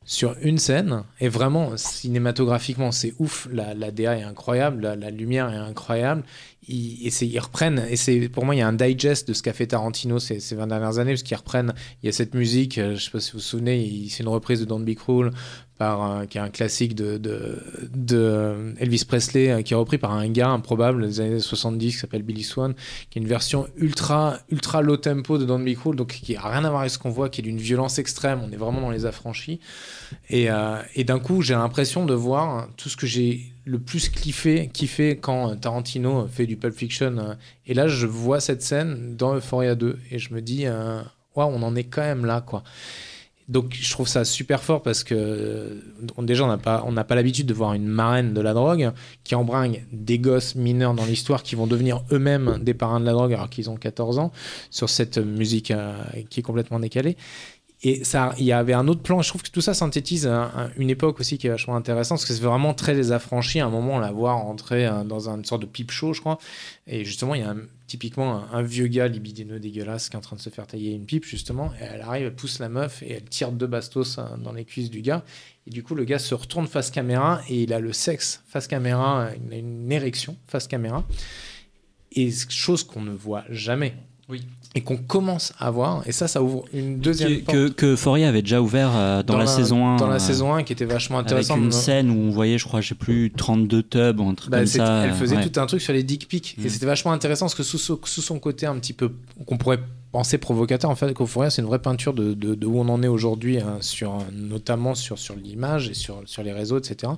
sur 0.08 0.34
une 0.40 0.56
scène. 0.56 1.04
Et 1.20 1.28
vraiment, 1.28 1.76
cinématographiquement, 1.76 2.92
c'est 2.92 3.12
ouf. 3.18 3.46
La, 3.52 3.74
la 3.74 3.90
DA 3.90 4.16
est 4.16 4.22
incroyable, 4.22 4.96
la, 4.98 5.10
lumière 5.10 5.52
est 5.52 5.56
incroyable. 5.56 6.24
Ils, 6.66 7.06
et 7.06 7.24
ils 7.24 7.38
reprennent, 7.38 7.84
et 7.88 7.96
c'est 7.96 8.28
pour 8.28 8.44
moi, 8.44 8.54
il 8.54 8.58
y 8.58 8.62
a 8.62 8.68
un 8.68 8.72
digest 8.72 9.28
de 9.28 9.34
ce 9.34 9.42
qu'a 9.42 9.52
fait 9.52 9.66
Tarantino 9.66 10.18
ces, 10.18 10.40
ces 10.40 10.54
20 10.54 10.66
dernières 10.66 10.98
années, 10.98 11.12
parce 11.12 11.22
qu'ils 11.22 11.36
reprennent, 11.36 11.74
il 12.02 12.06
y 12.06 12.08
a 12.08 12.12
cette 12.12 12.34
musique, 12.34 12.78
euh, 12.78 12.94
je 12.96 13.04
sais 13.04 13.10
pas 13.10 13.20
si 13.20 13.32
vous 13.32 13.38
vous 13.38 13.44
souvenez, 13.44 14.06
c'est 14.08 14.22
une 14.22 14.28
reprise 14.28 14.60
de 14.60 14.64
Don't 14.64 14.84
Be 14.84 14.94
Cruel 14.94 15.30
qui 15.78 16.38
est 16.38 16.40
un 16.40 16.50
classique 16.50 16.94
de, 16.94 17.18
de 17.18 18.74
Elvis 18.78 19.04
Presley, 19.06 19.50
euh, 19.50 19.62
qui 19.62 19.74
est 19.74 19.76
repris 19.76 19.98
par 19.98 20.12
un 20.12 20.28
gars 20.28 20.48
improbable 20.48 21.06
des 21.06 21.20
années 21.20 21.38
70 21.38 21.92
qui 21.92 21.98
s'appelle 21.98 22.22
Billy 22.22 22.42
Swan, 22.42 22.74
qui 23.10 23.18
est 23.18 23.22
une 23.22 23.28
version 23.28 23.68
ultra, 23.76 24.38
ultra 24.50 24.82
low 24.82 24.96
tempo 24.96 25.38
de 25.38 25.44
Don't 25.44 25.64
Be 25.64 25.74
Cruel, 25.76 25.96
donc 25.96 26.08
qui 26.08 26.34
a 26.36 26.48
rien 26.48 26.64
à 26.64 26.68
voir 26.70 26.80
avec 26.80 26.90
ce 26.90 26.98
qu'on 26.98 27.10
voit, 27.10 27.28
qui 27.28 27.40
est 27.40 27.44
d'une 27.44 27.58
violence 27.58 27.98
extrême. 27.98 28.40
On 28.44 28.50
est 28.50 28.56
vraiment 28.56 28.80
dans 28.80 28.90
les 28.90 29.06
affranchis. 29.06 29.60
Et, 30.30 30.50
euh, 30.50 30.82
et 30.94 31.04
d'un 31.04 31.20
coup, 31.20 31.42
j'ai 31.42 31.54
l'impression 31.54 32.04
de 32.06 32.14
voir 32.14 32.68
tout 32.76 32.88
ce 32.88 32.96
que 32.96 33.06
j'ai 33.06 33.52
le 33.64 33.78
plus 33.78 34.08
kiffé, 34.08 34.70
kiffé 34.72 35.18
quand 35.18 35.54
Tarantino 35.56 36.26
fait 36.26 36.46
du 36.46 36.56
Pulp 36.56 36.74
Fiction. 36.74 37.18
euh, 37.18 37.34
Et 37.66 37.74
là, 37.74 37.86
je 37.86 38.06
vois 38.06 38.40
cette 38.40 38.62
scène 38.62 39.14
dans 39.16 39.34
Euphoria 39.36 39.74
2 39.74 39.98
et 40.10 40.18
je 40.18 40.32
me 40.34 40.40
dis, 40.40 40.66
euh, 40.66 41.02
waouh, 41.36 41.50
on 41.54 41.62
en 41.62 41.76
est 41.76 41.84
quand 41.84 42.02
même 42.02 42.24
là, 42.24 42.40
quoi. 42.40 42.64
Donc, 43.48 43.74
je 43.80 43.90
trouve 43.90 44.06
ça 44.06 44.24
super 44.26 44.62
fort 44.62 44.82
parce 44.82 45.04
que 45.04 45.14
euh, 45.16 45.80
on- 46.16 46.22
déjà, 46.22 46.44
on 46.44 46.48
n'a 46.48 46.58
pas, 46.58 46.84
pas 47.04 47.14
l'habitude 47.14 47.46
de 47.46 47.54
voir 47.54 47.72
une 47.72 47.86
marraine 47.86 48.34
de 48.34 48.40
la 48.42 48.52
drogue 48.52 48.92
qui 49.24 49.34
embringue 49.34 49.84
des 49.92 50.18
gosses 50.18 50.54
mineurs 50.54 50.92
dans 50.94 51.06
l'histoire 51.06 51.42
qui 51.42 51.54
vont 51.54 51.66
devenir 51.66 52.02
eux-mêmes 52.12 52.58
des 52.62 52.74
parrains 52.74 53.00
de 53.00 53.06
la 53.06 53.12
drogue 53.12 53.32
alors 53.32 53.48
qu'ils 53.48 53.70
ont 53.70 53.76
14 53.76 54.18
ans 54.18 54.32
sur 54.70 54.90
cette 54.90 55.16
musique 55.18 55.70
euh, 55.70 55.94
qui 56.28 56.40
est 56.40 56.42
complètement 56.42 56.78
décalée. 56.78 57.16
Et 57.84 58.02
ça, 58.02 58.34
il 58.38 58.44
y 58.44 58.50
avait 58.52 58.72
un 58.72 58.88
autre 58.88 59.02
plan. 59.02 59.22
Je 59.22 59.28
trouve 59.28 59.42
que 59.44 59.50
tout 59.50 59.60
ça 59.60 59.72
synthétise 59.72 60.26
un- 60.26 60.50
un- 60.56 60.70
une 60.76 60.90
époque 60.90 61.20
aussi 61.20 61.38
qui 61.38 61.46
est 61.46 61.50
vachement 61.50 61.76
intéressante 61.76 62.18
parce 62.18 62.26
que 62.28 62.34
c'est 62.34 62.42
vraiment 62.42 62.74
très 62.74 62.92
les 62.92 63.12
affranchis. 63.12 63.60
À 63.60 63.66
un 63.66 63.70
moment, 63.70 63.94
on 63.94 63.98
la 64.00 64.10
voit 64.10 64.32
rentrer 64.32 64.84
euh, 64.86 65.04
dans 65.04 65.28
une 65.30 65.44
sorte 65.44 65.60
de 65.62 65.66
pipe 65.66 65.92
show, 65.92 66.12
je 66.12 66.20
crois. 66.20 66.38
Et 66.88 67.04
justement, 67.04 67.36
il 67.36 67.42
y 67.42 67.44
a 67.44 67.50
un- 67.50 67.56
typiquement 67.86 68.34
un, 68.52 68.58
un 68.58 68.62
vieux 68.62 68.88
gars 68.88 69.06
libidineux 69.06 69.60
dégueulasse 69.60 70.08
qui 70.08 70.16
est 70.16 70.18
en 70.18 70.22
train 70.22 70.34
de 70.34 70.40
se 70.40 70.50
faire 70.50 70.66
tailler 70.66 70.90
une 70.92 71.06
pipe, 71.06 71.24
justement. 71.24 71.72
Et 71.80 71.84
elle 71.84 72.00
arrive, 72.00 72.26
elle 72.26 72.34
pousse 72.34 72.58
la 72.58 72.68
meuf 72.68 73.00
et 73.04 73.12
elle 73.12 73.22
tire 73.24 73.52
deux 73.52 73.68
bastos 73.68 74.18
euh, 74.18 74.22
dans 74.38 74.52
les 74.52 74.64
cuisses 74.64 74.90
du 74.90 75.00
gars. 75.00 75.22
Et 75.68 75.70
du 75.70 75.84
coup, 75.84 75.94
le 75.94 76.02
gars 76.04 76.18
se 76.18 76.34
retourne 76.34 76.66
face 76.66 76.90
caméra 76.90 77.42
et 77.48 77.62
il 77.62 77.72
a 77.72 77.78
le 77.78 77.92
sexe 77.92 78.42
face 78.48 78.66
caméra, 78.66 79.20
euh, 79.26 79.30
il 79.46 79.54
a 79.54 79.56
une 79.56 79.92
érection 79.92 80.36
face 80.48 80.66
caméra. 80.66 81.04
Et 82.10 82.30
chose 82.48 82.82
qu'on 82.82 83.02
ne 83.02 83.12
voit 83.12 83.44
jamais. 83.50 83.94
Oui. 84.28 84.42
Et 84.74 84.82
qu'on 84.82 84.98
commence 84.98 85.54
à 85.58 85.70
voir. 85.70 86.02
Et 86.06 86.12
ça, 86.12 86.28
ça 86.28 86.42
ouvre 86.42 86.64
une 86.74 86.98
deuxième 87.00 87.38
Que, 87.40 87.44
porte. 87.44 87.56
que, 87.56 87.68
que 87.68 87.96
Foria 87.96 88.28
avait 88.28 88.42
déjà 88.42 88.60
ouvert 88.60 88.90
euh, 88.94 89.22
dans, 89.22 89.38
la, 89.38 89.46
saison 89.46 89.86
1. 89.86 89.96
Dans 89.96 90.06
la 90.08 90.16
euh, 90.16 90.18
saison 90.18 90.54
1 90.54 90.62
qui 90.62 90.72
était 90.74 90.84
vachement 90.84 91.16
Avec 91.18 91.28
intéressante. 91.28 91.58
une 91.58 91.72
scène 91.72 92.10
où 92.10 92.14
on 92.14 92.30
voyait, 92.30 92.58
je 92.58 92.64
crois, 92.66 92.80
je 92.82 92.90
sais 92.90 92.94
plus, 92.94 93.32
32 93.34 93.82
tubs 93.82 94.20
ou 94.20 94.28
un 94.28 94.34
truc 94.34 94.50
Bah, 94.50 94.58
comme 94.58 94.66
ça. 94.66 95.04
elle 95.06 95.14
faisait 95.14 95.36
ouais. 95.36 95.48
tout 95.48 95.58
un 95.58 95.66
truc 95.66 95.80
sur 95.80 95.94
les 95.94 96.02
dick 96.02 96.28
pics 96.28 96.54
et 96.62 96.66
Mm. 96.66 96.70
c'était 96.70 96.86
vachement 96.86 97.12
intéressant 97.12 97.46
parce 97.46 97.54
que 97.54 97.62
sous, 97.62 97.78
son 98.06 98.38
côté 98.38 98.66
un 98.66 98.76
petit 98.78 98.92
peu 98.92 99.10
qu'on 99.46 99.56
pourrait 99.56 99.80
penser 100.12 100.36
provocateur 100.38 100.90
en 100.90 100.94
fait 100.96 101.12
qu'Euphoria 101.14 101.50
c'est 101.50 101.60
une 101.62 101.68
vraie 101.68 101.80
peinture 101.80 102.12
de, 102.14 102.32
de- 102.34 102.54
de 102.54 102.66
où 102.66 102.78
on 102.80 102.88
en 102.88 103.02
est 103.02 103.08
aujourd'hui 103.08 103.58
hein, 103.60 103.76
sur 103.80 104.18
notamment 104.32 104.94
sur 104.94 105.18
sur 105.18 105.34
l'image 105.36 105.90
et 105.90 105.94
sur 105.94 106.22
sur 106.24 106.42
les 106.42 106.52
réseaux 106.52 106.78
etc 106.78 107.12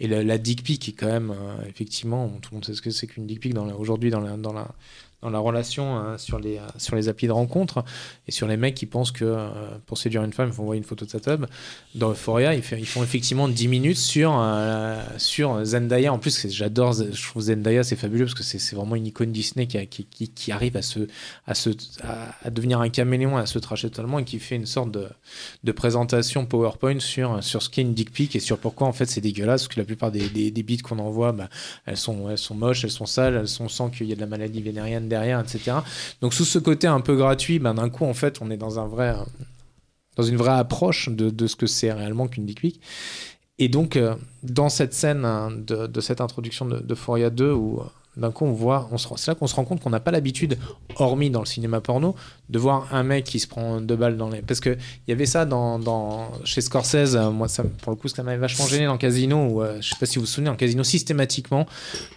et 0.00 0.08
la, 0.08 0.24
la 0.24 0.38
dick 0.38 0.64
pic 0.64 0.88
est 0.88 0.92
quand 0.92 1.06
même 1.06 1.30
euh, 1.30 1.54
effectivement 1.68 2.28
tout 2.42 2.50
le 2.50 2.56
monde 2.56 2.64
sait 2.64 2.74
ce 2.74 2.82
que 2.82 2.90
c'est 2.90 3.06
qu'une 3.06 3.26
dick 3.28 3.38
pic 3.38 3.54
aujourd'hui 3.78 4.10
dans 4.10 4.18
la 4.20 4.36
dans 4.36 4.52
la 4.52 4.66
dans 5.22 5.30
la 5.30 5.38
relation 5.38 5.96
hein, 5.96 6.18
sur 6.18 6.38
les 6.38 6.58
euh, 6.58 6.62
sur 6.76 6.96
les 6.96 7.08
applis 7.08 7.28
de 7.28 7.32
rencontre 7.32 7.84
et 8.26 8.32
sur 8.32 8.48
les 8.48 8.56
mecs 8.56 8.74
qui 8.74 8.86
pensent 8.86 9.12
que 9.12 9.24
euh, 9.24 9.48
pour 9.86 9.96
séduire 9.96 10.24
une 10.24 10.32
femme 10.32 10.48
il 10.48 10.52
faut 10.52 10.62
envoyer 10.62 10.78
une 10.78 10.84
photo 10.86 11.04
de 11.04 11.10
sa 11.10 11.20
tub 11.20 11.46
dans 11.94 12.10
Euphoria 12.10 12.54
ils, 12.54 12.62
font 12.62 13.02
effectivement 13.02 13.48
10 13.48 13.68
minutes 13.68 13.98
sur 13.98 14.36
euh, 14.36 15.00
sur 15.18 15.64
Zendaya. 15.64 16.12
En 16.12 16.18
plus 16.18 16.48
j'adore 16.48 16.92
je 16.92 17.28
trouve 17.28 17.42
Zendaya 17.42 17.84
c'est 17.84 17.96
fabuleux 17.96 18.24
parce 18.24 18.34
que 18.34 18.42
c'est 18.42 18.74
vraiment 18.74 18.96
une 18.96 19.06
icône 19.06 19.30
Disney 19.30 19.66
qui, 19.66 19.78
a- 19.78 19.86
qui, 19.86 20.52
arrive 20.52 20.76
à 20.76 20.82
se 20.82 21.06
à 21.46 21.54
se 21.54 21.70
à, 22.02 22.50
devenir 22.50 22.80
un 22.80 22.88
caméléon 22.88 23.36
à 23.36 23.46
se 23.46 23.58
tracher 23.60 23.88
totalement 23.88 24.18
et 24.18 24.24
qui 24.24 24.40
fait 24.40 24.56
une 24.56 24.66
sorte 24.66 24.90
de, 24.90 25.06
de 25.62 25.72
présentation 25.72 26.46
PowerPoint 26.46 26.98
sur 26.98 27.42
sur 27.44 27.62
ce 27.62 27.70
qu'est 27.70 27.82
une 27.82 27.94
dick 27.94 28.12
pic 28.12 28.34
et 28.34 28.40
sur 28.40 28.58
pourquoi 28.58 28.88
en 28.88 28.92
fait 28.92 29.06
c'est 29.06 29.20
dégueulasse. 29.20 29.62
Parce 29.62 29.74
que 29.74 29.80
la 29.80 29.86
plupart 29.86 30.10
des 30.10 30.28
des, 30.28 30.50
des 30.50 30.62
bites 30.64 30.82
qu'on 30.82 30.98
envoie 30.98 31.30
bah, 31.32 31.48
elles 31.86 31.96
sont 31.96 32.28
elles 32.28 32.38
sont 32.38 32.54
moches 32.56 32.84
elles 32.84 32.90
sont 32.90 33.06
sales 33.06 33.36
elles 33.36 33.48
sont 33.48 33.68
sans 33.68 33.88
qu'il 33.88 34.08
y 34.08 34.12
ait 34.12 34.16
de 34.16 34.20
la 34.20 34.26
maladie 34.26 34.60
vénérienne 34.60 35.08
derrière 35.12 35.38
etc 35.40 35.76
donc 36.20 36.34
sous 36.34 36.44
ce 36.44 36.58
côté 36.58 36.86
un 36.86 37.00
peu 37.00 37.14
gratuit 37.16 37.58
ben 37.58 37.74
d'un 37.74 37.88
coup 37.88 38.04
en 38.04 38.14
fait 38.14 38.40
on 38.40 38.50
est 38.50 38.56
dans 38.56 38.80
un 38.80 38.86
vrai 38.86 39.14
dans 40.16 40.22
une 40.22 40.36
vraie 40.36 40.52
approche 40.52 41.08
de, 41.08 41.46
ce 41.46 41.56
que 41.56 41.66
c'est 41.66 41.92
réellement 41.92 42.28
qu'une 42.28 42.46
dick 42.46 42.60
pic. 42.60 42.80
Et 43.58 43.68
donc, 43.68 43.96
euh, 43.96 44.14
dans 44.42 44.68
cette 44.68 44.92
scène 44.94 45.24
hein, 45.24 45.50
de, 45.50 46.00
cette 46.00 46.20
introduction 46.20 46.66
de, 46.66 46.80
de 46.80 46.94
Foria 46.94 47.30
2, 47.30 47.52
où 47.52 47.82
d'un 48.16 48.30
coup 48.30 48.44
on 48.44 48.98
se 48.98 49.08
c'est 49.16 49.30
là 49.30 49.34
qu'on 49.34 49.46
se 49.46 49.54
rend 49.54 49.64
compte 49.64 49.80
qu'on 49.80 49.90
n'a 49.90 50.00
pas 50.00 50.10
l'habitude, 50.10 50.58
hormis 50.96 51.30
dans 51.30 51.40
le 51.40 51.46
cinéma 51.46 51.80
porno, 51.80 52.14
de 52.50 52.58
voir 52.58 52.88
un 52.92 53.02
mec 53.02 53.24
qui 53.24 53.40
se 53.40 53.46
prend 53.46 53.80
deux 53.80 53.96
balles 53.96 54.16
dans 54.18 54.28
les. 54.28 54.42
Parce 54.42 54.60
qu'il 54.60 54.76
y 55.08 55.12
avait 55.12 55.26
ça 55.26 55.46
dans, 55.46 56.30
chez 56.44 56.60
Scorsese, 56.60 57.16
euh, 57.16 57.30
moi, 57.30 57.48
ça, 57.48 57.64
pour 57.80 57.90
le 57.90 57.96
coup, 57.96 58.08
ça 58.08 58.22
m'avait 58.22 58.36
vachement 58.36 58.66
gêné 58.66 58.84
dans 58.84 58.98
Casino, 58.98 59.46
où 59.46 59.62
euh, 59.62 59.80
je 59.80 59.88
sais 59.88 59.96
pas 59.98 60.04
si 60.06 60.16
vous 60.16 60.22
vous 60.22 60.26
souvenez, 60.26 60.50
en 60.50 60.56
Casino, 60.56 60.84
systématiquement, 60.84 61.66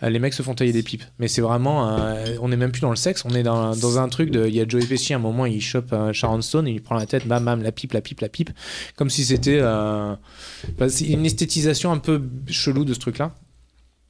euh, 0.04 0.10
les 0.10 0.20
mecs 0.20 0.34
se 0.34 0.44
font 0.44 0.54
tailler 0.54 0.74
des 0.74 0.84
pipes. 0.84 1.04
Mais 1.20 1.30
c'est 1.30 1.42
vraiment. 1.42 1.98
euh, 1.98 2.36
on 2.42 2.50
n'est 2.50 2.58
même 2.58 2.72
plus 2.72 2.82
dans 2.82 2.90
le 2.90 2.98
sexe, 2.98 3.24
on 3.26 3.34
est 3.34 3.44
dans, 3.44 3.76
dans 3.76 4.00
un 4.00 4.10
truc 4.10 4.32
de. 4.32 4.46
Il 4.48 4.56
y 4.56 4.60
a 4.60 4.68
Joey 4.68 4.86
Pesci, 4.86 5.14
à 5.14 5.16
un 5.16 5.20
moment, 5.20 5.46
il 5.46 5.62
chope 5.62 5.96
Sharon 6.12 6.42
Stone, 6.42 6.68
et 6.68 6.72
il 6.72 6.82
prend 6.82 6.96
la 6.96 7.06
tête, 7.06 7.26
bam, 7.26 7.46
bam, 7.46 7.64
la 7.64 7.72
pipe, 7.72 7.94
la 7.94 8.02
pipe, 8.02 8.20
la 8.20 8.30
pipe. 8.30 8.50
Comme 8.98 9.10
si 9.10 9.24
c'était. 9.24 9.62
bah, 9.62 10.88
une 11.08 11.26
esthétisation 11.26 11.92
un 11.94 12.00
peu 12.00 12.22
chelou 12.48 12.84
de 12.84 12.94
ce 12.94 13.00
truc-là. 13.00 13.34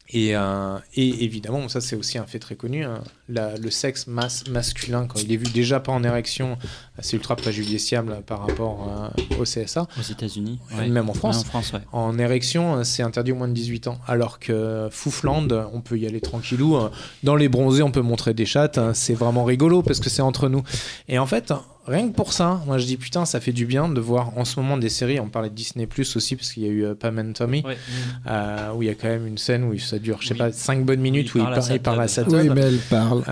Et, 0.09 0.35
euh, 0.35 0.77
et 0.95 1.23
évidemment, 1.23 1.67
ça 1.67 1.81
c'est 1.81 1.95
aussi 1.95 2.19
un 2.19 2.25
fait 2.27 2.37
très 2.37 2.55
connu, 2.55 2.83
hein, 2.85 3.01
la- 3.27 3.55
le 3.57 3.71
sexe 3.71 4.05
mas- 4.05 4.43
masculin, 4.51 5.07
quand 5.07 5.19
il 5.19 5.31
est 5.31 5.37
vu 5.37 5.47
déjà 5.51 5.79
pas 5.79 5.91
en 5.91 6.03
érection, 6.03 6.57
c'est 6.99 7.17
ultra 7.17 7.35
préjudiciable 7.35 8.21
par 8.25 8.45
rapport 8.45 9.11
euh, 9.17 9.39
au 9.39 9.43
CSA. 9.45 9.87
Aux 9.99 10.03
États-Unis. 10.03 10.59
Même 10.77 11.09
en 11.09 11.13
France. 11.15 11.37
Ouais, 11.37 11.41
en 11.41 11.45
France, 11.49 11.73
ouais. 11.73 11.79
En 11.91 12.19
érection, 12.19 12.75
euh, 12.77 12.83
c'est 12.83 13.01
interdit 13.01 13.31
au 13.31 13.35
moins 13.35 13.47
de 13.47 13.53
18 13.53 13.87
ans. 13.87 13.97
Alors 14.07 14.37
que 14.37 14.89
Foufland, 14.91 15.47
on 15.73 15.81
peut 15.81 15.97
y 15.97 16.05
aller 16.05 16.21
tranquillou. 16.21 16.77
Dans 17.23 17.35
les 17.35 17.49
bronzés, 17.49 17.81
on 17.81 17.91
peut 17.91 18.01
montrer 18.01 18.33
des 18.35 18.45
chattes. 18.45 18.77
hein, 18.77 18.93
C'est 18.93 19.15
vraiment 19.15 19.43
rigolo 19.43 19.81
parce 19.81 19.99
que 19.99 20.09
c'est 20.11 20.21
entre 20.21 20.49
nous. 20.49 20.61
Et 21.07 21.17
en 21.17 21.25
fait, 21.25 21.51
rien 21.87 22.09
que 22.09 22.13
pour 22.15 22.33
ça, 22.33 22.61
moi 22.65 22.77
je 22.77 22.85
dis 22.85 22.97
putain, 22.97 23.25
ça 23.25 23.39
fait 23.39 23.51
du 23.53 23.65
bien 23.65 23.87
de 23.89 23.99
voir 24.01 24.37
en 24.37 24.45
ce 24.45 24.59
moment 24.59 24.77
des 24.77 24.89
séries. 24.89 25.19
On 25.19 25.29
parlait 25.29 25.49
de 25.49 25.55
Disney 25.55 25.87
Plus 25.87 26.15
aussi 26.15 26.35
parce 26.35 26.51
qu'il 26.51 26.63
y 26.63 26.67
a 26.67 26.69
eu 26.69 26.85
euh, 26.85 26.95
Pam 26.95 27.17
and 27.19 27.33
Tommy. 27.33 27.63
Ouais. 27.65 27.77
euh, 28.27 28.71
où 28.73 28.81
il 28.83 28.87
y 28.87 28.91
a 28.91 28.95
quand 28.95 29.07
même 29.07 29.27
une 29.27 29.37
scène 29.37 29.63
où 29.65 29.77
ça 29.77 29.99
dure, 29.99 30.17
je 30.21 30.27
sais 30.29 30.33
Oui. 30.33 30.39
pas, 30.39 30.51
5 30.51 30.83
bonnes 30.85 31.01
minutes 31.01 31.31
il 31.33 31.37
où 31.37 31.39
il, 31.39 31.43
parle 31.43 31.57
à 31.57 31.61
sa 31.61 31.73
il 31.75 31.79
parle 31.81 32.01
à 32.01 32.05
tub. 32.07 32.13
sa 32.15 32.23
tub. 32.23 32.33
Oui, 32.33 32.49
mais 32.53 32.61
elle 32.61 32.79
parle. 32.89 33.23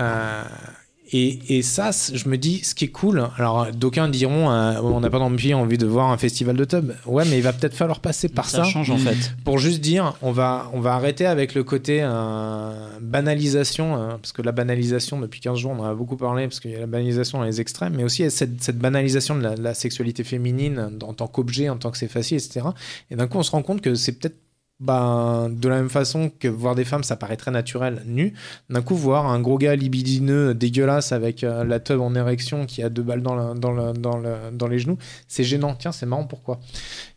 Et, 1.16 1.58
et 1.58 1.62
ça, 1.62 1.92
je 1.92 2.28
me 2.28 2.36
dis, 2.36 2.64
ce 2.64 2.74
qui 2.74 2.86
est 2.86 2.88
cool, 2.88 3.28
alors 3.36 3.70
d'aucuns 3.70 4.08
diront, 4.08 4.50
euh, 4.50 4.80
on 4.82 4.98
n'a 4.98 5.10
pas 5.10 5.20
d'envie 5.20 5.54
envie 5.54 5.78
de 5.78 5.86
voir 5.86 6.10
un 6.10 6.16
festival 6.16 6.56
de 6.56 6.64
tub. 6.64 6.90
Ouais, 7.06 7.22
mais 7.30 7.36
il 7.36 7.42
va 7.42 7.52
peut-être 7.52 7.76
falloir 7.76 8.00
passer 8.00 8.28
par 8.28 8.50
ça, 8.50 8.64
ça 8.64 8.64
change 8.64 8.90
en 8.90 8.96
fait. 8.96 9.32
pour 9.44 9.58
juste 9.58 9.80
dire, 9.80 10.16
on 10.22 10.32
va, 10.32 10.68
on 10.72 10.80
va 10.80 10.94
arrêter 10.94 11.24
avec 11.24 11.54
le 11.54 11.62
côté 11.62 12.00
euh, 12.02 12.72
banalisation, 13.00 13.96
euh, 13.96 14.08
parce 14.16 14.32
que 14.32 14.42
la 14.42 14.50
banalisation, 14.50 15.20
depuis 15.20 15.38
15 15.38 15.56
jours, 15.56 15.70
on 15.70 15.84
en 15.84 15.84
a 15.84 15.94
beaucoup 15.94 16.16
parlé, 16.16 16.48
parce 16.48 16.58
qu'il 16.58 16.72
y 16.72 16.76
a 16.76 16.80
la 16.80 16.86
banalisation 16.88 17.38
dans 17.38 17.44
les 17.44 17.60
extrêmes, 17.60 17.94
mais 17.96 18.02
aussi 18.02 18.28
cette, 18.32 18.60
cette 18.60 18.78
banalisation 18.78 19.36
de 19.36 19.42
la, 19.42 19.54
la 19.54 19.74
sexualité 19.74 20.24
féminine 20.24 20.98
en 21.00 21.12
tant 21.12 21.28
qu'objet, 21.28 21.68
en 21.68 21.76
tant 21.76 21.92
que 21.92 21.98
c'est 21.98 22.08
facile, 22.08 22.38
etc. 22.38 22.66
Et 23.12 23.14
d'un 23.14 23.28
coup, 23.28 23.38
on 23.38 23.44
se 23.44 23.52
rend 23.52 23.62
compte 23.62 23.82
que 23.82 23.94
c'est 23.94 24.18
peut-être 24.18 24.43
ben, 24.80 25.48
de 25.50 25.68
la 25.68 25.76
même 25.76 25.88
façon 25.88 26.30
que 26.30 26.48
voir 26.48 26.74
des 26.74 26.84
femmes, 26.84 27.04
ça 27.04 27.16
paraît 27.16 27.36
très 27.36 27.50
naturel, 27.50 28.02
nu. 28.06 28.34
D'un 28.70 28.82
coup, 28.82 28.96
voir 28.96 29.26
un 29.26 29.40
gros 29.40 29.56
gars 29.56 29.76
libidineux, 29.76 30.54
dégueulasse, 30.54 31.12
avec 31.12 31.44
euh, 31.44 31.64
la 31.64 31.80
teub 31.80 32.00
en 32.00 32.14
érection, 32.14 32.66
qui 32.66 32.82
a 32.82 32.88
deux 32.88 33.02
balles 33.02 33.22
dans, 33.22 33.54
dans, 33.54 33.92
dans, 33.92 34.22
dans 34.52 34.68
les 34.68 34.78
genoux, 34.78 34.98
c'est 35.28 35.44
gênant. 35.44 35.74
Tiens, 35.74 35.92
c'est 35.92 36.06
marrant, 36.06 36.24
pourquoi? 36.24 36.60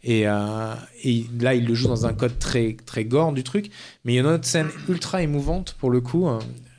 Et, 0.03 0.27
euh, 0.27 0.73
et 1.03 1.25
là, 1.39 1.55
il 1.55 1.65
le 1.65 1.73
joue 1.73 1.87
dans 1.87 2.05
un 2.05 2.13
code 2.13 2.39
très, 2.39 2.77
très 2.85 3.05
gore 3.05 3.33
du 3.33 3.43
truc. 3.43 3.71
Mais 4.05 4.13
il 4.13 4.15
y 4.15 4.19
a 4.19 4.21
une 4.21 4.27
autre 4.27 4.45
scène 4.45 4.69
ultra 4.87 5.21
émouvante, 5.21 5.75
pour 5.79 5.89
le 5.89 6.01
coup. 6.01 6.29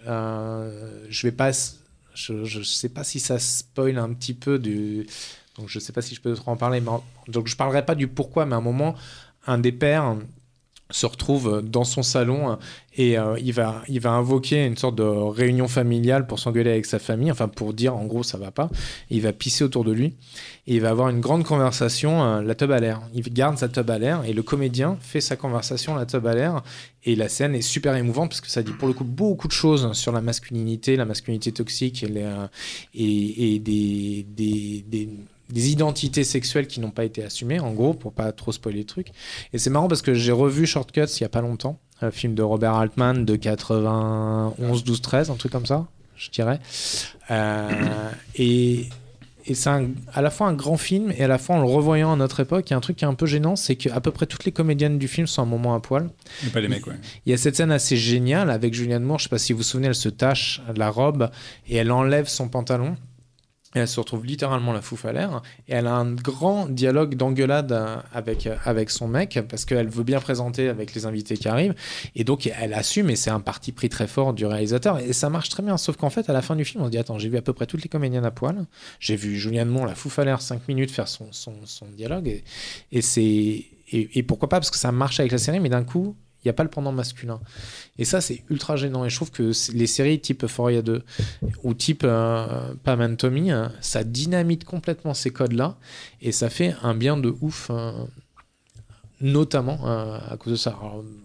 Euh, 0.07 1.05
je 1.11 1.27
vais 1.27 1.33
pas... 1.33 1.51
Je, 2.15 2.45
je 2.45 2.63
sais 2.63 2.89
pas 2.89 3.05
si 3.05 3.21
ça 3.21 3.39
spoil 3.39 3.97
un 3.97 4.13
petit 4.13 4.35
peu 4.35 4.59
du... 4.59 5.07
Donc 5.57 5.69
je 5.69 5.79
sais 5.79 5.93
pas 5.93 6.03
si 6.03 6.17
je 6.17 6.21
peux 6.21 6.35
en 6.47 6.57
parler. 6.57 6.81
Mais 6.81 6.89
en- 6.89 7.05
donc 7.29 7.47
je 7.47 7.55
parlerai 7.55 7.85
pas 7.85 7.95
du 7.95 8.09
pourquoi, 8.09 8.45
mais 8.45 8.55
à 8.55 8.59
un 8.59 8.61
moment, 8.61 8.97
un 9.47 9.59
des 9.59 9.71
pères 9.71 10.17
se 10.91 11.07
retrouve 11.07 11.63
dans 11.63 11.85
son 11.85 12.03
salon 12.03 12.53
euh, 12.53 12.57
et 12.97 13.19
euh, 13.19 13.39
il, 13.39 13.53
va, 13.53 13.83
il 13.89 14.01
va 14.01 14.11
invoquer 14.11 14.65
une 14.65 14.77
sorte 14.77 14.97
de 14.97 15.03
réunion 15.03 15.69
familiale 15.69 16.27
pour 16.27 16.39
s'engueuler 16.39 16.71
avec 16.71 16.87
sa 16.87 16.99
famille, 16.99 17.31
enfin 17.31 17.47
pour 17.47 17.75
dire 17.75 17.95
en 17.97 18.07
gros 18.07 18.23
ça 18.23 18.39
va 18.39 18.51
pas. 18.51 18.71
Il 19.11 19.21
va 19.21 19.33
pisser 19.33 19.65
autour 19.65 19.85
de 19.85 19.93
lui 19.93 20.15
et 20.67 20.77
il 20.77 20.81
va 20.81 20.91
avoir 20.91 21.11
une 21.11 21.21
grande 21.21 21.45
conversation, 21.45 22.25
euh, 22.25 22.43
la 22.43 22.55
tub 22.55 22.71
à 22.71 22.81
l'air. 22.81 23.03
Il 23.15 23.23
garde 23.33 23.59
sa 23.59 23.69
tub 23.69 23.91
à 23.91 23.99
l'air 23.99 24.25
et 24.25 24.33
le 24.33 24.43
comédien 24.43 24.97
fait 25.01 25.21
sa 25.21 25.37
conversation, 25.37 25.95
la 25.95 26.07
tub 26.07 26.27
à 26.27 26.35
l'air. 26.35 26.63
Et 27.05 27.15
la 27.15 27.29
scène 27.29 27.55
est 27.55 27.63
super 27.63 27.95
émouvante 27.95 28.31
parce 28.31 28.41
que 28.41 28.49
ça 28.49 28.63
dit 28.63 28.73
pour 28.73 28.89
le 28.89 28.95
coup 28.95 29.05
beaucoup 29.05 29.47
de 29.47 29.53
choses 29.53 29.93
sur 29.93 30.13
la 30.13 30.21
masculinité, 30.21 30.97
la 30.97 31.05
masculinité 31.05 31.53
toxique 31.53 32.05
et, 32.95 33.59
des, 33.61 34.27
des 35.51 35.71
identités 35.71 36.25
sexuelles 36.25 36.67
qui 36.67 36.81
n'ont 36.81 36.91
pas 36.91 37.05
été 37.05 37.25
assumées, 37.25 37.61
en 37.61 37.73
gros, 37.73 37.95
pour 37.95 38.13
pas 38.13 38.33
trop 38.33 38.53
spoiler 38.53 38.81
le 38.81 38.85
truc. 38.85 39.09
Et 39.53 39.59
c'est 39.59 39.71
marrant 39.71 39.89
parce 39.89 40.03
que 40.03 40.15
j'ai 40.15 40.33
revu 40.33 40.67
Shortcuts 40.67 41.01
il 41.19 41.23
y 41.23 41.25
a 41.25 41.29
pas 41.29 41.41
longtemps, 41.41 41.79
un 42.01 42.11
film 42.11 42.35
de 42.35 42.43
Robert 42.43 42.75
Altman 42.75 43.25
de 43.25 43.37
91, 43.37 44.85
12, 44.85 45.03
13, 45.03 45.31
un 45.31 45.35
truc 45.35 45.53
comme 45.53 45.67
ça, 45.67 45.87
je 46.17 46.31
dirais. 46.31 46.61
Euh, 47.31 48.11
et, 48.35 48.89
et 49.47 49.55
c'est 49.55 49.71
à 50.13 50.21
la 50.21 50.31
fois 50.31 50.49
un 50.49 50.53
grand 50.53 50.77
film 50.77 51.11
et 51.17 51.25
à 51.25 51.29
la 51.29 51.39
fois 51.39 51.57
en 51.57 51.63
le 51.63 51.69
revoyant 51.69 52.13
à 52.13 52.17
notre 52.17 52.41
époque, 52.41 52.69
il 52.69 52.73
y 52.73 52.75
a 52.75 52.77
un 52.77 52.81
truc 52.81 52.97
qui 52.97 53.05
est 53.05 53.09
un 53.09 53.15
peu 53.15 53.27
gênant, 53.27 53.57
c'est 53.57 53.77
qu'à 53.77 54.01
peu 54.01 54.11
près 54.11 54.27
toutes 54.27 54.45
les 54.45 54.53
comédiennes 54.53 54.99
du 54.99 55.09
film 55.09 55.27
sont 55.27 55.41
à 55.41 55.45
un 55.47 55.49
moment 55.49 55.75
à 55.75 55.81
poil. 55.81 56.11
Et 56.47 56.51
pas 56.51 56.61
les 56.61 56.69
mecs, 56.69 56.87
ouais. 56.87 56.97
Il 57.25 57.31
y 57.31 57.33
a 57.33 57.39
cette 57.39 57.57
scène 57.57 57.73
assez 57.73 57.97
géniale 57.97 58.51
avec 58.51 58.75
Julianne 58.75 59.05
Moore, 59.05 59.19
je 59.19 59.25
sais 59.25 59.31
pas 59.31 59.39
si 59.39 59.55
vous 59.55 59.59
vous 59.59 59.63
souvenez, 59.63 59.89
elle 59.89 59.95
se 59.95 60.11
tache 60.11 60.61
la 60.77 60.91
robe 60.91 61.31
et 61.67 61.77
elle 61.77 61.91
enlève 61.91 62.29
son 62.29 62.49
pantalon. 62.49 62.97
Elle 63.75 63.87
se 63.87 64.01
retrouve 64.01 64.25
littéralement 64.25 64.73
la 64.73 64.81
fouf 64.81 65.05
à 65.05 65.13
l'air. 65.13 65.43
Et 65.69 65.75
elle 65.75 65.87
a 65.87 65.95
un 65.95 66.15
grand 66.15 66.67
dialogue 66.67 67.17
d'engueulade 67.17 67.73
euh, 67.73 67.97
avec, 68.15 68.47
euh, 68.47 68.57
avec 68.65 68.89
son 68.89 69.09
mec 69.09 69.39
parce 69.49 69.67
qu'elle 69.67 69.89
veut 69.89 70.05
bien 70.05 70.21
présenter 70.21 70.69
avec 70.69 70.95
les 70.95 71.05
invités 71.05 71.37
qui 71.37 71.49
arrivent. 71.49 71.75
Et 72.15 72.25
donc 72.25 72.51
elle 72.59 72.73
assume 72.73 73.11
et 73.11 73.17
c'est 73.17 73.31
un 73.31 73.41
parti 73.41 73.73
pris 73.73 73.91
très 73.91 74.07
fort 74.07 74.33
du 74.33 74.47
réalisateur. 74.47 74.99
Et 74.99 75.13
ça 75.13 75.29
marche 75.29 75.51
très 75.51 75.63
bien. 75.63 75.77
Sauf 75.77 75.97
qu'en 75.97 76.11
fait, 76.11 76.31
à 76.31 76.33
la 76.33 76.41
fin 76.41 76.57
du 76.57 76.65
film, 76.65 76.83
on 76.83 76.87
se 76.87 76.91
dit 76.91 76.99
Attends, 76.99 77.19
j'ai 77.19 77.29
vu 77.29 77.37
à 77.37 77.43
peu 77.43 77.53
près 77.53 77.67
toutes 77.67 77.83
les 77.83 77.89
comédiennes 77.91 78.25
à 78.25 78.31
poil. 78.31 78.65
J'ai 79.01 79.17
vu 79.17 79.37
Julianne 79.37 79.69
Moore, 79.69 79.87
la 79.87 79.95
fouf 79.95 80.19
à 80.19 80.25
l'air, 80.25 80.41
5 80.41 80.67
minutes 80.69 80.91
faire 80.91 81.09
son, 81.09 81.29
dialogue. 81.97 82.29
Et, 82.29 82.45
et 82.93 83.03
c'est. 83.03 83.67
Et 83.91 84.23
pourquoi 84.23 84.51
pas 84.51 84.59
Parce 84.59 84.71
que 84.71 84.77
ça 84.77 84.93
marche 84.93 85.19
avec 85.19 85.33
la 85.33 85.39
série, 85.39 85.61
mais 85.61 85.71
d'un 85.71 85.83
coup, 85.83 86.15
il 86.45 86.49
n'y 86.49 86.51
a 86.51 86.53
pas 86.53 86.63
le 86.63 86.71
pendant 86.71 86.93
masculin. 86.93 87.41
Et 87.99 88.05
ça, 88.05 88.21
c'est 88.21 88.45
ultra 88.49 88.77
gênant. 88.77 89.05
Et 89.05 89.11
je 89.11 89.17
trouve 89.17 89.31
que 89.31 89.53
les 89.73 89.87
séries 89.87 90.21
type 90.21 90.45
Euphoria 90.45 90.83
2 90.83 91.03
ou 91.65 91.75
type 91.75 92.03
euh, 92.05 92.75
Pam 92.85 93.01
and 93.01 93.17
Tommy, 93.17 93.51
euh, 93.51 93.69
ça 93.81 94.05
dynamite 94.05 94.65
complètement 94.65 95.15
ces 95.15 95.31
codes-là 95.31 95.77
et 96.21 96.33
ça 96.33 96.49
fait 96.49 96.75
un 96.83 96.95
bien 96.95 97.17
de 97.17 97.35
ouf. 97.41 97.71
euh, 97.71 97.93
notamment 99.21 99.81
euh, 99.85 100.19
à 100.29 100.37
cause 100.37 100.53
de 100.53 100.57
ça. 100.57 100.79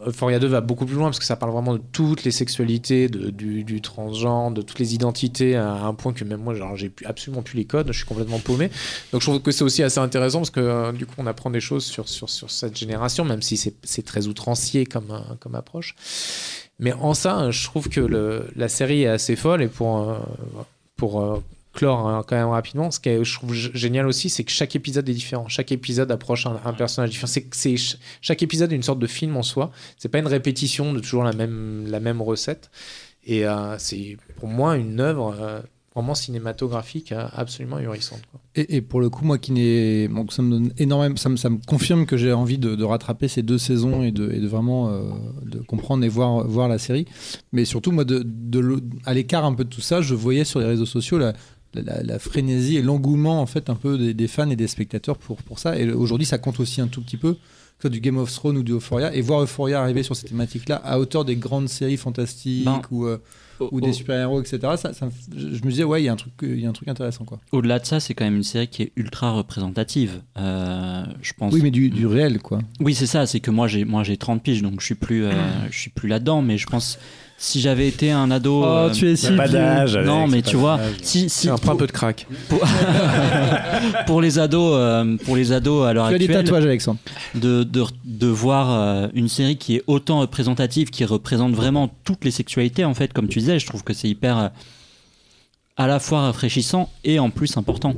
Euphoria 0.06 0.40
2 0.40 0.48
va 0.48 0.62
beaucoup 0.62 0.86
plus 0.86 0.96
loin 0.96 1.06
parce 1.06 1.20
que 1.20 1.26
ça 1.26 1.36
parle 1.36 1.52
vraiment 1.52 1.74
de 1.74 1.82
toutes 1.92 2.24
les 2.24 2.32
sexualités, 2.32 3.08
de, 3.08 3.30
du, 3.30 3.82
transgenre, 3.82 4.52
de 4.52 4.62
toutes 4.62 4.80
les 4.80 4.96
identités 4.96 5.56
à 5.56 5.86
un 5.86 5.94
point 5.94 6.14
que 6.14 6.24
même 6.24 6.42
moi, 6.42 6.56
genre, 6.56 6.76
j'ai 6.76 6.92
absolument 7.06 7.44
plus 7.44 7.58
les 7.58 7.66
codes, 7.66 7.88
je 7.88 7.98
suis 7.98 8.06
complètement 8.06 8.40
paumé. 8.40 8.70
Donc 9.12 9.22
je 9.22 9.28
trouve 9.28 9.42
que 9.42 9.52
c'est 9.52 9.64
aussi 9.64 9.84
assez 9.84 10.00
intéressant 10.00 10.40
parce 10.40 10.50
que 10.50 10.60
euh, 10.60 10.92
du 10.92 11.06
coup, 11.06 11.16
on 11.18 11.28
apprend 11.28 11.50
des 11.50 11.62
choses 11.62 11.86
sur, 11.86 12.10
sur, 12.10 12.30
cette 12.30 12.78
génération, 12.78 13.26
même 13.26 13.42
si 13.42 13.58
c'est 13.58 14.06
très 14.06 14.28
outrancier 14.28 14.86
comme, 14.86 15.12
euh, 15.12 15.20
comme 15.40 15.56
approche. 15.56 15.96
Mais 16.80 16.94
en 16.94 17.14
ça, 17.14 17.52
je 17.52 17.64
trouve 17.66 17.90
que 17.90 18.48
la 18.56 18.70
série 18.70 19.04
est 19.04 19.08
assez 19.08 19.36
folle 19.36 19.62
et 19.62 19.68
pour, 19.68 20.10
euh, 20.10 20.18
pour 20.98 21.42
clore 21.74 22.08
hein, 22.08 22.24
quand 22.26 22.36
même 22.36 22.50
rapidement, 22.50 22.92
ce 22.92 23.00
que 23.00 23.24
je 23.24 23.34
trouve 23.34 23.54
génial 23.54 24.08
aussi, 24.08 24.30
c'est 24.30 24.44
que 24.44 24.52
chaque 24.52 24.76
épisode 24.76 25.10
est 25.10 25.14
différent. 25.14 25.48
Chaque 25.48 25.72
épisode 25.72 26.12
approche 26.12 26.46
un, 26.46 26.74
personnage 26.74 27.10
différent. 27.10 27.28
C'est 27.32 27.42
que 27.42 27.56
c'est 27.58 27.78
ch- 27.78 27.98
chaque 28.22 28.44
épisode 28.44 28.72
est 28.72 28.76
une 28.76 28.84
sorte 28.84 29.00
de 29.00 29.08
film 29.08 29.36
en 29.36 29.44
soi. 29.44 29.72
C'est 29.98 30.10
pas 30.10 30.20
une 30.20 30.28
répétition 30.28 30.94
de 30.94 31.00
toujours 31.00 31.24
la 31.24 31.34
même, 31.34 31.88
la 31.90 32.00
même 32.00 32.22
recette. 32.22 32.70
Et 33.26 33.46
euh, 33.46 33.78
c'est 33.78 34.18
pour 34.38 34.50
moi 34.50 34.78
une 34.78 35.00
œuvre 35.00 35.36
euh, 35.40 35.62
vraiment 35.96 36.14
cinématographique 36.14 37.12
euh, 37.12 37.28
absolument 37.34 37.78
ahurissante. 37.78 38.22
quoi. 38.30 38.40
Et, 38.56 38.82
pour 38.82 39.02
le 39.02 39.10
coup, 39.10 39.26
moi 39.26 39.40
qui 39.40 39.52
n'ai. 39.52 40.08
bon, 40.10 40.30
ça 40.30 40.44
me 40.44 40.52
donne 40.52 40.74
énormément. 40.78 41.16
Ça 41.16 41.30
me, 41.30 41.38
ça 41.38 41.50
me 41.50 41.58
confirme 41.66 42.06
que 42.06 42.18
j'ai 42.18 42.34
envie 42.34 42.60
de, 42.60 42.84
rattraper 42.84 43.28
ces 43.28 43.42
deux 43.42 43.58
saisons 43.58 44.04
et 44.04 44.12
de, 44.12 44.46
vraiment 44.46 44.92
de 45.42 45.58
comprendre 45.60 46.06
et 46.06 46.10
voir, 46.10 46.48
voir 46.48 46.68
la 46.68 46.78
série. 46.78 47.08
Mais 47.52 47.66
surtout, 47.66 47.92
moi, 47.92 48.04
à 49.06 49.14
l'écart 49.16 49.46
un 49.46 49.56
peu 49.56 49.64
de 49.64 49.70
tout 49.70 49.82
ça, 49.82 50.02
je 50.02 50.14
voyais 50.14 50.44
sur 50.44 50.60
les 50.60 50.68
réseaux 50.68 50.86
sociaux 50.86 51.18
la, 51.18 51.34
la- 51.82 52.20
frénésie 52.20 52.78
et 52.78 52.82
l'engouement, 52.82 53.42
en 53.42 53.46
fait, 53.46 53.70
un 53.70 53.76
peu 53.76 53.98
des, 53.98 54.14
des 54.14 54.28
fans 54.28 54.50
et 54.50 54.56
des 54.56 54.68
spectateurs 54.68 55.18
pour, 55.18 55.38
pour 55.38 55.60
ça. 55.60 55.78
Et 55.78 55.92
aujourd'hui, 55.92 56.26
ça 56.26 56.38
compte 56.38 56.60
aussi 56.60 56.82
un 56.82 56.88
tout 56.88 57.02
petit 57.02 57.18
peu. 57.18 57.34
Que 57.34 57.40
ce 57.80 57.82
soit 57.90 57.90
du 57.90 58.02
Game 58.02 58.18
of 58.18 58.32
Thrones 58.32 58.58
ou 58.58 58.64
du 58.64 58.74
Euphoria. 58.74 59.14
Et 59.16 59.22
voir 59.22 59.42
Euphoria 59.42 59.82
arriver 59.82 60.04
sur 60.04 60.16
ces 60.16 60.28
thématiques-là 60.28 60.76
à 60.86 61.00
hauteur 61.00 61.26
des 61.26 61.36
grandes 61.36 61.68
séries 61.68 61.98
fantastiques 61.98 62.64
Ben, 62.66 62.82
ou, 62.92 63.06
euh, 63.08 63.18
ou 63.72 63.82
des 63.82 63.92
super-héros, 63.94 64.40
etc. 64.42 64.60
Ça, 64.78 64.94
ça 64.94 65.08
me- 65.08 65.12
je 65.36 65.46
me 65.66 65.70
disais, 65.72 65.84
ouais, 65.84 66.02
il 66.02 66.06
y, 66.06 66.08
a 66.10 66.14
un 66.14 66.16
truc- 66.16 66.34
y 66.44 66.66
a 66.66 66.70
un 66.70 66.74
truc 66.74 66.88
intéressant, 66.88 67.26
quoi. 67.26 67.40
Au-delà 67.52 67.80
de 67.80 67.86
ça, 67.86 68.00
c'est 68.00 68.14
quand 68.14 68.26
même 68.26 68.36
une 68.36 68.44
série 68.44 68.68
qui 68.68 68.84
est 68.84 68.92
ultra 68.96 69.32
représentative. 69.32 70.22
Euh, 70.38 71.04
je 71.22 71.34
pense. 71.34 71.52
Oui, 71.54 71.62
mais 71.64 71.72
du, 71.72 71.90
du 71.90 72.06
réel, 72.06 72.40
quoi. 72.40 72.60
Oui, 72.80 72.94
c'est 72.94 73.08
ça. 73.08 73.26
C'est 73.26 73.40
que 73.40 73.52
moi, 73.52 73.68
j'ai 73.68 73.86
moi 73.86 74.04
j'ai 74.04 74.18
30 74.18 74.44
piges, 74.44 74.62
donc 74.62 74.80
je 74.80 74.86
suis 74.86 74.96
plus, 74.96 75.24
euh, 75.26 75.32
je 75.72 75.78
suis 75.78 75.90
plus 75.90 76.08
là-dedans. 76.08 76.42
Mais 76.42 76.58
je 76.58 76.68
pense, 76.68 77.00
si 77.46 77.60
j'avais 77.60 77.90
été 77.90 78.10
un 78.10 78.32
ado. 78.32 78.64
euh, 78.64 78.90
es 78.94 79.14
Y 79.24 79.28
a 79.28 79.32
pas 79.36 79.48
d'âge. 79.50 79.98
non, 79.98 80.28
mais 80.28 80.42
tu 80.42 80.56
vois, 80.56 80.80
si, 81.02 81.30
si 81.30 81.50
un 81.50 81.58
peu 81.58 81.76
de 81.86 81.92
crack. 81.92 82.26
pour, 82.48 82.60
pour 84.06 84.22
les 84.22 84.40
ados, 84.40 84.76
euh, 84.78 85.18
pour 85.26 85.36
les 85.36 85.52
ados 85.52 85.86
à 85.86 85.92
l'heure 85.94 86.08
Tu 86.08 86.16
as 86.16 86.18
des 86.20 86.24
actuelle, 86.26 86.44
tatouages, 86.46 86.66
Alexandre. 86.66 87.00
de, 87.36 87.64
de, 87.64 87.84
de 88.06 88.28
voir 88.28 88.72
euh, 88.72 89.08
une 89.14 89.28
série 89.28 89.58
qui 89.58 89.76
est 89.76 89.84
autant 89.88 90.20
représentative, 90.22 90.90
qui 90.90 91.04
représente 91.06 91.54
vraiment 91.54 91.94
toutes 92.06 92.24
les 92.24 92.32
sexualités, 92.32 92.86
en 92.86 92.94
fait, 92.94 93.12
comme 93.12 93.28
tu 93.28 93.40
disais, 93.40 93.60
je 93.60 93.66
trouve 93.66 93.84
que 93.84 93.94
c'est 93.94 94.08
hyper 94.10 94.38
euh, 94.38 94.48
à 95.76 95.88
la 95.88 96.00
fois 96.00 96.22
rafraîchissant 96.22 96.90
et 97.04 97.20
en 97.20 97.30
plus 97.30 97.58
important. 97.58 97.94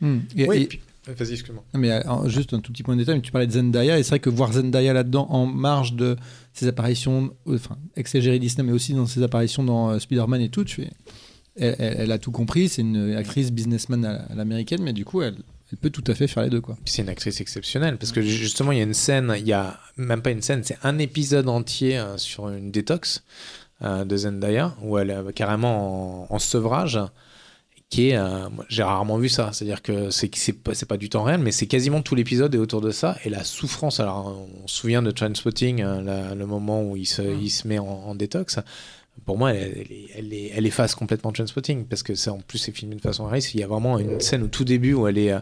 Hmm. 0.00 0.18
Et- 0.36 0.48
Oui, 0.48 0.56
et- 0.56 0.62
et 0.62 0.66
puis- 0.66 0.80
Vas-y, 1.06 1.32
excuse-moi. 1.32 1.64
mais 1.74 1.90
euh, 1.90 2.28
juste 2.28 2.54
un 2.54 2.60
tout 2.60 2.70
petit 2.72 2.84
point 2.84 2.94
de 2.94 3.00
détail, 3.00 3.16
mais 3.16 3.22
tu 3.22 3.32
parlais 3.32 3.48
de 3.48 3.52
Zendaya, 3.52 3.98
et 3.98 4.02
c'est 4.04 4.10
vrai 4.10 4.20
que 4.20 4.30
voir 4.30 4.52
Zendaya 4.52 4.92
là-dedans, 4.92 5.26
en 5.30 5.46
marge 5.46 5.94
de 5.94 6.16
ses 6.52 6.68
apparitions, 6.68 7.34
euh, 7.48 7.56
enfin, 7.56 7.76
ex-égérie 7.96 8.38
Disney, 8.38 8.64
mais 8.66 8.72
aussi 8.72 8.94
dans 8.94 9.06
ses 9.06 9.22
apparitions 9.22 9.64
dans 9.64 9.90
euh, 9.90 9.98
Spider-Man 9.98 10.40
et 10.40 10.48
tout, 10.48 10.64
tu 10.64 10.76
fais- 10.82 10.90
elle, 11.56 11.74
elle- 11.80 11.96
elle 12.02 12.12
a 12.12 12.18
tout 12.18 12.30
compris, 12.30 12.68
c'est 12.68 12.82
une 12.82 13.14
actrice 13.16 13.50
businessman 13.50 14.04
à, 14.04 14.22
à 14.30 14.34
l'américaine, 14.36 14.80
mais 14.82 14.92
du 14.92 15.04
coup, 15.04 15.22
elle, 15.22 15.36
elle 15.72 15.78
peut 15.78 15.90
tout 15.90 16.04
à 16.06 16.14
fait 16.14 16.26
faire 16.28 16.44
les 16.44 16.50
deux, 16.50 16.60
quoi. 16.60 16.76
C'est 16.84 17.02
une 17.02 17.08
actrice 17.08 17.40
exceptionnelle 17.40 17.96
parce 17.98 18.12
que 18.12 18.20
justement 18.22 18.72
il 18.72 18.78
y 18.78 18.80
a 18.80 18.84
une 18.84 18.94
scène, 18.94 19.34
il 19.38 19.46
y 19.46 19.52
a 19.54 19.80
même 19.96 20.22
pas 20.22 20.30
une 20.30 20.42
scène, 20.42 20.62
c'est 20.62 20.78
un 20.84 20.98
épisode 20.98 21.48
entier 21.48 21.98
euh, 21.98 22.16
sur 22.18 22.48
une 22.50 22.70
détox 22.70 23.24
euh, 23.82 24.04
de 24.04 24.16
Zendaya 24.16 24.74
où 24.82 24.98
elle 24.98 25.10
est 25.10 25.32
carrément 25.32 26.30
en, 26.30 26.34
en 26.34 26.38
sevrage 26.38 27.00
qui 27.92 28.08
est, 28.08 28.16
euh, 28.16 28.48
j'ai 28.70 28.82
rarement 28.82 29.18
vu 29.18 29.28
ça, 29.28 29.50
c'est-à-dire 29.52 29.82
que 29.82 30.08
c'est 30.08 30.30
pas, 30.88 30.96
du 30.96 31.10
temps 31.10 31.24
réel, 31.24 31.40
mais 31.40 31.52
c'est 31.52 31.66
quasiment 31.66 32.00
tout 32.00 32.14
l'épisode 32.14 32.54
est 32.54 32.58
autour 32.58 32.80
de 32.80 32.90
ça 32.90 33.18
et 33.22 33.28
la 33.28 33.44
souffrance. 33.44 34.00
Alors 34.00 34.46
on 34.64 34.66
se 34.66 34.74
souvient 34.76 35.02
de 35.02 35.10
Transpotting, 35.10 35.82
euh, 35.82 36.00
la- 36.00 36.34
le 36.34 36.46
moment 36.46 36.82
où 36.82 36.96
il 36.96 37.04
se, 37.04 37.20
il 37.20 37.50
se 37.50 37.68
met 37.68 37.78
en, 37.78 37.84
en 37.84 38.14
détox. 38.14 38.58
Pour 39.26 39.38
moi, 39.38 39.52
elle, 39.52 39.72
elle, 39.76 39.92
est- 39.92 40.06
elle, 40.16 40.32
est- 40.32 40.50
elle 40.56 40.66
efface 40.66 40.94
complètement 40.96 41.30
Transpotting 41.32 41.84
parce 41.84 42.02
que 42.02 42.14
c'est 42.16 42.30
en 42.30 42.38
plus 42.40 42.58
c'est 42.58 42.72
filmé 42.72 42.96
de 42.96 43.00
façon 43.00 43.24
réaliste. 43.26 43.54
Il 43.54 43.60
y 43.60 43.62
a 43.62 43.66
vraiment 43.68 43.98
une 44.00 44.18
scène 44.20 44.42
au 44.42 44.48
tout 44.48 44.64
début 44.64 44.94
où 44.94 45.06
elle 45.06 45.16
est, 45.18 45.30
euh, 45.32 45.38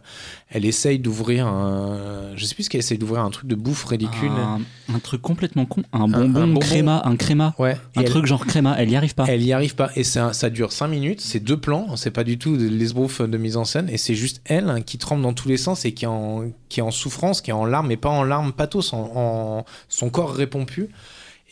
elle 0.51 0.67
essaye 0.67 0.99
d'ouvrir 0.99 1.47
un, 1.47 2.33
je 2.37 2.45
sais 2.45 2.55
plus 2.55 2.65
ce 2.65 2.71
qu'elle 2.71 2.81
essaye 2.81 2.99
d'ouvrir 2.99 3.23
un 3.23 3.31
truc 3.31 3.47
de 3.49 3.55
bouffe 3.55 3.85
ridicule. 3.85 4.29
Un, 4.31 4.61
un 4.95 4.99
truc 4.99 5.23
complètement 5.23 5.65
con, 5.67 5.83
un 5.93 6.01
un 6.03 6.09
bonbon, 6.09 6.47
bonbon. 6.49 6.61
créma, 6.61 7.01
un 7.07 7.17
créma, 7.17 7.55
Ouais. 7.59 7.77
un 7.97 8.03
Et 8.03 8.05
elle- 8.05 8.11
truc 8.11 8.27
genre 8.27 8.45
créma, 8.45 8.75
elle 8.79 8.91
y 8.91 8.97
arrive 8.97 9.15
pas. 9.15 9.25
Elle 9.29 9.43
y 9.43 9.53
arrive 9.53 9.75
pas 9.77 9.91
et 9.97 10.05
ça, 10.05 10.33
ça 10.35 10.51
dure 10.51 10.73
5 10.73 10.89
minutes, 10.89 11.21
c'est 11.23 11.41
deux 11.41 11.59
plans, 11.59 11.97
c'est 11.97 12.11
pas 12.11 12.25
du 12.25 12.37
tout 12.39 12.57
l'esbrouf 12.57 13.23
de 13.23 13.39
mise 13.39 13.57
en 13.57 13.65
scène 13.65 13.89
et 13.89 13.97
c'est 13.97 14.15
juste 14.17 14.43
elle 14.45 14.69
hein, 14.69 14.83
qui 14.83 14.99
tremble 14.99 15.23
dans 15.23 15.33
tous 15.33 15.49
les 15.49 15.57
sens 15.57 15.85
et 15.87 15.95
qui 15.95 16.05
est 16.05 16.09
en, 16.09 16.51
qui 16.69 16.81
est 16.81 16.83
en 16.83 16.91
souffrance, 16.91 17.41
qui 17.41 17.51
est 17.51 17.55
en 17.55 17.65
larmes, 17.65 17.87
mais 17.87 17.97
pas 17.97 18.11
en 18.11 18.25
larmes 18.25 18.53
pathos, 18.53 18.93
en, 18.93 19.11
en- 19.15 19.65
son 19.89 20.11
corps 20.11 20.35
répond 20.35 20.67
plus. 20.67 20.89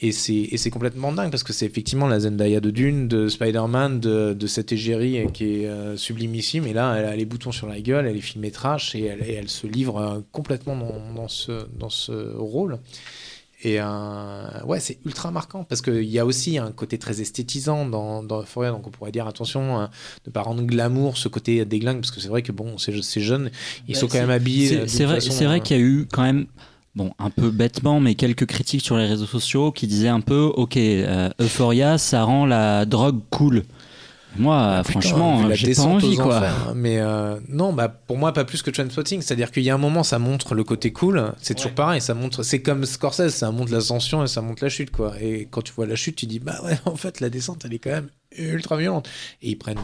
Et 0.01 0.13
c'est, 0.13 0.33
et 0.35 0.57
c'est 0.59 0.71
complètement 0.71 1.11
dingue 1.13 1.31
parce 1.31 1.43
que 1.43 1.53
c'est 1.53 1.67
effectivement 1.67 2.07
la 2.07 2.21
Zendaya 2.21 2.61
de 2.61 2.71
Dune, 2.71 3.09
de 3.09 3.29
Spider-Man, 3.29 3.99
de, 3.99 4.33
de 4.33 4.47
cette 4.47 4.71
égérie 4.71 5.27
qui 5.33 5.63
est 5.63 5.67
euh, 5.67 5.97
sublimissime. 5.97 6.67
Et 6.69 6.73
là, 6.73 6.95
elle 6.97 7.05
a 7.07 7.17
les 7.17 7.25
boutons 7.25 7.51
sur 7.51 7.67
la 7.67 7.81
gueule, 7.81 8.07
elle 8.07 8.17
est 8.17 8.21
filmée 8.21 8.53
trash 8.53 8.95
et 8.95 9.05
elle, 9.07 9.23
et 9.29 9.33
elle 9.35 9.49
se 9.49 9.67
livre 9.67 9.97
euh, 9.99 10.21
complètement 10.31 10.77
dans, 10.77 11.15
dans 11.15 11.27
ce, 11.29 11.67
dans 11.77 11.91
ce 11.91 12.13
rôle. 12.37 12.79
Et 13.65 13.81
euh, 13.81 14.63
ouais, 14.67 14.79
c'est 14.79 14.99
ultra 15.05 15.33
marquant 15.33 15.65
parce 15.65 15.83
qu'il 15.83 16.05
y 16.05 16.21
a 16.21 16.25
aussi 16.25 16.59
un 16.59 16.71
côté 16.71 16.97
très 16.97 17.21
esthétisant 17.21 17.85
dans, 17.87 18.23
dans 18.23 18.43
Euphoria. 18.43 18.71
Donc 18.71 18.87
on 18.87 18.91
pourrait 18.91 19.11
dire 19.11 19.27
attention 19.27 19.81
hein, 19.81 19.91
de 20.25 20.31
pas 20.31 20.43
rendre 20.43 20.63
glamour 20.63 21.19
ce 21.19 21.27
côté 21.27 21.65
déglingue 21.65 21.97
parce 21.99 22.13
que 22.13 22.21
c'est 22.21 22.29
vrai 22.29 22.43
que 22.43 22.53
bon, 22.53 22.79
ces, 22.79 23.03
ces 23.03 23.21
jeunes, 23.21 23.51
ils 23.89 23.95
Bah, 23.95 23.99
sont 24.01 24.07
quand 24.07 24.19
même 24.21 24.31
habillés. 24.31 24.77
euh, 24.77 24.87
C'est 24.87 24.99
c'est 24.99 25.05
vrai, 25.07 25.17
façon, 25.17 25.33
c'est 25.33 25.45
vrai 25.47 25.57
euh, 25.57 25.61
qu'il 25.61 25.77
y 25.77 25.81
a 25.81 25.83
eu 25.83 26.07
quand 26.13 26.23
même, 26.23 26.47
bon, 26.95 27.13
un 27.19 27.31
peu 27.31 27.51
bêtement, 27.51 28.01
mais 28.01 28.15
quelques 28.15 28.47
critiques 28.47 28.85
sur 28.85 28.97
les 28.97 29.07
réseaux 29.07 29.27
sociaux 29.27 29.73
qui 29.73 29.87
disaient 29.87 30.09
un 30.09 30.21
peu, 30.21 30.43
ok, 30.43 30.77
euh, 30.77 31.31
Euphoria, 31.41 31.99
ça 31.99 32.25
rend 32.25 32.47
la 32.47 32.85
drogue 32.87 33.21
cool. 33.31 33.65
Moi, 34.37 34.83
Putain, 34.85 35.01
franchement, 35.01 35.51
j'ai 35.55 35.63
pas 35.63 35.69
descente 35.69 36.05
envie, 36.05 36.17
quoi. 36.17 36.37
enfers. 36.37 36.73
Mais 36.77 36.99
euh, 36.99 37.41
non, 37.49 37.73
bah 37.73 37.89
pour 37.89 38.19
moi 38.19 38.33
pas 38.33 38.45
plus 38.45 38.63
que 38.63 38.71
Trainspotting. 38.71 39.23
C'est-à-dire 39.23 39.51
qu'il 39.51 39.63
y 39.63 39.71
a 39.71 39.75
un 39.75 39.79
moment, 39.79 40.03
ça 40.05 40.19
montre 40.19 40.55
le 40.55 40.65
côté 40.65 40.93
cool. 40.93 41.33
C'est 41.41 41.55
toujours 41.55 41.73
pareil. 41.73 42.01
Ça 42.01 42.15
montre, 42.15 42.43
c'est 42.43 42.61
comme 42.61 42.85
Scorsese, 42.85 43.31
ça 43.35 43.51
montre 43.51 43.73
l'ascension 43.73 44.23
et 44.23 44.29
ça 44.29 44.43
montre 44.43 44.63
la 44.63 44.69
chute, 44.69 44.91
quoi. 44.91 45.15
Et 45.21 45.49
quand 45.51 45.63
tu 45.63 45.73
vois 45.73 45.87
la 45.87 45.97
chute, 45.97 46.17
tu 46.17 46.27
dis 46.27 46.39
bah 46.41 46.61
ouais, 46.65 46.79
en 46.85 46.95
fait 46.95 47.21
la 47.21 47.31
descente, 47.31 47.65
elle 47.65 47.75
est 47.75 47.79
quand 47.79 47.91
même 47.91 48.11
ultra 48.37 48.77
violente. 48.77 49.09
Et 49.43 49.51
ils 49.51 49.57
prennent 49.57 49.79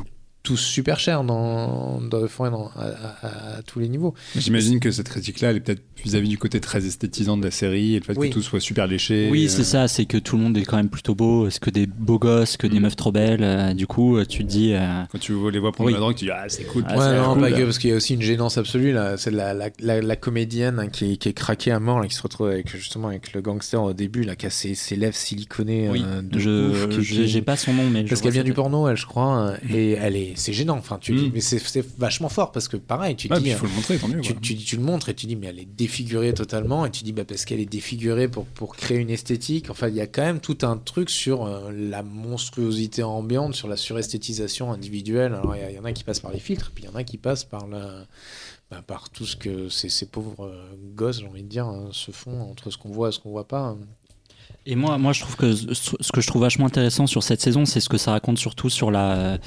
tous 0.45 0.59
super 0.59 1.01
cher 1.01 1.25
dans, 1.25 2.01
dans 2.03 2.21
Euphoria, 2.21 2.51
dans- 2.53 2.71
à, 2.77 2.85
à- 3.23 3.57
à 3.59 3.63
tous 3.63 3.81
les 3.81 3.89
niveaux. 3.89 4.15
J'imagine 4.37 4.79
que 4.79 4.91
cette 4.91 5.09
critique-là, 5.09 5.51
elle 5.51 5.57
est 5.57 5.61
peut-être 5.61 5.83
vis-à-vis 6.05 6.29
du 6.29 6.37
côté 6.39 6.61
très 6.61 6.85
esthétisant 6.87 7.39
de 7.39 7.45
la 7.45 7.51
série 7.51 7.95
et 7.95 7.99
le 7.99 8.05
fait 8.05 8.17
Oui. 8.19 8.29
que 8.29 8.35
tout 8.35 8.43
soit 8.43 8.61
super 8.61 8.87
léché. 8.87 9.29
Oui, 9.33 9.47
euh, 9.47 9.49
c'est 9.49 9.65
ça, 9.65 9.89
c'est 9.89 10.05
que 10.05 10.19
tout 10.19 10.37
le 10.37 10.43
monde 10.43 10.57
est 10.59 10.65
quand 10.65 10.77
même 10.77 10.91
plutôt 10.91 11.15
beau, 11.15 11.47
est-ce 11.49 11.61
que 11.61 11.71
des 11.71 11.87
beaux 11.87 12.19
gosses, 12.19 12.59
que 12.59 12.67
des 12.67 12.79
Mm. 12.79 12.83
meufs 12.83 12.97
trop 12.97 13.11
belles, 13.11 13.43
euh, 13.43 13.73
du 13.73 13.87
coup, 13.87 14.19
euh, 14.19 14.27
tu 14.27 14.45
te 14.45 14.49
dis... 14.49 14.75
euh, 14.75 15.03
Quand 15.11 15.19
tu 15.19 15.33
les 15.51 15.59
vois 15.59 15.73
prendre 15.73 15.87
Oui. 15.89 15.95
la 15.95 16.01
drogue, 16.01 16.15
tu 16.15 16.27
dis 16.27 16.31
ah 16.31 16.45
c'est 16.49 16.65
cool. 16.65 16.85
Ah, 16.89 16.99
ouais, 16.99 17.03
c'est 17.05 17.17
non, 17.17 17.33
cool. 17.33 17.41
pas 17.43 17.51
que, 17.53 17.63
parce 17.63 17.79
qu'il 17.79 17.89
y 17.89 17.93
a 17.95 17.97
aussi 17.97 18.13
une 18.15 18.23
gênance 18.23 18.59
absolue 18.59 18.93
là. 18.93 19.17
C'est 19.17 19.31
la, 19.31 19.55
la, 19.55 19.71
la, 19.81 20.03
la 20.03 20.17
comédienne 20.17 20.79
hein, 20.79 20.89
qui, 20.89 21.13
est, 21.13 21.17
qui 21.17 21.31
est 21.31 21.33
craquée 21.33 21.71
à 21.71 21.81
mort, 21.81 22.01
là, 22.01 22.07
qui 22.07 22.15
se 22.15 22.23
retrouve 22.23 22.49
avec 22.49 22.69
justement 22.71 23.09
avec 23.09 23.33
le 23.33 23.41
gangster 23.41 23.83
au 23.83 23.95
début, 23.95 24.25
là, 24.25 24.37
qui 24.37 24.45
a 24.45 24.51
ses, 24.51 24.75
ses 24.75 24.97
lèvres 24.97 25.17
siliconées 25.17 25.89
oui, 25.89 26.05
euh, 26.07 26.21
de 26.21 26.39
je 26.39 27.01
j'ai 27.01 27.15
qui- 27.23 27.29
j'ai 27.29 27.41
pas 27.43 27.57
son 27.57 27.73
nom, 27.73 27.89
mais... 27.91 28.03
je 28.05 28.09
Parce 28.11 28.21
qu'elle 28.21 28.33
vient 28.33 28.45
du 28.45 28.53
porno, 28.53 28.87
elle, 28.89 28.99
je 28.99 29.07
crois, 29.07 29.55
et 29.71 29.93
elle 29.93 30.17
est, 30.17 30.34
c'est 30.37 30.53
gênant. 30.53 30.77
Enfin, 30.77 30.99
tu 31.01 31.13
Mm. 31.13 31.17
dis, 31.17 31.31
mais 31.35 31.41
c'est 31.41 31.61
vachement 31.99 32.29
fort 32.29 32.53
parce 32.53 32.69
que 32.69 32.77
pareil, 32.77 33.17
tu 33.17 33.29
Ah, 33.31 33.37
dis. 33.37 33.43
puis 33.43 33.51
il 33.53 33.57
faut 33.57 33.67
le 33.67 33.73
montrer, 33.73 33.99
tant 33.99 34.09
mieux. 34.09 34.21
Tu, 34.21 34.35
tu, 34.37 34.57
tu 34.57 34.77
le 34.77 34.83
montres 34.83 35.09
et 35.09 35.15
tu 35.15 35.27
dis 35.27 35.37
mais 35.37 35.47
elle 35.49 35.59
est 35.59 35.65
défigurée 35.77 36.35
totalement 36.35 36.87
et 36.87 36.91
tu 36.91 37.05
dis 37.05 37.13
bah 37.13 37.25
parce 37.25 37.45
qu'elle 37.45 37.61
est 37.61 37.67
défigurée 37.71 38.29
pour, 38.29 38.45
pour 38.47 38.77
créer 38.77 38.99
une 38.99 39.11
esthétique 39.11 39.71
enfin 39.71 39.89
il 39.89 39.95
y 39.95 40.01
a 40.01 40.07
quand 40.07 40.23
même 40.23 40.41
tout 40.41 40.59
un 40.63 40.77
truc 40.77 41.11
sur 41.11 41.45
euh, 41.47 41.71
la 41.73 42.03
monstruosité 42.03 43.03
ambiante 43.03 43.55
sur 43.55 43.69
la 43.69 43.77
suresthétisation 43.77 44.73
individuelle 44.73 45.35
alors 45.35 45.55
il 45.57 45.75
y 45.75 45.79
en 45.79 45.85
a 45.85 45.93
qui 45.93 46.05
passent 46.05 46.21
par 46.21 46.33
les 46.33 46.39
filtres 46.41 46.71
puis 46.75 46.85
il 46.85 46.91
y 46.91 46.93
en 46.93 46.95
a 46.97 47.05
qui 47.05 47.19
passent 47.19 47.45
par 47.45 47.67
la 47.67 48.07
bah, 48.71 48.83
par 48.87 49.11
tout 49.11 49.27
ce 49.27 49.37
que 49.37 49.69
ces, 49.69 49.89
ces 49.89 50.07
pauvres 50.07 50.47
euh, 50.47 50.65
gosses 50.95 51.21
j'ai 51.21 51.27
envie 51.27 51.43
de 51.43 51.49
dire 51.49 51.67
hein, 51.67 51.89
se 51.93 52.11
font 52.11 52.41
entre 52.43 52.71
ce 52.71 52.79
qu'on 52.79 52.91
voit 52.91 53.09
et 53.09 53.13
ce 53.13 53.19
qu'on 53.19 53.31
voit 53.31 53.47
pas 53.49 53.77
Et 54.67 54.77
moi, 54.77 54.97
moi, 54.99 55.13
je 55.13 55.21
trouve 55.21 55.37
que 55.37 55.53
ce 55.55 55.93
ce 56.01 56.11
que 56.13 56.21
je 56.23 56.27
trouve 56.27 56.43
vachement 56.43 56.67
intéressant 56.67 57.07
sur 57.07 57.23
cette 57.23 57.41
saison, 57.43 57.67
c'est 57.67 57.81
ce 57.81 57.89
que 57.91 57.99
ça 57.99 58.13
raconte 58.13 58.39
surtout 58.39 58.71
sur 58.71 58.91
la 58.91 59.39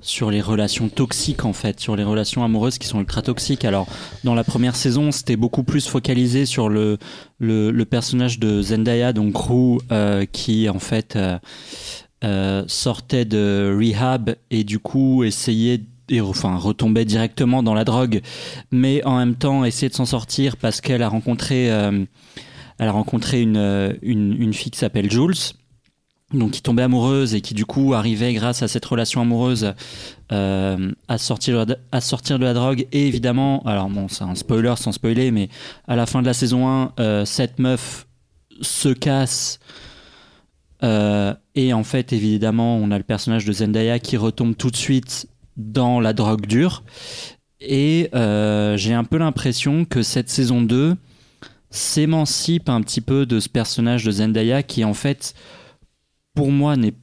sur 0.00 0.30
les 0.30 0.40
relations 0.40 0.88
toxiques 0.88 1.44
en 1.44 1.52
fait, 1.52 1.80
sur 1.80 1.96
les 1.96 2.04
relations 2.04 2.44
amoureuses 2.44 2.78
qui 2.78 2.86
sont 2.86 3.00
ultra 3.00 3.22
toxiques. 3.22 3.64
Alors 3.64 3.86
dans 4.24 4.34
la 4.34 4.44
première 4.44 4.76
saison, 4.76 5.12
c'était 5.12 5.36
beaucoup 5.36 5.62
plus 5.62 5.86
focalisé 5.86 6.46
sur 6.46 6.68
le 6.68 6.98
le, 7.38 7.84
personnage 7.84 8.38
de 8.38 8.62
Zendaya, 8.62 9.12
donc 9.12 9.32
Gru, 9.32 9.78
euh, 9.92 10.24
qui 10.30 10.68
en 10.68 10.78
fait 10.78 11.16
euh, 11.16 11.38
euh, 12.24 12.64
sortait 12.66 13.24
de 13.24 13.76
rehab 13.78 14.34
et 14.50 14.64
du 14.64 14.78
coup 14.78 15.24
essayait 15.24 15.82
et 16.08 16.20
enfin 16.20 16.56
retombait 16.56 17.04
directement 17.04 17.62
dans 17.62 17.74
la 17.74 17.84
drogue, 17.84 18.20
mais 18.70 19.04
en 19.04 19.18
même 19.18 19.34
temps 19.34 19.64
essayait 19.64 19.88
de 19.88 19.94
s'en 19.94 20.06
sortir 20.06 20.56
parce 20.56 20.80
qu'elle 20.80 21.02
a 21.02 21.08
rencontré 21.08 21.66
elle 22.78 22.88
a 22.88 22.92
rencontré 22.92 23.40
une, 23.40 23.96
une, 24.02 24.40
une 24.40 24.52
fille 24.52 24.70
qui 24.70 24.78
s'appelle 24.78 25.10
Jules, 25.10 25.34
donc 26.32 26.50
qui 26.52 26.62
tombait 26.62 26.82
amoureuse 26.82 27.34
et 27.34 27.40
qui 27.40 27.54
du 27.54 27.64
coup 27.64 27.94
arrivait 27.94 28.32
grâce 28.34 28.62
à 28.62 28.68
cette 28.68 28.84
relation 28.84 29.20
amoureuse 29.20 29.74
euh, 30.32 30.92
à, 31.06 31.18
sortir, 31.18 31.66
de 31.66 32.44
la- 32.44 32.52
drogue. 32.54 32.86
Et 32.92 33.06
évidemment, 33.06 33.62
alors 33.64 33.88
bon, 33.88 34.08
c'est 34.08 34.24
un 34.24 34.34
spoiler 34.34 34.74
sans 34.76 34.90
spoiler, 34.92 35.30
mais 35.30 35.48
à 35.86 35.94
la 35.94 36.04
fin 36.06 36.22
de 36.22 36.26
la 36.26 36.34
saison 36.34 36.68
1, 36.68 36.92
euh, 36.98 37.24
cette 37.24 37.58
meuf 37.60 38.06
se 38.60 38.88
casse. 38.88 39.60
euh, 40.82 41.32
et 41.54 41.72
en 41.72 41.84
fait, 41.84 42.12
évidemment, 42.12 42.76
on 42.76 42.90
a 42.90 42.98
le 42.98 43.04
personnage 43.04 43.44
de 43.44 43.52
Zendaya 43.52 43.98
qui 43.98 44.16
retombe 44.16 44.56
tout 44.56 44.70
de 44.70 44.76
suite 44.76 45.28
dans 45.56 46.00
la 46.00 46.12
drogue 46.12 46.46
dure. 46.46 46.82
Et 47.60 48.10
j'ai 48.12 48.94
un 48.94 49.04
peu 49.04 49.16
l'impression 49.16 49.84
que 49.84 50.02
cette 50.02 50.28
saison 50.28 50.60
2 50.60 50.96
s'émancipe 51.70 52.68
un 52.68 52.80
petit 52.82 53.00
peu 53.00 53.26
de 53.26 53.38
ce 53.40 53.48
personnage 53.48 54.04
de 54.04 54.10
Zendaya 54.10 54.62
qui 54.62 54.84
en 54.84 54.94
fait 54.94 55.34
pour 56.36 56.52
moi 56.52 56.76
n'est 56.76 56.94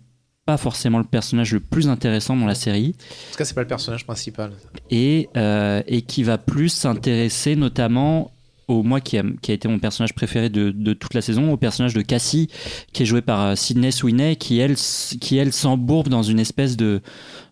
pas 0.45 0.57
forcément 0.57 0.99
le 0.99 1.03
personnage 1.03 1.51
le 1.51 1.59
plus 1.59 1.89
intéressant 1.89 2.37
dans 2.37 2.45
la 2.45 2.55
série. 2.55 2.95
En 2.97 3.31
tout 3.31 3.37
cas 3.37 3.45
c'est 3.45 3.53
pas 3.53 3.61
le 3.61 3.67
personnage 3.67 4.05
principal. 4.05 4.53
Et, 4.89 5.27
euh, 5.35 5.81
et 5.87 6.03
qui 6.03 6.23
va 6.23 6.37
plus 6.37 6.69
s'intéresser 6.69 7.57
notamment 7.57 8.31
au 8.67 8.83
moi 8.83 9.01
qui 9.01 9.17
a, 9.17 9.23
qui 9.41 9.51
a 9.51 9.53
été 9.53 9.67
mon 9.67 9.79
personnage 9.79 10.13
préféré 10.13 10.49
de, 10.49 10.71
de 10.71 10.93
toute 10.93 11.13
la 11.13 11.21
saison 11.21 11.51
au 11.51 11.57
personnage 11.57 11.93
de 11.93 12.01
Cassie 12.01 12.49
qui 12.93 13.03
est 13.03 13.05
joué 13.05 13.21
par 13.21 13.41
euh, 13.41 13.55
Sydney 13.55 13.91
Sweeney 13.91 14.35
qui 14.37 14.59
elle 14.59 14.75
qui 14.75 15.37
elle 15.37 15.51
s'embourbe 15.51 16.07
dans 16.07 16.23
une 16.23 16.39
espèce 16.39 16.77
de 16.77 17.01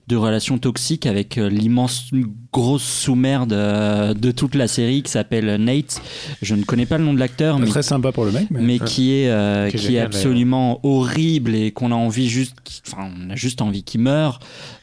de 0.07 0.15
relation 0.15 0.57
toxique 0.57 1.05
avec 1.05 1.37
euh, 1.37 1.49
l'immense 1.49 2.09
grosse 2.51 2.83
sous-merde 2.83 3.53
euh, 3.53 4.13
de 4.13 4.31
toute 4.31 4.55
la 4.55 4.67
série 4.67 5.03
qui 5.03 5.11
s'appelle 5.11 5.55
Nate. 5.55 6.01
Je 6.41 6.55
ne 6.55 6.63
connais 6.63 6.85
pas 6.85 6.97
le 6.97 7.05
nom 7.05 7.13
de 7.13 7.19
l'acteur 7.19 7.59
mais 7.59 7.67
Très 7.67 7.83
sympa 7.83 8.11
pour 8.11 8.25
le 8.25 8.31
mec, 8.31 8.47
mais. 8.51 8.61
mais 8.61 8.79
qui 8.79 9.13
est, 9.13 9.29
euh, 9.29 9.69
Qui 9.69 9.77
est 9.77 9.79
qui 9.79 9.95
est 9.95 9.99
absolument 9.99 10.79
horrible 10.83 11.55
et 11.55 11.71
qu'on 11.71 11.91
a 11.91 11.95
envie 11.95 12.27
juste, 12.27 12.55
enfin, 12.87 13.09
on 13.17 13.29
a 13.29 13.35
juste 13.35 13.61
envie 13.61 13.83
qu'il 13.83 14.01
meure. 14.01 14.39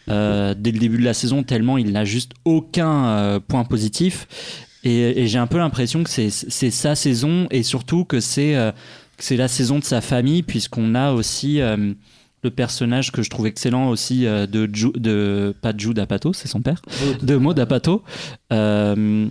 Euh, 0.09 0.55
dès 0.57 0.73
le 0.73 0.78
début 0.78 0.97
de 0.97 1.05
la 1.05 1.12
saison 1.12 1.43
tellement 1.43 1.77
il 1.77 1.93
n'a 1.93 2.07
juste 2.07 2.32
aucun 2.47 3.07
euh, 3.09 3.40
point 3.40 3.65
positif. 3.65 4.27
Et, 4.85 5.23
et 5.23 5.27
j'ai 5.27 5.39
un 5.39 5.47
peu 5.47 5.59
l'impression 5.59 6.03
que 6.05 6.09
c'est 6.09 6.31
c'est 6.31 6.70
sa 6.70 6.95
saison 6.95 7.47
et 7.51 7.62
surtout 7.62 8.05
que 8.05 8.20
c'est 8.20 8.55
c'est 9.19 9.36
la 9.36 9.49
saison 9.49 9.81
de 9.81 9.85
sa 9.85 10.01
famille 10.01 10.43
puisqu'on 10.43 10.95
a 10.95 11.12
aussi 11.12 11.61
le 12.43 12.51
personnage 12.51 13.10
que 13.12 13.23
je 13.23 13.31
trouve 13.31 13.47
excellent 13.47 13.89
aussi 13.89 14.27
euh, 14.27 14.47
de, 14.47 14.69
Ju- 14.73 14.93
de 14.97 15.55
pas 15.60 15.73
de 15.73 15.81
Jude 15.81 15.98
Apatow, 15.98 16.32
c'est 16.32 16.48
son 16.48 16.60
père, 16.62 16.81
de 17.23 17.36
Maud 17.36 17.59
Apatow. 17.59 18.02
Euh, 18.52 19.27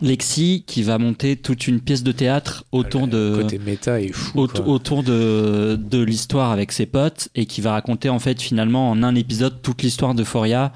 Lexi 0.00 0.64
qui 0.66 0.82
va 0.82 0.96
monter 0.98 1.36
toute 1.36 1.68
une 1.68 1.78
pièce 1.80 2.02
de 2.02 2.12
théâtre 2.12 2.64
autour 2.72 3.06
de 3.06 3.36
côté 3.42 3.58
méta 3.58 4.00
est 4.00 4.10
fou 4.10 4.40
aut- 4.40 4.48
quoi. 4.48 4.66
autour 4.66 5.02
de, 5.02 5.78
de 5.80 6.02
l'histoire 6.02 6.50
avec 6.50 6.72
ses 6.72 6.86
potes 6.86 7.28
et 7.34 7.44
qui 7.46 7.60
va 7.60 7.72
raconter 7.72 8.08
en 8.08 8.18
fait 8.18 8.40
finalement 8.40 8.90
en 8.90 9.02
un 9.02 9.14
épisode 9.14 9.60
toute 9.62 9.82
l'histoire 9.82 10.14
de 10.14 10.24
Foria 10.24 10.72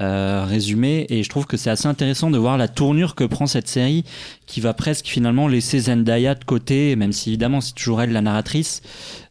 euh, 0.00 0.44
résumée 0.44 1.06
et 1.08 1.22
je 1.22 1.28
trouve 1.28 1.46
que 1.46 1.56
c'est 1.56 1.70
assez 1.70 1.86
intéressant 1.86 2.28
de 2.28 2.36
voir 2.36 2.58
la 2.58 2.66
tournure 2.66 3.14
que 3.14 3.22
prend 3.22 3.46
cette 3.46 3.68
série 3.68 4.04
qui 4.44 4.60
va 4.60 4.74
presque 4.74 5.06
finalement 5.06 5.46
laisser 5.46 5.78
Zendaya 5.78 6.34
de 6.34 6.42
côté 6.42 6.96
même 6.96 7.12
si 7.12 7.28
évidemment 7.30 7.60
c'est 7.60 7.74
toujours 7.74 8.02
elle 8.02 8.10
la 8.10 8.20
narratrice 8.20 8.82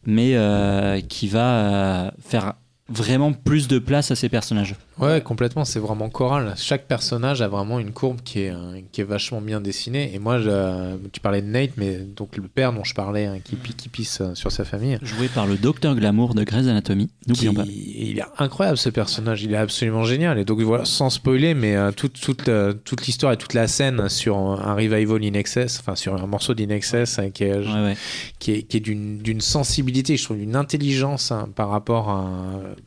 mais 0.06 0.36
euh, 0.36 1.02
qui 1.02 1.28
va 1.28 1.50
euh, 1.50 2.10
faire 2.26 2.54
vraiment 2.88 3.34
plus 3.34 3.68
de 3.68 3.78
place 3.78 4.10
à 4.10 4.16
ses 4.16 4.30
personnages 4.30 4.74
Ouais, 5.00 5.20
complètement, 5.20 5.64
c'est 5.64 5.80
vraiment 5.80 6.08
choral. 6.08 6.54
Chaque 6.56 6.86
personnage 6.86 7.42
a 7.42 7.48
vraiment 7.48 7.80
une 7.80 7.90
courbe 7.92 8.20
qui 8.24 8.40
est, 8.42 8.50
euh, 8.50 8.80
qui 8.92 9.00
est 9.00 9.04
vachement 9.04 9.40
bien 9.40 9.60
dessinée. 9.60 10.12
Et 10.14 10.20
moi, 10.20 10.38
je- 10.38 10.96
tu 11.12 11.18
parlais 11.20 11.42
de 11.42 11.48
Nate, 11.48 11.72
mais 11.76 11.96
donc 11.98 12.36
le 12.36 12.46
père 12.46 12.72
dont 12.72 12.84
je 12.84 12.94
parlais, 12.94 13.26
hein, 13.26 13.38
qui, 13.42 13.56
qui 13.56 13.88
pisse 13.88 14.20
euh, 14.20 14.34
sur 14.34 14.52
sa 14.52 14.64
famille. 14.64 14.98
joué 15.02 15.26
par 15.28 15.46
le 15.46 15.56
docteur 15.56 15.96
Glamour 15.96 16.34
de 16.34 16.44
Grey's 16.44 16.68
Anatomy 16.68 17.10
n'oublions 17.26 17.54
pas 17.54 17.64
Il 17.66 18.18
est 18.18 18.24
incroyable 18.38 18.78
ce 18.78 18.88
personnage, 18.88 19.42
il 19.42 19.52
est 19.52 19.56
absolument 19.56 20.04
génial. 20.04 20.38
Et 20.38 20.44
donc 20.44 20.60
voilà, 20.60 20.84
sans 20.84 21.10
spoiler, 21.10 21.54
mais 21.54 21.74
euh, 21.74 21.90
toute, 21.90 22.20
toute, 22.20 22.48
euh, 22.48 22.72
toute 22.72 23.06
l'histoire 23.06 23.32
et 23.32 23.36
toute 23.36 23.54
la 23.54 23.66
scène 23.66 24.08
sur 24.08 24.36
un 24.38 24.74
revival 24.74 25.24
in 25.24 25.34
excess, 25.34 25.80
enfin 25.80 25.96
sur 25.96 26.14
un 26.14 26.26
morceau 26.26 26.54
d'in 26.54 26.68
excess 26.68 27.18
euh, 27.18 27.30
qui 27.30 27.44
est, 27.44 27.54
ouais, 27.56 27.64
ouais. 27.66 27.96
qui 28.38 28.52
est, 28.52 28.62
qui 28.62 28.76
est 28.76 28.80
d'une 28.80 29.18
d'une 29.18 29.40
sensibilité, 29.40 30.16
je 30.16 30.24
trouve, 30.24 30.36
d'une 30.36 30.54
intelligence 30.56 31.32
hein, 31.32 31.48
par 31.56 31.70
rapport 31.70 32.10
à, 32.10 32.28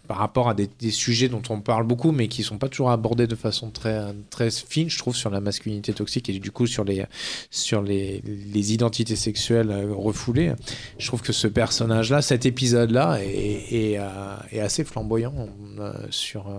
par 0.07 0.17
rapport 0.17 0.47
à 0.49 0.53
des, 0.53 0.69
des 0.79 0.91
sujets 0.91 1.27
dont 1.27 1.41
on 1.49 1.59
parle 1.59 1.85
beaucoup, 1.85 1.96
mais 2.11 2.27
qui 2.27 2.43
sont 2.43 2.57
pas 2.57 2.69
toujours 2.69 2.91
abordés 2.91 3.27
de 3.27 3.35
façon 3.35 3.69
très, 3.71 4.13
très 4.29 4.49
fine, 4.51 4.89
je 4.89 4.97
trouve, 4.97 5.15
sur 5.15 5.29
la 5.29 5.41
masculinité 5.41 5.93
toxique 5.93 6.29
et 6.29 6.39
du 6.39 6.51
coup 6.51 6.67
sur 6.67 6.83
les, 6.83 7.05
sur 7.49 7.81
les, 7.81 8.21
les 8.21 8.73
identités 8.73 9.15
sexuelles 9.15 9.71
euh, 9.71 9.93
refoulées. 9.93 10.53
Je 10.97 11.07
trouve 11.07 11.21
que 11.21 11.33
ce 11.33 11.47
personnage-là, 11.47 12.21
cet 12.21 12.45
épisode-là, 12.45 13.19
est, 13.21 13.93
est, 13.93 13.97
euh, 13.97 14.63
assez 14.63 14.83
flamboyant 14.83 15.49
euh, 15.79 15.93
sur, 16.09 16.53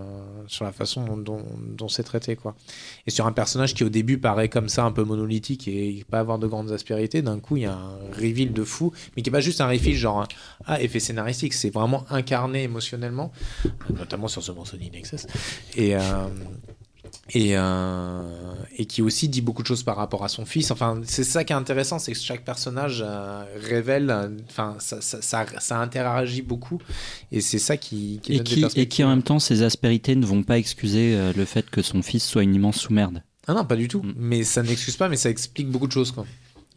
sur 0.47 0.65
la 0.65 0.73
façon 0.73 1.17
dont, 1.17 1.43
dont, 1.77 1.89
c'est 1.89 2.03
traité. 2.03 2.37
Quoi. 2.37 2.55
Et 3.07 3.11
sur 3.11 3.27
un 3.27 3.33
personnage 3.33 3.75
qui 3.75 3.85
au 3.85 3.89
début 3.89 4.19
paraît 4.19 4.49
comme 4.49 4.69
ça, 4.69 4.85
un 4.85 4.93
peu 4.93 5.05
monolithique 5.05 5.69
et 5.69 6.05
pas 6.11 6.21
avoir 6.21 6.39
de 6.39 6.47
grandes 6.47 6.73
aspérités, 6.73 7.23
d'un 7.23 7.39
coup 7.39 7.57
il 7.57 7.63
y 7.63 7.67
a 7.67 7.75
un 7.75 7.99
reveal 8.17 8.53
de 8.53 8.65
fou, 8.65 8.93
mais 9.17 9.23
qui 9.23 9.31
n'est 9.31 9.33
pas 9.33 9.41
juste 9.41 9.61
un 9.61 9.69
reveal 9.69 9.95
genre 9.95 10.27
ah, 10.67 10.81
effet 10.83 11.01
scénaristique, 11.01 11.55
c'est 11.55 11.71
vraiment 11.71 12.05
incarné 12.11 12.65
émotionnellement, 12.65 13.33
notamment 13.97 14.29
sur 14.29 14.43
ce 14.43 14.53
morceau 14.53 14.77
d'In 14.77 14.93
Excess. 14.93 15.27
Et. 15.77 15.97
euh, 15.97 16.01
et, 17.31 17.57
euh, 17.57 18.23
et 18.77 18.87
qui 18.87 19.03
aussi 19.03 19.29
dit 19.29 19.41
beaucoup 19.41 19.63
de 19.63 19.67
choses 19.67 19.83
par 19.83 19.97
rapport 19.97 20.25
à 20.25 20.29
son 20.29 20.47
fils. 20.47 20.71
Enfin, 20.71 21.01
c'est 21.05 21.25
ça 21.25 21.45
qui 21.45 21.53
est 21.53 21.57
intéressant, 21.57 21.99
c'est 21.99 22.13
que 22.13 22.19
chaque 22.19 22.45
personnage 22.45 23.05
euh, 23.07 23.45
révèle, 23.57 24.31
enfin, 24.49 24.77
ça, 24.79 25.01
ça, 25.01 25.21
ça, 25.21 25.47
ça 25.59 25.79
interagit 25.79 26.43
beaucoup, 26.43 26.81
et 27.31 27.41
c'est 27.41 27.59
ça 27.59 27.77
qui, 27.77 28.21
qui 28.23 28.35
et 28.35 28.37
donne 28.37 28.45
des 28.45 28.69
qui, 28.69 28.81
et 28.81 28.89
qui 28.89 29.05
en 29.05 29.09
même 29.09 29.23
temps 29.23 29.39
ses 29.39 29.63
aspérités 29.63 30.17
ne 30.17 30.25
vont 30.25 30.43
pas 30.43 30.59
excuser 30.59 31.15
euh, 31.15 31.33
le 31.37 31.45
fait 31.45 31.69
que 31.69 31.83
son 31.83 32.03
fils 32.03 32.25
soit 32.25 32.43
une 32.43 32.55
immense 32.55 32.79
sous-merde 32.79 33.23
Ah 33.47 33.55
non, 33.55 33.65
pas 33.65 33.77
du 33.77 33.89
tout. 33.89 34.03
Mm. 34.03 34.15
Mais 34.17 34.45
ça 34.45 34.63
n'excuse 34.63 34.97
pas, 34.97 35.09
mais 35.09 35.17
ça 35.17 35.31
explique 35.31 35.69
beaucoup 35.69 35.87
de 35.87 35.93
choses, 35.93 36.13
quoi. 36.13 36.25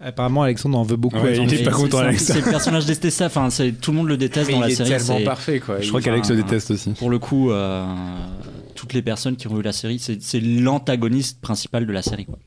Apparemment, 0.03 0.43
Alexandre 0.43 0.77
en 0.79 0.83
veut 0.83 0.95
beaucoup. 0.97 1.17
Ouais, 1.17 1.27
Alexandre. 1.27 1.53
il 1.53 1.59
est 1.59 1.63
pas 1.63 1.71
c'est- 1.71 1.77
content 1.77 1.97
c'est- 2.17 2.41
le 2.45 2.49
personnage 2.49 2.85
détesté, 2.85 3.23
enfin, 3.25 3.49
c'est- 3.51 3.71
tout 3.73 3.91
le 3.91 3.97
monde 3.97 4.07
le 4.07 4.17
déteste 4.17 4.47
Mais 4.47 4.53
dans 4.53 4.59
il 4.59 4.61
la 4.61 4.69
est 4.69 4.75
série. 4.75 4.89
tellement 4.89 5.17
c'est- 5.19 5.23
parfait, 5.23 5.59
quoi. 5.59 5.79
Je 5.79 5.83
Il- 5.85 5.89
crois 5.89 6.01
qu'Alex 6.01 6.29
le 6.29 6.35
enfin, 6.37 6.43
déteste 6.43 6.71
aussi. 6.71 6.89
Pour 6.91 7.09
le 7.11 7.19
coup, 7.19 7.51
euh, 7.51 7.85
toutes 8.75 8.93
les 8.93 9.01
personnes 9.03 9.35
qui 9.35 9.47
ont 9.47 9.55
vu 9.55 9.61
la 9.61 9.71
série, 9.73 9.99
c'est 9.99 10.21
c'est 10.21 10.39
l'antagoniste 10.39 11.39
principal 11.41 11.85
de 11.85 11.91
la 11.93 12.01
série. 12.01 12.25
Quoi. 12.25 12.39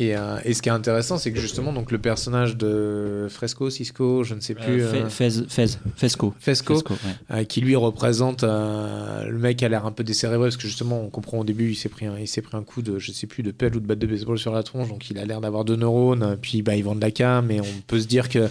Et, 0.00 0.16
euh, 0.16 0.38
et 0.46 0.54
ce 0.54 0.62
qui 0.62 0.68
est 0.70 0.72
intéressant, 0.72 1.18
c'est 1.18 1.30
que 1.30 1.38
justement, 1.38 1.72
donc 1.72 1.92
le 1.92 1.98
personnage 1.98 2.56
de 2.56 3.26
Fresco, 3.28 3.68
Cisco, 3.68 4.24
je 4.24 4.34
ne 4.34 4.40
sais 4.40 4.54
plus, 4.54 4.82
Euh, 4.82 4.92
euh, 4.94 5.08
Fez, 5.10 5.30
Fez, 5.48 5.66
Fesco. 5.96 6.34
Fesco, 6.40 6.74
Fesco, 6.76 6.94
ouais. 6.94 6.98
euh, 7.36 7.44
qui 7.44 7.60
lui 7.60 7.76
représente 7.76 8.42
euh, 8.42 9.26
le 9.28 9.38
mec 9.38 9.62
a 9.62 9.68
l'air 9.68 9.84
un 9.84 9.92
peu 9.92 10.02
décérébré 10.02 10.46
parce 10.46 10.56
que 10.56 10.66
justement, 10.66 11.02
on 11.02 11.10
comprend 11.10 11.38
au 11.38 11.44
début, 11.44 11.70
il 11.70 11.74
s'est 11.76 11.88
pris, 11.90 12.06
un, 12.06 12.14
il 12.18 12.26
pris 12.42 12.56
un 12.56 12.62
coup 12.62 12.80
de, 12.82 12.98
je 12.98 13.12
sais 13.12 13.26
plus, 13.26 13.42
de 13.42 13.50
pelle 13.50 13.76
ou 13.76 13.80
de 13.80 13.86
batte 13.86 13.98
de 13.98 14.06
baseball 14.06 14.38
sur 14.38 14.52
la 14.52 14.62
tronche, 14.62 14.88
donc 14.88 15.10
il 15.10 15.18
a 15.18 15.24
l'air 15.26 15.40
d'avoir 15.42 15.64
deux 15.66 15.76
neurones. 15.76 16.38
Puis 16.40 16.62
bah, 16.62 16.74
il 16.76 16.82
vend 16.84 16.94
de 16.94 17.00
la 17.02 17.10
cam, 17.10 17.50
et 17.50 17.60
on 17.60 17.64
peut 17.86 18.00
se 18.00 18.06
dire 18.06 18.30
que 18.30 18.48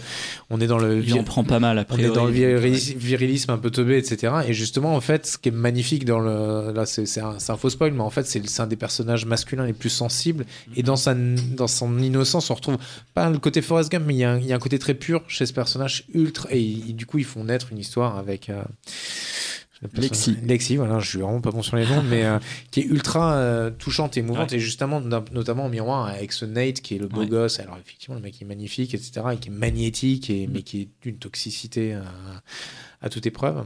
on 0.51 0.61
est 0.61 0.67
dans 0.67 0.77
le 0.77 1.03
Il 1.03 1.13
en 1.15 1.23
prend 1.23 1.43
pas 1.43 1.59
mal 1.59 1.77
On 1.77 1.81
après. 1.81 2.03
est 2.03 2.09
dans 2.11 2.25
le 2.25 2.31
virilis- 2.31 2.95
virilisme 2.95 3.49
un 3.51 3.57
peu 3.57 3.71
teubé, 3.71 3.97
etc. 3.97 4.33
Et 4.47 4.53
justement, 4.53 4.95
en 4.95 5.01
fait, 5.01 5.25
ce 5.25 5.37
qui 5.39 5.49
est 5.49 5.53
magnifique 5.53 6.05
dans 6.05 6.19
le. 6.19 6.71
Là, 6.73 6.85
c'est 6.85 7.07
un, 7.21 7.57
faux 7.57 7.69
spoil, 7.71 7.91
mais 7.93 8.01
en 8.01 8.09
fait, 8.11 8.27
c'est 8.27 8.47
c'est 8.47 8.61
un 8.61 8.67
des 8.67 8.75
personnages 8.75 9.25
masculins 9.25 9.65
les 9.65 9.73
plus 9.73 9.89
sensibles. 9.89 10.45
Et 10.75 10.83
dans, 10.83 10.95
sa, 10.95 11.15
dans 11.55 11.67
son 11.67 11.99
innocence, 11.99 12.49
on 12.49 12.55
retrouve 12.55 12.77
pas 13.13 13.29
le 13.29 13.37
côté 13.39 13.61
Forrest 13.61 13.91
Gump, 13.91 14.05
mais 14.07 14.13
il 14.15 14.17
y, 14.19 14.23
a 14.23 14.31
un- 14.33 14.39
il 14.39 14.45
y 14.45 14.53
a 14.53 14.55
un 14.55 14.59
côté 14.59 14.79
très 14.79 14.93
pur 14.93 15.21
chez 15.27 15.45
ce 15.45 15.53
personnage 15.53 16.05
ultra. 16.13 16.49
Et, 16.51 16.63
du 16.93 17.05
coup, 17.05 17.17
ils 17.17 17.25
font 17.25 17.43
naître 17.43 17.71
une 17.71 17.77
histoire 17.79 18.17
avec. 18.17 18.49
euh, 18.49 18.61
Lexi. 19.93 20.35
Lexi, 20.43 20.75
voilà, 20.75 20.99
je 20.99 21.07
suis 21.07 21.19
vraiment 21.19 21.39
pas 21.39 21.51
bon 21.51 21.61
sur 21.61 21.77
les 21.77 21.85
noms, 21.85 22.03
mais 22.03 22.25
euh, 22.25 22.37
qui 22.71 22.81
est 22.81 22.83
ultra 22.83 23.35
euh, 23.35 23.69
touchante 23.71 24.17
et 24.17 24.19
émouvante, 24.19 24.51
et 24.51 24.59
justement, 24.59 24.99
no- 24.99 25.23
notamment 25.31 25.65
en 25.65 25.69
miroir 25.69 26.07
avec 26.07 26.33
ce 26.33 26.43
Nate 26.43 26.81
qui 26.81 26.95
est 26.95 26.97
le 26.97 27.07
beau 27.07 27.21
Ouais. 27.21 27.27
gosse. 27.27 27.61
Alors, 27.61 27.77
effectivement, 27.77 28.15
le 28.15 28.21
mec 28.21 28.41
est 28.41 28.45
magnifique, 28.45 28.93
etc., 28.93 29.21
et 29.33 29.37
qui 29.37 29.47
est 29.47 29.53
magnétique, 29.53 30.29
et, 30.29 30.47
Mm. 30.47 30.51
mais 30.53 30.61
qui 30.63 30.81
est 30.81 30.87
d'une 31.01 31.15
toxicité 31.17 31.97
à, 33.01 33.09
toute 33.09 33.25
épreuve. 33.25 33.65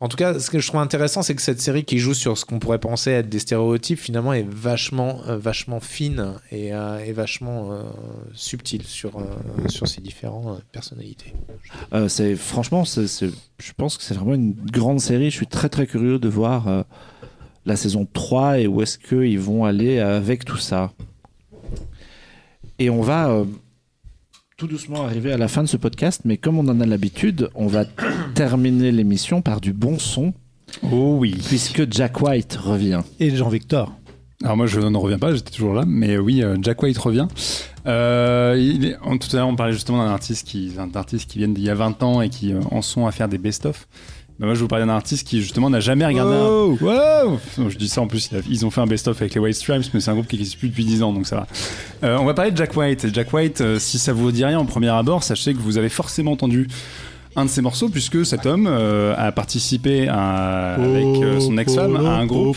En 0.00 0.08
tout 0.08 0.16
cas, 0.16 0.38
ce 0.38 0.50
que 0.50 0.58
je 0.58 0.66
trouve 0.68 0.80
intéressant, 0.80 1.22
c'est 1.22 1.34
que 1.34 1.42
cette 1.42 1.60
série 1.60 1.84
qui 1.84 1.98
joue 1.98 2.14
sur 2.14 2.38
ce 2.38 2.44
qu'on 2.44 2.58
pourrait 2.58 2.78
penser 2.78 3.10
être 3.10 3.28
des 3.28 3.38
stéréotypes, 3.38 3.98
finalement, 3.98 4.32
est 4.32 4.46
vachement, 4.48 5.22
euh, 5.26 5.36
vachement 5.36 5.80
fine 5.80 6.34
et, 6.52 6.72
euh, 6.72 7.12
vachement 7.14 7.72
euh, 7.72 7.82
subtile 8.34 8.84
sur, 8.84 9.20
sur 9.68 9.88
ses 9.88 10.00
différentes 10.00 10.62
personnalités. 10.72 11.34
C'est 12.08 12.36
franchement, 12.36 12.84
je 12.84 13.72
pense 13.76 13.96
que 13.96 14.04
c'est 14.04 14.14
vraiment 14.14 14.34
une 14.34 14.54
grande 14.54 15.00
série. 15.00 15.30
Je 15.30 15.36
suis 15.36 15.46
très 15.46 15.68
très 15.68 15.86
curieux 15.86 16.18
de 16.18 16.28
voir 16.28 16.84
la 17.66 17.76
saison 17.76 18.06
3 18.12 18.60
et 18.60 18.66
où 18.66 18.82
est-ce 18.82 18.98
qu'ils 18.98 19.40
vont 19.40 19.64
aller 19.64 19.98
avec 19.98 20.44
tout 20.44 20.58
ça. 20.58 20.92
Et 22.78 22.90
on 22.90 23.02
va 23.02 23.44
tout 24.58 24.66
doucement 24.66 25.04
arriver 25.04 25.30
à 25.32 25.36
la 25.36 25.46
fin 25.46 25.62
de 25.62 25.68
ce 25.68 25.76
podcast, 25.76 26.22
mais 26.24 26.36
comme 26.36 26.58
on 26.58 26.66
en 26.66 26.80
a 26.80 26.84
l'habitude, 26.84 27.48
on 27.54 27.68
va 27.68 27.84
terminer 28.34 28.90
l'émission 28.90 29.40
par 29.40 29.60
du 29.60 29.72
bon 29.72 30.00
son, 30.00 30.34
Oh 30.82 31.14
oui. 31.16 31.36
puisque 31.46 31.90
Jack 31.92 32.20
White 32.20 32.56
revient. 32.60 33.02
Et 33.20 33.30
Jean-Victor. 33.36 33.92
Alors 34.42 34.56
moi 34.56 34.66
je 34.66 34.80
ne 34.80 34.96
reviens 34.96 35.18
pas, 35.20 35.32
j'étais 35.32 35.52
toujours 35.52 35.74
là, 35.74 35.84
mais 35.86 36.18
oui, 36.18 36.42
euh, 36.42 36.56
Jack 36.60 36.82
White 36.82 36.98
revient. 36.98 37.28
Euh, 37.86 38.56
il 38.58 38.84
est- 38.86 38.96
tout 38.96 39.28
à 39.32 39.36
l'heure 39.36 39.48
on 39.48 39.54
parlait 39.54 39.72
justement 39.72 39.98
d'un 40.04 40.10
artiste 40.10 40.44
qui, 40.46 40.70
d'un 40.70 40.90
artiste 40.92 41.30
qui 41.30 41.38
vient 41.38 41.48
d'il 41.48 41.62
y 41.62 41.70
a 41.70 41.74
20 41.74 42.02
ans 42.02 42.20
et 42.20 42.28
qui 42.28 42.52
euh, 42.52 42.60
en 42.72 42.82
sont 42.82 43.06
à 43.06 43.12
faire 43.12 43.28
des 43.28 43.38
best-of. 43.38 43.86
Bah, 44.38 44.46
moi 44.46 44.54
je 44.54 44.60
vous 44.60 44.68
parlais 44.68 44.84
d'un 44.86 44.92
artiste 44.92 45.26
qui 45.26 45.40
justement 45.42 45.68
n'a 45.68 45.80
jamais 45.80 46.06
regardé 46.06 46.32
un... 46.34 46.46
Wow. 46.46 46.78
Wow 46.80 47.38
Non, 47.58 47.68
Je 47.68 47.76
dis 47.76 47.88
ça 47.88 48.00
en 48.02 48.06
plus, 48.06 48.30
ils 48.48 48.64
ont 48.64 48.70
fait 48.70 48.80
un 48.80 48.86
best-of 48.86 49.20
avec 49.20 49.34
les 49.34 49.40
White 49.40 49.56
Stripes, 49.56 49.82
mais 49.94 50.00
c'est 50.00 50.10
un 50.10 50.14
groupe 50.14 50.28
qui 50.28 50.36
existe 50.36 50.58
plus 50.58 50.68
depuis 50.68 50.84
10 50.84 51.02
ans, 51.02 51.12
donc 51.12 51.26
ça 51.26 51.36
va. 51.36 51.46
Euh, 52.04 52.16
on 52.20 52.24
va 52.24 52.34
parler 52.34 52.52
de 52.52 52.56
Jack 52.56 52.76
White. 52.76 53.04
Et 53.04 53.10
Jack 53.12 53.32
White, 53.32 53.60
euh, 53.62 53.78
si 53.80 53.98
ça 53.98 54.12
vous 54.12 54.30
dit 54.30 54.44
rien 54.44 54.58
en 54.60 54.64
premier 54.64 54.88
abord, 54.90 55.24
sachez 55.24 55.54
que 55.54 55.58
vous 55.58 55.76
avez 55.76 55.88
forcément 55.88 56.32
entendu 56.32 56.68
un 57.36 57.44
de 57.44 57.50
ses 57.50 57.62
morceaux, 57.62 57.88
puisque 57.88 58.24
cet 58.24 58.46
homme 58.46 58.66
euh, 58.68 59.14
a 59.16 59.30
participé 59.32 60.08
à- 60.08 60.74
avec 60.74 61.04
euh, 61.04 61.40
son 61.40 61.56
ex-femme 61.58 61.94
à 61.96 62.16
un 62.18 62.26
groupe 62.26 62.56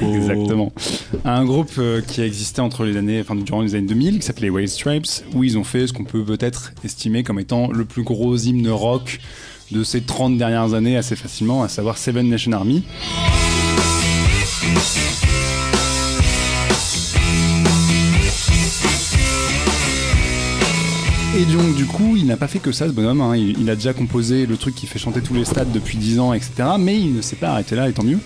Exactement. 0.00 0.72
Un 1.24 1.44
groupe 1.44 1.72
euh, 1.78 2.00
qui 2.00 2.20
a 2.20 2.26
existé 2.26 2.60
entre 2.60 2.84
les 2.84 2.96
années, 2.96 3.20
enfin, 3.20 3.34
durant 3.36 3.62
les 3.62 3.74
années 3.74 3.86
2000, 3.86 4.18
qui 4.20 4.26
s'appelait 4.26 4.50
White 4.50 4.68
Stripes, 4.70 5.06
où 5.34 5.44
ils 5.44 5.58
ont 5.58 5.64
fait 5.64 5.86
ce 5.86 5.92
qu'on 5.92 6.04
peut 6.04 6.24
peut-être 6.24 6.72
estimer 6.84 7.22
comme 7.22 7.38
étant 7.40 7.70
le 7.70 7.84
plus 7.84 8.02
gros 8.02 8.36
hymne 8.36 8.68
rock 8.70 9.18
de 9.70 9.84
ces 9.84 10.00
30 10.02 10.36
dernières 10.36 10.74
années 10.74 10.96
assez 10.96 11.16
facilement, 11.16 11.62
à 11.62 11.68
savoir 11.68 11.96
Seven 11.98 12.28
Nation 12.28 12.52
Army. 12.52 12.82
Et 21.38 21.44
donc 21.44 21.76
du 21.76 21.84
coup, 21.86 22.16
il 22.16 22.26
n'a 22.26 22.36
pas 22.36 22.48
fait 22.48 22.58
que 22.58 22.72
ça, 22.72 22.88
ce 22.88 22.92
bonhomme. 22.92 23.20
hein. 23.20 23.36
Il, 23.36 23.58
il 23.60 23.70
a 23.70 23.76
déjà 23.76 23.92
composé 23.92 24.46
le 24.46 24.56
truc 24.56 24.74
qui 24.74 24.86
fait 24.88 24.98
chanter 24.98 25.20
tous 25.22 25.32
les 25.34 25.44
stades 25.44 25.70
depuis 25.70 25.96
10 25.96 26.18
ans, 26.18 26.32
etc. 26.32 26.52
Mais 26.78 26.98
il 26.98 27.14
ne 27.14 27.22
s'est 27.22 27.36
pas 27.36 27.50
arrêté 27.50 27.76
là, 27.76 27.88
et 27.88 27.92
tant 27.92 28.02
mieux. 28.02 28.18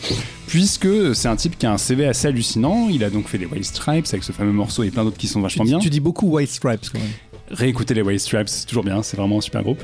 Puisque 0.47 1.15
c'est 1.15 1.29
un 1.29 1.37
type 1.37 1.59
qui 1.59 1.67
a 1.67 1.73
un 1.73 1.79
CV 1.79 2.07
assez 2.07 2.29
hallucinant. 2.29 2.89
Il 2.91 3.05
a 3.05 3.11
donc 3.11 3.29
fait 3.29 3.37
les 3.39 3.45
White 3.47 3.67
Stripes 3.67 4.07
avec 4.09 4.25
ce 4.25 4.33
fameux 4.33 4.53
morceau 4.53 4.85
et 4.85 4.91
plein 4.91 5.05
d'autres 5.05 5.19
qui 5.19 5.29
sont 5.29 5.41
Tu, 5.41 5.43
vachement 5.43 5.65
bien. 5.65 5.79
tu 5.81 5.91
dis 5.91 6.01
beaucoup 6.01 6.27
White 6.29 6.49
Stripes 6.51 6.89
quand 6.93 6.99
même. 6.99 7.09
Réécoutez 7.51 7.93
les 7.93 8.01
White 8.01 8.21
Stripes, 8.21 8.49
c'est 8.49 8.65
toujours 8.67 8.85
bien, 8.85 9.03
c'est 9.03 9.19
vraiment 9.19 9.37
un 9.39 9.43
super 9.43 9.63
groupe. 9.63 9.83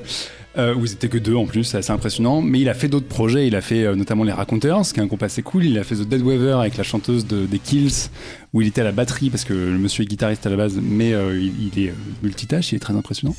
Euh, 0.59 0.75
où 0.75 0.85
ils 0.85 0.93
étaient 0.93 1.09
que 1.09 1.17
deux 1.17 1.37
en 1.37 1.47
plus, 1.47 1.63
c'est 1.63 1.79
assez 1.79 1.93
impressionnant. 1.93 2.43
Mais 2.43 2.59
il 2.59 2.69
a 2.69 2.75
fait 2.75 2.89
d'autres 2.89 3.07
projets, 3.07 3.47
il 3.47 3.55
a 3.55 3.61
fait 3.61 3.85
euh, 3.85 3.95
notamment 3.95 4.25
Les 4.25 4.33
Raconteurs, 4.33 4.85
ce 4.85 4.93
qui 4.93 4.99
est 4.99 5.03
un 5.03 5.07
groupe 5.07 5.23
assez 5.23 5.43
cool. 5.43 5.65
Il 5.65 5.79
a 5.79 5.85
fait 5.85 5.95
The 5.95 6.09
Dead 6.09 6.23
Weaver 6.23 6.55
avec 6.59 6.77
la 6.77 6.83
chanteuse 6.83 7.25
de- 7.25 7.47
des 7.47 7.61
Kills, 7.61 8.09
où 8.53 8.61
il 8.61 8.67
était 8.67 8.81
à 8.81 8.85
la 8.85 8.91
batterie 8.91 9.31
parce 9.31 9.45
que 9.45 9.53
le 9.53 9.79
monsieur 9.79 10.03
est 10.03 10.09
guitariste 10.09 10.45
à 10.47 10.51
la 10.51 10.57
base, 10.57 10.77
mais 10.83 11.13
euh, 11.13 11.39
il, 11.41 11.81
est 11.85 11.91
euh, 11.91 11.95
multitâche, 12.25 12.73
il 12.73 12.77
est 12.77 12.81
très 12.81 12.95
impressionnant. 12.95 13.37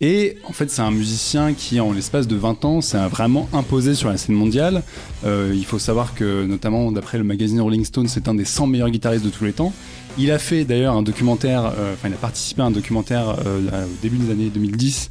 Et 0.00 0.38
en 0.48 0.52
fait, 0.52 0.70
c'est 0.70 0.80
un 0.80 0.90
musicien 0.90 1.52
qui, 1.52 1.78
en 1.78 1.92
l'espace 1.92 2.26
de 2.26 2.36
20 2.36 2.64
ans, 2.64 2.80
s'est 2.80 3.06
vraiment 3.06 3.50
imposé 3.52 3.94
sur 3.94 4.08
la 4.08 4.16
scène 4.16 4.34
mondiale. 4.34 4.82
Euh, 5.26 5.52
il 5.54 5.64
faut 5.66 5.78
savoir 5.78 6.14
que, 6.14 6.46
notamment 6.46 6.90
d'après 6.90 7.18
le 7.18 7.24
magazine 7.24 7.60
Rolling 7.60 7.84
Stone, 7.84 8.08
c'est 8.08 8.28
un 8.28 8.34
des 8.34 8.46
100 8.46 8.66
meilleurs 8.66 8.90
guitaristes 8.90 9.24
de 9.26 9.30
tous 9.30 9.44
les 9.44 9.52
temps. 9.52 9.74
Il 10.18 10.30
a 10.30 10.38
fait 10.38 10.64
d'ailleurs 10.64 10.94
un 10.96 11.02
documentaire, 11.02 11.66
euh, 11.78 11.92
enfin, 11.92 12.08
il 12.08 12.14
a 12.14 12.18
participé 12.18 12.62
à 12.62 12.64
un 12.64 12.70
documentaire 12.70 13.36
au 13.44 14.02
début 14.02 14.16
des 14.16 14.30
années 14.32 14.48
2010 14.48 15.10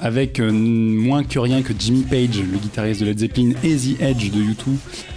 avec 0.00 0.40
euh, 0.40 0.50
moins 0.50 1.24
que 1.24 1.38
rien 1.38 1.62
que 1.62 1.72
Jimmy 1.78 2.02
Page, 2.02 2.38
le 2.40 2.58
guitariste 2.58 3.00
de 3.00 3.06
Led 3.06 3.18
Zeppelin, 3.18 3.50
et 3.62 3.76
The 3.76 4.00
Edge 4.00 4.30
de 4.30 4.40
U2, 4.40 4.54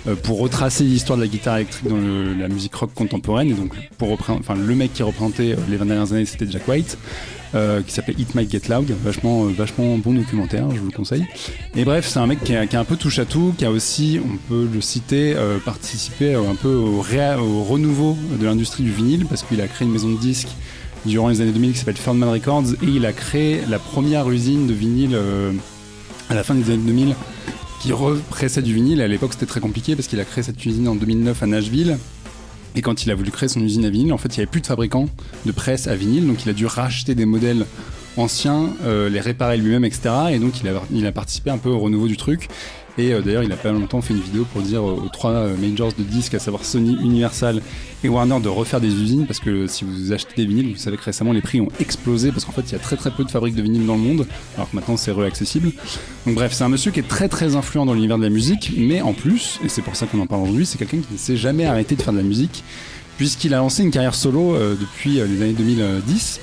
euh, 0.07 0.15
pour 0.15 0.39
retracer 0.39 0.83
l'histoire 0.83 1.17
de 1.17 1.23
la 1.23 1.29
guitare 1.29 1.57
électrique 1.57 1.87
dans 1.89 1.97
le- 1.97 2.33
la 2.33 2.47
musique 2.49 2.75
rock 2.75 2.93
contemporaine. 2.93 3.49
Et 3.49 3.53
donc, 3.53 3.73
pour 3.97 4.11
enfin, 4.11 4.55
le 4.55 4.75
mec 4.75 4.93
qui 4.93 5.03
représentait 5.03 5.53
euh, 5.53 5.57
les 5.69 5.77
20 5.77 5.85
dernières 5.85 6.11
années, 6.13 6.25
c'était 6.25 6.45
Jack 6.49 6.67
White, 6.67 6.97
euh, 7.55 7.81
qui 7.81 7.93
s'appelait 7.93 8.15
It 8.17 8.33
Might 8.35 8.51
Get 8.51 8.61
Loud, 8.69 8.91
vachement, 9.03 9.45
euh, 9.45 9.49
vachement 9.55 9.97
bon 9.99 10.13
documentaire, 10.13 10.69
je 10.73 10.79
vous 10.79 10.87
le 10.87 10.91
conseille. 10.91 11.23
Et 11.75 11.85
bref, 11.85 12.07
c'est 12.07 12.19
un 12.19 12.25
mec 12.27 12.43
qui 12.43 12.55
a, 12.55 12.65
qui 12.65 12.75
a 12.75 12.79
un 12.79 12.83
peu 12.83 12.95
touche 12.97 13.19
à 13.19 13.25
tout, 13.25 13.53
qui 13.57 13.63
a 13.65 13.71
aussi, 13.71 14.19
on 14.23 14.37
peut 14.49 14.67
le 14.73 14.81
citer, 14.81 15.33
euh, 15.35 15.59
participé 15.59 16.33
un 16.35 16.55
peu 16.55 16.73
au, 16.73 16.97
au 16.99 17.63
renouveau 17.63 18.17
de 18.39 18.45
l'industrie 18.45 18.83
du 18.83 18.91
vinyle, 18.91 19.25
parce 19.27 19.43
qu'il 19.43 19.61
a 19.61 19.67
créé 19.67 19.85
une 19.87 19.93
maison 19.93 20.09
de 20.11 20.17
disques 20.19 20.49
durant 21.05 21.29
les 21.29 21.41
années 21.41 21.51
2000 21.51 21.73
qui 21.73 21.79
s'appelle 21.79 21.97
Ferdman 21.97 22.29
Records 22.29 22.73
et 22.81 22.87
il 22.87 23.05
a 23.05 23.13
créé 23.13 23.61
la 23.67 23.79
première 23.79 24.29
usine 24.29 24.67
de 24.67 24.73
vinyle 24.73 25.15
euh, 25.15 25.51
à 26.29 26.35
la 26.35 26.43
fin 26.43 26.55
des 26.55 26.71
années 26.71 26.83
2000 26.85 27.15
qui 27.81 27.91
repressait 27.91 28.61
du 28.61 28.73
vinyle. 28.73 29.01
À 29.01 29.07
l'époque, 29.07 29.33
c'était 29.33 29.45
très 29.45 29.59
compliqué 29.59 29.95
parce 29.95 30.07
qu'il 30.07 30.19
a 30.19 30.25
créé 30.25 30.43
cette 30.43 30.65
usine 30.65 30.87
en 30.87 30.95
2009 30.95 31.43
à 31.43 31.47
Nashville. 31.47 31.97
Et 32.75 32.81
quand 32.81 33.03
il 33.05 33.11
a 33.11 33.15
voulu 33.15 33.29
créer 33.29 33.49
son 33.49 33.61
usine 33.61 33.85
à 33.85 33.89
vinyle, 33.89 34.13
en 34.13 34.17
fait, 34.17 34.29
il 34.29 34.39
n'y 34.39 34.43
avait 34.43 34.51
plus 34.51 34.61
de 34.61 34.67
fabricants 34.67 35.07
de 35.45 35.51
presse 35.51 35.87
à 35.87 35.95
vinyle, 35.95 36.25
donc 36.25 36.43
il 36.43 36.49
a 36.49 36.53
dû 36.53 36.65
racheter 36.65 37.13
des 37.13 37.25
modèles 37.25 37.65
anciens, 38.17 38.69
euh, 38.85 39.09
les 39.09 39.19
réparer 39.19 39.57
lui-même, 39.57 39.85
etc. 39.85 40.09
Et 40.31 40.39
donc 40.39 40.53
il 40.91 41.05
a 41.05 41.11
participé 41.11 41.49
un 41.49 41.57
peu 41.57 41.69
au 41.69 41.79
renouveau 41.79 42.07
du 42.07 42.17
truc. 42.17 42.47
Et 42.97 43.11
euh, 43.11 43.21
d'ailleurs, 43.21 43.43
il 43.43 43.51
a 43.51 43.57
pas 43.57 43.71
longtemps 43.71 44.01
fait 44.01 44.13
une 44.13 44.21
vidéo 44.21 44.45
pour 44.53 44.61
dire 44.61 44.83
aux 44.83 45.09
trois 45.11 45.31
euh, 45.31 45.57
majors 45.57 45.93
de 45.93 46.03
disques, 46.03 46.35
à 46.35 46.39
savoir 46.39 46.63
Sony, 46.63 46.95
Universal 47.01 47.61
et 48.03 48.09
Warner, 48.09 48.39
de 48.39 48.49
refaire 48.49 48.79
des 48.79 48.93
usines 48.93 49.25
parce 49.25 49.39
que 49.39 49.65
si 49.65 49.83
vous 49.83 50.11
achetez 50.11 50.35
des 50.35 50.45
vinyles, 50.45 50.73
vous 50.73 50.77
savez 50.77 50.97
que 50.97 51.03
récemment 51.03 51.31
les 51.31 51.41
prix 51.41 51.59
ont 51.59 51.69
explosé 51.79 52.31
parce 52.31 52.45
qu'en 52.45 52.51
fait, 52.51 52.61
il 52.61 52.73
y 52.73 52.75
a 52.75 52.79
très 52.79 52.95
très 52.95 53.09
peu 53.09 53.23
de 53.23 53.31
fabriques 53.31 53.55
de 53.55 53.63
vinyles 53.63 53.85
dans 53.85 53.95
le 53.95 54.01
monde, 54.01 54.27
alors 54.55 54.69
que 54.69 54.75
maintenant 54.75 54.97
c'est 54.97 55.11
réaccessible. 55.11 55.71
Donc 56.25 56.35
bref, 56.35 56.53
c'est 56.53 56.63
un 56.63 56.69
monsieur 56.69 56.91
qui 56.91 56.99
est 56.99 57.07
très 57.07 57.29
très 57.29 57.55
influent 57.55 57.85
dans 57.85 57.93
l'univers 57.93 58.19
de 58.19 58.23
la 58.23 58.29
musique, 58.29 58.73
mais 58.77 59.01
en 59.01 59.13
plus, 59.13 59.59
et 59.63 59.69
c'est 59.69 59.81
pour 59.81 59.95
ça 59.95 60.05
qu'on 60.05 60.19
en 60.19 60.27
parle 60.27 60.43
aujourd'hui, 60.43 60.65
c'est 60.65 60.77
quelqu'un 60.77 60.97
qui 60.97 61.13
ne 61.13 61.17
s'est 61.17 61.37
jamais 61.37 61.65
arrêté 61.65 61.95
de 61.95 62.01
faire 62.01 62.13
de 62.13 62.19
la 62.19 62.23
musique 62.23 62.63
puisqu'il 63.17 63.53
a 63.53 63.57
lancé 63.57 63.83
une 63.83 63.91
carrière 63.91 64.15
solo 64.15 64.55
euh, 64.55 64.75
depuis 64.79 65.13
les 65.15 65.41
années 65.41 65.53
2010. 65.53 66.39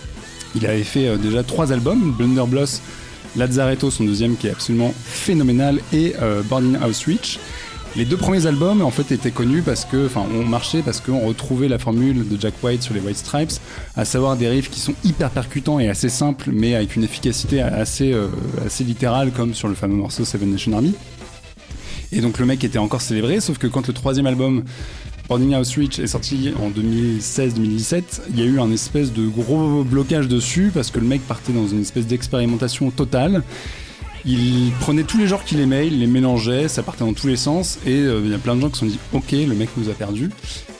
Il 0.56 0.66
avait 0.66 0.82
fait 0.82 1.16
déjà 1.18 1.44
trois 1.44 1.72
albums, 1.72 2.12
Blunderbloss, 2.12 2.80
Lazzaretto, 3.36 3.90
son 3.90 4.04
deuxième 4.04 4.36
qui 4.36 4.46
est 4.48 4.50
absolument 4.50 4.92
phénoménal, 5.04 5.80
et 5.92 6.14
euh, 6.20 6.42
Boarding 6.42 6.76
House 6.80 7.04
Reach. 7.06 7.38
Les 7.96 8.04
deux 8.04 8.16
premiers 8.16 8.46
albums 8.46 8.82
en 8.82 8.90
fait 8.90 9.10
étaient 9.10 9.32
connus 9.32 9.62
parce 9.62 9.84
que, 9.84 10.06
enfin, 10.06 10.24
marché 10.46 10.80
parce 10.82 11.00
qu'on 11.00 11.26
retrouvait 11.26 11.66
la 11.66 11.78
formule 11.78 12.28
de 12.28 12.40
Jack 12.40 12.54
White 12.62 12.82
sur 12.82 12.94
les 12.94 13.00
White 13.00 13.16
Stripes, 13.16 13.52
à 13.96 14.04
savoir 14.04 14.36
des 14.36 14.48
riffs 14.48 14.70
qui 14.70 14.78
sont 14.78 14.94
hyper 15.02 15.30
percutants 15.30 15.80
et 15.80 15.88
assez 15.88 16.08
simples, 16.08 16.50
mais 16.52 16.76
avec 16.76 16.94
une 16.94 17.02
efficacité 17.02 17.60
assez, 17.60 18.12
euh, 18.12 18.28
assez 18.64 18.84
littérale, 18.84 19.32
comme 19.32 19.54
sur 19.54 19.66
le 19.66 19.74
fameux 19.74 19.96
morceau 19.96 20.24
Seven 20.24 20.52
Nation 20.52 20.72
Army. 20.72 20.94
Et 22.12 22.20
donc 22.20 22.38
le 22.38 22.46
mec 22.46 22.62
était 22.64 22.78
encore 22.78 23.00
célébré, 23.00 23.40
sauf 23.40 23.58
que 23.58 23.66
quand 23.66 23.86
le 23.86 23.92
troisième 23.92 24.26
album 24.26 24.64
House 25.30 25.76
Reach 25.76 26.00
est 26.00 26.08
sorti 26.08 26.52
en 26.60 26.70
2016-2017, 26.70 28.02
il 28.30 28.40
y 28.40 28.42
a 28.42 28.46
eu 28.46 28.58
un 28.58 28.72
espèce 28.72 29.12
de 29.12 29.28
gros 29.28 29.84
blocage 29.84 30.26
dessus 30.26 30.72
parce 30.74 30.90
que 30.90 30.98
le 30.98 31.06
mec 31.06 31.20
partait 31.22 31.52
dans 31.52 31.68
une 31.68 31.82
espèce 31.82 32.06
d'expérimentation 32.06 32.90
totale. 32.90 33.44
Il 34.24 34.72
prenait 34.80 35.04
tous 35.04 35.18
les 35.18 35.28
genres 35.28 35.44
qu'il 35.44 35.60
aimait, 35.60 35.86
il 35.86 36.00
les 36.00 36.08
mélangeait, 36.08 36.66
ça 36.66 36.82
partait 36.82 37.04
dans 37.04 37.12
tous 37.12 37.28
les 37.28 37.36
sens 37.36 37.78
et 37.86 37.94
euh, 37.94 38.22
il 38.24 38.30
y 38.30 38.34
a 38.34 38.38
plein 38.38 38.56
de 38.56 38.60
gens 38.60 38.68
qui 38.68 38.74
se 38.74 38.80
sont 38.80 38.86
dit 38.86 38.98
ok 39.12 39.30
le 39.30 39.54
mec 39.54 39.68
nous 39.76 39.88
a 39.88 39.92
perdu 39.92 40.30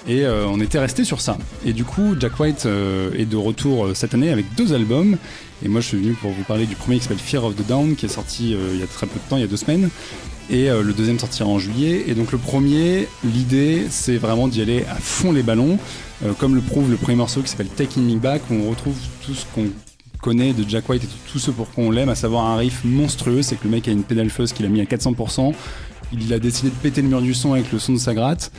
et 0.09 0.25
euh, 0.25 0.47
on 0.49 0.61
était 0.61 0.81
resté 0.81 1.05
sur 1.05 1.21
ça. 1.21 1.39
Et 1.65 1.73
du 1.73 1.85
coup 1.85 2.17
Jack 2.19 2.39
White 2.41 2.67
euh, 2.67 3.13
est 3.17 3.27
de 3.27 3.37
retour 3.37 3.91
cette 3.95 4.15
année 4.15 4.31
avec 4.31 4.53
deux 4.57 4.73
albums 4.73 5.17
et 5.65 5.69
moi 5.69 5.81
je 5.81 5.87
suis 5.87 5.97
venu 5.97 6.15
pour 6.15 6.33
vous 6.33 6.43
parler 6.43 6.67
du 6.67 6.75
premier 6.75 6.99
qui 6.99 7.05
s'appelle 7.05 7.19
Fear 7.19 7.45
of 7.45 7.55
the 7.55 7.67
Down 7.67 7.95
qui 7.95 8.07
est 8.07 8.11
sorti 8.11 8.51
il 8.51 8.81
y 8.81 8.83
a 8.83 8.89
très 8.89 9.07
peu 9.07 9.21
de 9.21 9.31
temps, 9.31 9.37
il 9.37 9.43
y 9.43 9.45
a 9.45 9.49
deux 9.49 9.57
semaines 9.57 9.91
et 10.51 10.69
euh, 10.69 10.83
le 10.83 10.93
deuxième 10.93 11.19
sortira 11.19 11.49
en 11.49 11.59
juillet. 11.59 12.05
Et 12.09 12.15
donc 12.15 12.33
le 12.33 12.39
premier, 12.39 13.09
l'idée, 13.25 13.87
c'est 13.89 14.17
vraiment 14.17 14.49
d'y 14.49 14.61
aller 14.61 14.85
à 14.91 14.97
fond 14.97 15.33
les 15.33 15.43
ballons, 15.43 15.79
euh, 16.25 16.33
comme 16.33 16.55
le 16.55 16.61
prouve 16.61 16.91
le 16.91 16.97
premier 16.97 17.17
morceau 17.17 17.41
qui 17.41 17.49
s'appelle 17.49 17.69
Taking 17.69 18.05
Me 18.05 18.19
Back, 18.19 18.43
où 18.51 18.55
on 18.55 18.71
retrouve 18.71 18.97
tout 19.25 19.35
ce 19.35 19.47
qu'on 19.55 19.67
connaît 20.21 20.53
de 20.53 20.69
Jack 20.69 20.89
White 20.89 21.05
et 21.05 21.09
tout 21.31 21.39
ce 21.39 21.51
pour 21.51 21.71
quoi 21.71 21.85
on 21.85 21.91
l'aime, 21.91 22.09
à 22.09 22.15
savoir 22.15 22.47
un 22.47 22.57
riff 22.57 22.85
monstrueux, 22.85 23.43
c'est 23.43 23.57
que 23.57 23.65
le 23.65 23.71
mec 23.71 23.89
a 23.89 23.91
une 23.91 24.03
pédale 24.03 24.29
fuzz 24.29 24.53
qu'il 24.53 24.67
a 24.67 24.69
mis 24.69 24.81
à 24.81 24.85
400%, 24.85 25.55
il 26.13 26.33
a 26.35 26.39
décidé 26.39 26.69
de 26.69 26.75
péter 26.75 27.01
le 27.01 27.09
mur 27.09 27.23
du 27.23 27.33
son 27.33 27.55
avec 27.55 27.73
le 27.73 27.79
son 27.79 27.95
de 27.95 27.99
sa 27.99 28.13
gratte, 28.13 28.53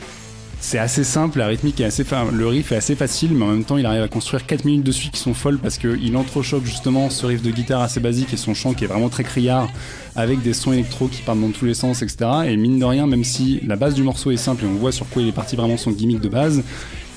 c'est 0.63 0.77
assez 0.77 1.03
simple, 1.03 1.39
la 1.39 1.47
rythmique 1.47 1.79
est 1.81 1.85
assez, 1.85 2.03
fa- 2.03 2.25
le 2.31 2.47
riff 2.47 2.71
est 2.71 2.75
assez 2.75 2.95
facile, 2.95 3.31
mais 3.33 3.43
en 3.45 3.47
même 3.47 3.63
temps, 3.63 3.77
il 3.77 3.85
arrive 3.85 4.03
à 4.03 4.07
construire 4.07 4.45
4 4.45 4.63
minutes 4.63 4.83
de 4.85 4.91
suite 4.91 5.11
qui 5.13 5.19
sont 5.19 5.33
folles 5.33 5.57
parce 5.57 5.77
qu'il 5.79 6.15
entrechoque 6.15 6.63
justement 6.65 7.09
ce 7.09 7.25
riff 7.25 7.41
de 7.41 7.49
guitare 7.49 7.81
assez 7.81 7.99
basique 7.99 8.31
et 8.33 8.37
son 8.37 8.53
chant 8.53 8.73
qui 8.73 8.83
est 8.83 8.87
vraiment 8.87 9.09
très 9.09 9.23
criard 9.23 9.67
avec 10.15 10.41
des 10.43 10.53
sons 10.53 10.71
électro 10.71 11.07
qui 11.07 11.23
partent 11.23 11.41
dans 11.41 11.49
tous 11.49 11.65
les 11.65 11.73
sens, 11.73 12.01
etc. 12.03 12.29
Et 12.45 12.57
mine 12.57 12.77
de 12.79 12.85
rien, 12.85 13.07
même 13.07 13.23
si 13.23 13.59
la 13.65 13.75
base 13.75 13.95
du 13.95 14.03
morceau 14.03 14.29
est 14.31 14.37
simple 14.37 14.63
et 14.63 14.67
on 14.67 14.73
voit 14.75 14.91
sur 14.91 15.09
quoi 15.09 15.21
il 15.23 15.27
est 15.29 15.33
parti 15.33 15.55
vraiment 15.55 15.77
son 15.77 15.91
gimmick 15.91 16.21
de 16.21 16.29
base, 16.29 16.61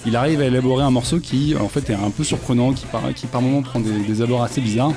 il 0.07 0.17
arrive 0.17 0.41
à 0.41 0.47
élaborer 0.47 0.83
un 0.85 0.91
morceau 0.91 1.19
qui 1.21 1.55
en 1.55 1.69
fait 1.69 1.91
est 1.91 1.95
un 1.95 2.11
peu 2.11 2.25
surprenant, 2.25 2.73
qui 2.73 2.87
par, 2.87 3.03
qui 3.15 3.27
par 3.27 3.43
moments 3.43 3.63
prend 3.63 3.79
des, 3.81 3.91
des 4.07 4.23
abords 4.23 4.43
assez 4.43 4.61
bizarres. 4.63 4.93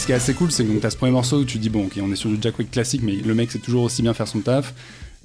Ce 0.00 0.06
qui 0.06 0.12
est 0.12 0.14
assez 0.14 0.32
cool, 0.32 0.50
c'est 0.50 0.64
que 0.64 0.78
tu 0.78 0.86
as 0.86 0.90
ce 0.90 0.96
premier 0.96 1.12
morceau 1.12 1.40
où 1.40 1.44
tu 1.44 1.58
dis, 1.58 1.68
bon, 1.68 1.84
ok, 1.84 1.98
on 2.02 2.10
est 2.10 2.16
sur 2.16 2.30
du 2.30 2.38
Jack 2.40 2.58
White 2.58 2.70
classique, 2.70 3.02
mais 3.04 3.16
le 3.16 3.34
mec 3.34 3.50
sait 3.50 3.58
toujours 3.58 3.82
aussi 3.82 4.00
bien 4.00 4.14
faire 4.14 4.26
son 4.26 4.40
taf. 4.40 4.72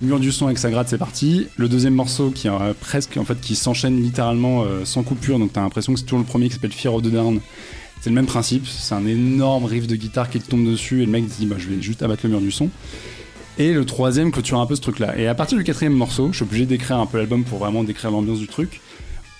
Mur 0.01 0.19
du 0.19 0.33
son 0.33 0.47
avec 0.47 0.57
sa 0.57 0.69
gratte, 0.69 0.89
c'est 0.89 0.97
parti. 0.97 1.47
Le 1.55 1.69
deuxième 1.69 1.93
morceau 1.93 2.29
qui 2.29 2.47
est 2.47 2.73
presque, 2.81 3.15
en 3.15 3.23
fait, 3.23 3.39
qui 3.39 3.55
s'enchaîne 3.55 4.01
littéralement 4.01 4.63
euh, 4.63 4.83
sans 4.83 5.03
coupure, 5.03 5.39
donc 5.39 5.53
t'as 5.53 5.61
l'impression 5.61 5.93
que 5.93 5.99
c'est 5.99 6.05
toujours 6.05 6.19
le 6.19 6.25
premier 6.25 6.49
qui 6.49 6.55
s'appelle 6.55 6.73
Fear 6.73 6.93
of 6.93 7.03
the 7.03 7.07
Down. 7.07 7.39
C'est 8.01 8.09
le 8.09 8.15
même 8.15 8.25
principe, 8.25 8.67
c'est 8.67 8.93
un 8.93 9.05
énorme 9.07 9.63
riff 9.63 9.87
de 9.87 9.95
guitare 9.95 10.29
qui 10.29 10.41
te 10.41 10.49
tombe 10.49 10.65
dessus 10.69 11.01
et 11.01 11.05
le 11.05 11.11
mec 11.11 11.25
dit, 11.25 11.45
bah, 11.45 11.55
je 11.57 11.69
vais 11.69 11.81
juste 11.81 12.03
abattre 12.03 12.25
le 12.25 12.31
mur 12.31 12.41
du 12.41 12.51
son. 12.51 12.69
Et 13.57 13.71
le 13.71 13.85
troisième 13.85 14.31
clôture 14.33 14.59
un 14.59 14.65
peu 14.65 14.75
ce 14.75 14.81
truc-là. 14.81 15.17
Et 15.17 15.27
à 15.27 15.35
partir 15.35 15.57
du 15.57 15.63
quatrième 15.63 15.93
morceau, 15.93 16.27
je 16.31 16.35
suis 16.35 16.43
obligé 16.43 16.65
d'écrire 16.65 16.97
un 16.97 17.05
peu 17.05 17.17
l'album 17.17 17.45
pour 17.45 17.59
vraiment 17.59 17.85
décrire 17.85 18.11
l'ambiance 18.11 18.39
du 18.39 18.47
truc. 18.47 18.81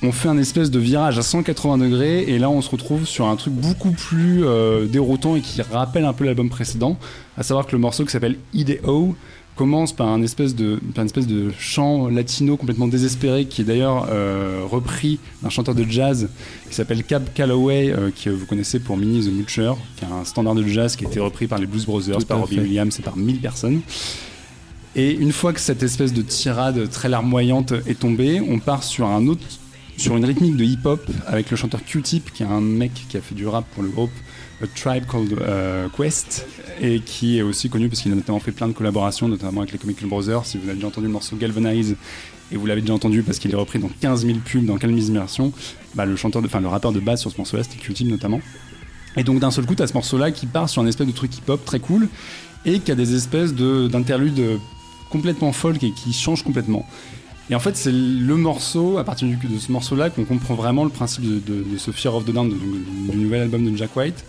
On 0.06 0.12
fait 0.12 0.30
un 0.30 0.38
espèce 0.38 0.70
de 0.70 0.78
virage 0.78 1.18
à 1.18 1.24
180 1.24 1.80
degrés 1.80 2.26
et 2.28 2.38
là 2.38 2.48
on 2.48 2.62
se 2.62 2.70
retrouve 2.70 3.08
sur 3.08 3.26
un 3.26 3.36
truc 3.36 3.54
beaucoup 3.54 3.92
plus 3.92 4.46
euh, 4.46 4.86
déroutant 4.86 5.36
et 5.36 5.42
qui 5.42 5.60
rappelle 5.64 6.06
un 6.06 6.14
peu 6.14 6.26
l'album 6.26 6.48
précédent. 6.48 6.96
À 7.38 7.42
savoir 7.42 7.66
que 7.66 7.72
le 7.72 7.80
morceau 7.80 8.06
qui 8.06 8.12
s'appelle 8.12 8.38
IDO 8.54 9.16
commence 9.56 9.94
par 9.94 10.08
un 10.08 10.22
espèce 10.22 10.54
de, 10.54 10.80
par 10.94 11.02
une 11.02 11.08
espèce 11.08 11.26
de 11.26 11.52
chant 11.58 12.08
latino 12.08 12.56
complètement 12.56 12.88
désespéré 12.88 13.46
qui 13.46 13.62
est 13.62 13.64
d'ailleurs 13.64 14.08
euh, 14.12 14.62
repris 14.70 15.18
d'un 15.42 15.50
chanteur 15.50 15.74
de 15.74 15.86
jazz 15.90 16.30
qui 16.70 16.76
s'appelle 16.76 17.04
Cab 17.04 17.24
Calloway, 17.34 17.90
euh, 17.90 18.12
que 18.12 18.30
vous 18.30 18.46
connaissez 18.46 18.80
pour 18.80 18.98
Minnie 18.98 19.26
the 19.26 19.34
Moocher, 19.34 19.74
qui 19.96 20.06
est 20.06 20.08
un 20.08 20.24
standard 20.24 20.54
de 20.54 20.68
jazz 20.68 20.96
qui 20.96 21.06
a 21.06 21.08
été 21.08 21.20
repris 21.20 21.48
par 21.48 21.58
les 21.58 21.66
Blues 21.66 21.88
Brothers, 21.88 22.20
Tout 22.20 22.26
par 22.28 22.42
Robbie. 22.42 22.60
Williams 22.60 23.00
et 23.00 23.02
par 23.02 23.18
mille 23.18 23.40
personnes. 23.40 23.82
Et 24.96 25.12
une 25.14 25.32
fois 25.32 25.52
que 25.52 25.60
cette 25.60 25.82
espèce 25.82 26.14
de 26.14 26.22
tirade 26.22 26.90
très 26.92 27.10
larmoyante 27.10 27.74
est 27.88 28.00
tombée, 28.00 28.40
on 28.48 28.60
part 28.60 28.84
sur 28.84 29.08
un 29.08 29.28
autre, 29.28 29.44
sur 29.98 30.18
une 30.18 30.26
rythmique 30.26 30.58
de 30.58 30.64
hip-hop 30.64 31.02
avec 31.26 31.50
le 31.52 31.58
chanteur 31.58 31.84
Q-Tip, 31.84 32.32
qui 32.34 32.44
est 32.44 32.46
un 32.46 32.62
mec 32.62 32.92
qui 33.10 33.18
a 33.18 33.22
fait 33.22 33.36
du 33.36 33.48
rap 33.48 33.66
pour 33.74 33.84
le 33.84 33.90
groupe 33.90 34.12
A 34.62 34.68
Tribe 34.68 35.06
Called 35.10 35.38
euh, 35.42 35.88
Quest, 35.96 36.46
et 36.82 37.00
qui 37.00 37.38
est 37.38 37.42
aussi 37.42 37.70
connu 37.70 37.88
parce 37.88 38.02
qu'il 38.02 38.12
a 38.12 38.16
notamment 38.16 38.40
fait 38.40 38.52
plein 38.52 38.68
de 38.68 38.74
collaborations, 38.74 39.28
notamment 39.28 39.62
avec 39.62 39.74
les 39.74 39.80
Chemical 39.80 40.10
Brothers. 40.10 40.46
Si 40.46 40.58
vous 40.58 40.66
avez 40.66 40.76
déjà 40.76 40.88
entendu 40.88 41.08
le 41.08 41.14
morceau 41.14 41.36
Galvanize, 41.38 41.96
et 42.52 42.58
vous 42.58 42.66
l'avez 42.66 42.82
déjà 42.82 42.94
entendu 42.94 43.24
parce 43.24 43.40
qu'il 43.40 43.52
est 43.52 43.56
repris 43.56 43.80
dans 43.80 43.90
15 44.02 44.26
000 44.26 44.40
pubs, 44.46 44.66
dans 44.66 44.78
15 44.78 44.92
000 44.92 45.14
versions, 45.18 45.52
bah, 45.96 46.06
le 46.06 46.16
chanteur, 46.16 46.42
le 46.42 46.68
rappeur 46.68 46.92
de 46.92 47.00
base 47.00 47.22
sur 47.22 47.32
ce 47.32 47.38
morceau-là, 47.38 47.64
c'était 47.64 47.78
Q-Tip 47.78 48.08
notamment. 48.08 48.42
Et 49.18 49.24
donc 49.24 49.40
d'un 49.40 49.50
seul 49.50 49.66
coup, 49.66 49.76
t'as 49.76 49.88
ce 49.88 49.94
morceau-là 49.94 50.32
qui 50.32 50.46
part 50.46 50.68
sur 50.70 50.82
un 50.82 50.88
espèce 50.88 51.08
de 51.08 51.14
truc 51.14 51.36
hip-hop 51.38 51.64
très 51.64 51.80
cool 51.80 52.10
et 52.66 52.80
qui 52.80 52.92
a 52.92 52.96
des 52.96 53.16
espèces 53.16 53.54
de- 53.54 53.88
d'interludes 53.88 54.60
complètement 55.10 55.54
folk 55.54 55.82
et 55.84 55.92
qui 55.92 56.12
changent 56.12 56.44
complètement. 56.44 56.86
Et 57.50 57.56
en 57.56 57.60
fait, 57.60 57.76
c'est 57.78 57.92
le 57.92 58.36
morceau, 58.36 58.98
à 58.98 59.04
partir 59.04 59.28
de 59.28 59.60
ce 59.60 59.72
morceau-là, 59.72 60.10
qu'on 60.10 60.26
comprend 60.26 60.56
vraiment 60.56 60.84
le 60.84 60.90
principe 60.90 61.24
de, 61.24 61.78
ce 61.78 61.92
Fear 61.92 62.16
of 62.16 62.26
the 62.26 62.32
Down, 62.32 62.50
du 62.50 63.18
nouvel 63.18 63.44
album 63.44 63.72
de 63.72 63.78
Jack 63.78 63.96
White. 63.96 64.26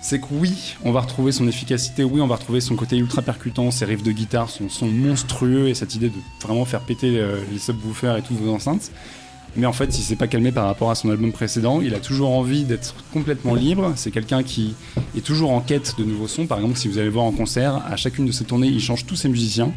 C'est 0.00 0.20
que 0.20 0.26
oui, 0.30 0.76
on 0.84 0.92
va 0.92 1.00
retrouver 1.00 1.32
son 1.32 1.48
efficacité, 1.48 2.04
oui, 2.04 2.20
on 2.20 2.26
va 2.26 2.36
retrouver 2.36 2.60
son 2.60 2.76
côté 2.76 2.96
ultra 2.96 3.20
percutant, 3.20 3.70
ses 3.70 3.84
riffs 3.84 4.04
de 4.04 4.12
guitare, 4.12 4.48
son 4.48 4.68
son 4.68 4.86
monstrueux 4.86 5.68
et 5.68 5.74
cette 5.74 5.96
idée 5.96 6.08
de 6.08 6.14
vraiment 6.40 6.64
faire 6.64 6.80
péter 6.80 7.18
euh, 7.18 7.40
les 7.52 7.58
subwoofers 7.58 8.16
et 8.16 8.22
toutes 8.22 8.38
vos 8.38 8.54
enceintes. 8.54 8.92
Mais 9.56 9.66
en 9.66 9.72
fait, 9.72 9.98
il 9.98 10.02
s'est 10.02 10.16
pas 10.16 10.28
calmé 10.28 10.52
par 10.52 10.66
rapport 10.66 10.90
à 10.90 10.94
son 10.94 11.10
album 11.10 11.32
précédent. 11.32 11.80
Il 11.80 11.94
a 11.94 11.98
toujours 11.98 12.30
envie 12.30 12.64
d'être 12.64 12.94
complètement 13.12 13.54
libre. 13.54 13.92
C'est 13.96 14.12
quelqu'un 14.12 14.42
qui 14.42 14.74
est 15.16 15.24
toujours 15.24 15.50
en 15.50 15.60
quête 15.60 15.96
de 15.98 16.04
nouveaux 16.04 16.28
sons. 16.28 16.46
Par 16.46 16.58
exemple, 16.58 16.76
si 16.76 16.86
vous 16.86 16.98
allez 16.98 17.06
le 17.06 17.12
voir 17.12 17.24
en 17.24 17.32
concert, 17.32 17.82
à 17.90 17.96
chacune 17.96 18.24
de 18.24 18.32
ses 18.32 18.44
tournées, 18.44 18.68
il 18.68 18.80
change 18.80 19.04
tous 19.04 19.16
ses 19.16 19.28
musiciens. 19.28 19.72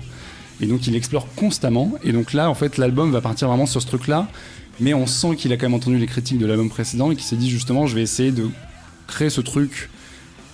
Et 0.61 0.67
donc, 0.67 0.87
il 0.87 0.95
explore 0.95 1.27
constamment. 1.35 1.91
Et 2.03 2.11
donc 2.11 2.33
là, 2.33 2.49
en 2.49 2.55
fait, 2.55 2.77
l'album 2.77 3.11
va 3.11 3.21
partir 3.21 3.47
vraiment 3.47 3.65
sur 3.65 3.81
ce 3.81 3.87
truc-là. 3.87 4.27
Mais 4.79 4.93
on 4.93 5.05
sent 5.05 5.35
qu'il 5.35 5.51
a 5.51 5.57
quand 5.57 5.67
même 5.67 5.75
entendu 5.75 5.97
les 5.97 6.07
critiques 6.07 6.37
de 6.37 6.45
l'album 6.45 6.69
précédent 6.69 7.11
et 7.11 7.15
qu'il 7.15 7.25
s'est 7.25 7.35
dit 7.35 7.49
justement, 7.49 7.87
je 7.87 7.95
vais 7.95 8.01
essayer 8.01 8.31
de 8.31 8.47
créer 9.07 9.29
ce 9.29 9.41
truc 9.41 9.89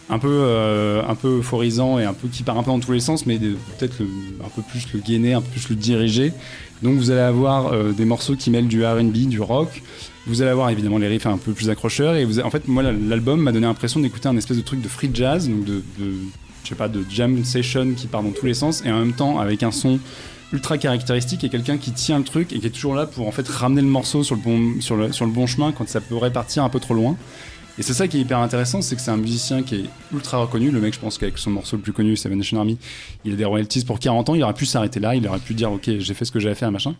un 0.09 0.19
peu, 0.19 0.29
euh, 0.31 1.01
un 1.07 1.15
peu 1.15 1.39
euphorisant 1.39 1.99
et 1.99 2.05
un 2.05 2.13
peu 2.13 2.27
qui 2.27 2.43
part 2.43 2.57
un 2.57 2.63
peu 2.63 2.71
dans 2.71 2.79
tous 2.79 2.93
les 2.93 2.99
sens, 2.99 3.25
mais 3.25 3.38
peut-être 3.38 4.01
un 4.43 4.49
peu 4.49 4.61
plus 4.61 4.91
le 4.93 4.99
gainer, 4.99 5.34
un 5.34 5.41
peu 5.41 5.49
plus 5.49 5.69
le 5.69 5.75
diriger. 5.75 6.34
Donc 6.81 6.95
vous 6.95 7.11
allez 7.11 7.21
avoir 7.21 7.67
euh, 7.67 7.91
des 7.91 8.05
morceaux 8.05 8.35
qui 8.35 8.49
mêlent 8.49 8.67
du 8.67 8.85
R&B, 8.85 9.27
du 9.27 9.39
rock. 9.39 9.81
Vous 10.25 10.41
allez 10.41 10.51
avoir 10.51 10.69
évidemment 10.69 10.97
les 10.97 11.07
riffs 11.07 11.25
un 11.25 11.38
peu 11.38 11.53
plus 11.53 11.69
accrocheurs. 11.69 12.15
Et 12.15 12.25
en 12.43 12.49
fait, 12.49 12.67
moi, 12.67 12.84
l'album 12.84 13.39
m'a 13.41 13.51
donné 13.51 13.65
l'impression 13.65 13.99
d'écouter 13.99 14.27
un 14.27 14.35
espèce 14.35 14.57
de 14.57 14.61
truc 14.61 14.81
de 14.81 14.89
free 14.89 15.09
jazz, 15.13 15.47
donc 15.47 15.63
de 15.63 15.84
je 16.68 16.73
sais 16.73 16.76
pas, 16.76 16.89
de 16.89 17.06
jam 17.10 17.45
session 17.45 17.94
qui 17.95 18.07
part 18.07 18.23
dans 18.23 18.31
tous 18.31 18.45
les 18.45 18.53
sens, 18.53 18.84
et 18.85 18.91
en 18.91 18.99
même 18.99 19.14
temps 19.14 19.39
avec 19.39 19.64
un 19.64 19.72
son 19.72 19.99
ultra 20.52 20.77
caractéristique 20.77 21.44
et 21.45 21.49
quelqu'un 21.49 21.77
qui 21.77 21.91
tient 21.91 22.18
le 22.18 22.26
truc 22.26 22.52
et 22.52 22.60
qui 22.60 22.68
est 22.68 22.72
toujours 22.72 22.94
là 22.94 23.06
pour 23.06 23.27
en 23.27 23.31
fait 23.31 23.48
ramener 23.48 23.81
le 23.81 23.88
morceau 23.88 24.23
sur 24.23 24.35
le 24.35 24.41
bon, 24.41 24.81
sur 24.81 24.95
le, 24.98 25.14
sur 25.14 25.26
le 25.26 25.31
bon 25.31 25.48
chemin 25.48 25.72
quand 25.72 25.88
ça 25.88 26.02
pourrait 26.02 26.31
partir 26.31 26.64
un 26.64 26.69
peu 26.69 26.80
trop 26.80 26.94
loin. 26.94 27.15
Et 27.80 27.84
c'est 27.84 27.94
ça 27.94 28.07
qui 28.07 28.18
est 28.18 28.22
hyper 28.22 28.39
intéressant, 28.39 28.81
c'est 28.81 28.95
que 28.95 29.02
c'est 29.02 29.11
un 29.11 29.18
musicien 29.18 29.61
qui 29.61 29.76
est 29.76 29.84
ultra 30.11 30.39
reconnu. 30.39 30.72
Le 30.72 30.81
mec, 30.81 30.95
je 30.95 30.99
pense 30.99 31.18
qu'avec 31.18 31.38
son 31.38 31.52
morceau 31.52 31.77
le 31.77 31.84
plus 31.84 31.94
connu, 31.94 32.18
Seven 32.18 32.38
Nation 32.38 32.57
Army, 32.57 32.77
il 33.23 33.34
a 33.34 33.35
des 33.35 33.45
royalties 33.45 33.85
pour 33.85 33.99
40 33.99 34.30
ans. 34.30 34.35
Il 34.35 34.44
aurait 34.44 34.56
pu 34.56 34.65
s'arrêter 34.65 34.99
là, 34.99 35.15
il 35.15 35.27
aurait 35.27 35.39
pu 35.39 35.53
dire, 35.53 35.72
ok, 35.72 35.88
j'ai 35.99 36.14
fait 36.15 36.26
ce 36.26 36.31
que 36.31 36.39
j'avais 36.39 36.56
fait, 36.56 36.65
un 36.65 36.72
machin. 36.72 36.95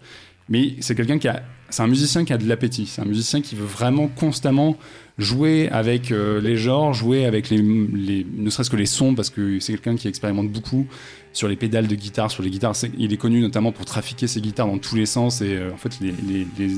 Mais 0.50 0.76
c'est 0.80 0.94
quelqu'un 0.94 1.18
qui 1.18 1.28
a, 1.28 1.42
c'est 1.72 1.82
un 1.82 1.88
musicien 1.88 2.26
qui 2.26 2.34
a 2.34 2.38
de 2.38 2.48
l'appétit. 2.48 2.86
C'est 2.86 3.02
un 3.02 3.06
musicien 3.06 3.42
qui 3.42 3.56
veut 3.56 3.66
vraiment 3.66 4.08
constamment 4.08 4.78
jouer 5.18 5.68
avec 5.70 6.12
euh, 6.12 6.40
les 6.40 6.58
genres, 6.58 6.94
jouer 6.94 7.26
avec 7.26 7.50
les, 7.50 7.62
ne 7.62 8.50
serait-ce 8.50 8.70
que 8.70 8.76
les 8.76 8.86
sons, 8.86 9.16
parce 9.16 9.30
que 9.30 9.60
c'est 9.60 9.74
quelqu'un 9.74 9.96
qui 9.96 10.08
expérimente 10.08 10.50
beaucoup 10.50 10.86
sur 11.34 11.48
les 11.48 11.56
pédales 11.56 11.88
de 11.88 11.96
guitare, 11.96 12.30
sur 12.30 12.44
les 12.44 12.50
guitares. 12.50 12.76
Il 12.98 13.12
est 13.12 13.18
connu 13.18 13.42
notamment 13.42 13.72
pour 13.72 13.86
trafiquer 13.86 14.28
ses 14.28 14.42
guitares 14.42 14.68
dans 14.68 14.78
tous 14.78 14.96
les 14.96 15.06
sens 15.06 15.42
et 15.42 15.56
euh, 15.56 15.74
en 15.74 15.78
fait 15.78 16.00
les, 16.02 16.12
les, 16.12 16.48
les, 16.60 16.74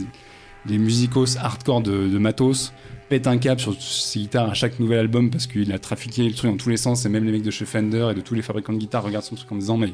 les 0.65 0.77
musicos 0.77 1.37
hardcore 1.37 1.81
de, 1.81 2.17
Matos 2.17 2.73
pètent 3.09 3.27
un 3.27 3.37
cap 3.37 3.59
sur 3.59 3.79
ses 3.81 4.19
guitares 4.19 4.49
à 4.49 4.53
chaque 4.53 4.79
nouvel 4.79 4.99
album 4.99 5.31
parce 5.31 5.47
qu'il 5.47 5.71
a 5.73 5.79
trafiqué 5.79 6.23
le 6.27 6.33
truc 6.33 6.51
dans 6.51 6.57
tous 6.57 6.69
les 6.69 6.77
sens 6.77 7.05
et 7.05 7.09
même 7.09 7.25
les 7.25 7.31
mecs 7.31 7.43
de 7.43 7.51
chez 7.51 7.65
Fender 7.65 8.09
et 8.11 8.13
de 8.13 8.21
tous 8.21 8.35
les 8.35 8.41
fabricants 8.41 8.73
de 8.73 8.77
guitares 8.77 9.03
regardent 9.03 9.25
son 9.25 9.35
truc 9.35 9.51
en 9.51 9.55
disant 9.55 9.77
mais 9.77 9.93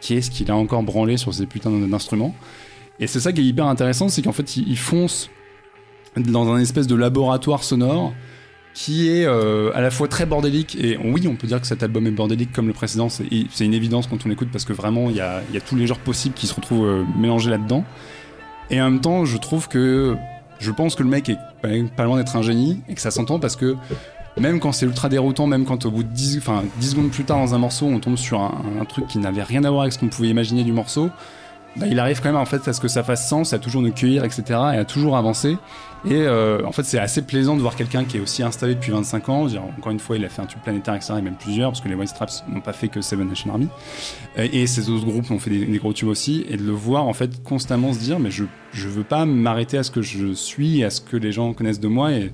qui 0.00 0.14
est-ce 0.14 0.30
qu'il 0.30 0.50
a 0.50 0.56
encore 0.56 0.82
branlé 0.82 1.16
sur 1.16 1.32
ces 1.32 1.46
putains 1.46 1.70
d'instruments? 1.70 2.34
Et 3.00 3.06
c'est 3.06 3.20
ça 3.20 3.32
qui 3.32 3.40
est 3.42 3.44
hyper 3.44 3.66
intéressant 3.66 4.08
c'est 4.08 4.22
qu'en 4.22 4.32
fait 4.32 4.56
il, 4.56 4.68
il 4.68 4.78
fonce 4.78 5.30
dans 6.26 6.52
un 6.52 6.58
espèce 6.58 6.86
de 6.86 6.94
laboratoire 6.94 7.64
sonore 7.64 8.12
qui 8.74 9.08
est 9.08 9.26
euh, 9.26 9.72
à 9.74 9.80
la 9.80 9.90
fois 9.90 10.08
très 10.08 10.26
bordélique 10.26 10.76
et 10.80 10.98
oui 11.02 11.26
on 11.26 11.34
peut 11.34 11.46
dire 11.46 11.60
que 11.60 11.66
cet 11.66 11.82
album 11.82 12.06
est 12.06 12.12
bordélique 12.12 12.52
comme 12.52 12.68
le 12.68 12.72
précédent 12.72 13.08
c'est 13.08 13.64
une 13.64 13.74
évidence 13.74 14.06
quand 14.06 14.24
on 14.24 14.28
l'écoute 14.28 14.50
parce 14.52 14.64
que 14.64 14.72
vraiment 14.72 15.10
il 15.10 15.16
y 15.16 15.20
a, 15.20 15.42
tous 15.66 15.74
les 15.74 15.86
genres 15.86 15.98
possibles 15.98 16.34
qui 16.34 16.46
se 16.46 16.54
retrouvent 16.54 16.86
euh, 16.86 17.04
mélangés 17.18 17.50
là-dedans 17.50 17.84
et 18.70 18.80
en 18.80 18.90
même 18.90 19.00
temps 19.00 19.24
je 19.24 19.36
trouve 19.36 19.68
que 19.68 20.16
je 20.60 20.70
pense 20.70 20.94
que 20.94 21.02
le 21.02 21.08
mec 21.08 21.28
est 21.28 21.38
pas, 21.96 22.04
loin 22.04 22.18
d'être 22.18 22.36
un 22.36 22.42
génie 22.42 22.80
et 22.88 22.94
que 22.94 23.00
ça 23.00 23.10
s'entend 23.10 23.38
parce 23.38 23.56
que 23.56 23.76
même 24.38 24.60
quand 24.60 24.70
c'est 24.70 24.86
ultra 24.86 25.08
déroutant, 25.08 25.48
même 25.48 25.64
quand 25.64 25.84
au 25.84 25.90
bout 25.90 26.04
de 26.04 26.12
10, 26.12 26.38
enfin, 26.38 26.62
10 26.78 26.90
secondes 26.90 27.10
plus 27.10 27.24
tard 27.24 27.38
dans 27.38 27.56
un 27.56 27.58
morceau, 27.58 27.86
on 27.86 27.98
tombe 27.98 28.16
sur 28.16 28.40
un, 28.40 28.62
un 28.80 28.84
truc 28.84 29.08
qui 29.08 29.18
n'avait 29.18 29.42
rien 29.42 29.64
à 29.64 29.70
voir 29.70 29.82
avec 29.82 29.92
ce 29.92 29.98
qu'on 29.98 30.06
pouvait 30.06 30.28
imaginer 30.28 30.62
du 30.62 30.72
morceau, 30.72 31.10
bah, 31.76 31.86
il 31.88 32.00
arrive 32.00 32.20
quand 32.20 32.28
même 32.28 32.40
en 32.40 32.46
fait 32.46 32.66
à 32.66 32.72
ce 32.72 32.80
que 32.80 32.88
ça 32.88 33.02
fasse 33.02 33.28
sens, 33.28 33.52
à 33.52 33.58
toujours 33.58 33.82
nous 33.82 33.92
cueillir, 33.92 34.24
etc. 34.24 34.42
et 34.48 34.78
à 34.78 34.84
toujours 34.84 35.16
avancer. 35.16 35.56
Et 36.04 36.14
euh, 36.14 36.64
en 36.64 36.72
fait, 36.72 36.84
c'est 36.84 36.98
assez 36.98 37.22
plaisant 37.22 37.56
de 37.56 37.60
voir 37.60 37.74
quelqu'un 37.76 38.04
qui 38.04 38.16
est 38.16 38.20
aussi 38.20 38.42
installé 38.42 38.74
depuis 38.74 38.92
25 38.92 39.28
ans. 39.28 39.46
Encore 39.78 39.92
une 39.92 39.98
fois, 39.98 40.16
il 40.16 40.24
a 40.24 40.28
fait 40.28 40.40
un 40.42 40.46
tube 40.46 40.60
planétaire, 40.60 40.94
etc. 40.94 41.14
et 41.18 41.22
même 41.22 41.36
plusieurs, 41.36 41.70
parce 41.70 41.80
que 41.80 41.88
les 41.88 41.94
White 41.94 42.10
Straps 42.10 42.44
n'ont 42.48 42.60
pas 42.60 42.72
fait 42.72 42.88
que 42.88 43.00
Seven 43.00 43.28
Nation 43.28 43.50
Army. 43.50 43.68
Et, 44.36 44.62
et 44.62 44.66
ces 44.66 44.90
autres 44.90 45.04
groupes 45.04 45.30
ont 45.30 45.38
fait 45.38 45.50
des, 45.50 45.64
des 45.66 45.78
gros 45.78 45.92
tubes 45.92 46.08
aussi. 46.08 46.44
Et 46.48 46.56
de 46.56 46.62
le 46.62 46.72
voir 46.72 47.06
en 47.06 47.12
fait 47.12 47.42
constamment 47.42 47.92
se 47.92 47.98
dire, 47.98 48.18
mais 48.18 48.30
je, 48.30 48.44
je 48.72 48.88
veux 48.88 49.04
pas 49.04 49.24
m'arrêter 49.26 49.76
à 49.78 49.82
ce 49.82 49.90
que 49.90 50.02
je 50.02 50.32
suis, 50.34 50.84
à 50.84 50.90
ce 50.90 51.00
que 51.00 51.16
les 51.16 51.32
gens 51.32 51.52
connaissent 51.52 51.80
de 51.80 51.88
moi. 51.88 52.12
Et 52.12 52.30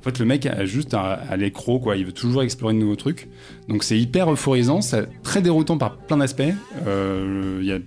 en 0.00 0.02
fait, 0.02 0.18
le 0.18 0.24
mec 0.24 0.46
a 0.46 0.64
juste 0.64 0.94
à, 0.94 1.12
à 1.12 1.36
l'écro, 1.36 1.78
quoi. 1.78 1.96
Il 1.96 2.06
veut 2.06 2.12
toujours 2.12 2.42
explorer 2.42 2.74
de 2.74 2.78
nouveaux 2.78 2.96
trucs. 2.96 3.28
Donc 3.68 3.84
c'est 3.84 3.98
hyper 3.98 4.30
euphorisant, 4.32 4.80
c'est 4.80 5.08
très 5.22 5.42
déroutant 5.42 5.76
par 5.78 5.96
plein 5.96 6.16
d'aspects. 6.16 6.42
Euh, 6.86 7.58
Il 7.60 7.66
y 7.66 7.72
a 7.72 7.78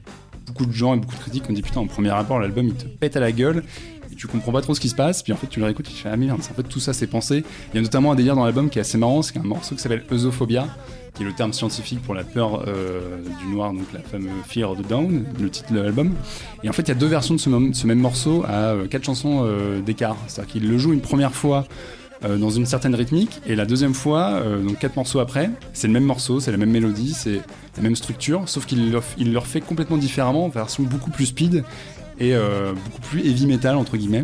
beaucoup 0.47 0.65
de 0.65 0.71
gens 0.71 0.93
et 0.93 0.97
beaucoup 0.97 1.15
de 1.15 1.19
critiques 1.21 1.43
qui 1.43 1.51
ont 1.51 1.53
dit 1.53 1.61
putain, 1.61 1.79
en 1.81 1.87
premier 1.87 2.11
rapport, 2.11 2.39
l'album 2.39 2.67
il 2.67 2.75
te 2.75 2.85
pète 2.85 3.17
à 3.17 3.19
la 3.19 3.31
gueule. 3.31 3.63
Tu 4.15 4.27
comprends 4.27 4.51
pas 4.51 4.61
trop 4.61 4.73
ce 4.73 4.79
qui 4.79 4.89
se 4.89 4.95
passe, 4.95 5.23
puis 5.23 5.33
en 5.33 5.35
fait 5.35 5.47
tu 5.47 5.59
le 5.59 5.65
réécoutes, 5.65 5.87
tu 5.87 5.93
fais 5.95 6.09
ah 6.09 6.17
merde, 6.17 6.39
en 6.39 6.53
fait 6.53 6.63
tout 6.63 6.79
ça 6.79 6.93
c'est 6.93 7.07
pensé. 7.07 7.43
Il 7.73 7.75
y 7.75 7.79
a 7.79 7.81
notamment 7.81 8.11
un 8.11 8.15
délire 8.15 8.35
dans 8.35 8.45
l'album 8.45 8.69
qui 8.69 8.79
est 8.79 8.81
assez 8.81 8.97
marrant, 8.97 9.21
c'est 9.21 9.37
un 9.37 9.43
morceau 9.43 9.75
qui 9.75 9.81
s'appelle 9.81 10.03
Eusophobia, 10.11 10.67
qui 11.13 11.23
est 11.23 11.25
le 11.25 11.33
terme 11.33 11.53
scientifique 11.53 12.01
pour 12.01 12.13
la 12.13 12.23
peur 12.23 12.63
euh, 12.67 13.21
du 13.41 13.47
noir, 13.53 13.73
donc 13.73 13.85
la 13.93 14.01
fameuse 14.01 14.31
Fear 14.47 14.71
of 14.71 14.81
the 14.81 14.87
Down, 14.87 15.25
le 15.39 15.49
titre 15.49 15.73
de 15.73 15.79
l'album. 15.79 16.13
Et 16.63 16.69
en 16.69 16.73
fait 16.73 16.83
il 16.83 16.89
y 16.89 16.91
a 16.91 16.95
deux 16.95 17.07
versions 17.07 17.35
de 17.35 17.39
ce, 17.39 17.87
même 17.87 17.99
morceau 17.99 18.43
à 18.47 18.73
euh, 18.73 18.87
quatre 18.87 19.05
chansons 19.05 19.43
euh, 19.43 19.81
d'écart, 19.81 20.17
c'est-à-dire 20.27 20.53
qu'il 20.53 20.69
le 20.69 20.77
joue 20.77 20.93
une 20.93 21.01
première 21.01 21.33
fois 21.33 21.65
dans 22.39 22.49
une 22.49 22.65
certaine 22.65 22.95
rythmique 22.95 23.41
et 23.45 23.55
la 23.55 23.65
deuxième 23.65 23.93
fois, 23.93 24.41
donc 24.65 24.79
quatre 24.79 24.95
morceaux 24.95 25.19
après, 25.19 25.51
c'est 25.73 25.85
le 25.85 25.93
même 25.93 26.05
morceau, 26.05 26.39
c'est 26.39 26.49
la 26.49 26.57
même 26.57 26.71
mélodie, 26.71 27.13
c'est 27.13 27.41
la 27.77 27.83
même 27.83 27.95
structure, 27.95 28.49
sauf 28.49 28.65
qu'il 28.65 28.89
le, 28.89 28.99
il 29.19 29.31
le 29.31 29.37
refait 29.37 29.61
complètement 29.61 29.97
différemment, 29.97 30.45
en 30.45 30.49
version 30.49 30.83
beaucoup 30.83 31.11
plus 31.11 31.27
speed 31.27 31.63
et 32.19 32.35
euh, 32.35 32.73
beaucoup 32.73 33.01
plus 33.01 33.21
heavy 33.21 33.45
metal 33.45 33.75
entre 33.75 33.97
guillemets. 33.97 34.23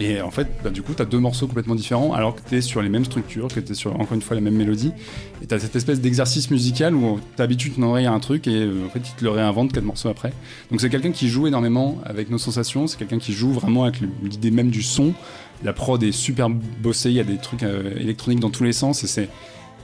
Et 0.00 0.20
en 0.20 0.30
fait, 0.30 0.48
bah, 0.62 0.70
du 0.70 0.82
coup, 0.82 0.94
tu 0.94 1.02
as 1.02 1.04
deux 1.04 1.18
morceaux 1.18 1.46
complètement 1.46 1.74
différents 1.74 2.12
alors 2.12 2.36
que 2.36 2.40
tu 2.48 2.56
es 2.56 2.60
sur 2.60 2.82
les 2.82 2.88
mêmes 2.88 3.04
structures, 3.04 3.48
que 3.48 3.58
tu 3.58 3.72
es 3.72 3.74
sur 3.74 3.98
encore 3.98 4.14
une 4.14 4.22
fois 4.22 4.36
la 4.36 4.40
même 4.40 4.54
mélodie. 4.54 4.92
Et 5.42 5.46
tu 5.46 5.54
as 5.54 5.58
cette 5.58 5.74
espèce 5.74 6.00
d'exercice 6.00 6.50
musical 6.50 6.94
où 6.94 7.18
d'habitude 7.36 7.74
tu 7.74 7.80
n'aurais 7.80 8.06
un 8.06 8.20
truc 8.20 8.46
et 8.46 8.62
euh, 8.62 8.86
en 8.86 8.90
fait, 8.90 9.00
il 9.00 9.14
te 9.14 9.24
le 9.24 9.30
réinvente 9.30 9.72
quatre 9.72 9.84
morceaux 9.84 10.08
après. 10.08 10.32
Donc 10.70 10.80
c'est 10.80 10.90
quelqu'un 10.90 11.10
qui 11.10 11.28
joue 11.28 11.48
énormément 11.48 11.98
avec 12.04 12.30
nos 12.30 12.38
sensations, 12.38 12.86
c'est 12.86 12.96
quelqu'un 12.96 13.18
qui 13.18 13.32
joue 13.32 13.52
vraiment 13.52 13.84
avec 13.84 14.00
l'idée 14.22 14.52
même 14.52 14.70
du 14.70 14.82
son. 14.82 15.14
La 15.64 15.72
prod 15.72 16.00
est 16.02 16.12
super 16.12 16.48
bossée, 16.48 17.10
il 17.10 17.16
y 17.16 17.20
a 17.20 17.24
des 17.24 17.38
trucs 17.38 17.64
euh, 17.64 17.96
électroniques 17.98 18.40
dans 18.40 18.50
tous 18.50 18.64
les 18.64 18.72
sens 18.72 19.02
et 19.04 19.06
c'est. 19.06 19.28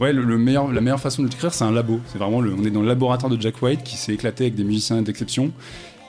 Ouais, 0.00 0.12
la 0.12 0.80
meilleure 0.80 0.98
façon 0.98 1.22
de 1.22 1.28
l'écrire, 1.28 1.54
c'est 1.54 1.62
un 1.62 1.70
labo. 1.70 2.00
C'est 2.08 2.18
vraiment, 2.18 2.40
le, 2.40 2.52
on 2.52 2.64
est 2.64 2.70
dans 2.70 2.80
le 2.80 2.88
laboratoire 2.88 3.30
de 3.30 3.40
Jack 3.40 3.62
White 3.62 3.84
qui 3.84 3.96
s'est 3.96 4.12
éclaté 4.12 4.42
avec 4.42 4.56
des 4.56 4.64
musiciens 4.64 5.00
d'exception 5.02 5.52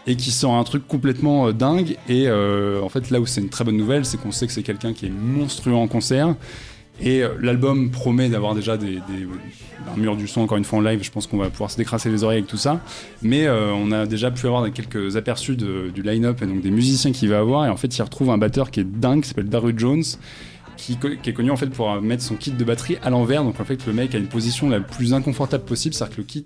et 0.07 0.15
qui 0.15 0.31
sort 0.31 0.53
un 0.53 0.63
truc 0.63 0.87
complètement 0.87 1.47
euh, 1.47 1.51
dingue. 1.53 1.97
Et 2.07 2.27
euh, 2.27 2.81
en 2.81 2.89
fait, 2.89 3.09
là 3.09 3.19
où 3.19 3.25
c'est 3.25 3.41
une 3.41 3.49
très 3.49 3.63
bonne 3.63 3.77
nouvelle, 3.77 4.05
c'est 4.05 4.17
qu'on 4.17 4.31
sait 4.31 4.47
que 4.47 4.53
c'est 4.53 4.63
quelqu'un 4.63 4.93
qui 4.93 5.07
est 5.07 5.11
monstrueux 5.11 5.75
en 5.75 5.87
concert. 5.87 6.35
Et 7.01 7.23
euh, 7.23 7.29
l'album 7.41 7.91
promet 7.91 8.29
d'avoir 8.29 8.55
déjà 8.55 8.77
des, 8.77 8.99
un 9.93 9.97
mur 9.97 10.15
du 10.15 10.27
son, 10.27 10.41
encore 10.41 10.57
une 10.57 10.63
fois 10.63 10.79
en 10.79 10.81
live. 10.81 11.03
Je 11.03 11.11
pense 11.11 11.27
qu'on 11.27 11.37
va 11.37 11.49
pouvoir 11.49 11.71
se 11.71 11.77
décrasser 11.77 12.09
les 12.09 12.23
oreilles 12.23 12.39
avec 12.39 12.49
tout 12.49 12.57
ça. 12.57 12.79
Mais 13.21 13.49
on 13.49 13.91
a 13.91 14.05
déjà 14.05 14.31
pu 14.31 14.47
avoir 14.47 14.71
quelques 14.71 15.17
aperçus 15.17 15.57
du 15.57 16.01
line-up 16.01 16.41
et 16.41 16.45
donc 16.45 16.61
des 16.61 16.71
musiciens 16.71 17.11
qu'il 17.11 17.29
va 17.29 17.39
avoir. 17.39 17.65
Et 17.65 17.69
en 17.69 17.77
fait, 17.77 17.97
il 17.97 18.01
retrouve 18.01 18.29
un 18.29 18.37
batteur 18.37 18.71
qui 18.71 18.79
est 18.79 18.85
dingue, 18.85 19.23
qui 19.23 19.29
s'appelle 19.29 19.49
Daru 19.49 19.73
Jones. 19.75 20.03
Qui, 20.77 20.97
est 21.03 21.33
connu 21.33 21.51
en 21.51 21.55
fait 21.55 21.67
pour 21.67 21.91
euh, 21.91 22.01
mettre 22.01 22.23
son 22.23 22.35
kit 22.35 22.51
de 22.51 22.63
batterie 22.63 22.97
à 23.01 23.09
l'envers, 23.09 23.43
donc 23.43 23.59
en 23.59 23.65
fait 23.65 23.85
le 23.85 23.93
mec 23.93 24.13
a 24.13 24.17
une 24.17 24.27
position 24.27 24.69
la 24.69 24.79
plus 24.81 25.13
inconfortable 25.13 25.63
possible, 25.63 25.95
c'est-à-dire 25.95 26.17
que 26.17 26.21
le 26.21 26.27
kit 26.27 26.45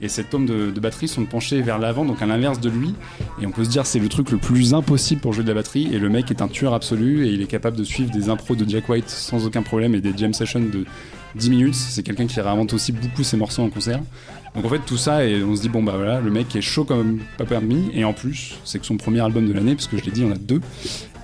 et 0.00 0.08
cette 0.08 0.30
tome 0.30 0.46
de, 0.46 0.70
de 0.70 0.80
batterie 0.80 1.08
sont 1.08 1.24
penchés 1.24 1.62
vers 1.62 1.78
l'avant, 1.78 2.04
donc 2.04 2.20
à 2.22 2.26
l'inverse 2.26 2.60
de 2.60 2.68
lui, 2.68 2.94
et 3.40 3.46
on 3.46 3.50
peut 3.50 3.64
se 3.64 3.70
dire 3.70 3.86
c'est 3.86 3.98
le 3.98 4.08
truc 4.08 4.30
le 4.30 4.38
plus 4.38 4.74
impossible 4.74 5.20
pour 5.20 5.32
jouer 5.32 5.44
de 5.44 5.48
la 5.48 5.54
batterie. 5.54 5.88
Et 5.92 5.98
le 5.98 6.08
mec 6.08 6.30
est 6.30 6.42
un 6.42 6.48
tueur 6.48 6.74
absolu 6.74 7.26
et 7.26 7.30
il 7.30 7.42
est 7.42 7.46
capable 7.46 7.76
de 7.76 7.84
suivre 7.84 8.10
des 8.10 8.28
impros 8.28 8.56
de 8.56 8.68
Jack 8.68 8.88
White 8.88 9.08
sans 9.08 9.46
aucun 9.46 9.62
problème 9.62 9.94
et 9.94 10.00
des 10.00 10.16
jam 10.16 10.32
sessions 10.32 10.60
de 10.60 10.84
10 11.34 11.50
minutes. 11.50 11.74
C'est 11.74 12.02
quelqu'un 12.02 12.26
qui 12.26 12.40
réinvente 12.40 12.72
aussi 12.72 12.92
beaucoup 12.92 13.22
ses 13.22 13.36
morceaux 13.36 13.62
en 13.62 13.70
concert. 13.70 14.00
Donc 14.54 14.64
en 14.64 14.68
fait 14.68 14.80
tout 14.80 14.96
ça 14.96 15.24
et 15.24 15.42
on 15.44 15.54
se 15.54 15.62
dit 15.62 15.68
bon 15.68 15.82
bah 15.82 15.92
voilà 15.94 16.20
le 16.20 16.30
mec 16.30 16.56
est 16.56 16.60
chaud 16.60 16.84
comme 16.84 17.20
pas 17.38 17.44
permis 17.44 17.88
et 17.94 18.04
en 18.04 18.12
plus 18.12 18.56
c'est 18.64 18.80
que 18.80 18.86
son 18.86 18.96
premier 18.96 19.20
album 19.20 19.46
de 19.46 19.52
l'année 19.52 19.74
parce 19.76 19.86
que 19.86 19.96
je 19.96 20.04
l'ai 20.04 20.10
dit 20.10 20.24
on 20.24 20.32
a 20.32 20.36
deux 20.36 20.60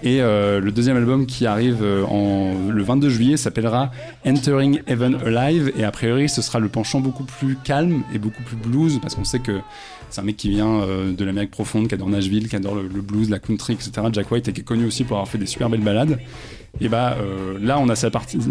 et 0.05 0.23
euh, 0.23 0.61
le 0.61 0.70
deuxième 0.70 0.97
album 0.97 1.27
qui 1.27 1.45
arrive 1.45 1.78
euh, 1.83 2.05
en, 2.05 2.70
le 2.70 2.83
22 2.85 3.09
juillet 3.09 3.37
s'appellera 3.37 3.91
Entering 4.24 4.81
Heaven 4.87 5.16
Alive 5.27 5.73
et 5.77 5.83
a 5.83 5.91
priori 5.91 6.28
ce 6.28 6.41
sera 6.41 6.61
le 6.61 6.69
penchant 6.69 7.01
beaucoup 7.01 7.24
plus 7.24 7.57
calme 7.57 8.05
et 8.15 8.19
beaucoup 8.19 8.43
plus 8.45 8.57
blues 8.57 9.01
parce 9.03 9.16
qu'on 9.16 9.24
sait 9.24 9.41
que 9.41 9.59
c'est 10.11 10.20
un 10.20 10.24
mec 10.24 10.37
qui 10.37 10.51
vient 10.51 10.81
euh, 10.81 11.12
de 11.12 11.24
l'Amérique 11.24 11.51
profonde, 11.51 11.89
qui 11.89 11.95
adore 11.95 12.09
Nashville, 12.09 12.49
qui 12.49 12.57
adore 12.57 12.74
le, 12.74 12.89
blues, 12.89 13.31
la 13.31 13.39
country, 13.39 13.74
etc. 13.74 13.93
Jack 14.12 14.31
White 14.31 14.49
et 14.49 14.53
qui 14.53 14.61
est 14.61 14.65
connu 14.65 14.87
aussi 14.87 15.05
pour 15.05 15.16
avoir 15.16 15.28
fait 15.28 15.39
des 15.39 15.47
super 15.47 15.69
belles 15.69 15.83
balades. 15.83 16.19
Et 16.81 16.89
bah 16.89 17.16
euh, 17.19 17.59
là 17.61 17.78
on 17.78 17.89
a 17.89 17.95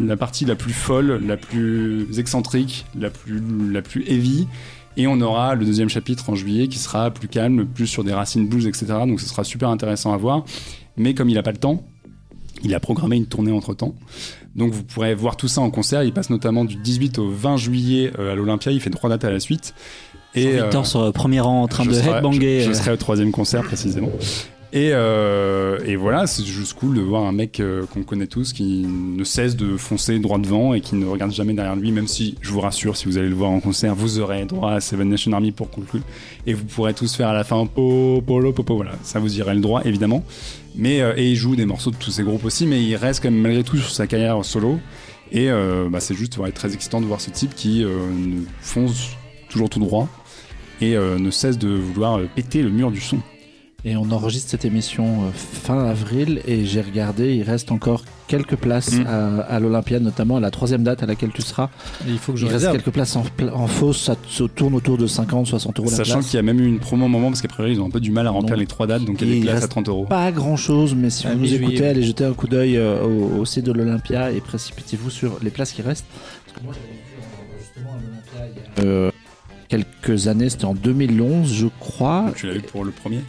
la 0.07 0.17
partie 0.17 0.45
la 0.45 0.55
plus 0.55 0.73
folle, 0.73 1.21
la 1.25 1.37
plus 1.37 2.17
excentrique, 2.17 2.85
la 2.99 3.09
plus, 3.09 3.41
la 3.71 3.81
plus 3.81 4.03
heavy. 4.07 4.47
Et 4.97 5.07
on 5.07 5.19
aura 5.21 5.55
le 5.55 5.65
deuxième 5.65 5.89
chapitre 5.89 6.29
en 6.29 6.35
juillet 6.35 6.67
qui 6.67 6.79
sera 6.79 7.11
plus 7.11 7.27
calme, 7.27 7.65
plus 7.65 7.87
sur 7.87 8.03
des 8.03 8.13
racines 8.13 8.47
blues, 8.47 8.65
etc. 8.65 8.85
Donc 9.07 9.19
ce 9.19 9.27
sera 9.27 9.43
super 9.43 9.69
intéressant 9.69 10.13
à 10.13 10.17
voir. 10.17 10.45
Mais 10.97 11.13
comme 11.13 11.29
il 11.29 11.35
n'a 11.35 11.43
pas 11.43 11.51
le 11.51 11.57
temps, 11.57 11.83
il 12.63 12.73
a 12.73 12.79
programmé 12.79 13.17
une 13.17 13.27
tournée 13.27 13.51
entre 13.51 13.73
temps. 13.73 13.95
Donc 14.55 14.71
vous 14.71 14.83
pourrez 14.83 15.13
voir 15.13 15.35
tout 15.35 15.47
ça 15.47 15.61
en 15.61 15.69
concert. 15.69 16.03
Il 16.03 16.13
passe 16.13 16.29
notamment 16.29 16.63
du 16.63 16.75
18 16.77 17.19
au 17.19 17.29
20 17.29 17.57
juillet 17.57 18.11
euh, 18.17 18.31
à 18.31 18.35
l'Olympia. 18.35 18.71
Il 18.71 18.79
fait 18.79 18.89
trois 18.89 19.09
dates 19.09 19.25
à 19.25 19.31
la 19.31 19.39
suite. 19.39 19.73
Et 20.35 20.53
Victor 20.53 20.81
euh, 20.81 20.85
sur 20.85 21.05
le 21.05 21.11
premier 21.11 21.39
rang 21.39 21.63
en 21.63 21.67
train 21.67 21.85
de 21.85 21.93
serai- 21.93 22.17
headbanger. 22.17 22.59
Je, 22.61 22.65
je 22.65 22.69
euh, 22.71 22.73
serai 22.73 22.91
au 22.91 22.97
troisième 22.97 23.31
concert 23.31 23.63
précisément. 23.63 24.09
Et, 24.73 24.89
euh, 24.91 25.79
et 25.85 25.95
voilà, 25.95 26.27
c'est 26.27 26.43
juste 26.43 26.73
cool 26.73 26.95
de 26.97 27.01
voir 27.01 27.23
un 27.23 27.31
mec 27.31 27.61
euh, 27.61 27.85
qu'on 27.85 28.03
connaît 28.03 28.27
tous 28.27 28.51
qui 28.51 28.85
ne 28.85 29.23
cesse 29.23 29.55
de 29.55 29.77
foncer 29.77 30.19
droit 30.19 30.37
devant 30.37 30.73
et 30.73 30.81
qui 30.81 30.95
ne 30.95 31.05
regarde 31.05 31.31
jamais 31.31 31.53
derrière 31.53 31.77
lui, 31.77 31.93
même 31.93 32.07
si, 32.07 32.35
je 32.41 32.51
vous 32.51 32.59
rassure, 32.59 32.97
si 32.97 33.05
vous 33.05 33.17
allez 33.17 33.29
le 33.29 33.35
voir 33.35 33.51
en 33.51 33.61
concert, 33.61 33.95
vous 33.95 34.19
aurez 34.19 34.43
droit 34.43 34.73
à 34.73 34.81
Seven 34.81 35.07
Nation 35.07 35.31
Army 35.31 35.53
pour 35.53 35.69
conclure. 35.69 36.01
Et 36.45 36.53
vous 36.53 36.65
pourrez 36.65 36.93
tous 36.93 37.15
faire 37.15 37.29
à 37.29 37.33
la 37.33 37.45
fin 37.45 37.65
po, 37.67 38.21
polo, 38.25 38.51
popo, 38.51 38.75
voilà. 38.75 38.91
Ça 39.01 39.19
vous 39.19 39.37
irez 39.39 39.55
le 39.55 39.61
droit, 39.61 39.81
évidemment. 39.85 40.25
Mais, 40.75 40.99
euh, 40.99 41.13
et 41.15 41.29
il 41.31 41.37
joue 41.37 41.55
des 41.55 41.65
morceaux 41.65 41.91
de 41.91 41.95
tous 41.95 42.11
ces 42.11 42.23
groupes 42.23 42.43
aussi, 42.43 42.65
mais 42.65 42.83
il 42.83 42.97
reste 42.97 43.23
quand 43.23 43.31
même 43.31 43.39
malgré 43.39 43.63
tout 43.63 43.77
sur 43.77 43.91
sa 43.91 44.07
carrière 44.07 44.43
solo. 44.43 44.79
Et 45.31 45.49
euh, 45.49 45.87
bah, 45.89 46.01
c'est 46.01 46.15
juste 46.15 46.37
ouais, 46.37 46.51
très 46.51 46.73
excitant 46.73 46.99
de 46.99 47.05
voir 47.05 47.21
ce 47.21 47.29
type 47.29 47.55
qui 47.55 47.81
euh, 47.85 47.89
fonce 48.59 49.11
toujours 49.47 49.69
tout 49.69 49.79
droit 49.79 50.09
et 50.81 50.95
euh, 50.95 51.17
ne 51.17 51.31
cesse 51.31 51.57
de 51.57 51.69
vouloir 51.69 52.17
euh, 52.19 52.27
péter 52.33 52.61
le 52.61 52.69
mur 52.69 52.91
du 52.91 53.01
son. 53.01 53.19
Et 53.87 53.95
on 53.95 54.09
enregistre 54.11 54.49
cette 54.49 54.65
émission 54.65 55.25
euh, 55.25 55.29
fin 55.31 55.85
avril 55.85 56.41
et 56.47 56.65
j'ai 56.65 56.81
regardé, 56.81 57.35
il 57.35 57.43
reste 57.43 57.71
encore 57.71 58.03
quelques 58.27 58.55
places 58.55 58.93
Mm. 58.93 59.05
à, 59.05 59.41
à 59.41 59.59
l'Olympia, 59.59 59.99
notamment 59.99 60.37
à 60.37 60.39
la 60.39 60.49
troisième 60.49 60.81
date 60.83 61.03
à 61.03 61.05
laquelle 61.05 61.29
tu 61.31 61.43
seras. 61.43 61.69
Et 62.07 62.11
il 62.11 62.17
faut 62.17 62.31
que 62.33 62.39
je 62.39 62.47
Il 62.47 62.51
reste 62.51 62.71
quelques 62.71 62.89
places 62.89 63.15
en, 63.15 63.67
fausse, 63.67 64.01
ça 64.01 64.15
se 64.27 64.43
tourne 64.45 64.73
autour 64.73 64.97
de 64.97 65.05
50, 65.05 65.45
60 65.45 65.79
euros 65.79 65.89
la 65.91 65.97
Sachant 65.97 66.21
qu'il 66.21 66.33
y 66.33 66.37
a 66.37 66.41
même 66.41 66.59
eu 66.59 66.65
une 66.65 66.79
promo 66.79 67.05
au 67.05 67.09
moment 67.09 67.27
parce 67.29 67.43
qu'à 67.43 67.47
priori 67.47 67.73
ils 67.73 67.79
ont 67.79 67.85
un 67.85 67.91
peu 67.91 67.99
du 67.99 68.09
mal 68.09 68.25
à 68.25 68.31
remplir 68.31 68.57
les 68.57 68.65
trois 68.65 68.87
dates 68.87 69.05
donc 69.05 69.21
il 69.21 69.27
y 69.27 69.31
a 69.31 69.35
des 69.35 69.41
places 69.41 69.57
à 69.57 69.59
reste 69.59 69.71
30 69.71 69.89
euros. 69.89 70.05
Pas 70.05 70.31
grand 70.31 70.57
chose, 70.57 70.95
mais 70.95 71.11
si 71.11 71.27
vous 71.27 71.35
nous 71.35 71.53
écoutez, 71.53 71.85
allez 71.85 72.01
jeter 72.01 72.25
un 72.25 72.33
coup 72.33 72.47
d'œil 72.47 72.77
euh, 72.77 73.03
au, 73.03 73.41
au 73.41 73.45
site 73.45 73.65
de 73.65 73.71
l'Olympia 73.71 74.31
et 74.31 74.41
précipitez-vous 74.41 75.11
sur 75.11 75.37
les 75.43 75.51
places 75.51 75.73
qui 75.73 75.83
restent. 75.83 76.07
Parce 76.45 76.57
que 76.57 76.63
moi, 76.63 76.73
j'avais 76.73 76.87
vu, 76.87 77.59
justement 77.59 77.91
à 77.93 77.97
l'Olympia 78.01 78.61
il 78.79 78.83
y 78.83 78.87
a 78.87 78.89
euh, 78.89 79.11
quelques 79.69 80.27
années, 80.27 80.49
c'était 80.49 80.65
en 80.65 80.73
2011, 80.73 81.53
je 81.53 81.67
crois. 81.79 82.31
Tu 82.35 82.47
l'as 82.47 82.53
vu 82.53 82.61
pour 82.61 82.83
le 82.83 82.91
premier 82.91 83.21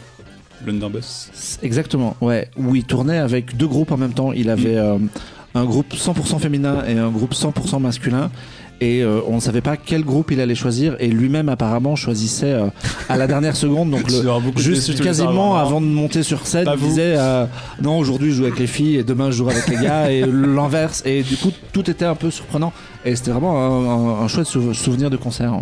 Blunderbuss 0.61 1.59
Exactement, 1.61 2.15
ouais, 2.21 2.49
où 2.57 2.75
il 2.75 2.83
tournait 2.83 3.17
avec 3.19 3.55
deux 3.57 3.67
groupes 3.67 3.91
en 3.91 3.97
même 3.97 4.13
temps. 4.13 4.31
Il 4.33 4.49
avait 4.49 4.77
euh, 4.77 4.97
un 5.55 5.65
groupe 5.65 5.93
100% 5.93 6.39
féminin 6.39 6.83
et 6.87 6.97
un 6.97 7.09
groupe 7.09 7.33
100% 7.33 7.79
masculin. 7.79 8.31
Et 8.79 9.01
euh, 9.01 9.21
on 9.27 9.35
ne 9.35 9.39
savait 9.39 9.61
pas 9.61 9.75
quel 9.75 10.03
groupe 10.03 10.29
il 10.29 10.39
allait 10.39 10.53
choisir. 10.55 10.95
Et 10.99 11.07
lui-même, 11.07 11.49
apparemment, 11.49 11.95
choisissait 11.95 12.53
euh, 12.53 12.67
à 13.09 13.17
la 13.17 13.25
dernière 13.25 13.55
seconde. 13.65 13.89
Donc, 13.89 14.01
le, 14.11 14.21
juste 14.61 14.87
quasiment 15.03 15.55
avant 15.57 15.81
de 15.81 15.87
monter 15.87 16.21
sur 16.21 16.45
scène, 16.45 16.65
il 16.75 16.79
disait 16.87 17.15
euh, 17.17 17.45
Non, 17.81 17.97
aujourd'hui, 17.97 18.29
je 18.31 18.35
joue 18.37 18.43
avec 18.45 18.59
les 18.59 18.67
filles 18.67 18.97
et 18.97 19.03
demain, 19.03 19.31
je 19.31 19.37
jouerai 19.37 19.55
avec 19.55 19.67
les 19.67 19.77
gars. 19.77 20.11
Et 20.11 20.21
l'inverse. 20.25 21.01
Et 21.05 21.23
du 21.23 21.37
coup, 21.37 21.51
tout 21.73 21.89
était 21.89 22.05
un 22.05 22.13
peu 22.15 22.29
surprenant. 22.29 22.71
Et 23.03 23.15
c'était 23.15 23.31
vraiment 23.31 23.57
un, 23.59 23.89
un- 24.21 24.23
un 24.23 24.27
chouette 24.27 24.45
sou- 24.47 24.73
souvenir 24.75 25.09
de 25.09 25.17
concert. 25.17 25.53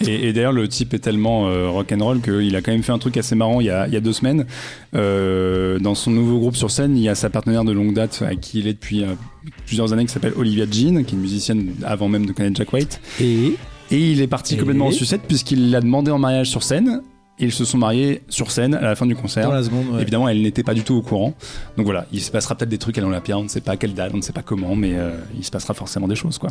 Et, 0.00 0.28
et 0.28 0.32
d'ailleurs, 0.32 0.52
le 0.52 0.68
type 0.68 0.94
est 0.94 0.98
tellement 0.98 1.48
euh, 1.48 1.68
rock'n'roll 1.70 2.20
qu'il 2.20 2.54
a 2.54 2.62
quand 2.62 2.72
même 2.72 2.82
fait 2.82 2.92
un 2.92 2.98
truc 2.98 3.16
assez 3.16 3.34
marrant 3.34 3.60
il 3.60 3.66
y 3.66 3.70
a, 3.70 3.86
il 3.86 3.94
y 3.94 3.96
a 3.96 4.00
deux 4.00 4.12
semaines. 4.12 4.46
Euh, 4.94 5.78
dans 5.78 5.94
son 5.94 6.10
nouveau 6.10 6.38
groupe 6.38 6.56
sur 6.56 6.70
scène, 6.70 6.96
il 6.96 7.02
y 7.02 7.08
a 7.08 7.14
sa 7.14 7.30
partenaire 7.30 7.64
de 7.64 7.72
longue 7.72 7.94
date 7.94 8.22
avec 8.22 8.40
qui 8.40 8.58
il 8.58 8.66
est 8.66 8.74
depuis 8.74 9.02
euh, 9.02 9.14
plusieurs 9.66 9.92
années 9.92 10.04
qui 10.04 10.12
s'appelle 10.12 10.34
Olivia 10.36 10.64
Jean, 10.70 11.02
qui 11.04 11.14
est 11.14 11.16
une 11.16 11.20
musicienne 11.20 11.74
avant 11.84 12.08
même 12.08 12.26
de 12.26 12.32
connaître 12.32 12.56
Jack 12.56 12.72
White. 12.72 13.00
Et 13.20 13.54
Et 13.90 14.12
il 14.12 14.20
est 14.20 14.26
parti 14.26 14.54
Et 14.54 14.58
complètement 14.58 14.86
en 14.88 14.92
sucette 14.92 15.22
puisqu'il 15.22 15.70
l'a 15.70 15.80
demandé 15.80 16.10
en 16.10 16.18
mariage 16.18 16.50
sur 16.50 16.62
scène. 16.62 17.02
Et 17.38 17.44
ils 17.44 17.52
se 17.52 17.66
sont 17.66 17.76
mariés 17.76 18.22
sur 18.30 18.50
scène 18.50 18.74
à 18.74 18.80
la 18.80 18.96
fin 18.96 19.04
du 19.04 19.14
concert. 19.14 19.48
dans 19.48 19.52
la 19.52 19.62
seconde, 19.62 19.88
ouais. 19.90 20.00
Évidemment, 20.00 20.26
elle 20.26 20.40
n'était 20.40 20.62
pas 20.62 20.72
du 20.72 20.82
tout 20.82 20.94
au 20.94 21.02
courant. 21.02 21.34
Donc 21.76 21.84
voilà, 21.84 22.06
il 22.10 22.22
se 22.22 22.30
passera 22.30 22.54
peut-être 22.54 22.70
des 22.70 22.78
trucs 22.78 22.96
à 22.96 23.02
l'Olympia, 23.02 23.36
on 23.36 23.42
ne 23.42 23.48
sait 23.48 23.60
pas 23.60 23.72
à 23.72 23.76
quelle 23.76 23.92
date, 23.92 24.12
on 24.14 24.16
ne 24.16 24.22
sait 24.22 24.32
pas 24.32 24.40
comment, 24.40 24.74
mais 24.74 24.94
euh, 24.94 25.10
il 25.36 25.44
se 25.44 25.50
passera 25.50 25.74
forcément 25.74 26.08
des 26.08 26.16
choses, 26.16 26.38
quoi. 26.38 26.48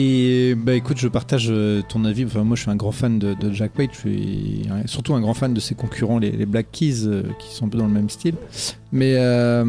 Et 0.00 0.54
bah 0.54 0.74
écoute, 0.74 0.96
je 0.98 1.08
partage 1.08 1.48
euh, 1.50 1.82
ton 1.88 2.04
avis. 2.04 2.24
Enfin, 2.24 2.44
moi, 2.44 2.54
je 2.54 2.62
suis 2.62 2.70
un 2.70 2.76
grand 2.76 2.92
fan 2.92 3.18
de, 3.18 3.34
de 3.34 3.52
Jack 3.52 3.76
White. 3.76 3.90
Je 3.94 3.98
suis 3.98 4.62
surtout 4.86 5.14
un 5.14 5.20
grand 5.20 5.34
fan 5.34 5.52
de 5.52 5.58
ses 5.58 5.74
concurrents, 5.74 6.20
les, 6.20 6.30
les 6.30 6.46
Black 6.46 6.68
Keys, 6.70 7.02
euh, 7.04 7.24
qui 7.40 7.52
sont 7.52 7.66
un 7.66 7.68
peu 7.68 7.78
dans 7.78 7.86
le 7.88 7.92
même 7.92 8.08
style. 8.08 8.36
Mais 8.92 9.16
euh, 9.18 9.64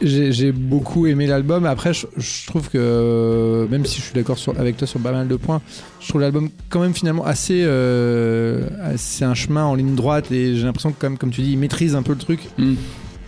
j'ai- 0.00 0.52
beaucoup 0.52 1.08
aimé 1.08 1.26
l'album. 1.26 1.66
Après, 1.66 1.92
je, 1.92 2.06
je 2.16 2.46
trouve 2.46 2.70
que 2.70 3.66
même 3.68 3.84
si 3.84 3.98
je 3.98 4.04
suis 4.04 4.14
d'accord 4.14 4.36
avec 4.56 4.76
toi 4.76 4.86
sur 4.86 5.00
pas 5.00 5.10
mal 5.10 5.26
de 5.26 5.34
points, 5.34 5.60
je 5.98 6.06
trouve 6.06 6.20
l'album 6.20 6.48
quand 6.68 6.78
même 6.78 6.94
finalement 6.94 7.24
assez, 7.24 7.62
euh, 7.64 8.68
c'est 8.96 9.24
un 9.24 9.34
chemin 9.34 9.64
en 9.64 9.74
ligne 9.74 9.96
droite. 9.96 10.30
Et 10.30 10.54
j'ai 10.54 10.62
l'impression 10.62 10.92
que, 10.92 11.00
quand 11.00 11.10
même, 11.10 11.18
comme 11.18 11.32
tu 11.32 11.40
dis, 11.42 11.50
il 11.50 11.58
maîtrise 11.58 11.96
un 11.96 12.04
peu 12.04 12.12
le 12.12 12.18
truc. 12.18 12.48
Mm. 12.58 12.74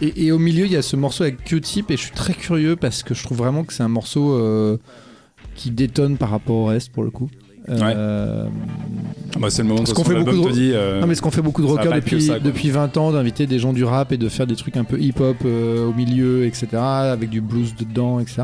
Et, 0.00 0.26
et 0.26 0.30
au 0.30 0.38
milieu, 0.38 0.66
il 0.66 0.70
y 0.70 0.76
a 0.76 0.82
ce 0.82 0.94
morceau 0.94 1.24
avec 1.24 1.42
Q-Tip, 1.42 1.90
et 1.90 1.96
je 1.96 2.02
suis 2.02 2.14
très 2.14 2.34
curieux 2.34 2.76
parce 2.76 3.02
que 3.02 3.14
je 3.14 3.24
trouve 3.24 3.38
vraiment 3.38 3.64
que 3.64 3.72
c'est 3.72 3.82
un 3.82 3.88
morceau 3.88 4.38
qui 5.54 5.70
détonne 5.70 6.16
par 6.16 6.30
rapport 6.30 6.56
au 6.56 6.64
reste 6.66 6.90
pour 6.92 7.02
le 7.04 7.10
coup. 7.10 7.28
Euh, 7.68 8.46
Bah, 9.40 9.48
c'est 9.48 9.62
le 9.62 9.68
moment 9.68 9.82
de 9.82 9.90
qu'on 9.90 10.04
fait 10.04 10.14
beaucoup 10.22 10.48
de- 10.48 10.52
dit, 10.52 10.72
euh, 10.74 11.00
Non 11.00 11.06
mais 11.06 11.14
ce 11.14 11.22
qu'on 11.22 11.30
fait 11.30 11.40
beaucoup 11.42 11.62
de 11.62 11.66
rockers 11.66 11.92
depuis, 11.94 12.20
ça, 12.22 12.38
depuis 12.38 12.70
20 12.70 12.96
ans, 12.98 13.10
d'inviter 13.12 13.46
des 13.46 13.58
gens 13.58 13.72
du 13.72 13.84
rap 13.84 14.12
et 14.12 14.18
de 14.18 14.28
faire 14.28 14.46
des 14.46 14.54
trucs 14.54 14.76
un 14.76 14.84
peu 14.84 15.00
hip-hop 15.00 15.38
euh, 15.46 15.86
au 15.88 15.94
milieu, 15.94 16.44
etc. 16.44 16.66
Avec 16.76 17.30
du 17.30 17.40
blues 17.40 17.74
dedans, 17.74 18.20
etc. 18.20 18.42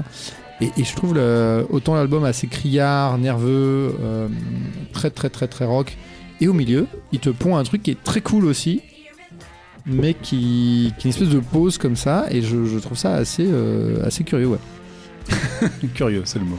Et, 0.63 0.71
et 0.79 0.85
je 0.85 0.95
trouve 0.97 1.15
le- 1.15 1.67
autant 1.71 1.95
l'album 1.95 2.25
assez 2.25 2.47
criard, 2.47 3.19
nerveux, 3.19 3.95
très 4.93 5.11
très 5.11 5.29
très 5.29 5.49
très 5.49 5.65
rock. 5.67 5.97
Et 6.41 6.49
au 6.49 6.55
milieu, 6.55 6.87
il 7.13 7.19
te 7.21 7.29
pond 7.29 7.57
un 7.57 7.63
truc 7.65 7.83
qui 7.83 7.91
est 7.91 8.03
très 8.03 8.23
cool 8.23 8.47
aussi, 8.47 8.81
mais 9.85 10.15
qui, 10.15 10.93
qui 10.99 11.09
est 11.09 11.11
une 11.11 11.11
espèce 11.11 11.29
de 11.29 11.41
pause 11.41 11.77
comme 11.77 11.97
ça. 11.97 12.25
Et 12.31 12.41
je, 12.41 12.65
je 12.65 12.79
trouve 12.79 12.97
ça 12.97 13.15
assez, 13.17 13.47
assez 14.03 14.25
curieux, 14.25 14.47
ouais. 14.49 14.59
curieux, 15.95 16.23
c'est 16.25 16.39
le 16.39 16.47
mot. 16.47 16.59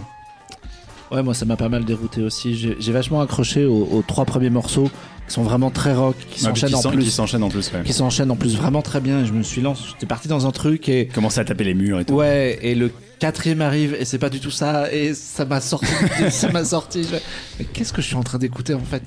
Ouais, 1.11 1.21
moi 1.23 1.33
ça 1.33 1.45
m'a 1.45 1.57
pas 1.57 1.69
mal 1.69 1.83
dérouté 1.83 2.21
aussi. 2.23 2.55
J'ai 2.55 2.91
vachement 2.91 3.21
accroché 3.21 3.65
aux, 3.65 3.87
aux 3.91 4.01
trois 4.07 4.25
premiers 4.25 4.49
morceaux 4.49 4.89
qui 5.27 5.33
sont 5.33 5.43
vraiment 5.43 5.69
très 5.69 5.93
rock, 5.93 6.15
qui 6.31 6.39
s'enchaînent 6.39 6.73
en 6.75 6.81
plus. 6.81 7.03
Qui 7.03 7.11
s'enchaînent 7.11 7.43
en 7.43 7.49
plus, 7.49 7.71
qui 7.85 7.93
s'enchaînent 7.93 8.31
en 8.31 8.35
plus 8.35 8.55
vraiment 8.55 8.81
très 8.81 9.01
bien. 9.01 9.21
Et 9.21 9.25
je 9.25 9.33
me 9.33 9.43
suis 9.43 9.61
lancé, 9.61 9.83
j'étais 9.91 10.05
parti 10.05 10.27
dans 10.27 10.45
un 10.47 10.51
truc 10.51 10.87
et 10.89 11.07
Commencer 11.07 11.39
à 11.39 11.45
taper 11.45 11.63
les 11.65 11.73
murs 11.73 11.99
et 11.99 12.05
tout. 12.05 12.13
ouais, 12.13 12.59
et 12.61 12.75
le 12.75 12.91
quatrième 13.19 13.61
arrive 13.61 13.95
et 13.99 14.05
c'est 14.05 14.17
pas 14.19 14.29
du 14.29 14.39
tout 14.39 14.49
ça 14.51 14.91
et 14.91 15.13
ça 15.13 15.45
m'a 15.45 15.61
sorti, 15.61 15.85
ça 16.29 16.49
m'a 16.51 16.63
sorti. 16.65 17.03
Je- 17.03 17.63
qu'est-ce 17.65 17.93
que 17.93 18.01
je 18.01 18.07
suis 18.07 18.15
en 18.15 18.23
train 18.23 18.37
d'écouter 18.39 18.73
en 18.73 18.79
fait? 18.79 19.03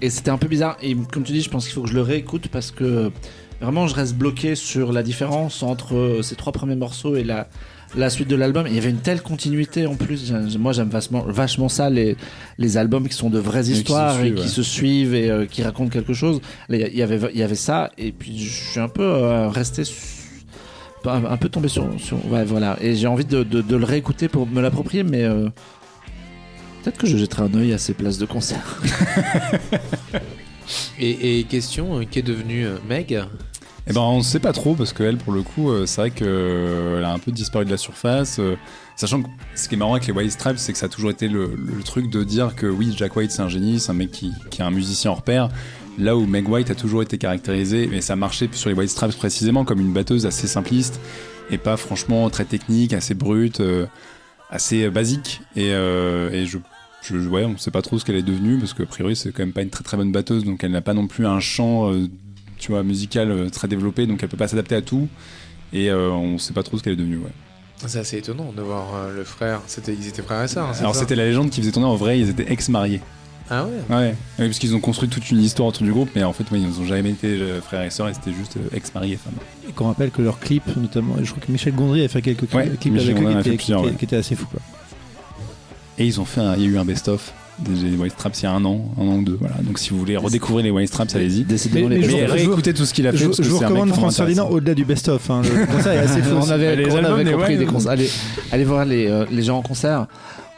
Et 0.00 0.10
c'était 0.10 0.30
un 0.30 0.38
peu 0.38 0.48
bizarre. 0.48 0.76
Et 0.82 0.94
comme 0.96 1.22
tu 1.24 1.32
dis, 1.32 1.42
je 1.42 1.50
pense 1.50 1.64
qu'il 1.64 1.74
faut 1.74 1.82
que 1.82 1.88
je 1.88 1.94
le 1.94 2.02
réécoute 2.02 2.48
parce 2.48 2.70
que 2.70 3.10
vraiment 3.60 3.86
je 3.88 3.94
reste 3.94 4.14
bloqué 4.14 4.54
sur 4.56 4.92
la 4.92 5.02
différence 5.02 5.62
entre 5.62 5.94
euh, 5.96 6.22
ces 6.22 6.34
trois 6.34 6.52
premiers 6.52 6.74
morceaux 6.76 7.14
et 7.16 7.22
la 7.24 7.48
la 7.96 8.10
suite 8.10 8.28
de 8.28 8.36
l'album. 8.36 8.66
Il 8.68 8.74
y 8.74 8.78
avait 8.78 8.90
une 8.90 8.98
telle 9.00 9.22
continuité 9.22 9.86
en 9.86 9.94
plus. 9.94 10.32
Moi, 10.58 10.72
j'aime 10.72 10.88
vachement, 10.88 11.24
vachement 11.26 11.68
ça, 11.68 11.90
les, 11.90 12.16
les 12.58 12.76
albums 12.76 13.08
qui 13.08 13.14
sont 13.14 13.30
de 13.30 13.38
vraies 13.38 13.62
qui 13.64 13.72
histoires 13.72 14.16
et 14.18 14.22
suivent, 14.22 14.34
qui 14.34 14.42
ouais. 14.42 14.48
se 14.48 14.62
suivent 14.62 15.14
et 15.14 15.30
euh, 15.30 15.46
qui 15.46 15.62
racontent 15.62 15.90
quelque 15.90 16.14
chose. 16.14 16.40
Là, 16.68 16.78
il 16.88 16.96
y 16.96 17.02
avait, 17.02 17.18
il 17.34 17.38
y 17.38 17.42
avait 17.42 17.54
ça. 17.54 17.90
Et 17.98 18.12
puis, 18.12 18.38
je 18.38 18.70
suis 18.70 18.80
un 18.80 18.88
peu 18.88 19.02
euh, 19.04 19.48
resté. 19.48 19.84
su- 19.84 19.94
Un, 21.04 21.24
un 21.24 21.36
peu 21.36 21.48
tombé 21.48 21.66
sur, 21.68 21.84
sur. 21.98 22.16
Ouais, 22.32 22.44
voilà. 22.44 22.76
Et 22.80 22.94
j'ai 22.94 23.08
envie 23.08 23.24
de, 23.24 23.42
de- 23.42 23.60
de 23.62 23.76
le 23.76 23.84
réécouter 23.84 24.28
pour 24.28 24.46
me 24.46 24.60
l'approprier, 24.60 25.02
mais. 25.02 25.24
euh, 25.24 25.48
Peut-être 26.84 26.98
que 26.98 27.06
je 27.06 27.16
jetterai 27.16 27.42
un 27.44 27.54
œil 27.54 27.72
à 27.72 27.78
ces 27.78 27.94
places 27.94 28.18
de 28.18 28.26
concert. 28.26 28.80
Et, 30.98 31.40
et 31.40 31.44
question, 31.44 31.98
euh, 31.98 32.04
qu'est 32.10 32.22
devenu 32.22 32.66
euh, 32.66 32.76
Meg? 32.88 33.20
Eh 33.88 33.92
ben, 33.92 34.00
on 34.00 34.22
sait 34.22 34.38
pas 34.38 34.52
trop 34.52 34.74
parce 34.74 34.92
qu'elle, 34.92 35.16
pour 35.16 35.32
le 35.32 35.42
coup, 35.42 35.70
euh, 35.70 35.86
c'est 35.86 36.00
vrai 36.00 36.10
qu'elle 36.10 37.04
a 37.04 37.12
un 37.12 37.18
peu 37.18 37.32
disparu 37.32 37.64
de 37.64 37.70
la 37.70 37.76
surface. 37.76 38.38
euh, 38.38 38.54
Sachant 38.94 39.22
que 39.22 39.28
ce 39.56 39.68
qui 39.68 39.74
est 39.74 39.78
marrant 39.78 39.94
avec 39.94 40.06
les 40.06 40.12
White 40.12 40.30
Stripes, 40.32 40.58
c'est 40.58 40.72
que 40.72 40.78
ça 40.78 40.86
a 40.86 40.88
toujours 40.88 41.10
été 41.10 41.26
le, 41.26 41.56
truc 41.84 42.08
de 42.10 42.22
dire 42.22 42.54
que 42.54 42.66
oui, 42.66 42.94
Jack 42.96 43.16
White 43.16 43.32
c'est 43.32 43.42
un 43.42 43.48
génie, 43.48 43.80
c'est 43.80 43.90
un 43.90 43.94
mec 43.94 44.12
qui, 44.12 44.30
qui 44.50 44.60
est 44.60 44.64
un 44.64 44.70
musicien 44.70 45.10
hors 45.10 45.22
pair. 45.22 45.48
Là 45.98 46.16
où 46.16 46.26
Meg 46.26 46.48
White 46.48 46.70
a 46.70 46.74
toujours 46.74 47.02
été 47.02 47.18
caractérisé, 47.18 47.88
mais 47.90 48.00
ça 48.00 48.16
marchait 48.16 48.48
sur 48.52 48.70
les 48.70 48.76
White 48.76 48.90
Stripes 48.90 49.16
précisément 49.16 49.64
comme 49.64 49.80
une 49.80 49.92
batteuse 49.92 50.26
assez 50.26 50.46
simpliste 50.46 51.00
et 51.50 51.58
pas 51.58 51.76
franchement 51.76 52.30
très 52.30 52.44
technique, 52.44 52.92
assez 52.92 53.14
brute, 53.14 53.60
euh, 53.60 53.86
assez 54.50 54.84
euh, 54.84 54.90
basique. 54.90 55.40
Et, 55.56 55.72
euh, 55.72 56.46
je, 56.46 57.16
ouais, 57.28 57.44
on 57.44 57.58
sait 57.58 57.72
pas 57.72 57.82
trop 57.82 57.98
ce 57.98 58.04
qu'elle 58.04 58.16
est 58.16 58.22
devenue 58.22 58.58
parce 58.58 58.74
qu'a 58.74 58.86
priori 58.86 59.16
c'est 59.16 59.32
quand 59.32 59.42
même 59.42 59.52
pas 59.52 59.62
une 59.62 59.70
très 59.70 59.82
très 59.82 59.96
bonne 59.96 60.12
batteuse, 60.12 60.44
donc 60.44 60.62
elle 60.62 60.70
n'a 60.70 60.80
pas 60.82 60.94
non 60.94 61.08
plus 61.08 61.26
un 61.26 61.40
chant, 61.40 61.92
euh, 61.92 62.06
tu 62.62 62.70
vois, 62.70 62.82
musical 62.84 63.30
euh, 63.30 63.50
très 63.50 63.66
développé, 63.66 64.06
donc 64.06 64.22
elle 64.22 64.28
peut 64.28 64.36
pas 64.36 64.46
s'adapter 64.48 64.76
à 64.76 64.82
tout. 64.82 65.08
Et 65.72 65.90
euh, 65.90 66.10
on 66.10 66.38
sait 66.38 66.52
pas 66.52 66.62
trop 66.62 66.78
ce 66.78 66.82
qu'elle 66.82 66.92
est 66.92 66.96
devenue. 66.96 67.16
Ouais. 67.16 67.32
C'est 67.88 67.98
assez 67.98 68.18
étonnant 68.18 68.52
de 68.56 68.62
voir 68.62 68.94
euh, 68.94 69.16
le 69.16 69.24
frère. 69.24 69.60
C'était, 69.66 69.92
ils 69.94 70.06
étaient 70.06 70.22
frères 70.22 70.44
et 70.44 70.48
sœurs. 70.48 70.68
hein, 70.68 70.74
Alors 70.78 70.94
c'était 70.94 71.16
la 71.16 71.24
légende 71.24 71.50
qui 71.50 71.60
faisait 71.60 71.72
tourner 71.72 71.88
en 71.88 71.96
vrai, 71.96 72.20
ils 72.20 72.28
étaient 72.30 72.50
ex-mariés. 72.52 73.00
Ah 73.50 73.64
ouais 73.64 73.70
Ouais, 73.90 73.96
ouais, 74.38 74.46
parce 74.46 74.60
qu'ils 74.60 74.76
ont 74.76 74.80
construit 74.80 75.08
toute 75.08 75.28
une 75.32 75.40
histoire 75.42 75.68
autour 75.70 75.82
du 75.82 75.92
groupe, 75.92 76.10
mais 76.14 76.22
en 76.22 76.32
fait, 76.32 76.48
ouais, 76.52 76.60
ils 76.60 76.80
ont 76.80 76.86
jamais 76.86 77.10
été 77.10 77.26
euh, 77.26 77.60
frères 77.60 77.82
et 77.82 77.90
sœurs, 77.90 78.08
et 78.08 78.14
c'était 78.14 78.32
juste 78.32 78.56
euh, 78.56 78.76
ex-mariés. 78.76 79.18
Et 79.68 79.72
qu'on 79.72 79.86
rappelle 79.88 80.10
que 80.12 80.22
leurs 80.22 80.38
clips, 80.38 80.76
notamment, 80.76 81.16
je 81.20 81.30
crois 81.32 81.42
que 81.44 81.50
Michel 81.50 81.74
Gondry 81.74 82.04
a 82.04 82.08
fait 82.08 82.22
quelques 82.22 82.42
Ouais, 82.54 82.70
clips 82.80 82.92
Michel 82.94 83.16
avec 83.16 83.46
eux 83.48 83.56
qui, 83.56 83.72
étaient- 83.72 83.80
ouais. 83.82 83.92
étaient 84.00 84.16
assez 84.16 84.36
fous. 84.36 84.46
Quoi. 84.46 84.60
Et 85.98 86.06
ils 86.06 86.20
ont 86.20 86.24
fait 86.24 86.40
un, 86.40 86.54
il 86.54 86.62
y 86.62 86.64
a 86.66 86.68
eu 86.68 86.78
un 86.78 86.84
best-of 86.84 87.32
des 87.58 87.96
White 87.96 88.12
Straps 88.14 88.40
il 88.40 88.44
y 88.44 88.46
a 88.46 88.52
un 88.52 88.64
an, 88.64 88.80
un 88.98 89.02
an 89.02 89.16
ou 89.18 89.22
deux. 89.22 89.36
Voilà. 89.38 89.56
Donc 89.62 89.78
si 89.78 89.90
vous 89.90 89.98
voulez 89.98 90.16
redécouvrir 90.16 90.64
les 90.64 90.70
White 90.70 90.88
Straps, 90.88 91.14
allez-y. 91.14 91.44
Décidément, 91.44 91.88
Mais- 91.88 91.98
les 91.98 92.06
mais 92.06 92.24
réécoutez 92.26 92.74
tout 92.74 92.84
ce 92.84 92.92
qu'il 92.94 93.06
a 93.06 93.12
fait. 93.12 93.18
Je, 93.18 93.42
vous 93.48 93.58
recommande 93.58 93.90
France 93.92 94.16
Ferdinand 94.16 94.48
au-delà 94.48 94.74
du 94.74 94.84
best-of. 94.84 95.30
Hein. 95.30 95.42
Le 95.42 95.66
concert 95.66 95.92
est 95.92 95.98
assez 95.98 96.22
fou. 96.22 96.36
on 96.40 96.50
avait, 96.50 96.76
Les 96.76 96.90
on 96.90 96.96
albums, 96.96 97.12
avait 97.14 97.24
les- 97.24 97.32
compris 97.32 97.52
ouais, 97.52 97.58
des 97.58 97.66
concerts. 97.66 97.92
Allez, 97.92 98.08
allez 98.50 98.64
voir 98.64 98.84
les, 98.84 99.06
euh, 99.08 99.24
les 99.30 99.42
gens 99.42 99.58
en 99.58 99.62
concert. 99.62 100.06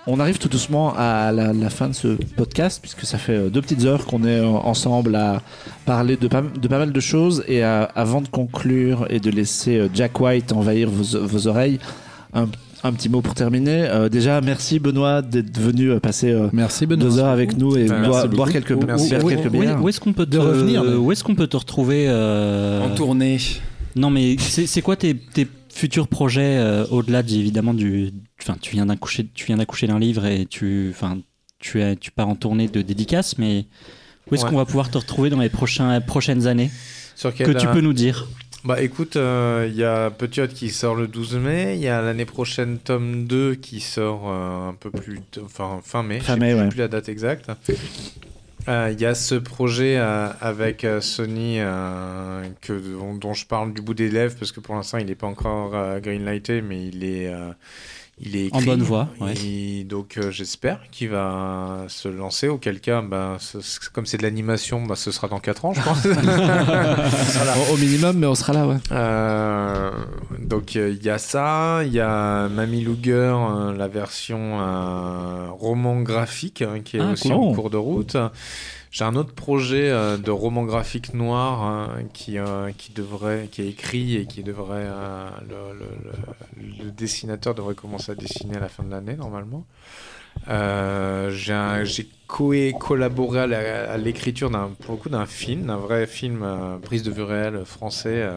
On 0.06 0.20
arrive 0.20 0.36
tout 0.36 0.48
doucement 0.50 0.92
à 0.96 1.32
la, 1.32 1.54
la 1.54 1.70
fin 1.70 1.88
de 1.88 1.94
ce 1.94 2.08
podcast, 2.36 2.78
puisque 2.82 3.04
ça 3.06 3.16
fait 3.16 3.32
euh, 3.32 3.48
deux 3.48 3.62
petites 3.62 3.84
heures 3.86 4.04
qu'on 4.04 4.22
est 4.24 4.38
euh, 4.40 4.46
ensemble 4.46 5.14
à 5.16 5.40
parler 5.86 6.16
de 6.16 6.28
pas, 6.28 6.42
de 6.42 6.68
pas 6.68 6.78
mal 6.78 6.92
de 6.92 7.00
choses. 7.00 7.42
Et 7.48 7.62
à- 7.62 7.84
avant 7.94 8.20
de 8.20 8.28
conclure 8.28 9.06
et 9.10 9.18
de 9.18 9.30
laisser 9.30 9.88
Jack 9.94 10.20
White 10.20 10.52
envahir 10.52 10.88
vos, 10.90 11.26
vos 11.26 11.46
oreilles, 11.48 11.78
un, 12.34 12.48
un 12.84 12.92
petit 12.92 13.08
mot 13.08 13.20
pour 13.22 13.34
terminer. 13.34 13.86
Euh, 13.88 14.08
déjà, 14.08 14.40
merci 14.40 14.78
Benoît 14.78 15.22
d'être 15.22 15.58
venu 15.58 15.90
euh, 15.90 16.00
passer 16.00 16.30
euh, 16.30 16.48
Merci 16.52 16.86
Benoît. 16.86 17.08
deux 17.08 17.18
heures 17.18 17.28
avec 17.30 17.56
nous 17.56 17.76
et 17.76 17.86
Bah, 17.86 18.00
boire, 18.06 18.28
boire 18.28 18.50
quelques, 18.52 18.72
Merci. 18.72 19.08
boire 19.10 19.24
Où- 19.24 19.28
quelques 19.28 19.48
bières. 19.50 19.82
Où 19.82 19.88
est-ce 19.88 20.00
qu'on 20.00 20.12
peut 20.12 20.26
te 20.26 20.30
De 20.32 20.38
revenir, 20.38 20.82
Où 21.00 21.10
est-ce 21.10 21.24
qu'on 21.24 21.34
peut 21.34 21.46
te 21.46 21.56
retrouver 21.56 22.04
euh, 22.08 22.82
En 22.82 22.94
tournée. 22.94 23.38
Non, 23.96 24.10
mais 24.10 24.36
c'est 24.38 24.82
quoi 24.82 24.96
tes, 24.96 25.14
tes 25.16 25.46
futurs 25.72 26.08
projets 26.08 26.56
euh, 26.58 26.84
au-delà 26.90 27.20
évidemment 27.20 27.74
du. 27.74 28.10
Enfin, 28.42 28.56
tu 28.60 28.72
viens 28.72 28.86
d'accoucher, 28.86 29.26
tu 29.34 29.46
viens 29.46 29.56
d'accoucher 29.56 29.86
d'un 29.86 29.98
livre 29.98 30.26
et 30.26 30.44
tu, 30.46 30.88
enfin, 30.90 31.18
tu 31.58 31.80
es, 31.80 31.96
tu 31.96 32.10
pars 32.10 32.28
en 32.28 32.34
tournée 32.34 32.68
de 32.68 32.82
dédicaces, 32.82 33.38
mais 33.38 33.64
où 34.30 34.34
est-ce 34.34 34.44
Ouais. 34.44 34.50
qu'on 34.50 34.56
va 34.56 34.64
pouvoir 34.66 34.90
te 34.90 34.98
retrouver 34.98 35.30
dans 35.30 35.40
les 35.40 35.48
prochains, 35.48 36.00
prochaines 36.00 36.46
années? 36.46 36.70
Sur 37.16 37.32
que 37.34 37.44
tu 37.52 37.66
euh, 37.66 37.72
peux 37.72 37.80
nous 37.80 37.92
dire 37.92 38.26
Bah 38.64 38.80
écoute, 38.80 39.16
euh, 39.16 39.66
il 39.68 39.76
y 39.76 39.84
a 39.84 40.10
Petit 40.10 40.40
Hot 40.40 40.46
qui 40.48 40.70
sort 40.70 40.94
le 40.94 41.06
12 41.06 41.36
mai, 41.36 41.74
il 41.76 41.82
y 41.82 41.88
a 41.88 42.00
l'année 42.00 42.24
prochaine 42.24 42.78
tome 42.78 43.26
2 43.26 43.56
qui 43.56 43.80
sort 43.80 44.22
euh, 44.26 44.70
un 44.70 44.74
peu 44.74 44.90
plus, 44.90 45.20
enfin 45.44 45.80
fin 45.84 46.02
mai, 46.02 46.20
Fin 46.20 46.34
je 46.36 46.40
sais 46.40 46.40
mai, 46.40 46.52
plus- 46.54 46.62
ouais. 46.62 46.68
plus 46.70 46.78
la 46.78 46.88
date 46.88 47.08
exacte. 47.10 47.50
Euh, 48.68 48.88
Il 48.90 48.98
y 48.98 49.04
a 49.04 49.14
ce 49.14 49.34
projet 49.34 49.98
euh, 49.98 50.28
avec 50.40 50.84
euh, 50.84 51.02
Sony 51.02 51.56
euh, 51.58 52.42
que, 52.62 52.72
dont, 52.72 53.14
dont 53.14 53.34
je 53.34 53.44
parle 53.44 53.74
du 53.74 53.82
bout 53.82 53.92
des 53.92 54.08
lèvres 54.08 54.34
parce 54.38 54.52
que 54.52 54.60
pour 54.60 54.74
l'instant 54.74 54.96
il 54.96 55.04
n'est 55.06 55.14
pas 55.14 55.26
encore 55.26 55.74
euh, 55.74 56.00
greenlighté 56.00 56.62
mais 56.62 56.86
il 56.86 57.04
est, 57.04 57.28
euh, 57.28 57.50
il 58.20 58.36
est 58.36 58.48
En 58.54 58.58
écrit. 58.58 58.66
bonne 58.70 58.82
voie, 58.82 59.08
ouais. 59.20 59.34
Et 59.44 59.84
donc 59.84 60.16
euh, 60.18 60.30
j'espère 60.30 60.78
qu'il 60.92 61.08
va 61.10 61.84
se 61.88 62.06
lancer, 62.08 62.46
auquel 62.48 62.80
cas, 62.80 63.02
bah, 63.02 63.36
ce- 63.40 63.58
comme 63.92 64.06
c'est 64.06 64.18
de 64.18 64.22
l'animation, 64.22 64.84
bah, 64.86 64.94
ce 64.96 65.10
sera 65.10 65.26
dans 65.28 65.40
4 65.40 65.64
ans 65.64 65.72
je 65.74 65.80
pense. 65.82 66.06
Au, 67.70 67.74
au 67.74 67.76
minimum, 67.76 68.16
mais 68.18 68.26
on 68.26 68.34
sera 68.34 68.52
là, 68.52 68.66
ouais. 68.66 68.76
Euh, 68.92 69.90
donc 70.40 70.76
euh, 70.76 70.90
il 70.96 71.04
y 71.04 71.10
a 71.10 71.18
ça, 71.18 71.82
il 71.84 71.92
y 71.92 72.00
a 72.00 72.48
Mamie 72.48 72.82
Luger, 72.84 73.34
la 73.76 73.88
version 73.88 74.58
roman 75.58 76.00
graphique 76.02 76.62
hein, 76.62 76.80
qui 76.84 76.96
est 76.98 77.00
Ah, 77.00 77.12
aussi 77.12 77.28
cool. 77.30 77.36
en 77.38 77.52
cours 77.54 77.70
de 77.70 77.76
route. 77.76 78.16
J'ai 78.94 79.02
un 79.02 79.16
autre 79.16 79.34
projet 79.34 79.90
euh, 79.90 80.16
de 80.16 80.30
roman 80.30 80.62
graphique 80.62 81.14
noir 81.14 81.64
hein, 81.64 82.04
qui, 82.12 82.38
euh, 82.38 82.70
qui 82.78 82.92
devrait, 82.92 83.48
qui 83.50 83.62
est 83.62 83.68
écrit 83.68 84.14
et 84.14 84.26
qui 84.26 84.44
devrait, 84.44 84.86
euh, 84.86 85.28
le, 86.56 86.92
dessinateur 86.92 87.56
devrait 87.56 87.74
commencer 87.74 88.12
à 88.12 88.14
dessiner 88.14 88.56
à 88.56 88.60
la 88.60 88.68
fin 88.68 88.84
de 88.84 88.92
l'année 88.92 89.16
normalement. 89.16 89.66
J'ai 90.46 92.08
co 92.28 92.54
collaboré 92.78 93.40
à 93.40 93.96
l'écriture 93.96 94.48
d'un 94.50 95.26
film, 95.26 95.66
d'un 95.66 95.76
vrai 95.76 96.06
film 96.06 96.46
prise 96.80 97.02
de 97.02 97.10
vue 97.10 97.22
réelle 97.22 97.64
français 97.64 98.28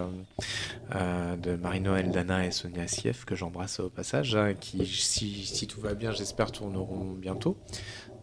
de 0.92 1.56
Marie-Noël 1.56 2.10
Dana 2.12 2.46
et 2.46 2.52
Sonia 2.52 2.88
Sief 2.88 3.26
que 3.26 3.36
j'embrasse 3.36 3.80
au 3.80 3.90
passage, 3.90 4.36
hein, 4.36 4.54
qui 4.60 4.86
si 4.88 5.68
tout 5.68 5.82
va 5.82 5.94
bien 5.94 6.12
j'espère 6.12 6.52
tourneront 6.52 7.14
bientôt. 7.16 7.58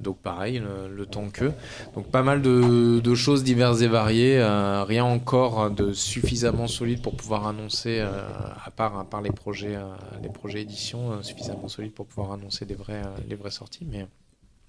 Donc 0.00 0.18
pareil, 0.18 0.62
le, 0.88 1.06
temps 1.06 1.28
que. 1.30 1.52
Donc 1.94 2.06
pas 2.08 2.22
mal 2.22 2.42
de, 2.42 3.14
choses 3.14 3.44
diverses 3.44 3.80
et 3.82 3.88
variées, 3.88 4.38
euh, 4.38 4.84
rien 4.84 5.04
encore 5.04 5.70
de 5.70 5.92
suffisamment 5.92 6.66
solide 6.66 7.00
pour 7.00 7.16
pouvoir 7.16 7.46
annoncer, 7.46 8.00
euh, 8.00 8.22
à 8.64 8.70
part 8.70 9.22
les 9.22 9.30
projets, 9.30 9.76
euh, 9.76 9.94
les 10.22 10.28
projets 10.28 10.62
édition, 10.62 11.12
euh, 11.12 11.22
suffisamment 11.22 11.68
solides 11.68 11.92
pour 11.92 12.06
pouvoir 12.06 12.32
annoncer 12.32 12.64
des 12.64 12.76
les 13.28 13.36
vraies 13.36 13.50
sorties. 13.50 13.86
Mais 13.90 14.06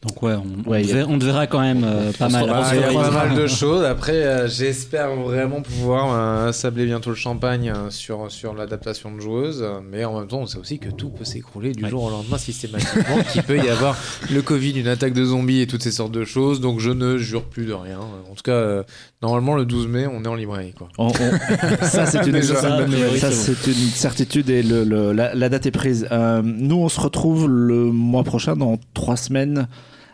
Donc 0.08 0.22
ouais, 0.24 0.34
on, 0.34 0.70
Ouais, 0.70 0.78
on 0.78 0.82
il 0.82 0.86
y 0.86 0.88
te 0.88 0.92
a- 0.92 0.96
verra- 0.98 1.10
on 1.12 1.18
te 1.20 1.26
verra 1.26 1.48
quand 1.48 1.62
même 1.62 1.84
euh, 1.84 2.12
pas 2.18 2.30
mal. 2.30 2.44
il 2.74 2.80
y 2.80 2.84
a 2.84 2.94
pas 2.94 3.12
mal 3.12 3.36
de 3.36 3.48
choses. 3.48 3.84
Après, 3.84 4.14
euh, 4.24 4.48
j'espère 4.48 5.16
vraiment 5.16 5.62
pouvoir 5.62 6.14
euh, 6.14 6.52
sabler 6.52 6.86
bientôt 6.86 7.10
le 7.10 7.16
champagne 7.16 7.70
euh, 7.76 7.90
sur, 7.90 8.32
sur 8.32 8.54
l'adaptation 8.54 9.14
de 9.16 9.20
joueuse. 9.20 9.66
Mais 9.90 10.06
en 10.06 10.20
même 10.20 10.28
temps, 10.28 10.40
on 10.42 10.46
sait 10.46 10.60
aussi 10.60 10.78
que 10.80 10.90
tout 10.90 11.10
peut 11.10 11.26
s'écrouler 11.26 11.72
du 11.72 11.84
Ouais. 11.84 11.90
jour 11.90 12.04
au 12.04 12.10
lendemain 12.10 12.38
systématiquement. 12.38 13.18
qu'il 13.32 13.42
peut 13.44 13.58
y 13.58 13.68
avoir 13.70 13.98
le 14.32 14.42
Covid, 14.42 14.72
une 14.80 14.88
attaque 14.88 15.14
de 15.14 15.26
zombies 15.26 15.62
et 15.62 15.68
toutes 15.68 15.82
ces 15.84 15.92
sortes 15.92 16.12
de 16.12 16.24
choses. 16.24 16.62
Donc 16.62 16.80
je 16.80 16.92
ne 16.92 17.18
jure 17.18 17.44
plus 17.44 17.66
de 17.66 17.74
rien. 17.74 18.00
En 18.00 18.36
tout 18.36 18.44
cas, 18.44 18.52
euh, 18.52 18.84
normalement, 19.24 19.56
le 19.56 19.66
12 19.66 19.88
mai, 19.88 20.06
on 20.08 20.24
est 20.24 20.28
en 20.28 20.36
librairie. 20.36 20.74
Quoi. 20.74 20.90
On- 21.00 21.08
on- 21.08 21.12
ça, 21.86 22.06
c'est 22.06 22.26
une, 22.28 22.32
Déjà, 22.34 22.56
ça, 22.56 22.70
bonne 22.78 22.92
nouvelle. 22.92 23.18
ça, 23.20 23.32
c'est 23.32 23.68
une 23.68 23.74
certitude 23.74 24.50
et 24.52 24.62
le, 24.62 24.84
le- 24.84 25.14
la, 25.14 25.34
la 25.34 25.50
date 25.50 25.66
est 25.66 25.72
prise. 25.72 26.08
Euh, 26.12 26.42
nous, 26.44 26.76
on 26.78 26.90
se 26.90 27.00
retrouve 27.02 27.48
le 27.50 27.86
mois 27.86 28.24
prochain, 28.24 28.56
dans 28.56 28.78
trois 28.94 29.18
semaines, 29.18 29.68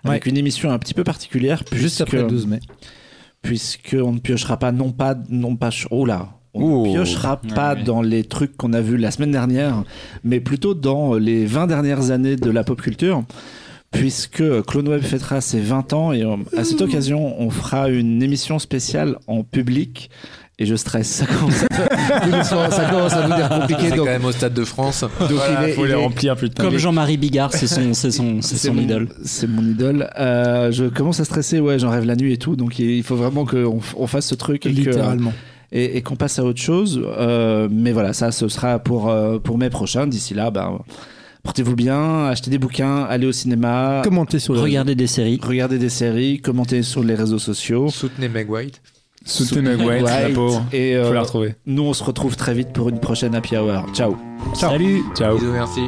avec 0.04 0.26
une 0.26 0.38
émission 0.38 0.72
un 0.72 0.80
petit 0.80 0.94
peu 0.94 1.04
particulière. 1.04 1.64
Juste 1.72 1.98
puisque- 1.98 2.02
après 2.02 2.18
le 2.18 2.28
12 2.28 2.48
mai. 2.48 2.60
puisqu'on 3.42 4.14
ne 4.14 4.20
piochera 4.20 4.58
pas, 4.58 4.72
non 4.72 4.92
pas, 4.92 5.16
non 5.30 5.56
pas, 5.56 5.70
oh 5.90 6.06
là, 6.06 6.30
on 6.54 6.86
ne 6.86 6.92
piochera 6.92 7.38
pas 7.38 7.76
ouais. 7.76 7.84
dans 7.84 8.02
les 8.02 8.24
trucs 8.24 8.56
qu'on 8.58 8.74
a 8.74 8.82
vus 8.82 8.98
la 8.98 9.10
semaine 9.12 9.32
dernière, 9.32 9.84
mais 10.24 10.40
plutôt 10.40 10.74
dans 10.74 11.16
les 11.16 11.46
20 11.46 11.68
dernières 11.68 12.12
années 12.12 12.36
de 12.36 12.50
la 12.52 12.64
pop 12.64 12.82
culture. 12.82 13.24
Puisque 13.92 14.62
Clone 14.68 14.88
Web 14.88 15.02
fêtera 15.02 15.42
ses 15.42 15.60
20 15.60 15.92
ans 15.92 16.14
et 16.14 16.24
euh, 16.24 16.38
à 16.56 16.64
cette 16.64 16.80
occasion, 16.80 17.36
on 17.42 17.50
fera 17.50 17.90
une 17.90 18.24
émission 18.24 18.58
spéciale 18.58 19.18
en 19.28 19.44
public. 19.44 20.10
Et 20.62 20.66
je 20.68 20.76
stresse, 20.76 21.08
ça 21.08 21.26
commence 21.26 21.64
à, 21.64 22.70
ça 22.70 22.86
commence 22.92 23.14
à 23.14 23.24
devenir 23.28 23.50
compliqué. 23.50 23.90
C'est 23.90 23.98
quand 23.98 24.06
même 24.06 24.26
au 24.26 24.32
stade 24.32 24.54
de 24.54 24.64
France. 24.64 25.02
donc 25.20 25.32
il 25.32 25.70
est- 25.70 25.72
faut 25.74 25.86
il 25.86 25.88
les 25.88 25.94
est- 25.94 25.96
remplir 25.96 26.36
plus 26.36 26.52
tard. 26.52 26.68
Comme 26.68 26.78
Jean-Marie 26.78 27.18
Bigard, 27.18 27.52
c'est 27.52 27.66
son, 27.66 27.94
c'est 27.96 28.12
son, 28.12 28.42
c'est 28.42 28.58
son 28.58 28.74
mon- 28.76 28.82
idole. 28.84 29.10
C'est 29.24 29.48
mon 29.48 29.64
idole. 29.64 30.08
Euh, 30.20 30.72
je 30.72 30.86
commence 30.86 31.20
à 31.20 31.26
stresser, 31.26 31.60
ouais, 31.60 31.80
j'en 31.80 31.90
rêve 31.90 32.06
la 32.06 32.16
nuit 32.16 32.34
et 32.34 32.38
tout. 32.38 32.56
Donc 32.56 32.78
il 32.78 33.02
faut 33.02 33.16
vraiment 33.16 33.44
qu'on 33.46 33.80
on 33.98 34.08
fasse 34.08 34.28
ce 34.28 34.36
truc. 34.36 34.66
et 34.68 34.72
que- 34.72 34.76
Littéralement. 34.76 35.34
et, 35.72 35.98
et 35.98 36.02
qu'on 36.04 36.16
passe 36.16 36.38
à 36.38 36.44
autre 36.44 36.62
chose. 36.62 37.02
Euh, 37.18 37.68
mais 37.72 37.92
voilà, 37.92 38.14
ça, 38.14 38.32
ce 38.32 38.48
sera 38.48 38.78
pour, 38.78 39.10
euh, 39.10 39.40
pour 39.40 39.58
mai 39.58 39.72
prochain. 39.72 40.06
D'ici 40.06 40.36
là, 40.36 40.52
ben, 40.52 40.78
portez-vous 41.44 41.76
bien, 41.76 42.28
achetez 42.28 42.52
des 42.52 42.60
bouquins, 42.60 43.04
allez 43.10 43.26
au 43.26 43.32
cinéma, 43.32 44.02
Commentez 44.04 44.38
sur 44.38 44.56
Regardez 44.62 44.94
des 44.94 45.08
séries. 45.08 45.40
regardez 45.42 45.80
des 45.80 45.90
séries, 45.90 46.40
commentez 46.40 46.84
sur 46.84 47.04
les 47.04 47.16
réseaux 47.16 47.40
sociaux. 47.40 47.90
Soutenez 47.90 48.30
Meg 48.30 48.48
White. 48.52 48.80
Soutenez 49.26 49.76
Meg 49.78 50.04
White, 50.04 50.34
pauvre. 50.34 50.64
Et 50.74 50.96
Faut 50.96 51.10
euh, 51.10 51.14
la 51.14 51.22
retrouver. 51.22 51.56
nous, 51.66 51.84
on 51.84 51.94
se 51.94 52.04
retrouve 52.04 52.36
très 52.36 52.54
vite 52.54 52.74
pour 52.74 52.90
une 52.90 53.00
prochaine 53.00 53.36
Happy 53.36 53.56
Hour. 53.56 53.86
Ciao. 53.94 54.16
Salut 54.54 55.04
Ciao. 55.16 55.36
Bisous, 55.38 55.52
merci. 55.52 55.82